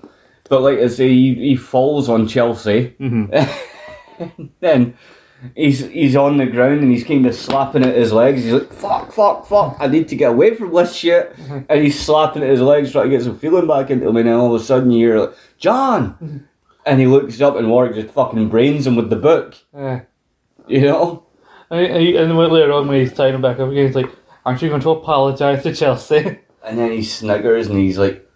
But 0.50 0.62
like 0.62 0.80
I 0.80 0.88
say, 0.88 1.10
he, 1.10 1.34
he 1.36 1.56
falls 1.56 2.10
on 2.10 2.28
Chelsea, 2.28 2.96
Mm-hmm. 3.00 4.44
then 4.60 4.96
he's 5.56 5.80
he's 5.88 6.16
on 6.16 6.38
the 6.38 6.46
ground 6.48 6.82
and 6.82 6.92
he's 6.92 7.04
kind 7.04 7.26
of 7.26 7.36
slapping 7.36 7.84
at 7.84 7.96
his 7.96 8.12
legs. 8.14 8.44
He's 8.44 8.54
like, 8.54 8.74
"Fuck, 8.74 9.12
fuck, 9.12 9.46
fuck! 9.46 9.78
I 9.80 9.88
need 9.88 10.08
to 10.10 10.16
get 10.16 10.32
away 10.32 10.56
from 10.56 10.74
this 10.74 10.94
shit." 10.96 11.36
And 11.70 11.82
he's 11.84 12.00
slapping 12.00 12.44
at 12.44 12.50
his 12.50 12.62
legs, 12.62 12.92
trying 12.92 13.10
to 13.10 13.16
get 13.18 13.24
some 13.24 13.38
feeling 13.38 13.68
back 13.68 13.90
into 13.92 14.08
him. 14.08 14.18
And 14.18 14.28
then 14.28 14.36
all 14.36 14.54
of 14.56 14.60
a 14.62 14.64
sudden, 14.64 14.90
you 14.92 15.08
hear 15.08 15.20
like, 15.20 15.36
"John," 15.60 16.48
and 16.86 17.00
he 17.00 17.06
looks 17.08 17.40
up 17.42 17.56
and 17.58 17.70
Warwick 17.70 17.96
just 17.96 18.14
fucking 18.14 18.50
brains 18.50 18.88
him 18.88 18.96
with 18.96 19.10
the 19.10 19.16
book. 19.18 19.56
Yeah. 19.76 20.02
You 20.68 20.82
know? 20.82 21.24
And, 21.70 21.86
and, 21.86 22.02
he- 22.02 22.16
and 22.18 22.32
then 22.32 22.38
later 22.38 22.72
on 22.74 22.88
when 22.88 23.00
he's 23.00 23.14
tying 23.14 23.36
him 23.36 23.42
back 23.42 23.60
up 23.60 23.70
again, 23.70 23.86
he's 23.88 23.96
like, 23.96 24.10
"Aren't 24.46 24.62
you 24.62 24.70
going 24.70 24.82
to 24.82 24.92
apologise 24.92 25.62
to 25.64 25.76
Chelsea?" 25.76 26.40
And 26.64 26.78
then 26.78 26.92
he 26.92 27.04
sniggers 27.04 27.68
and 27.68 27.78
he's 27.78 27.98
like, 27.98 28.28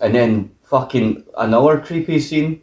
and 0.00 0.14
then 0.14 0.52
fucking 0.64 1.24
another 1.36 1.78
creepy 1.80 2.18
scene. 2.20 2.62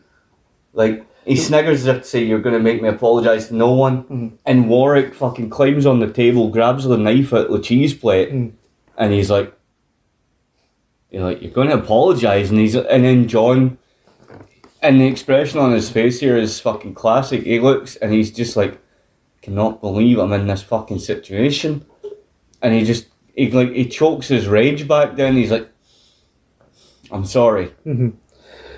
Like, 0.73 1.05
he 1.25 1.35
sniggers 1.35 1.81
as 1.81 1.87
if 1.87 1.97
to 2.03 2.07
say, 2.07 2.23
You're 2.23 2.39
going 2.41 2.55
to 2.55 2.59
make 2.61 2.81
me 2.81 2.89
apologise 2.89 3.47
to 3.49 3.55
no 3.55 3.71
one. 3.73 4.03
Mhm. 4.03 4.31
And 4.45 4.69
Warwick 4.69 5.13
fucking 5.13 5.49
climbs 5.49 5.85
on 5.85 5.99
the 5.99 6.11
table, 6.11 6.49
grabs 6.49 6.85
the 6.85 6.97
knife 6.97 7.33
out 7.33 7.49
the 7.51 7.59
cheese 7.59 7.93
plate, 7.93 8.31
Mm. 8.33 8.51
and 8.97 9.13
he's 9.13 9.29
like, 9.29 9.53
You're 11.11 11.23
like, 11.23 11.41
You're 11.41 11.51
going 11.51 11.69
to 11.69 11.75
apologise. 11.75 12.49
And 12.49 12.59
he's, 12.59 12.75
and 12.75 13.03
then 13.03 13.27
John, 13.27 13.77
and 14.81 14.99
the 14.99 15.05
expression 15.07 15.59
on 15.59 15.71
his 15.73 15.89
face 15.89 16.19
here 16.19 16.37
is 16.37 16.59
fucking 16.59 16.95
classic. 16.95 17.43
He 17.43 17.59
looks 17.59 17.95
and 17.97 18.11
he's 18.11 18.31
just 18.31 18.55
like, 18.55 18.79
Cannot 19.41 19.81
believe 19.81 20.17
I'm 20.19 20.33
in 20.33 20.47
this 20.47 20.63
fucking 20.63 20.99
situation. 20.99 21.85
And 22.61 22.73
he 22.73 22.83
just, 22.85 23.07
he 23.35 23.49
like, 23.51 23.71
he 23.73 23.85
chokes 23.87 24.27
his 24.27 24.47
rage 24.47 24.87
back 24.87 25.15
down. 25.15 25.35
He's 25.35 25.51
like, 25.51 25.67
I'm 27.11 27.25
sorry. 27.25 27.71
Mhm. 27.85 28.13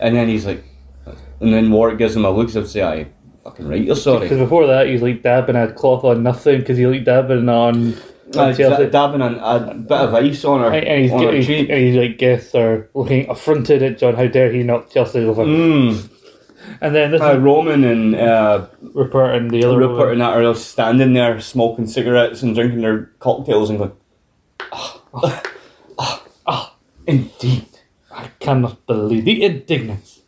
And 0.02 0.16
then 0.16 0.28
he's 0.28 0.46
like, 0.46 0.64
and 1.40 1.54
then 1.54 1.72
Warwick 1.72 1.98
gives 1.98 2.16
him 2.16 2.26
a 2.26 2.32
look 2.32 2.50
as 2.50 2.56
if 2.56 2.66
to 2.66 2.70
say, 2.70 2.82
I 2.84 3.08
fucking 3.44 3.68
right, 3.68 3.82
you're 3.84 3.96
sorry. 3.96 4.22
Because 4.22 4.40
before 4.40 4.68
that, 4.68 4.88
he's 4.88 5.02
like 5.02 5.22
dabbing 5.22 5.56
a 5.56 5.72
cloth 5.72 6.04
on 6.04 6.24
nothing 6.24 6.60
because 6.60 6.78
he 6.78 6.88
like 6.88 7.04
dabbing 7.06 7.48
on, 7.50 7.94
Uh, 8.36 8.40
on 8.46 8.90
dabbing 8.90 9.22
an, 9.22 9.36
a 9.36 9.74
bit 9.76 9.92
of 9.98 10.14
ice 10.16 10.44
on 10.46 10.62
her, 10.62 10.72
And, 10.74 11.04
he's, 11.04 11.12
on 11.12 11.24
her 11.24 11.42
cheek. 11.44 11.70
and 11.70 11.78
he's 11.80 11.96
like 11.96 12.18
guests 12.18 12.56
are 12.56 12.90
looking 12.94 13.30
affronted 13.30 13.84
at 13.84 13.98
John. 14.00 14.16
How 14.16 14.28
dare 14.28 14.52
he 14.52 14.64
knock 14.64 14.90
Chelsea 14.92 15.20
over? 15.24 15.44
Mm. 15.46 16.10
And 16.82 16.96
then 16.96 17.12
this 17.12 17.22
Uh, 17.22 17.38
Roman 17.38 17.84
and 17.84 18.16
uh, 18.16 18.66
Rupert 18.94 19.36
and 19.36 19.52
the 19.52 19.64
other 19.66 19.78
Rupert 19.78 20.14
and 20.14 20.22
that 20.22 20.36
are 20.36 20.42
just 20.54 20.70
standing 20.72 21.14
there 21.14 21.40
smoking 21.42 21.86
cigarettes 21.88 22.42
and 22.42 22.56
drinking 22.56 22.82
their 22.82 23.12
cocktails 23.20 23.70
and 23.70 23.80
going, 23.80 23.92
ah, 24.72 25.02
ah, 25.14 25.44
ah, 26.00 26.24
ah, 26.48 26.76
indeed. 27.06 27.66
I 28.14 28.30
cannot 28.40 28.86
believe 28.86 29.26
the 29.26 29.44
indignance. 29.44 30.22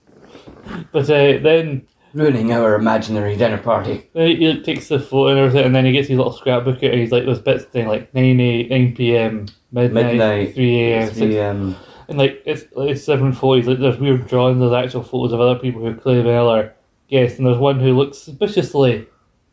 But 0.92 1.10
uh, 1.10 1.38
then 1.40 1.88
Ruining 2.14 2.54
our 2.54 2.76
imaginary 2.76 3.36
dinner 3.36 3.58
party. 3.58 4.10
uh, 4.16 4.22
he 4.22 4.62
takes 4.64 4.88
the 4.88 5.00
photo 5.00 5.32
and 5.32 5.40
everything, 5.40 5.66
and 5.66 5.76
then 5.76 5.86
he 5.86 5.92
gets 5.92 6.08
his 6.08 6.18
little 6.18 6.32
scrapbook 6.32 6.78
out, 6.78 6.92
and 6.92 7.00
he's 7.02 7.12
like, 7.12 7.26
"Those 7.26 7.42
bits 7.42 7.66
thing 7.66 7.88
like 7.88 8.14
9, 8.14 8.40
a, 8.40 8.68
9 8.70 8.96
p.m., 8.96 9.48
midnight, 9.74 10.06
Midnight, 10.06 10.56
3 10.56 10.82
a.m., 10.82 11.08
6 11.08 11.18
The, 11.18 11.40
um, 11.42 11.76
And 12.08 12.18
like 12.18 12.42
it's 12.46 12.64
like 12.74 12.92
it's 12.92 13.04
seven. 13.04 13.32
Like 13.34 13.80
there's 13.80 13.98
weird 14.00 14.28
drawings. 14.28 14.60
There's 14.60 14.72
actual 14.72 15.04
photos 15.04 15.34
of 15.34 15.42
other 15.42 15.60
people 15.60 15.82
who 15.82 15.94
clearly 15.94 16.34
are 16.34 16.74
guests, 17.10 17.38
and 17.38 17.46
there's 17.46 17.58
one 17.58 17.82
who 17.82 17.94
looks 17.94 18.18
suspiciously 18.20 19.08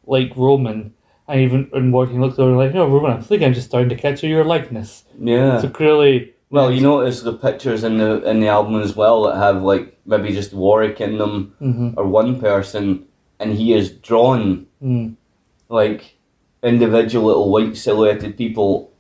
like 0.07 0.33
Roman. 0.37 0.95
And 1.29 1.41
even 1.41 1.71
in 1.73 1.93
working, 1.93 2.21
looks 2.21 2.39
over 2.39 2.57
like, 2.57 2.75
no, 2.75 2.87
Roman. 2.87 3.13
I 3.13 3.21
think 3.21 3.43
I'm 3.43 3.55
just 3.55 3.69
starting 3.69 3.89
to 3.89 3.97
catch 3.97 4.23
your 4.23 4.45
likeness. 4.45 5.05
yeah. 5.19 5.61
So 5.61 5.69
clearly, 5.69 6.32
Well, 6.53 6.71
you 6.71 6.83
notice 6.83 7.23
the 7.23 7.33
pictures 7.33 7.83
in 7.83 7.97
the 7.97 8.23
in 8.29 8.41
the 8.41 8.49
album 8.49 8.81
as 8.83 8.95
well 8.95 9.23
that 9.23 9.37
have 9.37 9.63
like 9.63 9.99
maybe 10.05 10.35
just 10.35 10.53
Warwick 10.53 11.01
in 11.01 11.17
them 11.17 11.55
hmm 11.59 11.95
or 11.97 12.07
one 12.07 12.39
person, 12.39 13.07
and 13.41 13.55
he 13.55 13.73
is 13.73 13.91
drawn 13.91 14.67
mm, 14.83 15.17
like 15.71 16.17
individual 16.63 17.27
little 17.27 17.51
white 17.51 17.75
silhouetted 17.75 18.37
people 18.37 18.93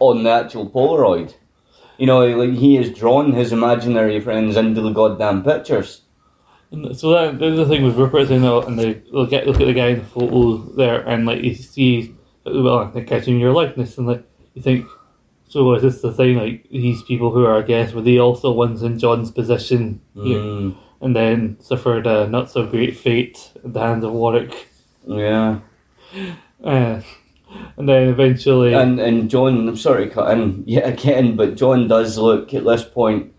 on 0.00 0.22
the 0.22 0.30
actual 0.30 0.68
Polaroid. 0.68 1.34
You 1.96 2.04
know, 2.04 2.26
like 2.26 2.58
he 2.58 2.74
has 2.74 2.90
drawn 2.90 3.32
his 3.32 3.52
imaginary 3.52 4.20
friends 4.20 4.58
into 4.58 4.82
the 4.82 4.92
goddamn 4.92 5.42
pictures. 5.42 6.02
And 6.70 6.94
so 6.94 7.10
that 7.12 7.38
the 7.38 7.64
thing 7.64 7.84
with 7.84 7.96
Rupert, 7.96 8.28
you 8.28 8.38
know, 8.38 8.60
and 8.60 8.78
they 8.78 8.92
they'll 9.10 9.24
get 9.24 9.46
look 9.46 9.62
at 9.62 9.66
the 9.66 9.72
guy 9.72 9.88
in 9.88 10.00
the 10.00 10.04
photo 10.04 10.58
there, 10.76 11.00
and 11.08 11.24
like 11.24 11.42
you 11.42 11.54
see, 11.54 12.14
well, 12.44 12.90
they're 12.92 13.02
catching 13.02 13.40
your 13.40 13.54
likeness, 13.54 13.96
and 13.96 14.06
like 14.06 14.24
you 14.52 14.60
think, 14.60 14.86
so 15.48 15.74
is 15.74 15.82
this 15.82 16.00
the 16.02 16.12
thing? 16.12 16.36
Like 16.36 16.68
these 16.70 17.02
people 17.02 17.30
who 17.30 17.44
are 17.44 17.52
our 17.54 17.62
guests, 17.62 17.94
were 17.94 18.02
they 18.02 18.18
also 18.18 18.52
ones 18.52 18.82
in 18.82 18.98
John's 18.98 19.30
position 19.30 20.00
here, 20.14 20.38
Mm, 20.38 20.76
and 21.00 21.16
then 21.16 21.56
suffered 21.60 22.06
a 22.06 22.26
not 22.28 22.50
so 22.50 22.66
great 22.66 22.96
fate 22.96 23.52
at 23.64 23.72
the 23.72 23.80
hands 23.80 24.04
of 24.04 24.12
Warwick, 24.12 24.68
yeah. 25.06 25.60
uh, 26.62 27.00
and 27.76 27.88
then 27.88 28.08
eventually, 28.08 28.74
And 28.74 29.00
and 29.00 29.30
John, 29.30 29.68
I'm 29.68 29.76
sorry 29.76 30.06
to 30.08 30.14
cut 30.14 30.30
in 30.32 30.64
yet 30.66 30.86
again, 30.88 31.36
but 31.36 31.56
John 31.56 31.88
does 31.88 32.18
look 32.18 32.52
at 32.54 32.64
this 32.64 32.84
point 32.84 33.32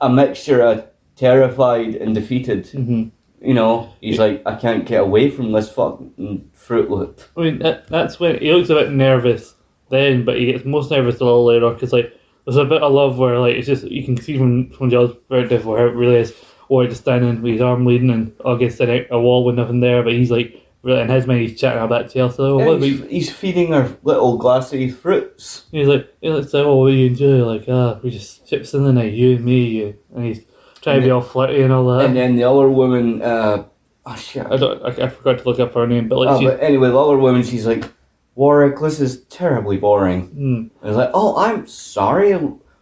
a 0.00 0.08
mixture 0.08 0.62
of 0.62 0.86
terrified 1.16 1.94
and 1.94 2.14
defeated. 2.14 2.64
Mhm. 2.66 3.10
You 3.40 3.54
know, 3.54 3.90
he's 4.00 4.18
like, 4.20 4.40
I 4.46 4.54
can't 4.54 4.86
get 4.86 5.00
away 5.02 5.28
from 5.28 5.50
this 5.52 5.68
fucking 5.70 6.50
Fruit 6.54 6.88
Loop. 6.90 7.20
I 7.36 7.40
mean, 7.40 7.58
that, 7.58 7.88
that's 7.88 8.20
when 8.20 8.38
he 8.38 8.52
looks 8.52 8.70
a 8.70 8.74
bit 8.74 8.92
nervous 8.92 9.54
then, 9.92 10.24
but 10.24 10.38
he 10.38 10.46
gets 10.46 10.64
most 10.64 10.90
nervous 10.90 11.20
a 11.20 11.24
little 11.24 11.44
later 11.44 11.70
because, 11.70 11.92
like, 11.92 12.18
there's 12.44 12.56
a 12.56 12.64
bit 12.64 12.82
of 12.82 12.92
love 12.92 13.18
where, 13.18 13.38
like, 13.38 13.54
it's 13.54 13.68
just, 13.68 13.84
you 13.84 14.04
can 14.04 14.16
see 14.16 14.36
from, 14.36 14.70
from 14.70 14.90
John's 14.90 15.14
perspective 15.28 15.64
where 15.64 15.86
it 15.86 15.94
really 15.94 16.16
is, 16.16 16.34
or 16.68 16.84
just 16.86 17.02
standing 17.02 17.40
with 17.42 17.52
his 17.52 17.60
arm 17.62 17.86
leading 17.86 18.10
and 18.10 18.32
August 18.44 18.78
sitting 18.78 19.04
at 19.04 19.12
a 19.12 19.20
wall 19.20 19.44
with 19.44 19.54
nothing 19.54 19.78
there, 19.78 20.02
but 20.02 20.14
he's, 20.14 20.32
like, 20.32 20.60
really, 20.82 21.00
in 21.02 21.08
his 21.08 21.26
mind, 21.28 21.42
he's 21.42 21.60
chatting 21.60 21.82
about 21.82 22.10
Chelsea. 22.10 22.42
Oh, 22.42 22.56
what 22.56 22.80
Yeah, 22.80 22.86
he's, 22.88 23.00
he's 23.08 23.30
feeding 23.32 23.72
her 23.72 23.96
little 24.02 24.36
glassy 24.38 24.90
fruits. 24.90 25.66
He's 25.70 25.86
like, 25.86 26.12
he's 26.20 26.32
like, 26.32 26.48
so, 26.48 26.68
oh, 26.68 26.76
what 26.78 26.90
do 26.90 26.96
you 26.96 27.06
enjoy? 27.06 27.44
Like, 27.46 27.66
ah, 27.68 28.00
we 28.02 28.10
just 28.10 28.48
chips 28.48 28.74
in 28.74 28.82
the 28.82 28.92
night, 28.92 29.12
you 29.12 29.36
and 29.36 29.44
me, 29.44 29.64
you. 29.66 29.96
And 30.16 30.24
he's 30.24 30.44
trying 30.80 31.00
to 31.00 31.06
be 31.06 31.10
all 31.12 31.20
flirty 31.20 31.62
and 31.62 31.72
all 31.72 31.86
that. 31.86 32.06
And 32.06 32.16
then 32.16 32.34
the 32.34 32.42
other 32.42 32.68
woman, 32.68 33.22
uh, 33.22 33.64
oh 34.06 34.16
shit. 34.16 34.44
I 34.44 34.56
don't, 34.56 34.82
I, 34.82 35.04
I 35.04 35.08
forgot 35.08 35.38
to 35.38 35.44
look 35.48 35.60
up 35.60 35.74
her 35.74 35.86
name, 35.86 36.08
but 36.08 36.18
like, 36.18 36.30
Oh, 36.30 36.40
she, 36.40 36.46
but 36.46 36.60
anyway, 36.60 36.88
the 36.88 36.98
other 36.98 37.16
woman, 37.18 37.44
she's 37.44 37.66
like, 37.66 37.84
Warwick, 38.34 38.80
this 38.80 39.00
is 39.00 39.24
terribly 39.24 39.76
boring. 39.76 40.26
hmm. 40.28 40.54
And 40.54 40.70
I 40.82 40.86
was 40.88 40.96
like, 40.96 41.10
oh, 41.14 41.36
I'm 41.36 41.66
sorry, 41.66 42.32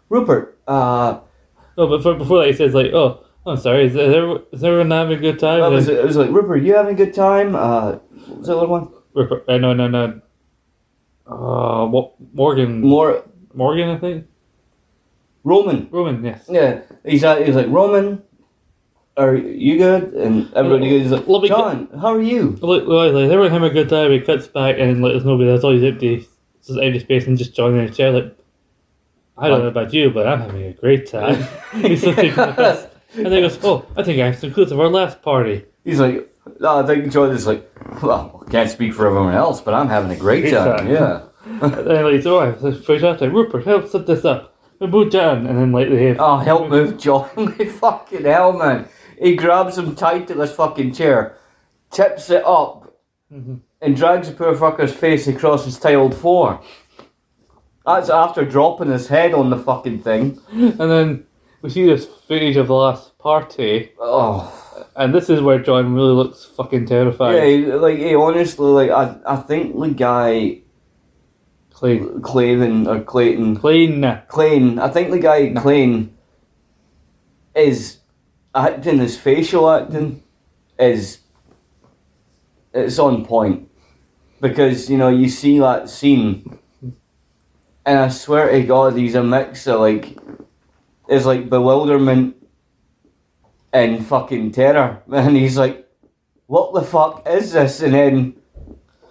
Rupert. 0.08 0.58
Uh, 0.66 1.20
No, 1.76 1.88
but 1.88 2.02
for, 2.02 2.14
before 2.14 2.40
that, 2.40 2.46
he 2.48 2.52
says 2.52 2.74
like, 2.74 2.92
"Oh, 2.92 3.24
I'm 3.46 3.56
sorry. 3.56 3.86
Is, 3.86 3.96
is, 3.96 4.62
everyone, 4.62 4.90
having 4.90 5.18
a 5.18 5.20
good 5.20 5.38
time?" 5.38 5.62
I 5.62 5.66
And 5.66 5.74
was, 5.74 5.88
it 5.88 6.04
was 6.04 6.16
like, 6.16 6.30
Rupert, 6.30 6.62
you 6.62 6.74
having 6.74 6.94
a 6.94 6.96
good 7.04 7.14
time? 7.14 7.56
Uh, 7.56 7.92
what 8.26 8.38
was 8.38 8.46
the 8.46 8.56
other 8.56 8.68
one? 8.68 8.88
Rupert- 9.14 9.44
uh, 9.48 9.58
no, 9.58 9.72
no, 9.72 9.88
no. 9.88 10.20
Uh, 11.26 11.86
what 11.86 12.14
Morgan? 12.34 12.80
More 12.80 13.24
Morgan, 13.54 13.88
I 13.88 13.98
think. 13.98 14.26
Roman. 15.42 15.88
Roman, 15.90 16.22
yes. 16.24 16.44
Yeah, 16.48 16.82
he's 17.04 17.24
uh, 17.24 17.36
he's 17.36 17.54
like 17.56 17.68
Roman. 17.68 18.22
Are 19.20 19.36
you 19.36 19.76
good? 19.78 20.14
And 20.14 20.52
everybody 20.54 20.88
goes 20.90 21.10
like, 21.10 21.28
Let 21.28 21.42
me 21.42 21.48
John, 21.48 21.88
how 22.00 22.14
are 22.14 22.22
you? 22.22 22.56
Like, 22.62 22.82
everyone 22.82 23.50
having 23.50 23.70
a 23.70 23.74
good 23.74 23.88
time. 23.88 24.10
He 24.12 24.20
cuts 24.20 24.46
back 24.46 24.76
and 24.78 25.02
like, 25.02 25.12
there's 25.12 25.24
nobody. 25.24 25.50
That's 25.50 25.62
all 25.64 25.72
he's 25.72 25.84
empty. 25.84 26.26
It's 26.58 26.66
just 26.68 26.80
empty 26.80 27.00
space 27.00 27.26
and 27.26 27.36
just 27.36 27.54
John 27.54 27.74
in 27.78 27.80
a 27.80 27.90
chair. 27.90 28.12
Like, 28.12 28.36
I 29.36 29.48
don't 29.48 29.60
know 29.60 29.68
about 29.68 29.92
you, 29.92 30.10
but 30.10 30.26
I'm 30.26 30.40
having 30.40 30.62
a 30.64 30.72
great 30.72 31.06
time. 31.06 31.46
he's 31.72 32.00
still 32.00 32.14
taking 32.14 32.36
the 32.36 32.52
piss. 32.52 32.86
And 33.16 33.26
then 33.26 33.32
he 33.32 33.40
goes, 33.40 33.58
"Oh, 33.64 33.86
I 33.96 34.02
think 34.02 34.20
I 34.20 34.26
have 34.26 34.38
some 34.38 34.52
clues 34.52 34.70
of 34.70 34.78
our 34.78 34.88
last 34.88 35.20
party." 35.22 35.64
He's 35.84 35.98
like, 35.98 36.30
no, 36.58 36.78
I 36.78 36.86
think 36.86 37.12
John 37.12 37.30
is 37.30 37.46
like, 37.46 37.70
well, 38.02 38.44
can't 38.50 38.70
speak 38.70 38.94
for 38.94 39.06
everyone 39.06 39.34
else, 39.34 39.60
but 39.60 39.74
I'm 39.74 39.88
having 39.88 40.10
a 40.10 40.16
great, 40.16 40.42
Great 40.42 40.52
time. 40.52 40.78
time. 40.78 40.88
Yeah. 40.88 41.22
and 41.44 41.72
then 41.72 42.04
like, 42.04 42.22
so 42.22 42.38
I 42.38 42.50
was 42.50 42.88
Rupert, 42.88 43.64
help 43.64 43.88
set 43.88 44.06
this 44.06 44.24
up. 44.24 44.54
And 44.80 44.90
boot 44.90 45.12
John, 45.12 45.46
and 45.46 45.58
then 45.58 45.72
like 45.72 45.90
they 45.90 46.06
have 46.06 46.16
Oh, 46.20 46.38
help 46.38 46.70
move 46.70 46.98
John. 46.98 47.28
The 47.36 47.66
fucking 47.80 48.24
hell, 48.24 48.52
man. 48.54 48.88
He 49.20 49.36
grabs 49.36 49.76
him 49.78 49.94
tight 49.94 50.26
to 50.28 50.34
this 50.34 50.52
fucking 50.52 50.94
chair, 50.94 51.36
tips 51.90 52.30
it 52.30 52.42
up, 52.46 52.94
Mhm. 53.32 53.60
and 53.82 53.94
drags 53.96 54.28
the 54.28 54.34
poor 54.34 54.54
fucker's 54.54 54.92
face 54.94 55.28
across 55.28 55.64
his 55.66 55.78
tiled 55.78 56.14
floor. 56.14 56.60
That's 57.86 58.08
after 58.10 58.44
dropping 58.44 58.90
his 58.90 59.08
head 59.08 59.34
on 59.34 59.50
the 59.50 59.56
fucking 59.56 60.00
thing. 60.00 60.38
And 60.52 60.78
then 60.78 61.24
we 61.62 61.70
see 61.70 61.84
this 61.86 62.06
footage 62.06 62.56
of 62.56 62.68
the 62.68 62.74
last 62.74 63.18
party, 63.18 63.90
Oh. 64.00 64.50
and 64.96 65.14
this 65.14 65.28
is 65.28 65.40
where 65.42 65.58
John 65.58 65.94
really 65.94 66.12
looks 66.14 66.44
fucking 66.44 66.86
terrified. 66.86 67.34
Yeah, 67.36 67.44
he- 67.44 67.66
like, 67.72 67.98
he 67.98 68.14
honestly, 68.14 68.66
like, 68.66 68.90
I, 68.90 69.16
I 69.26 69.36
think 69.36 69.78
the 69.78 69.88
guy, 69.88 70.58
Clean. 71.72 72.20
Clayton, 72.20 72.86
or 72.86 73.00
Clayton, 73.00 73.56
Clean. 73.56 74.20
Clane, 74.28 74.78
I 74.78 74.88
think 74.88 75.10
the 75.10 75.18
guy 75.18 75.52
Clane 75.56 76.12
is 77.54 77.99
acting 78.54 78.98
his 78.98 79.16
facial 79.16 79.70
acting 79.70 80.22
is 80.78 81.20
it's 82.72 82.98
on 82.98 83.24
point. 83.24 83.68
Because 84.40 84.88
you 84.90 84.96
know 84.96 85.08
you 85.08 85.28
see 85.28 85.58
that 85.58 85.90
scene 85.90 86.58
and 87.84 87.98
I 87.98 88.08
swear 88.08 88.50
to 88.50 88.62
God 88.62 88.96
he's 88.96 89.14
a 89.14 89.22
mix 89.22 89.66
of 89.66 89.80
like 89.80 90.16
it's 91.08 91.26
like 91.26 91.50
bewilderment 91.50 92.36
and 93.72 94.04
fucking 94.06 94.52
terror. 94.52 95.02
And 95.12 95.36
he's 95.36 95.58
like 95.58 95.86
what 96.46 96.74
the 96.74 96.82
fuck 96.82 97.28
is 97.28 97.52
this? 97.52 97.80
And 97.80 97.94
then 97.94 98.39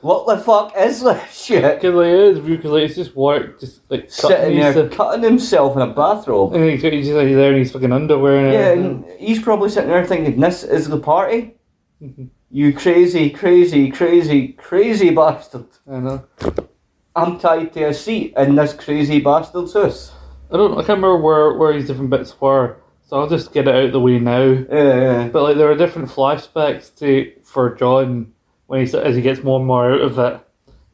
what 0.02 0.26
the 0.28 0.38
fuck 0.42 0.74
is 0.78 1.02
this 1.02 1.44
shit 1.46 1.64
Because 1.76 1.94
like, 1.96 2.08
it 2.08 2.20
is 2.20 2.40
because 2.40 2.72
like, 2.72 2.84
it's 2.84 2.96
just 2.96 3.16
work, 3.16 3.60
just 3.60 3.82
like 3.90 4.10
sitting 4.10 4.38
cutting 4.38 4.60
there 4.60 4.86
uh, 4.86 4.90
cutting 4.90 5.24
himself 5.24 5.76
in 5.76 5.82
a 5.82 5.88
bathrobe 5.94 6.54
and 6.54 6.70
he's, 6.70 6.82
he's 6.82 7.06
just 7.08 7.16
like 7.18 7.28
there 7.28 7.52
in 7.54 7.60
his 7.60 7.72
fucking 7.72 7.92
underwear 7.92 8.38
and 8.38 8.54
Yeah, 8.54 8.60
everything. 8.60 9.06
and 9.10 9.20
he's 9.20 9.42
probably 9.42 9.70
sitting 9.70 9.90
there 9.90 10.06
thinking, 10.06 10.40
"This 10.40 10.64
is 10.64 10.88
the 10.88 11.00
party." 11.00 11.56
Mhm. 12.02 12.30
You 12.52 12.74
crazy, 12.74 13.30
crazy, 13.30 13.92
crazy, 13.92 14.50
crazy 14.54 15.10
bastard! 15.12 15.66
I 15.92 16.00
know. 16.00 16.24
I'm 17.16 17.38
tied 17.40 17.74
to 17.74 17.84
a 17.90 17.94
seat 17.94 18.34
in 18.38 18.56
this 18.56 18.74
crazy 18.74 19.20
bastard's 19.20 19.74
house. 19.74 20.12
I 20.52 20.58
don't. 20.58 20.72
I 20.74 20.78
can't 20.78 20.98
remember 21.02 21.18
where 21.18 21.54
where 21.54 21.74
these 21.74 21.88
different 21.88 22.10
bits 22.10 22.40
were, 22.42 22.78
so 23.06 23.20
I'll 23.20 23.30
just 23.30 23.52
get 23.54 23.68
it 23.68 23.76
out 23.76 23.84
of 23.84 23.92
the 23.92 24.00
way 24.00 24.18
now. 24.20 24.42
Yeah, 24.42 24.66
Yeah, 24.72 25.28
But 25.28 25.44
like 25.44 25.58
there 25.58 25.70
are 25.70 25.76
different 25.78 26.10
flashbacks 26.10 26.96
to 27.00 27.32
for 27.44 27.76
John 27.76 28.34
when 28.70 28.86
he 28.86 28.98
as 28.98 29.16
he 29.16 29.22
gets 29.24 29.44
more 29.44 29.58
and 29.58 29.68
more 29.68 29.92
out 29.92 30.02
of 30.02 30.20
it. 30.20 30.40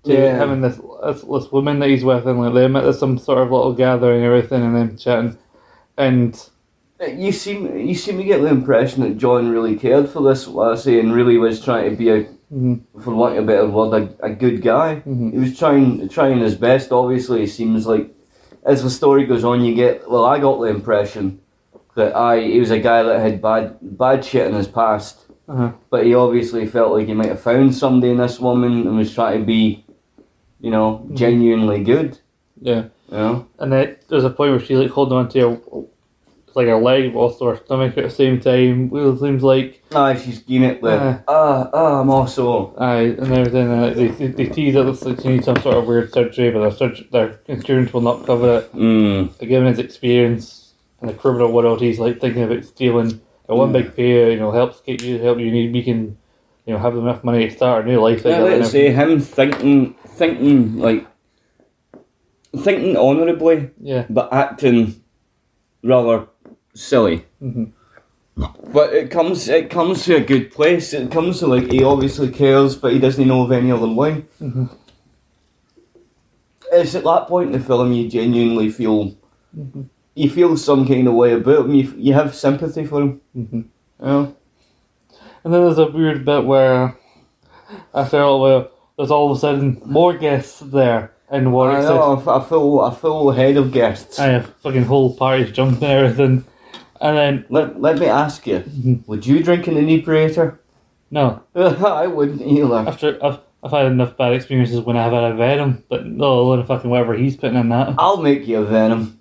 To 0.05 0.13
Yeah. 0.13 0.35
having 0.37 0.61
this, 0.61 0.79
this 1.03 1.21
this 1.23 1.51
woman 1.51 1.79
that 1.79 1.89
he's 1.89 2.03
with 2.05 2.25
and 2.27 2.39
like 2.39 2.53
they 2.53 2.67
met 2.67 2.85
at 2.85 2.93
some 2.95 3.17
sort 3.17 3.39
of 3.39 3.51
little 3.51 3.73
gathering 3.73 4.17
and 4.23 4.25
everything 4.27 4.63
and 4.63 4.75
them 4.75 4.97
chatting, 4.97 5.37
and 5.97 6.49
you 7.17 7.31
seem 7.31 7.75
you 7.77 7.95
seem 7.95 8.17
to 8.17 8.23
get 8.23 8.39
the 8.41 8.47
impression 8.47 9.01
that 9.03 9.17
John 9.17 9.49
really 9.49 9.75
cared 9.75 10.07
for 10.07 10.21
this 10.23 10.47
lassie 10.47 10.99
and 10.99 11.13
really 11.13 11.37
was 11.37 11.59
trying 11.59 11.89
to 11.89 11.95
be 11.95 12.09
a, 12.09 12.25
Mhm. 12.53 12.81
for 13.03 13.13
want 13.15 13.35
of 13.37 13.43
a 13.43 13.47
better 13.47 13.67
word, 13.67 13.93
a, 14.21 14.25
a 14.27 14.29
good 14.29 14.61
guy. 14.61 15.01
Mhm. 15.07 15.33
He 15.33 15.39
was 15.39 15.57
trying 15.57 16.07
trying 16.07 16.37
his 16.39 16.55
best. 16.55 16.91
Obviously, 16.91 17.41
it 17.43 17.49
seems 17.49 17.87
like 17.87 18.13
as 18.63 18.83
the 18.83 18.89
story 18.91 19.25
goes 19.25 19.43
on, 19.43 19.65
you 19.65 19.73
get 19.73 20.07
well. 20.09 20.23
I 20.25 20.37
got 20.39 20.59
the 20.59 20.67
impression 20.67 21.39
that 21.95 22.15
I 22.15 22.41
he 22.41 22.59
was 22.59 22.69
a 22.69 22.79
guy 22.79 23.01
that 23.01 23.19
had 23.19 23.41
bad 23.41 23.77
bad 23.81 24.23
shit 24.23 24.45
in 24.47 24.53
his 24.53 24.67
past. 24.67 25.24
Uh 25.47 25.71
But 25.89 26.05
he 26.05 26.15
obviously 26.15 26.65
felt 26.67 26.93
like 26.93 27.07
he 27.07 27.13
might 27.13 27.27
have 27.29 27.41
found 27.41 27.73
somebody 27.75 28.11
in 28.11 28.17
this 28.17 28.39
woman 28.39 28.87
and 28.87 28.97
was 28.97 29.13
trying 29.13 29.39
to 29.41 29.45
be, 29.45 29.85
you 30.59 30.71
know, 30.71 31.05
genuinely 31.13 31.83
good. 31.83 32.17
yeah. 32.61 32.85
You 33.11 33.17
know? 33.17 33.47
And 33.59 33.71
then 33.71 33.97
there's 34.09 34.23
a 34.23 34.29
point 34.31 34.51
where 34.51 34.59
she 34.59 34.75
like 34.75 34.89
holding 34.89 35.17
on 35.17 35.29
to 35.29 35.39
her, 35.39 35.57
like 36.55 36.67
her 36.67 36.81
leg, 36.81 37.13
but 37.13 37.19
also 37.19 37.49
her 37.51 37.57
stomach 37.57 37.95
at 37.97 38.05
the 38.05 38.09
same 38.09 38.39
time. 38.39 38.89
It 38.91 39.19
seems 39.19 39.43
like 39.43 39.83
Ah, 39.93 40.15
she's 40.15 40.39
giving 40.39 40.69
it 40.69 40.81
the, 40.81 40.89
Uh. 40.89 41.17
ah, 41.27 41.69
ah, 41.71 42.01
I'm 42.01 42.09
also. 42.09 42.73
aye, 42.79 43.13
and 43.21 43.31
everything. 43.31 43.69
Uh, 43.69 43.93
they, 43.93 44.07
they 44.07 44.27
they 44.27 44.45
tease 44.47 44.73
that 44.73 44.87
it's 44.87 45.05
like 45.05 45.21
she 45.21 45.27
needs 45.27 45.45
some 45.45 45.57
sort 45.61 45.77
of 45.77 45.85
weird 45.85 46.11
surgery, 46.13 46.49
but 46.49 46.61
their 46.61 46.71
surg- 46.71 47.11
their 47.11 47.39
insurance 47.47 47.93
will 47.93 48.01
not 48.01 48.25
cover 48.25 48.57
it. 48.59 48.73
Mm. 48.73 49.29
But 49.37 49.47
given 49.49 49.67
his 49.67 49.77
experience 49.79 50.73
in 51.01 51.07
the 51.09 51.13
criminal 51.13 51.51
world, 51.51 51.81
he's 51.81 51.99
like 51.99 52.19
thinking 52.19 52.41
about 52.43 52.65
stealing. 52.65 53.21
A 53.47 53.55
one 53.55 53.69
Mm. 53.69 53.73
big 53.73 53.95
pay, 53.95 54.33
you 54.33 54.39
know, 54.39 54.51
helps 54.51 54.81
get 54.81 55.03
you 55.03 55.19
help 55.19 55.39
you 55.39 55.51
need. 55.51 55.71
We 55.73 55.83
can, 55.83 56.17
you 56.65 56.73
know, 56.73 56.79
have 56.79 56.97
enough 56.97 57.23
money 57.23 57.47
to 57.47 57.51
start 57.55 57.85
a 57.85 57.87
new 57.87 57.99
life. 58.01 58.25
Yeah, 58.25 58.41
let's 58.41 58.71
say 58.71 58.91
him 58.91 59.19
thinking, 59.19 59.93
thinking, 60.07 60.77
like, 60.79 61.05
thinking 62.57 62.97
honourably, 62.97 63.69
Yeah. 63.81 64.05
but 64.09 64.29
acting 64.33 64.95
rather 65.83 66.27
silly. 66.73 67.25
hmm 67.39 67.65
But 68.73 68.93
it 68.93 69.09
comes, 69.11 69.47
it 69.47 69.69
comes 69.69 70.03
to 70.05 70.15
a 70.17 70.19
good 70.21 70.51
place. 70.51 70.91
It 70.93 71.09
comes 71.11 71.39
to 71.39 71.47
like 71.47 71.71
he 71.71 71.83
obviously 71.83 72.29
cares, 72.29 72.75
but 72.75 72.91
he 72.91 72.99
doesn't 72.99 73.25
know 73.27 73.43
of 73.43 73.51
any 73.51 73.71
other 73.71 73.87
way. 73.87 74.25
Mhm. 74.41 74.69
It's 76.73 76.95
at 76.95 77.03
that 77.05 77.27
point 77.27 77.47
in 77.47 77.59
the 77.59 77.65
film 77.65 77.93
you 77.93 78.09
genuinely 78.09 78.69
feel, 78.69 79.13
Mhm. 79.57 79.85
You 80.15 80.29
feel 80.29 80.57
some 80.57 80.87
kind 80.87 81.07
of 81.07 81.13
way 81.13 81.33
about 81.33 81.65
him. 81.65 81.75
You, 81.75 81.93
you 81.97 82.13
have 82.13 82.33
sympathy 82.33 82.85
for 82.85 83.01
him. 83.01 83.21
hmm 83.33 83.57
You 83.57 84.05
know? 84.05 84.35
And 85.43 85.53
then 85.53 85.61
there's 85.61 85.77
a 85.77 85.85
weird 85.91 86.25
bit 86.25 86.45
where 86.45 86.97
after 87.93 88.19
a 88.19 88.37
while, 88.37 88.71
there's 88.97 89.11
all 89.11 89.29
of 89.31 89.37
a 89.37 89.39
sudden 89.39 89.81
more 89.85 90.13
guests 90.17 90.59
there, 90.61 91.11
and 91.29 91.47
I 91.47 91.51
Warwick 91.51 91.81
says, 91.81 91.89
know, 91.89 92.23
a, 92.25 92.29
a 92.35 92.41
full, 92.41 92.81
a 92.81 92.91
full 92.91 93.31
head 93.31 93.57
of 93.57 93.71
guests. 93.71 94.17
I 94.19 94.27
have 94.27 94.55
fucking 94.61 94.85
whole 94.85 95.15
parties 95.15 95.51
jumping 95.51 95.83
and 95.83 95.91
everything. 96.05 96.45
And 97.01 97.17
then 97.17 97.45
Let, 97.49 97.79
let 97.81 97.99
me 97.99 98.07
ask 98.07 98.47
you, 98.47 98.59
Mhm. 98.59 99.07
would 99.07 99.25
you 99.27 99.43
drink 99.43 99.67
an 99.67 99.77
inebriator? 99.77 100.59
no, 101.11 101.43
I 101.55 102.07
wouldn't 102.07 102.41
either. 102.41 102.75
after 102.89 103.19
I've, 103.23 103.39
I've 103.63 103.71
had 103.71 103.85
enough 103.87 104.17
bad 104.17 104.33
experiences 104.33 104.79
when 104.81 104.97
I 104.97 105.03
have 105.03 105.13
had 105.13 105.23
a 105.31 105.35
venom, 105.35 105.83
but 105.89 106.05
no, 106.05 106.39
alone 106.39 106.65
fucking 106.65 106.89
whatever 106.89 107.13
he's 107.15 107.35
putting 107.35 107.57
in 107.57 107.69
that. 107.69 107.95
I'll 107.97 108.17
make 108.21 108.47
you 108.47 108.59
a 108.59 108.65
venom. 108.65 109.19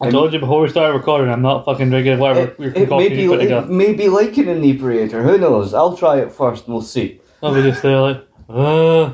I 0.00 0.10
told 0.10 0.32
you 0.32 0.38
before 0.38 0.60
we 0.60 0.68
started 0.68 0.96
recording, 0.96 1.30
I'm 1.30 1.42
not 1.42 1.64
fucking 1.64 1.90
drinking 1.90 2.18
whatever 2.18 2.52
It, 2.52 2.58
we're 2.58 2.72
it, 2.72 2.88
may 2.88 3.08
be, 3.08 3.24
it 3.24 3.68
may 3.68 3.94
be 3.94 4.08
like 4.08 4.36
an 4.36 4.48
inebriator. 4.48 5.24
Who 5.24 5.38
knows? 5.38 5.74
I'll 5.74 5.96
try 5.96 6.18
it 6.20 6.30
first 6.30 6.66
and 6.66 6.74
we'll 6.74 6.82
see. 6.82 7.20
I'll 7.42 7.54
be 7.54 7.62
just 7.62 7.82
there 7.82 8.00
like, 8.00 8.24
uh, 8.48 9.12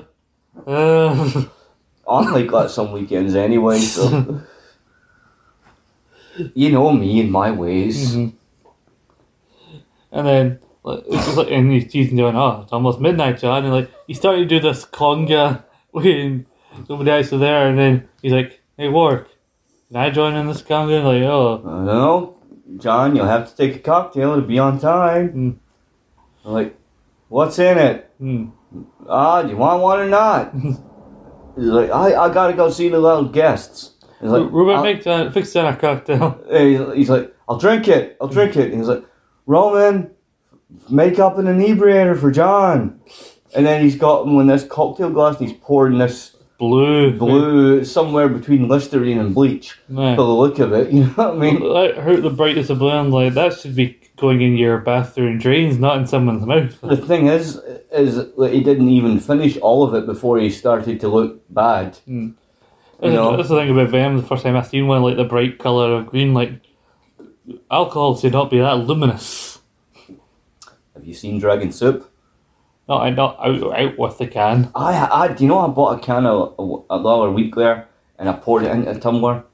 uh. 0.66 1.44
I'm 2.06 2.32
like 2.32 2.50
that 2.50 2.70
some 2.70 2.92
weekends 2.92 3.34
anyway, 3.34 3.78
so. 3.78 4.42
you 6.54 6.70
know 6.70 6.92
me 6.92 7.20
and 7.20 7.30
my 7.32 7.50
ways. 7.50 8.14
Mhm. 8.14 8.32
And 10.12 10.26
then 10.26 10.58
like, 10.82 11.02
it's 11.06 11.24
just 11.24 11.36
like 11.36 11.50
and 11.50 11.72
he's 11.72 11.90
teasing 11.90 12.18
John, 12.18 12.36
oh, 12.36 12.60
it's 12.62 12.72
almost 12.72 13.00
midnight, 13.00 13.38
John, 13.38 13.64
and 13.64 13.72
like 13.72 13.90
he 14.06 14.14
started 14.14 14.40
to 14.40 14.46
do 14.46 14.60
this 14.60 14.84
conga 14.84 15.64
when 15.92 16.46
nobody 16.88 17.10
else 17.10 17.30
was 17.30 17.40
there, 17.40 17.68
and 17.68 17.78
then 17.78 18.08
he's 18.20 18.32
like, 18.32 18.60
hey, 18.76 18.88
Warwick, 18.88 19.26
can 19.94 20.02
I 20.02 20.10
join 20.10 20.34
in 20.34 20.48
this? 20.48 20.60
And 20.68 20.88
like, 21.04 21.22
oh, 21.22 21.62
I 21.64 21.86
don't 21.86 22.80
John, 22.80 23.14
you'll 23.14 23.26
have 23.26 23.48
to 23.48 23.56
take 23.56 23.76
a 23.76 23.78
cocktail 23.78 24.34
to 24.34 24.42
be 24.42 24.58
on 24.58 24.80
time. 24.80 25.28
Mm. 25.32 25.56
I'm 26.44 26.52
like, 26.52 26.76
what's 27.28 27.60
in 27.60 27.78
it? 27.78 28.10
hmm. 28.18 28.46
Ah, 29.08 29.42
do 29.42 29.50
you 29.50 29.56
want 29.56 29.82
one 29.82 30.00
or 30.00 30.08
not? 30.08 30.52
He's 30.52 30.78
like, 31.56 31.90
I, 31.90 32.24
I 32.24 32.34
gotta 32.34 32.54
go 32.54 32.70
see 32.70 32.88
the 32.88 32.98
little 32.98 33.26
guests. 33.26 33.92
He's 34.20 34.30
like, 34.30 34.50
Ruben, 34.50 34.82
make 34.82 35.04
that, 35.04 35.32
fix 35.32 35.52
that 35.52 35.72
a 35.72 35.76
cocktail. 35.76 36.44
He's, 36.50 36.80
he's 36.96 37.10
like, 37.10 37.32
I'll 37.48 37.58
drink 37.58 37.86
it. 37.86 38.16
I'll 38.20 38.26
drink 38.26 38.56
it. 38.56 38.70
And 38.70 38.78
he's 38.78 38.88
like, 38.88 39.04
Roman, 39.46 40.10
make 40.90 41.20
up 41.20 41.38
an 41.38 41.46
inebriator 41.46 42.16
for 42.16 42.32
John. 42.32 43.00
And 43.54 43.64
then 43.64 43.82
he's 43.82 43.94
got 43.94 44.26
in 44.26 44.46
this 44.48 44.64
cocktail 44.64 45.10
glass 45.10 45.38
and 45.38 45.48
he's 45.48 45.58
pouring 45.62 45.98
this 45.98 46.33
Blue. 46.58 47.12
blue 47.16 47.84
somewhere 47.84 48.28
between 48.28 48.68
Listerine 48.68 49.18
and 49.18 49.34
bleach. 49.34 49.76
Yeah. 49.88 50.14
For 50.14 50.22
the 50.22 50.34
look 50.34 50.58
of 50.60 50.72
it, 50.72 50.90
you 50.92 51.04
know 51.04 51.10
what 51.10 51.34
I 51.34 51.36
mean? 51.36 51.60
Like, 51.60 51.96
hurt 51.96 52.22
the 52.22 52.30
brightness 52.30 52.70
of 52.70 52.78
blue, 52.78 52.90
and 52.90 53.12
like, 53.12 53.34
that 53.34 53.58
should 53.58 53.74
be 53.74 54.00
going 54.16 54.40
in 54.40 54.56
your 54.56 54.78
bathroom 54.78 55.38
drains, 55.38 55.78
not 55.78 55.98
in 55.98 56.06
someone's 56.06 56.46
mouth. 56.46 56.80
The 56.80 56.96
thing 56.96 57.26
is, 57.26 57.56
is 57.92 58.16
that 58.16 58.52
he 58.52 58.62
didn't 58.62 58.88
even 58.88 59.18
finish 59.18 59.56
all 59.58 59.82
of 59.82 59.94
it 59.94 60.06
before 60.06 60.38
he 60.38 60.50
started 60.50 61.00
to 61.00 61.08
look 61.08 61.42
bad. 61.50 61.96
Hmm. 62.04 62.30
You 63.02 63.10
know? 63.10 63.36
That's 63.36 63.48
the 63.48 63.56
thing 63.56 63.70
about 63.70 63.90
Venom. 63.90 64.16
The 64.16 64.22
first 64.22 64.44
time 64.44 64.56
I 64.56 64.62
seen 64.62 64.86
one, 64.86 65.02
like 65.02 65.16
the 65.16 65.24
bright 65.24 65.58
color 65.58 65.96
of 65.96 66.06
green, 66.06 66.32
like 66.32 66.52
alcohol 67.70 68.16
should 68.16 68.32
not 68.32 68.50
be 68.50 68.58
that 68.58 68.78
luminous. 68.78 69.58
Have 70.94 71.04
you 71.04 71.14
seen 71.14 71.38
Dragon 71.38 71.72
Soop? 71.72 72.10
Not, 72.88 73.02
I 73.02 73.10
not 73.10 73.38
out, 73.40 73.78
out 73.78 73.98
with 73.98 74.18
the 74.18 74.26
can. 74.26 74.70
I, 74.74 75.08
I, 75.10 75.32
do 75.32 75.44
you 75.44 75.48
know 75.48 75.58
I 75.60 75.68
bought 75.68 75.98
a 75.98 76.02
can 76.02 76.26
of, 76.26 76.84
a, 76.90 77.02
dollar 77.02 77.28
a 77.28 77.32
week 77.32 77.54
there, 77.54 77.88
and 78.18 78.28
I 78.28 78.34
poured 78.34 78.64
it 78.64 78.70
into 78.72 78.90
a 78.90 78.98
tumbler, 78.98 79.44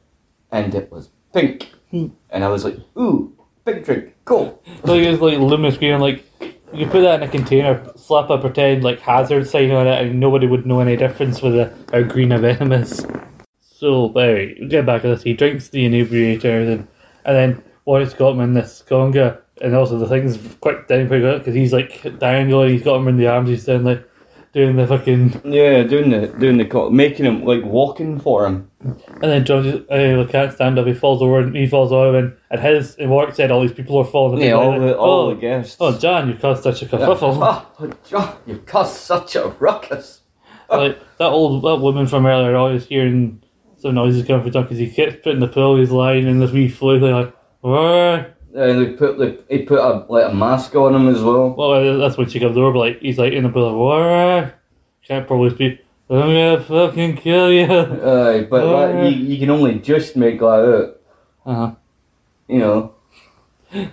and 0.51 0.75
it 0.75 0.91
was 0.91 1.11
pink, 1.33 1.73
Hmm. 1.91 2.09
and 2.31 2.45
I 2.45 2.49
was 2.49 2.65
like, 2.65 2.77
ooh, 2.99 3.33
pink 3.65 3.85
drink, 3.85 4.15
cool. 4.25 4.63
Like 4.85 5.07
was 5.07 5.21
like 5.21 5.39
luminous 5.39 5.77
green. 5.77 6.01
Like 6.01 6.25
you 6.73 6.85
could 6.85 6.91
put 6.91 7.01
that 7.03 7.23
in 7.23 7.29
a 7.29 7.31
container, 7.31 7.93
slap 7.97 8.31
a 8.31 8.39
pretend 8.39 8.85
like 8.85 9.01
hazard 9.01 9.47
sign 9.47 9.71
on 9.71 9.87
it, 9.87 10.03
and 10.03 10.21
nobody 10.21 10.47
would 10.47 10.67
know 10.67 10.81
any 10.81 10.97
difference 10.97 11.43
with 11.43 11.55
a, 11.57 11.75
how 11.93 12.03
green 12.03 12.33
a 12.33 12.39
venom 12.39 12.73
is. 12.73 13.07
So, 13.61 14.07
anyway, 14.13 14.57
we 14.61 14.69
get 14.69 14.87
back 14.87 15.03
to 15.03 15.09
this. 15.09 15.23
He 15.23 15.33
drinks 15.33 15.69
the 15.69 15.85
inebriator, 15.87 16.61
and, 16.61 16.89
and 17.25 17.37
then 17.37 17.63
Warwick's 17.87 18.15
got 18.15 18.33
him 18.33 18.41
in 18.41 18.55
this 18.55 18.85
conga, 18.87 19.41
and 19.61 19.75
also 19.75 19.99
the 19.99 20.09
thing's 20.09 20.39
quick 20.61 20.89
down 20.89 21.09
pretty 21.09 21.23
good 21.23 21.39
because 21.39 21.55
he's 21.55 21.73
like 21.73 22.19
dangling, 22.19 22.71
He's 22.71 22.83
got 22.83 22.97
him 22.97 23.09
in 23.09 23.17
the 23.17 23.27
arms. 23.27 23.49
He's 23.49 23.65
doing 23.65 23.85
like 23.85 24.09
doing 24.53 24.77
the 24.77 24.87
fucking. 24.87 25.43
Yeah, 25.45 25.83
doing 25.83 26.11
the 26.11 26.29
doing 26.29 26.59
the 26.59 26.91
making 26.91 27.27
him 27.27 27.45
like 27.45 27.63
walking 27.63 28.19
for 28.19 28.47
him. 28.47 28.71
And 28.81 29.23
then 29.23 29.45
John 29.45 29.63
just 29.63 29.91
uh, 29.91 30.27
can't 30.27 30.53
stand 30.53 30.79
up. 30.79 30.87
He 30.87 30.95
falls 30.95 31.23
over 31.23 31.41
and 31.41 31.55
he 31.55 31.67
falls 31.67 31.93
over, 31.93 32.19
and 32.19 32.37
and 32.51 32.61
his 32.61 32.97
and 32.97 33.11
Warwick 33.11 33.35
said 33.35 33.51
all 33.51 33.63
these 33.63 33.73
people 33.73 33.99
are 33.99 34.05
falling. 34.05 34.43
Yeah, 34.43 34.53
all 34.53 34.71
like, 34.71 34.81
the 34.81 34.97
all 34.97 35.21
oh, 35.21 35.35
the 35.35 35.41
guests. 35.41 35.77
oh, 35.81 35.97
John, 35.99 36.29
you 36.29 36.35
caused 36.35 36.63
such 36.63 36.83
a 36.83 36.87
kerfuffle. 36.87 37.67
Oh, 37.81 37.93
John, 38.07 38.37
you've 38.47 38.67
caused 38.67 38.97
such 38.97 39.37
a 39.37 39.49
ruckus. 39.59 40.21
like 40.71 40.99
that 41.19 41.27
old 41.27 41.65
that 41.65 41.77
woman 41.77 42.07
from 42.07 42.27
earlier 42.27 42.55
always 42.55 42.87
hearing 42.87 43.43
some 43.77 43.95
noises 43.95 44.25
coming 44.25 44.43
from 44.43 44.53
John 44.53 44.63
because 44.63 44.79
he 44.79 44.89
keeps 44.89 45.17
putting 45.23 45.41
the 45.41 45.49
pillow 45.49 45.77
he's 45.77 45.91
lying 45.91 46.29
in 46.29 46.39
this 46.39 46.53
wee 46.53 46.69
thing 46.69 47.01
like 47.01 47.35
"Wah." 47.63 48.25
And 48.55 48.85
they 48.85 48.93
put 48.95 49.17
the 49.19 49.43
he 49.49 49.63
put 49.63 49.79
a 49.79 50.05
like 50.09 50.31
a 50.33 50.35
mask 50.35 50.75
on 50.75 50.95
him 50.95 51.09
as 51.09 51.23
well. 51.23 51.51
well 51.55 51.99
that's 51.99 52.17
when 52.17 52.29
she 52.29 52.41
comes 52.41 52.57
over 52.57 52.77
like 52.77 52.99
he's 53.01 53.19
like 53.19 53.33
in 53.33 53.45
a 53.45 53.49
bit 53.49 53.63
of 53.63 53.75
"Wah." 53.77 54.51
can't 55.07 55.27
probably 55.27 55.51
speak 55.51 55.85
I'm 56.11 56.19
gonna 56.21 56.61
fucking 56.61 57.17
kill 57.19 57.53
you 57.53 57.63
Uh, 57.67 58.43
but 58.43 58.93
that, 58.93 59.05
you, 59.13 59.17
you 59.27 59.39
can 59.39 59.51
only 59.51 59.79
just 59.79 60.17
make 60.17 60.41
that 60.41 60.47
out. 60.47 61.01
uh-huh. 61.47 61.75
You 62.49 62.59
know. 62.59 62.95
was 63.73 63.87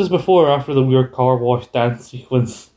this 0.00 0.08
before 0.08 0.46
or 0.48 0.50
after 0.50 0.72
the 0.72 0.82
weird 0.82 1.12
car 1.12 1.36
wash 1.36 1.66
dance 1.66 2.08
sequence 2.08 2.70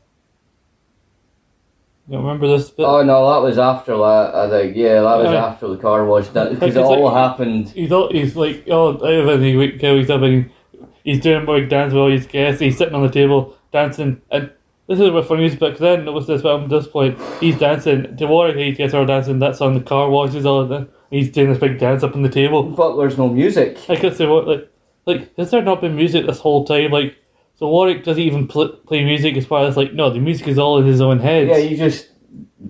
you 2.08 2.16
remember 2.18 2.46
this 2.48 2.70
bit 2.70 2.84
Oh 2.84 3.02
no, 3.02 3.30
that 3.32 3.46
was 3.46 3.58
after 3.58 3.96
that. 3.96 4.34
I 4.34 4.48
think 4.50 4.76
yeah, 4.76 5.00
that 5.02 5.16
was 5.16 5.26
Yeah. 5.30 5.44
after 5.46 5.68
the 5.68 5.76
car 5.76 6.04
wash 6.06 6.28
dance 6.28 6.58
Because, 6.58 6.76
it 6.76 6.82
all 6.82 7.04
like- 7.04 7.14
happened. 7.14 7.68
He 7.70 7.86
thought 7.86 8.12
he's 8.14 8.34
like, 8.36 8.64
oh, 8.70 8.96
Evan, 8.98 9.42
he 9.42 9.56
wakes 9.56 9.82
up, 9.84 9.96
he's 9.96 10.10
up 10.10 10.22
and 10.22 10.50
he's 11.08 11.20
doing 11.20 11.46
big 11.46 11.70
dance 11.70 11.94
with 11.94 12.00
all 12.00 12.10
his 12.10 12.26
guests. 12.26 12.60
He's 12.60 12.76
sitting 12.76 12.94
on 12.94 13.02
the 13.02 13.10
table 13.10 13.56
dancing, 13.72 14.20
and 14.30 14.50
this 14.86 15.00
is 15.00 15.10
what 15.10 15.26
funny 15.26 15.48
but 15.56 15.70
because 15.70 15.82
I 15.82 15.96
didn't 15.96 16.04
notice 16.04 16.26
this, 16.26 16.42
but 16.42 16.62
at 16.62 16.68
this 16.68 16.86
point, 16.86 17.18
he's 17.40 17.58
dancing 17.58 18.14
to 18.16 18.26
Warwick. 18.26 18.56
He 18.56 18.72
gets 18.72 18.92
her 18.92 19.06
dancing. 19.06 19.38
That's 19.38 19.62
on 19.62 19.72
the 19.72 19.80
car 19.80 20.10
washes 20.10 20.44
all 20.44 20.60
of 20.60 20.68
that. 20.68 20.88
He's 21.10 21.30
doing 21.30 21.48
this 21.48 21.58
big 21.58 21.78
dance 21.78 22.02
up 22.02 22.14
on 22.14 22.22
the 22.22 22.28
table. 22.28 22.62
But 22.62 22.96
there's 22.96 23.16
no 23.16 23.28
music. 23.28 23.78
I 23.88 23.96
could 23.96 24.16
say 24.16 24.26
what 24.26 24.46
like, 24.46 24.70
like 25.06 25.36
has 25.36 25.50
there 25.50 25.62
not 25.62 25.80
been 25.80 25.96
music 25.96 26.26
this 26.26 26.40
whole 26.40 26.66
time? 26.66 26.90
Like, 26.90 27.16
so 27.56 27.68
Warwick 27.68 28.04
doesn't 28.04 28.22
even 28.22 28.46
pl- 28.46 28.76
play 28.86 29.02
music 29.02 29.36
as 29.36 29.46
far 29.46 29.66
as 29.66 29.78
like, 29.78 29.94
no, 29.94 30.10
the 30.10 30.20
music 30.20 30.46
is 30.46 30.58
all 30.58 30.78
in 30.78 30.86
his 30.86 31.00
own 31.00 31.20
head. 31.20 31.48
Yeah, 31.48 31.58
he 31.58 31.74
just 31.74 32.10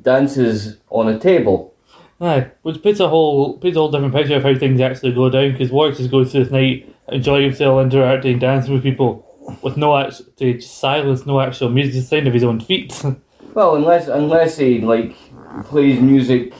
dances 0.02 0.76
on 0.90 1.08
a 1.08 1.18
table. 1.18 1.74
Aye, 2.20 2.50
which 2.62 2.82
puts 2.82 2.98
a 3.00 3.08
whole 3.08 3.58
puts 3.58 3.76
a 3.76 3.78
whole 3.80 3.90
different 3.90 4.14
picture 4.14 4.36
of 4.36 4.42
how 4.42 4.54
things 4.56 4.80
actually 4.80 5.12
go 5.12 5.30
down 5.30 5.52
because 5.52 5.70
Warwick 5.70 5.96
just 5.96 6.10
goes 6.10 6.32
through 6.32 6.44
this 6.44 6.52
night, 6.52 6.92
enjoying 7.08 7.44
himself, 7.44 7.80
interacting, 7.82 8.38
dancing 8.40 8.74
with 8.74 8.82
people, 8.82 9.24
with 9.62 9.76
no 9.76 9.96
actual 9.96 10.26
silence, 10.60 11.26
no 11.26 11.40
actual 11.40 11.68
music, 11.68 12.04
sound 12.04 12.26
of 12.26 12.34
his 12.34 12.44
own 12.44 12.60
feet. 12.60 13.02
Well, 13.54 13.74
unless 13.76 14.06
unless 14.08 14.58
he 14.58 14.78
like 14.80 15.16
plays 15.64 16.00
music 16.00 16.52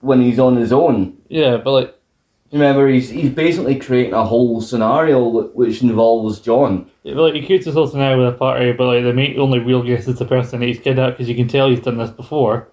when 0.00 0.20
he's 0.20 0.38
on 0.38 0.56
his 0.56 0.70
own. 0.72 1.16
yeah, 1.28 1.56
but 1.56 1.70
like, 1.72 1.94
Remember, 2.52 2.88
he's 2.88 3.08
he's 3.08 3.30
basically 3.30 3.76
creating 3.78 4.12
a 4.12 4.24
whole 4.24 4.60
scenario 4.60 5.48
which 5.54 5.82
involves 5.82 6.40
John. 6.40 6.90
yeah, 7.04 7.14
but, 7.14 7.22
like 7.22 7.34
he 7.34 7.46
creates 7.46 7.64
this 7.64 7.74
whole 7.74 7.86
scenario 7.86 8.18
with 8.18 8.34
a 8.34 8.36
party, 8.36 8.72
but 8.72 8.86
like 8.86 9.04
the 9.04 9.14
main, 9.14 9.38
only 9.38 9.60
real 9.60 9.82
guest 9.82 10.08
is 10.08 10.18
the 10.18 10.24
person 10.26 10.60
that 10.60 10.66
he's 10.66 10.80
kidnapped 10.80 11.16
because 11.16 11.28
you 11.28 11.36
can 11.36 11.48
tell 11.48 11.70
he's 11.70 11.80
done 11.80 11.96
this 11.96 12.10
before. 12.10 12.68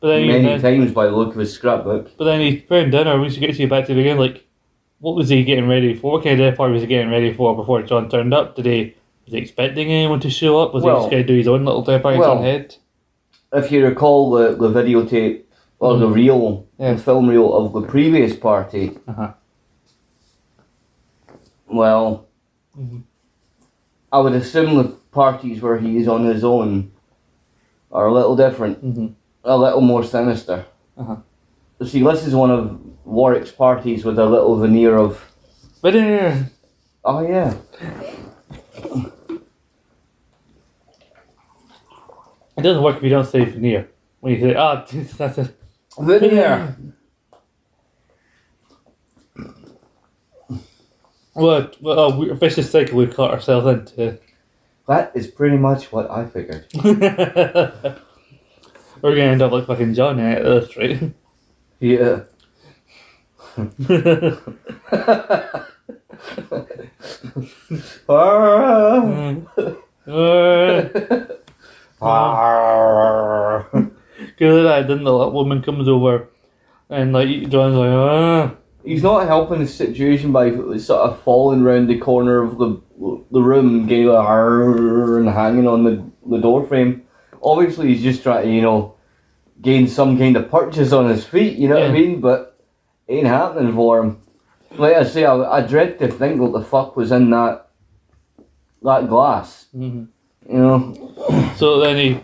But 0.00 0.08
then, 0.08 0.26
Many 0.26 0.44
then 0.44 0.60
times 0.60 0.92
by 0.92 1.06
the 1.06 1.12
look 1.16 1.30
of 1.30 1.36
his 1.36 1.52
scrapbook. 1.52 2.10
but 2.18 2.24
then 2.24 2.40
he's 2.40 2.60
preparing 2.60 2.90
dinner. 2.90 3.18
We 3.20 3.30
should 3.30 3.40
get 3.40 3.58
you 3.58 3.66
back 3.66 3.86
to 3.86 3.94
the 3.94 4.00
beginning. 4.00 4.18
Like, 4.20 4.46
what 5.00 5.14
was 5.16 5.28
he 5.30 5.42
getting 5.42 5.68
ready 5.68 5.94
for? 5.94 6.12
What 6.12 6.22
kind 6.24 6.34
of 6.34 6.38
dinner 6.38 6.56
party 6.56 6.74
was 6.74 6.82
he 6.82 6.88
getting 6.88 7.10
ready 7.10 7.32
for 7.32 7.56
before 7.56 7.82
John 7.82 8.08
turned 8.10 8.34
up? 8.34 8.56
Did 8.56 8.66
he 8.66 8.94
was 9.24 9.32
he 9.32 9.38
expecting 9.38 9.90
anyone 9.90 10.20
to 10.20 10.30
show 10.30 10.60
up? 10.60 10.74
Was 10.74 10.84
he 10.84 10.90
just 10.90 11.10
going 11.10 11.22
to 11.22 11.26
do 11.26 11.36
his 11.36 11.48
own 11.48 11.64
little 11.64 11.82
dinner 11.82 11.98
party 12.00 12.18
well, 12.18 12.32
own 12.38 12.42
head? 12.44 12.76
If 13.52 13.72
you 13.72 13.84
recall 13.86 14.30
the, 14.32 14.54
the 14.54 14.68
videotape 14.68 15.42
or 15.78 15.96
the 15.96 16.08
reel, 16.08 16.66
Yeah. 16.78 16.92
the 16.94 16.98
film 17.02 17.28
reel 17.28 17.52
of 17.54 17.72
the 17.72 17.82
previous 17.82 18.36
party, 18.36 18.96
Uh-huh. 19.08 19.32
well, 21.66 22.26
Mhm. 22.78 23.02
I 24.12 24.18
would 24.20 24.34
assume 24.34 24.76
the 24.76 24.84
parties 25.10 25.60
where 25.62 25.78
he 25.78 25.96
is 25.96 26.06
on 26.08 26.24
his 26.24 26.44
own 26.44 26.92
are 27.90 28.06
a 28.06 28.12
little 28.12 28.36
different, 28.36 28.84
Mm-hmm. 28.84 29.06
A 29.46 29.56
little 29.56 29.80
more 29.80 30.04
sinister. 30.04 30.66
Uh-huh. 30.98 31.16
See, 31.84 32.02
this 32.02 32.26
is 32.26 32.34
one 32.34 32.50
of 32.50 32.80
Warwick's 33.06 33.52
parties 33.52 34.04
with 34.04 34.18
a 34.18 34.26
little 34.26 34.56
veneer 34.58 34.96
of, 34.96 35.32
then, 35.82 36.50
oh 37.04 37.20
yeah, 37.26 37.54
it 42.56 42.62
doesn't 42.62 42.82
work 42.82 42.96
if 42.96 43.02
you 43.02 43.10
don't 43.10 43.26
say 43.26 43.44
veneer. 43.44 43.88
When 44.20 44.34
you 44.34 44.40
say, 44.40 44.54
ah, 44.54 44.84
that's 45.16 45.38
a 45.38 45.52
veneer. 45.98 46.76
What, 51.34 51.76
what 51.82 51.98
a 51.98 52.34
vicious 52.34 52.70
cycle 52.70 52.96
we've 52.96 53.14
caught 53.14 53.30
ourselves 53.30 53.66
into. 53.66 54.18
That 54.88 55.12
is 55.14 55.26
pretty 55.26 55.58
much 55.58 55.92
what 55.92 56.10
I 56.10 56.24
figured. 56.26 56.66
We're 59.06 59.14
gonna 59.14 59.30
end 59.30 59.42
up 59.42 59.52
like 59.52 59.66
fucking 59.66 59.94
John 59.94 60.18
at 60.18 60.42
this, 60.42 60.76
right? 60.76 61.14
Yeah. 61.78 62.22
Good 63.56 63.70
that 74.64 74.88
then 74.88 75.04
the 75.04 75.28
woman 75.28 75.62
comes 75.62 75.86
over 75.86 76.28
and 76.90 77.12
like 77.12 77.28
John's 77.48 77.76
like, 77.76 77.90
ah. 77.90 78.56
He's 78.84 79.04
not 79.04 79.28
helping 79.28 79.60
the 79.60 79.68
situation 79.68 80.32
by 80.32 80.50
sort 80.78 81.08
of 81.08 81.22
falling 81.22 81.62
round 81.62 81.88
the 81.88 81.98
corner 81.98 82.42
of 82.42 82.58
the 82.58 82.82
the 83.30 83.40
room, 83.40 83.86
getting 83.86 84.06
like, 84.06 84.26
and 84.26 85.28
hanging 85.28 85.68
on 85.68 85.84
the, 85.84 86.04
the 86.28 86.38
door 86.38 86.66
frame. 86.66 87.04
Obviously, 87.40 87.94
he's 87.94 88.02
just 88.02 88.24
trying 88.24 88.46
to, 88.46 88.52
you 88.52 88.62
know, 88.62 88.95
gain 89.66 89.88
some 89.88 90.16
kind 90.16 90.36
of 90.36 90.48
purchase 90.50 90.92
on 90.92 91.08
his 91.10 91.24
feet, 91.24 91.58
you 91.58 91.68
know 91.68 91.74
what 91.80 91.90
I 91.90 91.92
mean? 91.92 92.20
But 92.20 92.56
it 93.08 93.14
ain't 93.16 93.26
happening 93.26 93.74
for 93.74 93.98
him. 94.00 94.20
Like 94.78 94.94
I 94.94 95.02
say, 95.04 95.24
I, 95.24 95.34
I 95.58 95.60
dread 95.66 95.98
to 95.98 96.08
think 96.08 96.40
what 96.40 96.52
the 96.52 96.62
fuck 96.62 96.96
was 96.96 97.10
in 97.10 97.30
that 97.30 97.68
that 98.82 99.08
glass, 99.08 99.66
Mhm. 99.76 100.06
you 100.48 100.58
know? 100.58 101.52
So 101.56 101.80
then 101.80 101.96
he 101.96 102.20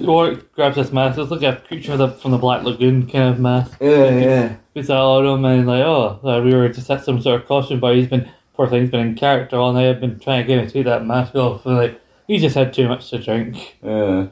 Warwick 0.00 0.52
grabs 0.52 0.76
this 0.76 0.92
mask. 0.92 1.18
It's 1.18 1.30
like 1.30 1.42
a 1.42 1.56
creature 1.66 1.96
the- 1.96 2.08
from 2.08 2.30
the 2.30 2.38
Black 2.38 2.62
Lagoon 2.62 3.06
kind 3.08 3.28
of 3.34 3.40
mask. 3.40 3.76
Yeah, 3.80 4.10
yeah. 4.28 4.52
Puts 4.74 4.88
that 4.88 4.96
on 4.96 5.26
him 5.26 5.44
and 5.44 5.66
like, 5.66 5.82
oh, 5.84 6.20
we 6.44 6.54
were 6.54 6.68
just 6.68 6.90
at 6.90 7.04
some 7.04 7.20
sort 7.20 7.40
of 7.40 7.48
costume, 7.48 7.80
but 7.80 7.96
he's 7.96 8.06
been 8.08 8.28
poor 8.54 8.68
thing's 8.68 8.90
been 8.90 9.00
in 9.08 9.14
character 9.16 9.56
all 9.56 9.72
night. 9.72 9.88
I've 9.90 10.00
been 10.00 10.18
trying 10.20 10.42
to 10.42 10.46
get 10.46 10.58
him 10.60 10.66
to 10.66 10.72
take 10.72 10.84
that 10.84 11.04
mask 11.04 11.34
off, 11.34 11.66
and 11.66 11.76
like 11.76 12.00
he 12.28 12.38
just 12.38 12.54
had 12.54 12.72
too 12.72 12.86
much 12.86 13.10
to 13.10 13.18
drink, 13.18 13.78
Yeah. 13.82 14.26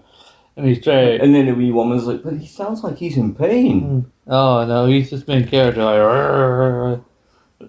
And 0.58 0.66
he's 0.66 0.82
trying. 0.82 1.20
And 1.20 1.34
then 1.34 1.46
the 1.46 1.54
wee 1.54 1.70
woman's 1.70 2.04
like, 2.04 2.22
but 2.22 2.34
he 2.34 2.46
sounds 2.46 2.82
like 2.82 2.98
he's 2.98 3.16
in 3.16 3.34
pain. 3.34 4.10
Oh 4.26 4.66
no, 4.66 4.86
he's 4.86 5.08
just 5.10 5.24
been 5.24 5.42
in 5.42 5.48
character. 5.48 5.84
Like. 5.84 7.00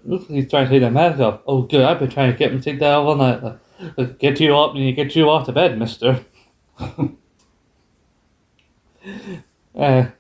Looks 0.06 0.30
like 0.30 0.36
he's 0.36 0.50
trying 0.50 0.66
to 0.66 0.72
take 0.72 0.82
the 0.82 0.92
mask 0.92 1.20
off. 1.20 1.42
Oh 1.48 1.64
good, 1.64 1.82
I've 1.82 2.00
been 2.00 2.10
trying 2.10 2.32
to 2.32 2.38
get 2.38 2.52
him 2.52 2.60
to 2.60 2.64
take 2.64 2.80
that 2.80 2.92
off 2.92 3.08
all 3.08 3.16
night. 3.16 3.44
Like, 3.44 3.60
like, 3.98 4.20
get 4.20 4.40
you 4.40 4.56
up 4.58 4.76
and 4.76 4.84
you 4.84 4.92
get 4.92 5.16
you 5.16 5.30
off 5.30 5.46
to 5.46 5.52
bed, 5.52 5.80
Mister. 5.80 6.20
uh, 6.80 7.10
and 9.76 10.14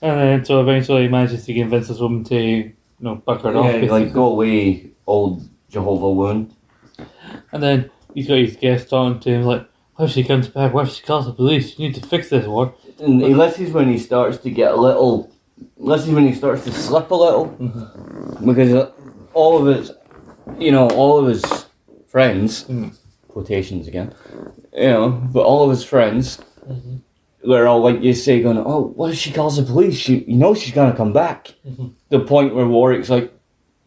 then 0.00 0.44
so 0.44 0.60
eventually 0.60 1.02
he 1.02 1.08
manages 1.08 1.46
to 1.46 1.54
convince 1.54 1.88
this 1.88 2.00
woman 2.00 2.24
to, 2.24 2.36
you 2.36 2.74
know, 3.00 3.16
buck 3.16 3.42
her 3.42 3.56
off. 3.56 3.82
Yeah, 3.82 3.90
like, 3.90 4.12
go 4.12 4.26
away, 4.26 4.90
old 5.06 5.48
Jehovah 5.70 6.10
wound. 6.10 6.54
And 7.52 7.62
then 7.62 7.90
he's 8.14 8.28
got 8.28 8.38
his 8.38 8.56
guest 8.56 8.90
talking 8.90 9.20
to 9.20 9.30
him 9.30 9.42
like, 9.42 9.60
"What 9.60 9.71
if 10.04 10.10
she 10.10 10.24
comes 10.24 10.48
back? 10.48 10.72
What 10.74 10.86
if 10.88 10.94
she 10.94 11.02
calls 11.02 11.26
the 11.26 11.32
police? 11.32 11.78
You 11.78 11.88
need 11.88 11.94
to 11.96 12.06
fix 12.06 12.28
this 12.30 12.46
war." 12.46 12.74
And 13.00 13.20
he 13.22 13.34
listens 13.34 13.70
when 13.72 13.88
he 13.88 13.98
starts 13.98 14.38
to 14.38 14.50
get 14.50 14.72
a 14.72 14.76
little. 14.80 15.30
Listens 15.76 16.14
when 16.14 16.26
he 16.26 16.34
starts 16.34 16.64
to 16.64 16.72
slip 16.72 17.10
a 17.10 17.14
little, 17.14 17.46
because 18.44 18.72
uh, 18.74 18.90
all 19.34 19.58
of 19.66 19.76
his, 19.76 19.92
you 20.58 20.72
know, 20.72 20.88
all 20.90 21.18
of 21.18 21.26
his 21.28 21.42
friends, 22.08 22.64
Mm. 22.64 22.96
quotations 23.28 23.86
again, 23.88 24.12
you 24.74 24.88
know, 24.88 25.08
but 25.32 25.42
all 25.44 25.62
of 25.64 25.70
his 25.70 25.84
friends, 25.84 26.38
they're 27.44 27.66
all 27.66 27.80
like 27.80 28.02
you 28.02 28.12
say, 28.14 28.40
going, 28.42 28.58
"Oh, 28.58 28.92
what 28.96 29.10
if 29.12 29.16
she 29.18 29.32
calls 29.32 29.56
the 29.56 29.62
police? 29.62 29.96
She, 29.96 30.24
you 30.26 30.36
know, 30.36 30.54
she's 30.54 30.74
gonna 30.74 30.96
come 30.96 31.12
back." 31.12 31.54
The 32.10 32.20
point 32.20 32.54
where 32.54 32.66
Warwick's 32.66 33.10
like, 33.10 33.32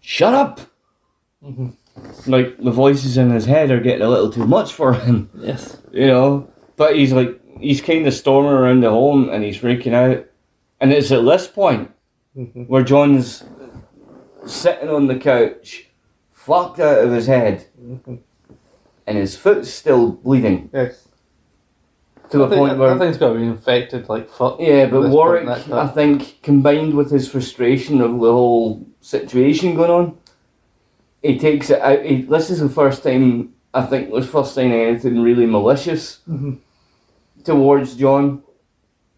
"Shut 0.02 0.34
up!" 0.34 0.60
Mhm. 1.44 1.74
Like 2.28 2.58
the 2.58 2.72
voices 2.72 3.18
in 3.18 3.32
his 3.32 3.46
head 3.46 3.72
are 3.72 3.80
getting 3.80 4.02
a 4.02 4.10
little 4.10 4.30
too 4.30 4.46
much 4.46 4.74
for 4.74 4.94
him 4.94 5.30
Yes. 5.40 5.78
You 5.96 6.08
know. 6.08 6.48
But 6.76 6.96
he's 6.96 7.14
like, 7.14 7.40
he's 7.60 7.82
kind 7.82 8.06
of 8.06 8.14
storming 8.14 8.52
around 8.52 8.82
the 8.82 8.90
home 8.90 9.30
and 9.30 9.44
he's 9.44 9.58
freaking 9.58 9.94
out. 9.94 10.26
And 10.80 10.92
it's 10.92 11.12
at 11.12 11.24
this 11.26 11.48
point 11.48 11.90
Mhm. 12.38 12.68
where 12.68 12.84
John's 12.84 13.44
sitting 14.46 14.90
on 14.90 15.08
the 15.08 15.16
couch, 15.16 15.88
fucked 16.32 16.80
out 16.80 17.00
of 17.04 17.12
his 17.12 17.28
head, 17.28 17.66
and 19.08 19.18
his 19.18 19.36
foot's 19.38 19.70
still 19.70 20.12
bleeding 20.12 20.70
Yes. 20.74 21.08
to 22.30 22.38
the 22.40 22.46
I 22.46 22.50
think, 22.50 22.60
point 22.60 22.74
I 22.74 22.76
where. 22.78 22.98
think 23.00 23.10
it's 23.10 23.18
got 23.18 23.34
to 23.34 23.40
be 23.40 23.46
infected 23.46 24.10
like 24.10 24.30
fuck. 24.30 24.60
yeah, 24.60 24.86
but 24.88 25.10
Warwick, 25.10 25.46
point 25.48 25.64
in 25.66 25.72
that 25.72 25.80
I 25.80 25.88
think, 25.88 26.42
combined 26.44 26.94
with 26.94 27.10
his 27.10 27.28
frustration 27.28 28.02
of 28.02 28.12
the 28.20 28.32
whole 28.32 28.86
situation 29.00 29.76
going 29.76 29.90
on, 29.92 30.18
he 31.24 31.40
takes 31.40 31.70
it 31.70 31.82
out. 31.82 32.04
He, 32.04 32.22
this 32.24 32.50
is 32.52 32.60
the 32.60 32.70
first 32.70 33.02
time, 33.02 33.54
I 33.76 33.82
think, 33.86 34.12
the 34.14 34.22
first 34.22 34.56
time 34.56 34.72
anything 34.72 35.22
really 35.22 35.46
malicious 35.46 36.20
Mhm. 36.30 36.58
towards 37.44 37.96
John. 37.96 38.42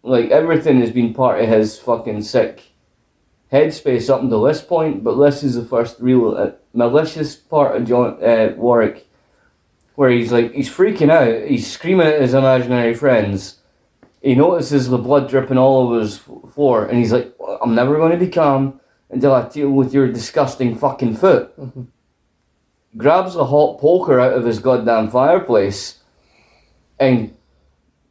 Like 0.02 0.30
everything 0.30 0.80
has 0.80 0.90
been 0.90 1.14
part 1.14 1.40
of 1.42 1.48
his 1.48 1.78
fucking 1.78 2.22
sick 2.22 2.62
headspace 3.52 4.10
up 4.12 4.22
until 4.22 4.42
this 4.42 4.60
point, 4.62 5.02
but 5.04 5.16
this 5.16 5.42
is 5.42 5.54
the 5.54 5.64
first 5.64 5.98
real 6.00 6.36
uh, 6.36 6.50
malicious 6.74 7.34
part 7.36 7.76
of 7.76 7.86
John 7.86 8.22
uh, 8.22 8.52
Warwick, 8.56 9.06
where 9.96 10.10
he's 10.10 10.32
like 10.32 10.52
he's 10.52 10.70
freaking 10.70 11.10
out, 11.10 11.48
he's 11.48 11.70
screaming 11.70 12.06
at 12.06 12.20
his 12.20 12.34
imaginary 12.34 12.94
friends. 12.94 13.56
He 14.22 14.34
notices 14.34 14.88
the 14.88 14.98
blood 14.98 15.28
dripping 15.28 15.58
all 15.58 15.86
over 15.86 16.00
his 16.00 16.18
floor, 16.54 16.84
and 16.86 16.98
he's 16.98 17.12
like, 17.12 17.32
"I'm 17.62 17.74
never 17.74 17.96
going 17.96 18.12
to 18.12 18.18
be 18.24 18.30
calm 18.30 18.80
until 19.10 19.32
I 19.32 19.48
deal 19.48 19.70
with 19.70 19.94
your 19.94 20.08
disgusting 20.12 20.74
fucking 20.74 21.14
foot." 21.14 21.52
Grabs 22.96 23.36
a 23.36 23.44
hot 23.44 23.78
poker 23.78 24.18
out 24.18 24.32
of 24.32 24.44
his 24.44 24.58
goddamn 24.58 25.10
fireplace, 25.10 25.98
and 26.98 27.34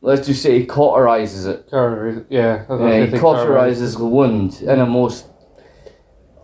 let's 0.01 0.27
just 0.27 0.41
say 0.41 0.59
he 0.59 0.65
cauterizes 0.67 1.47
it. 1.47 1.67
Cauterize- 1.69 2.23
yeah. 2.29 2.63
Yeah, 2.69 3.05
he 3.05 3.11
cauterizes 3.17 3.97
the 3.97 4.05
wound 4.05 4.61
in 4.61 4.79
a 4.79 4.85
most 4.85 5.25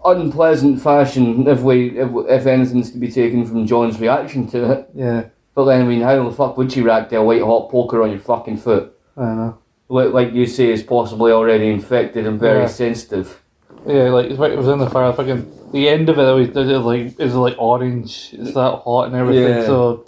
unpleasant 0.05 0.81
fashion, 0.81 1.47
if 1.47 1.61
we, 1.61 1.97
if, 1.99 2.09
if 2.27 2.45
anything's 2.45 2.91
to 2.91 2.97
be 2.97 3.09
taken 3.11 3.45
from 3.45 3.65
John's 3.65 3.99
reaction 3.99 4.47
to 4.47 4.71
it. 4.71 4.89
Yeah. 4.93 5.25
But 5.55 5.65
then, 5.65 5.81
I 5.81 5.85
mean, 5.85 6.01
how 6.01 6.21
the 6.27 6.35
fuck 6.35 6.57
would 6.57 6.75
you 6.75 6.83
react 6.83 7.11
to 7.11 7.17
a 7.17 7.23
white 7.23 7.41
hot 7.43 7.69
poker 7.69 8.01
on 8.01 8.09
your 8.09 8.19
fucking 8.19 8.57
foot? 8.57 8.97
I 9.15 9.21
don't 9.21 9.37
know. 9.37 9.57
Like, 9.89 10.11
like 10.11 10.33
you 10.33 10.47
say, 10.47 10.71
is 10.71 10.81
possibly 10.81 11.31
already 11.31 11.67
infected 11.69 12.25
and 12.25 12.39
very 12.39 12.61
Yeah. 12.61 12.67
sensitive. 12.67 13.42
Yeah, 13.85 14.09
like. 14.09 14.31
It 14.31 14.37
was 14.57 14.67
in 14.67 14.79
the 14.79 14.89
fire. 14.89 15.11
Fucking 15.13 15.71
the 15.71 15.89
end 15.89 16.07
of 16.09 16.19
it 16.19 16.25
always 16.25 16.49
does 16.49 16.69
it 16.69 16.77
like 16.77 17.19
is 17.19 17.35
like 17.35 17.55
orange. 17.57 18.29
It's 18.33 18.53
that 18.53 18.81
hot 18.83 19.07
and 19.07 19.15
everything. 19.15 19.57
Yeah. 19.57 19.65
So 19.65 20.05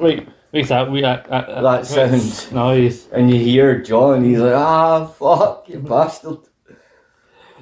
wait, 0.00 0.28
makes 0.52 0.68
that 0.70 0.90
we 0.90 1.04
uh, 1.04 1.16
uh, 1.16 1.62
That 1.62 1.86
sound. 1.86 2.52
noise. 2.54 3.08
And 3.12 3.30
you 3.30 3.38
hear 3.38 3.82
John, 3.82 4.24
he's 4.24 4.38
like, 4.38 4.54
ah, 4.54 5.06
fuck, 5.06 5.68
you 5.68 5.78
bastard. 5.80 6.38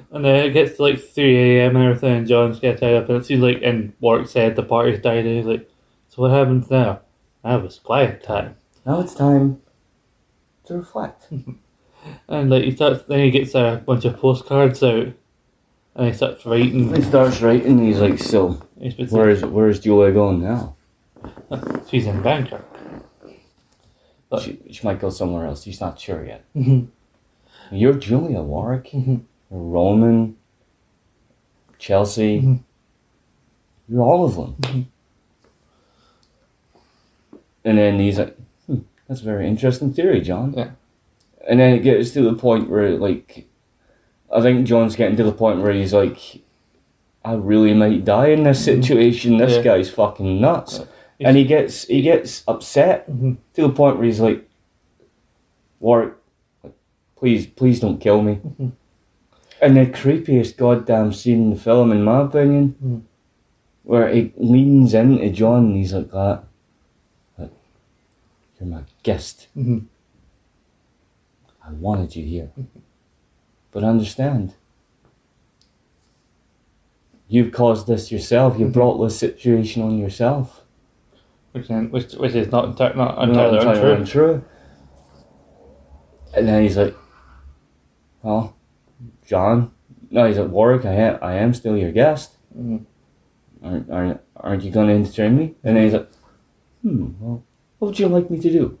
And 0.09 0.23
then 0.23 0.35
it 0.45 0.51
gets 0.51 0.77
to 0.77 0.83
like 0.83 0.99
3 1.01 1.59
a.m. 1.59 1.75
and 1.75 1.85
everything, 1.85 2.15
and 2.19 2.27
John's 2.27 2.61
get 2.61 2.79
tied 2.79 2.93
up, 2.93 3.09
and 3.09 3.17
it 3.17 3.25
seems 3.25 3.41
like, 3.41 3.59
and 3.61 3.91
Warwick 3.99 4.29
said 4.29 4.55
the 4.55 4.63
party's 4.63 5.01
died, 5.01 5.25
and 5.25 5.35
he's 5.37 5.45
like, 5.45 5.69
So 6.07 6.21
what 6.21 6.31
happens 6.31 6.69
now? 6.71 7.01
That 7.43 7.61
was 7.61 7.77
quiet 7.79 8.23
time. 8.23 8.55
Now 8.85 9.01
it's 9.01 9.13
time 9.13 9.61
to 10.65 10.75
reflect. 10.77 11.27
And 12.29 12.49
like 12.49 12.63
he 12.63 12.71
starts, 12.73 13.03
then 13.03 13.19
he 13.19 13.31
gets 13.31 13.53
a 13.53 13.83
bunch 13.85 14.05
of 14.05 14.17
postcards 14.17 14.81
out, 14.81 15.07
and 15.97 16.07
he 16.07 16.13
starts 16.13 16.45
writing. 16.45 16.95
He 16.95 17.01
starts 17.01 17.41
writing, 17.41 17.79
he's 17.79 17.99
like, 17.99 18.19
so, 18.19 18.61
He's 18.79 19.11
where's, 19.11 19.43
where's 19.43 19.79
Julia 19.79 20.13
going 20.13 20.41
now? 20.41 20.75
She's 21.89 22.05
in 22.07 22.21
Bangkok. 22.21 22.63
But- 24.29 24.41
She, 24.43 24.59
she 24.71 24.85
might 24.85 24.99
go 24.99 25.09
somewhere 25.09 25.45
else, 25.47 25.63
he's 25.63 25.81
not 25.81 25.99
sure 25.99 26.23
yet. 26.25 26.43
Mhm. 26.55 26.87
You're 27.71 27.93
Julia 27.95 28.41
Warwick, 28.41 28.91
Mhm. 28.93 29.21
you're 29.51 29.59
Roman, 29.59 30.37
Chelsea, 31.79 32.41
Mhm. 32.41 32.59
you're 33.89 34.01
all 34.03 34.25
of 34.25 34.35
them. 34.35 34.87
And 37.65 37.77
then 37.77 37.99
he's 37.99 38.17
like, 38.19 38.37
hmm, 38.67 38.79
that's 39.07 39.21
a 39.21 39.25
very 39.25 39.47
interesting 39.47 39.93
theory, 39.93 40.21
John. 40.21 40.53
Yeah. 40.55 40.71
And 41.47 41.59
then 41.59 41.73
it 41.73 41.79
gets 41.83 42.11
to 42.11 42.21
the 42.21 42.33
point 42.33 42.69
where, 42.69 42.91
like, 42.97 43.47
I 44.31 44.41
think 44.41 44.67
John's 44.67 44.95
getting 44.95 45.17
to 45.17 45.23
the 45.23 45.31
point 45.31 45.61
where 45.61 45.71
he's 45.71 45.93
like, 45.93 46.41
I 47.23 47.33
really 47.33 47.73
might 47.73 48.05
die 48.05 48.27
in 48.27 48.43
this 48.43 48.63
situation. 48.63 49.37
This 49.37 49.53
Mm-hmm. 49.53 49.65
Yeah. 49.67 49.75
guy's 49.77 49.89
fucking 49.89 50.41
nuts. 50.41 50.79
Yeah. 51.19 51.29
And 51.29 51.37
he 51.37 51.45
gets 51.45 51.85
he 51.85 52.01
gets 52.01 52.43
upset 52.47 53.09
Mhm. 53.09 53.37
to 53.53 53.61
the 53.63 53.69
point 53.69 53.97
where 53.97 54.05
he's 54.05 54.19
like, 54.19 54.47
Warwick, 55.79 56.13
please, 57.15 57.47
please 57.47 57.79
don't 57.79 57.99
kill 57.99 58.21
me. 58.21 58.35
Mhm. 58.35 58.71
And 59.61 59.75
the 59.77 59.85
creepiest 59.87 60.57
goddamn 60.57 61.11
scene 61.13 61.41
in 61.43 61.49
the 61.51 61.55
film, 61.55 61.91
in 61.91 62.03
my 62.03 62.21
opinion, 62.21 62.75
Mhm. 62.83 63.01
where 63.83 64.09
he 64.13 64.31
leans 64.37 64.93
into 64.93 65.29
John 65.31 65.65
and 65.67 65.75
he's 65.77 65.93
like 65.93 66.11
that. 66.11 66.43
Like, 67.37 67.51
You're 68.59 68.69
my 68.69 68.81
guest. 69.03 69.47
Mhm. 69.57 69.85
I 71.65 71.71
wanted 71.71 72.15
you 72.15 72.23
here. 72.25 72.51
But 73.71 73.83
understand. 73.83 74.55
You've 77.27 77.51
caused 77.51 77.87
this 77.87 78.11
yourself. 78.11 78.57
You 78.57 78.67
brought 78.67 78.97
this 79.03 79.17
situation 79.19 79.81
on 79.83 79.97
yourself. 79.97 80.63
Which, 81.51 81.67
which, 81.67 82.13
which 82.13 82.35
is 82.35 82.51
not, 82.51 82.75
enti- 82.75 82.95
not 82.95 83.17
Not 83.17 83.29
entirely 83.29 83.57
untrue. 83.67 83.91
untrue. 83.93 84.45
And 86.35 86.47
then 86.47 86.63
he's 86.63 86.77
like, 86.77 86.95
Well, 88.21 88.55
John. 89.25 89.71
No, 90.09 90.25
he's 90.25 90.37
like, 90.37 90.49
Warwick, 90.49 90.85
I 90.85 90.93
am, 90.93 91.19
I 91.21 91.33
am 91.33 91.53
still 91.53 91.75
your 91.75 91.91
guest. 91.91 92.37
Mhm. 92.57 92.85
Aren't, 93.61 93.89
aren't, 93.91 94.21
aren't 94.37 94.63
you 94.63 94.71
going 94.71 94.87
to 94.87 94.93
entertain 94.93 95.35
me? 95.37 95.55
And 95.63 95.75
then 95.75 95.83
he's 95.83 95.93
like, 95.93 96.09
hmm, 96.81 97.07
well, 97.19 97.43
what 97.79 97.87
would 97.89 97.99
you 97.99 98.07
like 98.07 98.29
me 98.29 98.39
to 98.39 98.49
do? 98.51 98.77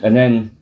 And 0.00 0.14
then 0.14 0.53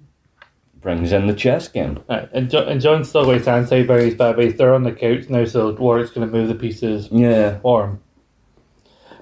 brings 0.83 1.13
in 1.13 1.27
the 1.29 1.35
chess 1.35 1.69
game. 1.69 2.03
Right, 2.09 2.29
and, 2.33 2.51
jo- 2.51 2.67
and 2.67 2.81
John's 2.81 3.09
still 3.09 3.25
got 3.25 3.37
his 3.37 3.47
hand 3.47 3.69
tied 3.69 3.87
by 3.87 4.01
his 4.03 4.15
bad 4.15 4.37
base. 4.37 4.59
They're 4.59 4.75
on 4.75 4.83
the 4.83 4.93
couch 4.93 5.29
now, 5.29 5.45
so 5.45 5.73
Warwick's 5.73 6.11
going 6.11 6.27
to 6.29 6.33
move 6.37 6.49
the 6.49 6.55
pieces 6.55 7.09
Yeah. 7.11 7.61
for 7.61 7.85
him. 7.87 8.01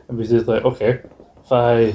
And 0.09 0.19
he's 0.19 0.31
just 0.31 0.49
like, 0.49 0.65
okay, 0.65 1.03
if 1.45 1.53
I 1.53 1.95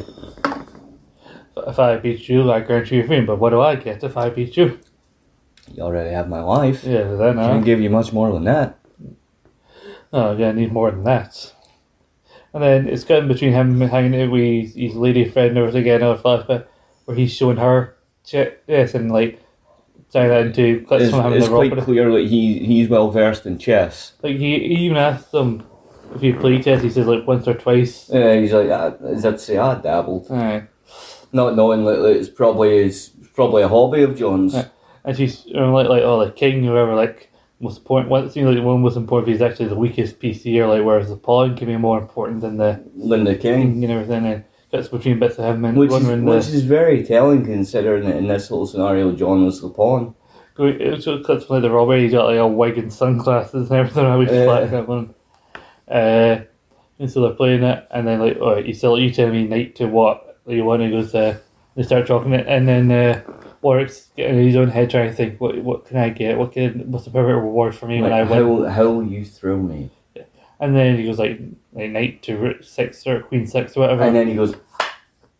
if 1.67 1.79
I 1.79 1.97
beat 1.97 2.27
you, 2.29 2.51
I 2.51 2.59
grant 2.61 2.91
you 2.91 2.99
your 2.99 3.07
freedom. 3.07 3.25
But 3.25 3.39
what 3.39 3.49
do 3.49 3.61
I 3.61 3.75
get 3.75 4.03
if 4.03 4.15
I 4.17 4.29
beat 4.29 4.55
you? 4.55 4.79
You 5.73 5.83
already 5.83 6.11
have 6.11 6.29
my 6.29 6.41
life. 6.41 6.83
Yeah, 6.83 7.03
then 7.15 7.35
Can't 7.35 7.65
give 7.65 7.81
you 7.81 7.89
much 7.89 8.13
more 8.13 8.31
than 8.31 8.43
that. 8.45 8.77
oh 10.13 10.37
yeah, 10.37 10.49
I 10.49 10.51
need 10.51 10.71
more 10.71 10.91
than 10.91 11.03
that. 11.05 11.53
And 12.53 12.63
then 12.63 12.87
it's 12.87 13.03
getting 13.03 13.27
between 13.27 13.51
him 13.51 13.81
hanging 13.81 14.21
out 14.21 14.31
with 14.31 14.75
his, 14.75 14.95
lady 14.95 15.27
friend 15.29 15.57
over 15.57 15.77
again, 15.77 16.01
another 16.01 16.21
flashback 16.21 16.67
where 17.03 17.17
he's 17.17 17.33
showing 17.33 17.57
her 17.57 17.97
yes, 18.31 18.93
and 18.93 19.11
like 19.11 19.41
that 20.23 20.47
into 20.47 20.85
clips 20.85 21.05
It's, 21.05 21.13
having 21.13 21.37
it's 21.37 21.47
the 21.47 21.53
quite 21.53 21.77
clear 21.77 22.11
that 22.11 22.27
he, 22.27 22.59
he's 22.59 22.89
well 22.89 23.11
versed 23.11 23.45
in 23.45 23.57
chess. 23.57 24.13
Like 24.21 24.37
he, 24.37 24.59
he 24.59 24.85
even 24.85 24.97
asked 24.97 25.31
them 25.31 25.65
if 26.13 26.21
he 26.21 26.33
played 26.33 26.63
chess. 26.63 26.81
He 26.81 26.89
says 26.89 27.07
like 27.07 27.27
once 27.27 27.47
or 27.47 27.53
twice. 27.53 28.09
Yeah, 28.11 28.35
he's 28.35 28.53
like, 28.53 28.67
is 29.03 29.23
that 29.23 29.31
to 29.31 29.39
say, 29.39 29.57
ah, 29.57 29.77
I 29.77 29.81
dabbled. 29.81 30.31
Aye. 30.31 30.67
Not 31.31 31.55
knowing 31.55 31.85
that 31.85 31.97
that 31.97 32.15
it's 32.15 32.29
probably 32.29 32.77
it's 32.77 33.09
probably 33.33 33.63
a 33.63 33.67
hobby 33.67 34.03
of 34.03 34.17
John's. 34.17 34.55
And 35.03 35.15
she's 35.15 35.45
you 35.45 35.53
know, 35.53 35.73
like 35.73 35.87
like 35.87 36.03
oh 36.03 36.25
the 36.25 36.31
king 36.31 36.67
or 36.67 36.73
whatever 36.73 36.95
like 36.95 37.31
most 37.59 37.79
important. 37.79 38.09
What 38.09 38.31
seems 38.31 38.47
like 38.47 38.63
one 38.63 38.81
most 38.81 38.97
important 38.97 39.35
is 39.35 39.41
actually 39.41 39.67
the 39.67 39.75
weakest 39.75 40.19
piece 40.19 40.43
here. 40.43 40.67
Like 40.67 40.83
whereas 40.83 41.09
the 41.09 41.17
pawn 41.17 41.55
can 41.55 41.67
be 41.67 41.77
more 41.77 41.99
important 41.99 42.41
than 42.41 42.57
the 42.57 42.83
Linda 42.95 43.35
King. 43.35 43.73
king 43.73 43.83
and 43.83 43.93
everything. 43.93 44.25
And 44.25 44.43
between 44.83 45.19
bits 45.19 45.37
of 45.37 45.45
him 45.45 45.65
and 45.65 45.77
Which 45.77 45.91
is, 45.91 46.07
which 46.07 46.47
the 46.47 46.53
is 46.53 46.63
very 46.63 47.03
telling 47.03 47.45
considering 47.45 48.05
that 48.05 48.17
in 48.17 48.27
this 48.27 48.47
whole 48.49 48.65
scenario 48.65 49.11
John 49.13 49.45
was 49.45 49.61
the 49.61 49.69
pawn. 49.69 50.15
going. 50.55 50.79
It 50.79 50.97
just 50.97 51.25
cuts 51.25 51.45
from 51.45 51.55
like 51.55 51.61
the 51.63 51.71
robbery. 51.71 52.03
He's 52.03 52.11
got 52.11 52.25
like 52.25 52.37
a 52.37 52.47
wig 52.47 52.77
and 52.77 52.91
sunglasses 52.91 53.69
and 53.71 53.79
everything. 53.79 54.05
I 54.13 54.15
would 54.15 54.29
Yeah. 54.29 54.45
flat 54.45 54.71
that 54.71 54.87
one. 54.87 55.13
Uh, 55.87 56.41
and 56.97 57.11
so 57.11 57.21
they're 57.21 57.31
playing 57.33 57.63
it, 57.63 57.87
and 57.91 58.07
then 58.07 58.19
like, 58.19 58.37
oh, 58.39 58.57
you 58.57 58.73
still 58.73 58.97
you 58.97 59.11
tell 59.11 59.29
me 59.29 59.45
night 59.47 59.75
to 59.75 59.85
what 59.87 60.39
you 60.47 60.63
want. 60.63 60.81
He 60.81 60.89
goes, 60.91 61.13
uh, 61.13 61.37
they 61.75 61.83
start 61.83 62.07
talking 62.07 62.33
it, 62.33 62.47
and 62.47 62.67
then 62.67 62.89
uh, 62.91 63.21
Warwick's 63.61 64.07
getting 64.15 64.41
his 64.45 64.55
own 64.55 64.69
head 64.69 64.89
trying 64.89 65.09
to 65.09 65.13
think, 65.15 65.41
what 65.41 65.57
what 65.61 65.85
can 65.85 65.97
I 65.97 66.09
get? 66.09 66.37
What 66.37 66.53
can 66.53 66.89
what's 66.91 67.05
the 67.05 67.11
perfect 67.11 67.35
reward 67.35 67.75
for 67.75 67.85
me 67.87 68.01
when 68.01 68.13
I 68.13 68.23
win? 68.23 68.63
how, 68.63 68.69
how 68.69 68.89
will 68.91 69.05
you 69.05 69.25
throw 69.25 69.57
me? 69.57 69.89
And 70.57 70.73
then 70.73 70.95
he 70.97 71.03
goes 71.03 71.19
like, 71.19 71.37
like 71.73 71.91
knight 71.91 72.23
to 72.23 72.37
rook 72.37 72.63
six 72.63 73.05
or 73.05 73.19
queen 73.19 73.45
six 73.45 73.75
or 73.75 73.81
whatever. 73.81 74.03
And 74.03 74.15
then 74.15 74.29
he 74.29 74.35
goes, 74.35 74.55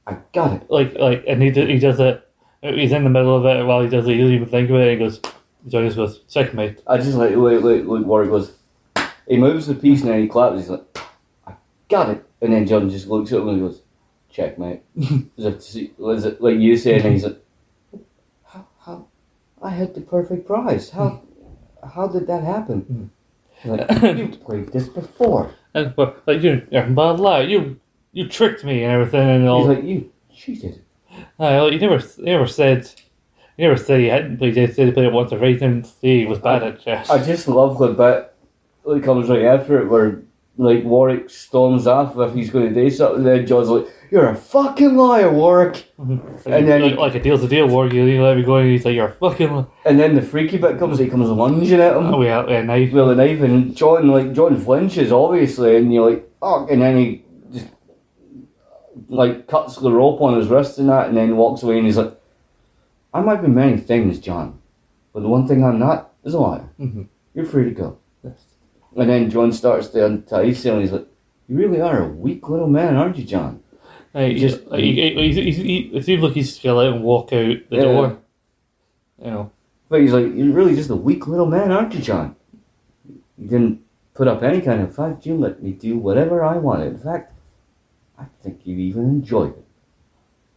I 0.08 0.18
got 0.34 0.54
it. 0.54 0.70
like 0.70 0.96
like, 0.96 1.24
and 1.28 1.42
he 1.42 1.52
do, 1.52 1.66
he 1.66 1.80
does 1.80 2.00
it. 2.00 2.22
He's 2.62 2.92
in 2.92 3.04
the 3.04 3.10
middle 3.10 3.36
of 3.36 3.46
it 3.46 3.66
while 3.66 3.82
he 3.82 3.90
does 3.90 4.08
it. 4.08 4.14
He 4.14 4.18
doesn't 4.18 4.36
even 4.36 4.50
think 4.50 4.70
of 4.70 4.76
it. 4.78 4.82
And 4.82 4.92
he 4.92 4.98
goes, 4.98 5.22
John 5.68 5.86
just 5.86 5.98
goes 5.98 6.20
checkmate. 6.30 6.82
I 6.88 6.98
just 6.98 7.16
like, 7.18 7.36
like, 7.36 7.62
like, 7.62 7.86
like 7.86 8.06
Warwick 8.06 8.30
goes, 8.30 8.56
he 9.28 9.38
moves 9.38 9.68
the 9.68 9.76
piece 9.76 10.02
and 10.02 10.12
then 10.12 10.22
he 10.22 10.28
claps. 10.28 10.60
He's 10.60 10.70
like, 10.70 10.84
I 11.48 11.54
got 11.90 12.10
it. 12.10 12.26
And 12.42 12.54
then 12.54 12.68
John 12.68 12.90
just 12.90 13.08
looks 13.08 13.32
at 13.32 13.40
him 13.40 13.50
and 13.50 13.60
goes, 13.62 13.82
checkmate. 14.32 14.82
As 15.38 15.46
if 15.46 15.56
to 15.56 15.62
see, 15.62 15.94
as 16.12 16.26
if, 16.26 16.42
like 16.42 16.58
you 16.58 16.78
say, 16.78 16.96
and 16.96 17.14
he's 17.14 17.24
like, 17.24 17.42
how, 18.46 18.68
how, 18.80 19.08
I 19.62 19.70
had 19.70 19.96
the 19.96 20.02
perfect 20.02 20.46
prize. 20.46 20.90
How, 20.90 21.24
how 21.96 22.08
did 22.08 22.28
that 22.28 22.44
happen? 22.44 22.82
Hmm. 22.82 23.72
Like, 23.72 24.18
you've 24.18 24.44
played 24.44 24.72
this 24.72 24.88
before. 24.90 25.54
And 25.76 25.94
but 25.94 26.24
like 26.26 26.42
you, 26.42 26.66
you're 26.72 26.88
bad. 26.88 27.50
You 27.50 27.82
you 28.16 28.28
tricked 28.30 28.64
me 28.64 28.84
and 28.84 28.94
everything 28.94 29.30
and 29.30 29.48
all. 29.48 29.68
He's 29.68 29.78
like, 29.78 29.84
you 29.86 30.10
cheated. 30.34 30.82
Well, 31.38 31.70
he 31.70 31.78
never 31.78 31.98
he 32.00 32.24
never 32.24 32.48
said. 32.48 32.90
He 33.58 33.64
never 33.64 33.78
said 33.78 34.00
he 34.00 34.08
hadn't 34.08 34.38
played. 34.38 34.56
He 34.58 34.68
said 34.68 34.88
he 34.88 34.92
played 34.94 35.08
it 35.08 35.14
once 35.14 35.32
or 35.32 35.38
twice 35.38 35.62
and 35.62 35.86
he 36.02 36.26
was 36.26 36.40
bad 36.40 36.64
at 36.64 36.80
chess. 36.82 37.10
I 37.10 37.24
just 37.24 37.48
love 37.48 37.78
the 37.78 37.88
bit 37.90 38.34
that 38.86 39.04
comes 39.04 39.30
right 39.30 39.44
after 39.46 39.80
it 39.82 39.88
where 39.90 40.22
like 40.58 40.84
Warwick 40.86 41.30
storms 41.30 41.86
off 41.88 42.18
if 42.18 42.34
he's 42.34 42.50
going 42.50 42.74
to 42.74 42.82
do 42.84 42.90
something. 42.90 43.24
Then 43.24 43.46
John's 43.46 43.68
like, 43.68 43.88
"You're 44.10 44.30
a 44.30 44.36
fucking 44.36 44.96
liar, 44.96 45.30
Warwick." 45.32 45.90
and 45.98 46.22
and 46.46 46.66
then 46.68 46.82
like, 46.82 46.92
he- 46.92 46.98
like 46.98 47.16
a 47.16 47.20
deal's 47.22 47.44
a 47.44 47.48
deal. 47.50 47.68
Warwick. 47.68 47.92
you 47.94 48.06
you 48.06 48.24
let 48.24 48.38
me 48.38 48.44
go 48.44 48.56
and 48.58 48.70
he's 48.72 48.86
like, 48.86 48.96
"You're 48.96 49.08
a 49.10 49.14
fucking." 49.14 49.54
li-" 49.56 49.66
And 49.86 50.00
then 50.00 50.16
the 50.16 50.22
freaky 50.22 50.58
bit 50.58 50.80
comes. 50.80 50.98
He 51.00 51.10
comes 51.10 51.28
lunging 51.30 51.82
at 51.82 51.98
him 51.98 52.14
Oh 52.14 52.22
yeah, 52.22 52.46
yeah, 52.48 52.62
knife. 52.62 52.94
with 52.94 53.10
a 53.10 53.16
knife, 53.16 53.42
and 53.42 53.76
John 53.76 54.08
like 54.08 54.32
John 54.32 54.58
flinches 54.58 55.12
obviously, 55.12 55.76
and 55.76 55.94
you're 55.94 56.10
like, 56.10 56.30
"Oh!" 56.42 56.66
And 56.72 56.82
then 56.82 56.98
he 56.98 57.25
like 59.08 59.48
cuts 59.48 59.76
the 59.78 59.92
rope 59.92 60.22
on 60.22 60.38
his 60.38 60.48
wrist 60.48 60.78
and 60.80 60.90
that, 60.90 61.08
and 61.08 61.18
then 61.18 61.38
walks 61.38 61.64
away, 61.64 61.78
and 61.78 61.86
he's 61.86 61.98
like, 61.98 62.20
"I 63.14 63.22
might 63.22 63.42
be 63.42 63.48
many 63.48 63.78
things, 63.78 64.20
John, 64.20 64.60
but 65.14 65.22
the 65.22 65.30
one 65.30 65.48
thing 65.48 65.64
I'm 65.64 65.80
not 65.80 66.12
is 66.24 66.34
a 66.34 66.40
liar. 66.40 66.70
Mhm. 66.80 67.08
You're 67.34 67.46
free 67.46 67.66
to 67.66 67.72
go." 67.72 67.98
Yes. 68.24 68.46
And 68.96 69.10
then 69.10 69.30
John 69.30 69.52
starts 69.52 69.90
to 69.90 70.06
untie 70.06 70.52
him, 70.52 70.74
and 70.74 70.82
he's 70.82 70.92
like, 70.92 71.08
"You 71.48 71.58
really 71.58 71.82
are 71.82 72.04
a 72.04 72.08
weak 72.08 72.50
little 72.50 72.68
man, 72.68 72.96
aren't 72.96 73.18
you, 73.18 73.26
John?" 73.26 73.60
Like, 74.14 74.38
Just- 74.38 74.60
just 74.60 74.72
like, 74.72 74.80
he, 74.82 74.94
he, 74.94 75.32
he, 75.34 75.52
he, 75.52 75.78
it 75.98 76.06
seems 76.06 76.24
like 76.24 76.34
he's 76.34 76.58
gonna 76.60 76.78
let 76.78 76.94
him 76.94 77.04
walk 77.04 77.34
out 77.34 77.58
the 77.70 77.76
Yeah. 77.76 77.82
door. 77.82 78.18
You 79.24 79.32
know. 79.32 79.52
But 79.90 80.02
he's 80.02 80.14
like, 80.14 80.34
"You're 80.34 80.54
really 80.54 80.76
just 80.76 80.90
a 80.90 80.96
weak 80.96 81.28
little 81.28 81.46
man, 81.46 81.72
aren't 81.72 81.94
you, 81.94 82.00
John? 82.02 82.36
You 83.38 83.48
didn't 83.48 83.82
put 84.14 84.28
up 84.30 84.42
any 84.42 84.62
kind 84.62 84.82
of 84.82 84.96
fight. 84.96 85.26
You 85.26 85.36
let 85.38 85.62
me 85.62 85.72
do 85.74 85.98
whatever 85.98 86.44
I 86.44 86.58
wanted. 86.58 86.94
In 86.94 86.98
fact, 87.00 87.34
I 88.18 88.26
think 88.42 88.62
you 88.66 88.78
even 88.78 89.04
enjoyed 89.04 89.58
it. 89.58 89.66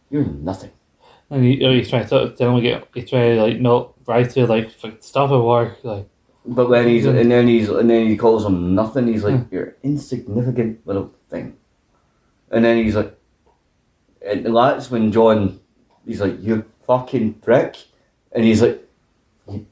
You're 0.09 0.25
nothing." 0.25 0.71
And 1.29 1.43
he, 1.43 1.63
oh, 1.63 1.73
he's 1.73 1.89
trying 1.89 2.07
to 2.07 2.31
tell 2.31 2.49
him 2.49 2.55
to 2.55 2.61
get. 2.61 2.87
He's 2.93 3.09
trying 3.09 3.35
to 3.35 3.43
like 3.43 3.59
not 3.59 3.93
right 4.07 4.29
to 4.31 4.47
like 4.47 4.71
stop 4.99 5.29
at 5.31 5.43
work. 5.43 5.77
Like 5.83 6.07
But 6.45 6.69
then 6.69 6.87
he's 6.87 7.05
and 7.05 7.29
then 7.29 7.47
he's 7.47 7.69
and 7.69 7.89
then 7.89 8.07
he 8.07 8.17
calls 8.17 8.45
him 8.45 8.73
nothing. 8.73 9.07
He's 9.07 9.23
like, 9.23 9.35
Hmm. 9.35 9.53
"You're 9.53 9.75
insignificant 9.83 10.85
little 10.87 11.11
thing." 11.29 11.57
And 12.51 12.65
then 12.65 12.77
he's 12.83 12.95
like, 12.95 13.15
and 14.25 14.45
that's 14.45 14.89
when 14.89 15.11
John, 15.11 15.59
he's 16.05 16.19
like, 16.21 16.41
"You 16.41 16.65
fucking 16.87 17.35
prick," 17.45 17.77
and 18.31 18.43
he's 18.43 18.61
like, 18.63 18.83
"You, 19.47 19.67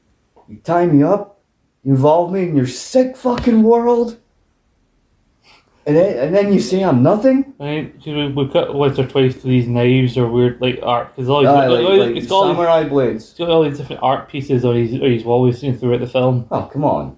you 0.48 0.56
tie 0.62 0.86
me 0.86 1.02
up, 1.02 1.40
you 1.82 1.92
involve 1.92 2.32
me 2.32 2.42
in 2.44 2.56
your 2.56 2.68
sick 2.68 3.16
fucking 3.16 3.64
world." 3.64 4.16
And 5.88 5.96
then, 5.96 6.18
and 6.18 6.36
then 6.36 6.52
you 6.52 6.60
see 6.60 6.82
I'm 6.82 7.02
nothing. 7.02 7.44
'cause 7.58 8.04
we 8.04 8.28
we 8.28 8.48
cut 8.48 8.74
once 8.74 8.98
or 8.98 9.06
twice 9.06 9.40
to 9.40 9.46
these 9.46 9.66
knives 9.66 10.18
or 10.18 10.28
weird 10.30 10.60
like 10.60 10.78
art 10.82 11.16
because 11.16 11.30
all 11.30 11.40
these, 11.40 11.48
Aye, 11.48 11.66
like, 11.66 11.86
all- 11.86 11.96
like 11.98 12.16
it's 12.16 12.26
got 12.26 12.34
all 12.34 12.48
these, 12.48 12.56
samurai 12.56 12.84
blades. 12.84 13.24
it's 13.30 13.38
got 13.38 13.48
all 13.48 13.62
these 13.62 13.78
different 13.78 14.02
art 14.02 14.28
pieces 14.28 14.66
on 14.66 14.76
his 14.76 14.92
on 14.92 15.10
his 15.10 15.24
wall 15.24 15.40
we've 15.40 15.56
seen 15.56 15.78
throughout 15.78 16.00
the 16.00 16.06
film. 16.06 16.44
Oh 16.50 16.68
come 16.70 16.84
on, 16.84 17.16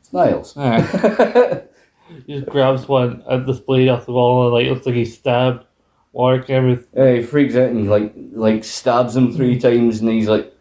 it's 0.00 0.12
Niles. 0.12 0.56
Aye. 0.56 0.88
Ah. 0.94 1.60
he 2.26 2.34
just 2.38 2.46
grabs 2.46 2.86
one 2.86 3.24
and 3.26 3.46
this 3.48 3.58
blade 3.58 3.88
off 3.88 4.06
the 4.06 4.12
wall 4.12 4.44
and 4.44 4.54
like 4.54 4.68
looks 4.72 4.86
like 4.86 4.94
he's 4.94 5.18
stabbed 5.18 5.64
Warwick 6.12 6.48
everything. 6.48 6.86
Yeah, 6.96 7.14
he 7.16 7.22
freaks 7.24 7.56
out 7.56 7.70
and 7.70 7.80
he 7.80 7.88
like 7.88 8.14
like 8.32 8.62
stabs 8.62 9.16
him 9.16 9.32
three 9.34 9.56
mm. 9.58 9.60
times 9.60 10.00
and 10.00 10.08
he's 10.08 10.28
like 10.28 10.52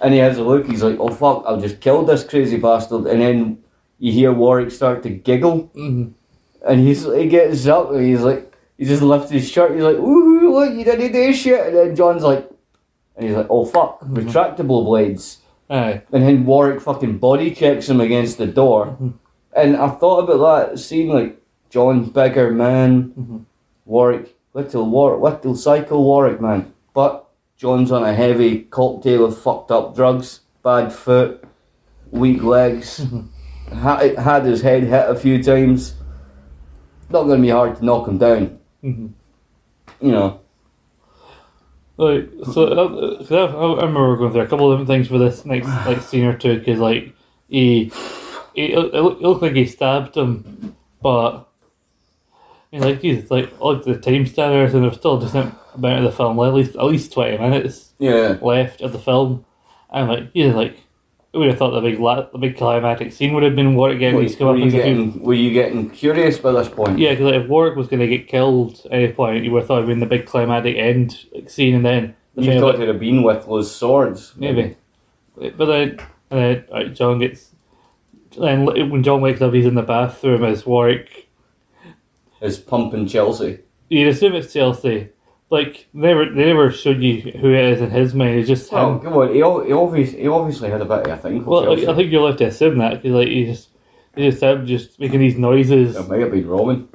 and 0.00 0.14
he 0.14 0.18
has 0.20 0.38
a 0.38 0.42
look, 0.42 0.66
he's 0.66 0.82
like, 0.82 0.98
Oh 0.98 1.10
fuck, 1.10 1.44
I've 1.46 1.60
just 1.60 1.82
killed 1.82 2.08
this 2.08 2.24
crazy 2.24 2.56
bastard 2.56 3.06
and 3.06 3.20
then 3.20 3.58
you 3.98 4.12
hear 4.12 4.32
Warwick 4.32 4.70
start 4.70 5.02
to 5.02 5.10
giggle 5.10 5.64
Mm-hmm. 5.76 6.12
And 6.66 6.80
he's 6.80 7.04
he 7.04 7.28
gets 7.28 7.66
up 7.66 7.90
and 7.92 8.04
he's 8.04 8.22
like 8.22 8.52
he 8.78 8.84
just 8.84 9.02
lifts 9.02 9.30
his 9.30 9.48
shirt, 9.48 9.72
he's 9.72 9.82
like, 9.82 9.96
Ooh, 9.96 10.52
look, 10.52 10.74
you 10.74 10.84
didn't 10.84 11.12
do 11.12 11.32
shit 11.32 11.66
and 11.68 11.76
then 11.76 11.96
John's 11.96 12.22
like 12.24 12.48
and 13.16 13.26
he's 13.26 13.36
like, 13.36 13.46
Oh 13.50 13.64
fuck, 13.64 14.00
Mhm. 14.00 14.14
retractable 14.16 14.84
blades 14.84 15.38
Aye. 15.70 16.02
and 16.12 16.22
then 16.22 16.44
Warwick 16.44 16.80
fucking 16.80 17.18
body 17.18 17.54
checks 17.54 17.88
him 17.88 18.00
against 18.00 18.38
the 18.38 18.46
door. 18.46 18.96
Mhm. 19.00 19.12
And 19.56 19.76
I 19.76 19.88
thought 19.90 20.28
about 20.28 20.68
that 20.70 20.78
scene 20.78 21.08
like 21.08 21.40
John 21.70 22.04
bigger 22.06 22.50
man, 22.50 23.12
Mhm. 23.18 23.40
Warwick, 23.86 24.36
little 24.52 24.86
War 24.88 25.16
little 25.18 25.54
psycho 25.54 26.00
Warwick 26.00 26.40
man. 26.40 26.72
But 26.92 27.24
John's 27.56 27.92
on 27.92 28.02
a 28.02 28.12
heavy 28.14 28.60
cocktail 28.60 29.24
of 29.24 29.38
fucked 29.38 29.70
up 29.70 29.94
drugs, 29.94 30.40
bad 30.64 30.92
foot, 30.92 31.44
weak 32.10 32.42
legs, 32.42 33.00
Mhm. 33.06 33.24
had, 33.72 34.18
had 34.18 34.44
his 34.44 34.62
head 34.62 34.84
hit 34.84 35.08
a 35.08 35.14
few 35.14 35.42
times. 35.42 35.94
Not 37.10 37.24
gonna 37.24 37.40
be 37.42 37.50
hard 37.50 37.76
to 37.76 37.84
knock 37.84 38.08
him 38.08 38.18
down, 38.18 38.58
Mm-hmm. 38.82 39.06
you 40.06 40.12
know. 40.12 40.40
Like 41.96 42.28
so, 42.52 42.64
uh, 42.64 43.18
'cause 43.18 43.30
I, 43.32 43.44
I 43.44 43.86
remember 43.86 44.16
going 44.16 44.32
through 44.32 44.40
a 44.42 44.46
couple 44.46 44.72
of 44.72 44.78
different 44.80 44.88
things 44.88 45.08
for 45.08 45.18
this 45.18 45.44
next 45.44 45.66
like 45.86 46.02
scene 46.02 46.24
or 46.24 46.36
two 46.36 46.58
because 46.58 46.80
like 46.80 47.14
he, 47.48 47.92
he 48.54 48.72
it, 48.72 48.78
looked- 48.92 49.20
it 49.22 49.26
looked 49.26 49.42
like 49.42 49.54
he 49.54 49.66
stabbed 49.66 50.16
him, 50.16 50.74
but 51.02 51.46
I 52.72 52.76
mean 52.76 52.82
like 52.82 53.00
Jesus, 53.00 53.30
like 53.30 53.52
all 53.60 53.76
the 53.76 53.96
time 53.98 54.26
standards 54.26 54.74
and 54.74 54.82
there's 54.82 54.96
still 54.96 55.18
a 55.18 55.20
decent 55.24 55.54
amount 55.74 56.04
of 56.04 56.10
the 56.10 56.16
film, 56.16 56.36
like, 56.36 56.48
at 56.48 56.54
least 56.54 56.74
at 56.76 56.84
least 56.84 57.12
twenty 57.12 57.38
minutes 57.38 57.92
Yeah. 58.00 58.38
left 58.42 58.80
of 58.80 58.92
the 58.92 58.98
film, 58.98 59.44
and 59.92 60.08
like 60.08 60.30
he's 60.32 60.52
like 60.54 60.76
we 61.34 61.40
would 61.40 61.48
have 61.48 61.58
thought 61.58 61.70
the 61.72 61.80
big 61.80 61.98
la- 61.98 62.28
the 62.30 62.38
big 62.38 62.56
climatic 62.56 63.12
scene 63.12 63.34
would 63.34 63.42
have 63.42 63.56
been 63.56 63.74
Warwick 63.74 63.98
getting 63.98 64.14
Were, 64.16 64.22
his 64.22 64.38
were, 64.38 64.56
you 64.56 64.70
getting, 64.70 65.20
were 65.20 65.34
you 65.34 65.52
getting 65.52 65.90
curious 65.90 66.38
by 66.38 66.52
this 66.52 66.68
point? 66.68 66.98
Yeah, 66.98 67.10
because 67.10 67.32
like, 67.32 67.42
if 67.42 67.48
Warwick 67.48 67.76
was 67.76 67.88
going 67.88 68.00
to 68.00 68.06
get 68.06 68.28
killed 68.28 68.80
at 68.86 68.92
any 68.92 69.12
point, 69.12 69.44
you 69.44 69.50
would 69.50 69.60
have 69.62 69.66
thought 69.68 69.78
it 69.78 69.86
would 69.86 69.88
have 69.90 69.98
been 69.98 70.08
the 70.08 70.16
big 70.16 70.26
climatic 70.26 70.76
end 70.76 71.26
like, 71.34 71.50
scene, 71.50 71.74
and 71.74 71.84
then 71.84 72.14
the 72.36 72.42
You 72.44 72.52
thought 72.52 72.58
about- 72.70 72.74
it'd 72.76 72.88
have 72.88 73.00
been 73.00 73.22
with 73.24 73.46
those 73.46 73.74
swords. 73.74 74.32
maybe. 74.36 74.76
But 75.36 75.66
then, 75.66 75.98
and 76.30 76.40
then 76.40 76.64
right, 76.72 76.94
John 76.94 77.18
gets. 77.18 77.50
Then 78.38 78.64
when 78.90 79.02
John 79.02 79.20
wakes 79.20 79.40
up, 79.42 79.52
he's 79.52 79.66
in 79.66 79.74
the 79.74 79.82
bathroom 79.82 80.44
as 80.44 80.64
Warwick. 80.64 81.28
Is 82.40 82.58
pumping 82.58 83.06
Chelsea. 83.08 83.60
You'd 83.88 84.08
assume 84.08 84.34
it's 84.34 84.52
Chelsea. 84.52 85.08
Like 85.54 85.86
never, 85.92 86.24
they 86.28 86.46
never 86.46 86.72
showed 86.72 87.00
you 87.00 87.20
who 87.20 87.52
it 87.54 87.64
is 87.64 87.80
in 87.80 87.90
his 87.90 88.12
mind. 88.12 88.40
It's 88.40 88.48
just 88.48 88.72
Oh, 88.72 88.94
him. 88.94 89.00
come 89.02 89.12
on. 89.12 89.28
He, 89.28 89.34
he, 89.36 89.42
obviously, 89.72 90.22
he 90.22 90.26
obviously 90.26 90.68
had 90.68 90.80
a 90.80 90.84
bit 90.84 91.06
of 91.06 91.12
a 91.12 91.16
thing 91.16 91.44
Well. 91.44 91.70
I, 91.70 91.94
think 91.94 92.10
you'll 92.10 92.26
have 92.26 92.38
to 92.38 92.46
assume 92.46 92.78
that 92.78 92.94
because 92.94 93.12
like 93.12 93.28
he 93.28 93.44
just, 93.44 93.68
he 94.16 94.28
just 94.28 94.42
him 94.42 94.66
just 94.66 94.98
making 94.98 95.20
these 95.20 95.38
noises. 95.38 95.94
It 95.94 96.08
might 96.08 96.22
have 96.22 96.32
been 96.32 96.48
Roman. 96.48 96.88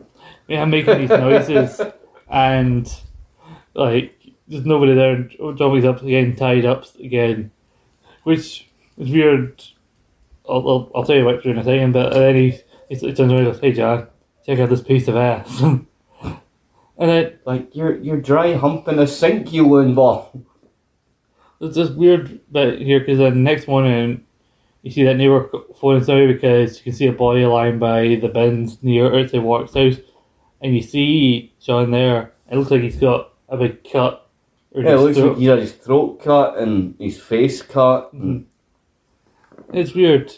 Yeah, 0.49 0.65
making 0.65 0.97
these 0.97 1.09
noises, 1.09 1.79
and 2.29 2.93
like 3.75 4.19
there's 4.49 4.65
nobody 4.65 4.93
there. 4.93 5.13
and 5.15 5.57
John 5.57 5.71
wakes 5.71 5.85
up 5.85 6.01
again, 6.01 6.35
tied 6.35 6.65
up 6.65 6.83
again, 6.99 7.51
which 8.23 8.67
is 8.97 9.09
weird. 9.09 9.63
I'll, 10.49 10.67
I'll, 10.67 10.91
I'll 10.95 11.05
tell 11.05 11.15
you 11.15 11.25
about 11.29 11.43
during 11.43 11.59
a 11.59 11.63
second, 11.63 11.93
but 11.93 12.11
then 12.11 12.35
he 12.35 12.59
he 12.89 12.97
turns 12.97 13.19
around 13.19 13.45
and 13.45 13.53
goes, 13.53 13.61
"Hey, 13.61 13.71
John, 13.71 14.07
check 14.45 14.59
out 14.59 14.67
this 14.67 14.81
piece 14.81 15.07
of 15.07 15.15
ass." 15.15 15.63
and 16.99 17.09
then 17.09 17.39
Like, 17.45 17.75
you're 17.75 17.97
you're 17.97 18.21
dry 18.21 18.53
humping 18.53 18.99
a 18.99 19.07
sink, 19.07 19.51
you 19.51 19.67
loon 19.67 19.95
ball. 19.95 20.31
there's 21.59 21.75
this 21.75 21.89
weird 21.89 22.39
bit 22.51 22.79
here 22.81 22.99
because 22.99 23.17
then 23.17 23.43
next 23.43 23.67
morning 23.67 24.25
you 24.83 24.91
see 24.91 25.03
that 25.03 25.15
neighbour 25.15 25.49
phoning 25.79 26.03
somebody 26.03 26.31
because 26.31 26.77
you 26.77 26.83
can 26.83 26.93
see 26.93 27.07
a 27.07 27.11
body 27.11 27.45
lying 27.45 27.79
by 27.79 28.15
the 28.21 28.29
bins 28.29 28.77
near 28.81 29.11
Ursa 29.11 29.41
Warwick's 29.41 29.73
house, 29.73 29.97
and 30.61 30.75
you 30.75 30.81
see 30.81 31.53
John 31.59 31.91
there. 31.91 32.33
It 32.49 32.57
looks 32.57 32.71
like 32.71 32.81
he's 32.81 32.95
got 32.97 33.33
a 33.49 33.57
big 33.57 33.83
cut. 33.89 34.27
Yeah, 34.71 34.81
it 34.81 34.85
his 34.91 35.01
looks 35.01 35.17
throat. 35.17 35.29
like 35.29 35.37
he 35.37 35.45
had 35.45 35.59
his 35.59 35.73
throat 35.73 36.23
cut 36.23 36.57
and 36.59 36.95
his 36.99 37.19
face 37.19 37.61
cut. 37.61 38.13
And, 38.13 38.45
mm-hmm. 38.45 39.77
It's 39.77 39.93
weird 39.93 40.31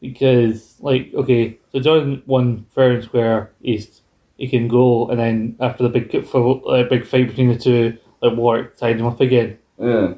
because, 0.00 0.76
like, 0.80 1.10
okay, 1.14 1.58
so 1.72 1.80
John 1.80 2.22
won 2.26 2.66
fair 2.74 2.92
and 2.92 3.04
square. 3.04 3.50
He's 3.60 4.00
he 4.38 4.48
can 4.48 4.66
go, 4.68 5.08
and 5.08 5.18
then 5.18 5.56
after 5.60 5.82
the 5.86 5.90
big 5.90 6.24
for 6.26 6.62
uh, 6.72 6.84
big 6.84 7.04
fight 7.06 7.26
between 7.28 7.48
the 7.50 7.58
two, 7.58 7.98
like 8.22 8.36
Warwick 8.36 8.76
tied 8.76 8.98
him 8.98 9.06
up 9.06 9.20
again. 9.20 9.58
yeah. 9.78 10.14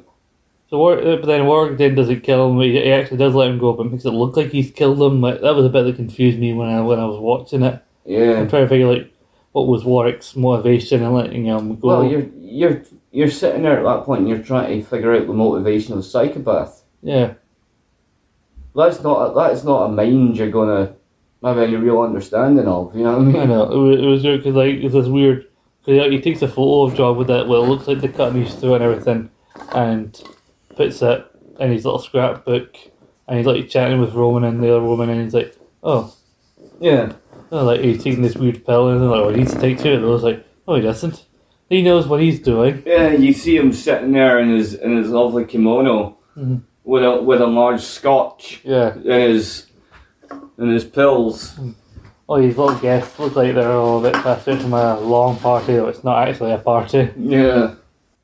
So 0.69 0.77
Warwick, 0.77 1.05
uh, 1.05 1.15
but 1.17 1.25
then 1.25 1.47
Warwick 1.47 1.77
then 1.77 1.95
doesn't 1.95 2.21
kill 2.21 2.49
him. 2.49 2.59
He, 2.61 2.71
he 2.71 2.91
actually 2.93 3.17
does 3.17 3.35
let 3.35 3.49
him 3.49 3.57
go, 3.59 3.73
but 3.73 3.91
makes 3.91 4.05
it 4.05 4.11
look 4.11 4.37
like 4.37 4.51
he's 4.51 4.71
killed 4.71 5.01
him. 5.01 5.19
Like 5.19 5.41
that 5.41 5.53
was 5.53 5.65
a 5.65 5.69
bit 5.69 5.83
that 5.83 5.97
confused 5.97 6.39
me 6.39 6.53
when 6.53 6.69
I 6.69 6.79
when 6.79 6.97
I 6.97 7.03
was 7.05 7.19
watching 7.19 7.63
it. 7.63 7.83
Yeah. 8.05 8.39
I'm 8.39 8.47
trying 8.49 8.63
to 8.63 8.69
figure 8.69 8.87
like 8.87 9.13
what 9.51 9.67
was 9.67 9.83
Warwick's 9.83 10.33
motivation 10.35 11.03
in 11.03 11.13
letting 11.13 11.43
him 11.45 11.75
go. 11.77 11.87
Well, 11.89 12.05
you're 12.05 12.27
you're 12.39 12.83
you're 13.11 13.29
sitting 13.29 13.63
there 13.63 13.79
at 13.79 13.83
that 13.83 14.05
point 14.05 14.21
and 14.21 14.29
you're 14.29 14.39
trying 14.43 14.79
to 14.79 14.85
figure 14.87 15.13
out 15.13 15.27
the 15.27 15.33
motivation 15.33 15.91
of 15.93 15.99
a 15.99 16.03
psychopath. 16.03 16.83
yeah, 17.01 17.33
That's 18.73 19.03
not 19.03 19.31
a, 19.31 19.33
that's 19.35 19.65
not 19.65 19.85
a 19.85 19.89
mind 19.89 20.37
you're 20.37 20.49
gonna 20.49 20.95
have 21.43 21.57
any 21.57 21.75
real 21.75 22.01
understanding 22.01 22.67
of. 22.67 22.95
You 22.95 23.03
know 23.03 23.17
what 23.17 23.21
I 23.21 23.25
mean? 23.25 23.35
I 23.37 23.45
know 23.45 23.63
it 23.71 23.75
was, 23.77 23.99
it 23.99 24.05
was 24.05 24.23
weird 24.23 24.39
because 24.43 24.55
like 24.55 24.75
it's 24.75 24.93
this 24.93 25.07
weird 25.07 25.47
because 25.85 26.11
he 26.11 26.21
takes 26.21 26.41
a 26.41 26.47
photo 26.47 26.83
of 26.83 26.95
John 26.95 27.17
with 27.17 27.27
that 27.27 27.47
well 27.47 27.63
it 27.63 27.67
looks 27.69 27.87
like 27.87 28.01
the 28.01 28.09
cut 28.09 28.33
his 28.35 28.53
throat 28.55 28.75
and 28.75 28.83
everything, 28.83 29.29
and 29.73 30.21
puts 30.75 31.01
it 31.01 31.25
in 31.59 31.71
his 31.71 31.85
little 31.85 31.99
scrapbook, 31.99 32.75
and 33.27 33.37
he's 33.37 33.47
like 33.47 33.69
chatting 33.69 33.99
with 33.99 34.13
Roman 34.13 34.43
and 34.43 34.61
the 34.63 34.69
other 34.75 34.85
woman, 34.85 35.09
and 35.09 35.21
he's 35.23 35.33
like, 35.33 35.55
oh, 35.83 36.13
Yeah. 36.79 37.13
oh 37.51 37.65
like 37.65 37.81
he's 37.81 38.03
taking 38.03 38.21
this 38.21 38.35
weird 38.35 38.65
pill, 38.65 38.89
and 38.89 39.01
they're 39.01 39.09
like, 39.09 39.19
oh, 39.25 39.29
he 39.29 39.37
needs 39.37 39.53
to 39.53 39.59
take 39.59 39.79
two 39.79 39.93
of 39.93 40.01
those. 40.01 40.23
Like, 40.23 40.45
oh, 40.67 40.75
he 40.75 40.81
doesn't. 40.81 41.25
He 41.69 41.81
knows 41.81 42.05
what 42.07 42.21
he's 42.21 42.39
doing. 42.39 42.83
Yeah. 42.85 43.11
You 43.13 43.31
see 43.33 43.55
him 43.57 43.71
sitting 43.73 44.11
there 44.11 44.39
in 44.39 44.49
his 44.55 44.73
in 44.75 44.95
his 44.97 45.09
lovely 45.09 45.45
kimono 45.45 46.17
Mhm. 46.37 46.61
with 46.83 47.03
a 47.03 47.21
with 47.21 47.41
a 47.41 47.47
large 47.47 47.81
scotch 47.81 48.61
Yeah. 48.63 48.93
in 48.95 49.31
his 49.31 49.67
in 50.61 50.69
his 50.69 50.85
pills. 50.85 51.59
Oh, 52.29 52.41
these 52.41 52.57
little 52.57 52.79
guests 52.79 53.19
look 53.19 53.35
like 53.35 53.55
they're 53.55 53.71
all 53.71 54.05
a 54.05 54.11
bit 54.11 54.25
out 54.25 54.41
from 54.41 54.73
a 54.73 54.99
long 54.99 55.37
party, 55.37 55.75
though 55.75 55.87
it's 55.87 56.03
not 56.03 56.27
actually 56.27 56.51
a 56.51 56.57
party. 56.57 57.09
Yeah. 57.17 57.75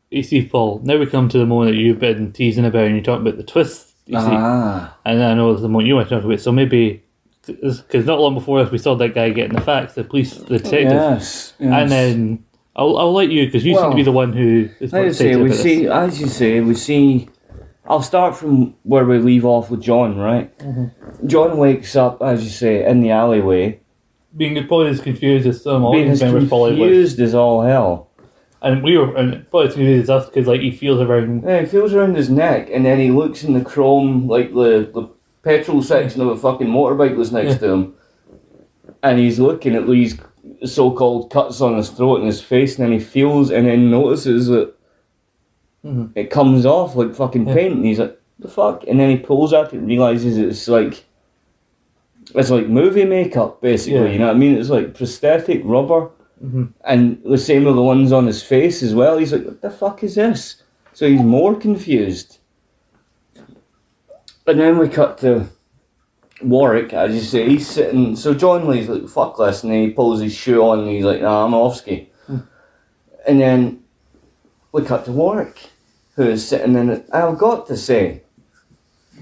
You 0.10 0.24
see, 0.24 0.48
Paul, 0.48 0.80
now 0.84 0.98
we 0.98 1.06
come 1.08 1.28
to 1.28 1.38
the 1.38 1.46
moment 1.46 1.72
that 1.72 1.78
you've 1.78 2.00
been 2.00 2.32
teasing 2.32 2.64
about 2.64 2.86
and 2.86 2.96
you're 2.96 3.04
talking 3.04 3.28
about 3.28 3.38
the 3.38 3.44
twist, 3.44 3.94
you 4.06 4.18
see. 4.18 4.28
Ah. 4.30 4.96
And 5.04 5.22
I 5.22 5.34
know 5.34 5.52
it's 5.52 5.62
the 5.62 5.68
moment 5.68 5.88
you 5.88 5.96
want 5.96 6.08
to 6.08 6.16
talk 6.16 6.24
about, 6.24 6.40
so 6.40 6.54
maybe, 6.54 7.04
because 7.46 8.06
not 8.06 8.22
long 8.22 8.34
before 8.34 8.64
this, 8.64 8.72
we 8.72 8.78
saw 8.78 8.96
that 8.96 9.14
guy 9.14 9.32
getting 9.32 9.56
the 9.56 9.62
facts, 9.62 9.96
the 9.96 10.06
police 10.06 10.34
the 10.36 10.60
detective. 10.60 10.94
Yes. 10.94 11.54
yes. 11.60 11.74
And 11.74 11.92
then 11.92 12.46
I'll, 12.78 12.98
I'll 12.98 13.14
let 13.14 13.30
you, 13.30 13.48
because 13.48 13.66
you 13.66 13.76
seem 13.76 13.90
to 13.90 13.96
be 13.96 14.04
the 14.04 14.14
one 14.14 14.32
who 14.32 14.70
is 14.80 14.94
you 14.94 15.12
say, 15.12 15.36
we 15.36 15.52
see, 15.52 15.84
this. 15.84 15.92
as 15.92 16.22
you 16.22 16.28
say, 16.28 16.62
we 16.62 16.76
see. 16.76 17.28
I'll 17.90 18.02
start 18.02 18.36
from 18.36 18.76
where 18.84 19.06
we 19.06 19.18
leave 19.20 19.46
off 19.46 19.70
with 19.70 19.82
John, 19.82 20.18
right? 20.18 20.56
Mm-hmm. 20.60 21.28
John 21.28 21.58
wakes 21.58 21.96
up, 21.96 22.22
as 22.22 22.44
you 22.44 22.50
say, 22.50 22.86
in 22.86 23.02
the 23.02 23.12
alleyway, 23.12 23.80
Being 24.36 24.56
probably 24.68 24.90
as 24.90 25.00
confused 25.02 25.48
as 25.48 25.64
some 25.64 25.82
being 25.84 25.94
audience 26.04 26.22
as 26.22 26.32
members 26.34 26.50
probably 26.50 26.72
would. 26.72 26.80
confused 26.80 27.20
as 27.20 27.34
all 27.34 27.62
hell. 27.62 28.10
And 28.62 28.84
we 28.84 28.98
were, 28.98 29.16
and 29.16 29.50
probably 29.50 29.68
as 29.70 29.74
confused 29.76 30.04
as 30.04 30.10
us, 30.10 30.26
because 30.30 30.48
like 30.48 30.62
he 30.62 30.72
feels 30.72 31.00
around. 31.00 31.44
Yeah, 31.44 31.62
he 31.62 31.66
feels 31.68 31.94
around 31.94 32.16
his 32.16 32.30
neck, 32.30 32.70
and 32.72 32.86
then 32.86 33.00
he 33.00 33.12
looks 33.12 33.44
in 33.44 33.54
the 33.54 33.64
chrome, 33.64 34.28
like 34.28 34.50
the, 34.54 34.90
the 34.94 35.10
petrol 35.44 35.82
section 35.82 36.22
of 36.22 36.28
a 36.28 36.36
fucking 36.38 36.68
motorbike 36.68 37.16
that's 37.16 37.32
next 37.32 37.54
Yeah. 37.54 37.58
to 37.60 37.68
him, 37.70 37.94
and 39.04 39.20
he's 39.20 39.40
looking 39.40 39.76
at 39.76 39.88
these 39.88 40.20
so-called 40.66 41.30
cuts 41.30 41.62
on 41.62 41.78
his 41.78 41.90
throat 41.90 42.18
and 42.18 42.26
his 42.26 42.42
face, 42.42 42.78
and 42.78 42.86
then 42.86 42.92
he 42.94 43.00
feels, 43.00 43.52
and 43.52 43.68
then 43.68 43.92
notices 43.92 44.48
that 44.48 44.74
Mhm. 45.88 46.12
it 46.16 46.30
comes 46.30 46.66
off 46.66 46.96
like 46.96 47.16
fucking 47.16 47.48
Yeah. 47.48 47.54
paint, 47.56 47.76
and 47.76 47.86
he's 47.86 48.00
like, 48.00 48.20
"The 48.40 48.48
fuck?" 48.50 48.84
And 48.88 49.00
then 49.00 49.10
he 49.10 49.18
pulls 49.18 49.54
at 49.54 49.68
it 49.74 49.80
and 49.80 49.88
realizes 49.88 50.38
it's 50.38 50.68
like. 50.68 51.06
It's 52.36 52.50
like 52.52 52.68
movie 52.68 53.06
makeup, 53.06 53.62
basically. 53.62 54.02
Yeah. 54.02 54.12
You 54.12 54.20
know 54.20 54.28
what 54.28 54.36
I 54.36 54.40
mean? 54.40 54.58
It's 54.58 54.70
like 54.70 54.94
prosthetic 54.94 55.62
rubber, 55.64 56.10
Mhm. 56.46 56.74
and 56.84 57.22
the 57.24 57.38
same 57.38 57.64
with 57.64 57.76
the 57.78 57.82
ones 57.82 58.12
on 58.12 58.28
his 58.28 58.44
face 58.44 58.84
as 58.84 58.94
well. 58.94 59.18
He's 59.18 59.32
like, 59.32 59.46
"What 59.46 59.62
the 59.62 59.70
fuck 59.70 60.04
is 60.04 60.16
this?" 60.16 60.62
So 60.94 61.08
he's 61.08 61.22
more 61.22 61.56
confused. 61.56 62.40
And 64.46 64.60
then 64.60 64.78
we 64.78 64.90
cut 64.90 65.18
to 65.20 65.46
Warwick, 66.44 66.94
as 66.94 67.14
you 67.14 67.22
say, 67.22 67.48
he's 67.50 67.68
sitting. 67.68 68.16
So 68.16 68.34
John 68.34 68.68
Lee's 68.68 68.90
like, 68.90 69.08
fuck 69.08 69.38
this, 69.38 69.64
and 69.64 69.74
he 69.74 69.90
pulls 69.92 70.22
his 70.22 70.34
shoe 70.34 70.62
on 70.62 70.80
and 70.80 70.90
he's 70.90 71.04
like, 71.06 71.22
nah, 71.22 71.46
I'm 71.46 71.54
off 71.54 71.78
ski. 71.78 72.10
And 73.28 73.40
then 73.42 73.80
we 74.72 74.84
cut 74.84 75.06
to 75.06 75.12
Warwick, 75.12 75.70
who 76.18 76.24
is 76.24 76.46
sitting 76.46 76.76
in 76.76 76.90
it. 76.90 77.08
I've 77.14 77.38
got 77.38 77.68
to 77.68 77.78
say, 77.78 78.24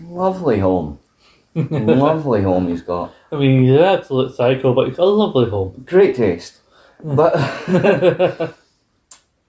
lovely 0.07 0.59
home. 0.59 0.99
lovely 1.55 2.41
home 2.41 2.69
he's 2.69 2.81
got. 2.81 3.13
I 3.31 3.35
mean, 3.37 3.63
he's 3.63 3.73
an 3.73 3.83
absolute 3.83 4.33
psycho, 4.33 4.73
but 4.73 4.87
he's 4.87 4.97
got 4.97 5.03
a 5.03 5.09
lovely 5.09 5.49
home. 5.49 5.83
Great 5.85 6.15
taste. 6.15 6.61
Hmm. 7.01 7.15
But 7.15 7.35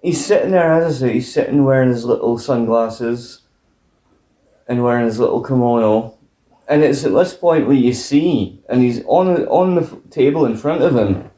he's 0.02 0.24
sitting 0.24 0.50
there, 0.50 0.72
as 0.72 0.96
I 1.02 1.06
say, 1.06 1.12
he's 1.14 1.32
sitting 1.32 1.64
wearing 1.64 1.88
his 1.88 2.04
little 2.04 2.36
sunglasses 2.36 3.42
and 4.68 4.82
wearing 4.82 5.06
his 5.06 5.20
little 5.20 5.42
kimono. 5.42 6.18
And 6.68 6.82
it's 6.82 7.04
at 7.04 7.14
this 7.14 7.32
point 7.32 7.68
where 7.68 7.76
you 7.76 7.92
see, 7.92 8.60
and 8.68 8.82
he's 8.82 9.04
on 9.06 9.46
on 9.46 9.76
the 9.76 9.82
f- 9.82 9.94
table 10.10 10.46
in 10.46 10.56
front 10.56 10.82
of 10.82 10.96
him. 10.96 11.30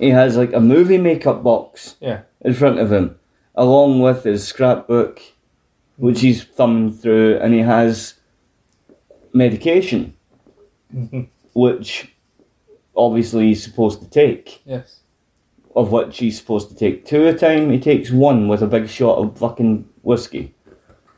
He 0.00 0.08
has 0.08 0.38
like 0.38 0.54
a 0.54 0.60
movie 0.60 0.96
makeup 0.96 1.42
box 1.42 1.96
yeah. 2.00 2.22
in 2.40 2.54
front 2.54 2.78
of 2.78 2.90
him, 2.90 3.18
along 3.54 4.00
with 4.00 4.24
his 4.24 4.48
scrapbook, 4.48 5.20
which 5.96 6.20
he's 6.20 6.42
thumbing 6.44 6.92
through, 6.92 7.38
and 7.38 7.54
he 7.54 7.60
has 7.60 8.14
medication, 9.32 10.14
Mhm. 10.94 11.28
which 11.54 12.14
obviously 12.96 13.46
he's 13.48 13.62
supposed 13.62 14.00
to 14.02 14.08
take 14.08 14.60
Yes. 14.64 15.00
of 15.74 15.90
which 15.92 16.18
he's 16.18 16.38
supposed 16.38 16.68
to 16.68 16.74
take 16.76 17.04
two 17.04 17.26
at 17.26 17.34
a 17.34 17.38
time. 17.38 17.70
He 17.70 17.78
takes 17.80 18.10
one 18.10 18.48
with 18.48 18.62
a 18.62 18.66
big 18.66 18.88
shot 18.88 19.18
of 19.18 19.36
fucking 19.38 19.86
whiskey. 20.02 20.54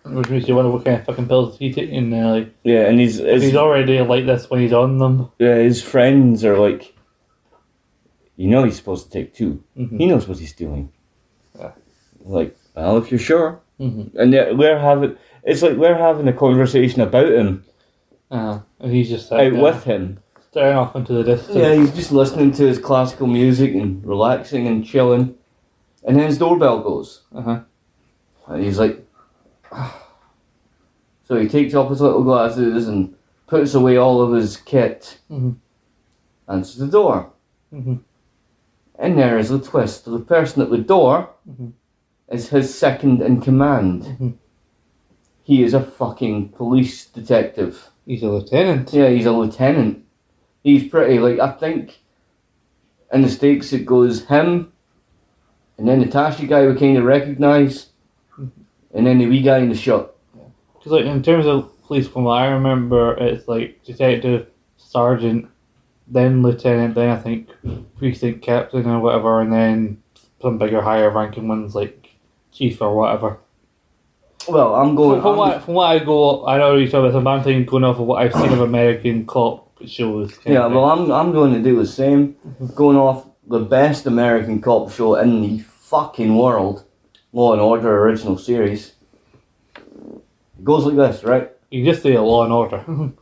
Which 0.05 0.31
makes 0.31 0.47
you 0.49 0.55
wonder 0.55 0.71
what 0.71 0.85
kind 0.85 1.01
of 1.01 1.05
fucking 1.05 1.27
pills 1.27 1.59
he's 1.59 1.75
taking. 1.75 2.15
Uh, 2.15 2.31
like, 2.31 2.55
Yeah, 2.63 2.87
and 2.89 3.01
his, 3.01 3.19
he's 3.19 3.57
already 3.57 4.01
like 4.03 4.25
this 4.25 4.49
when 4.49 4.61
he's 4.61 4.73
on 4.73 4.99
them. 4.99 5.31
yeah, 5.39 5.57
his 5.57 5.83
friends 5.83 6.45
are 6.45 6.57
like, 6.57 6.95
you 8.37 8.49
know, 8.49 8.63
he's 8.65 8.77
supposed 8.77 9.07
to 9.07 9.11
take 9.19 9.35
2 9.35 9.63
Mhm. 9.77 9.99
He 9.99 10.07
knows 10.07 10.29
what 10.29 10.39
he's 10.39 10.53
doing. 10.55 10.91
Yeah. 11.59 11.73
Like, 12.25 12.57
well, 12.77 12.97
if 12.99 13.11
you're 13.11 13.19
sure, 13.19 13.61
Mm-hmm. 13.81 14.19
and 14.19 14.33
they're- 14.33 14.55
we're 14.57 14.79
having, 14.79 15.17
it's 15.45 15.63
like 15.63 15.77
we're 15.77 15.97
having 15.99 16.27
a 16.29 16.33
conversation 16.33 17.01
about 17.03 17.31
him 17.31 17.63
Uh, 18.31 18.61
and 18.81 18.93
he's 18.93 19.09
just 19.09 19.31
out 19.33 19.39
like, 19.39 19.53
uh, 19.53 19.63
with 19.63 19.85
him. 19.85 20.19
staring 20.51 20.77
off 20.77 20.97
into 20.97 21.13
the 21.13 21.23
distance. 21.25 21.57
Yeah, 21.57 21.75
he's 21.75 21.95
just 21.95 22.11
listening 22.13 22.53
to 22.53 22.67
his 22.67 22.79
classical 22.79 23.27
music 23.27 23.75
and 23.75 24.05
relaxing 24.05 24.67
and 24.67 24.85
chilling, 24.85 25.35
and 26.05 26.17
then 26.17 26.27
his 26.27 26.39
doorbell 26.39 26.81
goes. 26.83 27.23
Uh-huh. 27.35 27.61
And 28.49 28.65
he's 28.65 28.79
like, 28.79 29.05
So 31.25 31.37
he 31.39 31.49
takes 31.49 31.75
off 31.75 31.91
his 31.91 32.01
little 32.01 32.23
glasses 32.23 32.87
and 32.89 33.15
puts 33.47 33.75
away 33.75 33.97
all 33.97 34.21
of 34.23 34.33
his 34.33 34.57
kit. 34.57 35.19
Mhm. 35.31 35.57
Answers 36.49 36.77
the 36.79 36.87
door. 36.87 37.31
Mhm. 37.73 38.01
And 38.99 39.19
there 39.19 39.37
is 39.39 39.49
the 39.51 39.59
twist. 39.59 40.05
The 40.05 40.19
person 40.21 40.63
at 40.63 40.71
the 40.71 40.79
door 40.79 41.31
Mhm. 41.49 41.73
Is 42.31 42.49
his 42.49 42.75
second 42.75 43.23
in 43.23 43.41
command. 43.41 44.03
Mhm. 44.03 44.35
He 45.43 45.63
is 45.63 45.75
a 45.75 45.83
fucking 45.83 46.51
police 46.51 47.07
detective. 47.07 47.91
He's 48.05 48.23
a 48.23 48.29
lieutenant. 48.31 48.93
Yeah, 48.93 49.09
he's 49.09 49.27
a 49.27 49.33
lieutenant. 49.33 50.05
He's 50.63 50.89
pretty 50.89 51.19
like 51.19 51.39
I 51.39 51.53
think 51.53 52.01
in 53.13 53.23
the 53.23 53.29
States 53.29 53.73
it 53.73 53.87
goes 53.87 54.27
him 54.27 54.73
and 55.79 55.87
then 55.87 56.01
the 56.01 56.07
Tashi 56.09 56.47
guy 56.47 56.67
we 56.67 56.75
kinda 56.75 57.03
recognise 57.03 57.91
and 58.93 59.07
then 59.07 59.19
the 59.19 59.27
wee 59.27 59.43
guy 59.43 59.59
in 59.59 59.69
the 59.69 59.75
shop. 59.77 60.17
Because 60.75 60.93
like 60.93 61.05
in 61.05 61.23
terms 61.23 61.47
of 61.47 61.71
police, 61.83 62.09
from 62.09 62.25
what 62.25 62.43
I 62.43 62.49
remember, 62.49 63.15
it's 63.15 63.47
like 63.47 63.83
detective, 63.85 64.49
sergeant, 64.77 65.47
then 66.09 66.43
lieutenant, 66.43 66.95
then 66.95 67.11
I 67.11 67.17
think 67.17 67.49
precinct 67.97 68.43
captain 68.43 68.87
or 68.89 69.01
whatever, 69.01 69.41
and 69.41 69.53
then 69.53 70.03
some 70.41 70.59
bigger, 70.59 70.81
higher 70.83 71.11
ranking 71.11 71.47
ones 71.49 71.75
like 71.75 72.06
chief 72.57 72.81
or 72.81 72.95
whatever. 72.95 73.39
Well, 74.49 74.75
I'm 74.77 74.95
going 74.95 75.21
From, 75.21 75.23
from 75.23 75.29
I'm- 75.31 75.39
what 75.39 75.63
from 75.65 75.75
what 75.75 75.87
I 75.91 75.99
go, 76.05 76.47
I 76.47 76.59
know 76.59 76.77
you 76.77 76.89
talk 76.89 77.01
about 77.01 77.13
some. 77.13 77.27
I'm 77.27 77.43
thinking 77.43 77.65
going 77.67 77.85
off 77.85 77.99
of 77.99 78.07
what 78.07 78.23
I've 78.23 78.33
seen 78.33 78.53
of 78.53 78.61
American 78.61 79.27
cop 79.27 79.71
shows. 79.87 80.39
Yeah, 80.45 80.67
well 80.67 80.85
I'm 80.85 81.11
I'm 81.11 81.33
going 81.33 81.53
to 81.55 81.63
do 81.63 81.77
the 81.77 81.87
same. 81.87 82.37
Going 82.75 82.97
off 82.97 83.27
the 83.49 83.61
best 83.61 84.07
American 84.07 84.61
cop 84.61 84.91
show 84.93 85.17
in 85.17 85.43
the 85.43 85.59
fucking 85.59 86.37
world. 86.37 86.85
Law 87.33 87.53
and 87.53 87.61
Order 87.61 87.91
original 88.05 88.39
series. 88.39 88.93
It 89.77 90.65
goes 90.65 90.85
like 90.87 90.97
this, 90.97 91.23
right? 91.25 91.51
you 91.71 91.85
just 91.85 92.03
say 92.03 92.17
Law 92.19 92.45
and 92.45 92.53
Order. 92.53 92.85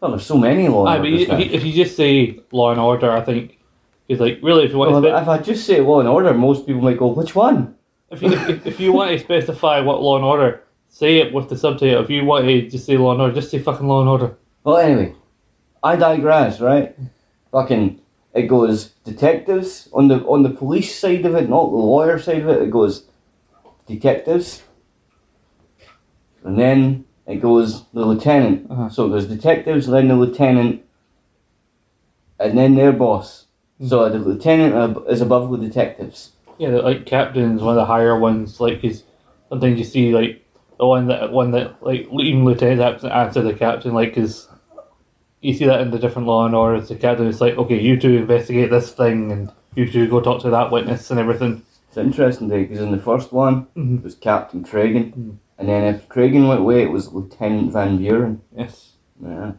Well, 0.00 0.12
there's 0.12 0.24
so 0.24 0.38
many 0.38 0.66
Law 0.66 0.86
and 0.86 1.02
but 1.02 1.10
Orders 1.10 1.28
if, 1.28 1.28
you, 1.28 1.56
if 1.56 1.62
you 1.62 1.72
just 1.84 1.94
say 1.94 2.40
Law 2.52 2.70
and 2.70 2.80
Order, 2.80 3.10
I 3.12 3.20
think 3.20 3.58
it's 4.08 4.18
like 4.18 4.38
really 4.42 4.64
if 4.64 4.70
you 4.72 4.78
want 4.78 4.92
Well, 4.92 5.02
to 5.02 5.10
spe- 5.10 5.22
if 5.22 5.28
I 5.28 5.36
just 5.36 5.66
say 5.66 5.80
Law 5.82 6.00
and 6.00 6.08
Order, 6.08 6.32
most 6.32 6.64
people 6.66 6.80
might 6.80 6.96
go, 6.96 7.08
which 7.08 7.34
one? 7.34 7.74
If 8.10 8.22
you 8.22 8.32
if, 8.32 8.66
if 8.66 8.80
you 8.80 8.92
want 8.92 9.10
to 9.12 9.18
specify 9.18 9.80
what 9.80 10.02
Law 10.02 10.16
and 10.16 10.24
Order, 10.24 10.64
say 10.88 11.18
it 11.18 11.32
with 11.32 11.48
the 11.48 11.56
subtitle. 11.56 12.02
If 12.02 12.10
you 12.10 12.24
want 12.24 12.46
to 12.46 12.68
just 12.68 12.86
say 12.86 12.96
Law 12.96 13.12
and 13.12 13.20
Order, 13.20 13.34
just 13.34 13.50
say 13.50 13.58
fucking 13.58 13.86
Law 13.86 14.00
and 14.00 14.08
Order. 14.08 14.36
Well, 14.64 14.76
anyway, 14.76 15.14
I 15.82 15.96
digress, 15.96 16.60
right? 16.60 16.96
Fucking, 17.52 18.00
it 18.34 18.42
goes 18.42 18.90
detectives 19.04 19.88
on 19.92 20.08
the 20.08 20.16
on 20.24 20.42
the 20.42 20.50
police 20.50 20.98
side 20.98 21.24
of 21.24 21.34
it, 21.34 21.48
not 21.48 21.70
the 21.70 21.76
lawyer 21.76 22.18
side 22.18 22.42
of 22.42 22.48
it. 22.48 22.62
It 22.62 22.70
goes 22.70 23.06
detectives, 23.86 24.62
and 26.44 26.58
then 26.58 27.04
it 27.26 27.36
goes 27.36 27.84
the 27.92 28.04
lieutenant. 28.04 28.70
Uh-huh. 28.70 28.88
So 28.88 29.08
there's 29.08 29.26
detectives, 29.26 29.86
then 29.86 30.08
the 30.08 30.16
lieutenant, 30.16 30.84
and 32.38 32.58
then 32.58 32.74
their 32.74 32.92
boss. 32.92 33.46
So 33.86 34.08
the 34.08 34.18
lieutenant 34.18 34.98
is 35.08 35.20
above 35.20 35.50
the 35.50 35.56
detectives. 35.56 36.32
Yeah, 36.60 36.76
like 36.80 37.06
captain's 37.06 37.62
one 37.62 37.70
of 37.70 37.76
the 37.76 37.86
higher 37.86 38.18
ones. 38.18 38.60
Like, 38.60 38.82
cause 38.82 39.02
sometimes 39.48 39.78
you 39.78 39.84
see 39.84 40.12
like 40.14 40.46
the 40.78 40.86
one 40.86 41.06
that 41.06 41.32
one 41.32 41.52
that 41.52 41.82
like 41.82 42.06
even 42.12 42.44
lieutenant 42.44 43.02
answer 43.02 43.40
the 43.42 43.54
captain. 43.54 43.94
Like, 43.94 44.14
cause 44.14 44.46
you 45.40 45.54
see 45.54 45.64
that 45.64 45.80
in 45.80 45.90
the 45.90 45.98
different 45.98 46.28
Law 46.28 46.44
and 46.44 46.54
Orders. 46.54 46.88
The 46.90 46.96
captain 46.96 47.26
is 47.26 47.40
like, 47.40 47.56
okay, 47.56 47.80
you 47.80 47.98
two 47.98 48.18
investigate 48.18 48.70
this 48.70 48.92
thing, 48.92 49.32
and 49.32 49.50
you 49.74 49.90
two 49.90 50.06
go 50.06 50.20
talk 50.20 50.42
to 50.42 50.50
that 50.50 50.70
witness 50.70 51.10
and 51.10 51.18
everything. 51.18 51.62
It's 51.88 51.96
interesting 51.96 52.50
because 52.50 52.78
in 52.78 52.92
the 52.92 52.98
first 52.98 53.32
one 53.32 53.66
Mhm. 53.74 53.98
it 53.98 54.04
was 54.04 54.14
Captain 54.14 54.62
Cragen, 54.62 55.14
Mhm. 55.14 55.36
and 55.58 55.68
then 55.68 55.94
if 55.94 56.08
Cragen 56.10 56.46
went 56.46 56.60
away, 56.60 56.82
it 56.82 56.90
was 56.92 57.12
Lieutenant 57.12 57.72
Van 57.72 57.96
Buren. 57.96 58.42
Yes, 58.56 58.96
Yeah. 59.22 59.52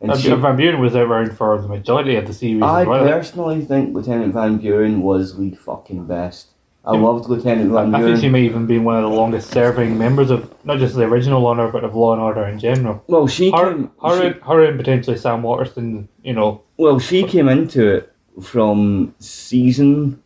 And 0.00 0.10
Van, 0.12 0.20
she- 0.20 0.28
Van 0.34 0.56
Buren 0.56 0.80
was 0.80 0.94
around 0.94 1.32
for 1.36 1.60
the 1.60 1.68
majority 1.68 2.16
of 2.16 2.26
the 2.26 2.32
series 2.34 2.62
I 2.62 2.82
as 2.82 2.86
well. 2.86 3.04
personally 3.06 3.60
think 3.64 3.94
Lieutenant 3.94 4.34
Van 4.34 4.58
Buren 4.58 5.02
was 5.02 5.36
the 5.38 5.52
fucking 5.52 6.06
best. 6.06 6.48
I 6.84 6.94
Yeah. 6.94 7.00
loved 7.00 7.30
Lieutenant 7.30 7.70
Van 7.70 7.90
Buren. 7.90 7.94
I 7.94 8.06
think 8.08 8.20
she 8.20 8.28
may 8.28 8.42
even 8.42 8.66
be 8.66 8.78
one 8.78 8.96
of 9.02 9.08
the 9.10 9.16
longest 9.16 9.50
serving 9.50 9.96
members 9.96 10.30
of 10.30 10.52
not 10.64 10.76
just 10.78 10.94
the 10.96 11.04
original 11.04 11.40
Law 11.40 11.52
and 11.52 11.60
Order, 11.60 11.72
but 11.72 11.84
of 11.84 11.94
Law 11.94 12.12
and 12.12 12.20
Order 12.20 12.44
in 12.44 12.58
general. 12.58 13.02
Well, 13.06 13.26
she 13.26 13.50
Her, 13.50 13.72
came. 13.72 13.90
her, 14.02 14.20
she- 14.20 14.26
and, 14.26 14.36
her 14.42 14.60
and 14.64 14.78
potentially 14.78 15.16
Sam 15.16 15.42
Waterston, 15.42 16.08
you 16.22 16.34
know, 16.34 16.60
well, 16.76 16.98
she 16.98 17.22
came 17.22 17.48
into 17.48 17.86
it 17.88 18.12
from 18.42 19.14
season 19.20 20.20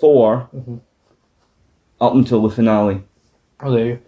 4 0.00 0.48
Mhm. 0.54 0.80
up 2.00 2.14
until 2.14 2.42
the 2.42 2.50
finale. 2.50 3.02
are 3.60 3.70
they? 3.70 4.00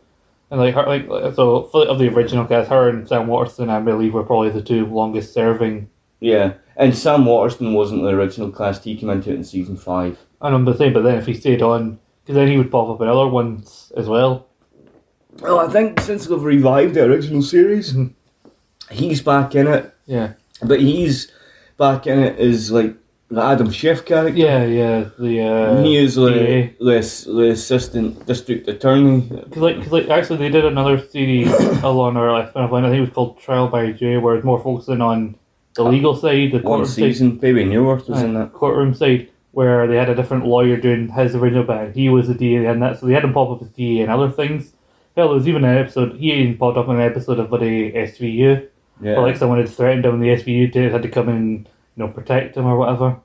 And 0.55 0.61
like 0.63 0.75
her, 0.77 0.87
like 0.87 1.35
so 1.35 1.65
of 1.65 1.99
the 1.99 2.15
original 2.15 2.45
cast, 2.47 2.71
her 2.71 2.89
and 2.89 3.09
Sam 3.09 3.27
Waterston, 3.27 3.71
I 3.71 3.81
believe, 3.81 4.15
were 4.15 4.23
probably 4.23 4.51
the 4.51 4.63
two 4.63 4.87
longest 4.87 5.35
serving. 5.35 5.91
Yeah, 6.21 6.53
and 6.77 6.97
Sam 6.97 7.25
Waterston 7.27 7.75
wasn't 7.75 8.03
the 8.03 8.11
original 8.11 8.53
cast. 8.53 8.85
He 8.85 8.95
came 8.97 9.11
into 9.11 9.31
it 9.33 9.35
in 9.35 9.43
season 9.43 9.77
five. 9.77 10.25
And 10.41 10.55
I'm 10.55 10.65
the 10.65 10.77
same, 10.77 10.93
but 10.93 11.03
then 11.03 11.17
if 11.17 11.27
he 11.27 11.35
stayed 11.35 11.61
on, 11.61 11.99
because 12.23 12.37
then 12.37 12.47
he 12.47 12.57
would 12.57 12.71
pop 12.71 12.89
up 12.89 13.01
in 13.01 13.09
other 13.09 13.27
ones 13.27 13.91
as 13.97 14.09
well. 14.09 14.47
Well, 15.43 15.59
I 15.59 15.67
think 15.67 15.99
since 16.01 16.27
they've 16.29 16.41
revived 16.41 16.95
the 16.95 17.03
original 17.05 17.43
series, 17.43 17.93
Mhm. 17.93 18.13
he's 18.93 19.23
back 19.23 19.57
in 19.57 19.67
it. 19.67 19.93
Yeah, 20.07 20.35
But 20.63 20.79
he's 20.79 21.33
back 21.79 22.07
in 22.07 22.21
it 22.21 22.39
as 22.39 22.71
like 22.71 22.95
the 23.29 23.43
Adam 23.43 23.71
Schiff 23.71 24.05
character. 24.05 24.39
yeah, 24.39 24.65
yeah. 24.65 25.09
The 25.19 25.41
uh, 25.41 25.83
he 25.83 25.97
is 25.97 26.15
the, 26.15 26.73
the, 26.79 27.33
the 27.33 27.51
assistant 27.51 28.27
district 28.27 28.69
attorney. 28.69 29.21
Because 29.23 29.57
like, 29.57 29.77
cause 29.83 29.93
like, 29.93 30.09
actually, 30.09 30.39
they 30.39 30.51
did 30.51 30.65
another 30.65 30.99
series 30.99 31.51
along 31.83 32.17
our 32.17 32.29
one. 32.69 32.85
I 32.85 32.91
think 32.91 32.99
it 32.99 33.01
was 33.01 33.11
called 33.11 33.41
Trial 33.41 33.69
by 33.69 33.93
Jury, 33.93 34.19
where 34.19 34.37
it's 34.37 34.45
more 34.45 34.61
focusing 34.63 35.01
on 35.01 35.37
the 35.75 35.85
legal 35.85 36.15
side, 36.15 36.53
the 36.53 36.59
One 36.59 36.63
courtroom 36.63 36.87
side, 36.87 36.95
season, 36.95 37.37
Bebe 37.39 37.65
Neuwirth 37.65 38.09
was 38.09 38.23
in 38.23 38.37
uh, 38.37 38.45
that. 38.45 38.53
courtroom 38.53 38.95
side, 38.95 39.29
where 39.53 39.87
they 39.89 39.97
had 39.97 40.09
a 40.09 40.15
different 40.15 40.47
lawyer 40.47 40.77
doing 40.77 41.09
his 41.09 41.35
original 41.35 41.65
bit. 41.65 41.95
He 41.97 42.09
was 42.09 42.29
the 42.29 42.35
DA 42.35 42.67
and 42.67 42.81
that, 42.83 43.01
so 43.01 43.07
they 43.07 43.15
had 43.15 43.25
him 43.25 43.33
pop 43.33 43.51
up 43.51 43.63
as 43.63 43.69
DA 43.71 44.03
and 44.03 44.11
other 44.11 44.31
things. 44.31 44.73
Hell, 45.17 45.29
there 45.29 45.37
was 45.37 45.49
even 45.49 45.65
an 45.65 45.77
episode. 45.79 46.17
He 46.17 46.33
even 46.33 46.57
popped 46.59 46.77
up 46.77 46.89
in 46.89 46.97
an 46.97 47.01
episode 47.03 47.39
of 47.41 47.49
bloody 47.49 47.91
SVU, 47.93 48.69
Yeah, 49.01 49.19
like 49.19 49.37
someone 49.37 49.59
had 49.59 49.69
threatened 49.69 50.05
him, 50.05 50.15
and 50.15 50.23
the 50.23 50.29
SVU 50.29 50.73
team 50.73 50.91
had 50.91 51.03
to 51.03 51.09
come 51.09 51.29
in, 51.29 51.67
you 51.97 52.05
know, 52.05 52.13
protect 52.13 52.57
him 52.57 52.67
or 52.67 52.77
whatever. 52.77 53.21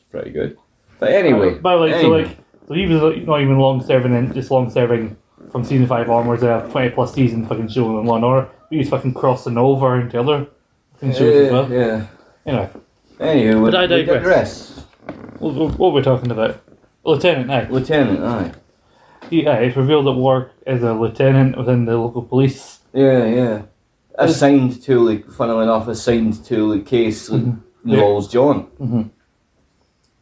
It's 0.00 0.08
pretty 0.10 0.30
good. 0.30 0.58
But 0.98 1.12
anyway, 1.12 1.58
but 1.58 1.80
like, 1.80 2.00
so 2.00 2.08
like, 2.08 2.36
so 2.68 2.74
he 2.74 2.86
was 2.86 3.02
like, 3.02 3.26
not 3.26 3.40
even 3.40 3.58
long 3.58 3.82
serving, 3.84 4.14
and 4.14 4.32
just 4.34 4.50
long 4.50 4.70
serving 4.70 5.16
from 5.50 5.64
season 5.64 5.86
five 5.86 6.08
onwards. 6.08 6.42
A 6.42 6.68
twenty 6.70 6.90
plus 6.90 7.14
season 7.14 7.46
fucking 7.46 7.68
show 7.68 7.98
in 7.98 8.06
one, 8.06 8.18
and 8.18 8.24
Order. 8.24 8.48
He 8.70 8.78
was 8.78 8.88
fucking 8.88 9.14
crossing 9.14 9.58
over 9.58 10.00
into 10.00 10.18
other 10.20 10.46
fucking 10.94 11.12
shows 11.12 11.34
as 11.34 11.46
yeah, 11.46 11.52
well. 11.52 11.72
yeah. 11.72 12.06
Anyway, 12.46 12.70
Anyway, 13.20 13.54
we, 13.54 13.70
But 13.70 13.74
I 13.74 13.82
we 13.82 14.04
digress. 14.04 14.22
digress. 14.22 14.84
what, 15.38 15.54
what 15.54 15.78
what 15.78 15.92
we're 15.92 16.02
talking 16.02 16.30
about? 16.30 16.60
Lieutenant, 17.04 17.50
aye. 17.50 17.68
Lieutenant, 17.68 18.20
aye. 18.20 18.52
He, 19.30 19.46
uh, 19.46 19.52
aye, 19.52 19.62
it's 19.64 19.76
revealed 19.76 20.08
at 20.08 20.16
work 20.16 20.52
as 20.66 20.82
a 20.82 20.92
lieutenant 20.92 21.56
within 21.56 21.84
the 21.84 21.96
local 21.96 22.22
police. 22.22 22.80
Yeah, 22.92 23.24
yeah. 23.26 23.62
Assigned 24.16 24.82
to, 24.82 25.00
like, 25.00 25.30
funnily 25.30 25.64
enough, 25.64 25.88
assigned 25.88 26.44
to 26.46 26.74
the 26.74 26.80
case 26.84 27.28
that 27.28 27.42
mm-hmm. 27.42 27.60
Mhm. 27.84 27.94
involves 27.94 28.28
John. 28.28 28.66
Mm-hmm. 28.80 29.02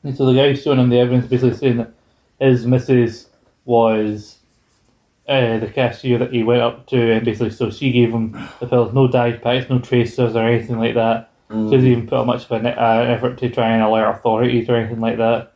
And 0.04 0.16
so 0.16 0.26
the 0.26 0.34
guy 0.34 0.54
showing 0.54 0.78
him 0.78 0.88
the 0.88 0.98
evidence 0.98 1.26
basically 1.26 1.56
saying 1.56 1.76
that 1.78 1.92
his 2.38 2.66
missus 2.66 3.28
was 3.64 4.38
uh, 5.28 5.58
the 5.58 5.66
cashier 5.66 6.18
that 6.18 6.32
he 6.32 6.42
went 6.42 6.62
up 6.62 6.86
to, 6.88 7.12
and 7.12 7.24
basically, 7.24 7.50
so 7.50 7.70
she 7.70 7.92
gave 7.92 8.10
him 8.10 8.32
the 8.58 8.66
pills, 8.66 8.92
no 8.94 9.06
dive 9.06 9.42
packs, 9.42 9.68
no 9.68 9.78
tracers 9.78 10.34
or 10.34 10.42
anything 10.46 10.78
like 10.78 10.94
that. 10.94 11.30
Mm. 11.50 11.68
She 11.68 11.76
doesn't 11.76 11.90
even 11.90 12.06
put 12.06 12.18
up 12.20 12.26
much 12.26 12.44
of 12.44 12.52
an, 12.52 12.66
uh, 12.66 13.04
effort 13.08 13.38
to 13.38 13.50
try 13.50 13.70
and 13.70 13.82
alert 13.82 14.08
authorities 14.10 14.68
or 14.68 14.76
anything 14.76 15.00
like 15.00 15.18
that. 15.18 15.52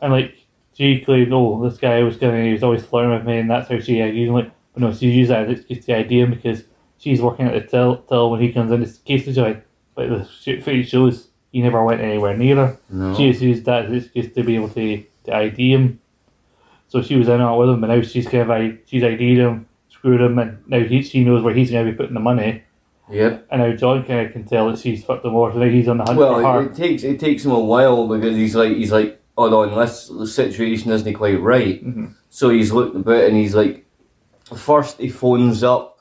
And 0.00 0.12
like, 0.12 0.34
she 0.74 1.00
claimed, 1.00 1.32
oh, 1.32 1.62
this 1.68 1.78
guy 1.78 2.02
was 2.04 2.16
gonna, 2.16 2.44
he 2.44 2.52
was 2.52 2.62
always 2.62 2.84
flirting 2.84 3.12
with 3.12 3.26
me, 3.26 3.38
and 3.38 3.50
that's 3.50 3.68
how 3.68 3.80
she 3.80 3.96
ideated 3.96 4.28
him. 4.28 4.34
Like, 4.34 4.50
but 4.72 4.82
no, 4.82 4.92
she 4.92 5.10
used 5.10 5.30
that 5.30 5.42
as 5.42 5.48
an 5.48 5.54
excuse 5.56 5.84
to 5.86 5.94
idea 5.96 6.26
because 6.26 6.62
she's 6.98 7.20
working 7.20 7.46
at 7.46 7.54
the 7.54 7.60
till, 7.68 7.96
till 8.02 8.30
when 8.30 8.40
he 8.40 8.52
comes 8.52 8.70
in, 8.70 8.82
it's 8.82 8.98
case 8.98 9.24
to 9.24 9.32
join. 9.32 9.60
But 9.94 10.08
the 10.08 10.24
sh- 10.24 10.62
footage 10.62 10.88
shows 10.88 11.27
he 11.52 11.62
never 11.62 11.82
went 11.84 12.00
anywhere 12.00 12.36
near 12.36 12.56
her. 12.56 12.78
No. 12.90 13.14
She 13.16 13.30
just 13.30 13.42
used 13.42 13.64
that 13.64 13.86
as 13.86 14.04
excuse 14.04 14.32
to 14.34 14.42
be 14.44 14.56
able 14.56 14.68
to, 14.70 15.04
to 15.24 15.34
ID 15.34 15.72
him. 15.72 16.00
So 16.88 17.02
she 17.02 17.16
was 17.16 17.28
in 17.28 17.40
on 17.40 17.54
it 17.54 17.58
with 17.58 17.68
him, 17.70 17.80
but 17.80 17.88
now 17.88 18.00
she's 18.02 18.24
kind 18.26 18.42
of 18.42 18.50
I 18.50 18.78
she's 18.86 19.02
ID'd 19.02 19.38
him, 19.38 19.66
screwed 19.88 20.20
him, 20.20 20.38
and 20.38 20.58
now 20.66 20.80
he, 20.80 21.02
she 21.02 21.24
knows 21.24 21.42
where 21.42 21.54
he's 21.54 21.70
going 21.70 21.84
to 21.86 21.92
be 21.92 21.96
putting 21.96 22.14
the 22.14 22.20
money. 22.20 22.62
Yep. 23.10 23.46
And 23.50 23.62
now 23.62 23.72
John 23.76 24.04
kind 24.04 24.26
of 24.26 24.32
can 24.32 24.44
tell 24.44 24.70
that 24.70 24.78
she's 24.78 25.04
fucked 25.04 25.24
him 25.24 25.34
over, 25.34 25.52
so 25.52 25.58
now 25.58 25.68
he's 25.70 25.88
on 25.88 25.98
the 25.98 26.04
hunt 26.04 26.18
for 26.18 26.42
her. 26.42 26.62
it, 26.62 26.66
it 26.72 26.74
takes 26.74 27.02
it 27.04 27.20
takes 27.20 27.44
him 27.44 27.52
a 27.52 27.60
while 27.60 28.06
because 28.08 28.36
he's 28.36 28.54
like 28.54 28.72
he's 28.76 28.92
like, 28.92 29.20
oh 29.36 29.48
no, 29.48 29.62
unless 29.62 30.08
the 30.08 30.26
situation 30.26 30.90
isn't 30.92 31.14
quite 31.14 31.40
right. 31.40 31.84
Mhm. 31.84 32.14
So 32.30 32.50
he's 32.50 32.72
looking 32.72 33.00
about 33.00 33.24
and 33.24 33.36
he's 33.36 33.54
like, 33.54 33.86
first 34.54 34.98
he 34.98 35.08
phones 35.08 35.62
up 35.62 35.97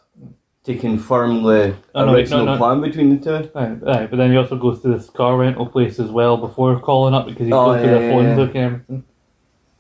to 0.68 0.76
confirm 0.76 1.44
the 1.44 1.73
Oh, 1.95 2.06
no, 2.06 2.14
original 2.14 2.45
no, 2.45 2.52
no. 2.53 2.57
plan 2.57 2.81
between 2.81 3.18
the 3.18 3.23
two. 3.23 3.49
Aye, 3.56 3.77
aye, 3.88 4.06
but 4.07 4.18
then 4.18 4.31
he 4.31 4.38
also 4.38 4.57
goes 4.57 4.81
to 4.81 4.89
this 4.89 5.10
car 5.10 5.38
rental 5.38 5.65
place 5.65 5.98
as 5.98 6.11
well 6.11 6.35
before 6.38 6.77
calling 6.80 7.14
up 7.14 7.26
because 7.26 7.45
he's 7.45 7.53
Oh, 7.53 7.68
going 7.68 7.84
yeah, 7.85 7.98
through 7.98 7.99
the 8.07 8.11
phone 8.14 8.26
yeah. 8.26 8.35
book 8.35 8.49
and 8.56 8.65
everything. 8.65 9.03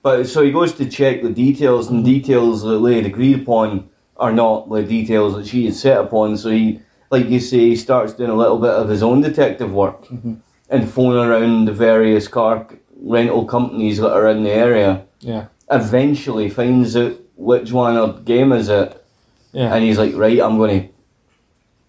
But 0.01 0.27
so 0.27 0.43
he 0.43 0.51
goes 0.53 0.71
to 0.75 0.85
check 0.89 1.21
the 1.21 1.29
details, 1.29 1.89
and 1.89 2.05
details 2.05 2.63
that 2.63 2.79
they 2.79 2.95
had 2.95 3.05
agreed 3.05 3.41
upon 3.41 3.89
are 4.15 4.31
not 4.31 4.69
the 4.69 4.81
details 4.81 5.35
that 5.35 5.45
she 5.45 5.65
had 5.65 5.75
set 5.75 5.97
upon. 5.99 6.37
So 6.37 6.49
he, 6.51 6.79
like 7.11 7.27
you 7.29 7.41
say, 7.41 7.59
he 7.59 7.75
starts 7.75 8.13
doing 8.13 8.29
a 8.29 8.35
little 8.35 8.57
bit 8.57 8.69
of 8.71 8.87
his 8.87 9.03
own 9.03 9.19
detective 9.21 9.73
work 9.73 10.05
Mhm. 10.07 10.37
and 10.69 10.89
phoning 10.89 11.25
around 11.29 11.65
the 11.65 11.73
various 11.73 12.29
car 12.29 12.65
rental 13.03 13.43
companies 13.45 13.97
that 13.97 14.13
are 14.13 14.27
in 14.29 14.43
the 14.43 14.51
area. 14.51 15.01
Yeah. 15.19 15.45
Eventually 15.69 16.49
finds 16.49 16.95
out 16.95 17.13
which 17.35 17.73
one 17.73 17.97
of 17.97 18.23
game 18.23 18.53
is 18.53 18.69
it, 18.69 18.96
Yeah. 19.57 19.73
and 19.73 19.83
he's 19.83 19.97
like, 19.97 20.13
right, 20.15 20.39
I'm 20.39 20.57
gonna, 20.59 20.87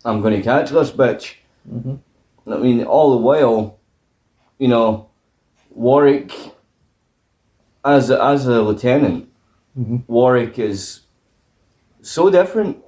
I'm 0.04 0.22
gonna 0.22 0.42
catch 0.42 0.70
this 0.70 0.90
bitch. 0.90 1.34
hmm 1.68 1.96
I 2.50 2.56
mean, 2.56 2.82
all 2.84 3.10
the 3.10 3.18
while, 3.18 3.78
you 4.58 4.68
know, 4.68 5.10
Warwick, 5.70 6.32
as 7.84 8.08
a, 8.10 8.22
as 8.24 8.46
a 8.46 8.62
lieutenant, 8.62 9.28
Mhm. 9.78 10.02
Warwick 10.08 10.58
is 10.58 11.00
so 12.00 12.30
different 12.30 12.78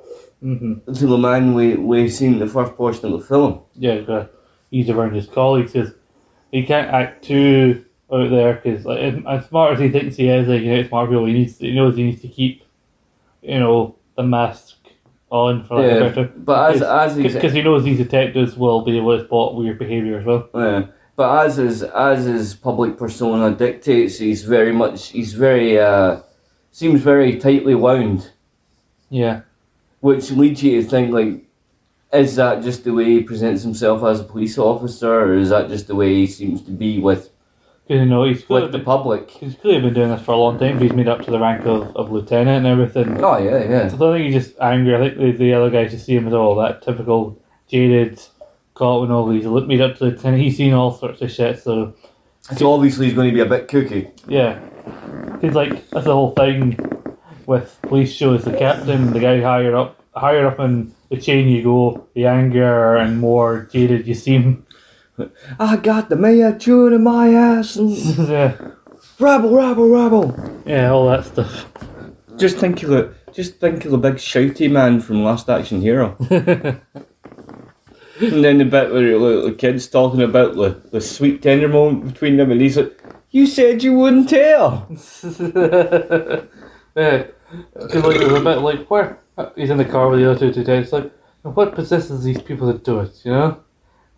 hmm 0.40 0.74
to 0.94 1.06
the 1.06 1.18
man 1.18 1.52
we 1.54 1.74
we 1.74 2.08
seen 2.08 2.32
in 2.34 2.38
the 2.38 2.46
first 2.48 2.74
portion 2.74 3.04
of 3.06 3.12
the 3.20 3.26
film. 3.26 3.60
Yeah, 3.76 4.24
he's 4.70 4.88
around 4.88 5.14
his 5.14 5.26
colleagues 5.28 5.72
because 5.74 5.92
he 6.50 6.64
can't 6.64 6.88
act 6.90 7.22
too 7.24 7.84
out 8.10 8.30
there 8.30 8.54
because 8.54 8.86
like 8.86 8.98
as, 8.98 9.14
as 9.28 9.46
smart 9.48 9.74
as 9.74 9.80
he 9.80 9.88
thinks 9.90 10.16
he 10.16 10.28
is, 10.30 10.48
like 10.48 10.62
you 10.62 10.74
know, 10.74 10.88
smart 10.88 11.10
people, 11.10 11.26
he 11.26 11.34
needs 11.34 11.58
he 11.58 11.74
knows 11.74 11.96
he 11.96 12.04
needs 12.04 12.22
to 12.22 12.28
keep, 12.28 12.64
you 13.42 13.58
know, 13.60 13.94
the 14.16 14.22
mask 14.24 14.69
on 15.30 15.64
for 15.64 15.76
like 15.80 15.92
a 15.92 16.00
better. 16.00 16.24
but 16.36 16.74
as 16.74 16.82
as 16.82 17.16
Because 17.16 17.52
he 17.52 17.62
knows 17.62 17.84
these 17.84 17.98
detectives 17.98 18.56
will 18.56 18.82
be 18.82 18.96
able 18.98 19.16
to 19.16 19.24
spot 19.24 19.54
weird 19.54 19.78
behaviour 19.78 20.18
as 20.18 20.24
well. 20.26 20.48
yeah, 20.54 20.86
but 21.16 21.46
as 21.46 21.56
his 21.56 21.82
as 21.82 22.24
his 22.24 22.54
public 22.54 22.96
persona 22.98 23.54
dictates, 23.54 24.18
he's 24.18 24.42
very 24.44 24.72
much 24.72 25.08
he's 25.10 25.32
very 25.34 25.78
uh 25.78 26.20
seems 26.72 27.00
very 27.00 27.36
tightly 27.38 27.74
wound, 27.74 28.30
Yeah. 29.08 29.40
which 30.00 30.30
leads 30.32 30.62
you 30.62 30.82
to 30.82 30.88
think 30.88 31.12
like. 31.12 31.44
Is 32.12 32.34
that 32.34 32.64
just 32.64 32.82
the 32.82 32.92
way 32.92 33.04
he 33.04 33.20
presents 33.22 33.62
himself 33.62 34.02
as 34.02 34.18
a 34.18 34.24
police 34.24 34.58
officer, 34.58 35.14
or 35.26 35.34
is 35.38 35.50
that 35.50 35.68
just 35.68 35.86
the 35.86 35.94
way 35.94 36.12
he 36.12 36.26
seems 36.26 36.60
to 36.62 36.72
be 36.72 36.98
with 36.98 37.30
you 37.90 38.06
know, 38.06 38.24
he's 38.24 38.42
clearly, 38.44 38.64
with 38.66 38.72
the 38.72 38.78
been, 38.78 38.84
public? 38.84 39.30
he's 39.30 39.54
clearly 39.56 39.80
been 39.82 39.94
doing 39.94 40.10
this 40.10 40.22
for 40.22 40.32
a 40.32 40.36
long 40.36 40.58
time. 40.58 40.74
But 40.78 40.82
he's 40.84 40.92
made 40.92 41.08
up 41.08 41.22
to 41.24 41.30
the 41.30 41.38
rank 41.40 41.66
of, 41.66 41.94
of 41.96 42.10
lieutenant 42.12 42.64
and 42.64 42.66
everything. 42.66 43.22
Oh 43.22 43.36
yeah, 43.38 43.68
yeah. 43.68 43.88
So 43.88 43.96
I 43.96 43.98
don't 43.98 44.14
think 44.16 44.32
he's 44.32 44.44
just 44.46 44.58
angry. 44.60 44.94
I 44.94 44.98
think 44.98 45.18
the, 45.18 45.32
the 45.32 45.52
other 45.54 45.70
guys 45.70 45.90
just 45.90 46.06
see 46.06 46.14
him 46.16 46.26
as 46.28 46.32
all 46.34 46.54
that 46.56 46.82
typical 46.82 47.40
jaded 47.68 48.20
cop 48.74 49.02
and 49.02 49.12
all 49.12 49.26
these. 49.28 49.44
Look 49.44 49.66
made 49.66 49.80
up 49.80 49.94
to 49.98 50.04
the 50.04 50.10
lieutenant. 50.12 50.42
He's 50.42 50.56
seen 50.56 50.72
all 50.72 50.92
sorts 50.92 51.20
of 51.20 51.30
shit. 51.30 51.58
So 51.62 51.94
So 52.56 52.72
obviously 52.72 53.06
he's 53.06 53.14
going 53.14 53.28
to 53.28 53.34
be 53.34 53.40
a 53.40 53.46
bit 53.46 53.68
kooky. 53.68 54.10
yeah, 54.28 54.58
he's 55.40 55.54
like 55.54 55.88
that's 55.90 56.06
the 56.06 56.14
whole 56.14 56.30
thing 56.32 56.78
with 57.46 57.78
police 57.82 58.12
shows. 58.12 58.44
The 58.44 58.56
captain, 58.56 59.12
the 59.12 59.20
guy 59.20 59.40
higher 59.40 59.74
up, 59.74 60.00
higher 60.14 60.46
up 60.46 60.60
in 60.60 60.94
the 61.10 61.20
chain 61.20 61.48
you 61.48 61.62
go, 61.64 62.06
the 62.14 62.26
anger 62.26 62.94
and 62.96 63.18
more 63.18 63.68
jaded 63.72 64.06
you 64.06 64.14
seem. 64.14 64.64
I 65.58 65.76
got 65.76 66.08
the 66.08 66.16
mayor 66.16 66.56
chewing 66.58 66.94
in 66.94 67.02
my 67.04 67.32
ass 67.32 67.76
and 67.76 67.90
yeah, 68.28 68.56
rabble, 69.18 69.54
rabble, 69.54 69.88
rabble. 69.88 70.62
yeah, 70.66 70.90
all 70.90 71.08
that 71.08 71.24
stuff. 71.24 71.66
Just 72.36 72.58
think 72.58 72.82
of 72.82 72.90
the, 72.90 73.14
just 73.32 73.56
think 73.60 73.84
of 73.84 73.90
the 73.90 73.98
big 73.98 74.14
shouty 74.14 74.70
man 74.70 75.00
from 75.00 75.22
Last 75.24 75.48
Action 75.50 75.80
Hero. 75.80 76.16
and 78.20 78.44
then 78.44 78.58
the 78.58 78.64
bit 78.64 78.92
where 78.92 79.18
the, 79.18 79.50
the 79.50 79.54
kid's 79.56 79.88
talking 79.88 80.22
about 80.22 80.54
the, 80.54 80.80
the 80.90 81.00
sweet 81.00 81.42
tender 81.42 81.68
moment 81.68 82.12
between 82.12 82.36
them, 82.36 82.50
and 82.50 82.60
he's 82.60 82.76
like, 82.76 83.02
"You 83.30 83.46
said 83.46 83.82
you 83.82 83.94
wouldn't 83.94 84.28
tell." 84.28 84.86
yeah, 86.96 87.24
because 87.74 88.04
like 88.04 88.18
there's 88.18 88.32
a 88.32 88.44
bit 88.44 88.58
like 88.58 88.90
where 88.90 89.18
he's 89.56 89.70
in 89.70 89.78
the 89.78 89.84
car 89.84 90.08
with 90.08 90.20
the 90.20 90.30
other 90.30 90.38
two 90.38 90.52
today. 90.52 90.78
It's 90.78 90.92
Like, 90.92 91.10
what 91.42 91.74
possesses 91.74 92.22
these 92.24 92.40
people 92.40 92.72
to 92.72 92.78
do 92.78 93.00
it? 93.00 93.12
You 93.24 93.32
know, 93.32 93.60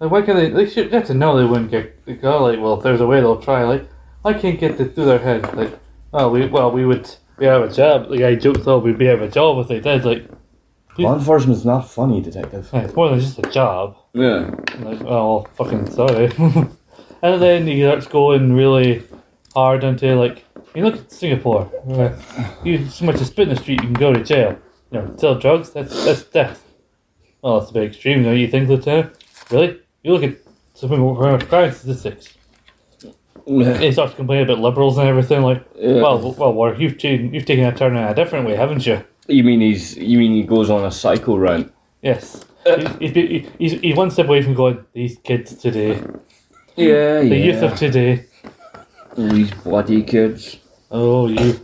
like 0.03 0.11
why 0.11 0.23
can't 0.23 0.37
they? 0.37 0.49
They 0.49 0.69
should 0.69 0.91
get 0.91 1.07
to 1.07 1.15
know 1.15 1.37
they 1.37 1.45
wouldn't 1.45 1.71
get 1.71 2.05
the 2.05 2.15
go. 2.15 2.43
Like, 2.43 2.59
well, 2.59 2.75
if 2.75 2.83
there's 2.83 3.01
a 3.01 3.07
way, 3.07 3.21
they'll 3.21 3.41
try. 3.41 3.63
Like, 3.63 3.89
I 4.25 4.33
can't 4.33 4.59
get 4.59 4.81
it 4.81 4.97
through 4.97 5.05
their 5.05 5.21
head. 5.21 5.55
Like, 5.55 5.79
oh, 6.13 6.29
we 6.29 6.47
well, 6.47 6.73
we 6.73 6.85
would 6.85 7.09
we 7.37 7.47
have 7.47 7.63
a 7.63 7.73
job. 7.73 8.11
Like, 8.11 8.21
I 8.21 8.35
joked, 8.35 8.67
"Oh, 8.67 8.81
we'd 8.81 8.99
be 8.99 9.09
out 9.09 9.17
of 9.17 9.23
a 9.23 9.29
job 9.29 9.59
if 9.59 9.69
they 9.69 9.79
did." 9.79 10.05
Like, 10.05 10.29
Law 10.99 11.15
enforcement 11.15 11.57
is 11.57 11.65
not 11.65 11.89
funny, 11.89 12.21
detective. 12.21 12.69
hey, 12.71 12.81
it's 12.81 12.95
more 12.97 13.11
than 13.11 13.21
just 13.21 13.39
a 13.39 13.43
job. 13.43 13.97
Yeah. 14.13 14.51
Like, 14.81 15.03
oh, 15.03 15.47
fucking 15.55 15.89
sorry. 15.89 16.33
and 17.23 17.41
then 17.41 17.69
he 17.69 17.81
starts 17.83 18.09
going 18.09 18.55
really 18.55 19.05
hard 19.55 19.85
into 19.85 20.17
like, 20.17 20.45
you 20.75 20.83
look 20.83 20.97
at 20.97 21.13
Singapore. 21.13 21.71
Uh, 21.89 22.19
you 22.65 22.89
so 22.89 23.05
much 23.05 23.21
as 23.21 23.29
spit 23.29 23.49
in 23.49 23.55
the 23.55 23.61
street, 23.61 23.81
you 23.81 23.87
can 23.87 23.93
go 23.93 24.13
to 24.13 24.25
jail. 24.25 24.59
You 24.91 24.99
know, 24.99 25.15
sell 25.17 25.37
drugs, 25.37 25.71
that's 25.71 26.05
that's 26.05 26.25
death. 26.25 26.65
Well, 27.41 27.61
that's 27.61 27.71
a 27.71 27.75
bit 27.75 27.85
extreme, 27.85 28.25
don't 28.25 28.37
you 28.37 28.49
think, 28.49 28.69
Lieutenant? 28.69 29.13
Really? 29.51 29.82
You 30.03 30.13
look 30.13 30.23
at 30.25 30.37
some 30.75 30.89
crime 31.47 31.73
statistics. 31.73 32.35
He 33.47 33.93
starts 33.93 34.15
complaining 34.15 34.45
about 34.45 34.61
liberals 34.61 34.99
and 34.99 35.09
everything. 35.09 35.43
Like, 35.43 35.65
Yeah. 35.77 36.01
well, 36.03 36.33
well, 36.39 36.53
well, 36.53 36.81
you've 36.81 36.99
taken 36.99 37.35
you've 37.35 37.45
taken 37.47 37.65
a 37.65 37.75
turn 37.75 37.97
in 37.97 38.03
a 38.03 38.15
different 38.15 38.47
way, 38.47 38.55
haven't 38.55 38.87
you? 38.87 39.03
You 39.29 39.45
mean 39.45 39.61
he's? 39.61 39.97
You 39.97 40.19
mean 40.19 40.33
he 40.33 40.43
goes 40.45 40.71
on 40.71 40.85
a 40.85 40.91
cycle 40.91 41.39
rant? 41.39 41.73
Yes. 42.03 42.45
He's, 43.01 43.11
he's, 43.13 43.47
he's, 43.59 43.73
he's 43.81 43.97
one 43.97 44.11
step 44.11 44.27
away 44.27 44.43
from 44.43 44.55
going, 44.55 44.85
these 44.93 45.19
kids 45.19 45.55
today, 45.57 46.01
Yeah, 46.77 47.21
the 47.21 47.37
youth 47.37 47.61
of 47.63 47.75
today. 47.77 48.27
These 49.17 49.51
bloody 49.51 50.03
kids. 50.05 50.59
Oh, 50.91 51.27
you. 51.27 51.61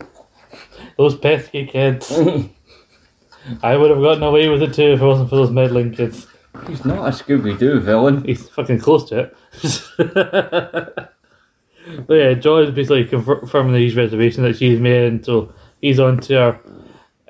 Those 0.97 1.16
pesky 1.16 1.66
kids. 1.66 2.10
I 3.62 3.77
would 3.77 3.90
have 3.90 4.01
gotten 4.01 4.24
away 4.24 4.48
with 4.48 4.62
it 4.62 4.74
too 4.74 4.93
if 4.94 5.01
it 5.01 5.05
wasn't 5.05 5.31
for 5.31 5.36
those 5.36 5.51
meddling 5.52 5.93
kids. 5.93 6.27
He's 6.66 6.85
not 6.85 7.09
a 7.09 7.10
Scooby 7.10 7.59
Doo 7.59 7.80
villain. 7.80 8.24
He's 8.24 8.48
fucking 8.48 8.80
close 8.80 9.09
to 9.10 9.18
it. 9.18 9.36
but 12.06 12.14
yeah, 12.14 12.35
Joy's 12.35 12.70
basically 12.70 13.05
confirming 13.05 13.74
these 13.74 13.97
reservations 13.97 14.47
that 14.47 14.56
she's 14.56 14.80
made, 14.80 15.05
and 15.05 15.24
so 15.24 15.52
he's 15.80 16.01
on 16.01 16.18
to 16.20 16.35
her. 16.35 16.60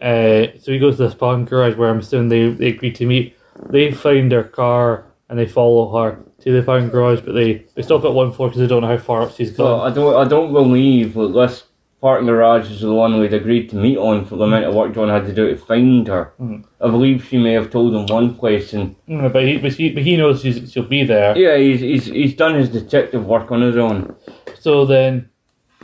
Uh, 0.00 0.59
so 0.60 0.72
he 0.72 0.78
goes 0.78 0.96
to 0.96 1.09
the 1.09 1.14
parking 1.14 1.44
garage 1.44 1.76
where 1.76 1.90
I'm 1.90 1.98
assuming 1.98 2.28
they, 2.28 2.50
they 2.50 2.68
agree 2.68 2.92
to 2.92 3.06
meet. 3.06 3.36
They 3.68 3.92
find 3.92 4.30
their 4.30 4.44
car 4.44 5.06
and 5.28 5.38
they 5.38 5.46
follow 5.46 5.90
her 5.98 6.20
to 6.40 6.52
the 6.52 6.62
parking 6.62 6.88
garage, 6.88 7.20
but 7.20 7.32
they, 7.32 7.64
they 7.74 7.82
stop 7.82 8.05
at 8.05 8.12
one 8.12 8.32
floor 8.32 8.48
because 8.48 8.60
they 8.60 8.66
don't 8.66 8.82
know 8.82 8.88
how 8.88 8.98
far 8.98 9.22
up 9.22 9.32
she's 9.32 9.50
gone. 9.50 9.90
I 9.90 9.92
don't. 9.92 10.16
I 10.16 10.28
don't 10.28 10.52
believe 10.52 11.14
that 11.14 11.34
this 11.34 11.64
parking 12.00 12.26
garage 12.26 12.70
is 12.70 12.80
the 12.80 12.92
one 12.94 13.18
we'd 13.18 13.34
agreed 13.34 13.68
to 13.70 13.76
meet 13.76 13.96
on 13.98 14.24
for 14.24 14.36
the 14.36 14.44
amount 14.44 14.64
of 14.64 14.74
work 14.74 14.94
John 14.94 15.08
had 15.08 15.26
to 15.26 15.34
do 15.34 15.48
to 15.50 15.56
find 15.56 16.06
her. 16.06 16.32
Mm. 16.40 16.64
I 16.80 16.88
believe 16.88 17.24
she 17.24 17.38
may 17.38 17.52
have 17.54 17.70
told 17.70 17.94
him 17.94 18.06
one 18.06 18.34
place, 18.36 18.72
and 18.72 18.94
Mm, 19.08 19.32
but, 19.32 19.42
he, 19.44 19.58
but, 19.58 19.72
he, 19.72 19.90
but 19.90 20.02
he 20.04 20.16
knows 20.16 20.42
she's, 20.42 20.70
she'll 20.72 20.84
be 20.84 21.04
there. 21.04 21.36
yeah, 21.36 21.56
he's 21.56 21.80
he's 21.80 22.06
he's 22.06 22.34
done 22.36 22.54
his 22.54 22.68
detective 22.68 23.26
work 23.26 23.50
on 23.50 23.62
his 23.62 23.76
own. 23.76 24.14
So 24.60 24.84
then, 24.86 25.28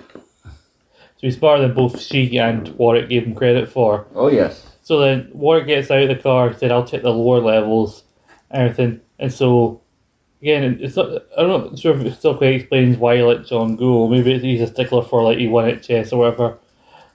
so 0.05 0.51
he's 1.21 1.37
smarter 1.37 1.63
than 1.63 1.75
both 1.75 2.01
she 2.01 2.39
and 2.39 2.69
Warwick 2.77 3.09
gave 3.09 3.25
him 3.25 3.35
credit 3.35 3.69
for. 3.69 4.07
Oh 4.15 4.29
yes. 4.29 4.67
So 4.83 4.99
then 5.01 5.31
Warwick 5.33 5.67
gets 5.67 5.91
out 5.91 6.03
of 6.03 6.09
the 6.09 6.17
car, 6.23 6.53
said, 6.53 6.71
I'll 6.71 6.87
check 6.87 7.03
the 7.03 7.11
lower 7.11 7.41
levels, 7.41 8.05
everything. 8.51 9.01
And 9.19 9.33
so, 9.33 9.81
again, 10.45 10.79
it's 10.79 10.95
not, 10.95 11.23
I'm 11.39 11.49
not 11.49 11.79
sure 11.79 11.99
if 11.99 12.05
it 12.05 12.15
still 12.19 12.37
quite 12.37 12.55
explains 12.55 12.99
why 12.99 13.17
he 13.17 13.23
let 13.23 13.47
John 13.47 13.77
go. 13.77 14.07
Maybe 14.09 14.39
he's 14.41 14.61
a 14.61 14.67
stickler 14.67 15.03
for, 15.03 15.23
like, 15.23 15.39
he 15.39 15.49
won 15.49 15.67
at 15.71 15.83
chess 15.83 16.13
or 16.13 16.19
whatever. 16.21 16.59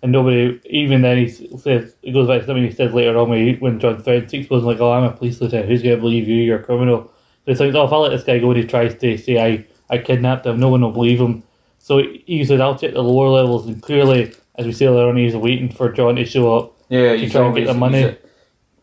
And 0.02 0.12
nobody, 0.12 0.60
even 0.66 1.04
then, 1.04 1.18
he 1.18 1.28
says, 1.30 1.94
it 2.02 2.12
goes 2.12 2.28
back 2.28 2.42
to 2.42 2.48
something 2.48 2.64
he 2.64 2.72
said 2.72 2.92
later 2.96 3.16
on 3.20 3.30
when, 3.30 3.46
he, 3.46 3.54
when 3.58 3.80
John 3.80 4.02
Six 4.04 4.50
was 4.50 4.64
like, 4.64 4.80
oh, 4.80 4.92
I'm 4.94 5.04
a 5.04 5.12
police 5.12 5.40
lieutenant, 5.40 5.70
who's 5.70 5.84
going 5.84 5.96
to 5.96 6.02
believe 6.02 6.28
you, 6.28 6.38
you're 6.38 6.60
a 6.60 6.64
criminal. 6.64 7.12
So 7.46 7.52
it's 7.52 7.60
like, 7.60 7.76
oh, 7.76 7.86
if 7.86 7.94
I 7.94 7.98
let 7.98 8.10
this 8.10 8.24
guy 8.24 8.40
go 8.40 8.50
and 8.50 8.60
he 8.60 8.66
tries 8.66 8.96
to 8.96 9.18
say 9.18 9.38
I, 9.38 9.66
I 9.94 10.00
kidnapped 10.00 10.48
him, 10.48 10.60
no 10.60 10.70
one 10.70 10.82
will 10.82 10.92
believe 10.92 11.22
him. 11.22 11.44
So 11.78 12.02
he 12.26 12.44
said, 12.46 12.62
I'll 12.62 12.80
check 12.80 12.94
the 12.94 13.04
lower 13.04 13.30
levels, 13.30 13.68
and 13.68 13.80
clearly, 13.82 14.34
as 14.56 14.66
we 14.66 14.74
see 14.74 14.90
later 14.90 15.10
on, 15.10 15.18
he's 15.18 15.36
waiting 15.36 15.70
for 15.70 15.92
John 15.92 16.16
to 16.16 16.26
show 16.26 16.58
up. 16.58 16.74
Yeah, 16.90 17.12
To 17.12 17.18
he's 17.18 17.32
try 17.32 17.46
and 17.46 17.56
get 17.56 17.68
the 17.68 17.74
money. 17.76 18.18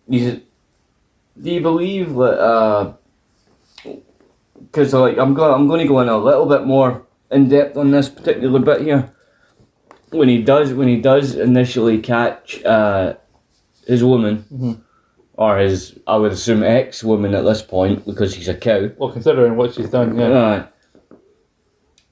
He's 0.09 0.27
a, 0.27 0.35
he's 0.35 0.35
a- 0.35 0.41
do 1.43 1.51
you 1.51 1.61
believe 1.61 2.15
that? 2.15 2.39
uh 2.41 2.93
'cause 4.73 4.93
like 4.95 5.19
I'm 5.19 5.35
going, 5.35 5.53
I'm 5.55 5.69
going 5.69 5.81
to 5.81 5.89
go 5.89 6.01
in 6.01 6.09
a 6.09 6.19
little 6.19 6.47
bit 6.47 6.65
more 6.65 7.03
in 7.31 7.49
depth 7.49 7.77
on 7.77 7.91
this 7.91 8.09
particular 8.09 8.59
bit 8.61 8.83
here. 8.83 9.11
When 10.11 10.29
he 10.29 10.43
does, 10.43 10.73
when 10.73 10.89
he 10.89 11.01
does 11.01 11.35
initially 11.35 11.99
catch 11.99 12.65
uh, 12.65 13.15
his 13.87 14.05
woman, 14.05 14.45
Mhm. 14.53 14.81
or 15.37 15.59
his, 15.59 15.99
I 16.07 16.17
would 16.17 16.33
assume 16.33 16.63
ex 16.63 17.03
woman 17.03 17.35
at 17.35 17.45
this 17.45 17.61
point 17.63 18.07
because 18.07 18.35
she's 18.35 18.49
a 18.49 18.55
cow. 18.55 18.91
Well, 18.97 19.11
considering 19.11 19.57
what 19.57 19.75
she's 19.75 19.91
done, 19.91 20.17
yeah. 20.19 20.29
Uh, 20.29 20.67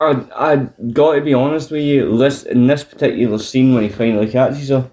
I 0.00 0.10
I 0.34 0.56
got 0.92 1.14
to 1.14 1.20
be 1.20 1.34
honest 1.34 1.70
with 1.70 1.82
you. 1.82 2.16
This 2.18 2.42
in 2.42 2.66
this 2.66 2.82
particular 2.84 3.38
scene 3.38 3.74
when 3.74 3.84
he 3.84 3.88
finally 3.88 4.28
catches 4.28 4.68
her, 4.70 4.90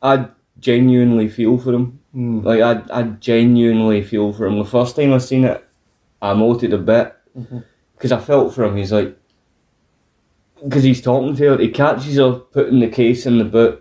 I 0.00 0.28
genuinely 0.60 1.28
feel 1.28 1.58
for 1.58 1.72
him. 1.74 1.98
Mm. 2.14 2.44
Like 2.44 2.60
I 2.60 3.00
I 3.00 3.02
genuinely 3.02 4.02
feel 4.02 4.32
for 4.32 4.46
him. 4.46 4.58
The 4.58 4.64
first 4.64 4.94
time 4.96 5.12
I 5.12 5.18
seen 5.18 5.44
it, 5.44 5.62
I 6.20 6.32
emoted 6.32 6.72
a 6.72 6.78
bit 6.78 7.14
because 7.96 8.12
I 8.12 8.18
felt 8.18 8.54
for 8.54 8.64
him. 8.64 8.76
He's 8.76 8.92
like, 8.92 9.16
because 10.62 10.82
he's 10.82 11.00
talking 11.00 11.36
to 11.36 11.50
her. 11.50 11.58
He 11.58 11.68
catches 11.68 12.16
her 12.16 12.32
putting 12.32 12.80
the 12.80 12.88
case 12.88 13.26
in 13.26 13.38
the 13.38 13.44
boot, 13.44 13.80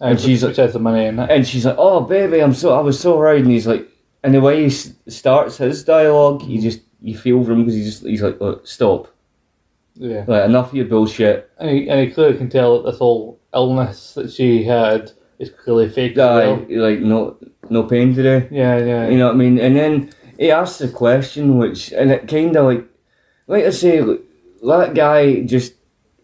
and 0.00 0.20
she's 0.20 0.40
she's 0.40 0.56
has 0.56 0.72
the 0.74 0.78
money 0.78 1.06
in 1.06 1.18
it. 1.18 1.30
and 1.30 1.46
she's 1.46 1.64
like, 1.64 1.76
"Oh, 1.78 2.00
baby, 2.00 2.42
I'm 2.42 2.52
so 2.54 2.76
I 2.76 2.80
was 2.80 2.98
so 3.00 3.16
worried." 3.16 3.42
And 3.44 3.50
he's 3.52 3.66
like, 3.66 3.88
and 4.22 4.34
the 4.34 4.40
way 4.40 4.60
he 4.60 4.66
s- 4.66 4.92
starts 5.08 5.56
his 5.56 5.84
dialogue, 5.84 6.42
you 6.42 6.60
just 6.60 6.80
you 7.00 7.16
feel 7.16 7.42
for 7.44 7.52
him 7.52 7.60
because 7.64 7.74
he 7.74 7.84
just 7.84 8.02
he's 8.04 8.22
like, 8.22 8.40
Look, 8.40 8.66
"Stop, 8.66 9.08
Yeah, 9.94 10.24
like 10.26 10.44
enough 10.44 10.68
of 10.68 10.74
your 10.74 10.86
bullshit." 10.86 11.50
and 11.58 11.70
he, 11.70 11.88
and 11.88 12.00
he 12.00 12.10
clearly 12.12 12.36
can 12.36 12.50
tell 12.50 12.82
that 12.82 12.90
this 12.90 12.98
whole 12.98 13.40
illness 13.54 14.14
that 14.14 14.30
she 14.30 14.64
had 14.64 15.12
is 15.38 15.50
clearly 15.50 15.88
fake 15.88 16.12
as 16.12 16.18
Uh, 16.18 16.58
well. 16.68 16.80
like 16.88 17.00
no 17.00 17.36
no 17.70 17.84
pain 17.84 18.14
today. 18.14 18.48
Yeah, 18.50 18.76
yeah, 18.76 19.08
You 19.08 19.16
know 19.16 19.28
what 19.28 19.34
I 19.34 19.38
mean? 19.38 19.58
And 19.58 19.74
then 19.74 20.10
he 20.38 20.50
asks 20.50 20.78
the 20.78 20.88
question, 20.88 21.58
which 21.58 21.92
and 21.92 22.10
it 22.10 22.28
kind 22.28 22.56
of 22.56 22.66
like, 22.66 22.84
like 23.46 23.64
I 23.64 23.70
say, 23.70 24.00
that 24.00 24.92
guy 24.94 25.42
just 25.42 25.74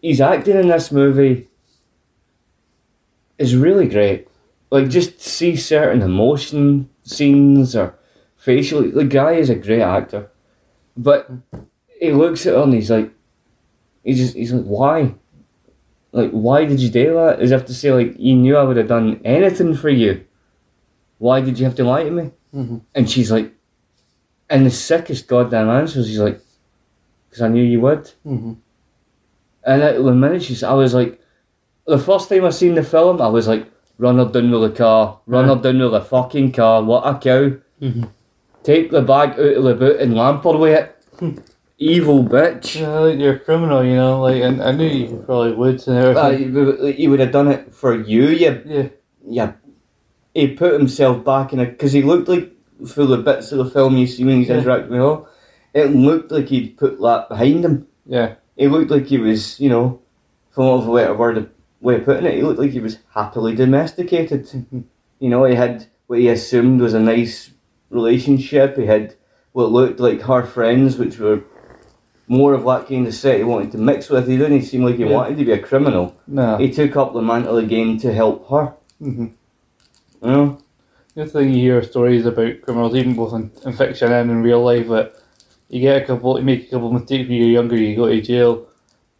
he's 0.01 0.21
acting 0.21 0.57
in 0.57 0.67
this 0.69 0.91
movie 0.91 1.47
is 3.37 3.55
really 3.55 3.87
great. 3.87 4.27
Like 4.71 4.89
just 4.89 5.21
see 5.21 5.55
certain 5.55 6.01
emotion 6.01 6.89
scenes 7.03 7.75
or 7.75 7.95
facial. 8.37 8.89
The 8.89 9.05
guy 9.05 9.33
is 9.33 9.49
a 9.49 9.55
great 9.55 9.81
actor, 9.81 10.29
but 10.95 11.29
he 11.99 12.11
looks 12.11 12.45
at 12.45 12.55
her 12.55 12.63
and 12.63 12.73
he's 12.73 12.91
like, 12.91 13.11
he 14.03 14.13
just 14.13 14.35
he's 14.35 14.53
like, 14.53 14.65
why? 14.65 15.15
Like, 16.11 16.31
why 16.31 16.65
did 16.65 16.79
you 16.79 16.89
do 16.89 17.13
that? 17.15 17.39
As 17.39 17.51
if 17.51 17.65
to 17.67 17.73
say, 17.73 17.91
like, 17.93 18.15
you 18.17 18.35
knew 18.35 18.57
I 18.57 18.63
would 18.63 18.77
have 18.77 18.87
done 18.87 19.21
anything 19.23 19.75
for 19.75 19.89
you. 19.89 20.25
Why 21.19 21.39
did 21.39 21.59
you 21.59 21.65
have 21.65 21.75
to 21.75 21.83
lie 21.83 22.03
to 22.03 22.09
me? 22.09 22.31
Mhm. 22.53 22.81
And 22.95 23.07
she's 23.07 23.31
like, 23.31 23.53
and 24.49 24.65
the 24.65 24.71
sickest 24.71 25.27
goddamn 25.27 25.69
answers, 25.69 26.07
he's 26.07 26.19
like, 26.19 26.39
because 27.29 27.41
I 27.43 27.47
knew 27.47 27.63
you 27.63 27.81
would. 27.81 28.09
hmm 28.23 28.53
And 29.63 29.81
at 29.83 29.95
the 30.03 30.13
minute 30.13 30.43
she's, 30.43 30.63
I 30.63 30.73
was 30.73 30.93
like, 30.93 31.19
the 31.85 31.99
first 31.99 32.29
time 32.29 32.45
I 32.45 32.49
seen 32.51 32.75
the 32.75 32.83
film, 32.83 33.21
I 33.21 33.27
was 33.27 33.47
like, 33.47 33.67
run 33.97 34.17
her 34.17 34.25
down 34.25 34.51
with 34.51 34.71
the 34.71 34.77
car, 34.77 35.19
run 35.27 35.47
her 35.47 35.55
down 35.55 35.79
with 35.79 35.91
the 35.91 36.01
fucking 36.01 36.51
car, 36.53 36.83
what 36.83 37.03
a 37.05 37.17
cow. 37.19 37.51
Mhm. 37.81 38.09
Take 38.63 38.91
the 38.91 39.01
bag 39.01 39.31
out 39.31 39.39
of 39.57 39.63
the 39.63 39.75
boot 39.75 39.99
and 40.01 40.15
lamp 40.15 40.43
her 40.43 40.57
with 40.57 40.77
it. 41.21 41.43
Evil 41.77 42.23
bitch. 42.25 42.79
Yeah, 42.79 42.99
like 42.99 43.19
you're 43.19 43.35
a 43.35 43.39
criminal, 43.39 43.83
you 43.85 43.95
know. 43.95 44.21
Like, 44.21 44.41
and 44.43 44.61
I 44.61 44.71
knew 44.73 44.85
you 44.87 45.23
probably 45.25 45.53
would 45.53 45.87
and 45.87 45.97
Uh, 45.97 46.09
everything. 46.21 46.39
he, 46.53 46.59
would- 46.59 46.95
he 46.95 47.07
would 47.07 47.19
have 47.21 47.31
done 47.31 47.47
it 47.47 47.73
for 47.73 47.95
you, 47.95 48.27
you, 48.27 48.61
yeah, 48.65 48.87
yeah. 49.25 49.51
He 50.33 50.55
put 50.55 50.73
himself 50.73 51.23
back 51.23 51.53
in 51.53 51.59
a, 51.59 51.65
because 51.65 51.91
he 51.93 52.01
looked 52.01 52.27
like, 52.27 52.51
through 52.87 53.07
the 53.07 53.17
bits 53.17 53.51
of 53.51 53.57
the 53.59 53.65
film 53.69 53.97
you 53.97 54.07
see 54.07 54.23
when 54.23 54.37
he's 54.39 54.49
Yeah. 54.49 54.57
interacting 54.59 54.91
with 54.91 55.01
her, 55.01 55.21
it 55.73 55.95
looked 55.95 56.31
like 56.31 56.47
he'd 56.47 56.77
put 56.77 56.99
that 57.01 57.29
behind 57.29 57.63
him. 57.65 57.87
yeah, 58.05 58.35
It 58.57 58.69
looked 58.69 58.91
like 58.91 59.05
he 59.07 59.17
was, 59.17 59.59
you 59.59 59.69
know, 59.69 59.99
for 60.51 60.65
want 60.65 60.83
of 60.83 60.89
a 60.89 60.93
better 60.95 61.13
word, 61.13 61.49
way 61.81 61.95
of 61.95 62.05
putting 62.05 62.25
it, 62.25 62.35
he 62.35 62.41
looked 62.41 62.59
like 62.59 62.71
he 62.71 62.79
was 62.79 62.97
happily 63.13 63.55
domesticated. 63.55 64.47
you 65.19 65.29
know, 65.29 65.43
he 65.45 65.55
had 65.55 65.85
what 66.07 66.19
he 66.19 66.27
assumed 66.29 66.81
was 66.81 66.93
a 66.93 66.99
nice 66.99 67.51
relationship. 67.89 68.77
He 68.77 68.85
had 68.85 69.15
what 69.51 69.71
looked 69.71 69.99
like 69.99 70.21
her 70.21 70.43
friends, 70.43 70.97
which 70.97 71.19
were 71.19 71.41
more 72.27 72.53
of 72.53 72.63
that 72.65 72.87
kind 72.87 73.07
of 73.07 73.13
set 73.13 73.37
he 73.37 73.43
wanted 73.43 73.71
to 73.73 73.77
mix 73.77 74.09
with. 74.09 74.27
He 74.27 74.37
didn't 74.37 74.61
seem 74.63 74.83
like 74.83 74.95
he 74.95 75.03
Yeah. 75.03 75.11
wanted 75.15 75.37
to 75.37 75.45
be 75.45 75.51
a 75.51 75.59
criminal. 75.59 76.15
no. 76.27 76.57
He 76.57 76.69
took 76.71 76.95
up 76.95 77.13
the 77.13 77.21
mantle 77.21 77.57
again 77.57 77.97
to 77.99 78.13
help 78.13 78.49
her. 78.49 78.73
hmm 78.99 79.27
You 80.21 80.29
know? 80.29 80.57
The 81.15 81.25
thing 81.25 81.49
you 81.53 81.59
hear 81.59 81.83
stories 81.83 82.25
about 82.25 82.61
criminals, 82.61 82.95
even 82.95 83.15
both 83.15 83.33
in, 83.33 83.51
in 83.65 83.73
fiction 83.73 84.11
and 84.11 84.29
in 84.31 84.43
real 84.43 84.63
life, 84.63 84.87
that 84.89 85.15
you 85.67 85.81
get 85.81 86.01
a 86.01 86.05
couple, 86.05 86.37
you 86.39 86.45
make 86.45 86.67
a 86.67 86.71
couple 86.71 86.87
of 86.87 86.93
mistakes 86.93 87.27
when 87.27 87.37
you're 87.37 87.49
younger, 87.49 87.75
you 87.75 87.95
go 87.95 88.07
to 88.07 88.21
jail, 88.21 88.67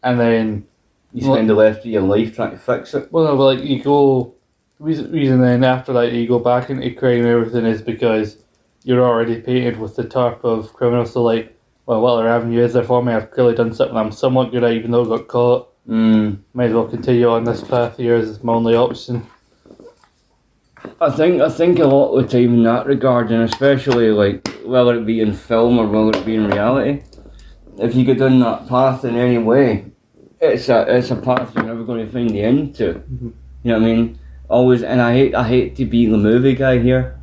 and 0.04 0.20
then 0.20 0.68
You 1.14 1.24
spend 1.24 1.50
the 1.50 1.56
rest 1.56 1.80
of 1.80 1.86
your 1.88 2.04
life 2.04 2.36
trying 2.36 2.52
to 2.52 2.58
fix 2.58 2.94
it. 2.94 3.12
Well, 3.12 3.26
no, 3.26 3.36
but 3.38 3.56
like 3.58 3.64
you 3.68 3.82
go, 3.84 4.36
reason, 4.80 5.12
reason 5.12 5.42
then 5.42 5.64
after 5.64 5.92
that 5.94 6.14
you 6.14 6.28
go 6.28 6.40
back 6.40 6.70
into 6.70 6.92
crime 6.94 7.20
and 7.20 7.28
everything 7.28 7.66
is 7.66 7.82
because 7.82 8.38
you're 8.84 9.04
already 9.04 9.42
painted 9.42 9.80
with 9.80 9.96
the 9.96 10.04
tarp 10.04 10.44
of 10.44 10.72
criminal. 10.74 11.06
So 11.06 11.24
like, 11.24 11.56
well, 11.88 12.02
what 12.02 12.14
other 12.14 12.28
avenue 12.30 12.64
is 12.64 12.74
there 12.74 12.84
for 12.84 13.04
me? 13.04 13.14
I've 13.14 13.32
clearly 13.32 13.56
done 13.56 13.74
something 13.74 13.98
I'm 13.98 14.12
somewhat 14.12 14.52
good 14.52 14.64
at, 14.64 14.74
even 14.74 14.92
though 14.92 15.06
I 15.06 15.18
got 15.18 15.28
caught. 15.28 15.88
Mm. 15.88 16.38
Might 16.54 16.66
as 16.66 16.74
well 16.74 16.88
continue 16.88 17.28
on 17.30 17.44
this 17.44 17.64
path 17.64 17.98
here 17.98 18.16
as 18.16 18.44
my 18.44 18.54
only 18.54 18.76
option. 18.76 19.26
I 21.02 21.10
think 21.10 21.42
I 21.42 21.50
think 21.50 21.80
a 21.80 21.86
lot 21.86 22.14
of 22.16 22.24
the 22.24 22.30
time 22.40 22.54
in 22.56 22.64
that 22.64 22.86
regard, 22.86 23.32
and 23.32 23.44
especially 23.44 24.12
like 24.12 24.48
whether 24.66 24.96
it 24.96 25.06
be 25.06 25.20
in 25.22 25.34
film 25.34 25.78
or 25.78 25.88
whether 25.88 26.18
it 26.20 26.26
be 26.26 26.36
in 26.36 26.48
reality, 26.48 27.04
if 27.78 27.96
you 27.96 28.06
go 28.06 28.14
down 28.14 28.40
that 28.40 28.68
path 28.68 29.06
in 29.06 29.16
any 29.16 29.38
way, 29.38 29.86
it's 30.40 30.70
a 30.70 30.86
it's 30.98 31.12
a 31.12 31.16
path 31.16 31.54
you're 31.56 31.64
never 31.66 31.84
going 31.84 32.06
to 32.06 32.12
find 32.12 32.30
the 32.30 32.42
end 32.42 32.76
to. 32.76 32.94
Mhm. 32.96 33.34
You 33.64 33.72
know 33.72 33.80
what 33.80 33.84
I 33.84 33.86
mean? 33.94 34.20
Always, 34.50 34.84
and 34.84 35.02
I 35.02 35.14
hate 35.14 35.36
I 35.36 35.48
hate 35.48 35.76
to 35.78 35.86
be 35.86 36.06
the 36.06 36.18
movie 36.18 36.56
guy 36.56 36.80
here, 36.80 37.20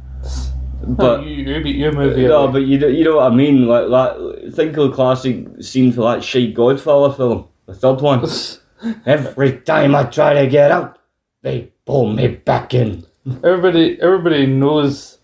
But 0.86 0.96
but 0.96 1.26
you, 1.26 1.44
you 1.44 1.58
your 1.60 1.92
movie. 1.92 2.26
no, 2.26 2.48
but 2.48 2.62
you 2.62 2.78
know, 2.78 2.86
you 2.88 3.04
know 3.04 3.16
what 3.16 3.32
I 3.32 3.34
mean. 3.34 3.66
Like 3.66 3.88
that, 3.88 4.52
think 4.54 4.76
of 4.76 4.90
the 4.90 4.94
classic 4.94 5.46
scene 5.60 5.92
for 5.92 6.02
that 6.02 6.22
shite 6.22 6.54
Godfather 6.54 7.14
film, 7.14 7.44
the 7.66 7.74
third 7.74 8.00
one. 8.00 8.22
Every 9.06 9.58
time 9.60 9.94
I 9.94 10.04
try 10.04 10.34
to 10.34 10.46
get 10.46 10.70
out, 10.70 10.98
they 11.42 11.72
pull 11.86 12.12
me 12.12 12.28
back 12.28 12.74
in. 12.74 13.05
Everybody, 13.44 14.00
everybody 14.00 14.46
knows 14.46 15.18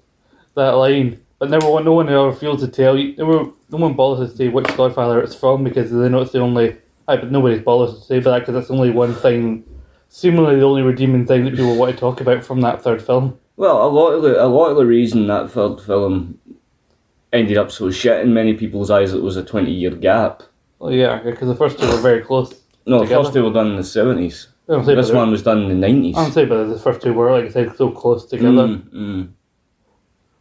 that 0.54 0.70
line, 0.70 1.20
but 1.38 1.50
never 1.50 1.70
one, 1.70 1.84
no 1.84 1.92
one 1.94 2.08
ever 2.08 2.32
feels 2.32 2.60
to 2.60 2.68
tell 2.68 2.96
you. 2.98 3.16
No 3.16 3.26
one, 3.26 3.52
no 3.70 3.78
one 3.78 3.94
bothers 3.94 4.30
to 4.30 4.36
say 4.36 4.48
which 4.48 4.66
Godfather 4.76 5.20
it's 5.22 5.34
from 5.34 5.64
because 5.64 5.90
they 5.90 6.08
know 6.08 6.22
it's 6.22 6.32
the 6.32 6.40
only. 6.40 6.76
I 7.08 7.16
but 7.16 7.32
nobody 7.32 7.58
bothers 7.58 7.98
to 7.98 8.04
say 8.04 8.20
that 8.20 8.38
because 8.38 8.54
that's 8.54 8.70
only 8.70 8.90
one 8.90 9.14
thing, 9.14 9.64
seemingly 10.08 10.56
the 10.56 10.62
only 10.64 10.82
redeeming 10.82 11.26
thing 11.26 11.44
that 11.44 11.56
people 11.56 11.76
want 11.76 11.92
to 11.92 11.98
talk 11.98 12.20
about 12.20 12.44
from 12.44 12.60
that 12.60 12.82
third 12.82 13.02
film. 13.02 13.38
Well, 13.56 13.86
a 13.86 13.90
lot 13.90 14.10
of 14.12 14.22
the 14.22 14.42
a 14.42 14.46
lot 14.46 14.70
of 14.70 14.76
the 14.76 14.86
reason 14.86 15.26
that 15.26 15.50
third 15.50 15.80
film 15.80 16.38
ended 17.32 17.56
up 17.58 17.70
so 17.70 17.90
shit 17.90 18.20
in 18.20 18.32
many 18.34 18.54
people's 18.54 18.90
eyes 18.90 19.12
it 19.12 19.22
was 19.22 19.36
a 19.36 19.44
twenty 19.44 19.72
year 19.72 19.90
gap. 19.90 20.42
Well, 20.78 20.92
yeah, 20.92 21.20
because 21.22 21.48
the 21.48 21.54
first 21.56 21.78
two 21.78 21.86
were 21.88 21.96
very 21.96 22.22
close. 22.22 22.54
No, 22.86 22.98
the 23.00 23.04
Together? 23.04 23.22
first 23.22 23.34
two 23.34 23.44
were 23.44 23.52
done 23.52 23.68
in 23.68 23.76
the 23.76 23.84
seventies. 23.84 24.48
Don't 24.68 24.86
This 24.86 25.10
one 25.10 25.30
was 25.30 25.42
done 25.42 25.62
in 25.62 25.68
the 25.68 25.74
nineties. 25.74 26.16
I 26.16 26.22
don't 26.22 26.32
say, 26.32 26.44
but 26.44 26.64
the 26.66 26.78
first 26.78 27.02
two 27.02 27.12
were 27.12 27.32
like 27.32 27.46
I 27.46 27.48
said, 27.48 27.76
so 27.76 27.90
close 27.90 28.26
together. 28.26 28.68
Mm, 28.68 28.92
mm. 28.92 29.32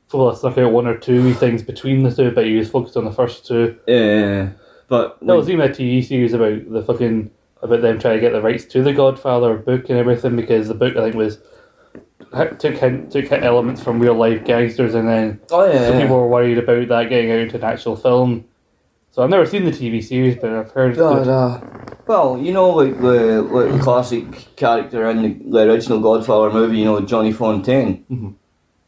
So 0.09 0.29
I 0.29 0.35
stuck 0.35 0.57
out 0.57 0.71
one 0.71 0.87
or 0.87 0.97
two 0.97 1.33
things 1.33 1.63
between 1.63 2.03
the 2.03 2.13
two, 2.13 2.31
but 2.31 2.45
you 2.45 2.59
was 2.59 2.69
focused 2.69 2.97
on 2.97 3.05
the 3.05 3.11
first 3.11 3.47
two. 3.47 3.77
Yeah, 3.87 4.49
but 4.87 5.17
There 5.21 5.35
was 5.35 5.49
even 5.49 5.69
a 5.69 5.73
TV 5.73 6.05
series 6.05 6.33
about 6.33 6.69
the 6.69 6.83
fucking 6.83 7.31
about 7.61 7.81
them 7.81 7.99
trying 7.99 8.15
to 8.15 8.21
get 8.21 8.33
the 8.33 8.41
rights 8.41 8.65
to 8.65 8.83
the 8.83 8.93
Godfather 8.93 9.55
book 9.55 9.89
and 9.89 9.97
everything 9.97 10.35
because 10.35 10.67
the 10.67 10.73
book 10.73 10.95
I 10.97 11.03
think 11.03 11.15
was 11.15 11.39
took 12.59 12.75
hint, 12.75 13.11
took 13.11 13.25
hint 13.25 13.43
elements 13.43 13.83
from 13.83 13.99
real 13.99 14.15
life 14.15 14.43
gangsters 14.45 14.95
and 14.95 15.07
then 15.07 15.39
oh 15.51 15.65
yeah, 15.65 15.87
some 15.87 15.95
yeah. 15.95 16.01
people 16.01 16.17
were 16.17 16.27
worried 16.27 16.57
about 16.57 16.87
that 16.87 17.09
getting 17.09 17.31
out 17.31 17.39
into 17.39 17.55
an 17.55 17.63
actual 17.63 17.95
film. 17.95 18.45
So 19.11 19.21
I've 19.23 19.29
never 19.29 19.45
seen 19.45 19.65
the 19.65 19.71
TV 19.71 20.01
series, 20.03 20.37
but 20.37 20.51
I've 20.51 20.71
heard. 20.71 20.95
Da, 20.95 21.13
that- 21.19 21.25
da. 21.25 21.59
Well, 22.07 22.37
you 22.37 22.51
know, 22.51 22.69
like 22.71 22.99
the 22.99 23.41
like 23.41 23.71
the 23.73 23.79
classic 23.79 24.55
character 24.55 25.09
in 25.09 25.21
the, 25.21 25.37
the 25.49 25.59
original 25.71 25.99
Godfather 25.99 26.49
movie, 26.51 26.79
you 26.79 26.85
know, 26.85 26.99
Johnny 27.01 27.31
Fontane. 27.33 28.03
Mhm. 28.11 28.33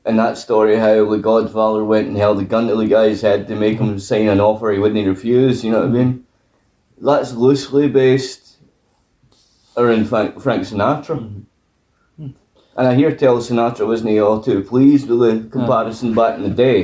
And 0.06 0.20
that 0.20 0.38
story, 0.38 0.76
how 0.78 1.10
the 1.10 1.18
Godfather 1.20 1.86
went 1.86 2.08
and 2.08 2.18
held 2.18 2.40
a 2.40 2.44
gun 2.44 2.68
to 2.68 2.76
the 2.76 2.88
guy's 2.88 3.22
head 3.22 3.48
to 3.48 3.56
make 3.56 3.78
him 3.80 4.00
sign 4.00 4.28
an 4.28 4.41
offer 4.41 4.72
he 4.72 4.80
wouldn't 4.80 5.08
refuse. 5.08 5.64
You 5.64 5.72
know 5.72 5.80
what 5.82 5.90
I 5.90 5.91
mean? 5.91 6.24
That's 7.00 7.34
loosely 7.34 7.88
based 7.88 8.58
around 9.78 10.06
Frank, 10.10 10.41
Frank 10.41 10.64
Sinatra. 10.64 11.45
Mhm. 12.20 12.34
And 12.76 12.88
I 12.88 12.95
hear 12.95 13.16
tell 13.16 13.38
Sinatra 13.38 13.86
wasn't 13.88 14.10
he 14.10 14.20
all 14.20 14.41
too 14.41 14.64
pleased 14.64 15.08
with 15.10 15.20
the 15.20 15.50
comparison 15.50 16.14
back 16.14 16.36
in 16.38 16.44
the 16.44 16.50
day. 16.50 16.84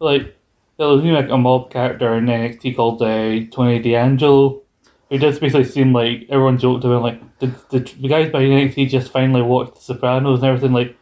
like 0.00 0.33
there 0.78 0.88
was 0.88 1.00
even 1.02 1.14
like 1.14 1.28
a 1.30 1.38
mob 1.38 1.70
character 1.70 2.14
in 2.14 2.26
NXT 2.26 2.76
called 2.76 3.02
uh, 3.02 3.40
Tony 3.50 3.78
D'Angelo, 3.80 4.62
who 5.10 5.18
does 5.18 5.38
basically 5.38 5.64
seem 5.64 5.92
like 5.92 6.26
everyone 6.30 6.58
joked 6.58 6.84
about 6.84 7.02
like 7.02 7.38
did 7.38 7.54
the, 7.70 7.80
the 8.00 8.08
guys 8.08 8.30
behind 8.30 8.52
NXT 8.52 8.88
just 8.88 9.10
finally 9.12 9.42
watched 9.42 9.74
The 9.76 9.80
Sopranos 9.80 10.40
and 10.40 10.48
everything 10.48 10.72
like. 10.72 10.96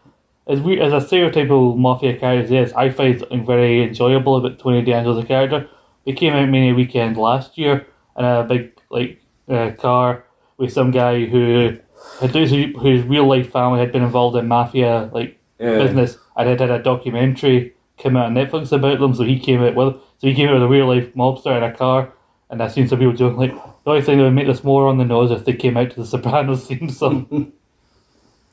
As 0.44 0.60
weird 0.60 0.80
as 0.80 0.92
a 0.92 0.96
stereotypical 0.96 1.76
mafia 1.78 2.18
character 2.18 2.52
is, 2.56 2.72
I 2.72 2.90
find 2.90 3.16
something 3.16 3.46
very 3.46 3.84
enjoyable 3.84 4.36
about 4.36 4.58
Tony 4.58 4.82
D'Angelo 4.82 5.16
as 5.16 5.24
a 5.24 5.26
character. 5.26 5.68
He 6.04 6.14
came 6.14 6.32
out 6.32 6.48
Mania 6.48 6.74
weekend 6.74 7.16
last 7.16 7.56
year 7.56 7.86
in 8.18 8.24
a 8.24 8.42
big 8.42 8.72
like 8.90 9.22
uh, 9.48 9.70
car 9.78 10.24
with 10.56 10.72
some 10.72 10.90
guy 10.90 11.26
who 11.26 11.76
had 12.20 12.30
whose, 12.32 12.50
whose 12.50 13.02
real 13.04 13.26
life 13.28 13.52
family 13.52 13.78
had 13.78 13.92
been 13.92 14.02
involved 14.02 14.36
in 14.36 14.48
mafia 14.48 15.08
like 15.14 15.38
Yeah. 15.60 15.78
business 15.78 16.18
and 16.36 16.48
had 16.48 16.58
had 16.60 16.70
a 16.70 16.82
documentary 16.82 17.74
come 18.02 18.16
out 18.16 18.26
on 18.26 18.34
Netflix 18.34 18.72
about 18.72 18.98
them. 19.00 19.14
So 19.14 19.22
he 19.24 19.38
came 19.38 19.62
out 19.62 19.74
with 19.74 19.94
so 20.18 20.26
he 20.28 20.34
came 20.34 20.48
out 20.48 20.54
with 20.54 20.62
a 20.62 20.68
real 20.68 20.86
life 20.86 21.14
mobster 21.14 21.56
in 21.56 21.62
a 21.62 21.72
car. 21.74 22.12
And 22.50 22.62
I've 22.62 22.72
seen 22.72 22.86
some 22.88 22.98
people 22.98 23.14
joking 23.14 23.38
like 23.38 23.54
the 23.84 23.90
only 23.90 24.02
thing 24.02 24.18
that 24.18 24.24
would 24.24 24.32
make 24.34 24.46
this 24.46 24.62
more 24.64 24.86
on 24.86 24.98
the 24.98 25.04
nose 25.04 25.30
if 25.30 25.44
they 25.44 25.54
came 25.54 25.76
out 25.76 25.90
to 25.90 26.00
the 26.00 26.06
Sopranos 26.12 26.66
theme 26.66 26.90
song. 26.90 27.26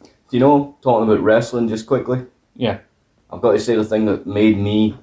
Do 0.04 0.38
you 0.38 0.40
know, 0.40 0.78
talking 0.82 1.10
about 1.10 1.24
wrestling 1.24 1.68
just 1.68 1.88
quickly? 1.88 2.24
Yeah. 2.56 2.80
I've 3.32 3.42
got 3.42 3.54
to 3.54 3.60
say 3.60 3.76
the 3.76 3.84
thing 3.84 4.06
that 4.06 4.28
made 4.28 4.58
me 4.58 4.96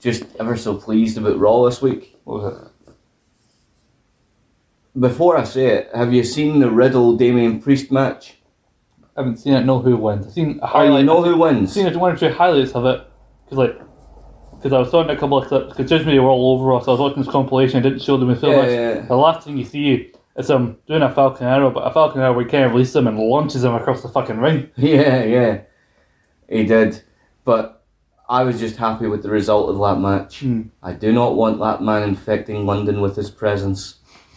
just 0.00 0.24
ever 0.40 0.56
so 0.56 0.76
pleased 0.76 1.16
about 1.16 1.38
Raw 1.38 1.64
this 1.64 1.80
week. 1.80 2.18
What 2.24 2.42
was 2.42 2.62
it? 2.62 2.92
Before 5.00 5.36
I 5.36 5.44
say 5.44 5.66
it, 5.66 5.90
have 5.94 6.12
you 6.12 6.24
seen 6.24 6.58
the 6.58 6.70
Riddle 6.70 7.16
Damian 7.16 7.60
Priest 7.60 7.92
match? 7.92 8.34
I 9.16 9.20
haven't 9.20 9.38
seen 9.38 9.54
it. 9.54 9.64
Know 9.64 9.78
who 9.80 9.96
wins? 9.96 10.26
I've 10.26 10.32
seen 10.32 10.60
a 10.62 10.70
Oh, 10.74 10.96
you 10.98 11.04
know 11.04 11.22
who 11.22 11.32
I've 11.34 11.38
wins? 11.56 11.72
seen 11.72 11.98
one 11.98 12.12
or 12.12 12.16
two 12.16 12.32
highlights 12.32 12.72
of 12.72 12.84
it 12.84 13.07
because 13.48 13.58
like. 13.58 13.80
Because 14.56 14.72
I 14.72 14.78
was 14.80 14.92
watching 14.92 15.16
a 15.16 15.16
couple 15.16 15.38
of 15.38 15.46
clips, 15.46 15.68
because 15.68 15.88
Judge 15.88 16.04
Media 16.04 16.20
were 16.20 16.30
all 16.30 16.58
over 16.58 16.72
us. 16.74 16.88
I 16.88 16.90
was 16.90 16.98
watching 16.98 17.22
this 17.22 17.30
compilation, 17.30 17.78
I 17.78 17.82
didn't 17.82 18.02
show 18.02 18.16
them 18.16 18.28
in 18.30 18.34
film. 18.34 18.54
Yeah, 18.54 18.60
much. 18.60 18.70
yeah. 18.70 19.00
The 19.02 19.14
last 19.14 19.46
thing 19.46 19.56
you 19.56 19.64
see 19.64 20.12
is 20.36 20.50
him 20.50 20.78
doing 20.88 21.02
a 21.02 21.14
Falcon 21.14 21.46
Arrow, 21.46 21.70
but 21.70 21.86
a 21.86 21.92
Falcon 21.92 22.20
Arrow 22.20 22.32
we 22.32 22.44
can't 22.44 22.72
release 22.72 22.92
him 22.92 23.06
and 23.06 23.16
launches 23.20 23.62
him 23.62 23.72
across 23.74 24.02
the 24.02 24.08
fucking 24.08 24.38
ring. 24.38 24.68
Yeah, 24.76 25.22
yeah. 25.22 25.60
He 26.48 26.64
did. 26.64 27.00
But 27.44 27.84
I 28.28 28.42
was 28.42 28.58
just 28.58 28.76
happy 28.76 29.06
with 29.06 29.22
the 29.22 29.30
result 29.30 29.70
of 29.70 29.78
that 29.78 30.00
match. 30.00 30.40
Hmm. 30.40 30.62
I 30.82 30.92
do 30.92 31.12
not 31.12 31.36
want 31.36 31.60
that 31.60 31.80
man 31.80 32.02
infecting 32.02 32.66
London 32.66 33.00
with 33.00 33.14
his 33.14 33.30
presence. 33.30 34.00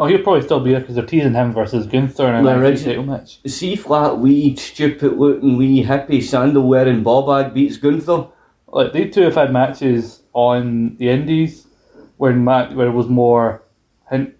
Oh, 0.00 0.06
he'll 0.06 0.22
probably 0.22 0.42
still 0.42 0.60
be 0.60 0.70
there 0.70 0.80
because 0.80 0.94
they're 0.94 1.04
teasing 1.04 1.34
him 1.34 1.52
versus 1.52 1.86
Gunther 1.86 2.28
in 2.28 2.34
an 2.36 2.46
origin- 2.46 2.84
title 2.84 3.04
match. 3.04 3.40
See 3.46 3.74
flat 3.74 4.18
wee 4.18 4.54
stupid 4.54 5.14
looking 5.18 5.56
wee 5.56 5.84
hippie 5.84 6.22
sandal 6.22 6.68
wearing 6.68 7.02
bobad 7.02 7.52
beats 7.52 7.76
Gunther. 7.78 8.26
Like 8.68 8.92
they 8.92 9.08
two 9.08 9.22
have 9.22 9.34
had 9.34 9.52
matches 9.52 10.22
on 10.34 10.96
the 10.98 11.08
Indies 11.08 11.66
where 12.18 12.32
Matt 12.32 12.76
where 12.76 12.86
it 12.86 12.92
was 12.92 13.08
more 13.08 13.62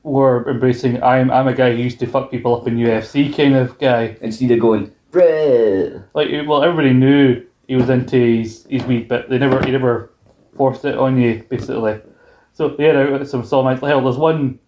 more 0.05 0.49
embracing 0.49 1.03
I'm 1.03 1.31
I'm 1.31 1.49
a 1.49 1.55
guy 1.55 1.75
who 1.75 1.83
used 1.83 1.99
to 2.01 2.07
fuck 2.07 2.31
people 2.31 2.55
up 2.55 2.69
in 2.69 2.77
UFC 2.77 3.35
kind 3.37 3.57
of 3.57 3.79
guy. 3.79 4.17
Instead 4.21 4.53
of 4.53 4.61
going, 4.61 4.93
bruh. 5.11 6.05
Like 6.15 6.29
well 6.47 6.63
everybody 6.63 6.93
knew 6.93 7.45
he 7.67 7.75
was 7.75 7.89
into 7.91 8.17
his, 8.17 8.65
his 8.71 8.85
wee 8.85 9.03
bit. 9.03 9.29
They 9.29 9.39
never 9.39 9.65
he 9.65 9.73
never 9.73 10.13
forced 10.57 10.85
it 10.85 10.97
on 10.97 11.21
you 11.21 11.45
basically. 11.49 12.01
So 12.53 12.69
they 12.69 12.85
had 12.85 12.97
out 12.97 13.27
some 13.27 13.45
solid 13.45 13.65
matches. 13.65 13.89
Hell 13.89 14.03
there's 14.03 14.17
one 14.17 14.59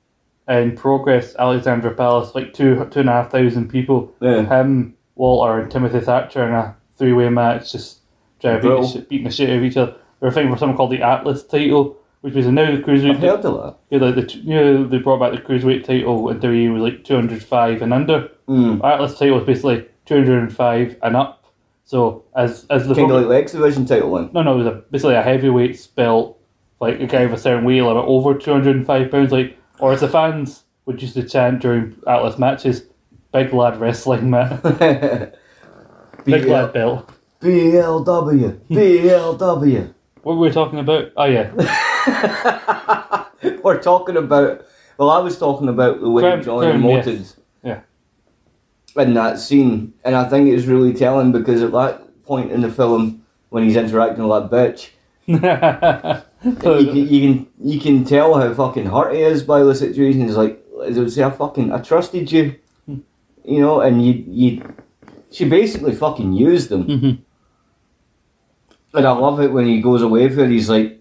in 0.50 0.76
progress, 0.76 1.34
Alexandra 1.38 1.94
Palace, 1.94 2.34
like 2.34 2.52
two 2.52 2.74
two 2.90 3.00
and 3.00 3.08
a 3.08 3.12
half 3.12 3.30
thousand 3.30 3.68
people. 3.68 4.12
Yeah. 4.20 4.42
Him, 4.44 4.96
Walter, 5.14 5.60
and 5.60 5.70
Timothy 5.70 6.00
Thatcher 6.00 6.46
in 6.46 6.54
a 6.54 6.76
three 6.96 7.12
way 7.12 7.28
match, 7.28 7.72
just 7.72 8.00
trying 8.40 8.60
to 8.60 8.68
beat 8.68 8.80
the, 8.80 8.88
shit, 8.88 9.08
beating 9.08 9.24
the 9.24 9.30
shit 9.30 9.50
out 9.50 9.56
of 9.56 9.64
each 9.64 9.76
other. 9.76 9.92
They 10.20 10.26
were 10.26 10.30
fighting 10.32 10.52
for 10.52 10.58
something 10.58 10.76
called 10.76 10.92
the 10.92 11.02
Atlas 11.02 11.44
title, 11.44 11.96
which 12.20 12.34
was 12.34 12.46
now 12.46 12.66
the 12.66 12.78
I've 12.78 12.84
cruiserweight. 12.84 13.18
heard 13.18 13.44
of 13.44 13.54
that. 13.62 13.76
Yeah, 13.90 13.98
like 14.00 14.14
the 14.16 14.36
you 14.38 14.54
know 14.54 14.86
they 14.86 14.98
brought 14.98 15.20
back 15.20 15.32
the 15.32 15.46
cruiserweight 15.46 15.84
title 15.84 16.28
and 16.28 16.42
WWE 16.42 16.74
was 16.74 16.82
like 16.82 17.04
two 17.04 17.14
hundred 17.14 17.42
five 17.42 17.80
and 17.82 17.94
under. 17.94 18.28
Mm. 18.48 18.84
Atlas 18.84 19.18
title 19.18 19.36
was 19.36 19.46
basically 19.46 19.86
two 20.04 20.16
hundred 20.16 20.40
and 20.40 20.54
five 20.54 20.96
and 21.02 21.16
up. 21.16 21.36
So 21.84 22.24
as 22.36 22.66
as 22.70 22.86
the 22.88 22.94
Kind 22.94 23.10
of 23.10 23.18
like 23.18 23.28
the 23.28 23.36
X 23.36 23.52
Division 23.52 23.86
title 23.86 24.10
one. 24.10 24.30
no 24.32 24.42
no 24.42 24.54
it 24.54 24.64
was 24.64 24.66
a, 24.66 24.84
basically 24.90 25.14
a 25.14 25.22
heavyweight 25.22 25.88
belt, 25.94 26.38
like 26.80 27.00
a 27.00 27.06
guy 27.06 27.22
of 27.22 27.32
a 27.32 27.38
certain 27.38 27.64
weight 27.64 27.80
over 27.80 28.34
two 28.34 28.52
hundred 28.52 28.76
and 28.76 28.86
five 28.86 29.10
pounds, 29.10 29.32
like 29.32 29.56
or 29.80 29.92
as 29.92 30.00
the 30.00 30.08
fans 30.08 30.64
would 30.86 31.00
used 31.02 31.14
to 31.14 31.22
chant 31.28 31.60
during 31.62 31.96
Atlas 32.06 32.38
matches, 32.38 32.84
big 33.32 33.52
lad 33.52 33.78
wrestling 33.80 34.30
man, 34.30 34.60
big 36.24 36.44
lad 36.46 36.72
belt. 36.72 37.10
BLW. 37.40 38.58
BLW. 38.70 39.94
What 40.22 40.34
were 40.36 40.40
we 40.42 40.50
talking 40.50 40.78
about? 40.78 41.12
Oh 41.16 41.24
yeah, 41.24 41.50
We're 43.62 43.80
talking 43.82 44.16
about. 44.16 44.66
Well, 44.98 45.08
I 45.10 45.18
was 45.18 45.38
talking 45.38 45.68
about 45.68 46.00
the 46.00 46.10
way 46.10 46.22
Crown- 46.22 46.42
John 46.42 46.60
Crown, 46.60 46.82
emoted 46.82 47.18
yes. 47.18 47.36
Yeah. 47.62 49.02
in 49.02 49.14
that 49.14 49.38
scene, 49.38 49.94
and 50.04 50.14
I 50.14 50.28
think 50.28 50.50
it's 50.50 50.66
really 50.66 50.92
telling 50.92 51.32
because 51.32 51.62
at 51.62 51.72
that 51.72 52.22
point 52.24 52.52
in 52.52 52.60
the 52.60 52.70
film, 52.70 53.24
when 53.48 53.64
he's 53.64 53.76
interacting 53.76 54.28
with 54.28 54.50
that 54.50 54.76
bitch, 55.26 56.26
you, 56.44 56.52
can, 56.54 56.96
you 56.96 57.20
can 57.20 57.46
you 57.62 57.80
can 57.80 58.04
tell 58.04 58.34
how 58.34 58.52
fucking 58.54 58.86
hurt 58.86 59.14
he 59.14 59.22
is 59.22 59.42
by 59.42 59.62
the 59.62 59.74
situation. 59.74 60.22
He's 60.22 60.36
like, 60.36 60.62
as 60.84 60.96
I 60.96 61.00
would 61.00 61.12
say, 61.12 61.22
I 61.24 61.30
fucking 61.30 61.72
I 61.72 61.78
trusted 61.80 62.30
you, 62.32 62.54
you 62.86 63.60
know, 63.60 63.80
and 63.80 64.04
you 64.04 64.24
you. 64.26 64.74
She 65.32 65.48
basically 65.48 65.94
fucking 65.94 66.32
used 66.32 66.72
him. 66.72 66.84
Mhm. 66.84 67.18
And 68.92 69.06
I 69.06 69.12
love 69.12 69.40
it 69.40 69.52
when 69.52 69.66
he 69.66 69.80
goes 69.80 70.02
away 70.02 70.28
for 70.28 70.40
it. 70.44 70.50
He's 70.50 70.68
like, 70.68 71.00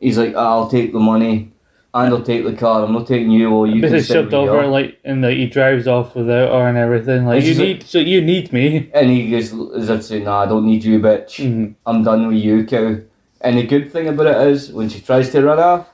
he's 0.00 0.16
like, 0.16 0.34
I'll 0.36 0.68
take 0.68 0.92
the 0.92 1.00
money, 1.00 1.50
and 1.92 2.14
I'll 2.14 2.22
take 2.22 2.44
the 2.44 2.52
car. 2.52 2.84
I'm 2.84 2.92
not 2.92 3.08
taking 3.08 3.32
you, 3.32 3.50
or 3.50 3.66
you 3.66 3.80
can 3.80 3.90
send 3.90 4.04
shoved 4.06 4.34
over 4.34 4.52
your-" 4.52 4.66
like 4.68 5.00
and 5.04 5.22
like, 5.22 5.36
he 5.36 5.46
drives 5.46 5.88
off 5.88 6.14
without 6.14 6.52
her 6.52 6.68
and 6.68 6.78
everything. 6.78 7.24
Like 7.26 7.42
It's 7.42 7.48
you 7.58 7.64
need 7.64 7.82
so 7.82 7.98
you 7.98 8.20
need 8.20 8.52
me. 8.52 8.88
And 8.94 9.10
he 9.10 9.30
goes, 9.30 9.52
as 9.74 9.90
I'd 9.90 10.04
say, 10.04 10.20
nah, 10.20 10.42
I 10.42 10.46
don't 10.46 10.66
need 10.66 10.84
you, 10.84 11.00
bitch. 11.00 11.40
Mhm. 11.44 11.74
I'm 11.86 12.04
done 12.04 12.28
with 12.28 12.36
you, 12.36 12.64
cow. 12.64 12.98
And 13.40 13.56
the 13.56 13.66
good 13.66 13.90
thing 13.92 14.08
about 14.08 14.26
it 14.26 14.48
is, 14.48 14.72
when 14.72 14.88
she 14.88 15.00
tries 15.00 15.30
to 15.30 15.42
run 15.42 15.58
off, 15.58 15.90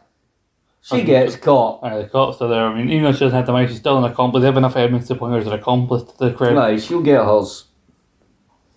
she 0.80 0.96
Okay. 0.96 1.06
gets 1.06 1.36
caught. 1.36 1.82
Aye, 1.82 1.98
the 1.98 2.08
cops 2.08 2.40
are 2.40 2.48
there. 2.48 2.66
I 2.66 2.74
mean, 2.74 2.90
even 2.90 3.04
though 3.04 3.12
she 3.12 3.20
doesn't 3.20 3.36
have 3.36 3.46
the 3.46 3.52
money, 3.52 3.66
she's 3.66 3.78
still 3.78 3.98
an 3.98 4.04
accomplice. 4.04 4.40
They 4.42 4.46
have 4.46 4.56
enough 4.56 4.76
evidence 4.76 5.08
to 5.08 5.14
point 5.14 5.32
her 5.32 5.38
as 5.38 5.46
an 5.46 5.52
accomplice 5.52 6.04
to 6.04 6.18
the 6.18 6.32
crime. 6.32 6.56
Right, 6.56 6.80
she'll 6.80 7.02
get 7.02 7.24
hers. 7.24 7.64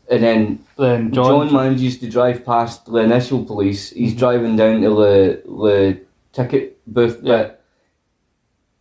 And 0.10 0.24
then 0.24 0.66
Then 0.76 1.12
John, 1.12 1.50
John, 1.50 1.54
manages 1.54 2.00
to 2.00 2.10
drive 2.10 2.44
past 2.44 2.88
the 2.88 2.98
initial 2.98 3.46
police. 3.46 3.92
He's 3.92 4.12
mm-hmm. 4.12 4.20
driving 4.20 4.56
down 4.56 4.82
to 4.82 4.90
the, 4.90 5.42
the 5.46 6.02
ticket 6.34 6.80
booth 6.88 7.20
Yeah. 7.22 7.38
bit, 7.38 7.62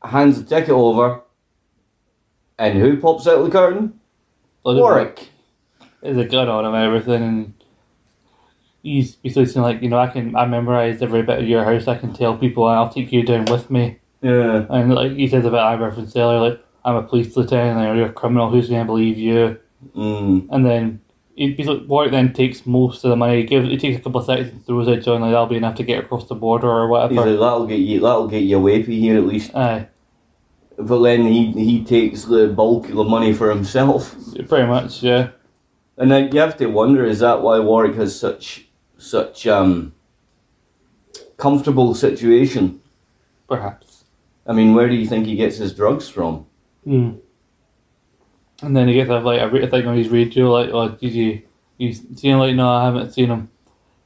hands 0.02 0.42
the 0.42 0.48
ticket 0.48 0.70
over, 0.70 1.20
and 2.58 2.78
who 2.78 2.96
pops 2.96 3.26
out 3.26 3.38
of 3.38 3.44
the 3.44 3.50
curtain? 3.50 4.00
Warwick. 4.64 5.28
There's 6.02 6.16
a 6.16 6.24
gun 6.24 6.48
on 6.48 6.64
him 6.64 6.74
and 6.74 6.84
everything, 6.84 7.22
and 7.22 7.54
he's 8.94 9.16
basically 9.16 9.46
saying 9.46 9.62
like, 9.64 9.82
you 9.82 9.88
know, 9.88 9.98
I 9.98 10.08
can, 10.08 10.34
I 10.36 10.46
memorized 10.46 11.02
every 11.02 11.22
bit 11.22 11.38
of 11.40 11.48
your 11.48 11.64
house. 11.64 11.86
I 11.88 11.96
can 11.98 12.12
tell 12.12 12.36
people, 12.36 12.68
and 12.68 12.78
I'll 12.78 12.88
take 12.88 13.12
you 13.12 13.22
down 13.22 13.44
with 13.46 13.70
me. 13.70 13.98
Yeah. 14.22 14.66
And 14.70 14.94
like 14.94 15.12
he 15.12 15.28
says 15.28 15.44
about 15.44 15.66
I 15.66 15.74
reference 15.80 16.16
earlier, 16.16 16.40
like 16.40 16.64
I'm 16.84 16.96
a 16.96 17.02
police 17.02 17.36
lieutenant, 17.36 17.78
and 17.78 17.98
you're 17.98 18.08
a 18.08 18.12
criminal. 18.12 18.50
Who's 18.50 18.68
going 18.68 18.80
to 18.82 18.86
believe 18.86 19.18
you? 19.18 19.58
Mm. 19.96 20.48
And 20.50 20.66
then. 20.66 21.00
He, 21.36 21.52
basically, 21.54 21.86
Warwick 21.86 22.10
then 22.10 22.32
takes 22.32 22.66
most 22.66 23.04
of 23.04 23.10
the 23.10 23.16
money. 23.16 23.36
He 23.36 23.44
gives. 23.44 23.68
He 23.68 23.76
takes 23.76 23.96
a 23.96 24.00
couple 24.00 24.18
of 24.20 24.26
seconds 24.26 24.50
and 24.50 24.66
throws 24.66 24.88
it 24.88 25.04
John 25.04 25.20
like 25.20 25.30
that'll 25.30 25.46
be 25.46 25.54
enough 25.56 25.76
to 25.76 25.84
get 25.84 26.02
across 26.02 26.26
the 26.26 26.34
border 26.34 26.66
or 26.68 26.86
He's 26.86 26.90
whatever. 26.90 27.14
like, 27.30 27.38
that'll 27.38 27.66
get 27.66 27.78
you, 27.78 28.00
that'll 28.00 28.26
get 28.26 28.42
you 28.42 28.56
away 28.56 28.82
from 28.82 28.94
here 28.94 29.16
at 29.16 29.24
least. 29.24 29.54
Aye, 29.54 29.86
But 30.76 31.00
then 31.04 31.26
he 31.26 31.52
he 31.52 31.84
takes 31.84 32.24
the 32.24 32.48
bulk 32.48 32.88
of 32.88 32.96
the 32.96 33.04
money 33.04 33.32
for 33.32 33.50
himself. 33.50 34.16
pretty 34.48 34.66
much, 34.66 35.00
yeah. 35.04 35.28
And 35.96 36.10
then 36.10 36.32
you 36.32 36.40
have 36.40 36.56
to 36.56 36.66
wonder: 36.66 37.04
is 37.04 37.20
that 37.20 37.40
why 37.42 37.60
Warwick 37.60 37.94
has 37.94 38.18
such 38.18 38.67
such 38.98 39.46
um 39.46 39.94
comfortable 41.36 41.94
situation? 41.94 42.80
Perhaps. 43.48 44.04
I 44.46 44.52
mean, 44.52 44.74
where 44.74 44.88
do 44.88 44.94
you 44.94 45.06
think 45.06 45.26
he 45.26 45.36
gets 45.36 45.56
his 45.56 45.74
drugs 45.74 46.08
from? 46.08 46.46
Hmm. 46.84 47.12
And 48.62 48.76
then 48.76 48.88
he 48.88 48.94
gets 48.94 49.10
a, 49.10 49.20
like 49.20 49.40
a 49.40 49.66
thing 49.68 49.86
on 49.86 49.96
his 49.96 50.08
radio, 50.08 50.50
like, 50.50 50.70
"Oh, 50.70 50.88
did 50.88 51.12
you 51.12 51.42
you 51.78 51.92
seen 51.92 52.32
him?" 52.32 52.38
Like, 52.38 52.56
no, 52.56 52.68
I 52.68 52.84
haven't 52.84 53.12
seen 53.12 53.30
him. 53.30 53.50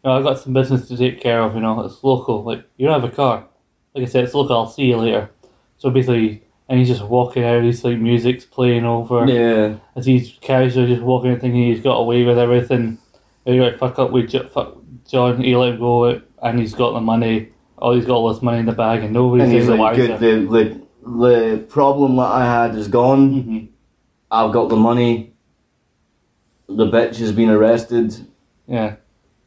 No, 0.04 0.18
I 0.18 0.22
got 0.22 0.38
some 0.38 0.52
business 0.52 0.88
to 0.88 0.96
take 0.96 1.20
care 1.20 1.40
of. 1.40 1.54
You 1.54 1.60
know, 1.60 1.80
it's 1.82 2.04
local. 2.04 2.42
Like, 2.42 2.64
you 2.76 2.86
don't 2.86 3.00
have 3.00 3.10
a 3.10 3.14
car. 3.14 3.46
Like 3.94 4.04
I 4.04 4.06
said, 4.06 4.24
it's 4.24 4.34
local. 4.34 4.56
I'll 4.56 4.66
see 4.66 4.84
you 4.84 4.96
later. 4.98 5.30
So 5.78 5.90
basically, 5.90 6.42
and 6.68 6.78
he's 6.78 6.88
just 6.88 7.04
walking 7.04 7.44
out. 7.44 7.62
He's 7.62 7.84
like 7.84 7.98
music's 7.98 8.44
playing 8.44 8.84
over 8.84 9.26
Yeah, 9.26 9.76
as 9.96 10.06
he's 10.06 10.38
casually 10.40 10.86
just 10.88 11.02
walking, 11.02 11.38
thinking 11.38 11.62
he's 11.62 11.82
got 11.82 11.96
away 11.96 12.24
with 12.24 12.38
everything. 12.38 12.98
You're 13.44 13.64
like, 13.64 13.78
fuck 13.78 13.98
up 13.98 14.10
with 14.10 14.32
fuck 14.52 14.76
John. 15.12 15.42
He 15.42 15.54
let 15.54 15.78
go, 15.78 16.20
and 16.42 16.58
he's 16.58 16.74
got 16.74 16.92
the 16.94 17.00
money. 17.00 17.50
Oh, 17.78 17.94
he's 17.94 18.06
got 18.06 18.14
all 18.14 18.32
this 18.32 18.42
money 18.42 18.58
in 18.60 18.66
the 18.66 18.72
bag, 18.72 19.02
and 19.04 19.12
nobody's 19.12 19.44
and 19.44 19.52
he's 19.52 19.68
like. 19.68 19.96
"Good, 19.96 20.18
the, 20.18 20.32
the 20.50 20.80
the 21.08 21.58
problem 21.68 22.16
that 22.16 22.22
I 22.42 22.44
had 22.44 22.74
is 22.74 22.88
gone. 22.88 23.30
Mhm. 23.34 23.68
I've 24.30 24.52
got 24.52 24.68
the 24.70 24.76
money. 24.76 25.34
The 26.68 26.86
bitch 26.86 27.16
has 27.18 27.32
been 27.32 27.50
arrested. 27.50 28.14
Yeah. 28.66 28.96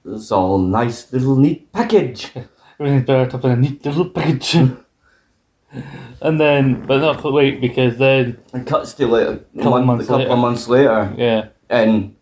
It's 0.06 0.32
all 0.32 0.60
nice 0.60 1.12
little 1.12 1.36
neat 1.36 1.72
package." 1.74 2.32
Everything's 2.80 3.08
wrapped 3.08 3.34
up 3.34 3.46
in 3.46 3.52
a 3.52 3.56
neat 3.56 3.86
little 3.86 4.10
package. 4.10 4.54
and 6.22 6.40
then, 6.40 6.86
but 6.86 7.00
not 7.00 7.22
for 7.22 7.32
wait, 7.32 7.62
because 7.62 7.98
then, 7.98 8.38
It 8.54 8.66
cuts 8.68 8.94
to 8.96 9.08
like 9.08 9.28
a, 9.28 9.38
Couple 9.56 9.72
month, 9.72 9.86
months 9.86 10.04
a 10.04 10.08
couple 10.08 10.20
later. 10.20 10.32
of 10.32 10.40
months 10.40 10.68
later, 10.68 11.14
yeah, 11.18 11.48
and 11.70 12.15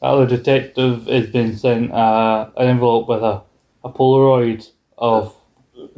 that 0.00 0.06
other 0.08 0.26
detective 0.26 1.06
has 1.06 1.28
been 1.30 1.56
sent 1.56 1.92
uh, 1.92 2.50
an 2.56 2.68
envelope 2.68 3.08
with 3.08 3.22
a, 3.22 3.42
a 3.84 3.90
Polaroid 3.92 4.68
of 4.98 5.34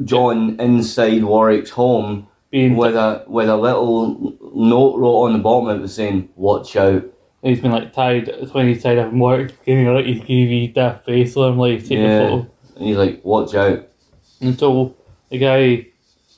John 0.05 0.59
inside 0.61 1.25
Warwick's 1.25 1.71
home 1.71 2.29
being. 2.51 2.77
with 2.77 2.95
a 2.97 3.25
with 3.27 3.49
a 3.49 3.57
little 3.57 4.37
note 4.55 4.97
wrote 4.99 5.23
on 5.25 5.33
the 5.33 5.39
bottom 5.39 5.69
of 5.69 5.85
it 5.85 5.89
saying 5.89 6.29
"Watch 6.37 6.77
out." 6.77 7.05
he's 7.43 7.61
been 7.61 7.73
like 7.73 7.93
tied. 7.93 8.31
When 8.53 8.69
he's 8.69 8.83
tied 8.83 8.99
up 8.99 9.11
and 9.13 9.21
work, 9.21 9.53
giving 9.65 9.87
like 9.93 10.07
his 10.07 10.21
TV 10.21 10.73
daft 10.73 11.05
face 11.05 11.37
on 11.37 11.53
him, 11.53 11.59
like 11.59 11.81
taking 11.81 11.99
Yeah. 12.03 12.21
a 12.21 12.29
photo. 12.31 12.51
And 12.77 12.87
he's 12.87 12.97
like, 12.97 13.25
"Watch 13.25 13.55
out." 13.55 13.89
And 14.41 14.59
so 14.59 14.95
the 15.29 15.39
guy 15.39 15.87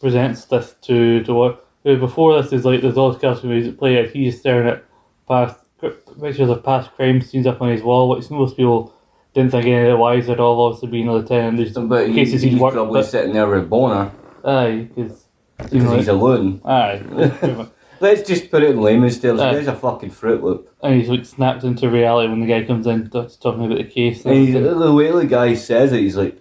presents 0.01 0.45
this 0.47 0.75
to 0.83 1.23
to 1.25 1.35
what 1.35 1.67
who 1.83 1.99
before 1.99 2.41
this 2.43 2.53
is 2.53 2.65
like 2.65 2.81
there's 2.83 2.97
all 2.97 3.15
cartoon 3.15 3.51
music 3.51 3.79
playing. 3.79 4.09
He's 4.11 4.41
staring 4.41 4.69
at 4.69 4.85
past 5.29 5.57
pictures 5.91 6.49
of 6.51 6.63
past 6.63 6.91
crime 6.93 7.21
scenes 7.21 7.47
up 7.47 7.61
on 7.63 7.69
his 7.71 7.83
wall, 7.83 8.09
which 8.11 8.31
most 8.31 8.57
people 8.57 8.95
didn't 9.35 9.51
think 9.51 9.67
any 9.67 9.83
of 9.87 9.89
the 9.93 9.97
wise 9.97 10.29
at 10.29 10.41
all. 10.41 10.61
Obviously, 10.67 10.89
being 10.89 11.09
a 11.09 11.13
lieutenant, 11.15 11.57
there's 11.57 11.73
But 11.73 12.09
he, 12.09 12.15
cases 12.15 12.43
he's 12.43 12.53
he's 12.53 12.61
worked. 12.61 12.75
probably 12.75 13.01
But, 13.01 13.07
sitting 13.07 13.33
there 13.33 13.47
with 13.47 13.59
a 13.65 13.67
boner 13.67 14.11
aye, 14.45 14.89
because 14.95 15.25
because 15.71 15.93
he's 15.97 16.09
alone. 16.09 16.61
aye. 16.65 17.03
Let's 18.01 18.27
just 18.29 18.51
put 18.51 18.63
it 18.63 18.71
in 18.73 18.81
layman's 18.81 19.19
terms. 19.21 19.41
Uh, 19.41 19.53
There's 19.53 19.69
a 19.69 19.75
fucking 19.75 20.11
Fruit 20.11 20.43
Loop. 20.43 20.69
And 20.83 20.95
he's 21.01 21.09
like 21.09 21.25
snapped 21.25 21.63
into 21.65 21.89
reality 21.89 22.29
when 22.29 22.41
the 22.41 22.47
guy 22.47 22.65
comes 22.65 22.87
in, 22.87 23.07
starts 23.09 23.37
talking 23.37 23.65
about 23.65 23.79
the 23.79 23.85
case. 23.85 24.25
And 24.27 24.35
he's, 24.35 24.53
the 24.53 24.93
way 24.93 25.11
the 25.13 25.25
guy 25.25 25.55
says 25.55 25.93
it, 25.93 26.01
he's 26.01 26.17
like, 26.17 26.37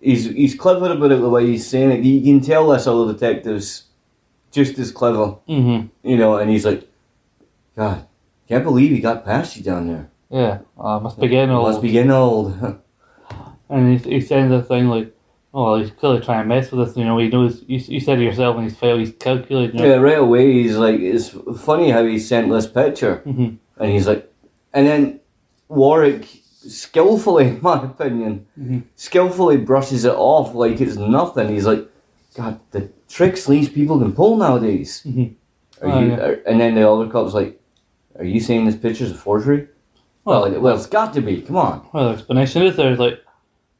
he's 0.00 0.26
he's 0.26 0.54
clever 0.54 0.92
about 0.92 1.10
it 1.12 1.20
the 1.20 1.28
way 1.30 1.46
he's 1.46 1.66
saying 1.66 1.90
it. 1.90 2.04
You 2.04 2.20
can 2.22 2.40
tell 2.46 2.68
this 2.68 2.86
other 2.86 3.12
detective's 3.12 3.84
just 4.52 4.78
as 4.78 4.92
clever, 4.92 5.28
hmm 5.48 5.86
you 6.04 6.16
know. 6.18 6.36
And 6.36 6.50
he's 6.50 6.64
like, 6.66 6.86
God, 7.74 8.06
can't 8.48 8.64
believe 8.64 8.90
he 8.90 9.00
got 9.00 9.24
past 9.24 9.56
you 9.56 9.62
down 9.62 9.88
there. 9.88 10.10
Yeah, 10.30 10.58
uh, 10.78 10.98
must 11.00 11.18
be 11.20 11.28
getting 11.28 11.50
old. 11.50 11.68
Must 11.68 11.82
be 11.82 11.90
getting 11.92 12.10
old. 12.12 12.54
And 13.68 13.98
he, 13.98 14.10
he's 14.14 14.28
saying 14.28 14.50
the 14.50 14.62
thing 14.62 14.86
like, 14.88 15.12
oh, 15.52 15.64
well, 15.64 15.76
he's 15.80 15.90
clearly 15.90 16.20
trying 16.24 16.44
to 16.44 16.48
mess 16.48 16.70
with 16.70 16.88
us. 16.88 16.96
You 16.96 17.04
know, 17.04 17.18
he 17.18 17.28
knows. 17.28 17.64
You, 17.66 17.78
you 17.78 17.98
said 17.98 18.14
to 18.16 18.22
yourself 18.22 18.54
when 18.54 18.62
he's 18.64 18.76
failed, 18.76 19.00
he's 19.00 19.12
calculating. 19.18 19.80
yeah, 19.80 19.94
right 19.96 20.18
away 20.18 20.52
he's 20.52 20.76
like, 20.76 21.00
it's 21.00 21.30
funny 21.60 21.90
how 21.90 22.04
he 22.04 22.18
sent 22.20 22.48
this 22.48 22.68
picture, 22.68 23.16
hmm 23.24 23.54
and 23.78 23.90
he's 23.90 24.06
like, 24.06 24.32
and 24.72 24.86
then 24.86 25.20
Warwick 25.68 26.26
skillfully, 26.68 27.48
in 27.48 27.58
my 27.60 27.82
opinion, 27.84 28.46
Mhm. 28.58 28.84
skillfully 28.94 29.56
brushes 29.56 30.04
it 30.04 30.14
off 30.14 30.54
like 30.54 30.80
it's 30.80 30.96
nothing. 30.96 31.48
He's 31.48 31.66
like, 31.66 31.88
God, 32.36 32.60
the 32.70 32.88
tricks 33.08 33.46
these 33.46 33.68
people 33.68 33.98
can 33.98 34.12
pull 34.12 34.36
nowadays. 34.36 35.02
Mhm. 35.04 35.34
Are 35.82 35.88
Oh, 35.88 36.00
you? 36.00 36.06
yeah. 36.08 36.16
are- 36.24 36.42
and 36.46 36.60
then 36.60 36.74
the 36.76 36.88
other 36.88 37.08
cop's 37.10 37.34
like, 37.34 37.60
Are 38.18 38.24
you 38.24 38.40
saying 38.40 38.64
this 38.66 38.76
picture's 38.76 39.10
a 39.10 39.14
forgery? 39.14 39.68
Well, 40.24 40.42
Well, 40.42 40.52
it, 40.54 40.60
well, 40.60 40.76
it's 40.76 40.86
got 40.86 41.12
to 41.14 41.20
be. 41.20 41.42
Come 41.42 41.56
on. 41.56 41.88
well, 41.92 42.08
the 42.08 42.14
explanation 42.14 42.62
is 42.62 42.76
there. 42.76 42.96
Like, 42.96 43.20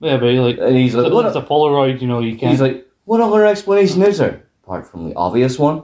yeah, 0.01 0.17
but 0.19 0.27
like, 0.35 0.59
And 0.59 0.77
he's 0.77 0.95
like, 0.95 1.11
a, 1.11 1.15
what? 1.15 1.27
it's 1.27 1.37
a 1.37 1.43
Polaroid. 1.43 2.01
You 2.01 2.07
know, 2.09 2.21
you 2.21 2.37
can't. 2.37 2.53
He's 2.53 2.61
like, 2.61 2.87
what 3.05 3.21
other 3.21 3.47
explanation 3.47 4.03
is 4.03 4.19
there 4.19 4.43
apart 4.65 4.87
from 4.91 5.09
the 5.09 5.15
obvious 5.17 5.59
one? 5.59 5.83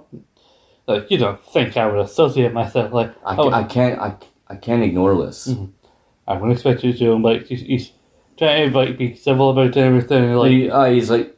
like, 0.87 1.11
you 1.11 1.17
don't 1.19 1.41
think 1.47 1.77
I 1.77 1.87
would 1.87 2.01
associate 2.01 2.53
myself 2.53 2.93
like. 2.93 3.13
I, 3.25 3.37
oh, 3.37 3.51
I 3.51 3.65
can't. 3.65 3.99
I, 3.99 4.15
I 4.49 4.57
can't 4.57 4.83
ignore 4.83 5.15
this. 5.27 5.49
Mhm. 5.49 5.71
I 6.29 6.35
wouldn't 6.35 6.53
expect 6.53 6.85
you 6.85 6.93
to. 6.93 7.19
But 7.19 7.43
he's, 7.47 7.61
he's 7.63 7.93
trying 8.39 8.71
to 8.71 8.77
like 8.79 8.99
be 8.99 9.15
civil 9.17 9.51
about 9.51 9.77
everything. 9.77 10.35
Like, 10.35 10.51
He, 10.51 10.71
uh, 10.71 10.85
he's 10.85 11.11
like, 11.11 11.37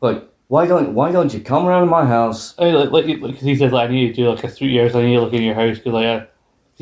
like, 0.00 0.22
why 0.48 0.66
don't 0.66 0.94
why 0.94 1.10
don't 1.12 1.34
you 1.34 1.40
come 1.40 1.66
around 1.66 1.86
to 1.86 1.90
my 1.90 2.06
house? 2.06 2.54
I 2.58 2.64
mean, 2.66 2.74
like, 2.74 2.90
like, 2.90 3.06
because 3.20 3.40
he 3.42 3.56
said, 3.56 3.72
like, 3.72 3.90
I 3.90 3.92
need 3.92 4.08
to 4.08 4.14
do 4.14 4.28
like 4.30 4.44
a 4.44 4.48
three 4.48 4.68
years. 4.70 4.94
I 4.94 5.02
need 5.02 5.14
to 5.16 5.20
look 5.22 5.32
in 5.32 5.42
your 5.42 5.54
house 5.54 5.78
because, 5.78 5.92
like, 5.92 6.06
uh, 6.06 6.26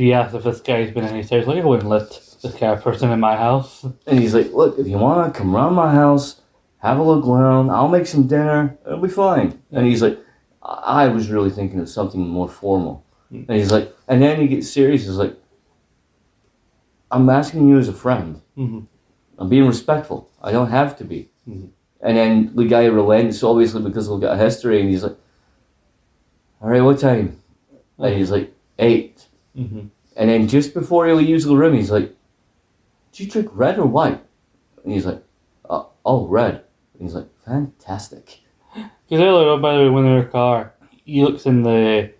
he 0.00 0.12
asked 0.14 0.34
if 0.34 0.44
this 0.44 0.60
guy's 0.60 0.90
been 0.90 1.04
in 1.04 1.14
his 1.14 1.28
house. 1.30 1.46
Like, 1.46 1.58
I 1.62 1.64
wouldn't 1.64 1.88
let 1.88 2.08
this 2.42 2.54
kind 2.58 2.72
of 2.72 2.82
person 2.82 3.10
in 3.10 3.20
my 3.20 3.36
house. 3.36 3.84
And 4.06 4.18
he's 4.18 4.34
like, 4.34 4.50
look, 4.52 4.78
if 4.78 4.86
you 4.86 4.96
want 4.98 5.32
to 5.32 5.38
come 5.38 5.54
around 5.54 5.74
my 5.74 5.92
house, 5.92 6.40
have 6.78 6.98
a 6.98 7.02
look 7.02 7.26
around. 7.26 7.70
I'll 7.70 7.88
make 7.88 8.06
some 8.06 8.26
dinner. 8.26 8.78
It'll 8.86 9.00
be 9.00 9.08
fine. 9.08 9.60
And 9.70 9.86
he's 9.86 10.00
like, 10.02 10.18
I, 10.62 11.04
I 11.04 11.08
was 11.08 11.28
really 11.30 11.50
thinking 11.50 11.80
of 11.80 11.88
something 11.88 12.20
more 12.20 12.48
formal. 12.48 13.04
And 13.30 13.50
he's 13.50 13.70
like, 13.70 13.94
and 14.08 14.20
then 14.22 14.40
he 14.40 14.48
gets 14.48 14.70
serious. 14.70 15.02
He's 15.02 15.10
like, 15.16 15.36
I'm 17.10 17.28
asking 17.28 17.68
you 17.68 17.78
as 17.78 17.88
a 17.88 17.92
friend. 17.92 18.40
Mhm. 18.56 18.86
I'm 19.38 19.48
being 19.48 19.66
respectful. 19.66 20.30
I 20.42 20.50
don't 20.52 20.70
have 20.70 20.96
to 20.98 21.04
be. 21.04 21.30
Mhm. 21.48 21.68
And 22.00 22.16
then 22.16 22.52
the 22.56 22.64
guy 22.64 22.86
relents, 22.86 23.42
obviously, 23.42 23.82
because 23.82 24.08
we've 24.08 24.20
got 24.20 24.34
a 24.34 24.38
history. 24.38 24.80
And 24.80 24.88
he's 24.88 25.02
like, 25.02 25.16
all 26.62 26.70
right, 26.70 26.80
what 26.80 26.98
time? 26.98 27.38
And 27.98 28.14
he's 28.16 28.30
like, 28.30 28.52
eight. 28.78 29.09
Mm-hmm. 29.56 29.86
And 30.16 30.30
then 30.30 30.48
just 30.48 30.74
before 30.74 31.06
he 31.06 31.12
leaves 31.12 31.44
the 31.44 31.56
room, 31.56 31.74
he's 31.74 31.90
like, 31.90 32.14
"Do 33.12 33.24
you 33.24 33.30
drink 33.30 33.48
red 33.52 33.78
or 33.78 33.86
white?" 33.86 34.20
And 34.84 34.92
he's 34.92 35.06
like, 35.06 35.22
"Oh, 35.68 35.90
oh 36.04 36.26
red." 36.26 36.64
And 36.94 37.02
he's 37.02 37.14
like, 37.14 37.28
"Fantastic." 37.44 38.40
Because 38.74 39.22
earlier 39.24 39.48
on, 39.50 39.60
by 39.60 39.74
the 39.76 39.82
way, 39.84 39.88
when 39.90 40.04
they're 40.04 40.18
in 40.18 40.24
the 40.24 40.30
car, 40.30 40.72
he 41.04 41.22
looks 41.24 41.46
in 41.46 41.62
the. 41.62 42.12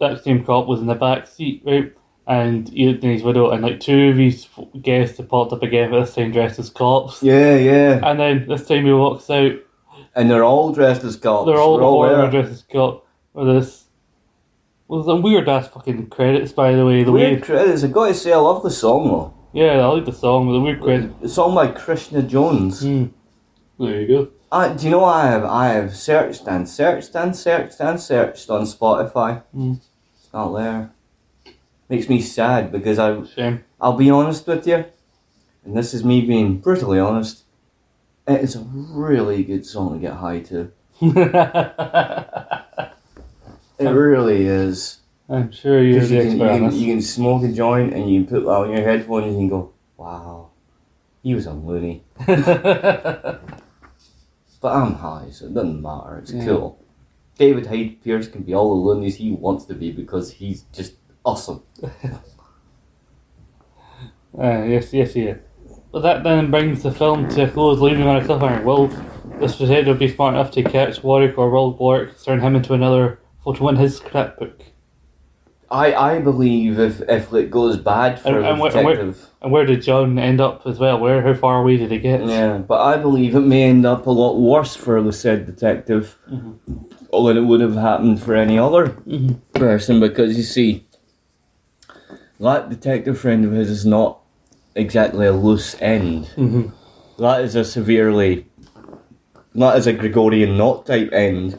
That 0.00 0.22
same 0.24 0.44
cop 0.44 0.66
was 0.66 0.80
in 0.80 0.86
the 0.86 0.94
back 0.94 1.26
seat, 1.28 1.62
right? 1.64 1.92
And 2.26 2.68
he 2.68 2.86
looked 2.88 3.04
in 3.04 3.10
his 3.10 3.22
window, 3.22 3.50
and 3.50 3.62
like 3.62 3.80
two 3.80 4.08
of 4.10 4.16
his 4.16 4.46
guests 4.82 5.18
had 5.18 5.28
popped 5.28 5.52
up 5.52 5.62
again, 5.62 5.90
but 5.90 6.00
this 6.00 6.14
time 6.14 6.32
dressed 6.32 6.58
as 6.58 6.68
cops. 6.70 7.22
Yeah, 7.22 7.56
yeah. 7.56 8.00
And 8.02 8.18
then 8.18 8.46
this 8.48 8.66
time 8.66 8.84
he 8.86 8.92
walks 8.92 9.28
out, 9.30 9.52
And 10.14 10.30
they're 10.30 10.44
all 10.44 10.72
dressed 10.72 11.04
as 11.04 11.16
cops. 11.16 11.46
they're 11.46 11.58
all 11.58 11.76
They're 11.78 11.86
the 11.86 11.90
four 11.90 12.08
there. 12.08 12.30
dressed 12.30 12.52
as 12.52 12.62
cop. 12.70 13.06
With 13.34 13.46
this. 13.46 13.83
Well, 14.94 15.02
some 15.02 15.22
weird 15.22 15.48
ass 15.48 15.66
fucking 15.66 16.06
credits, 16.06 16.52
by 16.52 16.72
the 16.76 16.86
way. 16.86 17.02
The 17.02 17.10
Weird 17.10 17.40
way, 17.40 17.44
credits. 17.44 17.82
I 17.82 17.88
gotta 17.88 18.14
say, 18.14 18.32
I 18.32 18.36
love 18.36 18.62
the 18.62 18.70
song 18.70 19.08
though. 19.08 19.34
yeah, 19.52 19.80
I 19.80 19.86
like 19.86 20.04
the 20.04 20.12
song, 20.12 20.52
the 20.52 20.60
weird 20.60 20.80
credits. 20.80 21.12
The 21.20 21.28
song 21.28 21.52
by 21.56 21.66
Krishna 21.66 22.22
Jones. 22.22 22.80
Hmm. 22.82 23.06
There 23.76 24.00
you 24.00 24.06
go. 24.06 24.28
I, 24.52 24.68
do 24.72 24.84
you 24.84 24.92
know 24.92 25.04
I 25.04 25.26
have? 25.26 25.44
I 25.44 25.66
have 25.70 25.96
searched 25.96 26.46
and 26.46 26.68
searched 26.68 27.16
and 27.16 27.34
searched 27.34 27.80
and 27.80 28.00
searched 28.00 28.48
on 28.48 28.62
Spotify. 28.66 29.42
Mm. 29.52 29.80
It's 30.14 30.32
not 30.32 30.52
there. 30.52 30.92
Makes 31.88 32.08
me 32.08 32.20
sad 32.20 32.70
because 32.70 33.00
I 33.00 33.20
Shame. 33.24 33.64
I'll 33.80 33.96
be 33.96 34.10
honest 34.10 34.46
with 34.46 34.64
you, 34.64 34.84
and 35.64 35.76
this 35.76 35.92
is 35.92 36.04
me 36.04 36.20
being 36.24 36.58
brutally 36.58 37.00
honest. 37.00 37.42
It's 38.28 38.54
a 38.54 38.60
really 38.60 39.42
good 39.42 39.66
song 39.66 39.94
to 39.94 39.98
get 39.98 40.12
high 40.18 40.38
to. 40.42 40.70
It 43.78 43.88
really 43.88 44.46
is. 44.46 44.98
I'm 45.28 45.50
sure 45.50 45.82
you're 45.82 46.00
the 46.00 46.14
You 46.14 46.20
can, 46.22 46.38
you, 46.38 46.44
expert 46.44 46.58
can, 46.70 46.78
you 46.80 46.86
can 46.86 47.02
smoke 47.02 47.42
a 47.44 47.48
joint 47.52 47.94
and 47.94 48.10
you 48.12 48.24
put 48.24 48.44
on 48.46 48.70
your 48.70 48.82
headphones 48.82 49.24
and 49.26 49.32
you 49.34 49.38
can 49.40 49.48
go, 49.48 49.72
wow, 49.96 50.50
he 51.22 51.34
was 51.34 51.46
a 51.46 51.52
loony. 51.52 52.04
But 54.64 54.72
I'm 54.76 54.94
high, 54.94 55.28
so 55.30 55.44
it 55.44 55.52
doesn't 55.52 55.82
matter. 55.82 56.16
It's 56.22 56.32
Yeah. 56.32 56.46
cool. 56.46 56.78
David 57.36 57.66
Hyde 57.66 58.02
Pierce 58.02 58.28
can 58.28 58.44
be 58.44 58.54
all 58.54 58.70
the 58.70 58.80
loonies 58.88 59.16
he 59.16 59.30
wants 59.32 59.66
to 59.66 59.74
be 59.74 59.92
because 59.92 60.30
he's 60.32 60.62
just 60.72 60.94
awesome. 61.24 61.62
Uh, 64.36 64.64
yes, 64.64 64.92
yes, 64.92 65.14
yeah. 65.14 65.34
But 65.92 66.00
that 66.00 66.24
then 66.24 66.50
brings 66.50 66.82
the 66.82 66.90
film 66.90 67.28
to 67.28 67.44
a 67.44 67.48
close, 67.48 67.78
leaving 67.78 68.04
on 68.06 68.16
a 68.16 68.20
cliffhanger. 68.20 68.64
Will 68.64 68.88
this 69.38 69.56
detective 69.58 69.98
be 70.00 70.08
smart 70.08 70.34
enough 70.34 70.50
to 70.52 70.62
catch 70.64 71.04
Warwick 71.04 71.38
or 71.38 71.50
will 71.50 71.74
Warwick 71.74 72.20
turn 72.20 72.40
him 72.40 72.56
into 72.56 72.72
another 72.74 73.20
fool 73.44 73.54
to 73.54 73.62
win 73.62 73.76
his 73.76 73.96
scrapbook? 73.98 74.60
I, 75.70 75.94
I 75.94 76.18
believe 76.20 76.78
if, 76.78 77.00
if 77.08 77.32
it 77.32 77.50
goes 77.50 77.76
bad 77.76 78.20
for 78.20 78.28
And- 78.28 78.44
the 78.44 78.50
and 78.50 78.60
where- 78.60 78.76
and 78.76 78.84
where- 78.86 78.96
detective. 78.96 79.28
And 79.42 79.52
where 79.52 79.66
did 79.66 79.82
John 79.82 80.18
end 80.18 80.40
up 80.40 80.66
as 80.66 80.78
well? 80.78 80.98
Where, 80.98 81.20
how 81.20 81.34
far 81.34 81.60
away 81.60 81.76
did 81.76 81.90
he 81.90 81.98
get? 81.98 82.24
Yeah, 82.24 82.58
but 82.58 82.80
I 82.80 82.96
believe 82.96 83.34
it 83.34 83.40
may 83.40 83.64
end 83.64 83.84
up 83.84 84.06
a 84.06 84.10
lot 84.10 84.38
worse 84.38 84.74
for 84.74 85.02
the 85.02 85.12
said 85.12 85.44
detective 85.44 86.16
Mhm. 86.30 86.54
than 87.12 87.36
it 87.36 87.42
would 87.42 87.60
have 87.60 87.74
happened 87.76 88.22
for 88.22 88.34
any 88.34 88.58
other 88.58 88.86
Mhm. 89.06 89.36
person 89.52 90.00
because 90.00 90.36
you 90.38 90.42
see, 90.44 90.84
that 92.40 92.70
detective 92.70 93.18
friend 93.18 93.44
of 93.44 93.52
his 93.52 93.68
is 93.68 93.84
not 93.84 94.20
exactly 94.74 95.26
a 95.26 95.32
loose 95.32 95.76
end. 95.80 96.30
Mhm. 96.36 96.72
That 97.18 97.42
is 97.42 97.54
a 97.54 97.64
severely. 97.64 98.46
That 99.54 99.76
is 99.76 99.86
a 99.86 99.92
Gregorian 99.92 100.56
knot 100.56 100.86
type 100.86 101.10
end. 101.12 101.52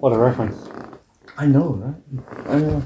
What 0.00 0.12
a 0.14 0.18
reference. 0.18 0.56
I 1.40 1.46
know, 1.46 1.68
right? 1.82 1.94
I 2.50 2.58
know. 2.58 2.82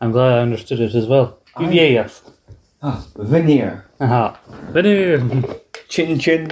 I'm 0.00 0.10
glad 0.12 0.38
I 0.38 0.42
understood 0.42 0.80
it 0.80 0.94
as 0.94 1.06
well. 1.06 1.38
I- 1.54 1.70
Yeah, 1.70 1.84
yes. 1.98 2.22
Ah, 2.82 3.04
veneer. 3.16 3.84
Aha. 4.00 4.38
Video. 4.72 5.18
Chin 5.88 6.18
chin. 6.18 6.50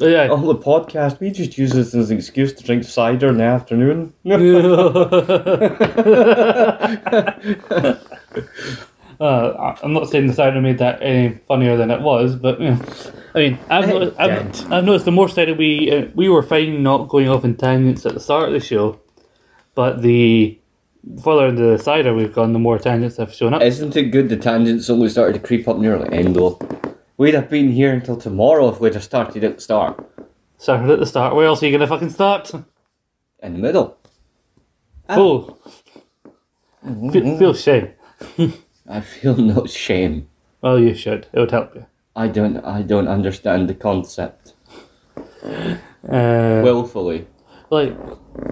But 0.00 0.10
yeah. 0.10 0.28
Oh, 0.30 0.52
the 0.52 0.60
podcast, 0.62 1.18
we 1.20 1.30
just 1.30 1.58
use 1.58 1.72
this 1.72 1.94
as 1.94 2.10
an 2.10 2.18
excuse 2.18 2.52
to 2.52 2.62
drink 2.64 2.84
cider 2.84 3.28
in 3.28 3.38
the 3.38 3.44
afternoon. 3.44 4.12
Uh, 9.20 9.74
I'm 9.82 9.92
not 9.92 10.08
saying 10.08 10.28
the 10.28 10.32
cider 10.32 10.60
made 10.60 10.78
that 10.78 11.02
any 11.02 11.38
funnier 11.48 11.76
than 11.76 11.90
it 11.90 12.00
was, 12.02 12.36
but 12.36 12.60
you 12.60 12.70
know, 12.70 12.80
I 13.38 13.40
mean, 13.40 13.58
I've, 13.70 13.84
It 13.84 13.92
noticed, 13.92 14.20
I've. 14.20 14.72
I've 14.72 14.84
noticed 14.84 15.04
the 15.04 15.12
more 15.12 15.28
cider 15.28 15.54
we 15.54 15.90
uh, 15.92 16.08
we 16.14 16.28
were 16.28 16.42
fine 16.42 16.82
not 16.82 17.08
going 17.08 17.28
off 17.28 17.44
in 17.44 17.56
tangents 17.56 18.04
at 18.04 18.14
the 18.14 18.20
start 18.20 18.48
of 18.48 18.52
the 18.52 18.60
show, 18.60 18.98
but 19.76 20.02
the 20.02 20.58
further 21.22 21.46
into 21.46 21.62
the 21.62 21.78
cider 21.78 22.12
we've 22.14 22.34
gone, 22.34 22.52
the 22.52 22.58
more 22.58 22.80
tangents 22.80 23.16
have 23.18 23.32
shown 23.32 23.54
up. 23.54 23.62
Isn't 23.62 23.94
it 23.96 24.10
good 24.10 24.28
the 24.28 24.36
tangents 24.36 24.90
only 24.90 25.08
started 25.08 25.34
to 25.34 25.46
creep 25.46 25.68
up 25.68 25.78
near 25.78 25.96
the 25.98 26.12
end 26.12 26.34
though? 26.34 26.58
We'd 27.16 27.34
have 27.34 27.48
been 27.48 27.70
here 27.70 27.92
until 27.92 28.16
tomorrow 28.16 28.68
if 28.70 28.80
we'd 28.80 28.94
have 28.94 29.04
started 29.04 29.44
at 29.44 29.54
the 29.56 29.60
start. 29.60 30.04
Started 30.56 30.90
at 30.90 30.98
the 30.98 31.06
start. 31.06 31.36
Where 31.36 31.46
else 31.46 31.62
are 31.62 31.66
you 31.66 31.72
gonna 31.72 31.86
fucking 31.86 32.10
start? 32.10 32.52
In 33.40 33.52
the 33.52 33.58
middle. 33.60 33.98
Oh, 35.08 35.58
feel, 37.12 37.38
feel 37.38 37.54
shame. 37.54 37.90
I 38.88 39.00
feel 39.00 39.36
no 39.36 39.64
shame. 39.66 40.28
Well, 40.60 40.80
you 40.80 40.96
should. 40.96 41.28
It 41.32 41.38
would 41.38 41.52
help 41.52 41.76
you. 41.76 41.86
I 42.18 42.26
don't 42.28 42.56
I 42.64 42.82
don't 42.82 43.08
understand 43.08 43.68
the 43.68 43.74
concept. 43.74 44.54
Uh, 45.44 45.76
Willfully. 46.64 47.26
like 47.70 47.96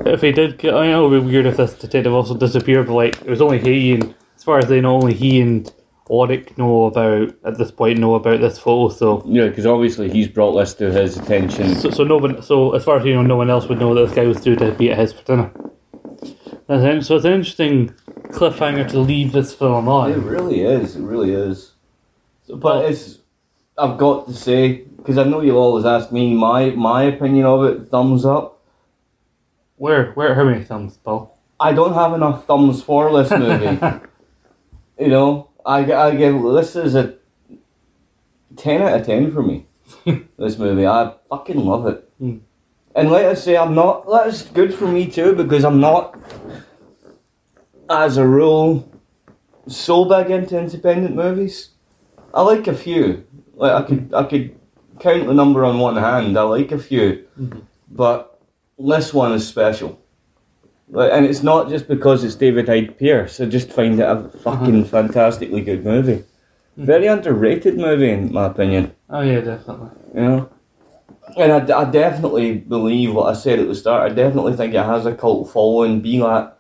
if 0.05 0.21
he 0.21 0.33
did 0.33 0.59
get, 0.59 0.75
I 0.75 0.89
know 0.89 1.07
it 1.07 1.09
would 1.11 1.21
be 1.23 1.27
weird 1.33 1.47
if 1.47 1.57
this 1.57 1.75
detective 1.75 2.13
also 2.13 2.37
disappeared, 2.37 2.87
but 2.87 2.95
like 2.95 3.17
it 3.23 3.29
was 3.31 3.41
only 3.41 3.59
he 3.59 3.93
and 3.95 4.15
as 4.37 4.45
far 4.45 4.59
as 4.59 4.69
they 4.69 4.81
know, 4.81 4.97
only 4.97 5.15
he 5.15 5.41
and 5.41 5.73
Warwick 6.09 6.57
know 6.57 6.85
about 6.87 7.35
at 7.45 7.59
this 7.59 7.71
point 7.73 7.99
know 7.99 8.15
about 8.15 8.41
this 8.41 8.59
photo. 8.59 8.95
So 8.95 9.23
Yeah, 9.27 9.49
because 9.49 9.67
obviously 9.67 10.11
he's 10.11 10.29
brought 10.29 10.53
this 10.57 10.75
to 10.75 10.93
his 10.93 11.17
attention. 11.17 11.75
so, 11.75 11.91
so 11.91 12.05
no 12.05 12.19
one 12.19 12.43
so 12.43 12.75
as 12.75 12.85
far 12.85 12.99
as 12.99 13.05
you 13.05 13.15
know, 13.15 13.23
no 13.23 13.37
one 13.37 13.51
else 13.51 13.69
would 13.69 13.79
know 13.81 13.95
that 13.95 14.07
this 14.07 14.15
guy 14.15 14.27
was 14.27 14.41
due 14.41 14.57
to 14.57 14.73
be 14.73 14.91
at 14.93 14.99
his 14.99 15.13
for 15.13 15.23
dinner. 15.25 15.51
That's 16.69 16.85
in- 16.85 17.03
So 17.03 17.17
it's 17.17 17.25
an 17.25 17.33
interesting 17.33 17.95
cliffhanger 18.29 18.89
to 18.91 18.99
leave 19.01 19.33
this 19.33 19.55
film 19.55 19.89
on. 19.89 20.13
It 20.13 20.19
really 20.19 20.61
is. 20.63 20.97
It 20.97 21.03
really 21.03 21.33
is. 21.33 21.73
But 22.49 22.61
But 22.61 22.85
it's. 22.91 23.19
I've 23.78 23.98
got 23.98 24.27
to 24.27 24.35
say 24.35 24.85
because 24.97 25.19
I 25.19 25.24
know 25.24 25.40
you'll 25.40 25.59
always 25.59 25.85
ask 25.85 26.11
me 26.11 26.35
my 26.35 26.70
my 26.70 27.05
opinion 27.05 27.47
of 27.47 27.65
it. 27.65 27.89
Thumbs 27.90 28.24
up. 28.24 28.62
where 29.77 30.12
where 30.12 30.35
how 30.35 30.44
many 30.44 30.65
thumbs, 30.65 30.97
Paul? 30.97 31.39
I 31.61 31.73
don't 31.73 31.94
have 31.94 32.12
enough 32.15 32.47
thumbs 32.47 32.82
for 32.82 33.12
this 33.16 33.31
movie. 33.31 33.78
you 34.98 35.09
know, 35.09 35.51
I, 35.65 35.93
I 35.93 36.15
give 36.15 36.43
this 36.43 36.77
is 36.77 36.94
a 36.94 37.16
ten 38.57 38.82
out 38.82 39.01
of 39.01 39.07
ten 39.07 39.32
for 39.32 39.43
me. 39.43 39.66
this 40.39 40.59
movie, 40.59 40.86
I 40.86 41.15
fucking 41.28 41.59
love 41.65 41.86
it. 41.86 42.11
Hmm. 42.19 42.39
And 42.94 43.11
let 43.11 43.27
us 43.27 43.44
say, 43.44 43.57
I'm 43.57 43.74
not. 43.74 44.09
That's 44.11 44.43
good 44.43 44.73
for 44.74 44.89
me 44.89 45.11
too 45.11 45.35
because 45.35 45.65
I'm 45.65 45.81
not, 45.81 46.19
as 47.90 48.16
a 48.16 48.27
rule, 48.27 48.90
so 49.69 50.07
big 50.07 50.31
into 50.31 50.59
independent 50.59 51.15
movies. 51.15 51.70
I 52.32 52.43
like 52.43 52.66
a 52.66 52.74
few. 52.74 53.27
Like 53.57 53.73
I 53.73 53.83
could, 53.87 54.15
I 54.15 54.23
could 54.24 54.55
count 55.01 55.27
the 55.27 55.35
number 55.35 55.65
on 55.65 55.78
one 55.78 55.97
hand. 55.97 56.39
I 56.39 56.43
like 56.43 56.70
a 56.70 56.78
few, 56.78 57.27
mm-hmm. 57.39 57.61
but 57.91 58.41
this 58.78 59.12
one 59.12 59.33
is 59.33 59.49
special. 59.49 60.01
Like, 60.89 61.11
and 61.12 61.24
it's 61.24 61.43
not 61.43 61.69
just 61.69 61.89
because 61.89 62.23
it's 62.23 62.37
David 62.37 62.69
Hyde 62.69 62.97
Pierce. 62.97 63.41
I 63.41 63.47
just 63.47 63.73
find 63.73 63.99
it 63.99 64.09
a 64.09 64.28
fucking 64.45 64.83
uh-huh. 64.83 64.91
fantastically 64.91 65.62
good 65.62 65.85
movie. 65.85 66.23
Hmm. 66.77 66.85
Very 66.85 67.07
underrated 67.07 67.77
movie, 67.77 68.11
in 68.11 68.33
my 68.33 68.47
opinion. 68.47 68.95
Oh 69.11 69.23
yeah, 69.23 69.41
definitely. 69.41 69.91
You 70.15 70.20
know, 70.20 70.51
and 71.37 71.53
I, 71.53 71.81
I 71.81 71.91
definitely 71.91 72.59
believe 72.59 73.15
what 73.15 73.35
I 73.35 73.39
said 73.39 73.59
at 73.59 73.66
the 73.66 73.74
start. 73.74 74.11
I 74.11 74.15
definitely 74.15 74.55
think 74.55 74.74
it 74.74 74.85
has 74.85 75.07
a 75.07 75.15
cult 75.15 75.51
following. 75.51 76.01
Be 76.01 76.19
that 76.19 76.57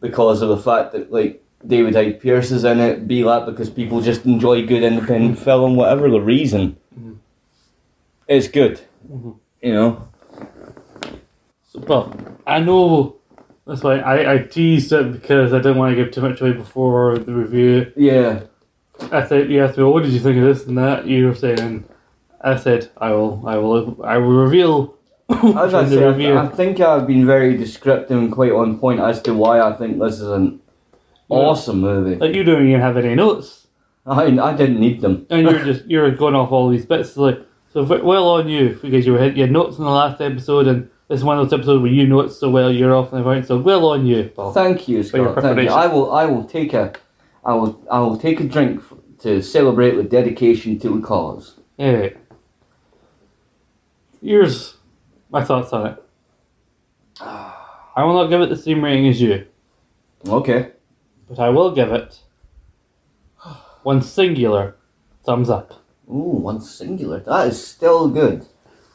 because 0.00 0.42
of 0.42 0.50
the 0.50 0.58
fact 0.58 0.92
that 0.92 1.10
like 1.10 1.42
David 1.66 1.94
Hyde 1.94 2.20
Pierce 2.20 2.50
is 2.50 2.64
in 2.64 2.78
it. 2.80 3.08
Be 3.08 3.22
that 3.22 3.46
because 3.46 3.70
people 3.70 4.00
just 4.00 4.24
enjoy 4.24 4.66
good 4.66 4.82
independent 4.82 5.38
film, 5.38 5.76
whatever 5.76 6.08
the 6.10 6.20
reason. 6.20 6.76
It's 8.28 8.48
good. 8.48 8.80
Mhm. 9.10 9.36
You 9.62 9.72
know. 9.72 10.08
But 11.86 12.16
I 12.46 12.60
know 12.60 13.16
that's 13.66 13.82
why 13.82 13.98
I, 13.98 14.34
I 14.34 14.38
teased 14.38 14.92
it 14.92 15.12
because 15.12 15.52
I 15.52 15.58
didn't 15.58 15.78
want 15.78 15.96
to 15.96 16.02
give 16.02 16.12
too 16.12 16.22
much 16.22 16.40
away 16.40 16.52
before 16.52 17.18
the 17.18 17.32
review. 17.34 17.92
Yeah. 17.96 18.44
I 19.12 19.26
said, 19.26 19.50
you 19.50 19.62
asked 19.62 19.76
me, 19.76 19.84
what 19.84 20.04
did 20.04 20.12
you 20.12 20.20
think 20.20 20.38
of 20.38 20.44
this 20.44 20.66
and 20.66 20.78
that? 20.78 21.06
You 21.06 21.26
were 21.26 21.34
saying, 21.34 21.84
I 22.40 22.56
said, 22.56 22.90
I 22.96 23.12
will, 23.12 23.42
I 23.46 23.58
will, 23.58 24.02
I 24.02 24.16
will 24.16 24.32
reveal 24.42 24.96
As 25.28 25.74
I 25.74 25.88
said. 25.88 26.20
I, 26.20 26.44
I 26.44 26.48
think 26.48 26.78
I've 26.80 27.06
been 27.06 27.26
very 27.26 27.56
descriptive 27.56 28.16
and 28.16 28.30
quite 28.30 28.52
on 28.52 28.78
point 28.78 29.00
as 29.00 29.20
to 29.22 29.34
why 29.34 29.60
I 29.60 29.72
think 29.72 29.98
this 29.98 30.14
is 30.14 30.28
an 30.28 30.60
awesome 31.28 31.80
movie. 31.80 32.16
like 32.16 32.34
you 32.34 32.44
don't 32.44 32.66
even 32.66 32.80
have 32.80 32.96
any 32.96 33.14
notes, 33.14 33.66
I 34.06 34.24
I 34.38 34.54
didn't 34.56 34.80
need 34.80 35.00
them. 35.00 35.26
and 35.30 35.42
you're 35.48 35.64
just 35.64 35.86
you're 35.90 36.10
going 36.12 36.34
off 36.34 36.52
all 36.52 36.68
these 36.68 36.86
bits. 36.86 37.16
Like 37.16 37.40
so, 37.72 37.82
well 37.82 38.28
on 38.28 38.48
you 38.48 38.78
because 38.80 39.06
you 39.06 39.14
had 39.14 39.36
your 39.36 39.48
notes 39.48 39.78
in 39.78 39.84
the 39.84 39.90
last 39.90 40.20
episode, 40.20 40.66
and 40.66 40.88
this 41.08 41.18
is 41.18 41.24
one 41.24 41.38
of 41.38 41.44
those 41.48 41.52
episodes 41.58 41.82
where 41.82 41.92
you 41.92 42.06
know 42.06 42.20
it 42.20 42.30
so 42.30 42.48
well 42.50 42.70
you're 42.70 42.94
off 42.94 43.12
and 43.12 43.20
everything. 43.20 43.44
So 43.44 43.58
well 43.58 43.86
on 43.86 44.06
you, 44.06 44.30
Paul. 44.34 44.52
Thank 44.52 44.88
you, 44.88 45.02
Scott. 45.02 45.40
Thank 45.42 45.62
you. 45.62 45.68
I 45.70 45.86
will 45.86 46.12
I 46.12 46.24
will 46.26 46.44
take 46.44 46.72
a 46.72 46.92
I 47.44 47.54
will 47.54 47.80
I 47.90 47.98
will 48.00 48.16
take 48.16 48.40
a 48.40 48.44
drink 48.44 48.80
f- 48.80 48.98
to 49.20 49.42
celebrate 49.42 49.96
with 49.96 50.10
dedication 50.10 50.78
to 50.80 50.88
the 50.88 51.00
cause. 51.00 51.54
Yeah. 51.76 52.10
Here's 54.22 54.76
my 55.30 55.44
thoughts 55.44 55.72
on 55.72 55.86
it. 55.88 56.02
I 57.20 58.04
will 58.04 58.14
not 58.14 58.28
give 58.28 58.40
it 58.40 58.48
the 58.48 58.56
same 58.56 58.84
rating 58.84 59.08
as 59.08 59.20
you, 59.20 59.46
Okay. 60.26 60.72
But 61.28 61.38
I 61.38 61.48
will 61.50 61.70
give 61.74 61.92
it 61.92 62.20
one 63.82 64.02
singular 64.02 64.76
thumbs 65.24 65.50
up. 65.50 65.72
Ooh, 66.08 66.38
one 66.42 66.60
singular. 66.60 67.20
That 67.20 67.48
is 67.48 67.66
still 67.66 68.08
good. 68.08 68.46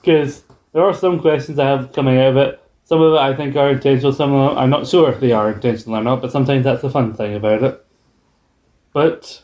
Because 0.01 0.43
there 0.73 0.83
are 0.83 0.93
some 0.93 1.19
questions 1.19 1.59
I 1.59 1.65
have 1.67 1.93
coming 1.93 2.17
out 2.17 2.29
of 2.29 2.37
it. 2.37 2.57
Some 2.83 3.01
of 3.01 3.13
it 3.13 3.19
I 3.19 3.33
think 3.35 3.55
are 3.55 3.71
intentional, 3.71 4.11
some 4.11 4.33
of 4.33 4.49
them 4.49 4.57
I'm 4.57 4.69
not 4.69 4.87
sure 4.87 5.11
if 5.11 5.19
they 5.19 5.31
are 5.31 5.51
intentional 5.51 5.97
or 5.97 6.03
not, 6.03 6.21
but 6.21 6.31
sometimes 6.31 6.63
that's 6.65 6.81
the 6.81 6.89
fun 6.89 7.13
thing 7.13 7.35
about 7.35 7.63
it. 7.63 7.85
But 8.91 9.41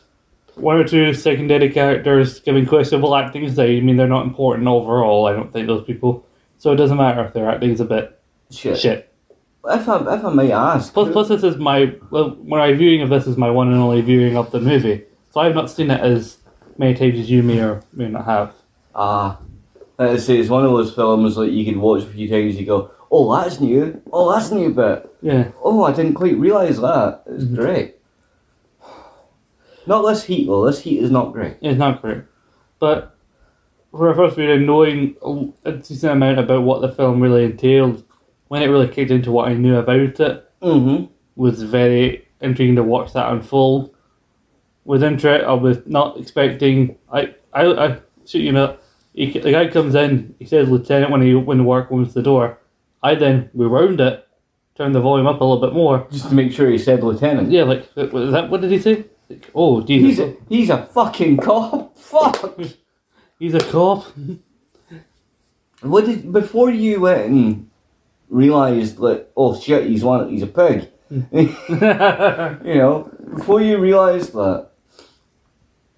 one 0.54 0.76
or 0.76 0.84
two 0.84 1.14
secondary 1.14 1.70
characters 1.70 2.40
giving 2.40 2.66
questionable 2.66 3.14
acting 3.14 3.44
aside, 3.46 3.78
I 3.78 3.80
mean, 3.80 3.96
they're 3.96 4.06
not 4.08 4.26
important 4.26 4.66
overall, 4.68 5.26
I 5.26 5.32
don't 5.32 5.52
think, 5.52 5.66
those 5.66 5.84
people. 5.84 6.26
So 6.58 6.72
it 6.72 6.76
doesn't 6.76 6.96
matter 6.96 7.24
if 7.24 7.32
their 7.32 7.48
acting 7.48 7.70
is 7.70 7.80
a 7.80 7.84
bit 7.86 8.20
Shit. 8.50 8.78
shit. 8.78 9.14
If 9.64 9.88
I 9.88 10.14
if 10.14 10.24
I 10.24 10.32
may 10.32 10.52
ask. 10.52 10.92
Plus, 10.92 11.28
this 11.28 11.42
is 11.42 11.56
my 11.56 11.94
well, 12.10 12.36
my 12.44 12.72
viewing 12.72 13.02
of 13.02 13.10
this 13.10 13.26
is 13.26 13.36
my 13.36 13.50
one 13.50 13.68
and 13.68 13.76
only 13.76 14.00
viewing 14.00 14.36
of 14.36 14.50
the 14.50 14.60
movie, 14.60 15.04
so 15.32 15.40
I've 15.40 15.54
not 15.54 15.70
seen 15.70 15.90
it 15.90 16.00
as 16.00 16.38
many 16.78 16.94
times 16.94 17.18
as 17.18 17.30
you 17.30 17.42
may 17.42 17.60
or 17.60 17.82
may 17.92 18.08
not 18.08 18.24
have. 18.24 18.52
Ah, 18.94 19.38
like 19.98 20.10
I 20.10 20.16
say, 20.16 20.38
it's 20.38 20.48
one 20.48 20.64
of 20.64 20.70
those 20.70 20.94
films 20.94 21.36
like 21.36 21.50
you 21.50 21.64
can 21.64 21.80
watch 21.80 22.02
a 22.04 22.06
few 22.06 22.28
times. 22.28 22.58
You 22.58 22.64
go, 22.66 22.90
oh, 23.10 23.34
that's 23.36 23.60
new. 23.60 24.00
Oh, 24.12 24.32
that's 24.32 24.50
a 24.50 24.54
new 24.54 24.70
bit. 24.72 25.10
Yeah, 25.22 25.50
Oh, 25.62 25.82
I 25.84 25.92
didn't 25.92 26.14
quite 26.14 26.38
realise 26.38 26.78
that. 26.78 27.22
It's 27.26 27.44
Mhm. 27.44 27.56
great. 27.56 27.94
Not 29.86 30.02
this 30.02 30.24
heat 30.24 30.46
though. 30.46 30.66
This 30.66 30.80
heat 30.80 31.02
is 31.02 31.10
not 31.10 31.32
great. 31.32 31.56
it's 31.60 31.78
not 31.78 32.00
great, 32.02 32.22
but 32.78 33.14
for 33.90 34.10
a 34.10 34.14
first 34.14 34.36
viewing, 34.36 34.66
knowing 34.66 35.16
a 35.64 35.72
decent 35.72 36.12
amount 36.12 36.38
about 36.38 36.62
what 36.62 36.80
the 36.80 36.90
film 36.90 37.20
really 37.20 37.44
entailed, 37.44 38.04
when 38.48 38.62
it 38.62 38.66
really 38.66 38.88
kicked 38.88 39.10
into 39.10 39.30
what 39.32 39.48
I 39.48 39.54
knew 39.54 39.76
about 39.76 40.20
it, 40.20 40.44
Mm-hmm. 40.60 41.04
was 41.36 41.62
very 41.62 42.26
intriguing 42.40 42.74
to 42.76 42.82
watch 42.82 43.12
that 43.12 43.30
unfold. 43.30 43.94
With 44.84 45.04
interest, 45.04 45.44
I 45.44 45.52
was 45.52 45.78
not 45.86 46.18
expecting. 46.18 46.96
I, 47.12 47.34
I, 47.52 47.66
I 47.66 48.00
shoot 48.26 48.40
you 48.40 48.52
know, 48.52 48.76
he, 49.14 49.30
the 49.38 49.52
guy 49.52 49.68
comes 49.68 49.94
in. 49.94 50.34
He 50.40 50.46
says 50.46 50.68
lieutenant 50.68 51.12
when 51.12 51.22
he 51.22 51.34
when 51.34 51.58
the 51.58 51.64
work 51.64 51.92
opens 51.92 52.14
the 52.14 52.22
door. 52.22 52.58
I 53.02 53.14
then 53.14 53.50
rewound 53.54 54.00
it, 54.00 54.26
turned 54.76 54.94
the 54.94 55.00
volume 55.00 55.26
up 55.28 55.40
a 55.40 55.44
little 55.44 55.60
bit 55.64 55.74
more. 55.74 56.06
Just 56.10 56.28
to 56.30 56.34
make 56.34 56.50
sure 56.52 56.68
he 56.70 56.78
said 56.78 57.04
lieutenant. 57.04 57.50
Yeah, 57.52 57.62
like 57.64 57.88
was 57.94 58.32
that 58.32 58.50
what 58.50 58.60
did 58.62 58.70
he 58.72 58.80
say? 58.80 59.04
Like, 59.28 59.48
oh 59.54 59.82
He's 59.82 60.18
a, 60.18 60.34
he's 60.48 60.70
a 60.70 60.86
fucking 60.86 61.36
cop. 61.36 61.96
Fuck. 61.98 62.58
he's 63.38 63.54
a 63.54 63.60
cop. 63.60 64.06
What 65.82 66.06
did 66.06 66.32
before 66.32 66.70
you 66.70 67.00
went 67.02 67.67
realised 68.28 68.96
that 68.98 69.28
oh 69.36 69.58
shit 69.58 69.86
he's 69.86 70.04
one 70.04 70.28
he's 70.30 70.42
a 70.42 70.46
pig. 70.46 70.88
you 71.10 72.74
know 72.74 73.10
before 73.34 73.60
you 73.60 73.78
realised 73.78 74.32
that. 74.34 74.68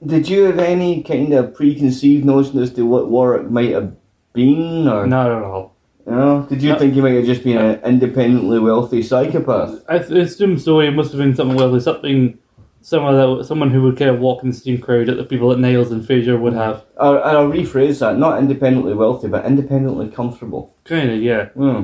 Did 0.05 0.29
you 0.29 0.45
have 0.45 0.59
any 0.59 1.03
kind 1.03 1.33
of 1.35 1.55
preconceived 1.55 2.25
notion 2.25 2.59
as 2.63 2.73
to 2.75 2.87
what 2.87 3.11
Warwick 3.11 3.51
might 3.51 3.71
have 3.73 3.95
been, 4.33 4.89
or 4.89 5.07
Not 5.07 5.31
at 5.31 5.43
all. 5.43 5.75
you 6.07 6.13
know, 6.13 6.47
did 6.49 6.63
you 6.63 6.71
No. 6.71 6.79
think 6.79 6.95
he 6.95 7.03
might 7.03 7.17
have 7.17 7.27
just 7.27 7.45
been 7.45 7.59
an 7.59 7.81
independently 7.85 8.59
wealthy 8.59 9.03
psychopath? 9.03 9.85
I 9.91 9.99
th- 9.99 10.11
assume 10.11 10.59
so. 10.59 10.81
It 10.81 10.93
must 10.93 11.13
have 11.13 11.19
been 11.19 11.35
something 11.37 11.57
wealthy, 11.57 11.81
something, 11.81 12.39
someone 12.81 13.15
that 13.39 13.45
someone 13.45 13.71
who 13.71 13.83
would 13.83 13.99
kind 13.99 14.11
of 14.11 14.21
walk 14.21 14.43
in 14.43 14.49
the 14.51 14.57
same 14.57 14.79
crowd 14.79 15.09
that 15.09 15.17
the 15.17 15.25
people 15.25 15.51
that 15.51 15.59
Niles 15.59 15.91
and 15.91 16.03
Frasier 16.03 16.41
would 16.41 16.55
have. 16.55 16.83
And 16.99 17.19
I'll 17.19 17.51
rephrase 17.51 17.99
that: 18.01 18.17
not 18.17 18.39
independently 18.39 18.95
wealthy, 18.95 19.29
but 19.29 19.45
independently 19.45 20.09
comfortable. 20.09 20.75
Kind 20.85 21.11
of, 21.11 21.21
yeah. 21.21 21.49
Hmm. 21.51 21.83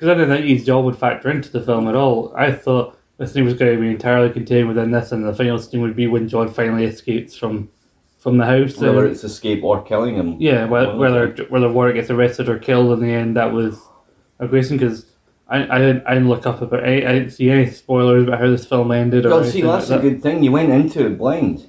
Because 0.00 0.16
I 0.16 0.18
didn't 0.18 0.34
think 0.34 0.46
his 0.46 0.64
job 0.64 0.86
would 0.86 0.96
factor 0.96 1.30
into 1.30 1.50
the 1.50 1.60
film 1.60 1.86
at 1.86 1.94
all. 1.94 2.32
I 2.34 2.52
thought 2.52 2.96
this 3.18 3.34
thing 3.34 3.44
was 3.44 3.52
going 3.52 3.74
to 3.76 3.80
be 3.82 3.90
entirely 3.90 4.30
contained 4.30 4.66
within 4.66 4.92
this, 4.92 5.12
and 5.12 5.26
the 5.28 5.34
final 5.34 5.58
scene 5.58 5.82
would 5.82 5.94
be 5.94 6.06
when 6.06 6.26
John 6.26 6.48
finally 6.48 6.84
escapes 6.86 7.36
from 7.36 7.68
from 8.18 8.38
the 8.38 8.46
house. 8.46 8.78
Whether 8.78 9.04
and- 9.04 9.12
it's 9.12 9.24
escape 9.24 9.62
or 9.62 9.82
killing 9.82 10.14
him. 10.14 10.36
yeah, 10.38 10.64
whe- 10.64 10.70
Well, 10.70 10.96
whether 10.96 11.28
whether 11.50 11.70
Warwick 11.70 11.96
gets 11.96 12.08
arrested 12.08 12.48
or 12.48 12.58
killed 12.58 12.92
in 12.94 13.00
the 13.06 13.12
end, 13.12 13.36
that 13.36 13.52
was 13.52 13.78
a 14.38 14.48
great 14.48 14.64
scene 14.66 14.78
because. 14.78 15.04
I, 15.52 15.64
I, 15.74 15.78
didn't, 15.78 16.06
I 16.06 16.14
didn't 16.14 16.28
look 16.28 16.46
up 16.46 16.62
about 16.62 16.84
I, 16.84 16.92
I 16.98 17.00
didn't 17.12 17.30
see 17.30 17.50
any 17.50 17.68
spoilers 17.68 18.22
about 18.28 18.38
how 18.38 18.46
this 18.48 18.64
film 18.64 18.92
ended 18.92 19.26
or 19.26 19.30
God, 19.30 19.42
see, 19.46 19.48
anything 19.50 19.64
like 19.66 19.78
that's 19.80 19.88
that. 19.88 19.98
a 19.98 20.02
good 20.02 20.22
thing. 20.22 20.44
You 20.44 20.52
went 20.52 20.70
into 20.70 21.04
it 21.06 21.18
blind. 21.18 21.68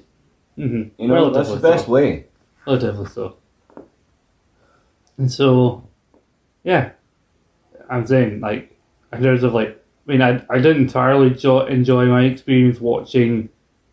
hmm 0.54 0.82
You 0.98 1.08
know, 1.08 1.30
that's 1.30 1.50
the 1.50 1.56
best 1.56 1.88
way. 1.88 2.26
Relatively 2.64 3.06
so. 3.06 3.38
And 5.18 5.32
so, 5.32 5.88
yeah, 6.62 6.92
I'm 7.92 8.06
saying 8.06 8.40
like 8.40 8.76
in 9.12 9.22
terms 9.22 9.42
of 9.42 9.52
like, 9.54 9.70
I 10.08 10.10
mean, 10.10 10.22
I 10.22 10.44
I 10.50 10.56
didn't 10.58 10.82
entirely 10.82 11.30
jo- 11.30 11.66
enjoy 11.66 12.06
my 12.06 12.22
experience 12.24 12.80
watching 12.80 13.48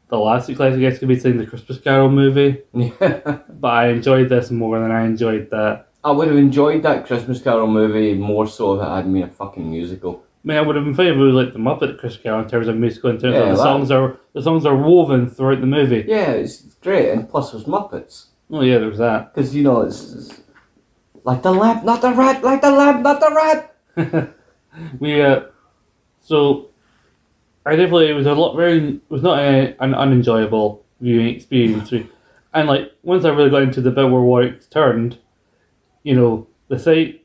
the 0.07 0.17
last 0.17 0.45
classic, 0.55 0.77
I 0.77 0.80
guess 0.80 0.97
could 0.99 1.07
be 1.07 1.19
saying 1.19 1.38
the 1.38 1.45
Christmas 1.45 1.77
Carol 1.80 2.09
movie, 2.09 2.61
but 2.73 3.67
I 3.69 3.89
enjoyed 3.89 4.30
this 4.30 4.49
more 4.49 4.80
than 4.80 4.91
I 4.91 5.05
enjoyed 5.05 5.49
that. 5.51 5.88
I 6.03 6.11
would 6.11 6.30
have 6.30 6.38
enjoyed 6.38 6.81
that 6.84 7.05
Christmas 7.05 7.41
Carol 7.41 7.67
movie 7.67 8.13
more 8.15 8.47
so 8.47 8.76
if 8.76 8.81
it 8.81 8.89
hadn't 8.89 9.13
been 9.13 9.23
a 9.23 9.27
fucking 9.27 9.69
musical. 9.69 10.23
I 10.43 10.47
mean, 10.47 10.57
I 10.57 10.61
would 10.61 10.76
have 10.77 10.85
been 10.85 10.95
fine 10.95 11.07
if 11.07 11.17
was 11.17 11.34
like 11.35 11.51
the 11.53 11.59
Muppet 11.59 11.99
Christmas 11.99 12.23
Carol 12.23 12.41
in 12.41 12.49
terms 12.49 12.67
of 12.69 12.77
musical, 12.77 13.09
in 13.11 13.19
terms 13.19 13.34
Yeah, 13.35 13.41
of 13.41 13.49
the 13.49 13.55
that- 13.55 13.61
songs 13.63 13.91
are 13.91 14.17
the 14.34 14.41
songs 14.41 14.65
are 14.65 14.76
woven 14.76 15.30
throughout 15.30 15.59
the 15.61 15.67
movie. 15.67 16.05
Yeah, 16.07 16.31
it's 16.31 16.61
great, 16.76 17.09
and 17.11 17.30
plus 17.30 17.51
there's 17.51 17.65
Muppets. 17.65 18.27
Oh 18.49 18.61
yeah, 18.61 18.77
there 18.80 18.88
was 18.89 18.97
that. 18.97 19.35
Because, 19.35 19.53
you 19.55 19.61
know, 19.61 19.81
it's, 19.81 20.11
it's 20.13 20.41
like 21.23 21.43
the 21.43 21.51
lamp, 21.51 21.84
not 21.84 22.01
the 22.01 22.13
rat, 22.13 22.43
like 22.43 22.61
the 22.61 22.71
lamp, 22.71 23.01
not 23.03 23.19
the 23.19 23.31
rat. 23.35 23.69
we 24.99 25.22
uh, 25.22 25.41
so 26.22 26.70
I 27.66 27.76
definitely 27.76 28.10
it 28.10 28.14
was 28.14 28.26
a 28.26 28.34
lot 28.34 28.56
very 28.56 28.95
it 28.95 29.02
was 29.10 29.22
not 29.22 29.40
a, 29.40 29.76
an 29.84 29.94
unenjoyable 29.94 30.84
viewing 31.02 31.28
experience. 31.28 31.91
We- 31.91 32.10
And 32.53 32.68
like 32.68 32.91
once 33.03 33.26
I 33.26 33.30
really 33.30 33.49
got 33.52 33.61
into 33.64 33.82
the 33.82 33.91
bit 33.91 34.10
where 34.10 34.22
Warwick 34.22 34.70
turned, 34.70 35.18
you 36.03 36.16
know, 36.16 36.48
the 36.68 36.80
site, 36.80 37.22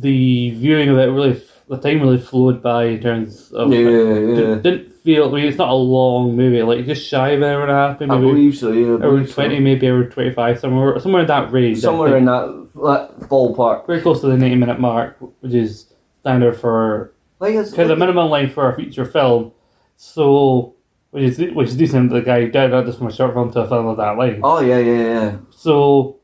the 0.00 0.50
viewing 0.50 0.88
of 0.88 0.98
it 0.98 1.06
really, 1.10 1.42
the 1.68 1.78
time 1.78 2.00
really 2.00 2.18
flowed 2.18 2.62
by 2.62 2.84
in 2.84 3.00
terms 3.00 3.50
of. 3.52 3.72
Yeah, 3.72 3.78
Didn't, 3.80 4.36
yeah. 4.38 4.54
didn't 4.62 4.92
feel. 4.92 5.28
I 5.28 5.32
mean, 5.32 5.46
it's 5.46 5.58
not 5.58 5.68
a 5.70 5.74
long 5.74 6.36
movie. 6.36 6.62
Like 6.62 6.86
just 6.86 7.06
shy 7.08 7.30
of 7.30 7.42
an 7.42 7.48
hour 7.48 7.62
and 7.62 7.70
a 7.70 7.74
half, 7.74 8.02
I 8.02 8.06
maybe 8.06 8.20
believe 8.20 8.56
so, 8.56 8.70
yeah. 8.72 8.86
I 8.86 8.90
hour 8.92 8.98
believe 8.98 9.28
so. 9.28 9.34
twenty, 9.34 9.58
maybe 9.60 9.88
hour 9.88 10.04
twenty 10.04 10.32
five, 10.32 10.58
somewhere 10.60 10.98
somewhere 11.00 11.22
in 11.22 11.28
that 11.28 11.50
range. 11.52 11.78
Somewhere 11.80 12.16
in 12.16 12.24
that, 12.26 12.68
that 12.74 13.28
ballpark. 13.28 13.86
very 13.86 14.00
close 14.00 14.20
to 14.20 14.28
the 14.28 14.36
ninety 14.36 14.56
minute 14.56 14.78
mark, 14.80 15.16
which 15.40 15.54
is 15.54 15.87
standard 16.28 16.56
for 16.56 17.14
Like 17.40 17.54
of 17.54 17.72
the 17.72 17.96
minimum 17.96 18.30
length 18.30 18.52
for 18.54 18.70
a 18.70 18.76
feature 18.76 19.04
film. 19.04 19.52
So, 19.96 20.74
which 21.10 21.24
is 21.24 21.38
which 21.54 21.68
is 21.68 21.76
decent. 21.76 22.10
The 22.10 22.20
guy 22.20 22.46
did 22.46 22.70
just 22.86 22.98
from 22.98 23.08
a 23.08 23.12
short 23.12 23.32
film 23.32 23.50
to 23.52 23.60
a 23.60 23.68
film 23.68 23.86
of 23.86 23.96
that 23.96 24.18
length. 24.18 24.40
Oh, 24.44 24.60
yeah, 24.60 24.78
yeah, 24.78 25.02
yeah. 25.02 25.36
So, 25.50 26.18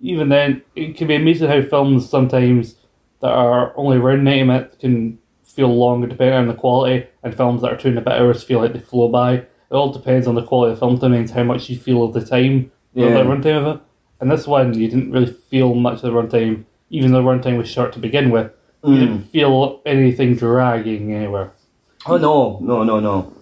even 0.00 0.30
then, 0.30 0.62
it 0.74 0.96
can 0.96 1.08
be 1.08 1.16
amazing 1.16 1.48
how 1.48 1.62
films 1.62 2.08
sometimes 2.08 2.76
that 3.20 3.30
are 3.30 3.76
only 3.76 3.98
around 3.98 4.24
ninety 4.24 4.44
minutes 4.44 4.76
can 4.76 5.18
feel 5.44 5.76
longer 5.76 6.06
depending 6.06 6.38
on 6.38 6.46
the 6.46 6.54
quality, 6.54 7.06
and 7.22 7.36
films 7.36 7.62
that 7.62 7.72
are 7.72 7.76
two 7.76 7.88
and 7.88 7.98
a 7.98 8.00
bit 8.00 8.14
hours 8.14 8.42
feel 8.42 8.60
like 8.60 8.72
they 8.72 8.80
flow 8.80 9.08
by. 9.08 9.34
It 9.34 9.76
all 9.76 9.92
depends 9.92 10.26
on 10.26 10.34
the 10.34 10.42
quality 10.42 10.72
of 10.72 10.78
the 10.78 10.80
film 10.80 10.94
determines 10.94 11.30
how 11.32 11.44
much 11.44 11.68
you 11.68 11.78
feel 11.78 12.02
of 12.02 12.14
the 12.14 12.24
time 12.24 12.72
of 12.96 13.12
the 13.12 13.22
runtime 13.22 13.58
of 13.58 13.76
it. 13.76 13.82
And 14.20 14.30
this 14.30 14.46
one, 14.46 14.74
you 14.74 14.88
didn't 14.88 15.12
really 15.12 15.32
feel 15.32 15.74
much 15.74 16.02
of 16.02 16.02
the 16.02 16.10
runtime, 16.10 16.64
even 16.88 17.12
though 17.12 17.22
the 17.22 17.28
runtime 17.28 17.56
was 17.56 17.68
short 17.68 17.92
to 17.92 17.98
begin 18.00 18.30
with. 18.30 18.50
You 18.82 18.90
Mm. 18.94 18.98
didn't 19.00 19.22
feel 19.30 19.80
anything 19.84 20.34
dragging 20.36 21.12
anywhere. 21.12 21.52
Oh, 22.06 22.16
no, 22.16 22.58
no, 22.62 22.82
no, 22.82 22.98
no. 23.00 23.32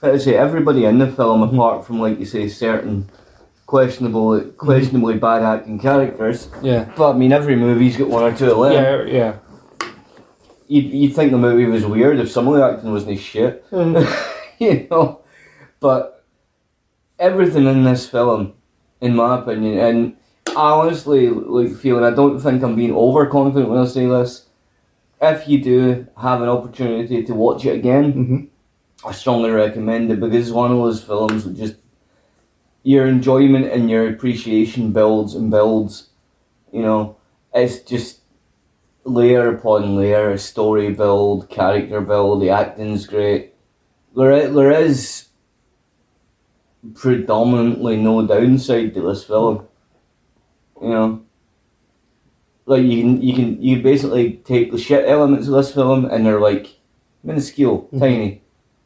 Like 0.00 0.12
I 0.14 0.18
say, 0.18 0.34
everybody 0.36 0.84
in 0.84 0.98
the 0.98 1.08
film, 1.08 1.42
Mm-hmm. 1.42 1.54
apart 1.56 1.84
from, 1.86 2.00
like 2.00 2.18
you 2.18 2.24
say, 2.24 2.48
certain 2.48 3.08
questionable, 3.66 4.40
questionably 4.56 5.18
bad 5.18 5.42
acting 5.42 5.78
characters, 5.78 6.48
Yeah. 6.62 6.86
but 6.96 7.10
I 7.14 7.18
mean, 7.18 7.32
every 7.32 7.54
movie's 7.56 7.96
got 7.98 8.08
one 8.08 8.22
or 8.22 8.32
two 8.34 8.50
of 8.52 8.72
them. 8.72 8.72
Yeah, 8.72 9.02
yeah. 9.04 9.32
You'd, 10.68 10.84
you'd 10.92 11.14
think 11.14 11.30
the 11.32 11.38
movie 11.38 11.64
was 11.66 11.84
weird 11.84 12.18
if 12.18 12.30
some 12.30 12.48
of 12.48 12.54
the 12.54 12.64
acting 12.64 12.92
wasn't 12.92 13.18
shit. 13.18 13.64
you 14.58 14.86
know. 14.90 15.20
But 15.80 16.24
everything 17.18 17.66
in 17.66 17.84
this 17.84 18.08
film, 18.08 18.54
in 19.00 19.14
my 19.16 19.38
opinion, 19.38 19.78
and 19.78 20.16
honestly 20.62 21.28
like 21.30 21.74
feeling. 21.76 22.04
I 22.04 22.10
don't 22.10 22.40
think 22.40 22.62
I'm 22.62 22.76
being 22.76 22.94
overconfident 22.94 23.70
when 23.70 23.78
I 23.80 23.86
say 23.86 24.06
this. 24.06 24.46
If 25.20 25.48
you 25.48 25.62
do 25.62 26.06
have 26.20 26.42
an 26.42 26.48
opportunity 26.50 27.24
to 27.24 27.34
watch 27.34 27.64
it 27.66 27.76
again, 27.76 28.12
hmm 28.12 28.44
I 29.04 29.12
strongly 29.12 29.50
recommend 29.50 30.10
it 30.12 30.20
because 30.20 30.48
it's 30.48 30.54
one 30.54 30.72
of 30.72 30.78
those 30.78 31.02
films 31.04 31.44
that 31.44 31.56
just 31.56 31.76
your 32.82 33.06
enjoyment 33.06 33.66
and 33.66 33.90
your 33.90 34.08
appreciation 34.08 34.92
builds 34.92 35.34
and 35.34 35.50
builds. 35.50 36.10
You 36.72 36.82
know, 36.82 37.16
it's 37.54 37.80
just 37.80 38.20
layer 39.04 39.54
upon 39.54 39.96
layer, 39.96 40.36
story 40.38 40.92
build, 40.92 41.50
character 41.50 42.00
build. 42.00 42.42
The 42.42 42.50
acting's 42.50 43.06
great. 43.06 43.54
There, 44.16 44.50
there 44.50 44.72
is 44.72 45.28
predominantly 46.94 47.96
no 47.96 48.26
downside 48.26 48.94
to 48.94 49.00
this 49.02 49.24
film. 49.24 49.66
You 50.82 50.88
know, 50.88 51.22
like 52.66 52.82
you 52.82 53.02
can 53.02 53.22
you 53.22 53.34
can 53.34 53.62
you 53.62 53.82
basically 53.82 54.34
take 54.44 54.70
the 54.72 54.78
shit 54.78 55.08
elements 55.08 55.48
of 55.48 55.54
this 55.54 55.72
film 55.74 56.04
and 56.04 56.24
they're 56.24 56.40
like 56.40 56.78
minuscule, 57.24 57.88
Mhm. 57.92 57.98
tiny, 58.00 58.42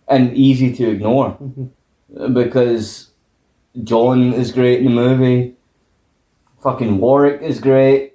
and 0.09 0.35
easy 0.37 0.73
to 0.75 0.91
ignore 0.91 1.37
Mhm. 1.43 2.35
because 2.35 3.11
John 3.83 4.33
is 4.33 4.53
great 4.53 4.79
in 4.81 4.85
the 4.87 4.91
movie. 4.91 5.55
Fucking 6.63 6.99
Warwick 6.99 7.43
is 7.43 7.61
great. 7.61 8.13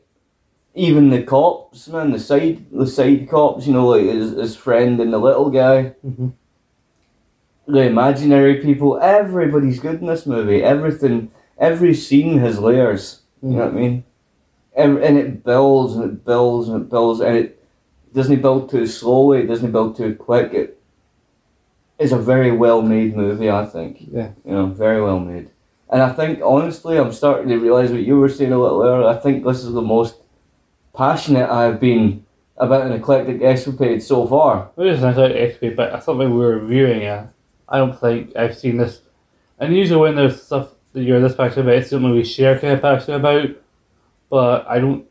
Even 0.73 1.09
the 1.09 1.23
cops, 1.23 1.87
man, 1.89 2.11
the 2.11 2.19
side 2.19 2.65
the 2.71 2.87
side 2.87 3.27
cops, 3.29 3.67
you 3.67 3.73
know, 3.73 3.87
like 3.87 4.03
his, 4.03 4.31
his 4.31 4.55
friend 4.55 4.99
and 4.99 5.11
the 5.11 5.17
little 5.19 5.49
guy, 5.49 5.93
hmm 6.01 6.29
the 7.69 7.81
imaginary 7.81 8.61
people, 8.61 8.97
everybody's 9.01 9.79
good 9.81 9.99
in 9.99 10.07
this 10.07 10.25
movie. 10.25 10.63
Everything, 10.63 11.29
every 11.57 11.93
scene 11.93 12.37
has 12.37 12.59
layers. 12.59 13.23
You 13.41 13.49
know 13.49 13.65
what 13.65 13.67
I 13.67 13.71
mean? 13.71 14.03
Every, 14.75 15.05
and 15.05 15.17
it 15.17 15.43
builds 15.43 15.95
and 15.95 16.03
it 16.05 16.25
builds 16.25 16.69
and 16.69 16.81
it 16.81 16.89
builds 16.89 17.19
and 17.19 17.35
it 17.35 17.63
doesn't 18.13 18.41
build 18.41 18.69
too 18.69 18.85
slowly. 18.87 19.39
It 19.39 19.47
doesn't 19.47 19.71
build 19.71 19.97
too 19.97 20.15
quick. 20.15 20.53
It 20.53 20.79
is 21.99 22.11
a 22.11 22.17
very 22.17 22.51
well 22.51 22.81
made 22.81 23.15
movie. 23.15 23.49
I 23.49 23.65
think. 23.65 24.07
Yeah. 24.11 24.31
You 24.45 24.51
know, 24.51 24.65
very 24.67 25.01
well 25.01 25.19
made. 25.19 25.49
And 25.89 26.01
I 26.01 26.11
think 26.11 26.39
honestly, 26.43 26.97
I'm 26.97 27.13
starting 27.13 27.49
to 27.49 27.57
realize 27.57 27.91
what 27.91 28.01
you 28.01 28.19
were 28.19 28.29
saying 28.29 28.51
a 28.51 28.59
little 28.59 28.83
earlier. 28.83 29.07
I 29.07 29.17
think 29.17 29.45
this 29.45 29.63
is 29.63 29.73
the 29.73 29.81
most 29.81 30.15
passionate 30.93 31.49
I've 31.49 31.79
been 31.79 32.25
about 32.57 32.87
an 32.87 32.91
eclectic 32.91 33.41
escapade 33.41 34.01
so 34.01 34.27
far. 34.27 34.71
It 34.77 34.87
is 34.87 35.01
nice 35.01 35.17
out 35.17 35.31
XP, 35.31 35.75
but 35.75 35.93
I 35.93 35.99
thought 35.99 36.17
when 36.17 36.31
we 36.31 36.37
were 36.37 36.57
reviewing 36.57 37.03
it, 37.03 37.27
I 37.69 37.77
don't 37.77 37.97
think 37.97 38.35
I've 38.35 38.57
seen 38.57 38.77
this. 38.77 39.01
And 39.59 39.75
usually 39.75 39.99
when 39.99 40.15
there's 40.15 40.41
stuff 40.41 40.73
you're 41.01 41.19
this 41.21 41.35
passionate 41.35 41.63
about, 41.63 41.75
it's 41.75 41.89
something 41.89 42.11
we 42.11 42.23
share 42.23 42.59
kind 42.59 42.73
of 42.73 42.81
passionate 42.81 43.17
about. 43.17 43.49
But 44.29 44.67
I 44.67 44.79
don't. 44.79 45.05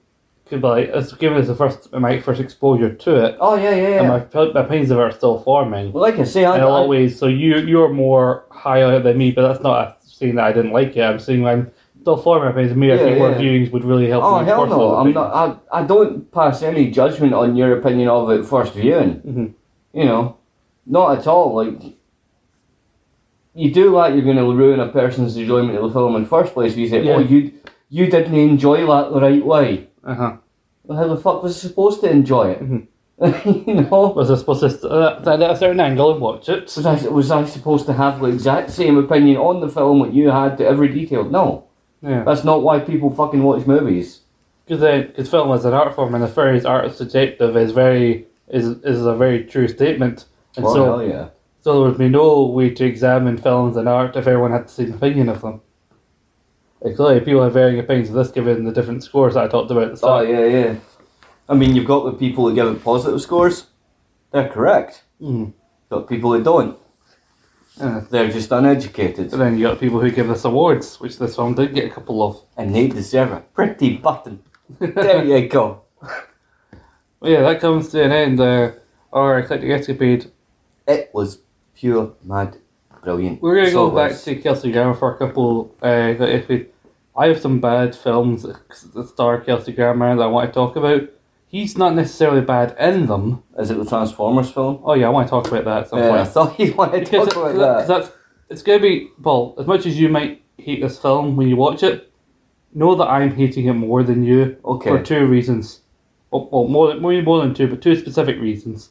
Could 0.48 0.60
be 0.62 0.68
like 0.68 0.90
it's 0.94 1.12
given 1.14 1.38
as 1.38 1.48
the 1.48 1.56
first 1.56 1.92
my 1.92 2.20
first 2.20 2.40
exposure 2.40 2.94
to 2.94 3.16
it, 3.24 3.36
Oh 3.40 3.56
yeah, 3.56 3.74
yeah, 3.74 4.00
and 4.00 4.06
yeah. 4.06 4.42
my 4.44 4.52
my 4.52 4.60
opinions 4.60 4.92
of 4.92 4.98
it 4.98 5.00
are 5.00 5.10
still 5.10 5.40
forming. 5.40 5.90
Well, 5.92 6.02
like 6.02 6.20
I 6.20 6.22
say, 6.22 6.44
I, 6.44 6.54
in 6.58 6.62
a 6.62 6.68
lot 6.68 6.84
of 6.84 6.88
ways. 6.88 7.18
So 7.18 7.26
you 7.26 7.56
you're 7.58 7.88
more 7.92 8.44
high 8.50 8.84
on 8.84 8.94
it 8.94 9.00
than 9.00 9.18
me, 9.18 9.32
but 9.32 9.42
that's 9.48 9.60
not 9.60 9.76
a 9.88 9.96
saying 10.08 10.36
that 10.36 10.44
I 10.44 10.52
didn't 10.52 10.70
like 10.70 10.96
it. 10.96 11.02
I'm 11.02 11.18
saying 11.18 11.44
I'm 11.44 11.72
still 12.00 12.16
forming 12.16 12.44
my 12.44 12.50
opinions. 12.52 12.76
Me, 12.76 12.92
I 12.92 12.94
Yeah, 12.94 13.18
more 13.18 13.30
viewings 13.32 13.72
would 13.72 13.82
really 13.82 14.08
help. 14.08 14.22
Oh 14.22 14.44
hell 14.44 14.66
no! 14.66 14.94
I'm 14.94 15.08
opinions. 15.08 15.14
not. 15.16 15.58
I, 15.72 15.80
I 15.80 15.84
don't 15.84 16.30
pass 16.30 16.62
any 16.62 16.92
judgment 16.92 17.34
on 17.34 17.56
your 17.56 17.76
opinion 17.80 18.08
of 18.08 18.30
it 18.30 18.46
first 18.46 18.72
viewing. 18.74 19.14
Mhm. 19.26 19.54
You 19.94 20.04
know, 20.04 20.36
not 20.86 21.18
at 21.18 21.26
all. 21.26 21.56
Like 21.56 21.96
you 23.60 23.68
do 23.72 23.92
that, 23.96 24.12
you're 24.14 24.24
going 24.30 24.36
to 24.36 24.52
ruin 24.62 24.80
a 24.80 24.88
person's 24.88 25.36
enjoyment 25.36 25.76
of 25.78 25.84
the 25.84 25.90
film 25.98 26.14
in 26.16 26.22
the 26.24 26.28
first 26.28 26.52
place. 26.54 26.72
If 26.72 26.78
you 26.78 26.88
say, 26.88 27.02
Yeah. 27.02 27.16
"Oh, 27.16 27.18
you 27.32 27.52
you 27.88 28.04
didn't 28.14 28.34
enjoy 28.52 28.78
that 28.86 29.12
the 29.12 29.20
right 29.28 29.44
way," 29.54 29.88
Uh 30.04 30.14
huh. 30.14 30.32
well, 30.86 30.98
how 30.98 31.08
the 31.14 31.16
fuck 31.26 31.42
was 31.42 31.52
I 31.56 31.68
supposed 31.68 32.00
to 32.02 32.10
enjoy 32.10 32.44
it? 32.54 32.60
Mhm. 32.62 32.86
you 33.66 33.74
know, 33.74 34.12
Was 34.14 34.30
I 34.30 34.36
supposed 34.36 34.60
to 34.60 34.68
st- 34.70 34.92
uh, 34.92 35.20
at 35.26 35.40
a 35.40 35.56
certain 35.56 35.80
angle 35.80 36.12
and 36.12 36.20
watch 36.20 36.48
it? 36.50 36.64
was 36.76 36.84
I 36.86 37.08
was 37.08 37.30
I 37.30 37.44
supposed 37.46 37.86
to 37.86 37.94
have 37.94 38.20
the 38.20 38.26
exact 38.26 38.70
same 38.70 38.98
opinion 38.98 39.38
on 39.38 39.60
the 39.60 39.68
film 39.70 40.00
that 40.02 40.12
you 40.12 40.28
had 40.30 40.58
to 40.58 40.66
every 40.66 40.88
detail? 40.88 41.24
No, 41.24 41.64
Yeah. 42.02 42.24
that's 42.24 42.44
not 42.44 42.62
why 42.62 42.78
people 42.80 43.08
fucking 43.10 43.42
watch 43.42 43.66
movies. 43.66 44.20
Because 44.66 44.80
then, 44.82 45.06
because 45.06 45.30
film 45.30 45.50
is 45.52 45.64
an 45.64 45.72
art 45.72 45.94
form, 45.94 46.14
and 46.14 46.22
the 46.22 46.28
phrase 46.38 46.66
"art 46.66 46.84
is 46.86 46.96
subjective" 46.96 47.56
is 47.56 47.72
very 47.72 48.26
is 48.48 48.66
is 48.92 49.06
a 49.06 49.14
very 49.14 49.44
true 49.44 49.68
statement. 49.68 50.26
And 50.56 50.64
Well, 50.64 50.74
so, 50.74 50.84
hell 50.84 51.02
yeah. 51.06 51.26
So 51.66 51.80
there 51.80 51.90
would 51.90 51.98
be 51.98 52.08
no 52.08 52.44
way 52.44 52.70
to 52.70 52.84
examine 52.84 53.36
films 53.36 53.76
and 53.76 53.88
art 53.88 54.14
if 54.14 54.28
everyone 54.28 54.52
had 54.52 54.66
the 54.66 54.70
same 54.70 54.92
opinion 54.92 55.28
of 55.28 55.40
them. 55.40 55.60
Like, 56.80 56.94
clearly, 56.94 57.18
people 57.18 57.42
have 57.42 57.54
varying 57.54 57.80
opinions 57.80 58.08
of 58.10 58.14
this 58.14 58.30
given 58.30 58.64
the 58.64 58.70
different 58.70 59.02
scores 59.02 59.34
that 59.34 59.42
I 59.42 59.48
talked 59.48 59.72
about 59.72 59.88
at 59.90 60.00
the 60.00 60.06
Oh 60.06 60.20
yeah, 60.20 60.44
yeah. 60.44 60.76
I 61.48 61.54
mean, 61.54 61.74
you've 61.74 61.88
got 61.88 62.04
the 62.04 62.12
people 62.12 62.48
who 62.48 62.54
give 62.54 62.68
it 62.68 62.84
positive 62.84 63.20
scores. 63.20 63.66
They're 64.30 64.48
correct. 64.48 65.02
Mm. 65.20 65.54
Got 65.90 66.08
people 66.08 66.34
who 66.34 66.44
don't. 66.44 66.78
Yeah. 67.80 68.04
They're 68.12 68.30
just 68.30 68.52
uneducated, 68.52 69.32
And 69.32 69.40
then 69.40 69.58
you 69.58 69.66
got 69.66 69.80
people 69.80 69.98
who 69.98 70.12
give 70.12 70.30
us 70.30 70.44
awards, 70.44 71.00
which 71.00 71.18
this 71.18 71.34
film 71.34 71.54
did 71.54 71.74
get 71.74 71.90
a 71.90 71.90
couple 71.90 72.22
of. 72.22 72.42
and 72.56 72.72
they 72.76 72.86
deserve 72.86 73.32
a 73.32 73.40
pretty 73.40 73.96
button. 73.96 74.44
there 74.78 75.24
you 75.24 75.48
go. 75.48 75.82
Well, 77.18 77.32
yeah, 77.32 77.40
that 77.40 77.60
comes 77.60 77.88
to 77.88 78.04
an 78.04 78.12
end. 78.12 78.38
Uh, 78.38 78.72
our 79.10 79.38
eclectic 79.40 79.70
escapade. 79.70 80.30
It 80.86 81.10
was 81.14 81.38
pure 81.76 82.12
mad, 82.24 82.56
brilliant. 83.02 83.40
We're 83.42 83.56
gonna 83.56 83.70
So 83.70 83.90
go 83.90 83.96
back 83.96 84.16
to 84.22 84.34
Kelsey 84.36 84.72
Grammer 84.72 84.94
for 84.94 85.14
a 85.14 85.18
couple. 85.18 85.74
Uh, 85.82 86.14
if 86.20 86.48
we, 86.48 86.66
I 87.16 87.28
have 87.28 87.40
some 87.40 87.60
bad 87.60 87.94
films 87.94 88.42
that 88.42 89.08
star 89.08 89.40
Kelsey 89.40 89.72
Grammer 89.72 90.16
that 90.16 90.22
I 90.22 90.26
want 90.26 90.48
to 90.50 90.54
talk 90.54 90.76
about. 90.76 91.02
He's 91.48 91.78
not 91.78 91.94
necessarily 91.94 92.40
bad 92.40 92.74
in 92.78 93.06
them. 93.06 93.42
Is 93.56 93.70
it 93.70 93.78
the 93.78 93.84
Transformers 93.86 94.50
film? 94.50 94.80
Oh 94.84 94.94
yeah, 94.94 95.06
I 95.06 95.10
want 95.10 95.28
to 95.28 95.30
talk 95.30 95.46
about 95.46 95.64
that 95.64 95.82
at 95.82 95.88
some 95.88 95.98
Yeah, 96.00 96.10
I 96.22 96.24
thought 96.24 96.58
you 96.58 96.74
wanted 96.74 97.06
to 97.06 97.10
Because 97.12 97.28
talk 97.28 97.54
about 97.54 97.56
that. 97.56 97.86
that's 97.88 98.10
it's 98.50 98.62
gonna 98.62 98.80
be 98.80 99.10
well. 99.22 99.54
As 99.58 99.66
much 99.66 99.86
as 99.86 99.98
you 99.98 100.08
might 100.08 100.42
hate 100.58 100.82
this 100.82 100.98
film 100.98 101.36
when 101.36 101.48
you 101.48 101.56
watch 101.56 101.82
it, 101.84 102.12
know 102.74 102.94
that 102.96 103.06
I'm 103.06 103.34
hating 103.34 103.66
it 103.66 103.74
more 103.74 104.02
than 104.02 104.24
you 104.24 104.56
Okay. 104.64 104.90
for 104.90 105.02
two 105.02 105.26
reasons. 105.26 105.80
Well, 106.32 106.66
more 106.68 106.88
than 106.88 107.00
more, 107.00 107.22
more 107.22 107.40
than 107.40 107.54
two, 107.54 107.68
but 107.68 107.80
two 107.80 107.94
specific 107.96 108.38
reasons. 108.40 108.90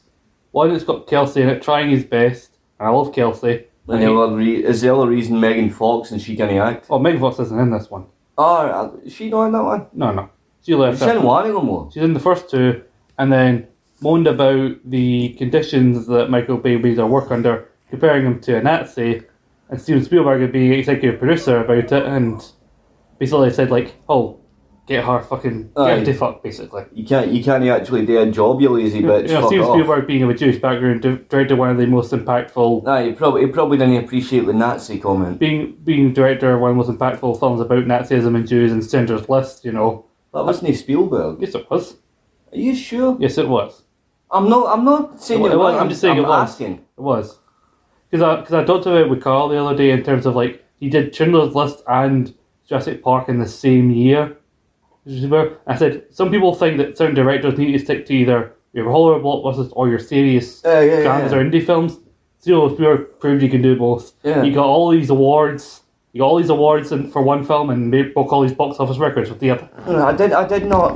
One, 0.52 0.70
it's 0.70 0.82
got 0.84 1.06
Kelsey 1.06 1.42
in 1.42 1.50
it 1.50 1.62
trying 1.62 1.90
his 1.90 2.04
best, 2.04 2.55
I 2.78 2.88
love 2.90 3.14
Kelsey. 3.14 3.66
And 3.88 4.02
the 4.02 4.12
other 4.12 4.36
re- 4.36 4.64
is 4.64 4.80
the 4.80 4.92
other 4.94 5.06
reason 5.08 5.38
Megan 5.40 5.70
Fox 5.70 6.10
and 6.10 6.20
she 6.20 6.36
can't 6.36 6.50
act. 6.52 6.86
Oh, 6.90 6.98
Megan 6.98 7.20
Fox 7.20 7.38
isn't 7.38 7.58
in 7.58 7.70
this 7.70 7.90
one. 7.90 8.06
Oh, 8.36 8.56
uh, 8.66 8.90
is 9.04 9.14
she 9.14 9.30
not 9.30 9.46
in 9.46 9.52
that 9.52 9.62
one? 9.62 9.86
No, 9.92 10.12
no. 10.12 10.28
She 10.62 10.74
left. 10.74 10.98
She's 10.98 11.08
in 11.08 11.22
one 11.22 11.46
of 11.46 11.54
them. 11.54 11.66
though. 11.66 11.88
She's 11.92 12.02
in 12.02 12.12
the 12.12 12.20
first 12.20 12.50
two, 12.50 12.82
and 13.18 13.32
then 13.32 13.68
moaned 14.00 14.26
about 14.26 14.76
the 14.84 15.30
conditions 15.38 16.06
that 16.08 16.28
Michael 16.28 16.58
Bay 16.58 16.74
are 16.98 17.06
work 17.06 17.30
under, 17.30 17.68
comparing 17.88 18.26
him 18.26 18.40
to 18.40 18.56
a 18.56 18.62
Nazi, 18.62 19.22
and 19.70 19.80
Steven 19.80 20.04
Spielberg 20.04 20.40
would 20.40 20.52
be 20.52 20.72
executive 20.72 21.20
producer 21.20 21.60
about 21.60 21.92
it, 21.92 21.92
and 22.04 22.44
basically 23.18 23.50
said 23.52 23.70
like, 23.70 23.94
"Oh, 24.08 24.40
get 24.86 25.04
her 25.04 25.20
fucking 25.22 25.70
get 25.76 25.98
her 25.98 26.04
to 26.04 26.14
fuck," 26.14 26.42
basically. 26.42 26.84
You 26.92 27.04
can't. 27.04 27.30
You 27.32 27.42
can't 27.42 27.64
actually 27.64 28.06
do 28.06 28.18
a 28.20 28.26
job, 28.30 28.60
you 28.60 28.68
lazy 28.70 29.02
bitch. 29.02 29.28
you 29.28 29.34
know, 29.34 29.40
Fuck 29.42 29.48
Steven 29.50 29.66
off. 29.66 29.74
Spielberg 29.74 30.06
being 30.06 30.22
of 30.22 30.30
a 30.30 30.34
Jewish 30.34 30.58
background, 30.58 31.02
di- 31.02 31.18
directed 31.28 31.58
one 31.58 31.70
of 31.70 31.76
the 31.78 31.86
most 31.86 32.12
impactful, 32.12 32.84
Nah, 32.84 33.02
he 33.02 33.12
probably 33.12 33.42
he 33.42 33.46
probably 33.48 33.78
didn't 33.78 34.02
appreciate 34.04 34.46
the 34.46 34.52
Nazi 34.52 34.98
comment. 34.98 35.38
being 35.38 35.76
being 35.84 36.12
director 36.12 36.54
of 36.54 36.60
one 36.60 36.70
of 36.70 36.76
the 36.76 36.92
most 36.92 36.98
impactful 36.98 37.38
films 37.40 37.60
about 37.60 37.84
Nazism 37.84 38.34
and 38.36 38.46
Jews 38.46 38.72
and 38.72 38.82
Schindler's 38.88 39.28
List. 39.28 39.64
You 39.64 39.72
know, 39.72 40.04
That 40.32 40.44
wasn't 40.44 40.74
Spielberg. 40.76 41.40
yes, 41.40 41.54
it 41.54 41.68
was. 41.70 41.96
Are 42.52 42.58
you 42.58 42.74
sure? 42.74 43.16
Yes, 43.18 43.38
it 43.38 43.48
was. 43.48 43.82
I'm 44.30 44.48
not. 44.48 44.66
I'm 44.72 44.84
not 44.84 45.20
saying 45.22 45.44
It 45.44 45.52
it 45.52 45.58
was. 45.58 45.74
I'm 45.76 45.88
just 45.88 46.00
saying 46.00 46.18
I'm 46.18 46.24
it 46.24 46.28
was. 46.28 46.50
asking. 46.50 46.74
It 46.96 47.00
was. 47.00 47.38
Because 48.10 48.22
I, 48.22 48.42
cause 48.42 48.52
I 48.54 48.64
talked 48.64 48.86
about 48.86 49.00
it 49.00 49.10
with 49.10 49.20
Carl 49.20 49.48
the 49.48 49.62
other 49.62 49.76
day 49.76 49.90
in 49.90 50.02
terms 50.04 50.26
of 50.26 50.36
like, 50.36 50.64
he 50.78 50.88
did 50.88 51.12
Schindler's 51.14 51.54
List 51.56 51.82
and 51.88 52.32
Jurassic 52.68 53.02
Park 53.02 53.28
in 53.28 53.40
the 53.40 53.48
same 53.48 53.90
year. 53.90 54.35
I 55.08 55.76
said, 55.76 56.04
some 56.10 56.30
people 56.30 56.54
think 56.54 56.78
that 56.78 56.96
certain 56.98 57.14
directors 57.14 57.56
need 57.58 57.72
to 57.72 57.78
stick 57.78 58.06
to 58.06 58.14
either 58.14 58.52
your 58.72 58.90
horror 58.90 59.20
blockbusters 59.20 59.70
or 59.74 59.88
your 59.88 59.98
serious 59.98 60.64
Uh, 60.64 60.80
yeah, 60.80 61.00
yeah. 61.00 61.32
or 61.34 61.44
indie 61.44 61.64
films. 61.64 61.98
Zero 62.42 62.68
proved 63.20 63.42
you 63.42 63.48
can 63.48 63.62
do 63.62 63.76
both. 63.76 64.12
Yeah. 64.22 64.42
You 64.42 64.52
got 64.54 64.66
all 64.66 64.90
these 64.90 65.10
awards. 65.10 65.82
You 66.12 66.20
got 66.20 66.26
all 66.28 66.36
these 66.38 66.48
awards 66.50 66.92
in, 66.92 67.10
for 67.10 67.20
one 67.22 67.44
film 67.44 67.70
and 67.70 67.90
made- 67.90 68.14
broke 68.14 68.32
all 68.32 68.42
these 68.42 68.52
box 68.54 68.78
office 68.78 68.98
records 68.98 69.28
with 69.30 69.40
the 69.40 69.50
other. 69.50 69.68
No, 69.86 70.06
I 70.06 70.12
did. 70.14 70.32
I 70.32 70.46
did 70.46 70.66
not. 70.66 70.92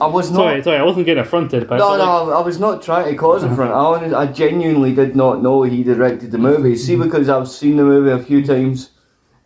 I 0.00 0.06
was 0.06 0.30
not. 0.30 0.38
Sorry, 0.38 0.62
sorry, 0.62 0.78
I 0.78 0.82
wasn't 0.82 1.06
getting 1.06 1.22
affronted, 1.22 1.68
but 1.68 1.76
No, 1.78 1.90
but, 1.90 1.98
like, 1.98 2.06
no, 2.28 2.32
I 2.32 2.40
was 2.40 2.58
not 2.58 2.82
trying 2.82 3.10
to 3.10 3.16
cause 3.16 3.42
a 3.42 3.54
front. 3.54 3.70
I, 3.70 3.74
honest- 3.74 4.14
I 4.14 4.26
genuinely 4.26 4.94
did 4.94 5.14
not 5.16 5.42
know 5.42 5.62
he 5.62 5.82
directed 5.82 6.30
the 6.30 6.38
movie. 6.38 6.76
See, 6.76 6.94
Mm-hmm. 6.94 7.02
because 7.04 7.28
I've 7.28 7.48
seen 7.48 7.76
the 7.76 7.84
movie 7.84 8.10
a 8.10 8.18
few 8.18 8.44
times, 8.44 8.90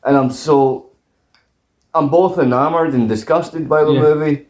and 0.04 0.16
I'm 0.16 0.30
so, 0.30 0.85
I'm 1.96 2.08
both 2.08 2.38
enamored 2.38 2.92
and 2.94 3.08
disgusted 3.08 3.68
by 3.68 3.84
the 3.84 3.92
Yeah. 3.92 4.00
movie, 4.00 4.46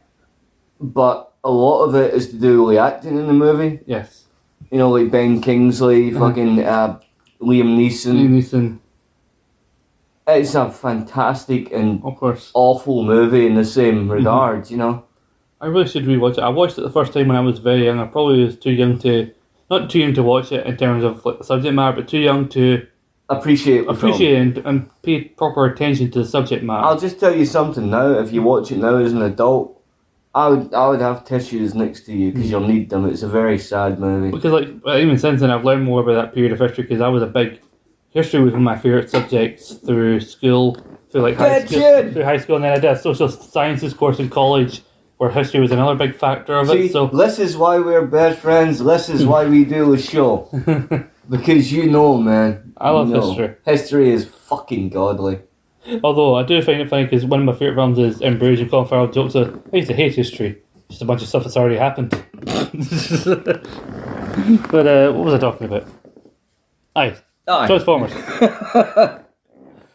but 0.80 1.32
a 1.44 1.50
lot 1.50 1.84
of 1.84 1.94
it 1.94 2.12
is 2.14 2.30
to 2.30 2.36
do 2.36 2.64
with 2.64 2.74
the 2.74 2.82
acting 2.82 3.16
in 3.18 3.26
the 3.26 3.32
movie. 3.32 3.80
yes. 3.86 4.24
You 4.70 4.78
know, 4.78 4.90
like 4.90 5.10
Ben 5.12 5.40
Kingsley, 5.40 6.10
Uh-huh. 6.10 6.28
fucking 6.28 6.58
uh, 6.58 6.98
Liam 7.40 7.76
Neeson. 7.78 8.14
Liam 8.18 8.30
Neeson, 8.36 8.78
It's 10.26 10.54
a 10.56 10.68
fantastic 10.70 11.72
and 11.72 12.02
of 12.02 12.16
course. 12.16 12.50
awful 12.54 13.04
movie 13.04 13.46
in 13.46 13.54
the 13.54 13.64
same 13.64 14.08
Mm-hmm. 14.08 14.72
You 14.72 14.78
know. 14.78 15.04
I 15.60 15.66
really 15.66 15.86
should 15.88 16.04
rewatch 16.04 16.32
it. 16.38 16.40
I 16.40 16.48
watched 16.48 16.78
it 16.78 16.82
the 16.82 16.90
first 16.90 17.12
time 17.12 17.28
when 17.28 17.36
I 17.36 17.40
was 17.40 17.60
very 17.60 17.84
young. 17.84 17.98
I 18.00 18.06
probably 18.06 18.44
was 18.44 18.56
too 18.58 18.72
young 18.72 18.98
to, 18.98 19.30
not 19.70 19.88
too 19.88 20.00
young 20.00 20.14
to 20.14 20.22
watch 20.22 20.50
it 20.52 20.66
in 20.66 20.76
terms 20.76 21.04
of 21.04 21.24
like 21.24 21.38
the 21.38 21.44
subject 21.44 21.74
matter, 21.74 21.96
but 21.96 22.08
too 22.08 22.18
young 22.18 22.48
to 22.50 22.86
Appreciate 23.28 23.88
appreciate 23.88 24.36
and, 24.36 24.58
and 24.58 25.02
pay 25.02 25.24
proper 25.24 25.66
attention 25.66 26.12
to 26.12 26.20
the 26.20 26.24
subject 26.24 26.62
matter. 26.62 26.86
I'll 26.86 26.98
just 26.98 27.18
tell 27.18 27.34
you 27.34 27.44
something 27.44 27.90
now. 27.90 28.12
If 28.20 28.32
you 28.32 28.42
watch 28.42 28.70
it 28.70 28.78
now 28.78 28.98
as 28.98 29.12
an 29.12 29.22
adult, 29.22 29.82
I 30.32 30.48
would 30.48 30.72
I 30.72 30.86
would 30.88 31.00
have 31.00 31.24
tissues 31.24 31.74
next 31.74 32.02
to 32.06 32.12
you 32.12 32.30
because 32.30 32.48
you'll 32.48 32.60
hmm. 32.60 32.72
need 32.72 32.90
them. 32.90 33.04
It's 33.04 33.22
a 33.22 33.28
very 33.28 33.58
sad 33.58 33.98
movie. 33.98 34.30
because 34.30 34.52
like 34.52 34.68
even 34.96 35.18
since 35.18 35.40
then, 35.40 35.50
I've 35.50 35.64
learned 35.64 35.84
more 35.84 36.02
about 36.02 36.14
that 36.14 36.34
period 36.34 36.52
of 36.52 36.60
history 36.60 36.84
because 36.84 37.00
I 37.00 37.08
was 37.08 37.22
a 37.22 37.26
big 37.26 37.60
history 38.10 38.42
was 38.42 38.52
one 38.52 38.62
of 38.62 38.64
my 38.64 38.78
favorite 38.78 39.10
subjects 39.10 39.74
through 39.74 40.20
school, 40.20 40.76
through 41.10 41.22
like 41.22 41.36
high 41.36 41.60
Get 41.60 41.68
school, 41.68 42.12
through 42.12 42.24
high 42.24 42.36
school, 42.36 42.56
and 42.56 42.64
then 42.64 42.72
I 42.74 42.78
did 42.78 42.92
a 42.92 42.98
social 42.98 43.28
sciences 43.28 43.92
course 43.92 44.20
in 44.20 44.28
college 44.28 44.82
where 45.16 45.30
history 45.30 45.58
was 45.60 45.72
another 45.72 45.96
big 45.96 46.14
factor 46.14 46.54
of 46.54 46.68
See, 46.68 46.86
it. 46.86 46.92
So 46.92 47.08
this 47.08 47.40
is 47.40 47.56
why 47.56 47.80
we're 47.80 48.06
best 48.06 48.38
friends. 48.38 48.84
This 48.84 49.08
is 49.08 49.22
hmm. 49.22 49.30
why 49.30 49.46
we 49.46 49.64
do 49.64 49.94
a 49.94 49.98
show 49.98 50.48
because 51.28 51.72
you 51.72 51.90
know, 51.90 52.16
man. 52.18 52.72
I 52.78 52.90
love 52.90 53.08
You 53.08 53.14
know. 53.14 53.28
history. 53.28 53.54
History 53.64 54.10
is 54.10 54.24
fucking 54.26 54.90
godly. 54.90 55.40
Although 56.02 56.34
I 56.34 56.42
do 56.42 56.60
find 56.62 56.80
it 56.80 56.88
funny 56.88 57.04
because 57.04 57.24
one 57.24 57.40
of 57.40 57.46
my 57.46 57.52
favourite 57.52 57.76
films 57.76 57.98
is 57.98 58.20
In 58.20 58.38
Bruges 58.38 58.60
and 58.62 58.70
Colin 58.70 58.88
Farrell 58.88 59.06
jokes 59.08 59.34
that 59.34 59.54
I 59.72 59.76
used 59.76 59.88
to 59.88 59.94
hate 59.94 60.14
history. 60.14 60.58
Just 60.88 61.02
a 61.02 61.04
bunch 61.04 61.22
of 61.22 61.28
stuff 61.28 61.44
that's 61.44 61.56
already 61.56 61.76
happened. 61.76 62.10
but 64.70 64.86
uh, 64.86 65.12
what 65.12 65.24
was 65.24 65.34
I 65.34 65.38
talking 65.38 65.66
about? 65.66 65.86
Aye, 66.94 67.16
Aye. 67.48 67.66
Transformers. 67.66 68.12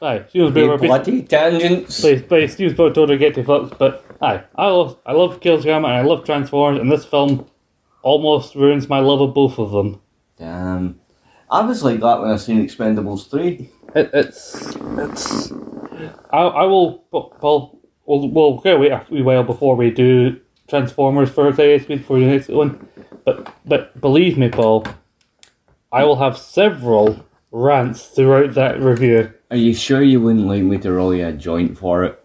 aye, 0.01 0.24
Steven 0.30 0.51
Spielberg. 0.51 0.80
bloody 0.82 1.24
tangents. 1.24 2.00
Play, 2.01 2.22
play 2.22 2.48
Steven 2.48 2.74
Spielberg 2.74 2.95
totally 2.95 3.18
get 3.18 3.35
to 3.35 3.43
fucks, 3.43 3.77
but 3.77 4.06
aye, 4.22 4.43
I 4.56 4.68
love 4.68 4.98
I 5.06 5.14
love 5.14 5.40
Kelsey 5.42 5.64
Grammer 5.64 5.88
and 5.90 5.98
I 5.98 6.01
love 6.01 6.26
Transformers, 6.26 6.80
and 6.80 6.92
this 6.92 7.06
film 7.06 7.48
almost 8.01 8.56
ruins 8.56 8.88
my 8.90 9.00
love 9.00 9.22
of 9.22 9.34
both 9.34 9.60
of 9.60 9.72
them. 9.72 10.01
Damn. 10.38 11.00
I 11.51 11.61
was 11.65 11.83
like 11.83 11.99
that 11.99 12.21
when 12.21 12.31
I 12.31 12.38
seen 12.38 12.65
Expendables 12.65 13.30
three. 13.30 13.69
It, 13.95 14.09
it's 14.13 14.75
it's. 14.97 15.51
I 16.31 16.39
I 16.39 16.65
will, 16.65 16.99
Paul. 17.11 17.80
We'll 18.05 18.30
we'll 18.30 18.57
go 18.57 18.80
wait 18.80 18.91
a 18.91 19.05
wee 19.11 19.21
while 19.21 19.43
before 19.43 19.75
we 19.75 19.91
do 19.91 20.39
Transformers 20.69 21.30
for 21.30 21.51
this 21.51 21.88
week 21.88 22.05
for 22.05 22.19
the 22.19 22.25
next 22.25 22.49
one, 22.49 22.88
but 23.25 23.53
but 23.65 23.99
believe 24.01 24.38
me, 24.38 24.49
Paul, 24.49 24.85
I 25.91 26.05
will 26.05 26.17
have 26.17 26.38
several 26.38 27.25
rants 27.51 28.07
throughout 28.07 28.53
that 28.55 28.81
review. 28.81 29.33
Are 29.51 29.57
you 29.57 29.73
sure 29.73 30.01
you 30.01 30.21
wouldn't 30.21 30.47
like 30.47 30.63
me 30.63 30.77
to 30.80 30.91
roll 30.93 31.13
you 31.13 31.27
a 31.27 31.33
joint 31.33 31.77
for 31.77 32.05
it? 32.05 32.23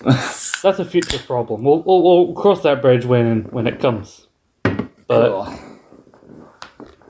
That's 0.04 0.80
a 0.80 0.84
future 0.84 1.18
problem. 1.20 1.62
We'll 1.64 1.82
we'll, 1.82 2.02
we'll 2.02 2.34
cross 2.34 2.62
that 2.64 2.82
bridge 2.82 3.04
when 3.04 3.44
when 3.44 3.68
it 3.68 3.80
comes. 3.80 4.26
But 5.06 5.56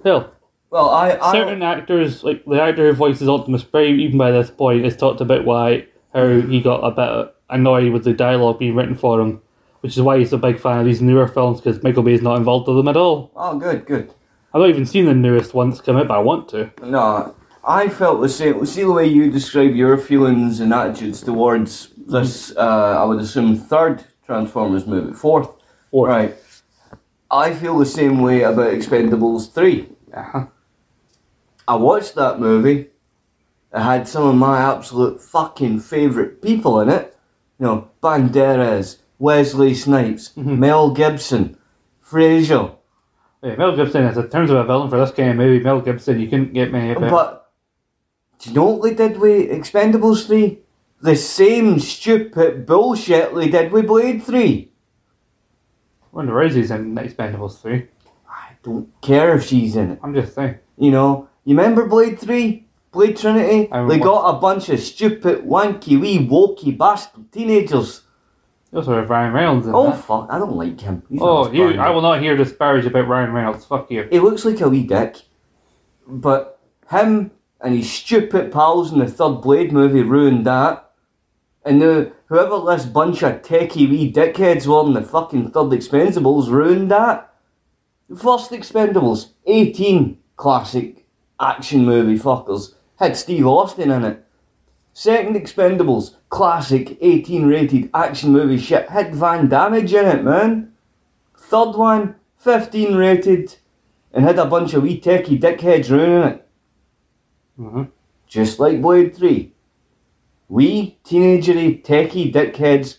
still, 0.01 0.35
well, 0.71 0.91
I, 0.91 1.19
I 1.21 1.33
certain 1.33 1.63
actors, 1.63 2.23
like 2.25 2.45
the 2.45 2.61
actor 2.61 2.89
who 2.89 2.93
voices 2.93 3.29
Optimus 3.29 3.65
Prime, 3.65 3.99
even 4.01 4.19
by 4.19 4.31
this 4.31 4.51
point, 4.51 4.85
has 4.85 4.97
talked 4.97 5.21
about 5.21 5.45
why 5.45 5.87
how 6.15 6.41
he 6.41 6.61
got 6.61 6.81
a 6.81 6.91
bit 6.91 7.35
annoyed 7.51 7.93
with 7.93 8.05
the 8.05 8.13
dialogue 8.13 8.59
being 8.59 8.75
written 8.75 8.95
for 8.95 9.21
him, 9.21 9.41
which 9.81 9.97
is 9.97 10.03
why 10.03 10.19
he's 10.19 10.33
a 10.33 10.39
big 10.39 10.59
fan 10.59 10.79
of 10.81 10.85
these 10.87 11.03
newer 11.03 11.27
films 11.29 11.61
because 11.61 11.83
Michael 11.83 12.03
Bay 12.03 12.15
is 12.15 12.23
not 12.23 12.37
involved 12.37 12.69
with 12.69 12.77
them 12.77 12.89
at 12.89 12.97
all. 12.97 13.31
oh, 13.37 13.59
good, 13.59 13.87
good. 13.87 14.13
I've 14.55 14.61
not 14.61 14.71
even 14.71 14.87
seen 14.87 15.05
the 15.05 15.15
newest 15.15 15.53
one 15.55 15.69
that's 15.71 15.83
come 15.83 15.97
out, 15.97 16.09
but 16.09 16.15
I 16.19 16.21
want 16.21 16.49
to. 16.51 16.71
No, 16.83 17.35
I 17.63 17.89
felt 17.91 18.23
the 18.23 18.29
same. 18.31 18.65
See 18.65 18.83
the 18.83 18.91
way 18.93 19.07
you 19.07 19.31
describe 19.31 19.75
your 19.75 19.99
feelings 19.99 20.61
and 20.61 20.73
attitudes 20.73 21.21
towards 21.21 21.91
this. 22.07 22.57
Uh, 22.57 22.97
I 22.99 23.05
would 23.05 23.21
assume 23.21 23.57
third 23.57 24.05
Transformers 24.25 24.87
movie, 24.87 25.13
fourth. 25.13 25.51
Or 25.91 26.09
Right. 26.09 26.35
I 27.31 27.55
feel 27.55 27.79
the 27.79 27.87
same 27.87 28.21
way 28.23 28.43
about 28.43 28.73
Expendables 28.73 29.53
three. 29.53 29.89
uh 30.15 30.47
I 31.69 31.77
watched 31.77 32.15
that 32.15 32.41
movie. 32.41 32.89
It 33.75 33.81
had 33.81 34.09
some 34.09 34.27
of 34.27 34.35
my 34.35 34.59
absolute 34.59 35.21
fucking 35.21 35.81
favourite 35.81 36.41
people 36.41 36.81
in 36.81 36.89
it. 36.89 37.15
You 37.61 37.67
know, 37.67 37.91
Banderas, 38.03 39.01
Wesley 39.19 39.75
Snipes, 39.75 40.31
mm-hmm. 40.31 40.59
Mel 40.59 40.93
Gibson, 40.93 41.59
Frasier. 42.03 42.75
yeah, 43.43 43.57
Mel 43.57 43.77
Gibson, 43.77 44.05
as 44.05 44.17
in 44.17 44.31
terms 44.31 44.51
of 44.51 44.57
a 44.57 44.65
villain 44.65 44.89
for 44.89 44.99
this 44.99 45.11
kind 45.11 45.33
of 45.33 45.37
movie, 45.37 45.63
Mel 45.63 45.83
Gibson, 45.83 46.19
you 46.19 46.29
couldn't 46.29 46.55
get 46.55 46.73
many 46.73 46.95
better. 46.95 47.11
But 47.11 47.53
do 48.39 48.49
you 48.49 48.57
know 48.57 48.65
what 48.71 48.83
they 48.83 48.95
did 48.95 49.19
with 49.19 49.51
Expendables 49.51 50.27
3? 50.27 50.61
The 51.03 51.17
same 51.17 51.79
stupid 51.81 52.65
bullshit 52.65 53.35
they 53.35 53.51
did 53.51 53.73
with 53.73 53.87
Blade 53.87 54.23
3. 54.23 54.73
Ronda 56.13 56.33
Rousey's 56.33 56.71
in 56.71 56.95
Expendables 56.95 57.61
3. 57.61 57.87
I 58.27 58.53
don't 58.63 58.89
care 59.03 59.37
if 59.37 59.45
she's 59.45 59.77
in 59.77 59.91
it. 59.91 59.99
I'm 60.03 60.15
just 60.15 60.35
saying. 60.35 60.59
You 60.79 60.93
know, 60.93 61.29
you 61.49 61.57
remember 61.57 61.87
Blade 61.87 62.19
3? 62.19 62.65
Blade 62.93 63.17
Trinity? 63.17 63.69
They 63.89 63.99
got 63.99 64.37
a 64.37 64.39
bunch 64.39 64.69
of 64.69 64.81
stupid, 64.81 65.45
wanky, 65.45 66.01
wee, 66.01 66.19
wokey 66.27 66.77
bastard 66.77 67.31
teenagers. 67.33 68.03
Also 68.73 68.97
have 68.97 69.09
Ryan 69.09 69.33
Reynolds 69.33 69.67
in 69.67 69.75
Oh 69.75 69.91
that. 69.91 70.05
fuck, 70.05 70.27
I 70.31 70.39
don't 70.39 70.57
like 70.57 70.81
him. 70.81 71.03
He's 71.09 71.21
Oh, 71.23 71.51
you! 71.51 71.81
I 71.81 71.89
will 71.89 72.03
not 72.03 72.21
hear 72.21 72.37
disparage 72.37 72.85
about 72.85 73.09
Ryan 73.09 73.33
Reynolds. 73.33 73.65
Fuck 73.65 73.91
you. 73.91 74.07
He 74.11 74.21
looks 74.21 74.45
like 74.45 74.61
a 74.61 74.69
wee 74.69 74.83
dick. 74.83 75.17
But 76.07 76.59
him 76.91 77.31
and 77.63 77.75
his 77.75 77.91
stupid 77.91 78.53
pals 78.53 78.93
in 78.93 78.99
the 78.99 79.07
third 79.07 79.41
Blade 79.41 79.73
movie 79.73 80.03
ruined 80.03 80.45
that. 80.47 80.91
And 81.65 81.81
the, 81.81 82.13
whoever 82.27 82.61
this 82.65 82.85
bunch 82.85 83.23
of 83.23 83.41
techie 83.43 83.89
wee 83.89 84.13
dickheads 84.13 84.67
were 84.67 84.87
in 84.87 84.93
the 84.93 85.03
fucking 85.03 85.51
third 85.51 85.71
Expendables 85.71 86.51
ruined 86.51 86.91
that. 86.91 87.33
First 88.17 88.51
Expendables, 88.51 89.31
18 89.47 90.19
classic 90.37 91.07
action 91.41 91.85
movie 91.85 92.19
fuckers, 92.19 92.75
had 92.97 93.17
Steve 93.17 93.47
Austin 93.47 93.91
in 93.91 94.05
it. 94.05 94.25
Second 94.93 95.37
Expendables, 95.37 96.17
classic 96.29 96.99
18 97.01 97.47
rated 97.47 97.91
action 97.95 98.33
movie 98.33 98.59
shit, 98.59 98.89
had 98.89 99.15
Van 99.15 99.49
Damage 99.49 99.93
in 99.93 100.07
it, 100.07 100.25
man. 100.25 100.73
Third 101.39 101.77
one, 101.77 102.17
15 102.39 102.95
rated, 102.97 103.57
and 104.13 104.25
had 104.25 104.39
a 104.39 104.45
bunch 104.45 104.75
of 104.75 104.83
wee 104.83 105.01
techie 105.01 105.41
dickheads 105.41 105.91
ruining 105.91 106.29
it. 106.29 106.49
hmm 107.57 107.83
Just 108.27 108.59
like 108.59 108.83
Blade 108.83 109.15
3. 109.15 109.53
Wee 110.49 110.99
teenagery 111.05 111.85
techie 111.85 112.33
dickheads 112.33 112.99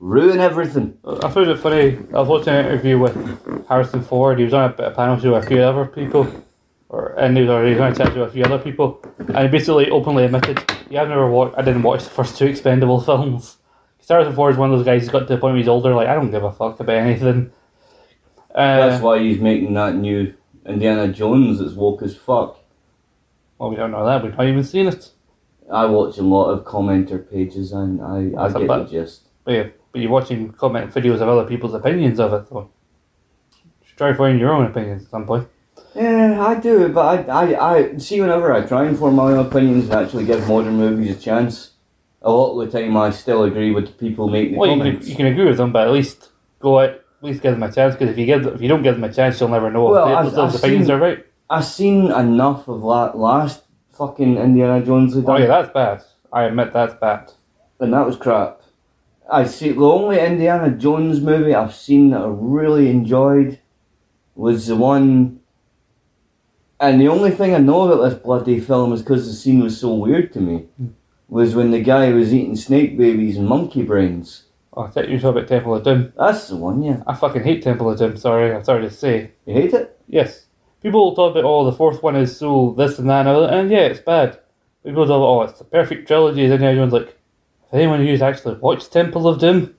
ruin 0.00 0.38
everything. 0.40 0.96
I 1.04 1.30
found 1.30 1.48
it 1.50 1.58
funny. 1.58 1.98
I 2.14 2.20
was 2.20 2.28
watching 2.28 2.54
an 2.54 2.66
interview 2.66 2.98
with 2.98 3.66
Harrison 3.68 4.02
Ford. 4.02 4.38
He 4.38 4.44
was 4.44 4.54
on 4.54 4.74
a, 4.78 4.82
a 4.84 4.90
panel 4.90 5.18
show 5.20 5.34
with 5.34 5.44
a 5.44 5.46
few 5.46 5.60
other 5.60 5.86
people, 5.86 6.26
or 6.88 7.14
and 7.18 7.36
he 7.36 7.42
was, 7.42 7.50
or 7.50 7.64
he 7.66 7.72
was 7.72 7.80
on 7.80 7.92
a 7.92 7.94
chat 7.94 8.12
show 8.14 8.20
with 8.20 8.30
a 8.30 8.32
few 8.32 8.44
other 8.44 8.58
people, 8.58 9.00
and 9.18 9.38
he 9.38 9.48
basically 9.48 9.90
openly 9.90 10.24
admitted, 10.24 10.58
"Yeah, 10.90 11.02
I've 11.02 11.08
never 11.08 11.30
watched. 11.30 11.58
I 11.58 11.62
didn't 11.62 11.82
watch 11.82 12.04
the 12.04 12.10
first 12.10 12.36
two 12.38 12.46
Expendable 12.46 13.00
films. 13.04 13.24
films." 13.28 13.56
'Cause 13.98 14.08
Harrison 14.08 14.34
Ford 14.34 14.52
is 14.52 14.58
one 14.58 14.70
of 14.72 14.78
those 14.78 14.86
guys 14.86 15.02
who's 15.02 15.10
got 15.10 15.20
to 15.20 15.34
the 15.34 15.36
point 15.38 15.52
where 15.52 15.58
he's 15.58 15.68
older. 15.68 15.94
Like 15.94 16.08
I 16.08 16.14
don't 16.14 16.30
give 16.30 16.44
a 16.44 16.52
fuck 16.52 16.80
about 16.80 16.96
anything. 16.96 17.50
Uh, 18.54 18.88
That's 18.88 19.02
why 19.02 19.18
he's 19.20 19.40
making 19.40 19.74
that 19.74 19.94
new 19.96 20.34
Indiana 20.66 21.08
Jones 21.12 21.58
that's 21.60 21.74
woke 21.74 22.02
as 22.02 22.16
fuck. 22.16 22.58
well, 23.58 23.70
we 23.70 23.76
don't 23.76 23.90
know 23.90 24.04
that. 24.06 24.22
We've 24.22 24.36
not 24.36 24.46
even 24.46 24.64
seen 24.64 24.86
it. 24.86 25.10
I 25.70 25.84
watch 25.84 26.16
a 26.16 26.22
lot 26.22 26.50
of 26.50 26.64
commenter 26.64 27.30
pages 27.30 27.72
and 27.72 28.00
I, 28.00 28.30
I 28.42 28.48
That's 28.48 28.54
get 28.58 28.66
the 28.68 28.84
gist. 28.84 29.28
But 29.44 29.52
yeah, 29.54 29.66
but 29.92 30.00
you're 30.00 30.10
watching 30.10 30.50
comment 30.52 30.92
videos 30.94 31.20
of 31.20 31.28
other 31.28 31.44
people's 31.44 31.74
opinions 31.74 32.18
of 32.18 32.32
it, 32.32 32.48
though. 32.50 32.70
You 33.52 33.88
try 33.96 34.14
find 34.14 34.40
your 34.40 34.52
own 34.54 34.64
opinions 34.66 35.04
at 35.04 35.10
some 35.10 35.26
point. 35.26 35.46
Yeah, 35.98 36.46
I 36.46 36.54
do, 36.60 36.88
but 36.90 37.28
I, 37.28 37.44
I, 37.54 37.74
I 37.74 37.96
see 37.98 38.20
whenever 38.20 38.52
I 38.52 38.64
try 38.64 38.84
and 38.84 38.96
form 38.96 39.16
my 39.16 39.32
own 39.32 39.44
opinions 39.44 39.84
and 39.90 39.94
actually 39.94 40.24
give 40.26 40.46
modern 40.46 40.76
movies 40.76 41.16
a 41.16 41.18
chance, 41.18 41.72
a 42.22 42.30
lot 42.30 42.60
of 42.60 42.70
the 42.70 42.78
time 42.80 42.96
I 42.96 43.10
still 43.10 43.42
agree 43.44 43.72
with 43.72 43.86
the 43.86 43.92
people 43.92 44.28
making 44.28 44.52
the 44.52 44.58
Well, 44.58 44.76
you 44.76 44.82
can, 44.98 45.06
you 45.08 45.16
can 45.16 45.26
agree 45.26 45.44
with 45.46 45.56
them, 45.56 45.72
but 45.72 45.88
at 45.88 45.92
least 45.92 46.30
go 46.60 46.78
out, 46.78 46.90
at 46.90 47.02
least 47.22 47.42
give 47.42 47.52
them 47.52 47.62
a 47.64 47.72
chance. 47.72 47.94
Because 47.94 48.10
if 48.10 48.18
you 48.18 48.26
give, 48.26 48.46
if 48.46 48.60
you 48.62 48.68
don't 48.68 48.82
give 48.84 48.94
them 48.94 49.02
a 49.04 49.12
chance, 49.12 49.40
you'll 49.40 49.48
never 49.48 49.70
know 49.72 49.86
Well, 49.90 50.08
if 50.08 50.16
I've- 50.18 50.30
those 50.36 50.54
I've 50.54 50.60
opinions 50.60 50.86
seen- 50.86 50.94
are 50.94 51.00
right. 51.00 51.24
I've 51.50 51.64
seen 51.64 52.12
enough 52.12 52.68
of 52.68 52.84
la- 52.84 53.12
last 53.16 53.64
fucking 53.90 54.36
Indiana 54.36 54.84
Jones 54.84 55.16
Oh 55.16 55.36
yeah, 55.36 55.46
that's 55.46 55.72
bad. 55.72 56.02
I 56.32 56.44
admit 56.44 56.72
that's 56.72 56.94
bad. 56.94 57.32
and 57.80 57.92
that 57.92 58.06
was 58.06 58.16
crap. 58.16 58.60
I 59.30 59.44
see 59.44 59.72
the 59.72 59.80
only 59.84 60.20
Indiana 60.20 60.70
Jones 60.70 61.20
movie 61.20 61.54
I've 61.54 61.74
seen 61.74 62.10
that 62.10 62.20
I 62.20 62.26
really 62.28 62.88
enjoyed 62.88 63.58
was 64.36 64.66
the 64.68 64.76
one. 64.76 65.40
And 66.80 67.00
the 67.00 67.08
only 67.08 67.30
thing 67.32 67.54
I 67.54 67.58
know 67.58 67.90
about 67.90 68.08
this 68.08 68.18
bloody 68.18 68.60
film 68.60 68.92
is 68.92 69.02
because 69.02 69.26
the 69.26 69.32
scene 69.32 69.62
was 69.62 69.80
so 69.80 69.92
weird 69.94 70.32
to 70.34 70.40
me. 70.40 70.66
Was 71.28 71.54
when 71.54 71.72
the 71.72 71.82
guy 71.82 72.10
was 72.12 72.32
eating 72.32 72.56
snake 72.56 72.96
babies 72.96 73.36
and 73.36 73.46
monkey 73.46 73.82
brains. 73.82 74.44
Oh, 74.72 74.82
I 74.82 74.90
thought 74.90 75.08
you 75.08 75.16
were 75.16 75.20
talking 75.20 75.38
about 75.38 75.48
Temple 75.48 75.74
of 75.74 75.84
Doom. 75.84 76.12
That's 76.16 76.48
the 76.48 76.56
one, 76.56 76.82
yeah. 76.82 77.02
I 77.06 77.14
fucking 77.14 77.42
hate 77.42 77.62
Temple 77.62 77.90
of 77.90 77.98
Doom. 77.98 78.16
Sorry, 78.16 78.54
I'm 78.54 78.64
sorry 78.64 78.82
to 78.82 78.90
say. 78.90 79.32
You 79.44 79.54
hate 79.54 79.74
it? 79.74 79.98
Yes, 80.06 80.46
people 80.82 81.14
talk 81.14 81.32
about 81.32 81.44
oh 81.44 81.64
the 81.64 81.76
fourth 81.76 82.02
one 82.02 82.16
is 82.16 82.36
so 82.36 82.74
this 82.78 82.98
and 82.98 83.10
that 83.10 83.26
and 83.26 83.28
other, 83.28 83.48
and 83.48 83.70
yeah, 83.70 83.80
it's 83.80 84.00
bad. 84.00 84.38
People 84.84 85.04
talk 85.04 85.16
about 85.16 85.26
oh 85.26 85.42
it's 85.42 85.58
the 85.58 85.64
perfect 85.64 86.06
trilogy. 86.06 86.44
And 86.44 86.52
then 86.52 86.62
everyone's 86.62 86.92
like, 86.92 87.08
if 87.08 87.74
anyone 87.74 88.06
who's 88.06 88.22
actually 88.22 88.54
watched 88.54 88.92
Temple 88.92 89.26
of 89.26 89.40
Doom, 89.40 89.74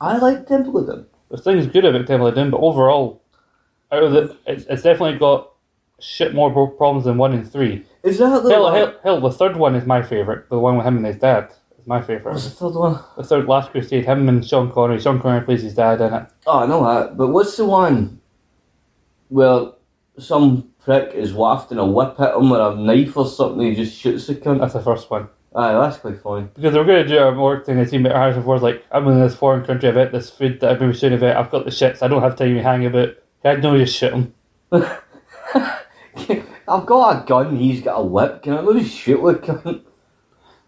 I 0.00 0.18
like 0.18 0.46
Temple 0.46 0.78
of 0.78 0.86
Doom. 0.86 1.06
there's 1.30 1.42
things 1.42 1.66
good 1.66 1.84
about 1.84 2.06
Temple 2.06 2.26
of 2.26 2.34
Doom, 2.34 2.50
but 2.50 2.60
overall, 2.60 3.22
out 3.90 4.02
of 4.02 4.12
the, 4.12 4.36
it's, 4.46 4.64
it's 4.66 4.82
definitely 4.82 5.18
got 5.18 5.51
shit 6.02 6.34
more 6.34 6.50
problems 6.70 7.04
than 7.04 7.16
one 7.16 7.32
and 7.32 7.50
three. 7.50 7.86
Is 8.02 8.18
that 8.18 8.42
the 8.42 8.50
Hell, 8.50 8.64
one? 8.64 8.74
hell, 8.74 8.94
hell, 9.04 9.20
the 9.20 9.30
third 9.30 9.56
one 9.56 9.74
is 9.74 9.86
my 9.86 10.02
favorite. 10.02 10.48
The 10.50 10.58
one 10.58 10.76
with 10.76 10.86
him 10.86 10.96
and 10.96 11.06
his 11.06 11.16
dad 11.16 11.50
is 11.78 11.86
my 11.86 12.02
favorite. 12.02 12.32
What's 12.32 12.44
the 12.44 12.50
third 12.50 12.74
one? 12.74 12.98
The 13.16 13.22
third 13.24 13.46
Last 13.46 13.70
Crusade, 13.70 14.04
him 14.04 14.28
and 14.28 14.44
Sean 14.46 14.70
Connery. 14.72 15.00
Sean 15.00 15.20
Connery 15.20 15.44
plays 15.44 15.62
his 15.62 15.74
dad 15.74 16.00
in 16.00 16.12
it. 16.12 16.26
Oh, 16.46 16.60
I 16.60 16.66
know 16.66 16.84
that. 16.84 17.16
But 17.16 17.28
what's 17.28 17.56
the 17.56 17.64
one? 17.64 18.20
Well, 19.30 19.78
some 20.18 20.70
prick 20.84 21.14
is 21.14 21.32
wafting 21.32 21.78
a 21.78 21.86
whip 21.86 22.18
at 22.18 22.34
him 22.34 22.50
with 22.50 22.60
a 22.60 22.74
knife 22.74 23.16
or 23.16 23.26
something. 23.26 23.64
He 23.66 23.74
just 23.76 23.96
shoots 23.96 24.26
the 24.26 24.34
cunt. 24.34 24.58
That's 24.58 24.72
the 24.74 24.82
first 24.82 25.08
one. 25.10 25.28
Aye, 25.54 25.72
that's 25.72 25.98
quite 25.98 26.18
funny. 26.20 26.48
Because 26.54 26.72
they 26.72 26.78
were 26.78 26.84
going 26.84 27.02
to 27.04 27.08
do 27.08 27.18
a 27.18 27.30
more 27.32 27.62
thing. 27.62 27.76
The 27.76 27.86
team 27.86 28.06
at 28.06 28.12
Harrison 28.16 28.42
Ford's 28.42 28.62
like, 28.62 28.84
I'm 28.90 29.06
in 29.06 29.20
this 29.20 29.36
foreign 29.36 29.64
country, 29.64 29.90
I 29.90 29.92
bet 29.92 30.10
this 30.10 30.30
food 30.30 30.60
that 30.60 30.70
I've 30.70 30.78
been 30.78 30.92
shooting 30.94 31.18
about, 31.18 31.36
I've 31.36 31.50
got 31.50 31.64
the 31.66 31.70
shits, 31.70 32.02
I 32.02 32.08
don't 32.08 32.22
have 32.22 32.36
time 32.36 32.54
to 32.54 32.62
hang 32.62 32.86
about. 32.86 33.10
I 33.44 33.56
know 33.56 33.74
you 33.74 33.84
shit 33.86 34.14
him. 34.14 34.34
I've 36.68 36.86
got 36.86 37.22
a 37.22 37.26
gun. 37.26 37.56
He's 37.56 37.82
got 37.82 37.96
a 37.98 38.04
whip. 38.04 38.42
Can 38.42 38.54
I 38.54 38.78
just 38.78 38.94
shoot 38.94 39.20
with 39.20 39.42
cunt? 39.42 39.82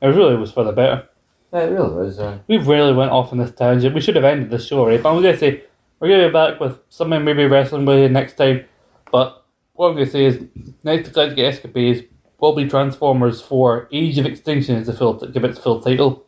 It 0.00 0.06
really 0.06 0.36
was 0.36 0.52
for 0.52 0.64
the 0.64 0.72
better. 0.72 1.08
Yeah, 1.52 1.60
it 1.60 1.70
really 1.70 2.08
is. 2.08 2.18
Uh, 2.18 2.38
We 2.48 2.58
really 2.58 2.92
went 2.92 3.10
off 3.10 3.32
on 3.32 3.38
this 3.38 3.52
tangent. 3.52 3.94
We 3.94 4.00
should 4.00 4.16
have 4.16 4.24
ended 4.24 4.50
the 4.50 4.58
show, 4.58 4.86
right? 4.86 5.02
But 5.02 5.14
I'm 5.14 5.22
going 5.22 5.34
to 5.34 5.38
say, 5.38 5.64
we're 6.00 6.08
going 6.08 6.22
to 6.22 6.28
be 6.28 6.32
back 6.32 6.60
with 6.60 6.78
something 6.88 7.24
maybe 7.24 7.44
wrestling 7.46 7.84
with 7.84 8.00
you 8.00 8.08
next 8.08 8.34
time. 8.34 8.64
But 9.12 9.44
what 9.74 9.88
I'm 9.88 9.94
going 9.94 10.06
to 10.06 10.10
say 10.10 10.24
is, 10.24 10.44
next 10.82 11.14
get 11.14 11.38
escapades 11.38 12.02
will 12.38 12.54
be 12.54 12.68
Transformers 12.68 13.40
4 13.40 13.88
Age 13.92 14.18
of 14.18 14.26
Extinction 14.26 14.76
is 14.76 14.86
the 14.86 14.92
full, 14.92 15.14
give 15.14 15.44
it 15.44 15.50
its 15.50 15.60
full 15.60 15.80
title. 15.80 16.26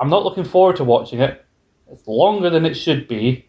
I'm 0.00 0.10
not 0.10 0.24
looking 0.24 0.44
forward 0.44 0.76
to 0.76 0.84
watching 0.84 1.20
it. 1.20 1.44
It's 1.90 2.06
longer 2.06 2.50
than 2.50 2.66
it 2.66 2.74
should 2.74 3.06
be. 3.06 3.48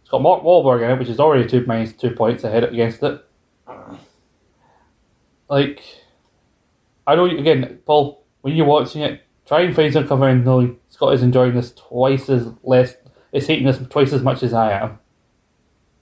It's 0.00 0.10
got 0.10 0.22
Mark 0.22 0.42
Wahlberg 0.42 0.82
in 0.84 0.90
it, 0.90 0.98
which 0.98 1.08
is 1.08 1.20
already 1.20 1.48
two 1.48 1.66
minus 1.66 1.92
two 1.92 2.10
points 2.12 2.44
ahead 2.44 2.64
against 2.64 3.02
it. 3.02 3.24
Like, 5.48 5.82
I 7.06 7.14
know 7.14 7.24
you- 7.24 7.38
again, 7.38 7.80
Paul. 7.86 8.22
When 8.42 8.54
you're 8.54 8.66
watching 8.66 9.02
it, 9.02 9.20
try 9.44 9.62
and 9.62 9.74
find 9.74 9.92
some 9.92 10.06
cover 10.06 10.28
and 10.28 10.44
know 10.44 10.76
Scott 10.88 11.14
is 11.14 11.22
enjoying 11.22 11.54
this 11.54 11.72
twice 11.74 12.28
as 12.28 12.48
less. 12.62 12.96
Is 13.32 13.46
hating 13.46 13.66
this 13.66 13.80
twice 13.88 14.12
as 14.12 14.22
much 14.22 14.42
as 14.42 14.52
I 14.52 14.72
am. 14.72 14.98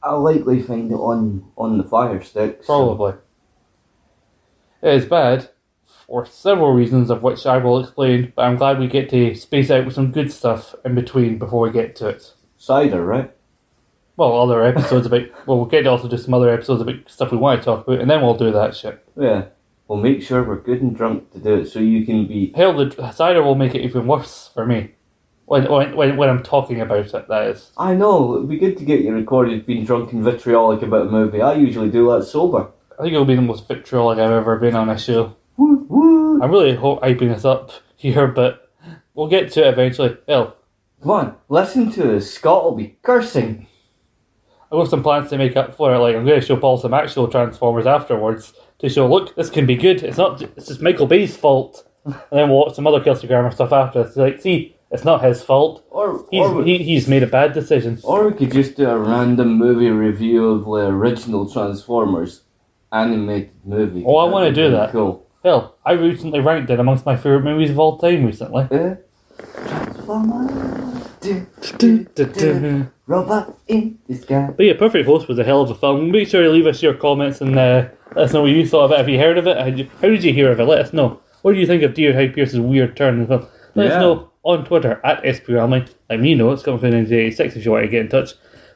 I'll 0.02 0.20
likely 0.20 0.60
find 0.62 0.90
it 0.90 0.96
on 0.96 1.44
on 1.56 1.78
the 1.78 1.84
fire 1.84 2.22
stick. 2.22 2.64
Probably. 2.64 3.14
It 4.82 4.92
is 4.94 5.06
bad 5.06 5.48
for 5.86 6.26
several 6.26 6.72
reasons, 6.72 7.08
of 7.10 7.22
which 7.22 7.46
I 7.46 7.56
will 7.56 7.80
explain. 7.80 8.32
But 8.36 8.42
I'm 8.42 8.56
glad 8.56 8.78
we 8.78 8.86
get 8.86 9.08
to 9.10 9.34
space 9.34 9.70
out 9.70 9.86
with 9.86 9.94
some 9.94 10.12
good 10.12 10.30
stuff 10.30 10.74
in 10.84 10.94
between 10.94 11.38
before 11.38 11.62
we 11.62 11.70
get 11.72 11.96
to 11.96 12.08
it. 12.08 12.34
Cider, 12.58 13.04
right? 13.04 13.32
Well, 14.16 14.40
other 14.40 14.64
episodes 14.64 15.06
about. 15.06 15.22
Well, 15.46 15.56
we'll 15.58 15.66
get 15.66 15.82
to 15.82 15.90
also 15.90 16.08
do 16.08 16.16
some 16.18 16.34
other 16.34 16.50
episodes 16.50 16.80
about 16.82 16.96
stuff 17.08 17.32
we 17.32 17.38
want 17.38 17.60
to 17.60 17.64
talk 17.64 17.86
about, 17.86 18.00
and 18.00 18.08
then 18.08 18.22
we'll 18.22 18.36
do 18.36 18.52
that 18.52 18.76
shit. 18.76 19.04
Yeah. 19.16 19.46
We'll 19.88 19.98
make 19.98 20.22
sure 20.22 20.42
we're 20.42 20.60
good 20.60 20.80
and 20.80 20.96
drunk 20.96 21.30
to 21.32 21.38
do 21.38 21.56
it, 21.56 21.66
so 21.66 21.78
you 21.78 22.06
can 22.06 22.26
be. 22.26 22.52
Hell, 22.56 22.72
the 22.72 23.12
cider 23.12 23.42
will 23.42 23.54
make 23.54 23.74
it 23.74 23.82
even 23.82 24.06
worse 24.06 24.48
for 24.54 24.64
me. 24.64 24.92
When, 25.46 25.70
when, 25.70 26.16
when, 26.16 26.28
I'm 26.30 26.42
talking 26.42 26.80
about 26.80 27.14
it, 27.14 27.28
that 27.28 27.46
is. 27.48 27.70
I 27.76 27.92
know. 27.94 28.36
It'd 28.36 28.48
be 28.48 28.56
good 28.56 28.78
to 28.78 28.84
get 28.84 29.02
you 29.02 29.12
recorded 29.12 29.66
being 29.66 29.84
drunk 29.84 30.12
and 30.12 30.24
vitriolic 30.24 30.80
about 30.80 31.08
a 31.08 31.10
movie. 31.10 31.42
I 31.42 31.52
usually 31.54 31.90
do 31.90 32.10
that 32.12 32.24
sober. 32.24 32.70
I 32.98 33.02
think 33.02 33.12
it'll 33.12 33.26
be 33.26 33.34
the 33.34 33.42
most 33.42 33.68
vitriolic 33.68 34.18
I've 34.18 34.30
ever 34.30 34.56
been 34.58 34.74
on 34.74 34.88
a 34.88 34.98
show. 34.98 35.36
Woo 35.58 35.84
woo. 35.88 36.42
I'm 36.42 36.50
really 36.50 36.76
ho- 36.76 37.00
hyping 37.00 37.34
this 37.34 37.44
up 37.44 37.72
here, 37.96 38.26
but 38.26 38.70
we'll 39.12 39.28
get 39.28 39.52
to 39.52 39.66
it 39.66 39.72
eventually. 39.72 40.16
Hell, 40.26 40.56
Come 41.02 41.10
on, 41.10 41.36
listen 41.50 41.92
to 41.92 42.16
us. 42.16 42.30
Scott 42.30 42.64
will 42.64 42.74
be 42.76 42.96
cursing. 43.02 43.66
I've 44.64 44.78
got 44.78 44.88
some 44.88 45.02
plans 45.02 45.30
to 45.30 45.38
make 45.38 45.56
up 45.56 45.76
for 45.76 45.94
it. 45.94 45.98
Like 45.98 46.16
I'm 46.16 46.24
going 46.26 46.40
to 46.40 46.46
show 46.46 46.56
Paul 46.56 46.78
some 46.78 46.94
actual 46.94 47.28
Transformers 47.28 47.86
afterwards 47.86 48.52
to 48.80 48.88
show. 48.88 49.06
Look, 49.06 49.34
this 49.36 49.50
can 49.50 49.66
be 49.66 49.76
good. 49.76 50.02
It's 50.02 50.18
not. 50.18 50.42
It's 50.42 50.66
just 50.68 50.82
Michael 50.82 51.06
Bay's 51.06 51.36
fault. 51.36 51.86
And 52.04 52.14
then 52.30 52.48
we'll 52.50 52.60
watch 52.66 52.74
some 52.74 52.86
other 52.86 53.02
Kelsey 53.02 53.26
Grammer 53.26 53.50
stuff 53.50 53.72
after. 53.72 54.04
Like, 54.16 54.40
see, 54.42 54.76
it's 54.90 55.04
not 55.04 55.24
his 55.24 55.42
fault. 55.42 55.84
Or 55.90 56.26
He's 56.30 56.46
or, 56.46 56.62
he, 56.64 56.78
he's 56.78 57.08
made 57.08 57.22
a 57.22 57.26
bad 57.26 57.52
decision. 57.54 57.98
or 58.04 58.28
we 58.28 58.34
could 58.36 58.52
just 58.52 58.76
do 58.76 58.88
a 58.88 58.98
random 58.98 59.54
movie 59.54 59.88
review 59.90 60.50
of 60.50 60.64
the 60.64 60.88
original 60.94 61.50
Transformers 61.50 62.42
animated 62.92 63.52
movie. 63.64 64.04
Oh, 64.06 64.16
I 64.16 64.28
wanna 64.30 64.52
do 64.52 64.70
that. 64.70 64.92
Cool. 64.92 65.26
Hell, 65.42 65.76
I 65.84 65.92
recently 65.92 66.40
ranked 66.40 66.70
it 66.70 66.78
amongst 66.78 67.04
my 67.06 67.16
favorite 67.16 67.42
movies 67.44 67.70
of 67.70 67.78
all 67.78 67.98
time 67.98 68.24
recently. 68.24 68.68
Yeah. 68.70 68.96
Transformers. 69.66 71.08
Robot 73.06 73.58
in 73.68 73.98
the 74.08 74.14
sky. 74.14 74.52
But 74.56 74.64
yeah, 74.66 74.72
Perfect 74.78 75.06
Host 75.06 75.28
was 75.28 75.38
a 75.38 75.44
hell 75.44 75.62
of 75.62 75.70
a 75.70 75.74
film. 75.74 76.10
Make 76.10 76.28
sure 76.28 76.42
you 76.42 76.50
leave 76.50 76.66
us 76.66 76.82
your 76.82 76.94
comments 76.94 77.40
and 77.40 77.58
uh, 77.58 77.88
let 78.16 78.24
us 78.26 78.32
know 78.32 78.42
what 78.42 78.50
you 78.50 78.66
thought 78.66 78.84
of 78.86 78.92
it. 78.92 78.98
Have 78.98 79.08
you 79.08 79.18
heard 79.18 79.36
of 79.38 79.46
it? 79.46 79.58
How 79.58 79.64
did 79.66 79.78
you, 79.78 79.90
how 80.00 80.08
did 80.08 80.24
you 80.24 80.32
hear 80.32 80.50
of 80.50 80.58
it? 80.60 80.64
Let 80.64 80.78
us 80.80 80.92
know. 80.92 81.20
What 81.42 81.52
do 81.52 81.58
you 81.60 81.66
think 81.66 81.82
of 81.82 81.92
David 81.94 82.14
Hyde 82.16 82.34
Pierce's 82.34 82.60
weird 82.60 82.96
turn 82.96 83.14
in 83.14 83.20
the 83.20 83.26
film? 83.38 83.46
Let 83.74 83.88
Yeah. 83.88 83.94
us 83.96 84.00
know 84.00 84.30
on 84.42 84.64
Twitter 84.64 85.00
at 85.04 85.22
SPRambling. 85.22 85.90
Let 86.08 86.20
me 86.20 86.34
know. 86.34 86.50
It's 86.52 86.62
coming 86.62 86.80
from 86.80 86.90
1986 86.92 87.56
if 87.56 87.64
you 87.66 87.72
want 87.72 87.84
to 87.84 87.88
get 87.90 88.00
in 88.00 88.08
touch. 88.08 88.30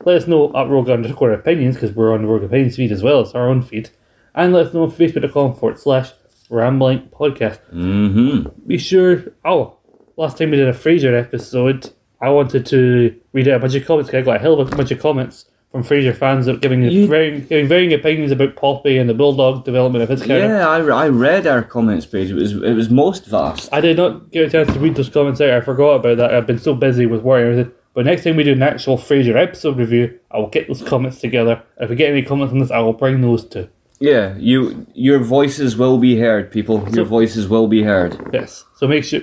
Let 0.04 0.16
us 0.16 0.28
know 0.28 0.54
at 0.54 0.68
Rogue 0.68 0.90
underscore 0.90 1.32
opinions 1.32 1.76
because 1.76 1.92
we're 1.92 2.12
on 2.12 2.22
the 2.22 2.28
Rogue 2.28 2.44
Opinions 2.44 2.76
feed 2.76 2.92
as 2.92 3.02
well 3.02 3.20
as 3.20 3.32
our 3.34 3.48
own 3.48 3.62
feed. 3.62 3.90
And 4.34 4.52
let 4.52 4.66
us 4.66 4.74
know 4.74 4.82
on 4.84 4.90
Facebook.com 4.92 5.56
forward 5.56 5.78
slash 5.78 6.12
rambling 6.50 7.08
podcast. 7.08 7.58
Mm-hmm. 7.72 8.66
Be 8.66 8.78
sure. 8.78 9.24
Oh, 9.44 9.78
last 10.16 10.38
time 10.38 10.50
we 10.50 10.56
did 10.56 10.68
a 10.68 10.72
Frasier 10.72 11.18
episode, 11.18 11.92
I 12.20 12.30
wanted 12.30 12.66
to 12.66 13.14
read 13.32 13.48
out 13.48 13.56
a 13.56 13.58
bunch 13.60 13.74
of 13.74 13.86
comments. 13.86 14.10
'cause 14.10 14.18
I 14.18 14.22
got 14.22 14.36
a 14.36 14.38
hell 14.40 14.60
of 14.60 14.72
a 14.72 14.76
bunch 14.76 14.90
of 14.90 15.00
comments 15.00 15.44
from 15.70 15.84
Frasier 15.84 16.14
fans 16.14 16.46
that 16.46 16.60
giving 16.60 16.82
You- 16.82 17.06
varying, 17.06 17.44
giving 17.48 17.68
varying 17.68 17.92
opinions 17.92 18.32
about 18.32 18.56
Poppy 18.56 18.96
and 18.96 19.08
the 19.08 19.14
Bulldog 19.14 19.64
development 19.64 20.02
of 20.02 20.08
his 20.08 20.22
character. 20.22 20.48
Yeah, 20.48 20.68
I, 20.68 20.78
I 21.04 21.08
read 21.08 21.46
our 21.46 21.62
comments 21.62 22.06
page. 22.06 22.30
It 22.30 22.34
was 22.34 22.52
it 22.54 22.74
was 22.74 22.90
most 22.90 23.26
vast. 23.26 23.68
I 23.72 23.80
did 23.80 23.96
not 23.98 24.30
get 24.32 24.46
a 24.46 24.50
chance 24.50 24.72
to 24.72 24.80
read 24.80 24.94
those 24.96 25.08
comments 25.10 25.40
out. 25.40 25.50
I 25.50 25.60
forgot 25.60 25.96
about 25.96 26.16
that. 26.18 26.34
I've 26.34 26.46
been 26.46 26.58
so 26.58 26.74
busy 26.74 27.06
with 27.06 27.22
work 27.22 27.40
and 27.42 27.50
everything. 27.52 27.72
But 27.94 28.04
next 28.06 28.22
time 28.24 28.36
we 28.36 28.44
do 28.44 28.52
an 28.52 28.62
actual 28.62 28.96
Frasier 28.96 29.36
episode 29.36 29.76
review, 29.76 30.10
I 30.30 30.38
will 30.38 30.46
get 30.48 30.68
those 30.68 30.82
comments 30.82 31.20
together. 31.20 31.60
If 31.80 31.90
we 31.90 31.96
get 31.96 32.10
any 32.10 32.22
comments 32.22 32.52
on 32.52 32.60
this, 32.60 32.70
I 32.70 32.78
will 32.78 32.92
bring 32.92 33.20
those 33.22 33.44
too. 33.44 33.66
Yeah, 34.00 34.34
you 34.38 34.86
your 34.94 35.18
voices 35.18 35.76
will 35.76 35.98
be 35.98 36.18
heard, 36.18 36.50
people. 36.52 36.86
Your 36.92 37.04
voices 37.04 37.48
will 37.48 37.66
be 37.66 37.82
heard. 37.82 38.16
Yes. 38.32 38.64
So 38.76 38.86
make 38.86 39.02
sure, 39.04 39.22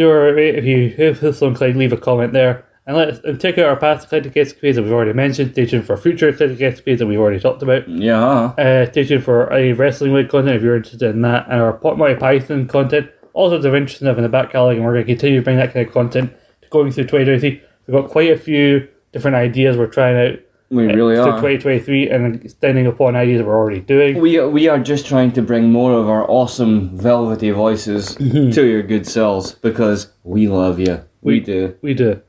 sure 0.00 0.38
if 0.38 0.64
you 0.64 0.94
if 0.96 1.20
this 1.20 1.40
one 1.40 1.50
inclined, 1.50 1.76
leave 1.76 1.92
a 1.92 1.96
comment 1.96 2.32
there. 2.32 2.64
And 2.86 2.96
let 2.96 3.08
us 3.08 3.20
and 3.24 3.40
check 3.40 3.58
out 3.58 3.66
our 3.66 3.76
past 3.76 4.06
Eclectic 4.06 4.36
Escapades 4.36 4.76
that 4.76 4.82
we've 4.82 4.92
already 4.92 5.12
mentioned. 5.12 5.52
Stay 5.52 5.66
tuned 5.66 5.84
for 5.84 5.96
future 5.96 6.30
Eclectic 6.30 6.60
Escapades 6.60 6.98
that 6.98 7.06
we've 7.06 7.20
already 7.20 7.38
talked 7.38 7.62
about. 7.62 7.88
Yeah. 7.88 8.54
Uh, 8.58 8.90
stay 8.90 9.04
tuned 9.04 9.22
for 9.22 9.52
any 9.52 9.72
wrestling 9.72 10.12
week 10.12 10.30
content 10.30 10.56
if 10.56 10.62
you're 10.62 10.76
interested 10.76 11.14
in 11.14 11.22
that, 11.22 11.46
and 11.48 11.60
our 11.60 11.74
Pot 11.74 11.98
Monty 11.98 12.16
Python 12.16 12.66
content. 12.66 13.10
All 13.32 13.50
sorts 13.50 13.64
of 13.64 13.74
interesting 13.74 14.06
stuff 14.06 14.16
in 14.16 14.24
the 14.24 14.28
back 14.28 14.50
catalog, 14.50 14.76
and 14.76 14.84
we're 14.84 14.94
going 14.94 15.06
to 15.06 15.12
continue 15.12 15.38
to 15.38 15.44
bring 15.44 15.58
that 15.58 15.72
kind 15.72 15.86
of 15.86 15.92
content 15.92 16.32
going 16.70 16.90
through 16.90 17.04
2023. 17.04 17.62
We've 17.86 18.02
got 18.02 18.10
quite 18.10 18.30
a 18.30 18.38
few 18.38 18.88
different 19.12 19.36
ideas 19.36 19.76
we're 19.76 19.86
trying 19.86 20.16
out 20.16 20.38
We 20.70 20.86
really 20.86 21.16
are. 21.16 21.26
2023 21.26 22.10
and 22.10 22.36
extending 22.44 22.86
upon 22.86 23.16
ideas 23.16 23.42
we're 23.42 23.56
already 23.58 23.80
doing. 23.80 24.20
We 24.20 24.40
we 24.46 24.68
are 24.68 24.78
just 24.78 25.04
trying 25.04 25.32
to 25.32 25.42
bring 25.42 25.72
more 25.72 25.92
of 25.92 26.08
our 26.08 26.28
awesome 26.30 26.96
velvety 26.96 27.50
voices 27.50 28.14
to 28.16 28.64
your 28.66 28.82
good 28.82 29.06
selves 29.06 29.52
because 29.52 30.12
we 30.22 30.46
love 30.46 30.78
you. 30.78 31.02
We, 31.22 31.34
We- 31.34 31.40
do. 31.40 31.74
We 31.82 31.94
do. 31.94 32.20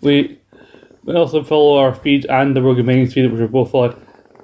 We 0.00 0.40
we 1.04 1.14
also 1.14 1.44
follow 1.44 1.76
our 1.78 1.94
feed 1.94 2.24
and 2.26 2.56
the 2.56 2.62
Rogan 2.62 2.86
Mining 2.86 3.08
feed, 3.08 3.30
which 3.30 3.40
we're 3.40 3.46
both 3.46 3.74
on, 3.74 3.90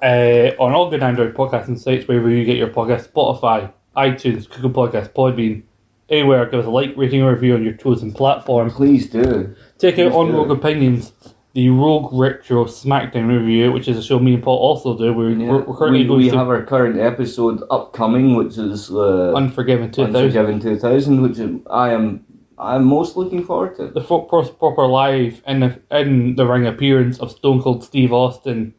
uh, 0.03 0.51
on 0.59 0.71
all 0.73 0.89
good 0.91 1.01
Android 1.01 1.33
podcasting 1.33 1.79
sites 1.79 2.07
wherever 2.07 2.29
you 2.29 2.45
get 2.45 2.55
your 2.57 2.69
podcast 2.69 3.09
Spotify, 3.09 3.73
iTunes, 3.97 4.47
Google 4.47 4.69
Podcasts, 4.69 5.09
Podbean, 5.11 5.63
anywhere. 6.07 6.45
Give 6.45 6.59
us 6.59 6.65
a 6.67 6.69
like, 6.69 6.95
rating, 6.95 7.21
or 7.23 7.33
review 7.33 7.55
on 7.55 7.63
your 7.63 7.73
chosen 7.73 8.13
platform. 8.13 8.69
Please 8.69 9.09
do. 9.09 9.55
Check 9.81 9.97
out 9.99 10.11
On. 10.13 10.31
Rogue 10.31 10.51
Opinions, 10.51 11.11
the 11.53 11.69
Rogue 11.69 12.11
Retro 12.13 12.65
SmackDown 12.65 13.27
review, 13.27 13.71
which 13.71 13.87
is 13.87 13.97
a 13.97 14.01
show 14.03 14.17
me 14.19 14.33
and 14.33 14.43
Paul 14.43 14.57
also 14.57 14.97
do. 14.97 15.13
We're, 15.13 15.29
Yeah. 15.31 15.49
we're, 15.51 15.63
currently 15.77 15.99
we, 16.01 16.07
going 16.07 16.17
we 16.19 16.29
through 16.29 16.37
have 16.39 16.47
our 16.49 16.63
current 16.63 16.99
episode 16.99 17.61
upcoming, 17.69 18.35
which 18.35 18.57
is 18.57 18.89
uh, 18.91 19.33
Unforgiven 19.35 19.91
2000. 19.91 20.15
Unforgiven 20.15 20.59
2000, 20.59 21.21
which 21.21 21.39
I 21.69 21.91
am 21.93 22.25
I'm 22.57 22.85
most 22.85 23.17
looking 23.17 23.43
forward 23.43 23.75
to. 23.77 23.87
the 23.87 24.01
pro- 24.01 24.21
proper 24.25 24.87
live 24.87 25.41
in 25.45 25.59
the 25.59 25.79
in 25.91 26.35
the 26.35 26.45
ring 26.47 26.65
appearance 26.65 27.19
of 27.19 27.31
Stone 27.31 27.61
Cold 27.61 27.83
Steve 27.83 28.11
Austin. 28.13 28.73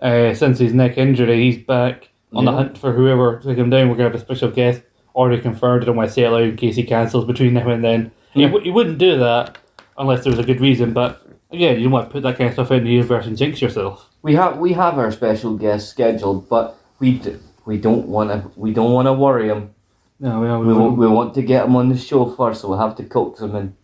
Uh, 0.00 0.32
since 0.34 0.58
his 0.58 0.72
neck 0.72 0.96
injury, 0.96 1.36
he's 1.42 1.58
back 1.64 2.08
on 2.32 2.44
the 2.46 2.52
hunt 2.52 2.78
for 2.78 2.92
whoever 2.94 3.38
to 3.38 3.48
take 3.48 3.58
him 3.58 3.68
down. 3.70 3.88
We're 3.88 3.96
gonna 3.96 4.08
have 4.10 4.14
a 4.14 4.24
special 4.24 4.50
guest 4.50 4.82
already 5.14 5.40
confirmed. 5.42 5.82
I 5.82 5.86
don't 5.86 5.96
want 5.96 6.08
to 6.08 6.12
say 6.14 6.24
it 6.24 6.30
loud 6.30 6.42
in 6.42 6.56
case 6.56 6.76
he 6.76 6.84
cancels 6.84 7.24
between 7.26 7.54
now 7.54 7.68
and 7.68 7.84
then. 7.84 8.10
He, 8.32 8.40
Yeah. 8.42 8.46
w- 8.48 8.64
he 8.64 8.70
wouldn't 8.70 8.96
do 8.98 9.18
that 9.18 9.58
unless 9.98 10.22
there 10.24 10.30
was 10.30 10.38
a 10.38 10.44
good 10.44 10.60
reason. 10.60 10.92
But 10.94 11.20
again, 11.52 11.76
you 11.76 11.84
don't 11.84 11.92
want 11.92 12.08
to 12.08 12.12
put 12.12 12.22
that 12.22 12.36
kind 12.38 12.48
of 12.48 12.54
stuff 12.54 12.70
in 12.70 12.84
the 12.84 12.90
universe 12.90 13.26
and 13.26 13.36
jinx 13.36 13.60
yourself. 13.62 14.10
We 14.22 14.34
have 14.34 14.58
we 14.58 14.72
have 14.74 14.98
our 14.98 15.10
special 15.12 15.56
guest 15.56 15.88
scheduled, 15.90 16.48
but 16.48 16.76
we 16.98 17.18
d- 17.18 17.36
we 17.64 17.78
don't 17.78 18.06
want 18.06 18.30
to 18.30 18.50
we 18.56 18.72
don't 18.72 18.92
want 18.92 19.06
to 19.06 19.12
worry 19.12 19.48
him. 19.48 19.74
No, 20.18 20.40
we, 20.40 20.48
we, 20.66 20.74
We, 20.74 20.82
we, 20.82 20.90
we 20.96 21.06
want 21.06 21.34
to 21.34 21.42
get 21.42 21.64
him 21.64 21.76
on 21.76 21.88
the 21.88 21.96
show 21.96 22.26
first, 22.34 22.60
so 22.60 22.68
we'll 22.68 22.78
have 22.78 22.96
to 22.96 23.04
coax 23.04 23.40
him 23.40 23.56
in. 23.56 23.74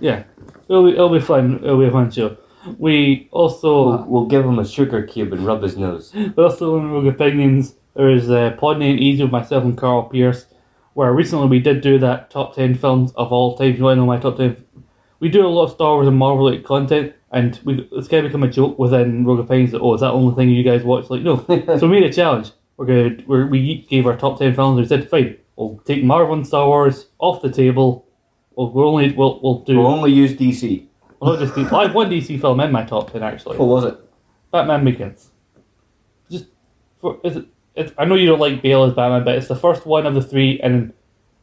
yeah, 0.00 0.24
it'll 0.68 0.84
be 0.86 0.92
it'll 0.92 1.08
be 1.12 1.20
fun. 1.20 1.56
It'll 1.62 1.78
be 1.78 1.86
a 1.86 1.90
fun 1.92 2.10
show. 2.10 2.36
We 2.78 3.28
also. 3.30 3.86
We'll, 3.86 4.04
we'll 4.06 4.26
give 4.26 4.44
him 4.44 4.58
a 4.58 4.66
sugar 4.66 5.02
cube 5.06 5.32
and 5.32 5.46
rub 5.46 5.62
his 5.62 5.76
nose. 5.76 6.12
But 6.34 6.44
also 6.44 6.76
in 6.78 6.90
Rogue 6.90 7.06
Opinions, 7.06 7.74
there 7.94 8.10
is 8.10 8.28
uh, 8.28 8.56
Podney 8.60 8.90
and 8.90 8.98
Easy 8.98 9.22
with 9.22 9.30
myself 9.30 9.62
and 9.62 9.78
Carl 9.78 10.02
Pierce, 10.08 10.46
where 10.94 11.12
recently 11.12 11.46
we 11.46 11.60
did 11.60 11.80
do 11.80 11.96
that 12.00 12.28
top 12.30 12.56
10 12.56 12.74
films 12.74 13.12
of 13.12 13.30
all 13.32 13.56
time. 13.56 13.76
You 13.76 13.84
want 13.84 13.98
to 13.98 14.00
know 14.00 14.06
my 14.06 14.18
top 14.18 14.38
10? 14.38 14.56
We 15.20 15.28
do 15.28 15.46
a 15.46 15.48
lot 15.48 15.64
of 15.64 15.72
Star 15.72 15.94
Wars 15.94 16.08
and 16.08 16.16
Marvel 16.16 16.44
related 16.44 16.64
content, 16.64 17.14
and 17.30 17.58
we, 17.64 17.88
it's 17.92 18.08
kind 18.08 18.24
of 18.24 18.30
become 18.30 18.42
a 18.42 18.50
joke 18.50 18.78
within 18.78 19.24
Rogue 19.24 19.40
Opinions 19.40 19.72
that, 19.72 19.80
oh, 19.80 19.94
is 19.94 20.00
that 20.00 20.08
the 20.08 20.12
only 20.14 20.34
thing 20.34 20.50
you 20.50 20.62
guys 20.62 20.82
watch? 20.82 21.08
Like, 21.08 21.22
no. 21.22 21.36
so 21.78 21.88
we 21.88 22.00
made 22.00 22.10
a 22.10 22.12
challenge. 22.12 22.50
We're 22.76 22.86
gonna, 22.86 23.16
we're, 23.26 23.46
we 23.46 23.60
each 23.60 23.88
gave 23.88 24.06
our 24.06 24.16
top 24.16 24.38
10 24.38 24.54
films, 24.54 24.78
and 24.78 24.84
we 24.84 24.88
said, 24.88 25.08
fine, 25.08 25.36
we'll 25.56 25.78
take 25.84 26.04
Marvel 26.04 26.34
and 26.34 26.46
Star 26.46 26.66
Wars 26.66 27.06
off 27.18 27.40
the 27.40 27.50
table. 27.50 28.06
We'll, 28.54 28.70
we'll 28.70 28.88
only, 28.88 29.12
we'll, 29.12 29.40
we'll 29.42 29.60
do, 29.60 29.78
We'll 29.78 29.86
only 29.86 30.12
use 30.12 30.32
DC. 30.34 30.86
we'll 31.20 31.38
just 31.38 31.54
do, 31.54 31.66
I 31.74 31.86
have 31.86 31.94
one 31.94 32.10
DC 32.10 32.38
film 32.40 32.60
in 32.60 32.70
my 32.72 32.84
top 32.84 33.12
10 33.12 33.22
actually. 33.22 33.56
What 33.56 33.68
was 33.68 33.84
it? 33.84 33.98
Batman 34.50 34.84
Begins. 34.84 35.30
Just 36.30 36.46
for 37.00 37.18
is 37.24 37.36
it, 37.36 37.46
it's, 37.74 37.92
I 37.98 38.04
know 38.06 38.14
you 38.14 38.26
don't 38.26 38.40
like 38.40 38.62
Bale 38.62 38.84
as 38.84 38.94
Batman, 38.94 39.24
but 39.24 39.36
it's 39.36 39.48
the 39.48 39.56
first 39.56 39.86
one 39.86 40.06
of 40.06 40.14
the 40.14 40.22
three, 40.22 40.58
and 40.60 40.92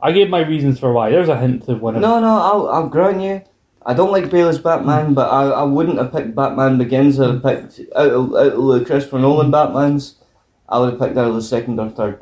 I 0.01 0.11
gave 0.11 0.29
my 0.29 0.39
reasons 0.39 0.79
for 0.79 0.91
why. 0.91 1.11
There's 1.11 1.29
a 1.29 1.37
hint 1.39 1.65
to 1.65 1.75
one 1.75 1.95
of 1.95 2.01
No, 2.01 2.19
no, 2.19 2.37
I'll, 2.37 2.67
I'll 2.69 2.89
grant 2.89 3.21
you. 3.21 3.41
I 3.85 3.93
don't 3.93 4.11
like 4.11 4.29
Bale 4.29 4.47
as 4.47 4.59
Batman, 4.59 5.13
but 5.13 5.29
I, 5.29 5.49
I 5.49 5.63
wouldn't 5.63 5.97
have 5.97 6.11
picked 6.11 6.35
Batman 6.35 6.77
Begins. 6.77 7.19
I'd 7.19 7.29
have 7.29 7.43
picked 7.43 7.81
out 7.95 8.11
of, 8.11 8.33
out 8.33 8.53
of 8.53 8.65
the 8.65 8.85
Christopher 8.85 9.19
Nolan 9.19 9.51
Batmans. 9.51 10.15
I 10.69 10.79
would 10.79 10.91
have 10.91 10.99
picked 10.99 11.17
out 11.17 11.27
of 11.27 11.35
the 11.35 11.41
second 11.41 11.79
or 11.79 11.89
third. 11.89 12.21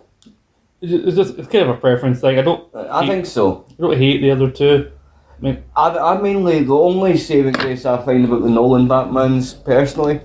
It's 0.82 1.16
just, 1.16 1.38
it's 1.38 1.48
kind 1.48 1.70
of 1.70 1.78
a 1.78 1.80
preference 1.80 2.20
thing. 2.20 2.40
I 2.40 2.42
don't 2.42 2.68
I 2.76 3.08
think 3.08 3.28
so. 3.28 3.66
I 3.70 3.82
don't 3.82 3.98
hate 3.98 4.22
the 4.22 4.32
other 4.32 4.50
two. 4.50 4.92
I 5.38 5.44
mean, 5.44 5.64
I, 5.76 5.90
I 5.90 6.22
mainly 6.22 6.64
the 6.64 6.76
only 6.76 7.18
saving 7.18 7.54
grace 7.54 7.86
I 7.86 8.04
find 8.04 8.26
about 8.26 8.42
the 8.42 8.50
Nolan 8.50 8.88
Batmans 8.88 9.64
personally 9.64 10.22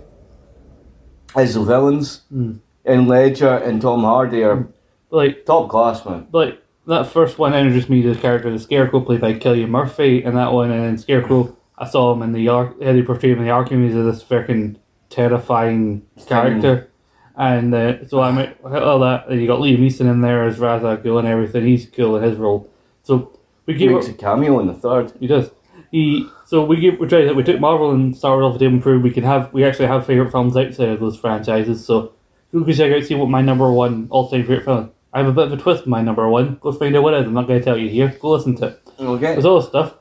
is 1.37 1.55
the 1.55 1.63
villains. 1.63 2.23
Hmm. 2.31 2.55
And 2.87 3.09
Ledger 3.09 3.57
and 3.59 3.83
Tom 3.83 4.03
Hardy 4.03 4.45
are 4.45 4.69
like 5.11 5.45
top 5.45 5.69
class, 5.69 6.05
man. 6.07 6.29
like 6.33 6.63
that 6.87 7.07
first 7.09 7.39
one 7.39 7.55
introduced 7.55 7.89
me 7.89 8.03
to 8.03 8.15
the 8.15 8.21
character 8.21 8.49
of 8.49 8.55
the 8.55 8.61
Scarecrow 8.61 9.01
played 9.01 9.21
by 9.21 9.35
Cillian 9.35 9.69
Murphy, 9.69 10.23
and 10.23 10.37
that 10.37 10.53
one 10.53 10.71
and 10.71 10.85
then 10.85 10.99
Scarecrow. 10.99 11.57
I 11.79 11.87
saw 11.87 12.13
him 12.15 12.23
in 12.23 12.33
the 12.33 12.49
arc. 12.49 12.83
How 12.83 12.93
they 12.93 13.03
portrayed 13.03 13.33
him 13.33 13.41
in 13.41 13.45
the 13.45 13.51
Arkham. 13.51 13.85
He's 13.85 13.95
this 13.95 14.23
freaking 14.23 14.77
terrifying 15.11 16.07
character. 16.27 16.91
And 17.37 17.75
uh, 17.75 18.07
so 18.09 18.21
I 18.21 18.33
mean, 18.33 18.55
all 18.65 19.01
that. 19.01 19.29
And 19.29 19.41
you 19.41 19.47
got 19.47 19.61
Liam 19.61 19.79
Neeson 19.79 20.11
in 20.11 20.23
there 20.23 20.45
as 20.45 20.59
Ra's 20.59 20.83
al 20.83 20.97
Ghul 20.97 21.19
and 21.19 21.29
everything. 21.29 21.67
He's 21.67 21.87
cool 21.87 22.17
in 22.17 22.23
his 22.23 22.39
role. 22.39 22.71
So 23.03 23.39
we 23.67 23.75
He 23.75 23.81
gave 23.81 23.91
makes 23.91 24.09
a 24.09 24.15
cameo 24.15 24.59
in 24.61 24.69
the 24.69 24.75
third. 24.75 25.13
he 25.21 25.27
does. 25.27 25.51
He 25.91 26.29
so 26.47 26.65
we 26.65 26.81
give 26.81 26.99
we 26.99 27.07
tried 27.07 27.31
we 27.37 27.43
took 27.43 27.61
Marvel 27.61 27.91
and 27.91 28.17
Star 28.17 28.37
Wars 28.37 28.45
off 28.45 28.53
the 28.55 28.59
table 28.61 28.75
and 28.75 28.83
proved 28.83 29.05
we 29.05 29.11
can 29.11 29.25
have 29.25 29.53
we 29.53 29.65
actually 29.65 29.87
have 29.87 30.07
favorite 30.07 30.31
films 30.31 30.57
outside 30.57 30.89
of 30.89 31.01
those 31.01 31.19
franchises. 31.19 31.85
So 31.85 32.13
you 32.53 32.65
can 32.65 32.75
check 32.75 32.93
out 32.93 33.05
see 33.05 33.15
what 33.15 33.29
my 33.29 33.43
number 33.43 33.71
one 33.71 34.07
all 34.11 34.31
time 34.31 34.43
favorite 34.43 34.65
film. 34.65 34.93
I 35.17 35.21
have 35.21 35.29
a 35.29 35.33
bit 35.33 35.47
of 35.47 35.53
a 35.55 35.57
twist 35.57 35.85
in 35.85 35.91
my 35.91 36.03
number 36.03 36.29
one. 36.29 36.59
Go 36.61 36.73
find 36.73 36.95
out 36.95 37.03
what 37.03 37.15
it 37.15 37.23
is. 37.23 37.27
I'm 37.27 37.33
not 37.33 37.47
going 37.47 37.59
to 37.59 37.65
tell 37.65 37.79
you 37.79 37.89
here. 37.89 38.15
Go 38.21 38.33
listen 38.33 38.55
to 38.57 38.67
it. 38.67 38.83
Okay. 39.01 39.33
There's 39.33 39.47
all 39.47 39.59
this 39.59 39.69
stuff. 39.71 39.95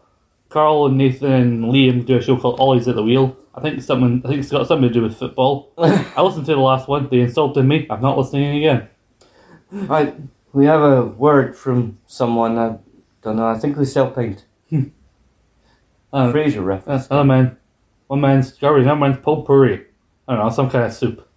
Carl 0.50 0.88
and 0.88 0.98
Nathan 0.98 1.32
and 1.32 1.64
Liam 1.64 2.06
do 2.06 2.18
a 2.18 2.22
show 2.22 2.36
called 2.36 2.60
Always 2.60 2.86
at 2.90 2.96
the 2.96 3.04
Wheel. 3.04 3.38
I 3.56 3.62
think 3.62 3.78
it's 3.78 3.88
something. 3.88 4.22
I 4.26 4.28
think 4.28 4.42
it's 4.42 4.52
got 4.52 4.68
something 4.68 4.90
to 4.90 4.94
do 4.94 5.04
with 5.04 5.18
football. 5.18 5.72
I 5.78 6.22
listened 6.22 6.46
to 6.48 6.56
the 6.56 6.60
last 6.60 6.90
one. 6.90 7.08
They 7.08 7.22
insulted 7.22 7.64
me. 7.64 7.88
I'm 7.90 8.02
not 8.02 8.18
listening 8.18 8.58
again. 8.58 8.90
Right. 9.72 10.14
We 10.52 10.66
have 10.66 10.82
a 10.82 11.06
word 11.06 11.56
from 11.56 11.98
someone. 12.08 12.58
I 12.58 12.78
don't 13.22 13.38
know. 13.38 13.48
I 13.48 13.58
think 13.58 13.78
they 13.78 13.86
sell 13.86 14.12
paint. 14.12 14.44
Uh, 16.12 16.32
Frasier 16.34 16.66
reference. 16.66 17.04
That's 17.04 17.12
another 17.12 17.26
man. 17.26 17.58
One 18.08 18.20
man's 18.20 18.52
garbage, 18.52 18.84
another 18.84 19.00
man's 19.00 19.18
potpourri. 19.18 19.86
I 20.28 20.36
don't 20.36 20.46
know, 20.46 20.50
some 20.50 20.70
kind 20.70 20.86
of 20.86 20.94
soup. 20.94 21.28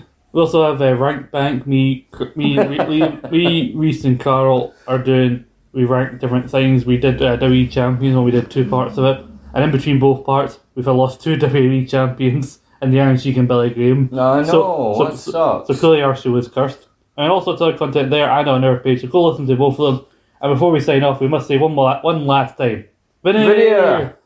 we 0.36 0.42
also 0.42 0.70
have 0.70 0.82
uh, 0.82 0.94
Rank 0.96 1.30
Bank. 1.30 1.66
Me, 1.66 2.06
me, 2.36 2.58
me, 2.68 3.18
me, 3.30 3.72
Reese, 3.74 4.04
and 4.04 4.20
Carl 4.20 4.74
are 4.86 4.98
doing. 4.98 5.46
We 5.72 5.84
rank 5.86 6.20
different 6.20 6.50
things. 6.50 6.84
We 6.84 6.98
did 6.98 7.22
uh, 7.22 7.38
WWE 7.38 7.70
Champions 7.70 8.14
when 8.14 8.24
we 8.24 8.30
did 8.30 8.50
two 8.50 8.66
parts 8.68 8.98
of 8.98 9.04
it, 9.04 9.24
and 9.54 9.64
in 9.64 9.70
between 9.70 9.98
both 9.98 10.26
parts, 10.26 10.58
we've 10.74 10.86
lost 10.86 11.22
two 11.22 11.36
WWE 11.44 11.88
Champions 11.88 12.58
and 12.82 12.92
the 12.92 13.00
Iron 13.00 13.16
Sheik 13.16 13.38
and 13.38 13.48
Billy 13.48 13.70
Graham. 13.70 14.10
No, 14.12 14.32
I 14.34 14.42
know. 14.42 14.94
So- 14.98 15.10
so- 15.16 15.30
sucks? 15.32 15.68
So 15.68 15.74
clearly 15.74 16.02
our 16.02 16.14
show 16.14 16.36
is 16.36 16.48
cursed. 16.48 16.88
And 17.16 17.32
also 17.32 17.54
other 17.54 17.76
content 17.78 18.10
there 18.10 18.28
and 18.28 18.46
on 18.46 18.62
our 18.62 18.76
page, 18.78 19.00
so 19.00 19.08
go 19.08 19.24
listen 19.24 19.46
to 19.46 19.56
both 19.56 19.80
of 19.80 19.96
them. 19.96 20.06
And 20.42 20.52
before 20.54 20.70
we 20.70 20.80
sign 20.80 21.02
off, 21.02 21.18
we 21.22 21.28
must 21.28 21.48
say 21.48 21.56
one 21.56 21.72
more, 21.74 21.98
one 22.02 22.26
last 22.26 22.58
time. 22.58 22.84
Veneer! 23.24 24.18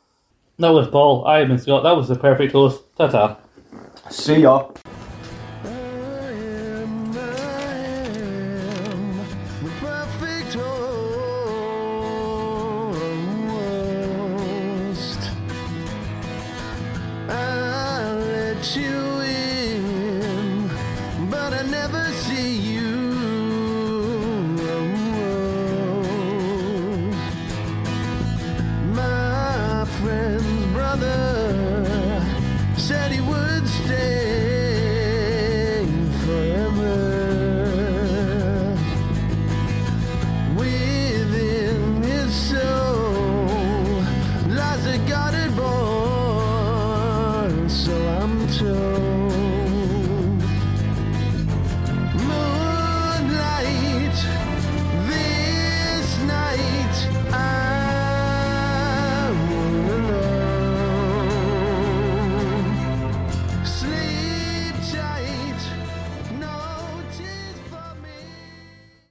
That 0.58 0.70
was 0.70 0.88
Paul. 0.88 1.24
I 1.24 1.44
been 1.44 1.58
Scott. 1.58 1.84
That 1.84 1.96
was 1.96 2.08
the 2.08 2.16
perfect 2.16 2.52
host. 2.52 2.82
Ta 2.96 3.06
ta. 3.06 3.36
See 4.10 4.40
ya. 4.42 4.66